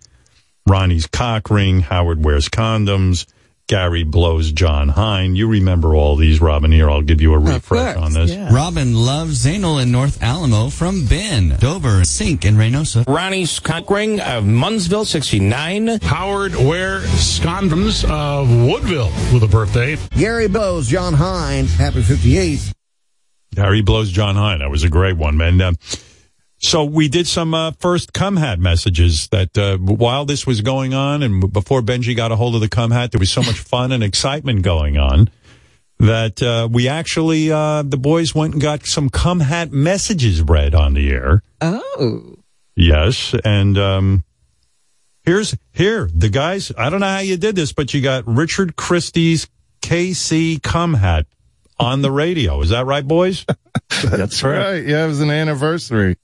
Ronnie's 0.67 1.05
Cock 1.05 1.51
Ring, 1.51 1.81
Howard 1.81 2.25
Wears 2.25 2.49
Condoms, 2.49 3.27
Gary 3.67 4.03
Blows 4.03 4.51
Jon 4.51 4.89
Hein. 4.89 5.35
You 5.35 5.47
remember 5.47 5.95
all 5.95 6.15
these, 6.15 6.39
Robin. 6.39 6.71
Here, 6.71 6.89
I'll 6.89 7.01
give 7.01 7.19
you 7.19 7.33
a 7.33 7.39
refresh 7.39 7.97
on 7.97 8.13
this. 8.13 8.35
Robin 8.51 8.93
loves 8.93 9.43
Zanel 9.45 9.81
in 9.81 9.91
North 9.91 10.21
Alamo 10.21 10.69
from 10.69 11.05
Ben, 11.07 11.55
Dover, 11.59 12.05
Sink, 12.05 12.45
and 12.45 12.57
Reynosa. 12.57 13.07
Ronnie 13.07 13.47
cock 13.63 13.89
ring 13.89 14.19
of 14.19 14.45
Munsville, 14.45 15.05
69. 15.05 15.99
Howard 16.03 16.55
Ware 16.55 16.99
Scondrums 17.01 18.07
of 18.07 18.49
Woodville 18.49 19.11
with 19.33 19.41
a 19.41 19.47
birthday. 19.47 19.97
Gary 20.11 20.47
Blows, 20.47 20.87
Jon 20.87 21.13
Hein, 21.15 21.65
happy 21.65 22.01
58th. 22.01 22.71
Gary 23.55 23.81
blows 23.81 24.11
Jon 24.11 24.35
Hein. 24.35 24.59
That 24.59 24.69
was 24.69 24.83
a 24.83 24.89
great 24.89 25.15
one, 25.15 25.37
man. 25.37 25.59
Uh, 25.61 25.73
so 26.57 26.83
we 26.83 27.07
did 27.07 27.27
some 27.27 27.53
uh, 27.53 27.71
first 27.79 28.13
cum 28.13 28.37
hat 28.37 28.59
messages 28.59 29.27
that 29.29 29.57
uh, 29.57 29.77
while 29.77 30.25
this 30.25 30.47
was 30.47 30.61
going 30.61 30.93
on 30.93 31.21
and 31.21 31.51
before 31.51 31.81
Benji 31.81 32.15
got 32.15 32.31
a 32.31 32.35
hold 32.35 32.55
of 32.55 32.61
the 32.61 32.69
cum 32.69 32.91
hat, 32.91 33.11
there 33.11 33.19
was 33.19 33.31
so 33.31 33.41
much 33.41 33.59
fun 33.59 33.91
and 33.91 34.03
excitement 34.03 34.61
going 34.61 34.97
on 34.97 35.29
that 35.99 36.41
uh, 36.41 36.67
we 36.71 36.87
actually 36.87 37.51
uh, 37.51 37.83
the 37.83 37.97
boys 37.97 38.33
went 38.33 38.53
and 38.53 38.61
got 38.61 38.85
some 38.85 39.09
cum 39.09 39.39
hat 39.39 39.71
messages 39.71 40.41
read 40.41 40.75
on 40.75 40.93
the 40.93 41.09
air. 41.11 41.43
Oh. 41.61 42.35
Yes, 42.75 43.33
and 43.45 43.77
um, 43.77 44.23
here's 45.23 45.55
here 45.71 46.09
the 46.13 46.29
guys. 46.29 46.71
I 46.77 46.89
don't 46.89 46.99
know 46.99 47.07
how 47.07 47.19
you 47.19 47.37
did 47.37 47.55
this, 47.55 47.71
but 47.71 47.93
you 47.93 48.01
got 48.01 48.27
Richard 48.27 48.75
Christie's 48.75 49.47
KC 49.81 50.61
cum 50.61 50.93
hat 50.93 51.25
on 51.79 52.01
the 52.01 52.11
radio. 52.11 52.59
Is 52.61 52.69
that 52.69 52.85
right, 52.85 53.07
boys? 53.07 53.45
That's 54.03 54.43
right. 54.43 54.85
Yeah, 54.85 55.05
it 55.05 55.07
was 55.07 55.21
an 55.21 55.31
anniversary. 55.31 56.17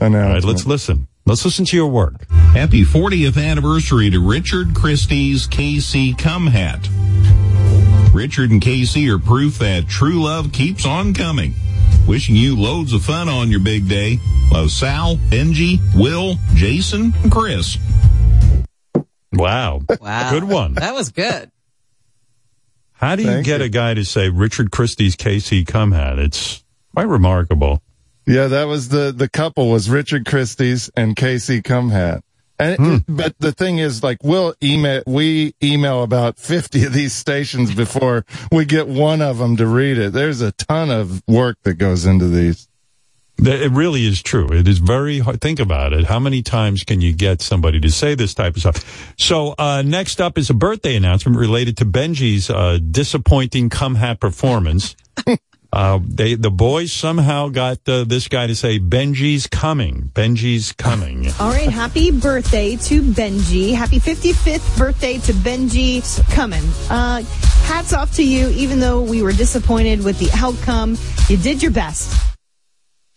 All 0.00 0.10
right, 0.10 0.44
let's 0.44 0.66
listen. 0.66 1.08
Let's 1.26 1.44
listen 1.44 1.64
to 1.66 1.76
your 1.76 1.88
work. 1.88 2.28
Happy 2.30 2.84
40th 2.84 3.36
anniversary 3.42 4.10
to 4.10 4.20
Richard 4.26 4.74
Christie's 4.74 5.46
KC 5.46 6.16
Cum 6.16 6.46
Hat. 6.46 6.88
Richard 8.14 8.50
and 8.50 8.62
KC 8.62 9.08
are 9.14 9.18
proof 9.18 9.58
that 9.58 9.88
true 9.88 10.22
love 10.22 10.52
keeps 10.52 10.86
on 10.86 11.12
coming. 11.14 11.54
Wishing 12.06 12.36
you 12.36 12.56
loads 12.56 12.92
of 12.92 13.04
fun 13.04 13.28
on 13.28 13.50
your 13.50 13.60
big 13.60 13.88
day. 13.88 14.18
Love 14.50 14.70
Sal, 14.70 15.16
Benji, 15.16 15.78
Will, 15.94 16.36
Jason, 16.54 17.12
and 17.22 17.30
Chris. 17.30 17.76
Wow. 19.32 19.82
Wow. 20.00 20.30
Good 20.30 20.44
one. 20.44 20.74
That 20.74 20.94
was 20.94 21.10
good. 21.10 21.50
How 22.92 23.14
do 23.16 23.22
you 23.22 23.28
Thank 23.28 23.46
get 23.46 23.60
you. 23.60 23.66
a 23.66 23.68
guy 23.68 23.94
to 23.94 24.04
say 24.04 24.30
Richard 24.30 24.70
Christie's 24.70 25.16
KC 25.16 25.66
cum 25.66 25.92
hat? 25.92 26.18
It's 26.18 26.64
quite 26.94 27.06
remarkable. 27.08 27.82
Yeah, 28.28 28.46
that 28.48 28.64
was 28.64 28.90
the 28.90 29.10
the 29.10 29.28
couple 29.28 29.70
was 29.70 29.88
Richard 29.88 30.26
Christie's 30.26 30.90
and 30.96 31.16
Casey 31.16 31.62
Cumhat. 31.62 32.20
And 32.60 32.76
Hmm. 32.76 32.96
but 33.08 33.34
the 33.38 33.52
thing 33.52 33.78
is, 33.78 34.02
like, 34.02 34.18
we'll 34.22 34.54
email 34.62 35.02
we 35.06 35.54
email 35.62 36.02
about 36.02 36.38
fifty 36.38 36.84
of 36.84 36.92
these 36.92 37.12
stations 37.12 37.74
before 37.74 38.26
we 38.52 38.64
get 38.64 38.86
one 38.88 39.22
of 39.22 39.38
them 39.38 39.56
to 39.56 39.66
read 39.66 39.96
it. 39.96 40.12
There's 40.12 40.40
a 40.40 40.52
ton 40.52 40.90
of 40.90 41.22
work 41.26 41.56
that 41.62 41.74
goes 41.74 42.04
into 42.04 42.26
these. 42.28 42.68
It 43.40 43.70
really 43.70 44.04
is 44.04 44.20
true. 44.20 44.48
It 44.52 44.66
is 44.66 44.78
very 44.78 45.20
hard. 45.20 45.40
Think 45.40 45.60
about 45.60 45.92
it. 45.92 46.06
How 46.06 46.18
many 46.18 46.42
times 46.42 46.82
can 46.82 47.00
you 47.00 47.12
get 47.12 47.40
somebody 47.40 47.78
to 47.78 47.88
say 47.88 48.16
this 48.16 48.34
type 48.34 48.56
of 48.56 48.60
stuff? 48.62 49.14
So, 49.16 49.54
uh, 49.56 49.82
next 49.86 50.20
up 50.20 50.36
is 50.36 50.50
a 50.50 50.54
birthday 50.54 50.96
announcement 50.96 51.38
related 51.38 51.76
to 51.76 51.84
Benji's, 51.86 52.50
uh, 52.50 52.78
disappointing 52.90 53.70
cum 53.70 53.94
hat 53.94 54.18
performance. 54.20 54.96
uh, 55.72 55.98
they, 56.02 56.34
the 56.34 56.50
boys 56.50 56.92
somehow 56.92 57.48
got, 57.48 57.86
uh, 57.88 58.04
this 58.04 58.26
guy 58.28 58.46
to 58.46 58.54
say, 58.54 58.78
Benji's 58.78 59.46
coming. 59.46 60.10
Benji's 60.14 60.72
coming. 60.72 61.26
All 61.40 61.50
right, 61.50 61.68
happy 61.68 62.10
birthday 62.10 62.76
to 62.76 63.02
Benji. 63.02 63.74
Happy 63.74 64.00
55th 64.00 64.78
birthday 64.78 65.18
to 65.18 65.32
Benji 65.32 66.02
coming. 66.32 66.62
Uh, 66.90 67.22
hats 67.64 67.92
off 67.92 68.14
to 68.16 68.24
you, 68.24 68.48
even 68.50 68.80
though 68.80 69.02
we 69.02 69.22
were 69.22 69.32
disappointed 69.32 70.02
with 70.04 70.18
the 70.18 70.30
outcome. 70.34 70.96
You 71.28 71.36
did 71.36 71.62
your 71.62 71.72
best. 71.72 72.14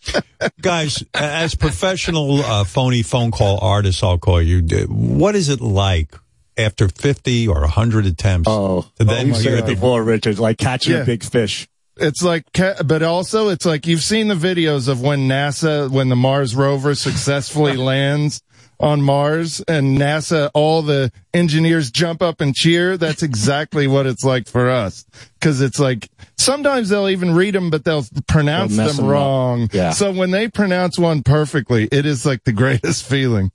Guys, 0.60 1.02
as 1.14 1.54
professional, 1.54 2.40
uh, 2.42 2.64
phony 2.64 3.02
phone 3.02 3.30
call 3.30 3.58
artists, 3.62 4.02
I'll 4.02 4.18
call 4.18 4.42
you. 4.42 4.60
What 4.88 5.36
is 5.36 5.48
it 5.48 5.60
like 5.60 6.14
after 6.58 6.88
50 6.88 7.48
or 7.48 7.60
100 7.60 8.04
attempts 8.06 8.48
Oh, 8.50 8.82
to 8.98 9.04
then 9.04 9.28
you 9.28 9.34
said 9.34 9.42
hear 9.42 9.56
it 9.58 9.66
the 9.66 9.74
before, 9.74 10.02
Richard, 10.02 10.38
like 10.38 10.58
catching 10.58 10.92
Yeah. 10.94 11.02
a 11.02 11.06
big 11.06 11.22
fish. 11.22 11.68
It's 11.96 12.22
like, 12.22 12.44
but 12.84 13.02
also 13.02 13.48
it's 13.48 13.66
like 13.66 13.86
you've 13.86 14.02
seen 14.02 14.28
the 14.28 14.34
videos 14.34 14.88
of 14.88 15.02
when 15.02 15.28
NASA, 15.28 15.90
when 15.90 16.08
the 16.08 16.16
Mars 16.16 16.54
rover 16.54 16.94
successfully 16.94 17.76
lands 17.76 18.42
on 18.80 19.02
Mars 19.02 19.60
and 19.68 19.98
NASA, 19.98 20.50
all 20.54 20.82
the 20.82 21.12
engineers 21.34 21.90
jump 21.90 22.22
up 22.22 22.40
and 22.40 22.54
cheer. 22.54 22.96
That's 22.96 23.22
exactly 23.22 23.86
what 23.86 24.06
it's 24.06 24.24
like 24.24 24.48
for 24.48 24.70
us. 24.70 25.04
Cause 25.40 25.60
it's 25.60 25.78
like, 25.78 26.08
sometimes 26.38 26.88
they'll 26.88 27.08
even 27.08 27.34
read 27.34 27.54
them, 27.54 27.70
but 27.70 27.84
they'll 27.84 28.06
pronounce 28.26 28.76
They'll 28.76 28.88
them 28.88 28.96
them 28.96 29.06
wrong. 29.06 29.68
Yeah. 29.72 29.90
So 29.90 30.12
when 30.12 30.30
they 30.30 30.48
pronounce 30.48 30.98
one 30.98 31.22
perfectly, 31.22 31.88
it 31.92 32.06
is 32.06 32.26
like 32.26 32.44
the 32.44 32.52
greatest 32.54 33.06
feeling. 33.06 33.52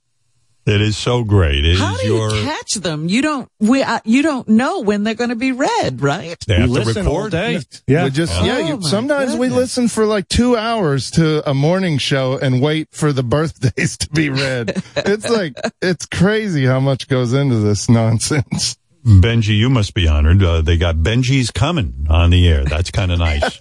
It 0.68 0.80
is 0.80 0.96
so 0.96 1.24
great. 1.24 1.64
It 1.64 1.72
is 1.72 1.78
How 1.80 1.96
do 1.96 2.06
your. 2.06 2.30
you 2.34 2.42
catch 2.42 2.74
them? 2.74 3.08
You 3.08 3.22
don't. 3.22 3.48
We. 3.58 3.82
Uh, 3.82 4.00
you 4.04 4.22
don't 4.22 4.48
know 4.48 4.80
when 4.80 5.02
they're 5.04 5.14
going 5.14 5.30
to 5.30 5.36
be 5.36 5.52
read, 5.52 6.00
right? 6.02 6.36
They 6.46 6.54
have 6.56 6.66
to 6.66 6.72
Listen 6.72 7.06
all 7.06 7.16
record. 7.24 7.30
day. 7.32 7.60
We 7.86 7.94
Yeah. 7.94 8.08
just, 8.08 8.32
Oh, 8.40 8.44
yeah, 8.44 8.58
you, 8.58 8.76
my 8.78 8.88
sometimes 8.88 9.34
we 9.36 9.48
listen 9.48 9.88
for 9.88 10.06
like 10.06 10.28
two 10.28 10.56
hours 10.56 11.10
to 11.12 11.48
a 11.48 11.54
morning 11.54 11.98
show 11.98 12.38
and 12.38 12.60
wait 12.62 12.88
for 12.92 13.12
the 13.12 13.22
birthdays 13.34 13.96
to 13.98 14.08
be 14.10 14.30
read. 14.30 14.82
it's 14.96 15.28
like, 15.28 15.54
it's 15.82 16.06
crazy 16.06 16.64
how 16.64 16.80
much 16.80 17.08
goes 17.08 17.32
into 17.34 17.56
this 17.56 17.88
nonsense. 17.88 18.77
Benji, 19.04 19.56
you 19.56 19.70
must 19.70 19.94
be 19.94 20.06
honored. 20.08 20.42
Uh, 20.42 20.60
they 20.60 20.76
got 20.76 20.96
Benji's 20.96 21.50
coming 21.50 22.06
on 22.10 22.30
the 22.30 22.46
air. 22.48 22.64
That's 22.64 22.90
kind 22.90 23.10
of 23.12 23.18
nice. 23.20 23.60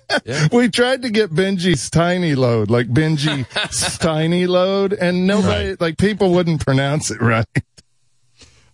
We 0.51 0.69
tried 0.69 1.03
to 1.03 1.09
get 1.09 1.29
Benji's 1.29 1.89
tiny 1.89 2.35
load, 2.35 2.69
like 2.69 2.87
Benji's 2.87 3.97
tiny 3.99 4.47
load, 4.47 4.93
and 4.93 5.25
nobody, 5.27 5.69
Right. 5.69 5.81
like 5.81 5.97
people 5.97 6.31
wouldn't 6.31 6.65
pronounce 6.65 7.11
it 7.11 7.21
right. 7.21 7.45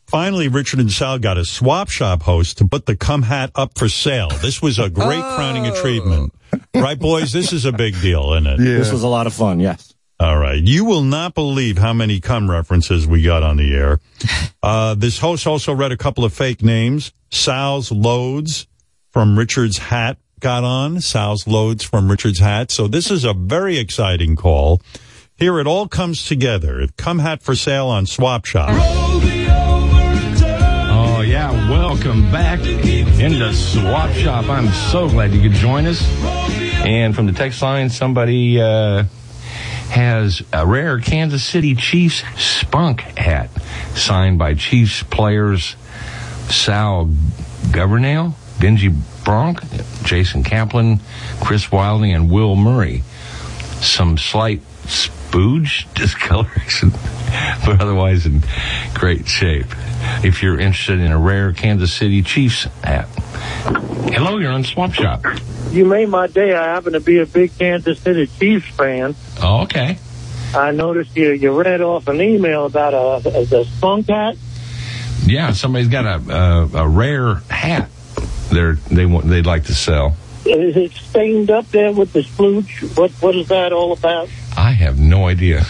Finally, 0.08 0.48
Richard 0.48 0.80
and 0.80 0.92
Sal 0.92 1.18
got 1.20 1.38
a 1.38 1.46
swap 1.46 1.90
shop 1.90 2.24
host 2.24 2.60
to 2.60 2.66
put 2.66 2.86
the 2.86 2.96
cum 2.96 3.24
hat 3.24 3.52
up 3.56 3.78
for 3.78 3.90
sale. 3.90 4.30
This 4.30 4.62
was 4.62 4.78
a 4.80 4.90
great 4.90 5.22
crowning 5.22 5.66
achievement. 5.66 6.34
Right, 6.76 7.00
boys? 7.00 7.32
This 7.34 7.52
is 7.52 7.66
a 7.66 7.72
big 7.72 8.00
deal, 8.00 8.34
isn't 8.34 8.46
it? 8.46 8.60
Yeah. 8.60 8.78
This 8.78 8.92
was 8.92 9.02
a 9.04 9.08
lot 9.08 9.26
of 9.26 9.34
fun, 9.34 9.60
yes. 9.60 9.93
All 10.24 10.38
right. 10.38 10.64
You 10.64 10.86
will 10.86 11.02
not 11.02 11.34
believe 11.36 11.78
how 11.78 11.92
many 11.92 12.22
cum 12.22 12.50
references 12.50 13.06
we 13.06 13.24
got 13.24 13.44
on 13.44 13.58
the 13.58 13.76
air. 13.76 14.00
Uh, 14.64 14.96
this 14.96 15.20
host 15.20 15.46
also 15.46 15.74
read 15.76 15.92
a 15.92 15.98
couple 15.98 16.24
of 16.24 16.34
fake 16.34 16.64
names. 16.64 17.12
Sal's 17.30 17.92
Loads 17.92 18.66
from 19.12 19.38
Richard's 19.38 19.78
Hat 19.78 20.18
got 20.40 20.64
on. 20.64 21.02
Sal's 21.02 21.46
Loads 21.46 21.84
from 21.84 22.10
Richard's 22.10 22.40
Hat. 22.40 22.72
So 22.72 22.88
this 22.88 23.12
is 23.12 23.26
a 23.26 23.34
very 23.34 23.78
exciting 23.78 24.38
call. 24.38 24.82
Here 25.36 25.60
it 25.60 25.68
all 25.68 25.90
comes 25.90 26.26
together. 26.26 26.88
Cum 26.96 27.20
hat 27.20 27.44
for 27.44 27.56
sale 27.56 27.88
on 27.88 28.06
Swap 28.06 28.46
Shop. 28.46 28.70
Oh, 30.90 31.22
yeah. 31.28 31.52
Welcome 31.70 32.32
back 32.32 32.62
into 32.62 33.54
Swap 33.54 34.12
Shop. 34.14 34.48
I'm 34.48 34.72
so 34.94 35.10
glad 35.10 35.34
you 35.34 35.42
could 35.42 35.58
join 35.60 35.86
us. 35.86 36.02
And 36.86 37.14
from 37.14 37.26
the 37.26 37.34
text 37.34 37.62
line, 37.62 37.90
somebody 37.90 38.62
uh, 38.62 39.04
has 39.94 40.42
a 40.52 40.66
rare 40.66 41.00
Kansas 41.00 41.46
City 41.46 41.76
Chiefs 41.76 42.24
spunk 42.36 43.02
hat 43.16 43.52
signed 43.94 44.40
by 44.40 44.56
Chiefs 44.56 45.04
players 45.04 45.76
Sal 46.50 47.12
Governale, 47.72 48.36
Benji 48.58 48.92
Bronk, 49.24 49.62
Jason 50.04 50.44
Kaplan, 50.44 51.00
Chris 51.42 51.72
Wilding, 51.72 52.12
and 52.12 52.32
Will 52.32 52.56
Murray. 52.56 53.04
Some 53.82 54.18
slight 54.18 54.62
spooge 54.86 55.94
discoloration, 55.94 56.90
but 57.64 57.80
otherwise 57.80 58.26
in 58.26 58.42
great 58.96 59.28
shape. 59.28 59.68
If 60.24 60.42
you're 60.42 60.60
interested 60.60 61.00
in 61.00 61.12
a 61.12 61.18
rare 61.18 61.54
Kansas 61.54 61.94
City 61.94 62.22
Chiefs 62.22 62.64
hat. 62.84 63.08
Hello, 64.14 64.38
you're 64.38 64.52
on 64.52 64.64
Swap 64.64 64.94
Shop. 64.94 65.24
You 65.72 65.86
made 65.86 66.10
my 66.10 66.28
day. 66.28 66.54
I 66.54 66.66
happen 66.66 66.94
to 66.94 67.00
be 67.00 67.20
a 67.20 67.26
big 67.26 67.58
Kansas 67.58 68.00
City 68.00 68.28
Chiefs 68.28 68.68
fan. 68.68 69.16
Oh, 69.42 69.64
okay. 69.64 69.98
I 70.56 70.72
noticed 70.72 71.16
you 71.16 71.32
you 71.32 71.52
read 71.60 71.82
off 71.82 72.08
an 72.08 72.22
email 72.22 72.66
about 72.66 72.94
a, 72.94 73.30
a 73.60 73.66
spunk 73.66 74.08
hat. 74.08 74.36
Yeah, 75.26 75.52
somebody's 75.54 75.88
got 75.88 76.06
a 76.06 76.32
a, 76.32 76.84
a 76.84 76.88
rare 76.88 77.36
hat. 77.50 77.90
They're 78.52 78.74
they 78.74 79.06
want 79.06 79.28
they'd 79.28 79.46
like 79.46 79.66
to 79.66 79.74
sell. 79.74 80.16
Is 80.46 80.76
it 80.76 80.92
stained 80.92 81.50
up 81.50 81.68
there 81.70 81.92
with 81.92 82.14
the 82.14 82.22
splooge? 82.22 82.96
What 82.98 83.12
what 83.14 83.36
is 83.36 83.48
that 83.48 83.74
all 83.74 83.94
about? 83.94 84.30
I 84.56 84.72
have 84.72 85.00
no 85.00 85.28
idea. 85.28 85.60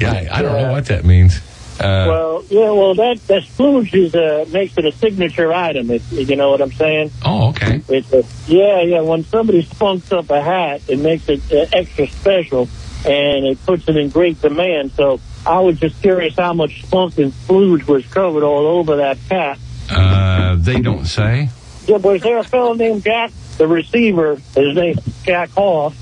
yeah, 0.00 0.12
I, 0.12 0.28
I 0.32 0.42
don't 0.42 0.60
know 0.60 0.72
what 0.72 0.86
that 0.86 1.04
means. 1.04 1.40
Uh, 1.78 2.06
well, 2.08 2.44
yeah, 2.48 2.70
well 2.70 2.94
that 2.94 3.20
that 3.26 3.42
splooge 3.42 3.92
is 3.94 4.14
uh, 4.14 4.46
makes 4.50 4.78
it 4.78 4.84
a 4.86 4.92
signature 4.92 5.52
item. 5.52 5.90
If 5.90 6.10
you 6.12 6.34
know 6.36 6.50
what 6.50 6.60
I'm 6.62 6.72
saying. 6.72 7.10
Oh, 7.24 7.48
okay. 7.50 7.82
It's 7.88 8.12
a, 8.12 8.24
yeah, 8.50 8.80
yeah. 8.82 9.00
When 9.02 9.24
somebody 9.24 9.62
spunks 9.62 10.10
up 10.10 10.30
a 10.30 10.40
hat, 10.40 10.82
it 10.88 10.98
makes 10.98 11.28
it 11.28 11.42
uh, 11.52 11.66
extra 11.72 12.06
special, 12.06 12.68
and 13.04 13.44
it 13.46 13.64
puts 13.66 13.88
it 13.88 13.96
in 13.96 14.08
great 14.08 14.40
demand. 14.40 14.92
So 14.92 15.20
I 15.44 15.60
was 15.60 15.78
just 15.78 16.00
curious 16.00 16.34
how 16.36 16.54
much 16.54 16.82
spunk 16.82 17.18
and 17.18 17.32
splooge 17.32 17.86
was 17.86 18.06
covered 18.06 18.42
all 18.42 18.66
over 18.78 18.96
that 18.96 19.18
hat. 19.30 19.58
uh, 19.90 20.56
they 20.58 20.80
don't 20.80 21.04
say. 21.04 21.50
Yeah, 21.86 21.98
was 21.98 22.22
there 22.22 22.38
a 22.38 22.42
fellow 22.44 22.72
named 22.72 23.04
Jack, 23.04 23.30
the 23.58 23.68
receiver? 23.68 24.36
His 24.56 24.74
name's 24.74 25.22
Jack 25.24 25.50
Hoff. 25.50 25.94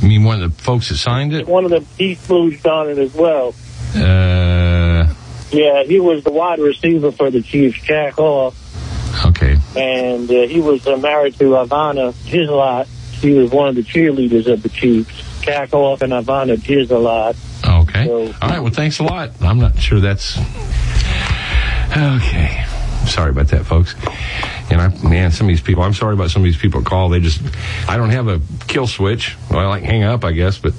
You 0.00 0.08
mean 0.08 0.24
one 0.24 0.42
of 0.42 0.56
the 0.56 0.62
folks 0.62 0.88
that 0.88 0.96
signed 0.96 1.34
it? 1.34 1.46
One 1.46 1.64
of 1.64 1.70
them, 1.70 1.84
he 1.98 2.14
splooged 2.16 2.64
on 2.64 2.88
it 2.90 2.98
as 2.98 3.12
well. 3.12 3.54
Uh, 3.94 4.00
Yeah, 5.50 5.84
he 5.84 6.00
was 6.00 6.24
the 6.24 6.32
wide 6.32 6.58
receiver 6.58 7.12
for 7.12 7.30
the 7.30 7.42
Chiefs, 7.42 7.80
Jack 7.82 8.14
Hoff. 8.14 8.54
Okay. 9.24 9.56
And 9.76 10.30
uh, 10.30 10.46
he 10.46 10.60
was 10.60 10.86
uh, 10.86 10.96
married 10.96 11.34
to 11.38 11.44
Ivana 11.44 12.12
Gislot. 12.12 12.88
She 13.20 13.32
was 13.32 13.50
one 13.50 13.68
of 13.68 13.74
the 13.74 13.82
cheerleaders 13.82 14.46
of 14.46 14.62
the 14.62 14.68
Chiefs. 14.68 15.22
Jack 15.40 15.70
Hoff 15.70 16.02
and 16.02 16.12
Ivana 16.12 16.56
Gislot. 16.56 17.36
Okay. 17.64 18.10
All 18.10 18.48
right. 18.48 18.60
Well, 18.60 18.72
thanks 18.72 18.98
a 18.98 19.04
lot. 19.04 19.30
I'm 19.40 19.58
not 19.58 19.78
sure 19.78 20.00
that's 20.00 20.36
okay. 21.96 22.64
Sorry 23.06 23.30
about 23.30 23.48
that, 23.48 23.64
folks. 23.64 23.94
And 24.68 24.80
I, 24.80 24.88
man, 25.02 25.30
some 25.30 25.46
of 25.46 25.48
these 25.48 25.60
people. 25.60 25.84
I'm 25.84 25.94
sorry 25.94 26.14
about 26.14 26.30
some 26.30 26.42
of 26.42 26.44
these 26.44 26.56
people 26.56 26.82
call. 26.82 27.08
They 27.08 27.20
just, 27.20 27.40
I 27.88 27.96
don't 27.96 28.10
have 28.10 28.26
a 28.26 28.40
kill 28.66 28.88
switch. 28.88 29.36
Well, 29.48 29.60
I 29.60 29.66
like 29.66 29.84
hang 29.84 30.02
up, 30.02 30.24
I 30.24 30.32
guess, 30.32 30.58
but 30.58 30.74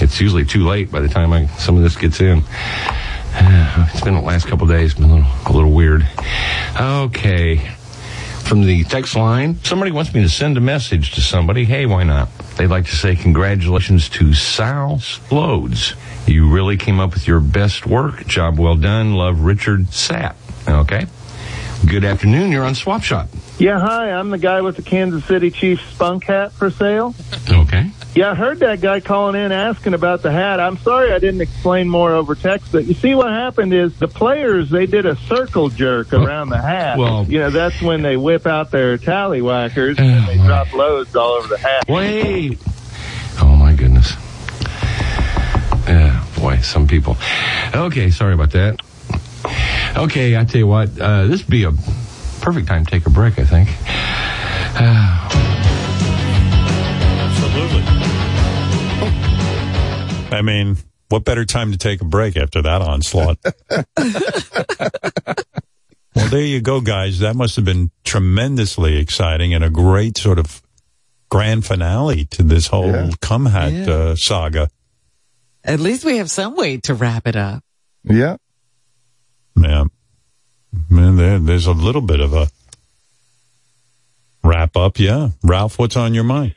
it's 0.00 0.20
usually 0.20 0.44
too 0.44 0.66
late 0.66 0.92
by 0.92 1.00
the 1.00 1.08
time 1.08 1.32
I 1.32 1.46
some 1.46 1.76
of 1.76 1.82
this 1.82 1.96
gets 1.96 2.20
in. 2.20 2.42
It's 3.94 4.02
been 4.02 4.14
the 4.14 4.20
last 4.20 4.46
couple 4.46 4.66
days, 4.66 4.94
been 4.94 5.04
a 5.04 5.14
little, 5.14 5.30
a 5.46 5.52
little 5.52 5.72
weird. 5.72 6.06
Okay. 6.80 7.58
From 8.44 8.62
the 8.62 8.84
text 8.84 9.16
line, 9.16 9.58
somebody 9.64 9.90
wants 9.90 10.12
me 10.12 10.22
to 10.22 10.28
send 10.28 10.56
a 10.56 10.60
message 10.60 11.12
to 11.14 11.20
somebody. 11.20 11.64
Hey, 11.64 11.86
why 11.86 12.04
not? 12.04 12.28
They'd 12.56 12.66
like 12.66 12.84
to 12.86 12.94
say 12.94 13.16
congratulations 13.16 14.08
to 14.10 14.34
Sal 14.34 15.00
Loads. 15.30 15.94
You 16.26 16.50
really 16.50 16.76
came 16.76 17.00
up 17.00 17.14
with 17.14 17.26
your 17.26 17.40
best 17.40 17.86
work. 17.86 18.26
Job 18.26 18.58
well 18.58 18.76
done. 18.76 19.14
Love 19.14 19.40
Richard 19.40 19.86
Sapp. 19.86 20.34
Okay. 20.68 21.06
Good 21.86 22.04
afternoon. 22.04 22.50
You're 22.50 22.64
on 22.64 22.74
Swap 22.74 23.02
Shop. 23.02 23.28
Yeah, 23.58 23.78
hi. 23.78 24.10
I'm 24.10 24.30
the 24.30 24.38
guy 24.38 24.62
with 24.62 24.76
the 24.76 24.82
Kansas 24.82 25.24
City 25.26 25.50
Chiefs 25.50 25.82
spunk 25.92 26.24
hat 26.24 26.52
for 26.52 26.70
sale. 26.70 27.14
Okay. 27.48 27.90
Yeah, 28.14 28.30
I 28.30 28.34
heard 28.34 28.60
that 28.60 28.80
guy 28.80 29.00
calling 29.00 29.40
in 29.40 29.52
asking 29.52 29.92
about 29.94 30.22
the 30.22 30.32
hat. 30.32 30.60
I'm 30.60 30.76
sorry 30.78 31.12
I 31.12 31.18
didn't 31.18 31.40
explain 31.40 31.88
more 31.88 32.12
over 32.14 32.34
text, 32.34 32.72
but 32.72 32.84
you 32.86 32.94
see 32.94 33.14
what 33.14 33.28
happened 33.30 33.74
is 33.74 33.96
the 33.98 34.08
players 34.08 34.70
they 34.70 34.86
did 34.86 35.04
a 35.04 35.16
circle 35.16 35.68
jerk 35.68 36.12
around 36.12 36.48
the 36.48 36.60
hat. 36.60 36.96
well- 36.98 37.26
you 37.28 37.38
know 37.38 37.50
that's 37.50 37.80
when 37.82 38.02
they 38.02 38.16
whip 38.16 38.46
out 38.46 38.70
their 38.70 38.96
tallywhackers 38.98 39.98
and 39.98 40.26
they 40.26 40.36
drop 40.46 40.72
loads 40.72 41.14
all 41.14 41.32
over 41.32 41.48
the 41.48 41.58
hat. 41.58 41.84
Wait. 41.88 42.58
Oh 43.40 43.54
my 43.56 43.74
goodness. 43.74 44.12
Yeah, 45.86 46.24
boy, 46.36 46.58
some 46.60 46.86
people. 46.86 47.16
Okay, 47.74 48.10
sorry 48.10 48.34
about 48.34 48.52
that. 48.52 48.80
Okay, 49.96 50.36
I 50.36 50.44
tell 50.44 50.58
you 50.58 50.66
what, 50.66 50.98
uh, 51.00 51.26
this 51.26 51.42
would 51.42 51.50
be 51.50 51.64
a 51.64 51.72
perfect 52.40 52.66
time 52.66 52.84
to 52.84 52.90
take 52.90 53.06
a 53.06 53.10
break, 53.10 53.38
I 53.38 53.44
think. 53.44 53.68
Absolutely. 57.20 57.82
I 60.36 60.42
mean, 60.42 60.76
what 61.08 61.24
better 61.24 61.44
time 61.44 61.70
to 61.72 61.78
take 61.78 62.00
a 62.00 62.04
break 62.04 62.36
after 62.36 62.60
that 62.62 62.82
onslaught? 62.82 63.38
well, 66.16 66.28
there 66.28 66.42
you 66.42 66.60
go, 66.60 66.80
guys. 66.80 67.20
That 67.20 67.36
must 67.36 67.56
have 67.56 67.64
been 67.64 67.90
tremendously 68.04 68.96
exciting 68.96 69.54
and 69.54 69.62
a 69.62 69.70
great 69.70 70.18
sort 70.18 70.38
of 70.40 70.60
grand 71.30 71.64
finale 71.64 72.24
to 72.26 72.42
this 72.42 72.66
whole 72.68 73.10
cum 73.20 73.46
hat 73.46 73.72
Yeah. 73.72 73.92
uh, 73.92 74.16
saga. 74.16 74.68
At 75.62 75.80
least 75.80 76.04
we 76.04 76.18
have 76.18 76.30
some 76.30 76.56
way 76.56 76.78
to 76.78 76.94
wrap 76.94 77.26
it 77.26 77.36
up. 77.36 77.62
Yeah. 78.02 78.36
Yeah. 79.56 79.84
Man, 80.90 81.16
there, 81.16 81.38
there's 81.38 81.66
a 81.66 81.72
little 81.72 82.00
bit 82.00 82.20
of 82.20 82.32
a 82.34 82.48
wrap 84.42 84.76
up. 84.76 84.98
Yeah. 84.98 85.30
Ralph, 85.42 85.78
what's 85.78 85.96
on 85.96 86.14
your 86.14 86.24
mind? 86.24 86.54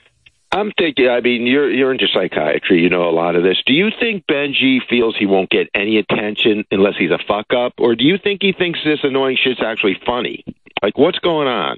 I'm 0.51 0.71
thinking. 0.77 1.09
I 1.09 1.19
mean, 1.19 1.45
you're 1.45 1.69
you're 1.69 1.91
into 1.91 2.07
psychiatry. 2.13 2.81
You 2.81 2.89
know 2.89 3.09
a 3.09 3.11
lot 3.11 3.35
of 3.35 3.43
this. 3.43 3.61
Do 3.65 3.73
you 3.73 3.89
think 3.99 4.25
Benji 4.25 4.79
feels 4.89 5.15
he 5.17 5.25
won't 5.25 5.49
get 5.49 5.67
any 5.73 5.97
attention 5.97 6.63
unless 6.71 6.93
he's 6.97 7.11
a 7.11 7.19
fuck 7.27 7.47
up, 7.55 7.73
or 7.77 7.95
do 7.95 8.05
you 8.05 8.17
think 8.17 8.41
he 8.41 8.53
thinks 8.53 8.79
this 8.83 8.99
annoying 9.03 9.37
shit's 9.41 9.61
actually 9.61 9.99
funny? 10.05 10.45
Like, 10.81 10.97
what's 10.97 11.19
going 11.19 11.47
on? 11.47 11.77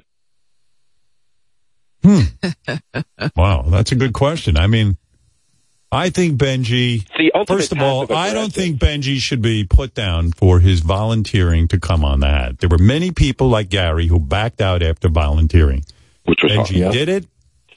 Hmm. 2.02 2.20
Wow, 3.36 3.62
that's 3.68 3.92
a 3.92 3.96
good 3.96 4.14
question. 4.14 4.56
I 4.56 4.66
mean, 4.66 4.96
I 5.92 6.10
think 6.10 6.38
Benji. 6.38 7.04
First 7.48 7.72
of 7.72 7.80
all, 7.82 8.12
I 8.12 8.32
don't 8.32 8.52
think 8.52 8.78
Benji 8.78 9.16
should 9.18 9.42
be 9.42 9.64
put 9.64 9.92
down 9.94 10.30
for 10.32 10.60
his 10.60 10.80
volunteering 10.80 11.66
to 11.68 11.80
come 11.80 12.04
on 12.04 12.20
that. 12.20 12.58
There 12.58 12.68
were 12.68 12.78
many 12.78 13.10
people 13.10 13.48
like 13.48 13.70
Gary 13.70 14.06
who 14.06 14.20
backed 14.20 14.60
out 14.60 14.82
after 14.82 15.08
volunteering. 15.08 15.84
Which 16.26 16.42
was 16.44 16.52
Benji 16.52 16.82
hard. 16.82 16.92
did 16.94 17.08
it. 17.08 17.26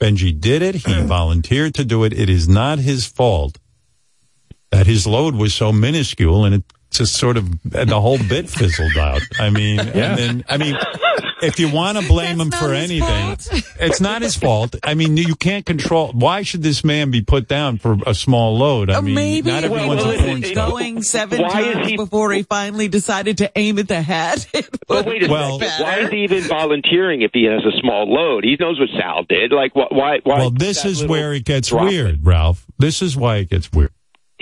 Benji 0.00 0.38
did 0.38 0.62
it. 0.62 0.74
He 0.76 1.00
volunteered 1.02 1.74
to 1.74 1.84
do 1.84 2.04
it. 2.04 2.12
It 2.12 2.30
is 2.30 2.48
not 2.48 2.78
his 2.78 3.04
fault 3.06 3.58
that 4.70 4.86
his 4.86 5.06
load 5.06 5.34
was 5.34 5.52
so 5.54 5.72
minuscule 5.72 6.44
and 6.44 6.54
it 6.56 6.62
just 6.90 7.14
sort 7.16 7.36
of 7.36 7.50
the 7.64 8.00
whole 8.00 8.18
bit 8.18 8.48
fizzled 8.48 8.96
out. 8.96 9.22
I 9.40 9.50
mean, 9.50 9.78
Yeah. 9.78 10.10
and 10.10 10.18
then 10.18 10.44
I 10.48 10.56
mean, 10.56 10.76
if 11.46 11.58
you 11.60 11.70
want 11.70 11.98
to 11.98 12.06
blame 12.08 12.40
him 12.40 12.50
for 12.50 12.72
anything, 12.72 13.36
it's 13.80 14.00
not 14.00 14.22
his 14.22 14.36
fault. 14.36 14.76
I 14.82 14.94
mean, 14.94 15.16
you 15.16 15.34
can't 15.36 15.64
control. 15.64 16.12
Why 16.12 16.42
should 16.42 16.62
this 16.62 16.84
man 16.84 17.10
be 17.10 17.22
put 17.22 17.48
down 17.48 17.78
for 17.78 17.96
a 18.06 18.14
small 18.14 18.56
load? 18.58 18.90
I 18.90 18.94
uh, 18.94 19.02
mean, 19.02 19.14
Maybe 19.14 19.50
not 19.50 19.64
it 19.64 19.70
everyone's 19.70 20.02
a 20.04 20.06
was 20.08 20.20
porn 20.22 20.42
star. 20.44 20.70
going 20.70 21.02
seven 21.02 21.42
Why 21.42 21.48
times 21.50 21.88
he- 21.88 21.96
before 21.96 22.32
he 22.32 22.42
finally 22.42 22.88
decided 22.88 23.38
to 23.38 23.50
aim 23.56 23.78
at 23.78 23.88
the 23.88 24.00
hat. 24.02 24.46
But 24.86 25.06
wait 25.06 25.22
a 25.22 25.28
Well- 25.30 25.58
second. 25.60 25.84
Why 25.84 25.98
is 26.00 26.10
he 26.10 26.24
even 26.24 26.42
volunteering 26.42 27.22
if 27.22 27.30
he 27.32 27.44
has 27.44 27.62
a 27.64 27.76
small 27.80 28.04
load? 28.12 28.44
He 28.44 28.56
knows 28.60 28.78
what 28.78 28.90
Sal 28.98 29.24
did. 29.24 29.50
Like, 29.52 29.74
why? 29.74 29.86
Why? 29.90 30.20
Well, 30.24 30.50
this 30.50 30.84
is 30.84 31.04
where 31.04 31.32
it 31.32 31.44
gets 31.44 31.68
drop? 31.68 31.84
weird, 31.88 32.24
Ralph. 32.24 32.66
This 32.78 33.00
is 33.02 33.16
why 33.16 33.36
it 33.36 33.48
gets 33.50 33.72
weird. 33.72 33.92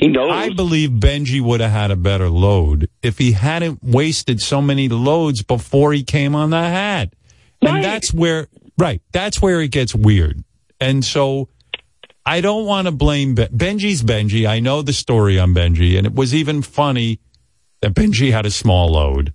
He 0.02 0.08
knows. 0.08 0.32
I 0.32 0.50
believe 0.50 0.90
Benji 0.90 1.40
would 1.40 1.60
have 1.60 1.70
had 1.70 1.92
a 1.92 1.96
better 1.96 2.28
load 2.28 2.90
if 3.02 3.18
he 3.18 3.30
hadn't 3.32 3.84
wasted 3.84 4.40
so 4.40 4.60
many 4.60 4.88
loads 4.88 5.44
before 5.44 5.92
he 5.92 6.02
came 6.02 6.34
on 6.34 6.50
the 6.50 6.60
hat. 6.60 7.14
And 7.60 7.84
that's 7.84 8.12
where, 8.12 8.48
right, 8.76 9.00
that's 9.12 9.40
where 9.40 9.60
it 9.60 9.68
gets 9.68 9.94
weird. 9.94 10.42
And 10.80 11.04
so 11.04 11.48
I 12.26 12.40
don't 12.40 12.66
want 12.66 12.88
to 12.88 12.90
blame 12.90 13.36
ben- 13.36 13.50
Benji's 13.50 14.02
Benji. 14.02 14.44
I 14.44 14.58
know 14.58 14.82
the 14.82 14.92
story 14.92 15.38
on 15.38 15.54
Benji, 15.54 15.96
and 15.96 16.04
it 16.04 16.14
was 16.16 16.34
even 16.34 16.62
funny 16.62 17.20
that 17.80 17.94
Benji 17.94 18.32
had 18.32 18.44
a 18.44 18.50
small 18.50 18.88
load. 18.94 19.32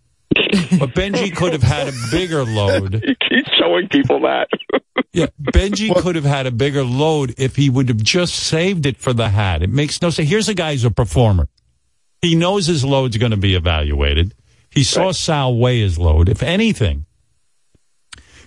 But 0.80 0.90
Benji 0.92 1.36
could 1.36 1.54
have 1.54 1.64
had 1.64 1.88
a 1.88 1.94
bigger 2.12 2.44
load. 2.44 3.04
He's 3.30 3.46
showing 3.60 3.88
people 3.90 4.22
that. 4.22 4.48
Yeah, 5.14 5.28
Benji 5.42 5.94
could 6.02 6.16
have 6.16 6.26
had 6.26 6.46
a 6.46 6.52
bigger 6.52 6.84
load 6.84 7.36
if 7.38 7.56
he 7.56 7.70
would 7.70 7.90
have 7.90 8.04
just 8.04 8.36
saved 8.36 8.86
it 8.86 8.98
for 8.98 9.14
the 9.14 9.30
hat. 9.30 9.64
It 9.64 9.70
makes 9.70 10.02
no 10.02 10.10
sense. 10.10 10.30
Here's 10.30 10.50
a 10.50 10.54
guy 10.54 10.74
who's 10.74 10.86
a 10.86 10.92
performer. 10.92 11.48
He 12.22 12.36
knows 12.36 12.68
his 12.68 12.84
load's 12.84 13.18
going 13.18 13.32
to 13.32 13.38
be 13.38 13.56
evaluated. 13.56 14.34
He 14.70 14.84
saw 14.84 15.12
Sal 15.12 15.56
weigh 15.56 15.80
his 15.80 15.98
load. 15.98 16.30
If 16.30 16.44
anything, 16.44 17.06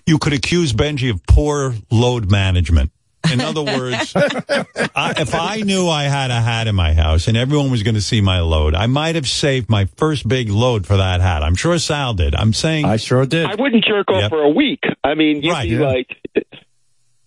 you 0.07 0.19
could 0.19 0.33
accuse 0.33 0.73
Benji 0.73 1.11
of 1.11 1.25
poor 1.27 1.75
load 1.91 2.31
management. 2.31 2.93
In 3.33 3.41
other 3.41 3.63
words, 3.63 4.13
I, 4.17 5.15
if 5.19 5.35
I 5.35 5.61
knew 5.61 5.89
I 5.89 6.05
had 6.05 6.31
a 6.31 6.41
hat 6.41 6.67
in 6.69 6.75
my 6.75 6.95
house 6.95 7.29
and 7.29 7.37
everyone 7.37 7.71
was 7.71 7.83
going 7.83 7.95
to 7.95 8.01
see 8.01 8.21
my 8.21 8.41
load, 8.41 8.75
I 8.75 8.87
might 8.87 9.15
have 9.15 9.29
saved 9.29 9.69
my 9.69 9.85
first 9.97 10.27
big 10.27 10.49
load 10.51 10.87
for 10.87 10.97
that 10.97 11.21
hat. 11.21 11.43
I'm 11.43 11.55
sure 11.55 11.79
Sal 11.79 12.15
did. 12.15 12.35
I'm 12.35 12.53
saying 12.55 12.87
I 12.87 12.97
sure 12.97 13.27
did. 13.27 13.47
I 13.47 13.55
wouldn't 13.57 13.85
jerk 13.85 14.11
off 14.11 14.23
Yep. 14.23 14.31
for 14.31 14.43
a 14.43 14.49
week. 14.49 14.85
I 15.05 15.15
mean, 15.15 15.43
you'd 15.43 15.53
Right, 15.53 15.69
be 15.69 15.77
yeah. 15.77 15.81
like, 15.87 16.17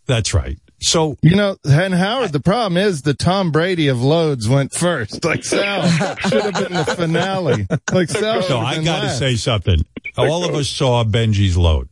That's 0.06 0.34
right. 0.34 0.58
So 0.80 1.16
you 1.22 1.36
know, 1.38 1.56
and 1.64 1.94
Howard, 1.94 2.34
the 2.34 2.42
problem 2.42 2.76
is 2.76 3.04
the 3.04 3.14
Tom 3.14 3.52
Brady 3.52 3.88
of 3.88 4.02
loads 4.02 4.50
went 4.50 4.74
first. 4.74 5.24
Like 5.24 5.46
Sal 5.46 5.88
should 6.18 6.44
have 6.44 6.54
been 6.56 6.74
the 6.74 6.84
finale. 6.84 7.68
Like 7.94 8.10
Sal. 8.10 8.42
So 8.42 8.60
I 8.60 8.84
got 8.84 9.02
to 9.04 9.10
say 9.12 9.36
something. 9.36 9.86
All 10.18 10.44
of 10.44 10.54
us 10.56 10.68
saw 10.68 11.04
Benji's 11.06 11.56
load. 11.56 11.88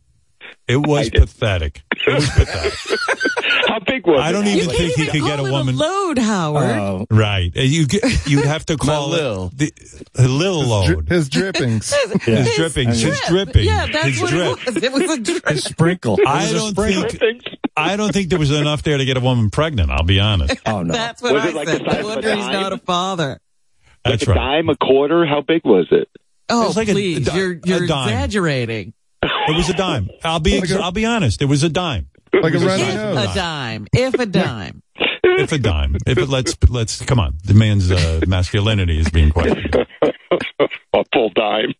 It 0.68 0.86
was 0.86 1.08
pathetic. 1.10 1.82
It 2.06 2.14
was 2.14 2.28
pathetic. 2.30 2.98
how 3.68 3.78
big 3.80 4.06
was 4.06 4.20
I 4.20 4.32
don't 4.32 4.46
it? 4.46 4.56
even 4.56 4.70
think 4.74 4.94
he 4.94 5.06
could 5.06 5.22
get 5.22 5.38
a 5.38 5.42
woman. 5.44 5.76
load, 5.76 6.18
Howard. 6.18 7.06
Right. 7.10 7.52
Uh, 7.56 7.60
You 7.62 7.86
get, 7.86 8.26
you'd 8.26 8.44
have 8.44 8.66
to 8.66 8.76
call 8.78 9.10
lil. 9.10 9.52
it 9.58 9.74
the, 10.14 10.24
a 10.24 10.28
little 10.28 10.64
load. 10.64 11.08
His 11.08 11.28
drippings. 11.28 11.92
His 12.22 12.54
drippings. 12.56 13.00
His 13.00 13.20
dripping. 13.28 13.64
Yeah, 13.64 13.86
that's 13.86 14.06
his 14.08 14.20
what 14.20 14.30
drip. 14.30 14.58
it 14.68 14.74
was. 14.74 14.82
It 14.82 14.92
was 14.92 15.10
a 15.10 15.20
drip. 15.20 15.58
Sprinkle. 15.58 16.18
I 16.26 16.50
don't 16.52 16.74
think. 16.74 17.42
I 17.76 17.96
don't 17.96 18.12
think 18.12 18.28
there 18.30 18.38
was 18.38 18.50
enough 18.50 18.82
there 18.82 18.98
to 18.98 19.04
get 19.04 19.16
a 19.16 19.20
woman 19.20 19.48
pregnant. 19.50 19.90
I'll 19.90 20.02
be 20.04 20.20
honest. 20.20 20.56
Oh 20.66 20.82
no. 20.82 20.92
That's 20.92 21.22
what 21.22 21.32
Was 21.34 21.44
I 21.44 21.48
it 21.48 21.54
like 21.54 21.68
said. 21.68 21.80
the 21.80 21.90
size 21.90 21.94
No 21.94 21.98
of 22.00 22.04
a 22.04 22.08
wonder 22.08 22.34
he's 22.34 22.44
dime? 22.46 22.52
not 22.52 22.72
a 22.72 22.78
father. 22.78 23.40
That's 24.04 24.26
like 24.26 24.36
a 24.36 24.38
right. 24.40 24.56
dime, 24.56 24.68
a 24.68 24.76
quarter? 24.76 25.24
How 25.24 25.40
big 25.40 25.64
was 25.64 25.86
it? 25.90 26.08
Oh, 26.50 26.66
was 26.66 26.76
like 26.76 26.88
a- 26.88 26.92
please, 26.92 27.26
a 27.26 27.30
di- 27.30 27.36
you're 27.38 27.52
a 27.52 27.60
you're 27.64 27.86
dime. 27.86 28.08
exaggerating. 28.08 28.92
It 29.22 29.56
was 29.56 29.68
a 29.68 29.74
dime. 29.74 30.10
I'll 30.24 30.40
be. 30.40 30.60
Like 30.60 30.70
a- 30.70 30.80
I'll 30.80 30.92
be 30.92 31.04
honest. 31.06 31.42
It 31.42 31.46
was 31.46 31.62
a 31.62 31.68
dime. 31.68 32.08
Like 32.32 32.44
a 32.44 32.46
It 32.46 32.52
was 32.54 32.64
runny 32.64 32.82
size 32.82 32.94
of 32.94 33.14
nose. 33.14 33.30
A 33.30 33.34
dime, 33.34 33.86
if 33.92 34.14
a 34.14 34.26
dime. 34.26 34.82
If 35.24 35.52
a 35.52 35.58
dime. 35.58 35.96
If 36.06 36.18
it 36.18 36.28
let's 36.28 36.56
let's 36.68 37.02
come 37.04 37.20
on. 37.20 37.34
The 37.44 37.54
man's 37.54 37.90
uh, 37.90 38.20
masculinity 38.26 38.98
is 38.98 39.08
being 39.10 39.30
questioned. 39.30 39.74
a 40.94 41.04
full 41.12 41.30
dime. 41.30 41.74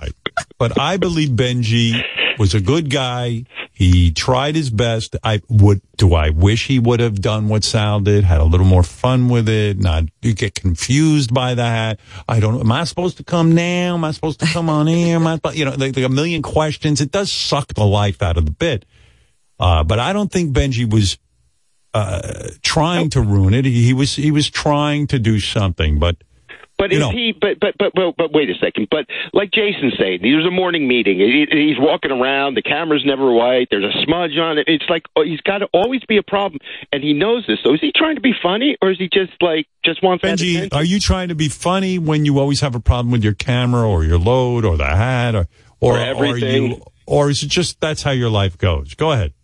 Right. 0.00 0.12
But 0.58 0.78
I 0.78 0.96
believe 0.96 1.30
Benji 1.30 2.02
was 2.38 2.54
a 2.54 2.60
good 2.60 2.90
guy. 2.90 3.44
He 3.72 4.12
tried 4.12 4.56
his 4.56 4.68
best. 4.68 5.16
I 5.24 5.40
would. 5.48 5.80
Do 5.96 6.14
I 6.14 6.30
wish 6.30 6.66
he 6.66 6.78
would 6.78 7.00
have 7.00 7.20
done 7.20 7.48
what 7.48 7.64
Sal 7.64 8.00
did? 8.00 8.24
Had 8.24 8.40
a 8.40 8.44
little 8.44 8.66
more 8.66 8.82
fun 8.82 9.28
with 9.28 9.48
it. 9.48 9.78
Not 9.78 10.04
you 10.20 10.34
get 10.34 10.54
confused 10.54 11.32
by 11.32 11.54
that. 11.54 11.98
I 12.28 12.40
don't. 12.40 12.60
Am 12.60 12.70
I 12.72 12.84
supposed 12.84 13.16
to 13.18 13.24
come 13.24 13.54
now? 13.54 13.94
Am 13.94 14.04
I 14.04 14.10
supposed 14.10 14.40
to 14.40 14.46
come 14.46 14.68
on 14.68 14.86
air? 14.86 15.16
Am 15.16 15.26
I, 15.26 15.40
you 15.52 15.64
know, 15.64 15.70
like, 15.70 15.96
like 15.96 16.04
a 16.04 16.10
million 16.10 16.42
questions. 16.42 17.00
It 17.00 17.10
does 17.10 17.32
suck 17.32 17.72
the 17.72 17.86
life 17.86 18.22
out 18.22 18.36
of 18.36 18.44
the 18.44 18.50
bit. 18.50 18.84
Uh, 19.58 19.82
but 19.82 19.98
I 19.98 20.12
don't 20.12 20.30
think 20.30 20.54
Benji 20.54 20.90
was 20.90 21.18
uh, 21.94 22.48
trying 22.62 23.10
to 23.10 23.22
ruin 23.22 23.54
it. 23.54 23.64
He, 23.64 23.84
he 23.84 23.94
was. 23.94 24.14
He 24.14 24.30
was 24.30 24.50
trying 24.50 25.06
to 25.06 25.18
do 25.18 25.40
something. 25.40 25.98
But 25.98 26.16
But 26.80 26.90
You 26.92 26.96
is 26.96 27.00
know- 27.04 27.10
he? 27.12 27.32
But, 27.38 27.60
but 27.60 27.74
but 27.78 27.92
but 27.94 28.16
but 28.16 28.32
wait 28.32 28.48
a 28.48 28.54
second. 28.54 28.88
But 28.90 29.04
like 29.34 29.50
Jason 29.52 29.92
said, 29.98 30.20
there's 30.22 30.46
a 30.46 30.50
morning 30.50 30.88
meeting. 30.88 31.18
He, 31.18 31.44
he's 31.50 31.76
walking 31.78 32.10
around. 32.10 32.54
The 32.56 32.62
camera's 32.62 33.04
never 33.04 33.30
white. 33.30 33.68
There's 33.70 33.84
a 33.84 33.92
smudge 34.04 34.38
on 34.40 34.56
it. 34.56 34.64
It's 34.66 34.88
like 34.88 35.02
oh, 35.14 35.22
he's 35.22 35.42
got 35.42 35.58
to 35.58 35.66
always 35.74 36.00
be 36.08 36.16
a 36.16 36.22
problem, 36.22 36.58
and 36.90 37.04
he 37.04 37.12
knows 37.12 37.44
this. 37.46 37.58
So 37.62 37.74
is 37.74 37.80
he 37.82 37.92
trying 37.94 38.14
to 38.14 38.22
be 38.22 38.32
funny, 38.42 38.78
or 38.80 38.90
is 38.90 38.96
he 38.98 39.10
just 39.12 39.32
like 39.42 39.66
just 39.84 40.02
wants 40.02 40.22
that 40.22 40.38
Benji, 40.38 40.56
attention? 40.56 40.70
are 40.78 40.84
you 40.84 40.98
trying 41.00 41.28
to 41.28 41.34
be 41.34 41.48
funny 41.50 41.98
when 41.98 42.24
you 42.24 42.38
always 42.38 42.60
have 42.60 42.74
a 42.74 42.80
problem 42.80 43.12
with 43.12 43.22
your 43.22 43.34
camera 43.34 43.86
or 43.86 44.02
your 44.02 44.18
load 44.18 44.64
or 44.64 44.78
the 44.78 44.86
hat 44.86 45.34
or 45.34 45.46
or, 45.80 45.92
Or 45.94 45.98
are 45.98 46.00
everything. 46.00 46.70
you 46.72 46.82
or 47.06 47.28
is 47.28 47.42
it 47.42 47.48
just 47.48 47.78
that's 47.80 48.02
how 48.02 48.10
your 48.12 48.30
life 48.30 48.56
goes? 48.56 48.94
Go 48.94 49.12
ahead. 49.12 49.34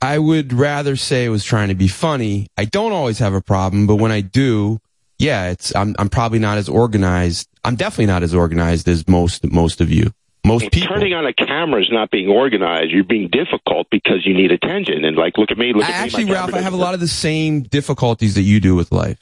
I 0.00 0.18
would 0.18 0.52
rather 0.52 0.94
say 0.96 1.24
it 1.24 1.30
was 1.30 1.44
trying 1.44 1.68
to 1.68 1.74
be 1.74 1.88
funny. 1.88 2.46
I 2.56 2.64
don't 2.64 2.92
always 2.92 3.18
have 3.18 3.34
a 3.34 3.40
problem, 3.40 3.86
but 3.86 3.96
when 3.96 4.12
I 4.12 4.20
do, 4.20 4.78
yeah, 5.24 5.50
it's 5.50 5.74
I'm 5.74 5.94
I'm 5.98 6.08
probably 6.08 6.38
not 6.38 6.58
as 6.58 6.68
organized. 6.68 7.48
I'm 7.64 7.76
definitely 7.76 8.06
not 8.06 8.22
as 8.22 8.34
organized 8.34 8.86
as 8.88 9.08
most 9.08 9.50
most 9.50 9.80
of 9.80 9.90
you. 9.90 10.12
Most 10.46 10.70
people. 10.70 10.94
Turning 10.94 11.14
on 11.14 11.24
a 11.26 11.32
camera 11.32 11.80
is 11.80 11.88
not 11.90 12.10
being 12.10 12.28
organized. 12.28 12.90
You're 12.92 13.02
being 13.04 13.28
difficult 13.30 13.86
because 13.90 14.26
you 14.26 14.34
need 14.34 14.52
attention. 14.52 15.02
And 15.04 15.16
like, 15.16 15.38
look 15.38 15.50
at 15.50 15.56
me. 15.56 15.72
Look 15.72 15.84
at 15.84 15.90
Actually, 15.90 16.24
me. 16.24 16.32
my 16.32 16.36
Ralph, 16.36 16.52
I 16.54 16.60
have 16.60 16.74
a 16.74 16.76
lot 16.76 16.92
of 16.92 17.00
the 17.00 17.08
same 17.08 17.62
difficulties 17.62 18.34
that 18.34 18.42
you 18.42 18.60
do 18.60 18.74
with 18.74 18.92
life. 18.92 19.18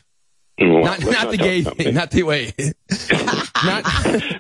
Well, 0.59 0.83
Not, 0.83 0.99
let's 1.05 1.23
not 1.23 1.31
the 1.31 1.39
talk 1.39 1.47
gay 1.47 1.63
thing. 1.63 1.95
Not 1.95 2.11
the 2.11 2.25
way. 2.25 2.53
not, 3.65 3.83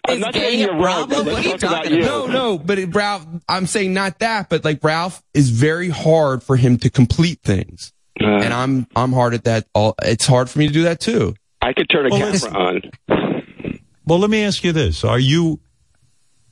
I'm 0.09 0.21
not 0.21 0.35
saying 0.35 0.59
you're 0.61 0.75
wrong. 0.77 1.09
but 1.09 1.25
Let's 1.25 1.63
talk 1.63 1.63
about 1.63 1.91
you. 1.91 2.01
No, 2.01 2.27
no, 2.27 2.59
but 2.59 2.79
it, 2.81 2.95
Ralph, 2.95 3.27
I'm 3.49 3.67
saying 3.67 3.95
not 3.95 4.19
that, 4.19 4.49
but 4.49 4.65
like 4.65 4.83
Ralph 4.83 5.23
is 5.35 5.51
very 5.51 5.89
hard 5.89 6.43
for 6.43 6.57
him 6.57 6.79
to 6.79 6.91
complete 6.91 7.41
things, 7.43 7.93
Uh, 8.21 8.27
and 8.27 8.53
I'm 8.53 8.87
I'm 8.97 9.13
hard 9.13 9.35
at 9.35 9.45
that. 9.45 9.67
All 9.75 9.95
it's 10.03 10.27
hard 10.27 10.51
for 10.51 10.59
me 10.59 10.67
to 10.67 10.73
do 10.73 10.83
that 10.83 11.01
too. 11.01 11.35
I 11.63 11.73
could 11.73 11.89
turn 11.89 12.07
a 12.07 12.11
Well, 12.11 12.33
camera 12.33 12.59
on. 12.59 13.79
Well, 14.05 14.19
let 14.19 14.31
me 14.31 14.43
ask 14.43 14.65
you 14.65 14.73
this: 14.73 15.05
Are 15.05 15.19
you 15.19 15.61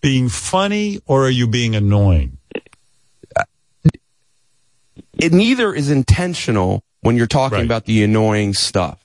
being 0.00 0.28
funny 0.28 1.00
or 1.06 1.26
are 1.26 1.30
you 1.30 1.46
being 1.46 1.74
annoying? 1.74 2.38
Uh, 3.36 3.42
it 5.18 5.32
neither 5.32 5.74
is 5.74 5.90
intentional 5.90 6.82
when 7.00 7.16
you're 7.16 7.26
talking 7.26 7.58
Right. 7.58 7.64
about 7.64 7.84
the 7.86 8.02
annoying 8.02 8.54
stuff. 8.54 9.04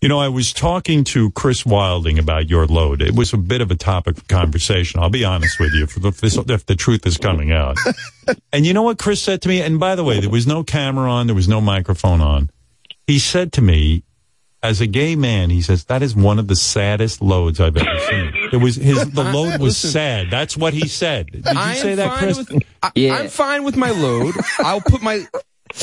You 0.00 0.08
know, 0.08 0.18
I 0.18 0.28
was 0.28 0.52
talking 0.52 1.04
to 1.04 1.30
Chris 1.30 1.64
Wilding 1.64 2.18
about 2.18 2.50
your 2.50 2.66
load. 2.66 3.00
It 3.02 3.14
was 3.14 3.32
a 3.32 3.36
bit 3.36 3.60
of 3.60 3.70
a 3.70 3.76
topic 3.76 4.18
of 4.18 4.26
conversation. 4.26 4.98
I'll 4.98 5.10
be 5.10 5.24
honest 5.24 5.60
with 5.60 5.72
you, 5.74 5.84
if, 5.84 5.94
this, 6.20 6.36
if 6.36 6.66
the 6.66 6.74
truth 6.74 7.06
is 7.06 7.18
coming 7.18 7.52
out. 7.52 7.76
and 8.52 8.66
you 8.66 8.74
know 8.74 8.82
what 8.82 8.98
Chris 8.98 9.22
said 9.22 9.42
to 9.42 9.48
me? 9.48 9.62
And 9.62 9.78
by 9.78 9.94
the 9.94 10.02
way, 10.02 10.18
there 10.18 10.28
was 10.28 10.44
no 10.44 10.64
camera 10.64 11.08
on, 11.08 11.28
there 11.28 11.36
was 11.36 11.46
no 11.46 11.60
microphone 11.60 12.20
on. 12.20 12.50
He 13.06 13.20
said 13.20 13.52
to 13.52 13.62
me, 13.62 14.02
as 14.62 14.80
a 14.80 14.86
gay 14.86 15.16
man, 15.16 15.50
he 15.50 15.60
says 15.62 15.84
that 15.86 16.02
is 16.02 16.14
one 16.14 16.38
of 16.38 16.46
the 16.48 16.56
saddest 16.56 17.20
loads 17.20 17.60
I've 17.60 17.76
ever 17.76 17.98
seen. 18.08 18.32
It 18.52 18.56
was 18.58 18.76
his. 18.76 19.10
The 19.12 19.24
load 19.24 19.52
was 19.60 19.60
Listen. 19.82 19.90
sad. 19.90 20.30
That's 20.30 20.56
what 20.56 20.72
he 20.74 20.86
said. 20.88 21.32
Did 21.32 21.44
you 21.44 21.52
I 21.54 21.74
say 21.74 21.90
am 21.92 21.96
that, 21.96 22.08
fine 22.10 22.18
Chris? 22.18 22.38
With, 22.38 22.62
I, 22.82 22.90
Yeah. 22.94 23.16
I'm 23.16 23.28
fine 23.28 23.64
with 23.64 23.76
my 23.76 23.90
load. 23.90 24.34
I'll 24.60 24.80
put 24.80 25.02
my. 25.02 25.24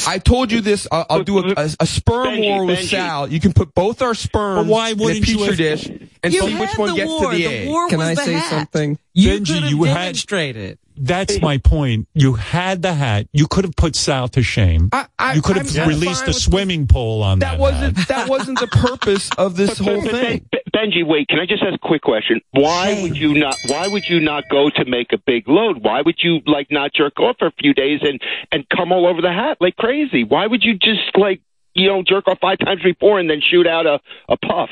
I 0.08 0.20
told 0.20 0.52
you 0.52 0.62
this. 0.62 0.88
I'll, 0.92 1.06
I'll 1.10 1.24
do 1.24 1.40
a, 1.40 1.54
a, 1.58 1.70
a 1.80 1.86
sperm 1.88 2.28
Benji, 2.28 2.42
war 2.50 2.66
with 2.66 2.80
Benji. 2.80 2.90
Sal. 2.90 3.28
You 3.32 3.40
can 3.40 3.54
put 3.54 3.74
both 3.74 4.02
our 4.04 4.14
sperms 4.14 4.68
But 4.68 4.72
why 4.72 4.90
in 4.90 5.00
a 5.00 5.04
wouldn't 5.04 5.28
you 5.28 5.38
petri 5.40 5.48
have- 5.48 5.58
dish 5.58 5.88
and 6.24 6.34
You 6.34 6.42
see 6.42 6.60
which 6.60 6.78
one 6.78 6.90
the 6.92 6.96
gets 6.96 7.10
war. 7.10 7.32
to 7.32 7.38
the 7.38 7.44
The 7.44 7.48
egg. 7.54 7.68
war 7.68 7.90
Can 7.90 7.98
was 7.98 8.08
I 8.10 8.16
the 8.16 8.22
say 8.22 8.34
hat. 8.34 8.50
something? 8.50 9.00
You 9.14 9.30
Benji, 9.32 9.48
could 9.54 9.64
have 9.64 9.72
you 9.72 9.84
had- 9.86 9.94
demonstrated. 9.96 10.80
That's 11.00 11.42
my 11.42 11.58
point. 11.58 12.08
You 12.14 12.34
had 12.34 12.82
the 12.82 12.94
hat. 12.94 13.28
You 13.34 13.48
could 13.48 13.66
have 13.66 13.76
put 13.76 13.96
Sal 13.96 14.28
to 14.30 14.44
shame. 14.44 14.90
I, 14.92 15.06
I, 15.18 15.34
you 15.34 15.42
could 15.42 15.58
have 15.58 15.78
I'm 15.78 15.88
released 15.88 16.24
a 16.24 16.28
with- 16.28 16.36
swimming 16.36 16.88
pool 16.88 17.24
on 17.24 17.40
that. 17.40 17.52
That 17.54 17.60
wasn't 17.60 17.98
hat. 17.98 18.08
that 18.10 18.30
wasn't 18.30 18.60
the 18.60 18.68
purpose 18.68 19.30
of 19.38 19.56
this 19.56 19.78
whole 19.80 20.02
But 20.02 20.12
thing. 20.12 20.46
Ben- 20.52 20.62
Ben- 20.74 20.92
Benji, 20.92 21.06
wait. 21.06 21.28
Can 21.28 21.40
I 21.40 21.46
just 21.46 21.64
ask 21.64 21.74
a 21.76 21.78
quick 21.88 22.02
question? 22.04 22.42
Why 22.52 23.02
would 23.02 23.18
you 23.18 23.34
not? 23.34 23.56
Why 23.68 23.88
would 23.88 24.08
you 24.08 24.20
not 24.20 24.44
go 24.50 24.70
to 24.70 24.86
make 24.86 25.12
a 25.14 25.18
big 25.18 25.48
load? 25.48 25.84
Why 25.84 26.02
would 26.02 26.16
you 26.20 26.40
like 26.46 26.68
not 26.72 26.94
jerk 26.94 27.20
off 27.20 27.38
for 27.40 27.48
a 27.48 27.52
few 27.60 27.74
days 27.74 28.00
and 28.04 28.22
and 28.52 28.66
come 28.70 28.92
all 28.92 29.08
over 29.08 29.22
the 29.22 29.32
hat 29.34 29.58
like 29.60 29.76
crazy? 29.76 30.24
Why 30.24 30.46
would 30.48 30.64
you 30.64 30.76
just 30.76 31.18
like 31.18 31.42
you 31.74 31.88
know 31.90 32.04
jerk 32.04 32.28
off 32.28 32.38
five 32.40 32.60
times 32.60 32.82
before 32.84 33.20
and 33.20 33.30
then 33.30 33.42
shoot 33.42 33.68
out 33.68 33.88
a 33.88 34.00
a 34.30 34.38
puff 34.38 34.70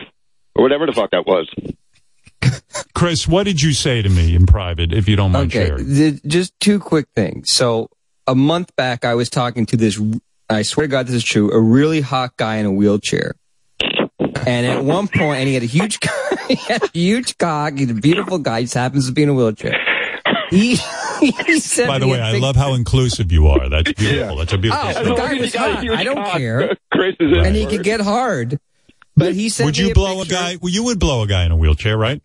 or 0.55 0.63
whatever 0.63 0.85
the 0.85 0.93
fuck 0.93 1.11
that 1.11 1.25
was? 1.25 1.49
Chris, 2.97 3.27
what 3.27 3.43
did 3.43 3.61
you 3.61 3.73
say 3.73 4.01
to 4.01 4.09
me 4.09 4.33
in 4.35 4.47
private, 4.47 4.91
if 4.91 5.07
you 5.07 5.15
don't 5.15 5.31
mind 5.31 5.51
Okay, 5.53 5.67
sharing? 5.67 5.85
th- 5.85 6.23
just 6.25 6.59
two 6.59 6.79
quick 6.79 7.05
things. 7.15 7.53
So 7.53 7.89
a 8.25 8.33
month 8.33 8.75
back, 8.75 9.05
I 9.05 9.13
was 9.13 9.29
talking 9.29 9.67
to 9.67 9.77
this. 9.77 10.01
I 10.49 10.63
swear 10.63 10.87
to 10.87 10.91
God, 10.91 11.05
this 11.05 11.13
is 11.13 11.23
true. 11.23 11.51
A 11.51 11.59
really 11.59 12.01
hot 12.01 12.35
guy 12.37 12.55
in 12.55 12.65
a 12.65 12.71
wheelchair, 12.71 13.35
and 13.79 14.65
at 14.65 14.83
one 14.83 15.07
point, 15.07 15.39
and 15.41 15.47
he 15.47 15.53
had 15.53 15.61
a 15.61 15.67
huge, 15.67 15.99
he 16.47 16.55
had 16.55 16.81
a 16.81 16.89
huge 16.91 17.37
cock. 17.37 17.73
He's 17.77 17.91
a 17.91 17.93
beautiful 17.93 18.39
guy. 18.39 18.61
He 18.61 18.63
just 18.65 18.73
happens 18.73 19.05
to 19.05 19.11
be 19.13 19.21
in 19.21 19.29
a 19.29 19.33
wheelchair. 19.35 19.75
He, 20.49 20.77
he 21.19 21.59
said. 21.59 21.85
By 21.87 21.99
the 21.99 22.07
way, 22.07 22.19
I 22.19 22.31
big- 22.31 22.41
love 22.41 22.55
how 22.55 22.73
inclusive 22.73 23.31
you 23.31 23.45
are. 23.45 23.69
That's 23.69 23.91
beautiful. 23.93 24.37
That's 24.37 24.53
a 24.53 24.57
beautiful 24.57 24.87
Oh, 24.87 24.91
story. 24.91 25.09
the 25.09 25.15
guy 25.15 25.33
was 25.35 25.53
hot. 25.53 25.89
I 25.89 26.03
don't 26.03 26.25
care. 26.31 26.75
Chris 26.91 27.15
is 27.19 27.45
and 27.45 27.55
he 27.55 27.67
could 27.67 27.83
get 27.83 27.99
hard. 28.01 28.59
But 29.15 29.33
he 29.35 29.49
said, 29.49 29.65
Would 29.65 29.77
you 29.77 29.93
blow 29.93 30.21
a 30.21 30.25
guy? 30.25 30.57
Well, 30.59 30.71
you 30.73 30.83
would 30.85 30.99
blow 30.99 31.21
a 31.21 31.27
guy 31.27 31.43
in 31.45 31.51
a 31.51 31.55
wheelchair, 31.57 31.95
right? 31.97 32.21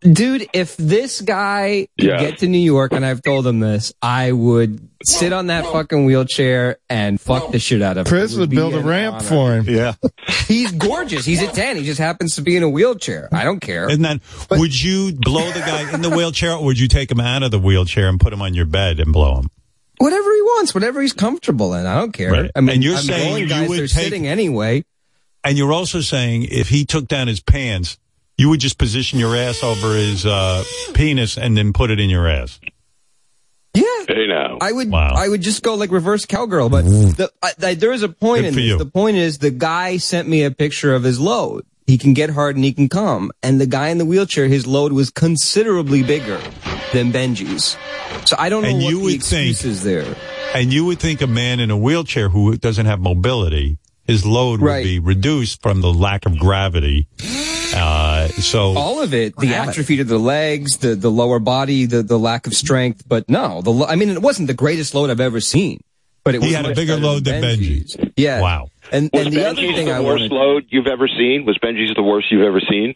Dude, 0.00 0.46
if 0.52 0.76
this 0.76 1.20
guy 1.20 1.88
could 1.98 2.08
Yeah. 2.08 2.20
get 2.20 2.38
to 2.38 2.46
New 2.46 2.58
York, 2.60 2.92
and 2.92 3.04
I've 3.04 3.20
told 3.20 3.44
him 3.44 3.58
this, 3.58 3.92
I 4.00 4.30
would 4.30 4.78
sit 5.04 5.32
on 5.32 5.48
that 5.48 5.64
fucking 5.64 6.04
wheelchair 6.04 6.76
and 6.88 7.20
fuck 7.20 7.50
the 7.50 7.58
shit 7.58 7.82
out 7.82 7.96
of 7.98 8.06
him. 8.06 8.10
Chris 8.10 8.36
It 8.36 8.38
would 8.38 8.50
build 8.50 8.74
a 8.74 8.80
ramp 8.80 9.16
honor. 9.16 9.24
for 9.24 9.56
him. 9.56 9.64
Yeah. 9.68 9.94
He's 10.46 10.70
gorgeous. 10.70 11.24
He's 11.24 11.42
a 11.42 11.48
10. 11.48 11.78
He 11.78 11.82
just 11.84 11.98
happens 11.98 12.36
to 12.36 12.42
be 12.42 12.56
in 12.56 12.62
a 12.62 12.68
wheelchair. 12.68 13.28
I 13.32 13.42
don't 13.42 13.58
care. 13.58 13.88
And 13.88 14.04
then, 14.04 14.20
would 14.52 14.80
you 14.80 15.14
blow 15.14 15.50
the 15.50 15.58
guy 15.60 15.92
in 15.92 16.00
the 16.02 16.10
wheelchair, 16.10 16.52
or 16.52 16.64
would 16.66 16.78
you 16.78 16.86
take 16.86 17.10
him 17.10 17.18
out 17.18 17.42
of 17.42 17.50
the 17.50 17.58
wheelchair 17.58 18.08
and 18.08 18.20
put 18.20 18.32
him 18.32 18.40
on 18.40 18.54
your 18.54 18.66
bed 18.66 19.00
and 19.00 19.12
blow 19.12 19.40
him? 19.40 19.48
Whatever 19.98 20.32
he 20.32 20.42
wants, 20.42 20.74
whatever 20.74 21.02
he's 21.02 21.12
comfortable 21.12 21.74
in. 21.74 21.86
I 21.86 21.96
don't 21.98 22.12
care. 22.12 22.30
Right. 22.30 22.50
I 22.54 22.60
mean, 22.60 22.76
And 22.76 22.84
you're 22.84 22.94
I'm 22.94 23.02
saying 23.02 23.26
blowing 23.30 23.42
you 23.42 23.48
guys, 23.48 23.68
would 23.68 23.78
they're 23.80 23.86
take- 23.88 24.04
sitting 24.04 24.28
anyway. 24.28 24.84
And 25.42 25.58
you're 25.58 25.72
also 25.72 26.02
saying 26.02 26.44
if 26.52 26.68
he 26.68 26.84
took 26.84 27.08
down 27.08 27.26
his 27.26 27.40
pants, 27.40 27.98
you 28.38 28.48
would 28.48 28.60
just 28.60 28.78
position 28.78 29.18
your 29.18 29.36
ass 29.36 29.62
over 29.62 29.94
his 29.94 30.24
uh, 30.24 30.64
penis 30.94 31.36
and 31.36 31.56
then 31.56 31.72
put 31.74 31.90
it 31.90 32.00
in 32.00 32.08
your 32.08 32.26
ass. 32.28 32.58
Yeah. 33.74 33.82
Hey 34.08 34.26
now. 34.26 34.56
I 34.60 34.72
would, 34.72 34.90
Wow. 34.90 35.12
I 35.14 35.28
would 35.28 35.42
just 35.42 35.62
go 35.62 35.74
like 35.74 35.90
reverse 35.90 36.24
cowgirl, 36.24 36.70
but 36.70 36.84
the, 36.86 37.30
I, 37.42 37.52
I, 37.62 37.74
there 37.74 37.92
is 37.92 38.02
a 38.02 38.08
point 38.08 38.42
Good 38.42 38.48
in 38.48 38.54
this. 38.54 38.64
you. 38.64 38.78
The 38.78 38.86
point 38.86 39.16
is 39.18 39.38
the 39.38 39.50
guy 39.50 39.98
sent 39.98 40.26
me 40.28 40.44
a 40.44 40.50
picture 40.50 40.94
of 40.94 41.02
his 41.02 41.20
load. 41.20 41.66
He 41.86 41.98
can 41.98 42.14
get 42.14 42.30
hard 42.30 42.56
and 42.56 42.64
he 42.64 42.72
can 42.72 42.88
come. 42.88 43.30
And 43.42 43.60
the 43.60 43.66
guy 43.66 43.88
in 43.88 43.98
the 43.98 44.04
wheelchair, 44.04 44.46
his 44.46 44.66
load 44.66 44.92
was 44.92 45.10
considerably 45.10 46.02
bigger 46.02 46.38
than 46.92 47.12
Benji's. 47.12 47.76
So 48.26 48.36
I 48.38 48.48
don't 48.48 48.62
know 48.62 48.68
And 48.68 48.78
what 48.82 48.90
you 48.90 48.98
the 48.98 49.04
would 49.04 49.22
think- 49.22 49.64
is 49.64 49.82
there. 49.84 50.14
And 50.54 50.72
you 50.72 50.84
would 50.86 50.98
think 50.98 51.20
a 51.20 51.26
man 51.26 51.60
in 51.60 51.70
a 51.70 51.76
wheelchair 51.76 52.30
who 52.30 52.56
doesn't 52.56 52.86
have 52.86 53.00
mobility, 53.00 53.78
his 54.04 54.24
load 54.24 54.60
would 54.62 54.82
be 54.82 54.98
reduced 54.98 55.60
from 55.62 55.82
the 55.82 55.92
lack 55.92 56.24
of 56.24 56.38
gravity. 56.38 57.06
Uh, 57.74 58.07
so 58.34 58.76
All 58.76 59.02
of 59.02 59.14
it, 59.14 59.36
the 59.36 59.54
atrophy 59.54 59.96
to 59.98 60.04
the 60.04 60.18
legs, 60.18 60.78
the, 60.78 60.94
the 60.94 61.10
lower 61.10 61.38
body, 61.38 61.86
the, 61.86 62.02
the 62.02 62.18
lack 62.18 62.46
of 62.46 62.54
strength. 62.54 63.02
But 63.08 63.28
no, 63.28 63.62
the, 63.62 63.70
lo- 63.70 63.86
I 63.86 63.96
mean, 63.96 64.10
it 64.10 64.22
wasn't 64.22 64.48
the 64.48 64.54
greatest 64.54 64.94
load 64.94 65.10
I've 65.10 65.20
ever 65.20 65.40
seen, 65.40 65.80
but 66.24 66.34
it 66.34 66.38
was 66.38 66.48
he 66.48 66.54
had 66.54 66.66
a 66.66 66.74
bigger 66.74 66.96
load 66.96 67.24
than 67.24 67.42
Benji's. 67.42 67.96
Yeah. 68.16 68.40
Wow. 68.40 68.70
And, 68.90 69.10
Was 69.12 69.26
and 69.26 69.34
the 69.34 69.44
other 69.46 69.60
thing 69.60 69.86
the 69.86 69.92
I 69.92 70.00
worst 70.00 70.22
wanted, 70.22 70.32
load 70.32 70.64
you've 70.70 70.86
ever 70.86 71.08
seen? 71.08 71.44
Was 71.44 71.58
Benji's 71.58 71.94
the 71.94 72.02
worst 72.02 72.30
you've 72.30 72.42
ever 72.42 72.60
seen? 72.60 72.94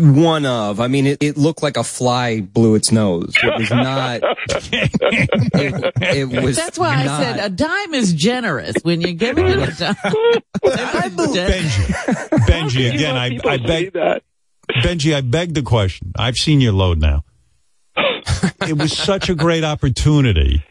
One 0.00 0.44
of, 0.44 0.80
I 0.80 0.88
mean, 0.88 1.06
it, 1.06 1.22
it 1.22 1.36
looked 1.36 1.62
like 1.62 1.76
a 1.76 1.84
fly 1.84 2.40
blew 2.40 2.74
its 2.74 2.92
nose. 2.92 3.32
It 3.42 3.58
was 3.58 3.70
not, 3.70 4.20
it, 4.72 5.92
it 6.00 6.42
was 6.42 6.56
That's 6.56 6.78
why 6.78 7.04
not- 7.04 7.20
I 7.20 7.22
said 7.22 7.44
a 7.44 7.48
dime 7.48 7.94
is 7.94 8.12
generous 8.12 8.76
when 8.82 9.00
you're 9.00 9.12
giving 9.12 9.46
it 9.46 9.56
a 9.58 9.66
dime. 9.72 9.94
Benji, 10.62 11.86
Benji, 12.46 12.94
again, 12.94 13.16
I, 13.16 13.38
I 13.48 13.56
beg, 13.58 13.92
That? 13.94 14.22
Benji, 14.82 15.14
I 15.14 15.20
beg 15.22 15.54
the 15.54 15.62
question. 15.62 16.12
I've 16.16 16.36
seen 16.36 16.60
your 16.60 16.72
load 16.72 17.00
now. 17.00 17.24
It 18.68 18.78
was 18.78 18.96
such 18.96 19.28
a 19.28 19.34
great 19.34 19.64
opportunity 19.64 20.62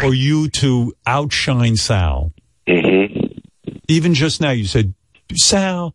for 0.00 0.12
you 0.12 0.48
to 0.50 0.92
outshine 1.06 1.76
Sal. 1.76 2.32
Even 3.88 4.12
just 4.14 4.40
now, 4.40 4.50
you 4.50 4.66
said, 4.66 4.92
Sal, 5.34 5.94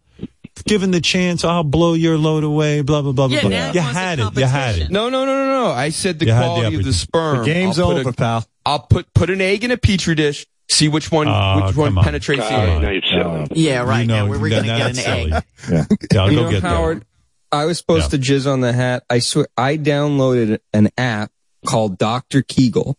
given 0.66 0.92
the 0.92 1.02
chance, 1.02 1.44
I'll 1.44 1.64
blow 1.64 1.94
your 1.94 2.18
load 2.18 2.44
away, 2.44 2.82
blah, 2.82 3.02
blah, 3.02 3.11
blah, 3.11 3.27
blah. 3.27 3.36
Yeah, 3.36 3.42
blah. 3.42 3.50
now 3.50 3.66
You 3.68 3.72
he 3.74 3.80
wants 3.80 3.98
had 3.98 4.19
it. 4.19 4.36
You 4.38 4.45
had 4.45 4.77
it. 4.77 4.92
No, 4.92 5.10
no, 5.10 5.26
no, 5.26 5.34
no, 5.45 5.66
no. 5.66 5.72
I 5.72 5.90
said 5.90 6.19
the 6.19 6.26
You 6.27 6.32
had 6.34 6.42
the 6.44 6.45
quality 6.48 6.76
of 6.77 6.84
the 6.86 6.94
sperm. 6.94 7.40
The 7.40 7.45
game's 7.45 7.80
I'll 7.80 7.88
put 7.92 8.00
over, 8.00 8.10
a- 8.10 8.14
pal. 8.14 8.45
I'll 8.66 8.80
put 8.80 9.14
put 9.14 9.30
an 9.30 9.42
egg 9.42 9.64
in 9.64 9.72
a 9.72 9.77
petri 9.77 10.16
dish. 10.16 10.45
See 10.69 10.90
which 10.90 11.11
one 11.11 11.27
Oh, 11.30 11.66
which 11.68 11.76
one 11.77 11.98
on. 11.98 12.03
penetrates 12.03 12.44
the 12.48 12.53
Oh, 12.56 12.60
egg. 12.60 12.82
now 12.82 12.90
you're 12.90 13.02
silly. 13.03 13.48
Yeah, 13.61 13.84
right. 13.84 14.02
You 14.02 14.08
know, 14.08 14.26
now 14.26 14.32
we 14.32 14.38
were 14.38 14.50
that- 14.50 14.66
going 14.66 14.68
to 14.68 14.77
get 14.77 14.90
an 14.90 14.95
that's 14.95 15.08
egg. 15.08 15.44
silly. 15.58 15.86
Yeah, 16.11 16.22
I'll 16.22 16.32
you 16.32 16.38
go 16.40 16.44
know, 16.44 16.52
get 16.52 16.61
that. 16.64 16.68
Howard, 16.68 17.06
I 17.52 17.64
was 17.66 17.77
supposed 17.77 18.11
to 18.11 18.18
jizz 18.18 18.52
on 18.52 18.60
the 18.60 18.74
hat. 18.74 19.03
I 19.10 19.19
swear, 19.19 19.48
I 19.58 19.77
downloaded 19.77 20.60
an 20.74 20.90
app 20.98 21.32
called 21.66 21.98
Dr. 21.98 22.42
Kegel, 22.42 22.98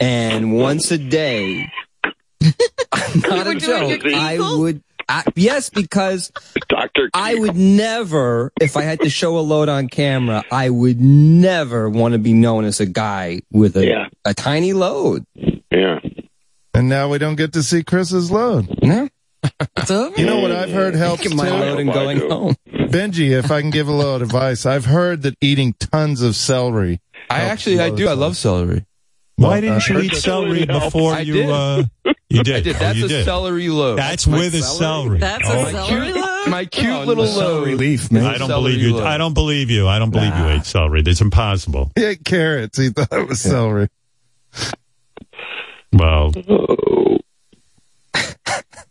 and 0.00 0.54
once 0.56 0.90
a 0.90 0.96
day, 0.96 1.70
not 2.42 3.46
a 3.46 3.54
joke, 3.56 4.00
I 4.06 4.38
would, 4.56 4.82
I, 5.08 5.22
yes, 5.36 5.70
because 5.70 6.32
Doctor, 6.68 7.10
I 7.14 7.34
would 7.36 7.56
never, 7.56 8.52
if 8.60 8.76
I 8.76 8.82
had 8.82 9.00
to 9.00 9.10
show 9.10 9.38
a 9.38 9.40
load 9.40 9.68
on 9.68 9.88
camera, 9.88 10.42
I 10.50 10.68
would 10.70 11.00
never 11.00 11.88
want 11.88 12.12
to 12.12 12.18
be 12.18 12.32
known 12.32 12.64
as 12.64 12.80
a 12.80 12.86
guy 12.86 13.40
with 13.52 13.76
a, 13.76 13.86
Yeah. 13.86 14.08
a 14.24 14.34
tiny 14.34 14.72
load. 14.72 15.24
Yeah. 15.70 16.00
And 16.74 16.88
now 16.88 17.08
we 17.08 17.18
don't 17.18 17.36
get 17.36 17.52
to 17.54 17.62
see 17.62 17.82
Chris's 17.84 18.30
load. 18.30 18.82
No. 18.82 19.08
It's 19.76 19.90
over. 19.92 20.18
You 20.20 20.26
know 20.26 20.40
what 20.40 20.50
I've 20.50 20.70
heard 20.72 20.94
helps 20.96 21.22
Taking 21.22 21.36
my 21.36 21.48
too? 21.48 21.54
load 21.54 21.78
and 21.78 21.92
going 21.92 22.18
home. 22.18 22.56
Benji, 22.68 23.30
if 23.30 23.50
I 23.52 23.60
can 23.60 23.70
give 23.70 23.86
a 23.86 23.92
little 23.92 24.16
advice, 24.16 24.66
I've 24.66 24.86
heard 24.86 25.22
that 25.22 25.36
eating 25.40 25.74
tons 25.74 26.20
of 26.22 26.34
celery. 26.34 27.00
I 27.30 27.42
actually 27.42 27.78
I 27.78 27.88
load 27.90 27.98
do. 27.98 28.08
I 28.08 28.14
love 28.14 28.36
celery. 28.36 28.84
Why 29.36 29.60
didn't 29.60 29.82
I 29.90 29.94
you 29.94 30.00
eat 30.00 30.12
that- 30.12 30.20
celery 30.20 30.64
before 30.66 31.12
I 31.12 31.20
you, 31.20 31.32
did. 31.34 31.50
uh, 31.50 31.82
you 32.30 32.42
did? 32.42 32.56
I 32.56 32.60
did. 32.60 32.76
Oh, 32.76 32.78
That's 32.78 32.98
you 32.98 33.04
a 33.04 33.08
did. 33.08 33.24
celery 33.26 33.68
load. 33.68 33.96
That's 33.98 34.26
with 34.26 34.54
a 34.54 34.62
celery. 34.62 35.18
That's 35.18 35.46
Oh, 35.48 35.66
a 35.66 35.70
celery 35.70 36.12
load? 36.12 36.48
My 36.48 36.64
cute 36.64 36.90
Oh, 36.90 37.04
little 37.04 37.26
celery 37.26 37.72
load. 37.72 37.80
leaf, 37.80 38.10
man. 38.10 38.24
I 38.24 38.38
don't 38.38 38.48
believe 38.48 38.80
you. 38.80 38.94
load. 38.96 39.04
I 39.04 39.18
don't 39.18 39.34
believe 39.34 39.70
you. 39.70 39.86
I 39.88 39.98
don't 39.98 40.10
believe 40.10 40.34
you 40.36 40.48
ate 40.48 40.64
celery. 40.64 41.02
It's 41.04 41.20
impossible. 41.20 41.92
He 41.96 42.04
ate 42.04 42.24
carrots. 42.24 42.78
He 42.78 42.88
thought 42.90 43.12
it 43.12 43.28
was 43.28 43.40
celery. 43.40 43.88
Well, 45.92 46.32
Oh. 46.48 47.18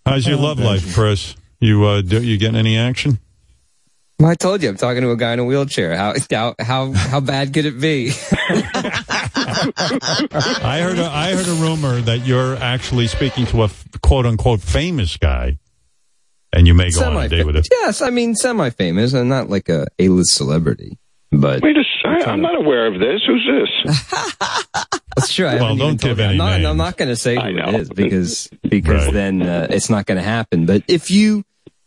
how's 0.06 0.28
your 0.28 0.38
love 0.38 0.60
life, 0.60 0.94
Chris? 0.94 1.36
You 1.60 1.84
uh, 1.86 2.02
do, 2.02 2.22
you 2.22 2.38
getting 2.38 2.58
any 2.58 2.78
action? 2.78 3.18
Well, 4.20 4.30
I 4.30 4.36
told 4.36 4.62
you, 4.64 4.70
I'm 4.70 4.78
talking 4.78 5.02
to 5.02 5.12
a 5.12 5.18
guy 5.18 5.34
in 5.34 5.40
a 5.40 5.46
wheelchair. 5.46 5.96
How 5.98 6.14
how 6.32 6.56
how, 6.60 6.92
how 6.94 7.20
bad 7.20 7.54
could 7.54 7.66
it 7.66 7.80
be? 7.82 8.12
I 9.48 10.80
heard 10.82 10.98
a, 11.00 11.06
I 11.10 11.34
heard 11.34 11.48
a 11.48 11.54
rumor 11.62 12.02
that 12.02 12.26
you're 12.26 12.56
actually 12.58 13.08
speaking 13.08 13.46
to 13.48 13.64
a 13.64 13.70
quote 14.02 14.26
unquote 14.26 14.62
famous 14.62 15.18
guy, 15.18 15.58
and 16.54 16.68
you 16.68 16.74
may 16.74 16.92
go 16.92 17.04
on 17.06 17.18
a 17.18 17.30
date 17.30 17.46
with 17.46 17.56
him. 17.56 17.64
Yes, 17.72 18.02
I 18.02 18.10
mean 18.10 18.36
semi-famous 18.36 19.14
and 19.14 19.30
not 19.30 19.50
like 19.50 19.70
a 19.70 19.88
A-list 20.00 20.34
celebrity, 20.36 20.98
but 21.32 21.62
Wait 21.62 21.78
a 21.78 21.84
second. 22.04 22.30
I'm 22.30 22.42
not 22.42 22.56
aware 22.56 22.88
of 22.88 23.00
this. 23.00 23.22
Who's 23.26 23.48
this? 23.48 23.96
that's 25.16 25.34
true. 25.34 25.46
I 25.48 25.56
Well, 25.56 25.64
haven't 25.76 25.78
don't 25.78 25.88
even 25.88 25.98
told 25.98 26.00
give 26.12 26.18
you. 26.20 26.24
any 26.26 26.34
I'm 26.34 26.62
not, 26.64 26.70
I'm 26.72 26.78
not 26.78 26.98
going 26.98 27.10
to 27.10 27.16
say 27.16 27.38
I 27.38 27.52
who 27.52 27.54
know. 27.58 27.70
it 27.70 27.76
is 27.82 27.90
because 27.90 28.50
because 28.68 29.06
Right. 29.06 29.14
then 29.14 29.42
uh, 29.42 29.68
it's 29.70 29.90
not 29.90 30.06
going 30.06 30.18
to 30.18 30.24
happen. 30.24 30.66
But 30.66 30.84
if 30.88 31.12
you, 31.12 31.44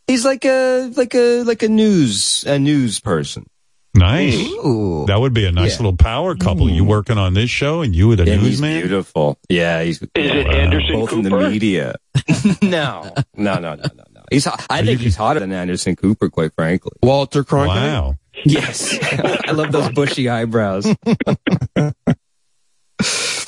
he's 0.07 0.25
like 0.25 0.45
a 0.45 0.91
like 0.97 1.15
a 1.15 1.43
like 1.43 1.63
a 1.63 1.69
news 1.69 2.45
a 2.47 2.59
news 2.59 3.01
person. 3.01 3.47
Nice. 3.95 4.37
Ooh. 4.65 5.05
That 5.09 5.21
would 5.21 5.33
be 5.35 5.45
a 5.47 5.51
nice 5.53 5.73
Yeah. 5.73 5.77
little 5.79 5.97
power 5.97 6.35
couple. 6.37 6.71
You 6.71 6.85
working 6.85 7.19
on 7.19 7.35
this 7.35 7.51
show, 7.51 7.81
and 7.83 7.95
you 7.97 8.09
with 8.09 8.21
a 8.21 8.23
And 8.31 8.43
he's 8.43 8.61
newsman. 8.61 8.81
beautiful. 8.83 9.39
Yeah, 9.49 9.83
he's 9.83 10.01
Is 10.03 10.09
it 10.15 10.47
Wow. 10.47 10.53
Anderson 10.53 10.93
both 10.95 11.13
in 11.13 11.23
the 11.23 11.31
Cooper? 11.31 11.51
media. 11.51 11.95
no, 12.63 13.11
no, 13.37 13.55
no, 13.55 13.61
no, 13.61 13.75
no, 13.75 14.05
no. 14.15 14.23
He's. 14.31 14.45
hot- 14.45 14.65
I 14.71 14.85
think 14.85 15.01
he's 15.01 15.17
hotter 15.17 15.41
than 15.41 15.53
Anderson 15.53 15.97
Cooper, 15.97 16.29
quite 16.29 16.53
frankly. 16.55 16.93
Walter 17.03 17.43
Cronkite. 17.45 17.67
Wow. 17.69 18.15
Yes, 18.45 18.97
I 19.47 19.51
love 19.53 19.73
those 19.73 19.91
bushy 19.91 20.29
eyebrows. 20.29 20.87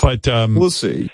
But 0.02 0.26
um, 0.28 0.54
We'll 0.54 0.70
see. 0.70 1.10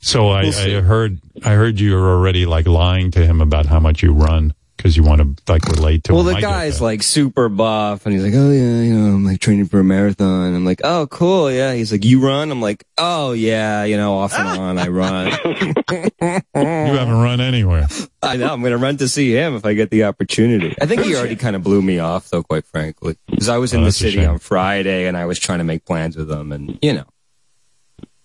so 0.00 0.28
I, 0.28 0.42
we'll 0.44 0.52
see. 0.52 0.76
I 0.76 0.80
heard 0.80 1.18
I 1.44 1.50
heard 1.54 1.80
you 1.80 1.94
were 1.94 2.10
already 2.16 2.46
like 2.46 2.66
lying 2.68 3.10
to 3.12 3.26
him 3.26 3.40
about 3.40 3.66
how 3.66 3.80
much 3.80 4.02
you 4.02 4.12
run 4.12 4.54
because 4.76 4.96
you 4.96 5.02
want 5.02 5.20
to 5.20 5.52
like 5.52 5.64
relate 5.66 6.04
to 6.04 6.14
Well, 6.14 6.22
the 6.22 6.32
I 6.36 6.40
get 6.40 6.48
guy's 6.50 6.80
like 6.80 7.02
super 7.02 7.48
buff, 7.48 8.04
and 8.06 8.14
he's 8.14 8.22
like, 8.22 8.34
"Oh 8.34 8.50
yeah, 8.50 8.82
you 8.82 8.94
know, 8.94 9.14
I'm 9.14 9.24
like 9.24 9.40
training 9.40 9.66
for 9.66 9.80
a 9.80 9.84
marathon." 9.84 10.54
I'm 10.54 10.64
like, 10.64 10.80
"Oh, 10.84 11.06
cool, 11.08 11.50
yeah." 11.50 11.74
He's 11.74 11.90
like, 11.92 12.04
"You 12.04 12.20
run?" 12.24 12.50
I'm 12.50 12.60
like, 12.60 12.84
"Oh 12.98 13.32
yeah, 13.32 13.84
you 13.84 13.96
know, 13.96 14.18
off 14.18 14.34
and 14.34 14.48
on, 14.48 14.78
I 14.78 14.88
run." 14.88 15.26
you 16.20 16.42
haven't 16.54 17.14
run 17.20 17.40
anywhere. 17.40 17.88
I 18.22 18.36
know 18.36 18.52
I'm 18.52 18.62
gonna 18.62 18.76
run 18.78 18.96
to 18.98 19.08
see 19.08 19.32
him 19.32 19.54
if 19.56 19.64
I 19.64 19.74
get 19.74 19.90
the 19.90 20.04
opportunity. 20.04 20.74
I 20.80 20.86
think 20.86 21.02
he 21.02 21.14
already 21.16 21.36
kind 21.36 21.56
of 21.56 21.62
blew 21.62 21.82
me 21.82 21.98
off, 21.98 22.28
though, 22.30 22.42
quite 22.42 22.66
frankly, 22.66 23.16
because 23.28 23.48
I 23.48 23.58
was 23.58 23.72
in 23.72 23.80
Oh, 23.82 23.84
the 23.84 23.92
city 23.92 24.24
on 24.24 24.38
Friday 24.38 25.06
and 25.06 25.16
I 25.16 25.26
was 25.26 25.38
trying 25.38 25.58
to 25.58 25.64
make 25.64 25.84
plans 25.84 26.16
with 26.16 26.30
him, 26.30 26.52
and 26.52 26.78
you 26.82 26.92
know, 26.94 27.04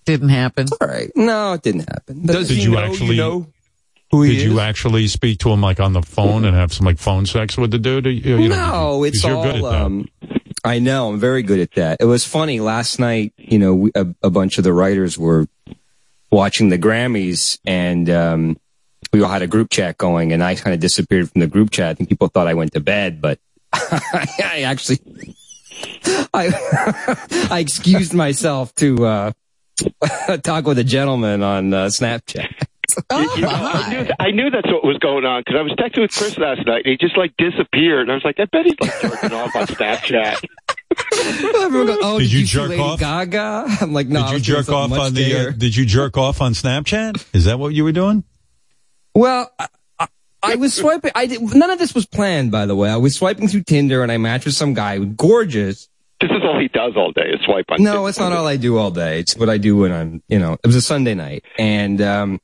Didn't 0.06 0.30
happen. 0.30 0.68
all 0.82 0.88
right, 0.88 1.12
no, 1.16 1.54
it 1.54 1.62
didn't 1.62 1.90
happen. 1.90 2.22
But 2.26 2.34
Does 2.34 2.48
Did 2.48 2.58
he 2.58 2.64
you 2.64 2.72
know 2.72 2.80
actually- 2.80 3.08
you 3.16 3.16
know 3.22 3.48
who 4.12 4.26
Did 4.26 4.38
is? 4.38 4.44
you 4.44 4.60
actually 4.60 5.08
speak 5.08 5.40
to 5.40 5.50
him 5.52 5.62
like 5.62 5.80
on 5.80 5.94
the 5.94 6.02
phone 6.02 6.46
and 6.46 6.56
have 6.56 6.74
some 6.74 6.86
like 6.86 7.00
phone 7.00 7.26
sex 7.26 7.58
with 7.58 7.72
the 7.72 7.80
dude? 7.80 8.06
You, 8.06 8.38
you 8.38 8.50
know, 8.50 8.56
no, 8.56 9.04
it's 9.04 9.22
good 9.22 9.32
at 9.32 9.62
all. 9.62 9.66
Um, 9.66 10.10
I 10.64 10.80
know. 10.80 11.10
I'm 11.10 11.20
very 11.20 11.44
good 11.44 11.60
at 11.60 11.72
that. 11.72 11.98
It 12.02 12.06
was 12.06 12.26
funny 12.26 12.60
last 12.60 13.00
night. 13.00 13.34
You 13.38 13.58
know, 13.58 13.74
we, 13.74 13.92
a, 13.96 14.08
a 14.22 14.30
bunch 14.30 14.58
of 14.58 14.64
the 14.64 14.74
writers 14.74 15.18
were 15.18 15.48
watching 16.30 16.70
the 16.70 16.78
Grammys, 16.78 17.60
and 17.66 18.10
um, 18.10 18.58
we 19.14 19.22
all 19.22 19.30
had 19.30 19.42
a 19.42 19.48
group 19.48 19.70
chat 19.70 19.98
going, 19.98 20.34
and 20.34 20.44
I 20.44 20.56
kind 20.56 20.74
of 20.74 20.80
disappeared 20.80 21.32
from 21.32 21.42
the 21.42 21.48
group 21.48 21.72
chat. 21.72 21.90
I 21.90 21.94
think 21.94 22.10
people 22.10 22.28
thought 22.28 22.48
I 22.48 22.54
went 22.54 22.74
to 22.74 22.80
bed, 22.80 23.22
but 23.22 23.40
I 23.74 24.64
actually, 24.66 25.00
I, 26.34 27.48
I 27.52 27.60
excused 27.60 28.14
myself 28.14 28.76
to 28.76 29.06
uh, 29.06 29.32
talk 30.44 30.66
with 30.66 30.80
a 30.80 30.84
gentleman 30.84 31.42
on 31.42 31.74
uh, 31.74 31.86
Snapchat. 31.88 32.68
Oh, 33.10 33.36
You 33.36 33.42
know, 33.42 33.50
I 33.50 33.90
knew 33.90 34.10
I 34.20 34.32
knew 34.32 34.50
that's 34.50 34.68
what 34.68 34.84
was 34.84 34.98
going 34.98 35.26
on 35.26 35.42
because 35.46 35.60
I 35.60 35.62
was 35.62 35.74
texting 35.74 36.02
with 36.02 36.12
Chris 36.12 36.38
last 36.38 36.66
night 36.66 36.86
and 36.86 36.92
he 36.92 36.98
just 36.98 37.18
like 37.18 37.34
disappeared 37.38 38.02
and 38.02 38.12
I 38.12 38.16
was 38.16 38.24
like, 38.24 38.40
I 38.40 38.46
bet 38.46 38.66
he's 38.66 38.76
like 38.80 39.02
jerking 39.02 39.34
off 39.34 39.56
on 39.56 39.68
Snapchat. 39.68 40.44
Everyone 41.62 41.88
goes, 41.88 42.00
oh, 42.02 42.20
Did 42.20 42.26
did, 42.26 42.34
you 42.34 42.40
you, 42.40 42.46
jerk 42.46 42.70
Lady 42.70 42.82
off? 42.82 43.00
Gaga? 43.00 43.66
I'm 43.82 43.94
like, 43.94 44.08
no. 44.08 44.28
Did 44.28 44.34
you 44.48 44.56
jerk 44.56 44.70
off 44.70 44.92
on 44.92 45.14
the? 45.14 45.50
Uh, 45.50 45.52
did 45.52 45.76
you 45.76 45.86
jerk 45.86 46.18
off 46.18 46.42
on 46.42 46.54
Snapchat? 46.54 47.26
Is 47.34 47.46
that 47.46 47.60
what 47.60 47.74
you 47.74 47.84
were 47.84 47.92
doing? 47.92 48.24
Well, 49.14 49.52
I, 49.60 49.68
I, 50.00 50.08
I 50.44 50.56
was 50.56 50.74
swiping. 50.74 51.12
I 51.16 51.28
did, 51.28 51.42
none 51.56 51.70
of 51.70 51.80
this 51.80 51.94
was 51.94 52.06
planned, 52.06 52.52
by 52.52 52.66
the 52.66 52.76
way. 52.76 52.90
I 52.90 52.98
was 52.98 53.16
swiping 53.16 53.48
through 53.48 53.64
Tinder 53.64 54.04
and 54.04 54.12
I 54.12 54.18
matched 54.18 54.46
with 54.46 54.56
some 54.56 54.74
guy, 54.74 54.98
who 54.98 55.06
gorgeous. 55.06 55.88
This 56.20 56.30
is 56.32 56.42
all 56.44 56.60
he 56.60 56.68
does 56.68 56.94
all 56.96 57.12
day 57.12 57.30
is 57.34 57.42
swipe 57.46 57.66
on. 57.72 57.82
No, 57.82 58.06
it's 58.06 58.20
not 58.20 58.32
all 58.32 58.46
I 58.48 58.58
do 58.58 58.78
all 58.78 58.92
day. 58.92 59.20
It's 59.20 59.36
what 59.36 59.50
I 59.50 59.58
do 59.58 59.78
when 59.78 59.92
I'm, 59.92 60.24
you 60.28 60.40
know, 60.40 60.54
it 60.54 60.66
was 60.68 60.76
a 60.76 60.82
Sunday 60.82 61.16
night 61.16 61.44
and, 61.58 62.00
um, 62.02 62.40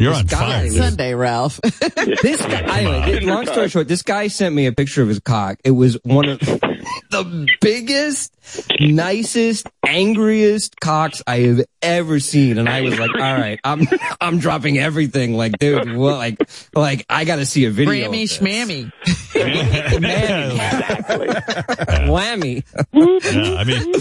You're 0.00 0.12
this 0.12 0.20
on 0.20 0.26
guy 0.26 0.38
fire. 0.68 0.70
Sunday, 0.70 1.14
Ralph. 1.14 1.60
this 1.62 2.40
guy, 2.46 2.78
anyway, 2.78 3.12
this- 3.12 3.24
long 3.24 3.46
story 3.46 3.68
short, 3.68 3.86
this 3.88 4.02
guy 4.02 4.28
sent 4.28 4.54
me 4.54 4.66
a 4.66 4.72
picture 4.72 5.02
of 5.02 5.08
his 5.08 5.20
cock. 5.20 5.58
It 5.62 5.72
was 5.72 5.98
one 6.04 6.28
of 6.28 6.38
the 7.10 7.46
biggest, 7.60 8.34
nicest, 8.80 9.66
angriest 9.86 10.80
cocks 10.80 11.22
I 11.26 11.40
have 11.40 11.64
ever 11.82 12.18
seen. 12.18 12.56
And 12.58 12.68
I 12.68 12.80
was 12.80 12.98
like, 12.98 13.10
all 13.14 13.20
right, 13.34 13.60
I'm, 13.62 13.86
I'm 14.20 14.38
dropping 14.38 14.78
everything. 14.78 15.34
Like, 15.34 15.58
dude, 15.58 15.94
what, 15.94 16.16
like, 16.16 16.38
like, 16.74 17.04
I 17.10 17.24
gotta 17.24 17.44
see 17.46 17.66
a 17.66 17.70
video. 17.70 18.06
of 18.06 18.12
Grammy 18.12 18.22
this. 18.28 18.38
schmammy. 18.38 18.92
Whammy. 22.08 22.64
Yeah, 22.92 23.54
I 23.54 23.64
mean, 23.64 23.92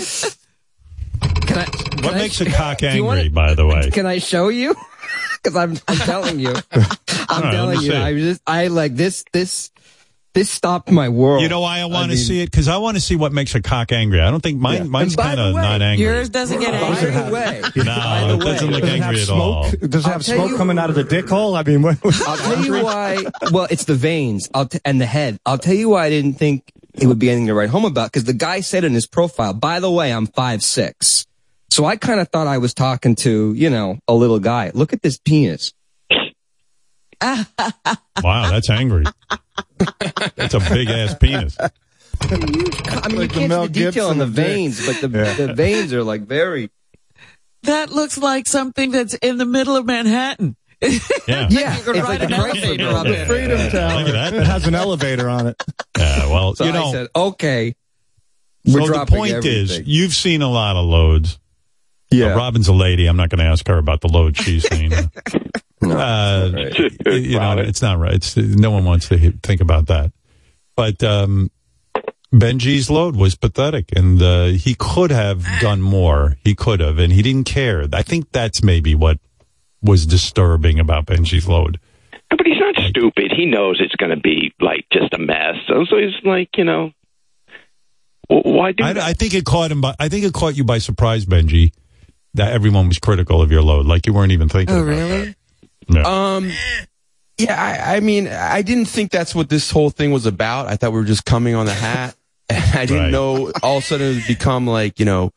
Can 1.46 1.58
I, 1.58 1.66
what 2.06 2.16
makes 2.16 2.40
a 2.42 2.46
cock 2.46 2.84
angry? 2.84 3.02
wanna- 3.02 3.30
by 3.30 3.54
the 3.54 3.66
way, 3.66 3.90
Can 3.92 4.06
I 4.06 4.20
show 4.20 4.48
you? 4.50 4.76
Because 5.42 5.56
I'm, 5.56 5.78
I'm 5.88 5.98
telling 5.98 6.40
you, 6.40 6.50
I'm 6.72 6.82
right, 6.82 6.90
let 7.30 7.52
telling 7.52 7.78
me 7.80 7.86
you, 7.86 7.92
see. 7.92 7.98
I 7.98 8.14
was 8.14 8.24
just, 8.24 8.42
I 8.46 8.68
like 8.68 8.96
this, 8.96 9.24
this, 9.32 9.72
this 10.34 10.50
stopped 10.50 10.92
my 10.92 11.10
world. 11.10 11.42
you 11.42 11.50
know 11.50 11.62
why 11.62 11.80
I 11.80 11.86
want 11.86 12.12
to 12.12 12.16
mean- 12.16 12.18
see 12.18 12.42
it 12.44 12.52
because 12.52 12.68
I 12.68 12.78
want 12.78 12.96
to 12.98 13.02
see 13.02 13.16
what 13.16 13.32
makes 13.32 13.56
a 13.56 13.62
cock 13.62 13.92
angry. 13.92 14.22
I 14.22 14.30
don't 14.30 14.42
think 14.42 14.60
mine. 14.60 14.78
Yeah. 14.78 14.84
Mine's 14.84 15.16
kind 15.16 15.40
of 15.40 15.56
not 15.56 15.82
angry. 15.82 16.06
Yours 16.06 16.30
doesn't 16.30 16.60
get 16.60 16.74
angry. 16.74 17.10
By 17.12 17.18
angry. 17.18 17.24
the 17.26 17.34
way, 17.34 17.62
no, 17.78 17.84
by 17.86 18.28
the 18.28 18.34
it 18.36 18.40
doesn't 18.40 18.70
look 18.72 18.82
Does 18.82 18.90
have 18.92 19.02
angry 19.02 19.22
at 19.24 19.30
all. 19.30 19.64
smoke? 19.64 19.80
Does 19.90 19.90
it 20.04 20.08
I'll 20.08 20.14
have 20.14 20.26
smoke 20.26 20.50
you- 20.52 20.58
coming 20.58 20.78
out 20.78 20.90
of 20.90 20.96
the 20.96 21.04
dick 21.04 21.28
hole? 21.30 21.56
I 21.56 21.64
mean, 21.64 21.82
what, 21.82 21.98
I'll 22.28 22.38
tell 22.38 22.64
you 22.64 22.84
why. 22.84 23.24
Well, 23.52 23.68
it's 23.72 23.86
the 23.86 23.96
veins. 23.96 24.50
I'll 24.54 24.68
t- 24.68 24.80
and 24.86 25.02
the 25.02 25.06
head. 25.08 25.40
I'll 25.46 25.58
tell 25.58 25.74
you 25.74 25.90
why 25.90 26.06
I 26.06 26.10
didn't 26.10 26.34
think 26.36 26.72
it 26.94 27.08
would 27.08 27.20
be 27.20 27.30
anything 27.30 27.48
to 27.48 27.54
write 27.56 27.70
home 27.70 27.86
about 27.86 28.12
because 28.12 28.26
the 28.26 28.34
guy 28.34 28.60
said 28.60 28.84
in 28.84 28.94
his 28.94 29.08
profile, 29.08 29.54
by 29.54 29.80
the 29.80 29.90
way, 29.90 30.12
I'm 30.14 30.28
five 30.28 30.62
six. 30.64 31.26
So 31.72 31.86
I 31.86 31.96
kind 31.98 32.20
of 32.20 32.30
thought 32.30 32.48
I 32.48 32.58
was 32.58 32.74
talking 32.74 33.16
to, 33.18 33.54
you 33.54 33.70
know, 33.70 34.00
a 34.08 34.14
little 34.14 34.40
guy. 34.40 34.72
Look 34.74 34.94
at 34.94 35.02
this 35.02 35.18
penis. 35.18 35.74
Wow, 37.22 38.50
that's 38.52 38.70
angry. 38.70 39.06
That's 40.36 40.54
a 40.54 40.60
big 40.60 40.90
ass 40.90 41.16
penis. 41.16 41.58
I 41.60 41.68
mean, 42.28 42.42
Like 42.50 43.14
you 43.14 43.28
the 43.28 43.28
can't 43.30 43.50
Mel 43.50 43.64
see 43.64 43.68
the 43.68 43.74
detail 43.74 43.92
Gibson 43.92 44.02
on 44.12 44.18
the 44.18 44.24
of 44.26 44.36
dicks. 44.36 44.48
veins, 44.80 44.86
but 44.86 45.02
the, 45.02 45.08
the 45.48 45.54
veins 45.54 45.94
are 45.94 46.04
like 46.04 46.22
very. 46.22 46.70
That 47.64 47.90
looks 47.92 48.18
like 48.18 48.48
something 48.48 48.92
that's 48.92 49.14
in 49.16 49.38
the 49.38 49.46
middle 49.46 49.76
of 49.76 49.86
Manhattan. 49.86 50.56
Yeah. 50.82 50.90
Yeah, 51.50 51.78
You 51.78 51.84
could 51.84 51.96
it's 51.98 52.08
ride 52.08 52.22
like 52.22 52.30
an 52.30 52.34
a 52.34 52.38
Chrysler 52.38 52.80
elevator 52.80 52.88
up 52.88 53.04
building. 53.04 53.12
there. 53.14 53.26
Freedom 53.26 53.58
Look 53.60 53.72
Tower. 53.72 54.00
at 54.00 54.06
that. 54.12 54.34
it 54.34 54.46
has 54.48 54.66
an 54.68 54.76
elevator 54.76 55.30
on 55.30 55.48
it. 55.48 55.64
Yeah, 55.98 56.28
well, 56.28 56.56
So 56.56 56.64
you 56.66 56.70
I 56.72 56.74
know, 56.74 56.92
said, 56.94 57.08
okay. 57.16 57.76
so 58.66 58.74
We're 58.74 58.88
the 58.88 58.94
dropping 58.94 59.16
point 59.18 59.46
is, 59.46 59.80
you've 59.86 60.14
seen 60.14 60.42
a 60.42 60.50
lot 60.50 60.78
of 60.78 60.86
loads. 60.86 61.38
Yeah. 62.12 62.34
Uh, 62.34 62.38
Robin's 62.38 62.68
a 62.68 62.74
lady. 62.74 63.06
I'm 63.08 63.18
not 63.18 63.30
going 63.30 63.40
to 63.40 63.46
ask 63.46 63.68
her 63.68 63.78
about 63.78 64.02
the 64.02 64.08
load 64.08 64.38
she's 64.38 64.68
seen. 64.70 64.94
uh, 64.94 65.10
you 65.82 67.40
know, 67.40 67.58
it's 67.58 67.82
not 67.82 68.00
right. 68.00 68.16
It's 68.16 68.36
no 68.36 68.72
one 68.72 68.86
wants 68.86 69.10
to 69.10 69.32
think 69.44 69.62
about 69.62 69.88
that. 69.88 70.12
But 70.76 71.04
um, 71.04 71.52
Benji's 72.34 72.90
load 72.90 73.16
was 73.16 73.36
pathetic, 73.36 73.90
and 73.96 74.22
uh, 74.22 74.46
he 74.46 74.76
could 74.76 75.12
have 75.12 75.46
done 75.60 75.82
more. 75.82 76.38
He 76.44 76.56
could 76.56 76.80
have, 76.80 77.00
and 77.00 77.12
he 77.12 77.22
didn't 77.22 77.46
care. 77.46 77.86
I 77.92 78.04
think 78.04 78.32
that's 78.32 78.64
maybe 78.64 78.96
what 78.96 79.20
was 79.82 80.06
disturbing 80.06 80.80
about 80.80 81.06
Benji's 81.06 81.48
load. 81.48 81.80
But 82.30 82.46
he's 82.46 82.60
not 82.60 82.76
stupid. 82.90 83.32
He 83.36 83.46
knows 83.46 83.80
it's 83.82 83.96
going 83.96 84.12
to 84.12 84.20
be 84.20 84.54
like 84.60 84.86
just 84.94 85.14
a 85.14 85.18
mess. 85.18 85.56
So, 85.68 85.86
so 85.86 85.98
he's 85.98 86.14
like, 86.24 86.50
you 86.58 86.64
know, 86.64 86.92
why 88.28 88.74
do 88.74 88.84
I. 88.84 88.92
I 88.92 89.14
think 89.14 89.34
it 89.34 89.46
caught 89.46 89.72
him. 89.72 89.82
By, 89.82 89.96
I 90.00 90.10
think 90.10 90.24
it 90.24 90.34
caught 90.34 90.56
you 90.56 90.64
by 90.64 90.78
surprise, 90.78 91.26
Benji. 91.26 91.72
That 92.36 92.54
everyone 92.54 92.88
was 92.88 93.00
critical 93.00 93.42
of 93.42 93.52
your 93.52 93.62
load, 93.62 93.86
like 93.86 94.06
you 94.06 94.14
weren't 94.14 94.32
even 94.32 94.50
thinking. 94.50 94.76
Oh, 94.76 94.80
about 94.84 94.88
really? 94.90 95.36
that. 95.90 96.06
Um, 96.06 96.52
yeah, 97.40 97.60
I, 97.90 97.96
I 97.96 98.00
mean, 98.02 98.28
I 98.28 98.62
didn't 98.62 98.86
think 98.86 99.12
that's 99.12 99.34
what 99.34 99.50
this 99.50 99.72
whole 99.72 99.90
thing 99.90 100.12
was 100.12 100.26
about. 100.26 100.68
I 100.68 100.76
thought 100.76 100.92
we 100.92 101.00
were 101.00 101.06
just 101.06 101.26
coming 101.26 101.56
on 101.56 101.66
the 101.66 101.74
hat. 101.74 102.16
I 102.50 102.86
didn't 102.86 103.04
Right. 103.04 103.12
know 103.12 103.52
all 103.64 103.78
of 103.78 103.84
a 103.84 103.86
sudden 103.88 104.12
it 104.12 104.16
would 104.16 104.28
become 104.28 104.68
like, 104.68 105.00
you 105.00 105.06
know, 105.06 105.32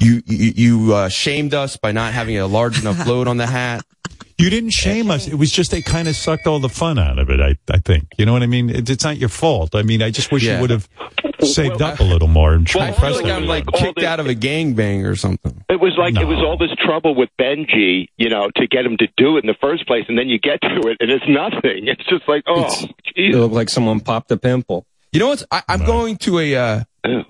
you, 0.00 0.22
you, 0.26 0.52
you 0.86 0.94
uh, 0.94 1.08
shamed 1.08 1.54
us 1.54 1.76
by 1.76 1.92
not 1.92 2.12
having 2.12 2.38
a 2.38 2.46
large 2.46 2.80
enough 2.80 3.06
load 3.06 3.28
on 3.28 3.36
the 3.36 3.46
hat. 3.46 3.84
You 4.40 4.50
didn't 4.50 4.70
shame 4.70 5.10
us. 5.10 5.26
It 5.26 5.34
was 5.34 5.50
just 5.50 5.72
they 5.72 5.82
kind 5.82 6.06
of 6.06 6.14
sucked 6.14 6.46
all 6.46 6.60
the 6.60 6.68
fun 6.68 6.96
out 6.96 7.18
of 7.18 7.28
it. 7.28 7.40
I, 7.40 7.56
I 7.74 7.78
think. 7.78 8.04
You 8.18 8.24
know 8.24 8.32
what 8.32 8.44
I 8.44 8.46
mean? 8.46 8.70
It, 8.70 8.88
it's 8.88 9.02
not 9.02 9.16
your 9.16 9.28
fault. 9.28 9.74
I 9.74 9.82
mean, 9.82 10.00
I 10.00 10.12
just 10.12 10.30
wish 10.30 10.44
Yeah. 10.44 10.54
you 10.54 10.60
would 10.60 10.70
have 10.70 10.88
saved 11.42 11.82
up 11.82 11.98
a 11.98 12.04
little 12.04 12.28
more 12.28 12.52
and 12.52 12.60
Well, 12.72 12.84
tried 12.86 12.90
I 12.92 12.96
I 12.96 12.98
press 13.00 13.12
feel 13.16 13.22
like 13.24 13.32
it. 13.32 13.34
I'm 13.36 13.46
like 13.46 13.66
kicked 13.74 13.96
this- 13.96 14.04
out 14.04 14.20
of 14.20 14.26
a 14.28 14.36
gangbang 14.36 15.04
or 15.10 15.16
something. 15.16 15.64
It 15.68 15.80
was 15.80 15.94
like 15.98 16.14
it 16.16 16.24
was 16.24 16.38
all 16.38 16.56
this 16.56 16.70
trouble 16.78 17.16
with 17.16 17.30
Benji, 17.36 18.10
you 18.16 18.28
know, 18.28 18.48
to 18.54 18.68
get 18.68 18.86
him 18.86 18.96
to 18.98 19.08
do 19.16 19.38
it 19.38 19.40
in 19.44 19.48
the 19.48 19.56
first 19.60 19.88
place, 19.88 20.04
and 20.08 20.16
then 20.16 20.28
you 20.28 20.38
get 20.38 20.60
to 20.62 20.88
it, 20.88 20.98
and 21.00 21.10
it's 21.10 21.24
nothing. 21.28 21.88
It's 21.88 22.04
just 22.08 22.28
like, 22.28 22.44
oh, 22.46 22.60
It's- 22.62 22.84
It 23.16 23.34
looked 23.34 23.54
like 23.54 23.68
someone 23.68 23.98
popped 23.98 24.30
a 24.30 24.36
pimple. 24.36 24.86
You 25.10 25.18
know 25.18 25.28
what? 25.30 25.42
I, 25.50 25.64
I'm 25.68 25.84
going 25.84 26.16
to 26.18 26.38
a, 26.38 26.54
uh, 26.54 26.84
Ew. 27.04 27.24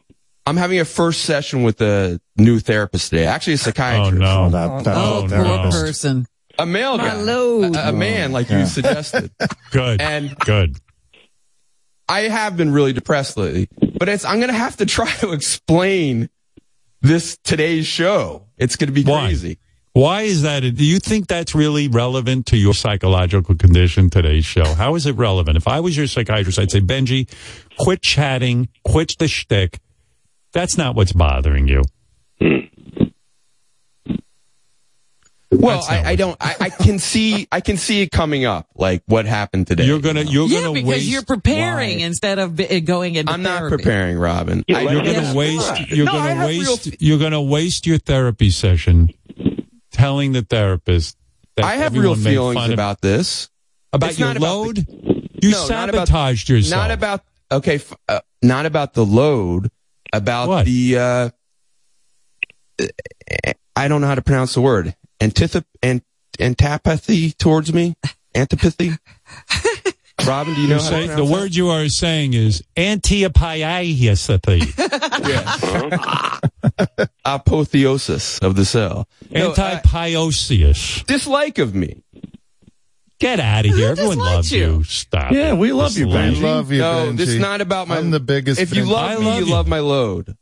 I'm 0.48 0.56
having 0.56 0.80
a 0.80 0.84
first 0.84 1.22
session 1.22 1.62
with 1.62 1.80
a 1.80 2.20
new 2.36 2.58
therapist 2.58 3.10
today. 3.10 3.26
Actually, 3.26 3.54
a 3.54 3.58
psychiatrist. 3.58 4.22
Oh 4.22 4.50
psychiatrist. 4.50 4.54
no! 4.54 4.64
Oh, 4.64 4.78
that, 4.78 4.84
that, 4.84 4.96
Oh, 4.96 5.24
Oh, 5.24 5.28
poor 5.28 5.64
no. 5.64 5.70
person. 5.70 6.26
A 6.58 6.66
male 6.66 6.96
My 6.98 7.08
guy. 7.08 7.14
load. 7.22 7.76
A, 7.76 7.90
a 7.90 7.92
man, 7.92 8.32
like 8.32 8.50
you 8.50 8.64
suggested. 8.66 9.30
Good. 9.70 10.00
And 10.00 10.36
Good. 10.38 10.76
I 12.08 12.20
have 12.22 12.56
been 12.56 12.72
really 12.72 12.92
depressed 12.94 13.36
lately, 13.36 13.68
but 13.98 14.08
it's, 14.08 14.24
I'm 14.24 14.38
going 14.38 14.48
to 14.50 14.56
have 14.58 14.76
to 14.78 14.86
try 14.86 15.10
to 15.16 15.32
explain 15.32 16.30
this 17.02 17.36
today's 17.44 17.86
show. 17.86 18.46
It's 18.56 18.76
going 18.76 18.88
to 18.88 18.92
be 18.94 19.04
Why? 19.04 19.26
crazy. 19.26 19.58
Why 19.92 20.22
is 20.22 20.42
that? 20.42 20.60
Do 20.60 20.84
you 20.84 20.98
think 21.00 21.26
that's 21.26 21.54
really 21.54 21.88
relevant 21.88 22.46
to 22.46 22.56
your 22.56 22.72
psychological 22.74 23.54
condition? 23.56 24.10
Today's 24.10 24.44
show. 24.46 24.64
How 24.74 24.94
is 24.94 25.06
it 25.06 25.12
relevant? 25.16 25.56
If 25.56 25.68
I 25.68 25.80
was 25.80 25.96
your 25.96 26.06
psychiatrist, 26.06 26.58
I'd 26.58 26.70
say, 26.70 26.80
Benji, 26.80 27.28
quit 27.78 28.00
chatting, 28.00 28.68
quit 28.84 29.16
the 29.18 29.28
shtick. 29.28 29.78
That's 30.58 30.76
not 30.76 30.96
what's 30.96 31.12
bothering 31.12 31.68
you. 31.68 31.84
Well, 35.52 35.84
I, 35.88 36.02
I 36.10 36.16
don't, 36.16 36.36
I, 36.40 36.56
I 36.62 36.68
can 36.70 36.98
see, 36.98 37.46
I 37.52 37.60
can 37.60 37.76
see 37.76 38.02
it 38.02 38.10
coming 38.10 38.44
up, 38.44 38.66
like 38.74 39.04
what 39.06 39.24
happened 39.24 39.68
today. 39.68 39.84
You're 39.84 40.00
gonna, 40.00 40.22
you're 40.22 40.48
Yeah, 40.48 40.62
gonna 40.62 40.72
because 40.72 40.88
waste. 40.88 41.06
you're 41.06 41.22
preparing 41.22 42.00
instead 42.00 42.40
of 42.40 42.60
going 42.84 43.14
into 43.14 43.32
I'm 43.32 43.42
not 43.42 43.58
therapy. 43.60 43.76
preparing, 43.76 44.18
Robin. 44.18 44.64
I, 44.68 44.82
You're 44.82 44.94
gonna 45.04 45.12
Yes. 45.12 45.34
waste. 45.36 45.90
You're 45.90 46.06
No, 46.06 46.12
I 46.12 46.16
gonna 46.16 46.34
have 46.34 46.48
real 46.50 46.72
waste. 46.72 47.00
you're 47.00 47.18
gonna 47.20 47.40
waste 47.42 47.86
your 47.86 47.98
therapy 47.98 48.50
session 48.50 49.10
telling 49.92 50.32
the 50.32 50.42
therapist 50.42 51.16
that 51.54 51.64
I 51.66 51.76
have 51.76 51.94
real 51.96 52.16
feelings 52.16 52.64
of- 52.66 52.70
about 52.72 53.00
this. 53.00 53.48
about 53.92 54.10
It's 54.10 54.18
your 54.18 54.26
not 54.28 54.36
about 54.38 54.48
load. 54.56 54.78
you 55.40 55.50
No, 55.52 55.68
not 55.68 55.88
about- 55.88 56.08
sabotaged 56.08 56.48
yourself. 56.48 56.82
Not 56.82 56.90
about, 56.90 57.22
okay, 57.52 57.76
f- 57.76 57.94
uh, 58.08 58.20
not 58.42 58.66
about 58.66 58.94
the 58.94 59.04
load, 59.06 59.70
about 60.12 60.48
What? 60.48 60.66
the, 60.66 60.98
uh, 60.98 61.30
I 63.76 63.88
don't 63.88 64.00
know 64.00 64.06
how 64.06 64.14
to 64.14 64.22
pronounce 64.22 64.54
the 64.54 64.60
word. 64.60 64.94
Antithep, 65.20 65.64
ant, 65.82 66.02
antipathy 66.40 67.32
towards 67.32 67.72
me? 67.72 67.94
Antipathy? 68.34 68.92
Robin, 70.26 70.52
do 70.54 70.60
you 70.60 70.68
know 70.68 70.74
You 70.74 70.80
say, 70.80 71.06
the 71.06 71.12
pronounce 71.14 71.30
word 71.30 71.54
you 71.54 71.68
are 71.70 71.88
saying 71.88 72.34
is 72.34 72.62
antiapiaciety. 72.76 74.74
that? 74.76 76.40
Apotheosis 77.24 78.38
of 78.40 78.56
the 78.56 78.64
cell. 78.64 79.08
No, 79.30 79.52
uh, 79.52 79.54
Antipioceus. 79.54 81.04
dislike 81.06 81.58
of 81.58 81.74
me. 81.74 82.02
Get 83.18 83.40
out 83.40 83.66
of 83.66 83.74
here. 83.74 83.88
Everyone 83.90 84.18
loves 84.18 84.52
you? 84.52 84.58
you. 84.78 84.84
Stop. 84.84 85.32
Yeah, 85.32 85.52
it. 85.52 85.56
we 85.58 85.72
love 85.72 85.96
you, 85.98 86.06
Dislike. 86.06 86.36
I 86.36 86.40
love 86.40 86.70
you, 86.70 86.78
no, 86.78 86.92
Benji. 87.12 87.16
this 87.16 87.28
is 87.30 87.38
not 87.40 87.60
about 87.60 87.88
my. 87.88 87.96
I'm 87.98 88.10
the 88.10 88.20
biggest. 88.20 88.60
If 88.60 88.74
you 88.74 88.84
Benji. 88.84 88.90
love 88.90 89.18
me, 89.20 89.26
love 89.26 89.40
you 89.40 89.46
you. 89.46 89.52
love 89.52 89.68
my 89.68 89.80
load. 89.80 90.36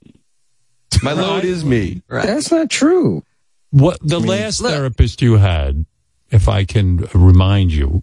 My 1.02 1.12
load 1.12 1.44
is 1.44 1.64
me. 1.64 2.02
That's 2.08 2.50
not 2.50 2.70
true. 2.70 3.22
What 3.70 3.98
the 4.02 4.20
last 4.20 4.60
look- 4.60 4.72
therapist 4.72 5.20
you 5.22 5.36
had, 5.36 5.86
if 6.30 6.48
I 6.48 6.64
can 6.64 7.06
remind 7.14 7.72
you, 7.72 8.02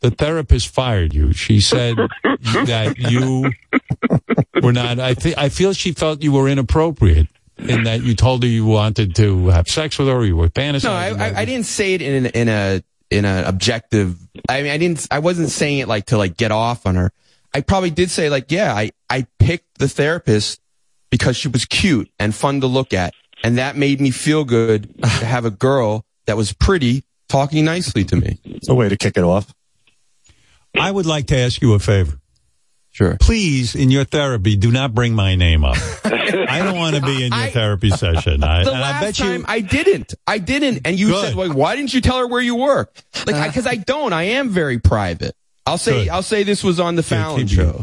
the 0.00 0.10
therapist 0.10 0.68
fired 0.68 1.14
you. 1.14 1.32
She 1.32 1.60
said 1.60 1.96
that 2.24 2.96
you 2.98 3.50
were 4.62 4.72
not. 4.72 4.98
I 4.98 5.14
think 5.14 5.36
I 5.38 5.48
feel 5.50 5.72
she 5.72 5.92
felt 5.92 6.22
you 6.22 6.32
were 6.32 6.48
inappropriate 6.48 7.28
in 7.58 7.84
that 7.84 8.02
you 8.02 8.14
told 8.14 8.42
her 8.42 8.48
you 8.48 8.66
wanted 8.66 9.14
to 9.16 9.48
have 9.48 9.68
sex 9.68 9.98
with 9.98 10.08
her. 10.08 10.14
Or 10.14 10.24
you 10.24 10.36
were 10.36 10.48
fantasizing. 10.48 10.84
No, 10.84 10.92
I, 10.92 11.28
I, 11.28 11.40
I 11.40 11.44
didn't 11.44 11.66
say 11.66 11.94
it 11.94 12.02
in 12.02 12.26
an, 12.26 12.32
in 12.32 12.48
a 12.48 12.82
in 13.10 13.24
an 13.24 13.44
objective. 13.44 14.16
I 14.48 14.62
mean, 14.62 14.70
I 14.70 14.78
didn't. 14.78 15.06
I 15.10 15.18
wasn't 15.18 15.50
saying 15.50 15.78
it 15.78 15.88
like 15.88 16.06
to 16.06 16.18
like 16.18 16.36
get 16.36 16.52
off 16.52 16.86
on 16.86 16.96
her. 16.96 17.12
I 17.54 17.60
probably 17.60 17.90
did 17.90 18.10
say 18.10 18.28
like, 18.28 18.50
yeah, 18.50 18.74
I 18.74 18.90
I 19.08 19.26
picked 19.38 19.78
the 19.78 19.88
therapist 19.88 20.60
because 21.10 21.36
she 21.36 21.48
was 21.48 21.64
cute 21.64 22.10
and 22.18 22.34
fun 22.34 22.60
to 22.60 22.66
look 22.66 22.92
at, 22.92 23.14
and 23.42 23.58
that 23.58 23.76
made 23.76 24.00
me 24.00 24.10
feel 24.10 24.44
good 24.44 24.94
to 25.02 25.08
have 25.08 25.44
a 25.44 25.50
girl 25.50 26.04
that 26.26 26.36
was 26.36 26.52
pretty 26.52 27.04
talking 27.28 27.64
nicely 27.64 28.04
to 28.04 28.16
me. 28.16 28.38
It's 28.44 28.68
a 28.68 28.74
way 28.74 28.88
to 28.88 28.96
kick 28.96 29.16
it 29.16 29.24
off. 29.24 29.52
I 30.78 30.90
would 30.90 31.06
like 31.06 31.26
to 31.28 31.36
ask 31.36 31.62
you 31.62 31.72
a 31.74 31.78
favor. 31.78 32.20
Sure. 32.96 33.18
Please, 33.20 33.74
in 33.74 33.90
your 33.90 34.04
therapy, 34.04 34.56
do 34.56 34.70
not 34.72 34.94
bring 34.94 35.12
my 35.12 35.34
name 35.34 35.66
up. 35.66 35.76
I 36.04 36.60
don't 36.64 36.78
want 36.78 36.96
to 36.96 37.02
be 37.02 37.26
in 37.26 37.30
your 37.30 37.48
therapy 37.48 37.90
session. 37.90 38.42
I, 38.42 38.64
the 38.64 38.70
and 38.70 38.78
I 38.78 38.80
last 38.80 39.02
bet 39.02 39.14
time 39.16 39.40
you. 39.40 39.44
I 39.46 39.60
didn't. 39.60 40.14
I 40.26 40.38
didn't. 40.38 40.86
And 40.86 40.98
you 40.98 41.08
Good. 41.08 41.26
said, 41.26 41.34
well, 41.34 41.52
why 41.52 41.76
didn't 41.76 41.92
you 41.92 42.00
tell 42.00 42.16
her 42.20 42.26
where 42.26 42.40
you 42.40 42.54
work? 42.54 42.96
Like, 43.26 43.36
uh. 43.36 43.48
because 43.48 43.66
I 43.66 43.74
don't. 43.74 44.14
I 44.14 44.22
am 44.22 44.48
very 44.48 44.78
private. 44.78 45.36
I'll 45.68 45.78
say, 45.78 46.04
Good. 46.04 46.08
I'll 46.10 46.22
say 46.22 46.44
this 46.44 46.62
was 46.62 46.78
on 46.78 46.94
the 46.94 47.02
Fallon 47.02 47.46
keep 47.48 47.56
show. 47.58 47.82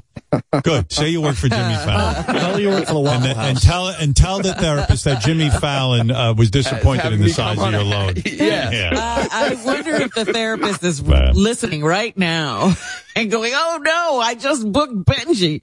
Good. 0.63 0.89
Say 0.91 1.09
you 1.09 1.21
work 1.21 1.35
for 1.35 1.49
Jimmy 1.49 1.75
Fallon. 1.75 2.23
Tell 2.23 2.59
you 2.59 2.69
work 2.69 2.85
for 2.87 2.93
the 2.93 2.99
and, 2.99 3.05
Waffle 3.05 3.27
and 3.27 3.37
House. 3.57 3.63
tell 3.63 3.87
and 3.89 4.15
tell 4.15 4.41
the 4.41 4.53
therapist 4.53 5.03
that 5.03 5.21
Jimmy 5.21 5.49
Fallon 5.61 6.09
uh, 6.09 6.33
was 6.33 6.49
disappointed 6.49 7.11
in 7.11 7.21
the 7.21 7.29
size 7.29 7.59
of 7.59 7.71
your 7.71 7.81
a- 7.81 7.83
load. 7.83 8.23
Yeah. 8.33 8.91
I, 8.93 9.51
I 9.51 9.65
wonder 9.65 9.91
if 9.95 10.13
the 10.13 10.23
therapist 10.25 10.81
is 10.83 11.03
Man. 11.03 11.33
listening 11.35 11.83
right 11.83 12.17
now 12.17 12.73
and 13.15 13.29
going, 13.29 13.51
"Oh 13.53 13.79
no, 13.81 14.19
I 14.19 14.35
just 14.35 14.69
booked 14.71 14.95
Benji." 15.05 15.61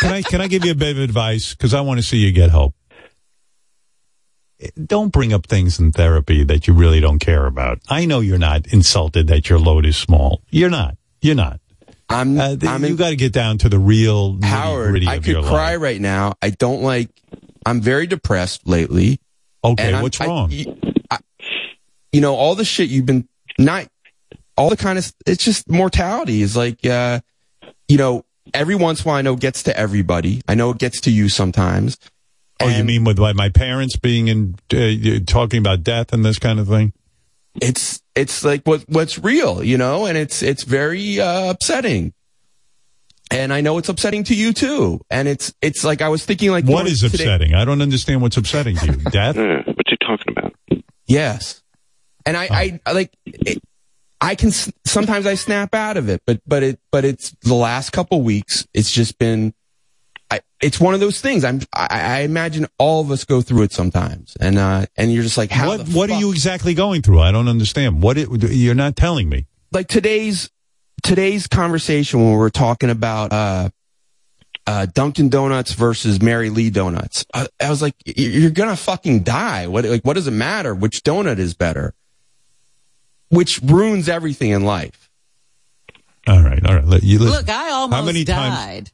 Can 0.00 0.12
I 0.12 0.22
can 0.22 0.40
I 0.40 0.48
give 0.48 0.64
you 0.64 0.72
a 0.72 0.74
bit 0.74 0.96
of 0.96 1.02
advice 1.02 1.54
because 1.54 1.74
I 1.74 1.82
want 1.82 2.00
to 2.00 2.02
see 2.06 2.16
you 2.16 2.32
get 2.32 2.50
help. 2.50 2.74
Don't 4.84 5.12
bring 5.12 5.32
up 5.32 5.46
things 5.46 5.78
in 5.78 5.92
therapy 5.92 6.42
that 6.44 6.66
you 6.66 6.74
really 6.74 6.98
don't 7.00 7.20
care 7.20 7.46
about. 7.46 7.78
I 7.88 8.06
know 8.06 8.18
you're 8.20 8.38
not 8.38 8.66
insulted 8.72 9.28
that 9.28 9.48
your 9.48 9.60
load 9.60 9.86
is 9.86 9.96
small. 9.96 10.42
You're 10.50 10.70
not. 10.70 10.96
You're 11.20 11.34
not. 11.34 11.60
I'm, 12.08 12.38
Uh, 12.40 12.56
I'm 12.62 12.84
you 12.84 12.96
got 12.96 13.10
to 13.10 13.16
get 13.16 13.32
down 13.32 13.58
to 13.58 13.68
the 13.68 13.78
real 13.78 14.38
Howard, 14.42 15.06
I 15.06 15.18
could 15.18 15.44
cry 15.44 15.72
life. 15.74 15.80
right 15.82 16.00
now. 16.00 16.34
I 16.40 16.50
don't 16.50 16.82
like, 16.82 17.10
I'm 17.66 17.80
very 17.80 18.06
depressed 18.06 18.66
lately. 18.66 19.20
Okay, 19.62 19.92
I'm- 19.92 20.02
what's 20.02 20.20
I- 20.20 20.26
wrong? 20.26 20.52
I- 21.10 21.18
you 22.12 22.20
know, 22.22 22.34
all 22.34 22.54
the 22.54 22.64
shit 22.64 22.88
you've 22.88 23.04
been, 23.06 23.28
not, 23.58 23.86
all 24.56 24.70
the 24.70 24.76
kind 24.76 24.98
of, 24.98 25.12
it's 25.26 25.44
just 25.44 25.68
mortality 25.68 26.40
is 26.40 26.56
like, 26.56 26.84
uh, 26.86 27.20
you 27.88 27.98
know, 27.98 28.24
every 28.54 28.74
once 28.74 29.00
in 29.00 29.04
a 29.04 29.06
while 29.08 29.16
I 29.18 29.22
know 29.22 29.34
it 29.34 29.40
gets 29.40 29.64
to 29.64 29.78
everybody. 29.78 30.40
I 30.48 30.54
know 30.54 30.70
it 30.70 30.78
gets 30.78 31.02
to 31.02 31.10
you 31.10 31.28
sometimes. 31.28 31.98
oh, 32.60 32.68
you 32.68 32.82
mean 32.84 33.04
with 33.04 33.18
like, 33.18 33.36
my 33.36 33.50
parents 33.50 33.96
being 33.96 34.28
in 34.28 34.54
uh, 34.72 35.20
talking 35.26 35.58
about 35.58 35.82
death 35.84 36.12
and 36.14 36.24
this 36.24 36.38
kind 36.38 36.58
of 36.58 36.66
thing? 36.68 36.92
It's, 37.60 38.00
it's 38.18 38.44
like 38.44 38.62
what, 38.64 38.84
what's 38.88 39.18
real, 39.18 39.62
you 39.62 39.78
know, 39.78 40.06
and 40.06 40.18
it's, 40.18 40.42
it's 40.42 40.64
very, 40.64 41.20
uh, 41.20 41.50
upsetting. 41.50 42.12
And 43.30 43.52
I 43.52 43.60
know 43.60 43.78
it's 43.78 43.88
upsetting 43.88 44.24
to 44.24 44.34
you 44.34 44.52
too. 44.52 45.00
And 45.10 45.28
it's, 45.28 45.54
it's 45.60 45.84
like, 45.84 46.02
I 46.02 46.08
was 46.08 46.24
thinking 46.24 46.50
like, 46.50 46.64
what 46.64 46.86
is 46.86 47.02
you 47.02 47.08
today- 47.10 47.24
upsetting? 47.24 47.54
I 47.54 47.64
don't 47.64 47.82
understand 47.82 48.22
what's 48.22 48.36
upsetting 48.36 48.76
to 48.76 48.86
you. 48.86 48.92
Death? 49.10 49.36
Uh, 49.36 49.62
what 49.66 49.90
you 49.90 49.96
talking 49.98 50.34
about? 50.36 50.54
Yes. 51.06 51.62
And 52.26 52.36
I, 52.36 52.48
I, 52.50 52.80
I 52.84 52.92
like, 52.92 53.14
it, 53.24 53.62
I 54.20 54.34
can, 54.34 54.50
sometimes 54.50 55.26
I 55.26 55.34
snap 55.34 55.74
out 55.74 55.96
of 55.96 56.08
it, 56.08 56.22
but, 56.26 56.40
but 56.46 56.62
it, 56.62 56.80
but 56.90 57.04
it's 57.04 57.30
the 57.42 57.54
last 57.54 57.90
couple 57.90 58.20
weeks, 58.22 58.66
it's 58.74 58.90
just 58.90 59.18
been, 59.18 59.38
I, 59.38 59.54
it's 60.60 60.80
one 60.80 60.92
of 60.94 61.00
those 61.00 61.20
things. 61.20 61.44
I'm, 61.44 61.60
I, 61.72 61.86
I 61.90 62.20
imagine 62.20 62.66
all 62.78 63.00
of 63.00 63.10
us 63.10 63.24
go 63.24 63.40
through 63.42 63.62
it 63.62 63.72
sometimes. 63.72 64.36
And, 64.40 64.58
uh, 64.58 64.86
and 64.96 65.12
you're 65.12 65.22
just 65.22 65.38
like, 65.38 65.50
how 65.50 65.68
what 65.68 65.86
the 65.86 65.92
what 65.96 66.10
are 66.10 66.18
you 66.18 66.30
exactly 66.32 66.74
going 66.74 67.02
through? 67.02 67.20
I 67.20 67.30
don't 67.30 67.48
understand. 67.48 68.02
What 68.02 68.18
it, 68.18 68.28
you're 68.50 68.74
not 68.74 68.96
telling 68.96 69.28
me. 69.28 69.46
like 69.72 69.86
today's 69.88 70.50
today's 71.02 71.46
conversation 71.46 72.18
when 72.24 72.32
we're 72.32 72.50
talking 72.50 72.90
about 72.90 73.32
uh 73.32 73.68
uh 74.66 74.86
Dunkin' 74.92 75.28
Donuts 75.28 75.72
versus 75.72 76.20
Mary 76.20 76.50
Lee 76.50 76.70
Donuts. 76.70 77.24
I, 77.32 77.46
I 77.60 77.70
was 77.70 77.80
like, 77.80 77.94
you're 78.04 78.50
gonna 78.50 78.74
fucking 78.76 79.22
die. 79.22 79.68
What 79.68 79.84
like 79.84 80.02
what 80.02 80.14
does 80.14 80.26
it 80.26 80.32
matter 80.32 80.74
which 80.74 81.04
donut 81.04 81.38
is 81.38 81.54
better? 81.54 81.94
Which 83.30 83.60
ruins 83.62 84.08
everything 84.08 84.50
in 84.50 84.64
life. 84.64 85.08
All 86.26 86.42
right, 86.42 86.64
all 86.66 86.74
right. 86.74 86.84
Let 86.84 87.02
you 87.04 87.18
listen. 87.20 87.36
Look, 87.36 87.48
I 87.48 87.70
almost 87.70 88.00
How 88.00 88.04
many 88.04 88.24
times- 88.24 88.54
died. 88.56 88.90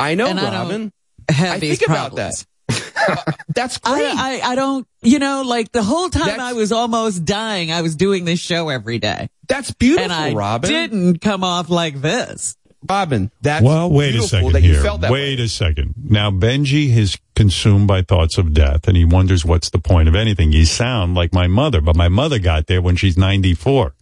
I 0.00 0.14
know, 0.14 0.26
And 0.26 0.38
I 0.40 0.42
don't 0.50 0.52
Robin. 0.52 0.92
have 1.28 1.56
I 1.56 1.58
these 1.58 1.78
think 1.78 1.90
about 1.90 2.16
that. 2.16 2.44
Uh, 2.68 3.32
that's 3.54 3.78
great. 3.78 4.04
I, 4.04 4.40
I 4.40 4.52
I 4.52 4.54
don't. 4.54 4.86
You 5.02 5.18
know, 5.18 5.42
like 5.42 5.72
the 5.72 5.82
whole 5.82 6.10
time 6.10 6.26
That's- 6.26 6.40
I 6.40 6.52
was 6.52 6.72
almost 6.72 7.24
dying, 7.24 7.72
I 7.72 7.80
was 7.82 7.96
doing 7.96 8.24
this 8.26 8.38
show 8.38 8.68
every 8.68 8.98
day, 8.98 9.28
That's 9.48 9.70
beautiful, 9.72 10.04
and 10.04 10.12
I 10.12 10.32
Robin. 10.34 10.70
didn't 10.70 11.20
come 11.20 11.42
off 11.42 11.70
like 11.70 12.00
this. 12.00 12.56
Robin, 12.88 13.30
that's 13.42 13.62
well, 13.64 13.90
wait 13.90 14.14
a 14.14 14.22
second 14.22 14.52
that 14.52 14.62
here. 14.62 14.82
that 14.82 15.10
wait 15.10 15.38
way. 15.38 15.44
a 15.44 15.48
second. 15.48 15.94
Now, 16.02 16.30
Benji 16.30 16.94
is 16.96 17.16
consumed 17.36 17.86
by 17.88 18.00
thoughts 18.02 18.38
of 18.38 18.54
death, 18.54 18.88
and 18.88 18.96
he 18.96 19.04
wonders 19.04 19.44
what's 19.44 19.68
the 19.70 19.78
point 19.78 20.08
of 20.08 20.14
anything. 20.14 20.50
You 20.52 20.64
sound 20.64 21.14
like 21.14 21.34
my 21.34 21.46
mother, 21.46 21.80
but 21.82 21.94
my 21.94 22.08
mother 22.08 22.38
got 22.38 22.68
there 22.68 22.80
when 22.80 22.96
she's 22.96 23.18
94. 23.18 23.94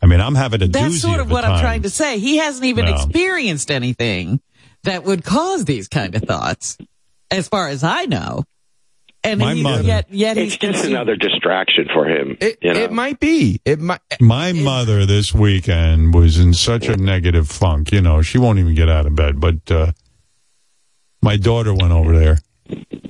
I 0.00 0.06
mean, 0.06 0.20
I'm 0.20 0.34
having 0.34 0.62
a 0.62 0.68
That's 0.68 0.94
doozy 0.94 0.98
sort 1.00 1.20
of 1.20 1.30
a 1.30 1.32
what 1.34 1.44
I'm 1.44 1.60
trying 1.60 1.82
to 1.82 1.90
say. 1.90 2.18
He 2.18 2.36
hasn't 2.38 2.64
even 2.64 2.84
No. 2.86 2.94
experienced 2.94 3.70
anything 3.70 4.40
that 4.84 5.04
would 5.04 5.24
cause 5.24 5.64
these 5.64 5.88
kind 5.88 6.14
of 6.14 6.22
thoughts, 6.22 6.78
as 7.30 7.48
far 7.48 7.68
as 7.68 7.82
I 7.84 8.04
know. 8.06 8.44
And 9.24 9.40
My 9.40 9.54
he, 9.54 9.62
mother- 9.62 9.82
yet, 9.82 10.06
yet 10.10 10.36
It's 10.36 10.52
he's 10.54 10.58
just 10.58 10.74
consumed. 10.74 10.94
another 10.94 11.16
distraction 11.16 11.88
for 11.92 12.06
him. 12.06 12.36
It, 12.40 12.58
you 12.62 12.72
know? 12.72 12.80
it 12.80 12.92
might 12.92 13.18
be. 13.18 13.60
It 13.64 13.80
might. 13.80 14.00
My 14.20 14.52
mother 14.52 15.04
this 15.06 15.34
weekend 15.34 16.14
was 16.14 16.38
in 16.38 16.54
such 16.54 16.86
a 16.86 16.96
negative 16.96 17.48
funk. 17.48 17.90
You 17.92 18.00
know, 18.00 18.22
she 18.22 18.38
won't 18.38 18.60
even 18.60 18.74
get 18.76 18.88
out 18.88 19.06
of 19.06 19.16
bed. 19.16 19.40
But 19.40 19.70
uh, 19.70 19.92
my 21.20 21.36
daughter 21.36 21.74
went 21.74 21.92
over 21.92 22.16
there, 22.16 22.38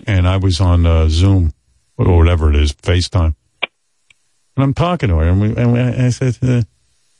and 0.06 0.26
I 0.26 0.38
was 0.38 0.60
on 0.62 0.86
uh, 0.86 1.08
Zoom 1.10 1.52
or 1.98 2.16
whatever 2.16 2.48
it 2.48 2.56
is, 2.56 2.72
FaceTime, 2.72 3.34
and 3.60 4.64
I'm 4.64 4.72
talking 4.72 5.08
to 5.10 5.16
her, 5.16 5.28
and, 5.28 5.40
we, 5.40 5.54
and 5.56 5.72
we, 5.72 5.80
I 5.80 6.08
said, 6.10 6.38
uh, 6.42 6.62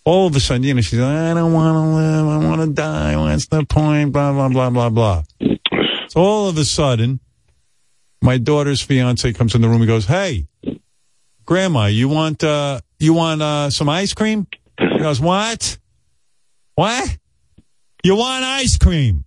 all 0.09 0.27
of 0.27 0.35
a 0.35 0.41
sudden, 0.41 0.62
you 0.62 0.73
know, 0.73 0.81
she's 0.81 0.99
like, 0.99 1.15
I 1.15 1.35
don't 1.35 1.53
want 1.53 1.75
to 1.75 1.81
live, 1.81 2.27
I 2.27 2.49
want 2.49 2.61
to 2.62 2.73
die. 2.73 3.15
What's 3.19 3.47
the 3.47 3.65
point? 3.67 4.11
Blah 4.11 4.33
blah 4.33 4.49
blah 4.49 4.70
blah 4.70 4.89
blah. 4.89 5.23
So 6.09 6.20
all 6.20 6.49
of 6.49 6.57
a 6.57 6.65
sudden, 6.65 7.20
my 8.23 8.39
daughter's 8.39 8.81
fiance 8.81 9.31
comes 9.35 9.55
in 9.55 9.61
the 9.61 9.69
room. 9.69 9.83
He 9.83 9.87
goes, 9.87 10.07
"Hey, 10.07 10.47
Grandma, 11.45 11.87
you 11.87 12.09
want 12.09 12.43
uh, 12.43 12.81
you 12.99 13.12
want 13.12 13.43
uh, 13.43 13.69
some 13.69 13.91
ice 13.91 14.15
cream?" 14.15 14.47
She 14.81 14.99
goes, 14.99 15.20
"What? 15.20 15.77
What? 16.75 17.19
You 18.03 18.17
want 18.17 18.45
ice 18.45 18.78
cream?" 18.78 19.27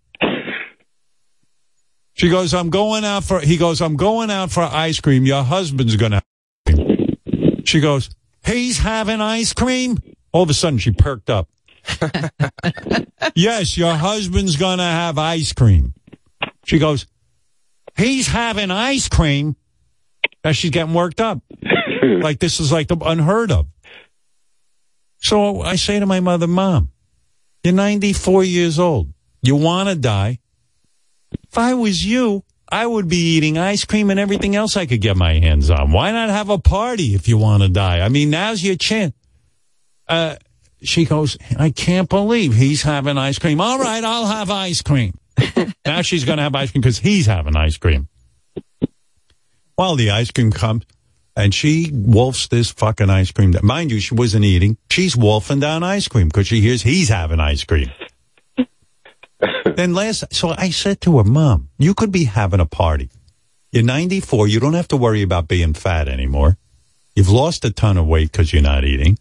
She 2.14 2.30
goes, 2.30 2.56
"I'm 2.56 2.72
going 2.72 3.06
out 3.06 3.24
for." 3.24 3.40
He 3.40 3.58
goes, 3.58 3.82
"I'm 3.82 3.98
going 3.98 4.32
out 4.32 4.52
for 4.52 4.64
ice 4.64 5.00
cream. 5.00 5.28
Your 5.28 5.44
husband's 5.44 5.96
gonna." 5.96 6.16
Have 6.16 6.24
ice 6.66 6.76
cream." 6.76 7.66
She 7.66 7.80
goes, 7.80 8.10
"He's 8.44 8.80
having 8.80 9.22
ice 9.22 9.54
cream." 9.54 10.00
All 10.32 10.44
of 10.44 10.50
a 10.50 10.54
sudden, 10.54 10.80
she 10.80 10.92
perked 10.92 11.30
up. 11.30 11.50
yes, 13.36 13.78
your 13.78 13.94
husband's 13.94 14.56
gonna 14.56 14.84
have 14.84 15.18
ice 15.18 15.52
cream. 15.52 15.94
She 16.66 16.80
goes, 16.80 17.08
"He's 17.98 18.28
having 18.28 18.72
ice 18.72 19.10
cream." 19.10 19.56
Now 20.44 20.52
she's 20.52 20.72
getting 20.72 20.94
worked 20.94 21.22
up. 21.22 21.42
like 22.04 22.40
this 22.40 22.60
is 22.60 22.72
like 22.72 22.88
the 22.88 22.98
unheard 22.98 23.52
of. 23.52 23.68
So 25.18 25.62
I 25.62 25.76
say 25.76 26.00
to 26.00 26.06
my 26.06 26.20
mother, 26.20 26.48
Mom, 26.48 26.90
you're 27.64 27.74
94 27.74 28.44
years 28.44 28.80
old. 28.80 29.14
You 29.44 29.56
want 29.56 29.90
to 29.90 29.96
die. 29.96 30.40
If 31.32 31.58
I 31.58 31.76
was 31.76 32.04
you, 32.06 32.44
I 32.72 32.86
would 32.88 33.08
be 33.08 33.36
eating 33.36 33.58
ice 33.58 33.86
cream 33.86 34.10
and 34.10 34.20
everything 34.20 34.56
else 34.56 34.78
I 34.78 34.86
could 34.86 35.02
get 35.02 35.18
my 35.18 35.34
hands 35.34 35.70
on. 35.70 35.92
Why 35.92 36.12
not 36.12 36.30
have 36.30 36.50
a 36.50 36.58
party 36.58 37.14
if 37.14 37.28
you 37.28 37.38
want 37.38 37.64
to 37.64 37.70
die? 37.70 38.00
I 38.00 38.10
mean, 38.10 38.30
now's 38.30 38.64
your 38.64 38.76
chance. 38.76 39.14
Uh, 40.12 40.36
she 40.82 41.06
goes, 41.06 41.38
I 41.58 41.70
can't 41.70 42.10
believe 42.10 42.54
he's 42.54 42.82
having 42.82 43.18
ice 43.18 43.40
cream. 43.40 43.62
All 43.62 43.80
right, 43.80 44.04
I'll 44.04 44.26
have 44.26 44.50
ice 44.50 44.82
cream. 44.82 45.14
now 45.86 46.02
she's 46.02 46.26
going 46.26 46.38
to 46.38 46.44
have 46.44 46.54
ice 46.54 46.72
cream 46.72 46.82
because 46.82 47.00
he's 47.00 47.28
having 47.28 47.56
ice 47.56 47.78
cream. 47.78 48.10
Well, 49.78 49.96
the 49.96 50.12
ice 50.12 50.32
cream 50.32 50.52
comes 50.52 50.84
and 51.36 51.54
she 51.54 51.90
wolfs 51.94 52.50
this 52.50 52.72
fucking 52.72 53.10
ice 53.10 53.32
cream. 53.32 53.54
That, 53.54 53.64
mind 53.64 53.92
you, 53.92 54.00
she 54.00 54.14
wasn't 54.14 54.44
eating. 54.44 54.78
She's 54.90 55.16
wolfing 55.16 55.60
down 55.60 55.82
ice 55.82 56.08
cream 56.08 56.28
because 56.28 56.48
she 56.48 56.60
hears 56.60 56.82
he's 56.82 57.10
having 57.10 57.40
ice 57.40 57.64
cream. 57.64 57.90
then 59.76 59.94
last, 59.94 60.34
so 60.34 60.54
I 60.58 60.72
said 60.72 61.00
to 61.02 61.20
her, 61.20 61.24
Mom, 61.24 61.70
you 61.78 61.94
could 61.94 62.12
be 62.12 62.26
having 62.26 62.60
a 62.60 62.66
party. 62.66 63.10
You're 63.72 63.84
94. 63.84 64.50
You 64.50 64.60
don't 64.60 64.74
have 64.74 64.90
to 64.90 64.98
worry 64.98 65.22
about 65.22 65.48
being 65.48 65.74
fat 65.74 66.10
anymore. 66.10 66.58
You've 67.16 67.30
lost 67.30 67.64
a 67.64 67.72
ton 67.72 67.98
of 67.98 68.08
weight 68.08 68.32
because 68.32 68.52
you're 68.52 68.62
not 68.62 68.84
eating. 68.84 69.18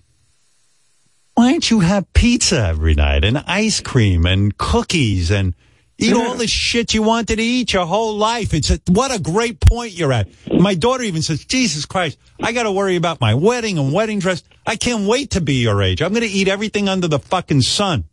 Why 1.40 1.52
don't 1.52 1.70
you 1.70 1.80
have 1.80 2.12
pizza 2.12 2.66
every 2.66 2.92
night 2.92 3.24
and 3.24 3.38
ice 3.38 3.80
cream 3.80 4.26
and 4.26 4.54
cookies 4.58 5.30
and 5.30 5.54
Eat 5.96 6.12
all 6.12 6.34
the 6.34 6.46
shit 6.46 6.92
you 6.92 7.02
wanted 7.02 7.36
to 7.36 7.42
eat 7.42 7.72
your 7.72 7.86
whole 7.86 8.14
life. 8.14 8.52
It's 8.52 8.68
a, 8.68 8.78
what 8.88 9.10
a 9.10 9.18
great 9.18 9.58
point 9.58 9.92
you're 9.92 10.12
at. 10.12 10.28
My 10.52 10.74
daughter 10.74 11.02
even 11.02 11.22
says, 11.22 11.42
Jesus 11.46 11.86
Christ, 11.86 12.18
I 12.42 12.52
got 12.52 12.64
to 12.64 12.72
worry 12.72 12.96
about 12.96 13.22
my 13.22 13.32
wedding 13.32 13.78
and 13.78 13.90
wedding 13.90 14.18
dress. 14.18 14.42
I 14.66 14.76
can't 14.76 15.08
wait 15.08 15.30
to 15.30 15.40
be 15.40 15.54
your 15.54 15.82
age. 15.82 16.02
I'm 16.02 16.10
going 16.12 16.28
to 16.28 16.28
eat 16.28 16.46
everything 16.46 16.90
under 16.90 17.08
the 17.08 17.18
fucking 17.18 17.62
sun. 17.62 18.04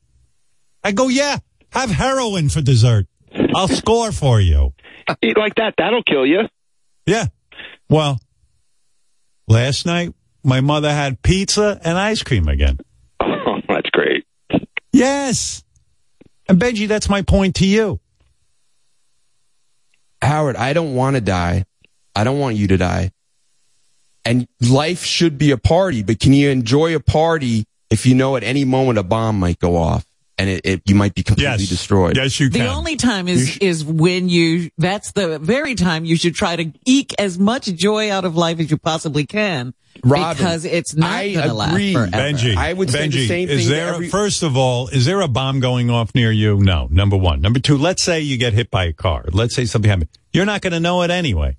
I 0.82 0.94
go, 0.94 1.10
yeah, 1.10 1.40
have 1.72 1.90
heroin 1.90 2.48
for 2.48 2.62
dessert. 2.62 3.08
I'll 3.54 3.68
score 3.68 4.14
for 4.14 4.40
you. 4.40 4.74
Eat 5.22 5.38
like 5.38 5.56
that. 5.56 5.74
That'll 5.78 6.04
kill 6.04 6.26
you. 6.26 6.48
Yeah. 7.06 7.26
Well, 7.90 8.22
last 9.50 9.86
night 9.86 10.14
my 10.46 10.62
mother 10.62 10.94
had 10.94 11.22
pizza 11.22 11.78
and 11.84 11.98
ice 11.98 12.24
cream 12.24 12.48
again. 12.48 12.78
That's 13.68 13.90
great. 13.90 14.26
Yes. 14.94 15.64
And 16.50 16.60
Benji, 16.60 16.88
that's 16.88 17.10
my 17.10 17.22
point 17.22 17.56
to 17.56 17.66
you. 17.66 18.00
Howard, 20.22 20.56
I 20.56 20.74
don't 20.74 20.96
want 20.96 21.16
to 21.16 21.22
die. 21.22 21.66
I 22.16 22.24
don't 22.24 22.40
want 22.40 22.56
you 22.56 22.68
to 22.70 22.78
die. 22.78 23.12
And 24.26 24.48
life 24.60 25.04
should 25.04 25.38
be 25.38 25.52
a 25.52 25.58
party, 25.58 26.04
but 26.04 26.20
can 26.20 26.34
you 26.34 26.50
enjoy 26.50 26.96
a 26.96 27.00
party 27.00 27.66
if 27.90 28.06
you 28.06 28.16
know 28.16 28.36
at 28.36 28.44
any 28.44 28.66
moment 28.66 28.98
a 28.98 29.04
bomb 29.04 29.40
might 29.40 29.60
go 29.60 29.76
off 29.76 30.07
and 30.38 30.50
it, 30.50 30.62
it 30.66 30.82
you 30.86 30.96
might 30.96 31.16
be 31.16 31.24
completely 31.24 31.52
Yes. 31.52 31.70
destroyed? 31.70 32.16
Yes, 32.16 32.40
you 32.40 32.50
The 32.50 32.68
only 32.68 32.96
time 32.96 33.28
is 33.28 33.58
is 33.58 33.84
when 33.84 34.30
you. 34.30 34.70
That's 34.78 35.12
the 35.14 35.40
very 35.40 35.76
time 35.76 36.06
you 36.06 36.16
should 36.18 36.36
try 36.36 36.56
to 36.56 36.72
eke 36.86 37.14
as 37.20 37.38
much 37.40 37.66
joy 37.66 38.12
out 38.12 38.26
of 38.26 38.36
life 38.36 38.60
as 38.60 38.70
you 38.70 38.78
possibly 38.78 39.26
can, 39.26 39.74
Robin, 40.04 40.38
because 40.38 40.66
it's 40.66 40.96
not 40.96 41.10
I 41.12 41.34
going 41.34 41.48
to 41.48 41.54
last 41.54 41.72
forever. 41.94 42.08
Benji, 42.12 42.56
I 42.56 42.74
would 42.74 42.90
say 42.92 43.08
the 43.08 43.28
same 43.28 43.50
is 43.50 43.60
thing 43.62 43.68
to 43.68 43.74
there, 43.74 43.94
every- 43.96 44.10
first 44.10 44.44
of 44.44 44.56
all, 44.56 44.88
is 44.90 45.06
there 45.06 45.22
a 45.22 45.28
bomb 45.28 45.60
going 45.60 45.90
off 45.90 46.14
near 46.14 46.32
you? 46.32 46.58
No, 46.58 46.88
number 46.92 47.18
one. 47.18 47.42
Number 47.42 47.60
two, 47.60 47.78
let's 47.78 48.04
say 48.04 48.22
you 48.22 48.38
get 48.38 48.54
hit 48.54 48.70
by 48.70 48.86
a 48.86 48.94
car. 48.94 49.26
Let's 49.32 49.56
say 49.56 49.66
something 49.66 49.90
happened. 49.90 50.10
You're 50.34 50.46
not 50.46 50.62
going 50.62 50.74
to 50.74 50.80
know 50.80 51.02
it 51.02 51.10
anyway. 51.12 51.58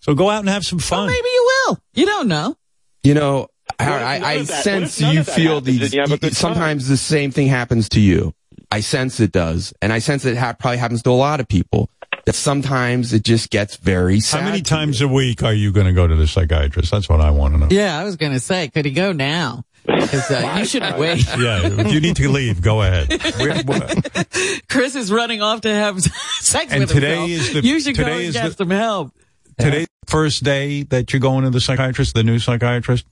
So 0.00 0.14
go 0.14 0.30
out 0.30 0.40
and 0.40 0.48
have 0.48 0.64
some 0.64 0.78
fun. 0.78 1.06
Maybe 1.06 1.28
you 1.28 1.50
will. 1.66 1.78
You 1.94 2.06
don't 2.06 2.28
know. 2.28 2.56
You 3.02 3.14
know, 3.14 3.48
Howard, 3.80 4.02
I, 4.02 4.14
I 4.18 4.32
of 4.34 4.46
that- 4.48 4.54
what 4.54 4.62
sense 4.62 5.00
you 5.00 5.24
feel 5.24 5.54
happens 5.54 5.66
these. 5.66 5.80
and 5.82 5.92
you 5.94 6.00
have 6.00 6.12
a 6.12 6.16
good 6.18 6.20
time? 6.28 6.32
sometimes 6.34 6.88
the 6.88 6.96
same 6.96 7.30
thing 7.30 7.48
happens 7.48 7.88
to 7.90 8.00
you. 8.00 8.34
I 8.70 8.80
sense 8.80 9.20
it 9.20 9.30
does, 9.32 9.72
and 9.82 9.92
I 9.92 9.98
sense 10.00 10.24
it 10.24 10.36
ha- 10.36 10.54
probably 10.58 10.78
happens 10.78 11.02
to 11.02 11.10
a 11.10 11.12
lot 11.12 11.40
of 11.40 11.48
people. 11.48 11.90
That 12.26 12.34
sometimes 12.34 13.12
it 13.12 13.22
just 13.22 13.50
gets 13.50 13.76
very 13.76 14.18
sad. 14.18 14.40
How 14.40 14.46
many 14.46 14.62
times 14.62 15.02
a 15.02 15.08
week 15.08 15.42
are 15.42 15.52
you 15.52 15.72
going 15.72 15.84
to 15.86 15.92
go 15.92 16.06
to 16.06 16.16
the 16.16 16.26
psychiatrist? 16.26 16.90
That's 16.90 17.06
what 17.06 17.20
I 17.20 17.30
want 17.30 17.52
to 17.52 17.60
know. 17.60 17.66
Yeah, 17.70 17.98
I 17.98 18.04
was 18.04 18.16
going 18.16 18.32
to 18.32 18.40
say, 18.40 18.68
could 18.68 18.86
he 18.86 18.92
go 18.92 19.12
now? 19.12 19.62
'Cause, 19.86 20.30
uh, 20.30 20.54
you 20.58 20.64
shouldn't 20.64 20.96
wait. 20.98 21.22
Yeah, 21.38 21.60
if 21.66 21.92
you 21.92 22.00
need 22.00 22.16
to 22.16 22.30
leave, 22.30 22.62
go 22.62 22.80
ahead. 22.80 23.10
We're- 23.38 23.62
we're- 23.66 24.60
Chris 24.70 24.94
is 24.94 25.12
running 25.12 25.42
off 25.42 25.60
to 25.62 25.68
have 25.74 26.00
sex 26.40 26.72
And 26.72 26.80
with 26.84 26.92
today 26.92 27.28
himself. 27.28 27.54
is 27.56 27.62
the- 27.62 27.68
you 27.68 27.80
should 27.80 27.94
go 27.98 28.04
today 28.04 28.16
and 28.16 28.24
is 28.28 28.32
get 28.34 28.48
the- 28.48 28.54
some 28.56 28.70
help. 28.70 29.12
Today's 29.58 29.86
the 30.06 30.10
first 30.10 30.42
day 30.42 30.84
that 30.84 31.12
you're 31.12 31.20
going 31.20 31.44
to 31.44 31.50
the 31.50 31.60
psychiatrist, 31.60 32.14
the 32.14 32.24
new 32.24 32.38
psychiatrist? 32.38 33.04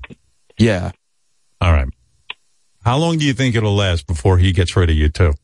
Yeah. 0.58 0.90
All 1.60 1.72
right. 1.72 1.88
How 2.84 2.98
long 2.98 3.18
do 3.18 3.24
you 3.24 3.32
think 3.32 3.54
it'll 3.54 3.74
last 3.76 4.06
before 4.06 4.38
he 4.38 4.52
gets 4.52 4.74
rid 4.76 4.90
of 4.90 4.96
you 4.96 5.08
too? 5.08 5.34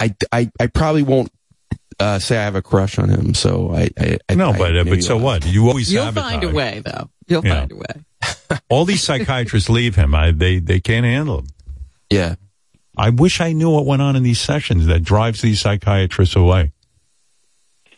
I, 0.00 0.14
I, 0.32 0.50
I 0.60 0.66
probably 0.68 1.02
won't 1.02 1.30
uh, 1.98 2.18
say 2.18 2.36
I 2.38 2.44
have 2.44 2.54
a 2.54 2.62
crush 2.62 2.98
on 2.98 3.08
him. 3.08 3.34
So 3.34 3.72
I, 3.74 3.88
I, 3.98 4.18
I 4.28 4.34
No, 4.34 4.50
I- 4.50 4.58
but 4.58 4.76
uh, 4.76 4.84
but 4.84 5.02
so 5.02 5.16
I'll- 5.16 5.24
what? 5.24 5.46
You 5.46 5.68
always 5.68 5.92
You'll 5.92 6.04
sabotage. 6.04 6.30
find 6.32 6.44
a 6.44 6.50
way, 6.50 6.82
though. 6.84 7.10
You'll 7.26 7.44
Yeah. 7.44 7.60
find 7.60 7.72
a 7.72 7.76
way. 7.76 8.58
All 8.68 8.84
these 8.84 9.02
psychiatrists 9.02 9.68
leave 9.68 9.96
him. 9.96 10.14
I, 10.14 10.30
they 10.32 10.58
they 10.58 10.80
can't 10.80 11.04
handle 11.06 11.38
him. 11.40 11.46
Yeah. 12.10 12.34
I 12.96 13.10
wish 13.10 13.40
I 13.40 13.52
knew 13.52 13.70
what 13.70 13.86
went 13.86 14.02
on 14.02 14.16
in 14.16 14.22
these 14.22 14.40
sessions 14.40 14.86
that 14.86 15.02
drives 15.04 15.40
these 15.40 15.60
psychiatrists 15.60 16.34
away. 16.36 16.72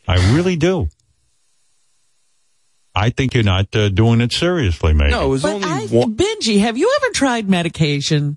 I 0.06 0.34
really 0.34 0.56
do. 0.56 0.88
I 3.00 3.10
think 3.10 3.34
you're 3.34 3.42
not 3.42 3.74
uh, 3.74 3.88
doing 3.88 4.20
it 4.20 4.32
seriously, 4.32 4.92
maybe. 4.92 5.10
No, 5.10 5.24
it 5.26 5.28
was 5.28 5.42
But 5.42 5.54
only 5.54 5.68
I, 5.68 5.86
one. 5.86 6.14
Benji, 6.16 6.60
have 6.60 6.76
you 6.76 6.94
ever 7.02 7.12
tried 7.12 7.48
medication? 7.48 8.36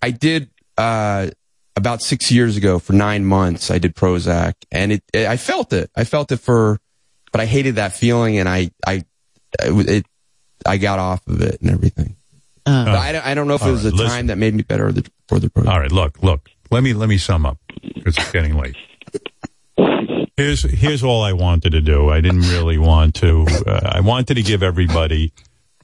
I 0.00 0.10
did 0.10 0.50
uh, 0.78 1.28
about 1.76 2.00
six 2.02 2.30
years 2.30 2.56
ago 2.56 2.78
for 2.78 2.92
nine 2.92 3.24
months. 3.24 3.70
I 3.70 3.78
did 3.78 3.94
Prozac, 3.94 4.54
and 4.70 4.92
it, 4.92 5.02
it 5.12 5.26
I 5.26 5.36
felt 5.36 5.72
it. 5.72 5.90
I 5.96 6.04
felt 6.04 6.30
it 6.32 6.38
for, 6.38 6.78
but 7.32 7.40
I 7.40 7.46
hated 7.46 7.76
that 7.76 7.92
feeling, 7.94 8.38
and 8.38 8.48
I 8.48 8.70
I 8.86 9.04
it, 9.60 9.88
it 9.88 10.06
I 10.64 10.76
got 10.78 10.98
off 10.98 11.26
of 11.26 11.40
it 11.42 11.60
and 11.60 11.70
everything. 11.70 12.16
Uh, 12.64 12.84
I, 12.96 13.10
don't- 13.12 13.26
I 13.26 13.34
don't 13.34 13.48
know 13.48 13.54
if 13.54 13.62
it 13.66 13.70
was 13.72 13.84
right, 13.84 13.90
the 13.90 13.96
listen. 13.96 14.16
time 14.16 14.26
that 14.28 14.38
made 14.38 14.54
me 14.54 14.62
better 14.62 14.86
or 14.86 14.92
the, 14.92 15.04
for 15.28 15.40
the 15.40 15.48
Prozac. 15.50 15.66
All 15.68 15.80
right, 15.80 15.90
look, 15.90 16.22
look. 16.22 16.48
Let 16.70 16.82
me 16.84 16.94
let 16.94 17.08
me 17.08 17.18
sum 17.18 17.44
up. 17.44 17.58
It's 17.82 18.30
getting 18.32 18.56
late. 18.56 18.76
Here's 20.36 20.62
here's 20.62 21.02
all 21.02 21.22
I 21.22 21.34
wanted 21.34 21.72
to 21.72 21.82
do. 21.82 22.08
I 22.08 22.22
didn't 22.22 22.48
really 22.48 22.78
want 22.78 23.16
to. 23.16 23.46
Uh, 23.66 23.80
I 23.84 24.00
wanted 24.00 24.34
to 24.34 24.42
give 24.42 24.62
everybody 24.62 25.32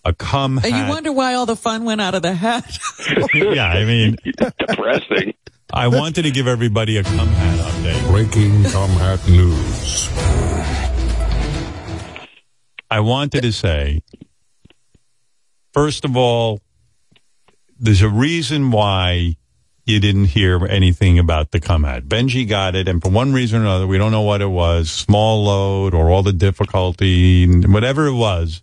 a 0.07 0.15
come. 0.15 0.59
and 0.59 0.75
you 0.75 0.89
wonder 0.89 1.13
why 1.13 1.35
all 1.35 1.45
the 1.45 1.57
fun 1.57 1.85
went 1.85 2.01
out 2.01 2.15
of 2.15 2.23
the 2.23 2.33
hat. 2.33 2.79
yeah, 3.35 3.67
I 3.69 3.85
mean, 3.85 4.17
Depressing. 4.25 5.35
I 5.71 5.89
wanted 5.89 6.23
to 6.23 6.31
give 6.31 6.47
everybody 6.47 6.97
a 6.97 7.03
cum 7.05 7.29
hat 7.29 7.59
update. 7.61 8.11
Breaking 8.11 8.65
Cum 8.65 8.89
Hat 8.91 9.29
News. 9.29 10.09
I 12.91 13.01
wanted 13.01 13.43
to 13.43 13.53
say, 13.53 14.03
first 15.75 16.07
of 16.07 16.17
all, 16.17 16.63
there's 17.79 18.01
a 18.01 18.09
reason 18.09 18.71
why 18.71 19.37
you 19.89 20.01
didn't 20.01 20.27
hear 20.27 20.65
anything 20.67 21.19
about 21.19 21.51
the 21.51 21.61
cum 21.61 21.85
hat. 21.85 22.05
Benji 22.05 22.49
got 22.49 22.75
it, 22.75 22.89
and 22.89 23.03
for 23.03 23.11
one 23.11 23.33
reason 23.33 23.61
or 23.61 23.65
another, 23.65 23.87
we 23.87 23.99
don't 23.99 24.13
know 24.13 24.23
what 24.23 24.43
it 24.43 24.51
was, 24.51 24.91
small 24.91 25.45
load 25.45 25.95
or 25.95 26.11
all 26.11 26.23
the 26.23 26.33
difficulty, 26.33 27.47
whatever 27.67 28.07
it 28.07 28.15
was. 28.15 28.63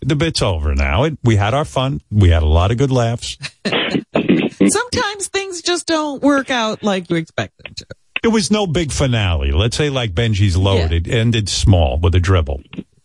The 0.00 0.16
bit's 0.16 0.42
over 0.42 0.74
now. 0.74 1.04
It, 1.04 1.18
we 1.22 1.36
had 1.36 1.54
our 1.54 1.64
fun. 1.64 2.00
We 2.10 2.30
had 2.30 2.42
a 2.42 2.46
lot 2.46 2.70
of 2.70 2.78
good 2.78 2.90
laughs. 2.90 3.38
Sometimes 3.64 5.28
things 5.28 5.62
just 5.62 5.86
don't 5.86 6.22
work 6.22 6.50
out 6.50 6.82
like 6.82 7.10
you 7.10 7.16
expect 7.16 7.62
them 7.62 7.74
to. 7.74 7.86
It 8.24 8.28
was 8.28 8.50
no 8.50 8.66
big 8.66 8.92
finale. 8.92 9.50
Let's 9.52 9.76
say 9.76 9.90
like 9.90 10.12
Benji's 10.12 10.56
load. 10.56 10.90
Yeah. 10.90 10.98
It 10.98 11.08
ended 11.08 11.48
small 11.48 11.98
with 11.98 12.14
a 12.14 12.20
dribble. 12.20 12.62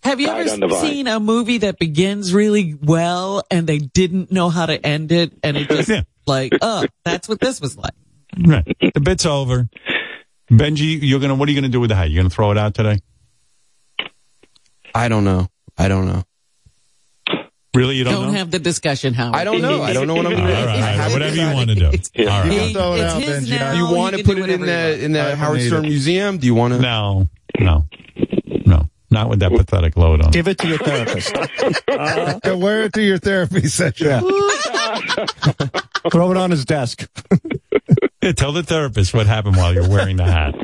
Have 0.07 0.19
you 0.21 0.27
Died 0.27 0.41
ever 0.47 0.51
on 0.53 0.59
the 0.61 0.67
vine. 0.67 0.81
seen 0.81 1.07
a 1.07 1.19
movie 1.19 1.59
that 1.59 1.77
begins 1.79 2.33
really 2.33 2.75
well 2.81 3.43
and 3.51 3.67
they 3.67 3.77
didn't 3.79 4.31
know 4.31 4.49
how 4.49 4.65
to 4.65 4.83
end 4.85 5.11
it 5.11 5.33
and 5.43 5.57
it 5.57 5.67
just 5.69 5.89
Yeah. 5.89 6.01
like, 6.25 6.53
oh, 6.61 6.85
that's 7.05 7.27
what 7.29 7.39
this 7.39 7.59
was 7.61 7.77
like. 7.77 7.93
Right. 8.39 8.65
The 8.93 8.99
bit's 9.01 9.25
over. 9.25 9.67
Benji, 10.51 10.99
you're 11.01 11.19
gonna. 11.19 11.35
What 11.35 11.49
are 11.49 11.51
you 11.51 11.57
gonna 11.59 11.69
do 11.71 11.79
with 11.81 11.89
the 11.89 11.95
hat? 11.95 12.09
You 12.09 12.17
gonna 12.17 12.29
throw 12.29 12.51
it 12.51 12.57
out 12.57 12.73
today? 12.73 12.99
I 14.95 15.09
don't 15.09 15.23
know. 15.25 15.47
I 15.77 15.87
don't 15.87 16.05
know. 16.05 16.23
Really, 17.75 17.95
you 17.95 18.03
don't, 18.05 18.13
Don't, 18.13 18.25
know? 18.27 18.31
have 18.31 18.49
the 18.49 18.57
discussion, 18.59 19.13
Howard. 19.13 19.35
I 19.35 19.43
don't 19.43 19.61
know. 19.61 19.83
I 19.83 19.93
don't 19.93 20.07
know 20.07 20.15
what 20.15 20.25
I'm 20.25 20.31
All 20.31 20.37
going 20.39 20.49
right, 20.49 20.63
to 20.65 20.71
all 20.71 20.97
right, 20.97 21.11
whatever 21.11 21.35
you 21.35 21.53
want 21.53 21.69
to 21.69 21.75
do. 21.75 21.85
All 21.85 21.91
You 21.91 22.27
right. 22.59 22.73
throw 22.73 22.93
it 22.93 22.99
It's 23.01 23.13
out, 23.13 23.21
his 23.21 23.49
Benji. 23.49 23.59
now. 23.59 23.71
Do 23.73 23.77
you 23.77 23.95
want 23.95 24.15
to 24.15 24.23
put 24.23 24.39
it 24.39 24.49
in 24.49 24.61
whatever 24.61 24.65
the 24.97 25.03
in 25.05 25.11
the 25.11 25.35
Howard 25.35 25.61
Stern 25.61 25.85
it. 25.85 25.89
Museum? 25.89 26.37
Do 26.39 26.47
you 26.47 26.55
want 26.55 26.73
to? 26.73 26.79
No, 26.79 27.27
no, 27.59 27.85
no, 28.15 28.26
not 29.09 29.29
with 29.29 29.39
that 29.39 29.51
pathetic 29.51 29.97
load 29.97 30.21
on. 30.21 30.31
Give 30.31 30.47
it 30.47 30.57
to 30.59 30.67
your 30.67 30.77
therapist. 30.79 31.35
Yeah, 31.89 32.53
wear 32.53 32.83
it 32.83 32.93
to 32.93 33.01
your 33.01 33.17
therapy 33.17 33.67
session. 33.67 34.07
Throw 36.11 36.31
it 36.31 36.37
on 36.37 36.51
his 36.51 36.65
desk. 36.65 37.09
Yeah, 38.19 38.31
tell 38.31 38.51
the 38.51 38.63
therapist 38.63 39.13
what 39.13 39.27
happened 39.27 39.57
while 39.57 39.73
you're 39.75 39.87
wearing 39.87 40.17
the 40.17 40.25
hat. 40.25 40.55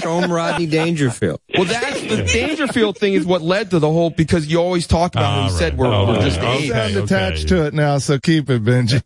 Show 0.00 0.20
him 0.20 0.30
Rodney 0.32 0.66
Dangerfield. 0.66 1.40
Well, 1.54 1.64
that's 1.64 2.00
the 2.00 2.22
Dangerfield 2.22 2.96
thing 2.96 3.14
is 3.14 3.26
what 3.26 3.42
led 3.42 3.70
to 3.70 3.80
the 3.80 3.90
whole 3.90 4.10
because 4.10 4.46
you 4.46 4.58
always 4.60 4.86
talk 4.86 5.14
about 5.16 5.24
how 5.24 5.38
All 5.40 5.44
you 5.50 5.52
said 5.58 5.76
we're, 5.76 5.86
Oh, 5.88 6.06
we're 6.06 6.12
okay. 6.14 6.22
just 6.24 6.38
Okay. 6.38 6.58
eight. 6.64 6.70
Sound 6.70 6.96
attached 6.96 7.48
to 7.48 7.66
it 7.66 7.74
now, 7.74 7.98
so 7.98 8.20
keep 8.20 8.48
it, 8.48 8.62
Benji. 8.64 9.02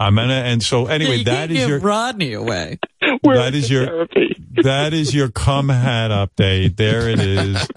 I'm 0.00 0.14
gonna. 0.14 0.34
And 0.34 0.62
so 0.62 0.86
anyway, 0.86 1.16
you 1.16 1.24
that 1.24 1.48
give 1.48 1.68
your 1.68 1.78
Rodney 1.80 2.32
away. 2.32 2.78
that 3.22 3.54
is 3.54 3.70
your 3.70 4.06
that 4.62 4.92
is 4.92 5.14
your 5.14 5.30
cum 5.30 5.68
hat 5.68 6.10
update. 6.10 6.76
There 6.76 7.08
it 7.08 7.20
is. 7.20 7.68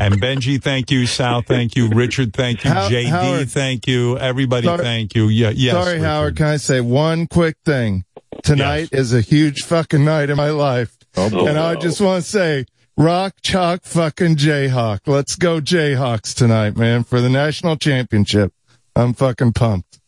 And 0.00 0.20
Benji, 0.20 0.62
thank 0.62 0.90
you. 0.90 1.06
Sal, 1.06 1.42
thank 1.42 1.74
you. 1.76 1.88
Richard, 1.88 2.32
thank 2.32 2.64
you. 2.64 2.70
How- 2.70 2.88
JD, 2.88 3.08
Howard. 3.08 3.50
thank 3.50 3.86
you. 3.86 4.16
Everybody, 4.16 4.66
Sorry- 4.66 4.82
thank 4.84 5.14
you. 5.14 5.28
Yeah, 5.28 5.50
yes. 5.50 5.74
Sorry, 5.74 5.94
Richard. 5.94 6.04
Howard. 6.06 6.36
Can 6.36 6.46
I 6.46 6.56
say 6.56 6.80
one 6.80 7.26
quick 7.26 7.56
thing? 7.64 8.04
Tonight 8.44 8.90
is 8.92 9.12
a 9.12 9.20
huge 9.20 9.62
fucking 9.64 10.04
night 10.04 10.30
in 10.30 10.36
my 10.36 10.50
life. 10.50 10.96
and 11.16 11.58
I 11.58 11.74
just 11.74 12.00
want 12.00 12.22
to 12.24 12.30
say, 12.30 12.66
rock, 12.96 13.34
chalk, 13.42 13.82
fucking 13.82 14.36
Jayhawk. 14.36 15.00
Let's 15.06 15.34
go 15.34 15.60
Jayhawks 15.60 16.34
tonight, 16.34 16.76
man, 16.76 17.02
for 17.02 17.20
the 17.20 17.28
national 17.28 17.76
championship. 17.76 18.52
I'm 18.94 19.14
fucking 19.14 19.54
pumped. 19.54 19.98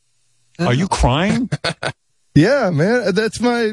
Are 0.60 0.74
you 0.74 0.89
crying? 0.89 1.50
Yeah, 2.32 2.70
man. 2.70 3.12
That's 3.12 3.40
my 3.40 3.72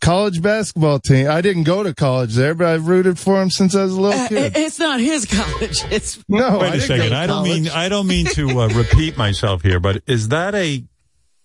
college 0.00 0.40
basketball 0.40 1.00
team. 1.00 1.28
I 1.28 1.42
didn't 1.42 1.64
go 1.64 1.82
to 1.82 1.94
college 1.94 2.34
there, 2.34 2.54
but 2.54 2.66
I've 2.68 2.88
rooted 2.88 3.18
for 3.18 3.42
him 3.42 3.50
since 3.50 3.74
I 3.76 3.82
was 3.84 3.92
a 3.94 4.00
little 4.00 4.18
Uh, 4.18 4.28
kid. 4.28 4.38
it- 4.38 4.56
it's 4.56 4.78
not 4.78 5.00
his 5.00 5.26
college. 5.26 5.84
It's 5.90 6.18
No, 6.26 6.58
Wait 6.60 6.72
I 6.72 6.76
a 6.76 6.80
second. 6.80 7.12
I 7.14 7.26
don't 7.26 7.44
mean. 7.44 7.68
I 7.68 7.90
don't 7.90 8.06
mean 8.06 8.24
to 8.26 8.58
uh, 8.62 8.68
repeat 8.74 9.18
myself 9.18 9.60
here, 9.62 9.80
but 9.80 10.02
is 10.06 10.28
that 10.28 10.54
a 10.54 10.82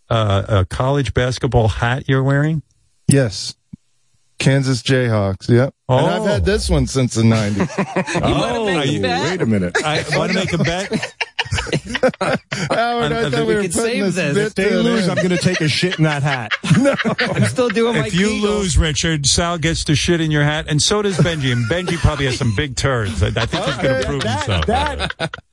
uh, 0.10 0.44
a 0.48 0.66
college 0.66 1.14
basketball 1.14 1.68
hat 1.68 2.08
you're 2.08 2.24
wearing? 2.24 2.62
Yes. 3.10 3.54
Kansas 4.40 4.82
Jayhawks. 4.82 5.50
Yep. 5.50 5.74
And 5.90 6.06
I've 6.08 6.22
Oh. 6.22 6.26
had 6.26 6.46
this 6.46 6.70
one 6.70 6.88
since 6.88 7.16
the 7.16 7.24
90s. 7.24 8.22
Oh, 8.24 8.68
are 8.78 8.86
you- 8.86 9.02
Wait 9.02 9.42
a 9.42 9.46
minute. 9.46 9.76
I 9.84 10.04
want 10.18 10.32
to 10.32 10.38
make 10.38 10.54
a 10.54 10.58
bet. 10.58 11.14
Howard, 12.70 13.12
I 13.12 13.30
thought 13.30 13.48
we, 13.48 13.56
were 13.56 13.64
putting 13.64 14.02
this, 14.04 14.16
bit 14.16 14.38
If 14.38 14.56
they 14.56 14.76
lose. 14.76 15.08
I'm 15.08 15.16
going 15.16 15.30
to 15.30 15.38
take 15.38 15.62
a 15.62 15.68
shit 15.68 15.98
in 15.98 16.04
that 16.04 16.24
hat. 16.24 16.54
no, 16.80 16.96
I'm 17.20 17.46
still 17.46 17.70
doing 17.70 17.96
my 17.98 18.08
If 18.08 18.14
you 18.14 18.28
Kegels. 18.28 18.42
lose, 18.42 18.78
Richard, 18.78 19.26
Sal 19.26 19.58
gets 19.58 19.84
to 19.86 19.96
shit 19.96 20.22
in 20.22 20.32
your 20.32 20.44
hat, 20.44 20.66
and 20.68 20.82
so 20.82 21.02
does 21.02 21.18
Benji. 21.18 21.52
And 21.52 21.66
Benji 21.70 21.98
probably 21.98 22.26
has 22.26 22.38
some 22.38 22.56
big 22.56 22.76
turns. 22.76 23.22
I, 23.24 23.28
I 23.28 23.46
think 23.46 23.66
he's 23.66 23.78
going 23.78 24.02
to 24.02 24.08
prove 24.08 24.24
himself. 24.24 24.66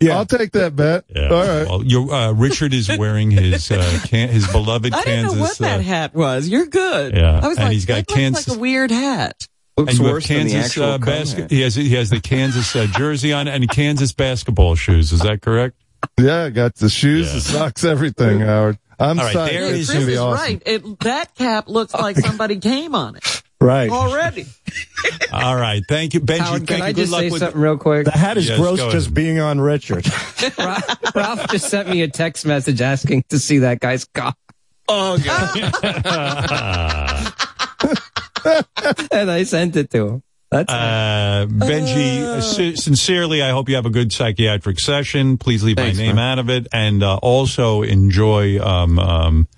Yeah. 0.00 0.16
I'll 0.18 0.26
take 0.26 0.52
that 0.52 0.74
bet. 0.76 1.04
Yeah. 1.08 1.28
All 1.28 1.40
right. 1.46 1.66
Well, 1.68 1.84
you 1.84 2.10
uh, 2.12 2.32
Richard 2.32 2.74
is 2.74 2.88
wearing 2.96 3.30
his 3.30 3.70
uh, 3.70 4.00
can- 4.04 4.28
his 4.28 4.46
beloved 4.50 4.92
I 4.92 5.02
didn't 5.02 5.04
Kansas. 5.30 5.34
know 5.36 5.40
what 5.42 5.58
that 5.58 5.80
uh, 5.80 5.82
hat 5.82 6.14
was. 6.14 6.48
You're 6.48 6.66
good. 6.66 7.16
Yeah, 7.16 7.40
I 7.42 7.48
was 7.48 7.56
and 7.58 7.66
like, 7.66 7.72
he's 7.72 7.86
got 7.86 7.94
that 7.94 8.08
looks 8.10 8.14
Kansas- 8.14 8.48
like 8.48 8.56
a 8.56 8.60
weird 8.60 8.90
hat. 8.90 9.48
Looks 9.76 9.92
and 9.92 10.00
you 10.00 10.12
worse 10.12 10.28
than 10.28 10.48
Kansas 10.48 10.76
uh, 10.76 10.98
basket. 10.98 11.50
He 11.50 11.62
has 11.62 11.74
he 11.74 11.94
has 11.94 12.10
the 12.10 12.20
Kansas 12.20 12.76
uh, 12.76 12.86
jersey 12.92 13.32
on 13.32 13.48
and 13.48 13.68
Kansas 13.70 14.12
basketball 14.12 14.74
shoes. 14.74 15.12
Is 15.12 15.20
that 15.20 15.40
correct? 15.40 15.76
Yeah, 16.18 16.44
I 16.44 16.50
got 16.50 16.74
the 16.76 16.88
shoes, 16.88 17.28
Yeah. 17.28 17.34
the 17.34 17.40
socks, 17.40 17.84
everything, 17.84 18.40
Howard. 18.40 18.78
I'm 18.98 19.18
All 19.18 19.24
right, 19.26 19.34
psyched. 19.34 19.48
there 19.50 19.64
It's 19.74 19.78
is 19.88 19.90
Chris 19.90 20.06
be 20.06 20.12
is 20.12 20.18
awesome. 20.18 20.42
right. 20.44 20.62
It, 20.66 21.00
that 21.00 21.34
cap 21.34 21.68
looks 21.68 21.94
like 21.94 22.16
somebody 22.26 22.58
came 22.58 22.94
on 22.94 23.16
it 23.16 23.42
Right. 23.60 23.90
already. 23.90 24.46
All 25.32 25.56
right, 25.56 25.82
thank 25.88 26.14
you, 26.14 26.20
Benji. 26.20 26.38
Howard, 26.40 26.66
thank 26.66 26.68
can 26.68 26.82
I 26.82 26.88
you. 26.88 26.94
Good 26.94 27.00
just 27.02 27.12
luck 27.12 27.20
say 27.22 27.30
with. 27.30 27.40
something 27.40 27.60
real 27.60 27.78
quick? 27.78 28.04
The 28.04 28.10
hat 28.12 28.36
is 28.36 28.48
Yes, 28.48 28.58
gross 28.58 28.78
just 28.92 29.14
being 29.14 29.38
on 29.40 29.60
Richard. 29.60 30.06
Ralph, 30.58 31.14
Ralph 31.14 31.48
just 31.50 31.68
sent 31.68 31.88
me 31.88 32.02
a 32.02 32.08
text 32.08 32.44
message 32.46 32.80
asking 32.80 33.24
to 33.30 33.38
see 33.38 33.58
that 33.58 33.80
guy's 33.80 34.04
cock. 34.04 34.36
Oh 34.88 35.16
God. 35.18 35.56
and 39.12 39.30
I 39.30 39.44
sent 39.44 39.76
it 39.76 39.90
to 39.90 40.08
him. 40.08 40.22
That's 40.52 40.70
Uh, 40.72 41.46
Benji, 41.48 42.22
uh, 42.22 42.40
si- 42.42 42.76
sincerely, 42.76 43.42
I 43.42 43.50
hope 43.50 43.68
you 43.70 43.74
have 43.76 43.86
a 43.86 43.90
good 43.90 44.12
psychiatric 44.12 44.78
session. 44.78 45.38
Please 45.38 45.64
leave 45.64 45.76
Thanks, 45.76 45.96
my 45.98 46.04
name 46.04 46.16
man. 46.16 46.32
out 46.32 46.38
of 46.38 46.50
it, 46.50 46.66
and 46.72 47.02
uh, 47.02 47.16
also 47.16 47.80
enjoy 47.82 48.60
um, 48.62 48.98
um, 48.98 49.48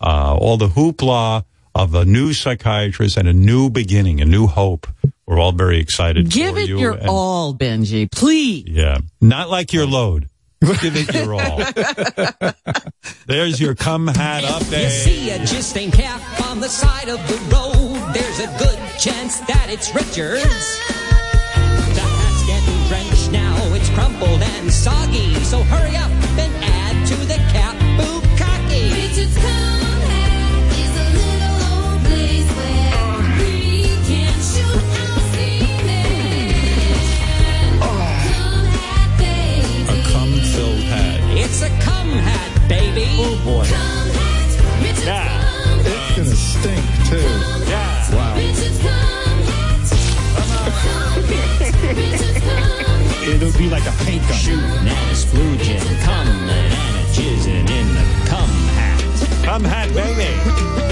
uh, 0.00 0.36
all 0.38 0.56
the 0.56 0.68
hoopla 0.68 1.44
of 1.74 1.94
a 1.96 2.04
new 2.04 2.32
psychiatrist 2.32 3.16
and 3.16 3.26
a 3.26 3.32
new 3.32 3.68
beginning, 3.68 4.20
a 4.20 4.24
new 4.24 4.46
hope. 4.46 4.86
We're 5.26 5.40
all 5.40 5.50
very 5.52 5.80
excited. 5.80 6.30
Give 6.30 6.54
for 6.54 6.60
it 6.60 6.68
you 6.68 6.78
your 6.78 6.92
and- 6.92 7.08
all, 7.08 7.52
Benji. 7.54 8.08
Please. 8.10 8.64
Yeah, 8.68 8.98
not 9.20 9.50
like 9.50 9.72
your 9.72 9.86
load. 9.86 10.28
Give 10.64 10.96
it 10.96 11.14
your 11.14 11.34
all. 11.34 12.52
There's 13.26 13.60
your 13.60 13.74
cum 13.74 14.06
hat 14.06 14.44
up 14.44 14.62
there. 14.62 14.84
You 14.84 14.90
see 14.90 15.30
a 15.30 15.38
Justine 15.44 15.90
cap 15.90 16.20
on 16.48 16.60
the 16.60 16.68
side 16.68 17.08
of 17.08 17.18
the 17.28 17.36
road. 17.54 18.14
There's 18.14 18.40
a 18.40 18.46
good 18.58 18.78
chance 18.98 19.40
that 19.40 19.66
it's 19.68 19.94
Richard's. 19.94 20.78
The 21.94 22.00
hat's 22.00 22.46
getting 22.46 22.88
drenched 22.88 23.30
now. 23.32 23.56
It's 23.74 23.90
crumpled 23.90 24.42
and 24.42 24.72
soggy. 24.72 25.34
So 25.44 25.62
hurry 25.64 25.96
up 25.96 26.10
and 26.38 26.52
add 26.64 27.06
to 27.08 27.16
the 27.26 27.36
cap 27.52 27.76
bukkake. 27.98 28.92
Richard's 28.94 29.63
baby. 42.68 43.06
Oh 43.18 43.36
boy. 43.44 43.66
Yeah. 45.04 45.28
It's 45.84 46.16
gonna 46.16 46.34
stink 46.34 46.84
too. 47.08 47.28
Yeah. 47.68 48.14
Wow. 48.14 48.36
It'll 53.26 53.58
be 53.58 53.68
like 53.68 53.86
a 53.86 53.92
paint 54.04 54.22
gun. 54.22 54.38
Shooting 54.38 54.64
and 54.64 54.88
a 54.88 55.14
splooging, 55.14 56.02
coming 56.02 56.48
and 56.48 56.72
a 56.72 57.04
jizzing 57.12 57.70
in 57.70 57.88
the 57.94 58.04
cum 58.28 58.50
hat. 58.76 59.44
Cum 59.44 59.64
hat, 59.64 59.92
baby. 59.94 60.28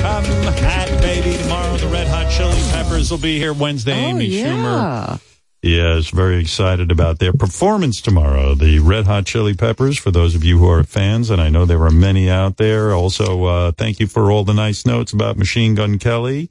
Cum 0.00 0.24
hat, 0.56 0.88
baby. 1.00 1.36
Tomorrow, 1.42 1.76
the 1.76 1.88
Red 1.88 2.08
Hot 2.08 2.30
Chili 2.30 2.60
Peppers 2.70 3.10
will 3.10 3.18
be 3.18 3.38
here 3.38 3.52
Wednesday. 3.52 3.92
Oh, 3.92 4.08
Amy 4.08 4.26
yeah. 4.26 4.46
Schumer. 4.46 5.31
Yes, 5.62 6.10
very 6.10 6.40
excited 6.40 6.90
about 6.90 7.20
their 7.20 7.32
performance 7.32 8.00
tomorrow. 8.00 8.56
The 8.56 8.80
Red 8.80 9.06
Hot 9.06 9.24
Chili 9.24 9.54
Peppers, 9.54 9.96
for 9.96 10.10
those 10.10 10.34
of 10.34 10.42
you 10.42 10.58
who 10.58 10.68
are 10.68 10.82
fans, 10.82 11.30
and 11.30 11.40
I 11.40 11.50
know 11.50 11.64
there 11.64 11.84
are 11.84 11.90
many 11.90 12.28
out 12.28 12.56
there. 12.56 12.92
Also, 12.92 13.44
uh, 13.44 13.70
thank 13.70 14.00
you 14.00 14.08
for 14.08 14.32
all 14.32 14.42
the 14.42 14.54
nice 14.54 14.84
notes 14.84 15.12
about 15.12 15.36
Machine 15.36 15.76
Gun 15.76 16.00
Kelly. 16.00 16.50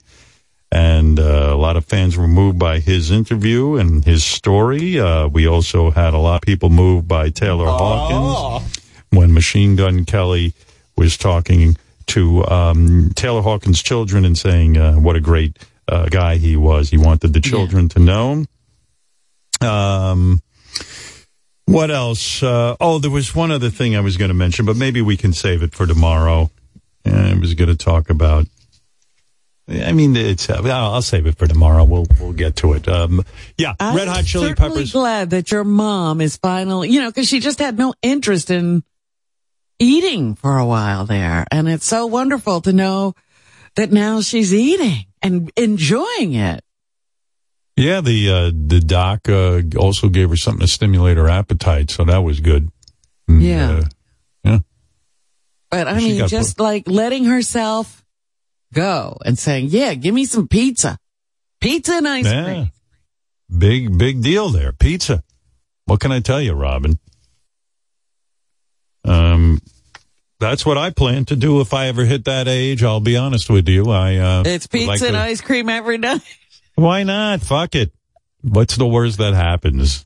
And 0.71 1.19
uh, 1.19 1.49
a 1.51 1.57
lot 1.57 1.75
of 1.75 1.83
fans 1.83 2.17
were 2.17 2.27
moved 2.29 2.57
by 2.57 2.79
his 2.79 3.11
interview 3.11 3.75
and 3.75 4.05
his 4.05 4.23
story. 4.23 4.97
Uh, 4.97 5.27
we 5.27 5.45
also 5.45 5.91
had 5.91 6.13
a 6.13 6.17
lot 6.17 6.35
of 6.37 6.41
people 6.43 6.69
moved 6.69 7.09
by 7.09 7.29
Taylor 7.29 7.65
Hawkins 7.65 8.79
when 9.09 9.33
Machine 9.33 9.75
Gun 9.75 10.05
Kelly 10.05 10.53
was 10.95 11.17
talking 11.17 11.75
to 12.07 12.45
um, 12.45 13.11
Taylor 13.15 13.41
Hawkins' 13.41 13.81
children 13.83 14.23
and 14.23 14.37
saying 14.37 14.77
uh, 14.77 14.93
what 14.93 15.17
a 15.17 15.19
great 15.19 15.57
uh, 15.89 16.05
guy 16.07 16.37
he 16.37 16.55
was. 16.55 16.89
He 16.89 16.97
wanted 16.97 17.33
the 17.33 17.41
children 17.41 17.89
to 17.89 17.99
know. 17.99 18.45
Um, 19.61 20.41
what 21.65 21.91
else? 21.91 22.43
Uh, 22.43 22.75
oh, 22.79 22.99
there 22.99 23.11
was 23.11 23.33
one 23.35 23.51
other 23.51 23.69
thing 23.69 23.95
I 23.95 24.01
was 24.01 24.17
going 24.17 24.29
to 24.29 24.35
mention, 24.35 24.65
but 24.65 24.75
maybe 24.75 25.01
we 25.01 25.17
can 25.17 25.33
save 25.33 25.63
it 25.63 25.73
for 25.73 25.85
tomorrow. 25.85 26.49
I 27.05 27.33
was 27.39 27.53
going 27.53 27.69
to 27.69 27.77
talk 27.77 28.09
about. 28.09 28.45
I 29.69 29.93
mean, 29.93 30.15
it's. 30.15 30.49
Uh, 30.49 30.61
I'll 30.63 31.01
save 31.01 31.27
it 31.27 31.37
for 31.37 31.47
tomorrow. 31.47 31.83
We'll 31.83 32.05
we'll 32.19 32.33
get 32.33 32.57
to 32.57 32.73
it. 32.73 32.87
Um, 32.87 33.23
yeah, 33.57 33.73
I'm 33.79 33.95
Red 33.95 34.07
Hot 34.07 34.25
Chili 34.25 34.53
Peppers. 34.53 34.91
glad 34.91 35.29
that 35.29 35.51
your 35.51 35.63
mom 35.63 36.19
is 36.19 36.35
finally, 36.35 36.89
you 36.89 36.99
know, 36.99 37.09
because 37.09 37.27
she 37.27 37.39
just 37.39 37.59
had 37.59 37.77
no 37.77 37.93
interest 38.01 38.51
in 38.51 38.83
eating 39.79 40.35
for 40.35 40.57
a 40.57 40.65
while 40.65 41.05
there, 41.05 41.45
and 41.51 41.69
it's 41.69 41.85
so 41.85 42.05
wonderful 42.05 42.61
to 42.61 42.73
know 42.73 43.15
that 43.75 43.91
now 43.91 44.19
she's 44.19 44.53
eating 44.53 45.05
and 45.21 45.51
enjoying 45.55 46.33
it. 46.33 46.63
Yeah, 47.77 48.01
the 48.01 48.29
uh, 48.29 48.51
the 48.53 48.79
doc 48.79 49.29
uh, 49.29 49.61
also 49.77 50.09
gave 50.09 50.29
her 50.29 50.35
something 50.35 50.59
to 50.61 50.67
stimulate 50.67 51.17
her 51.17 51.29
appetite, 51.29 51.89
so 51.89 52.03
that 52.03 52.19
was 52.19 52.39
good. 52.39 52.69
And, 53.27 53.41
Yeah. 53.41 53.69
uh, 53.71 53.83
yeah. 54.43 54.59
But 55.69 55.87
I 55.87 55.93
mean, 55.95 56.27
just 56.27 56.59
like 56.59 56.83
letting 56.87 57.25
herself 57.25 58.03
go 58.73 59.17
and 59.25 59.39
saying, 59.39 59.67
"Yeah, 59.69 59.93
give 59.93 60.13
me 60.13 60.25
some 60.25 60.47
pizza, 60.47 60.97
pizza 61.61 61.93
and 61.93 62.07
ice 62.07 62.25
Yeah. 62.25 62.43
cream." 62.43 62.71
Big 63.57 63.97
big 63.97 64.21
deal 64.21 64.49
there. 64.49 64.73
Pizza. 64.73 65.23
What 65.85 65.99
can 66.01 66.11
I 66.11 66.19
tell 66.19 66.41
you, 66.41 66.53
Robin? 66.53 66.99
Um, 69.03 69.59
that's 70.39 70.65
what 70.65 70.77
I 70.77 70.89
plan 70.91 71.25
to 71.25 71.35
do 71.35 71.61
if 71.61 71.73
I 71.73 71.87
ever 71.87 72.05
hit 72.05 72.25
that 72.25 72.47
age. 72.47 72.83
I'll 72.83 72.99
be 72.99 73.17
honest 73.17 73.49
with 73.49 73.67
you. 73.67 73.89
I 73.89 74.17
uh, 74.17 74.43
It's 74.45 74.67
pizza 74.67 74.87
like 74.87 75.01
and 75.01 75.13
to- 75.13 75.19
ice 75.19 75.41
cream 75.41 75.69
every 75.69 75.97
night. 75.97 76.21
Why 76.81 77.03
not? 77.03 77.41
Fuck 77.41 77.75
it. 77.75 77.93
What's 78.41 78.75
the 78.75 78.87
worst 78.87 79.19
that 79.19 79.35
happens? 79.35 80.03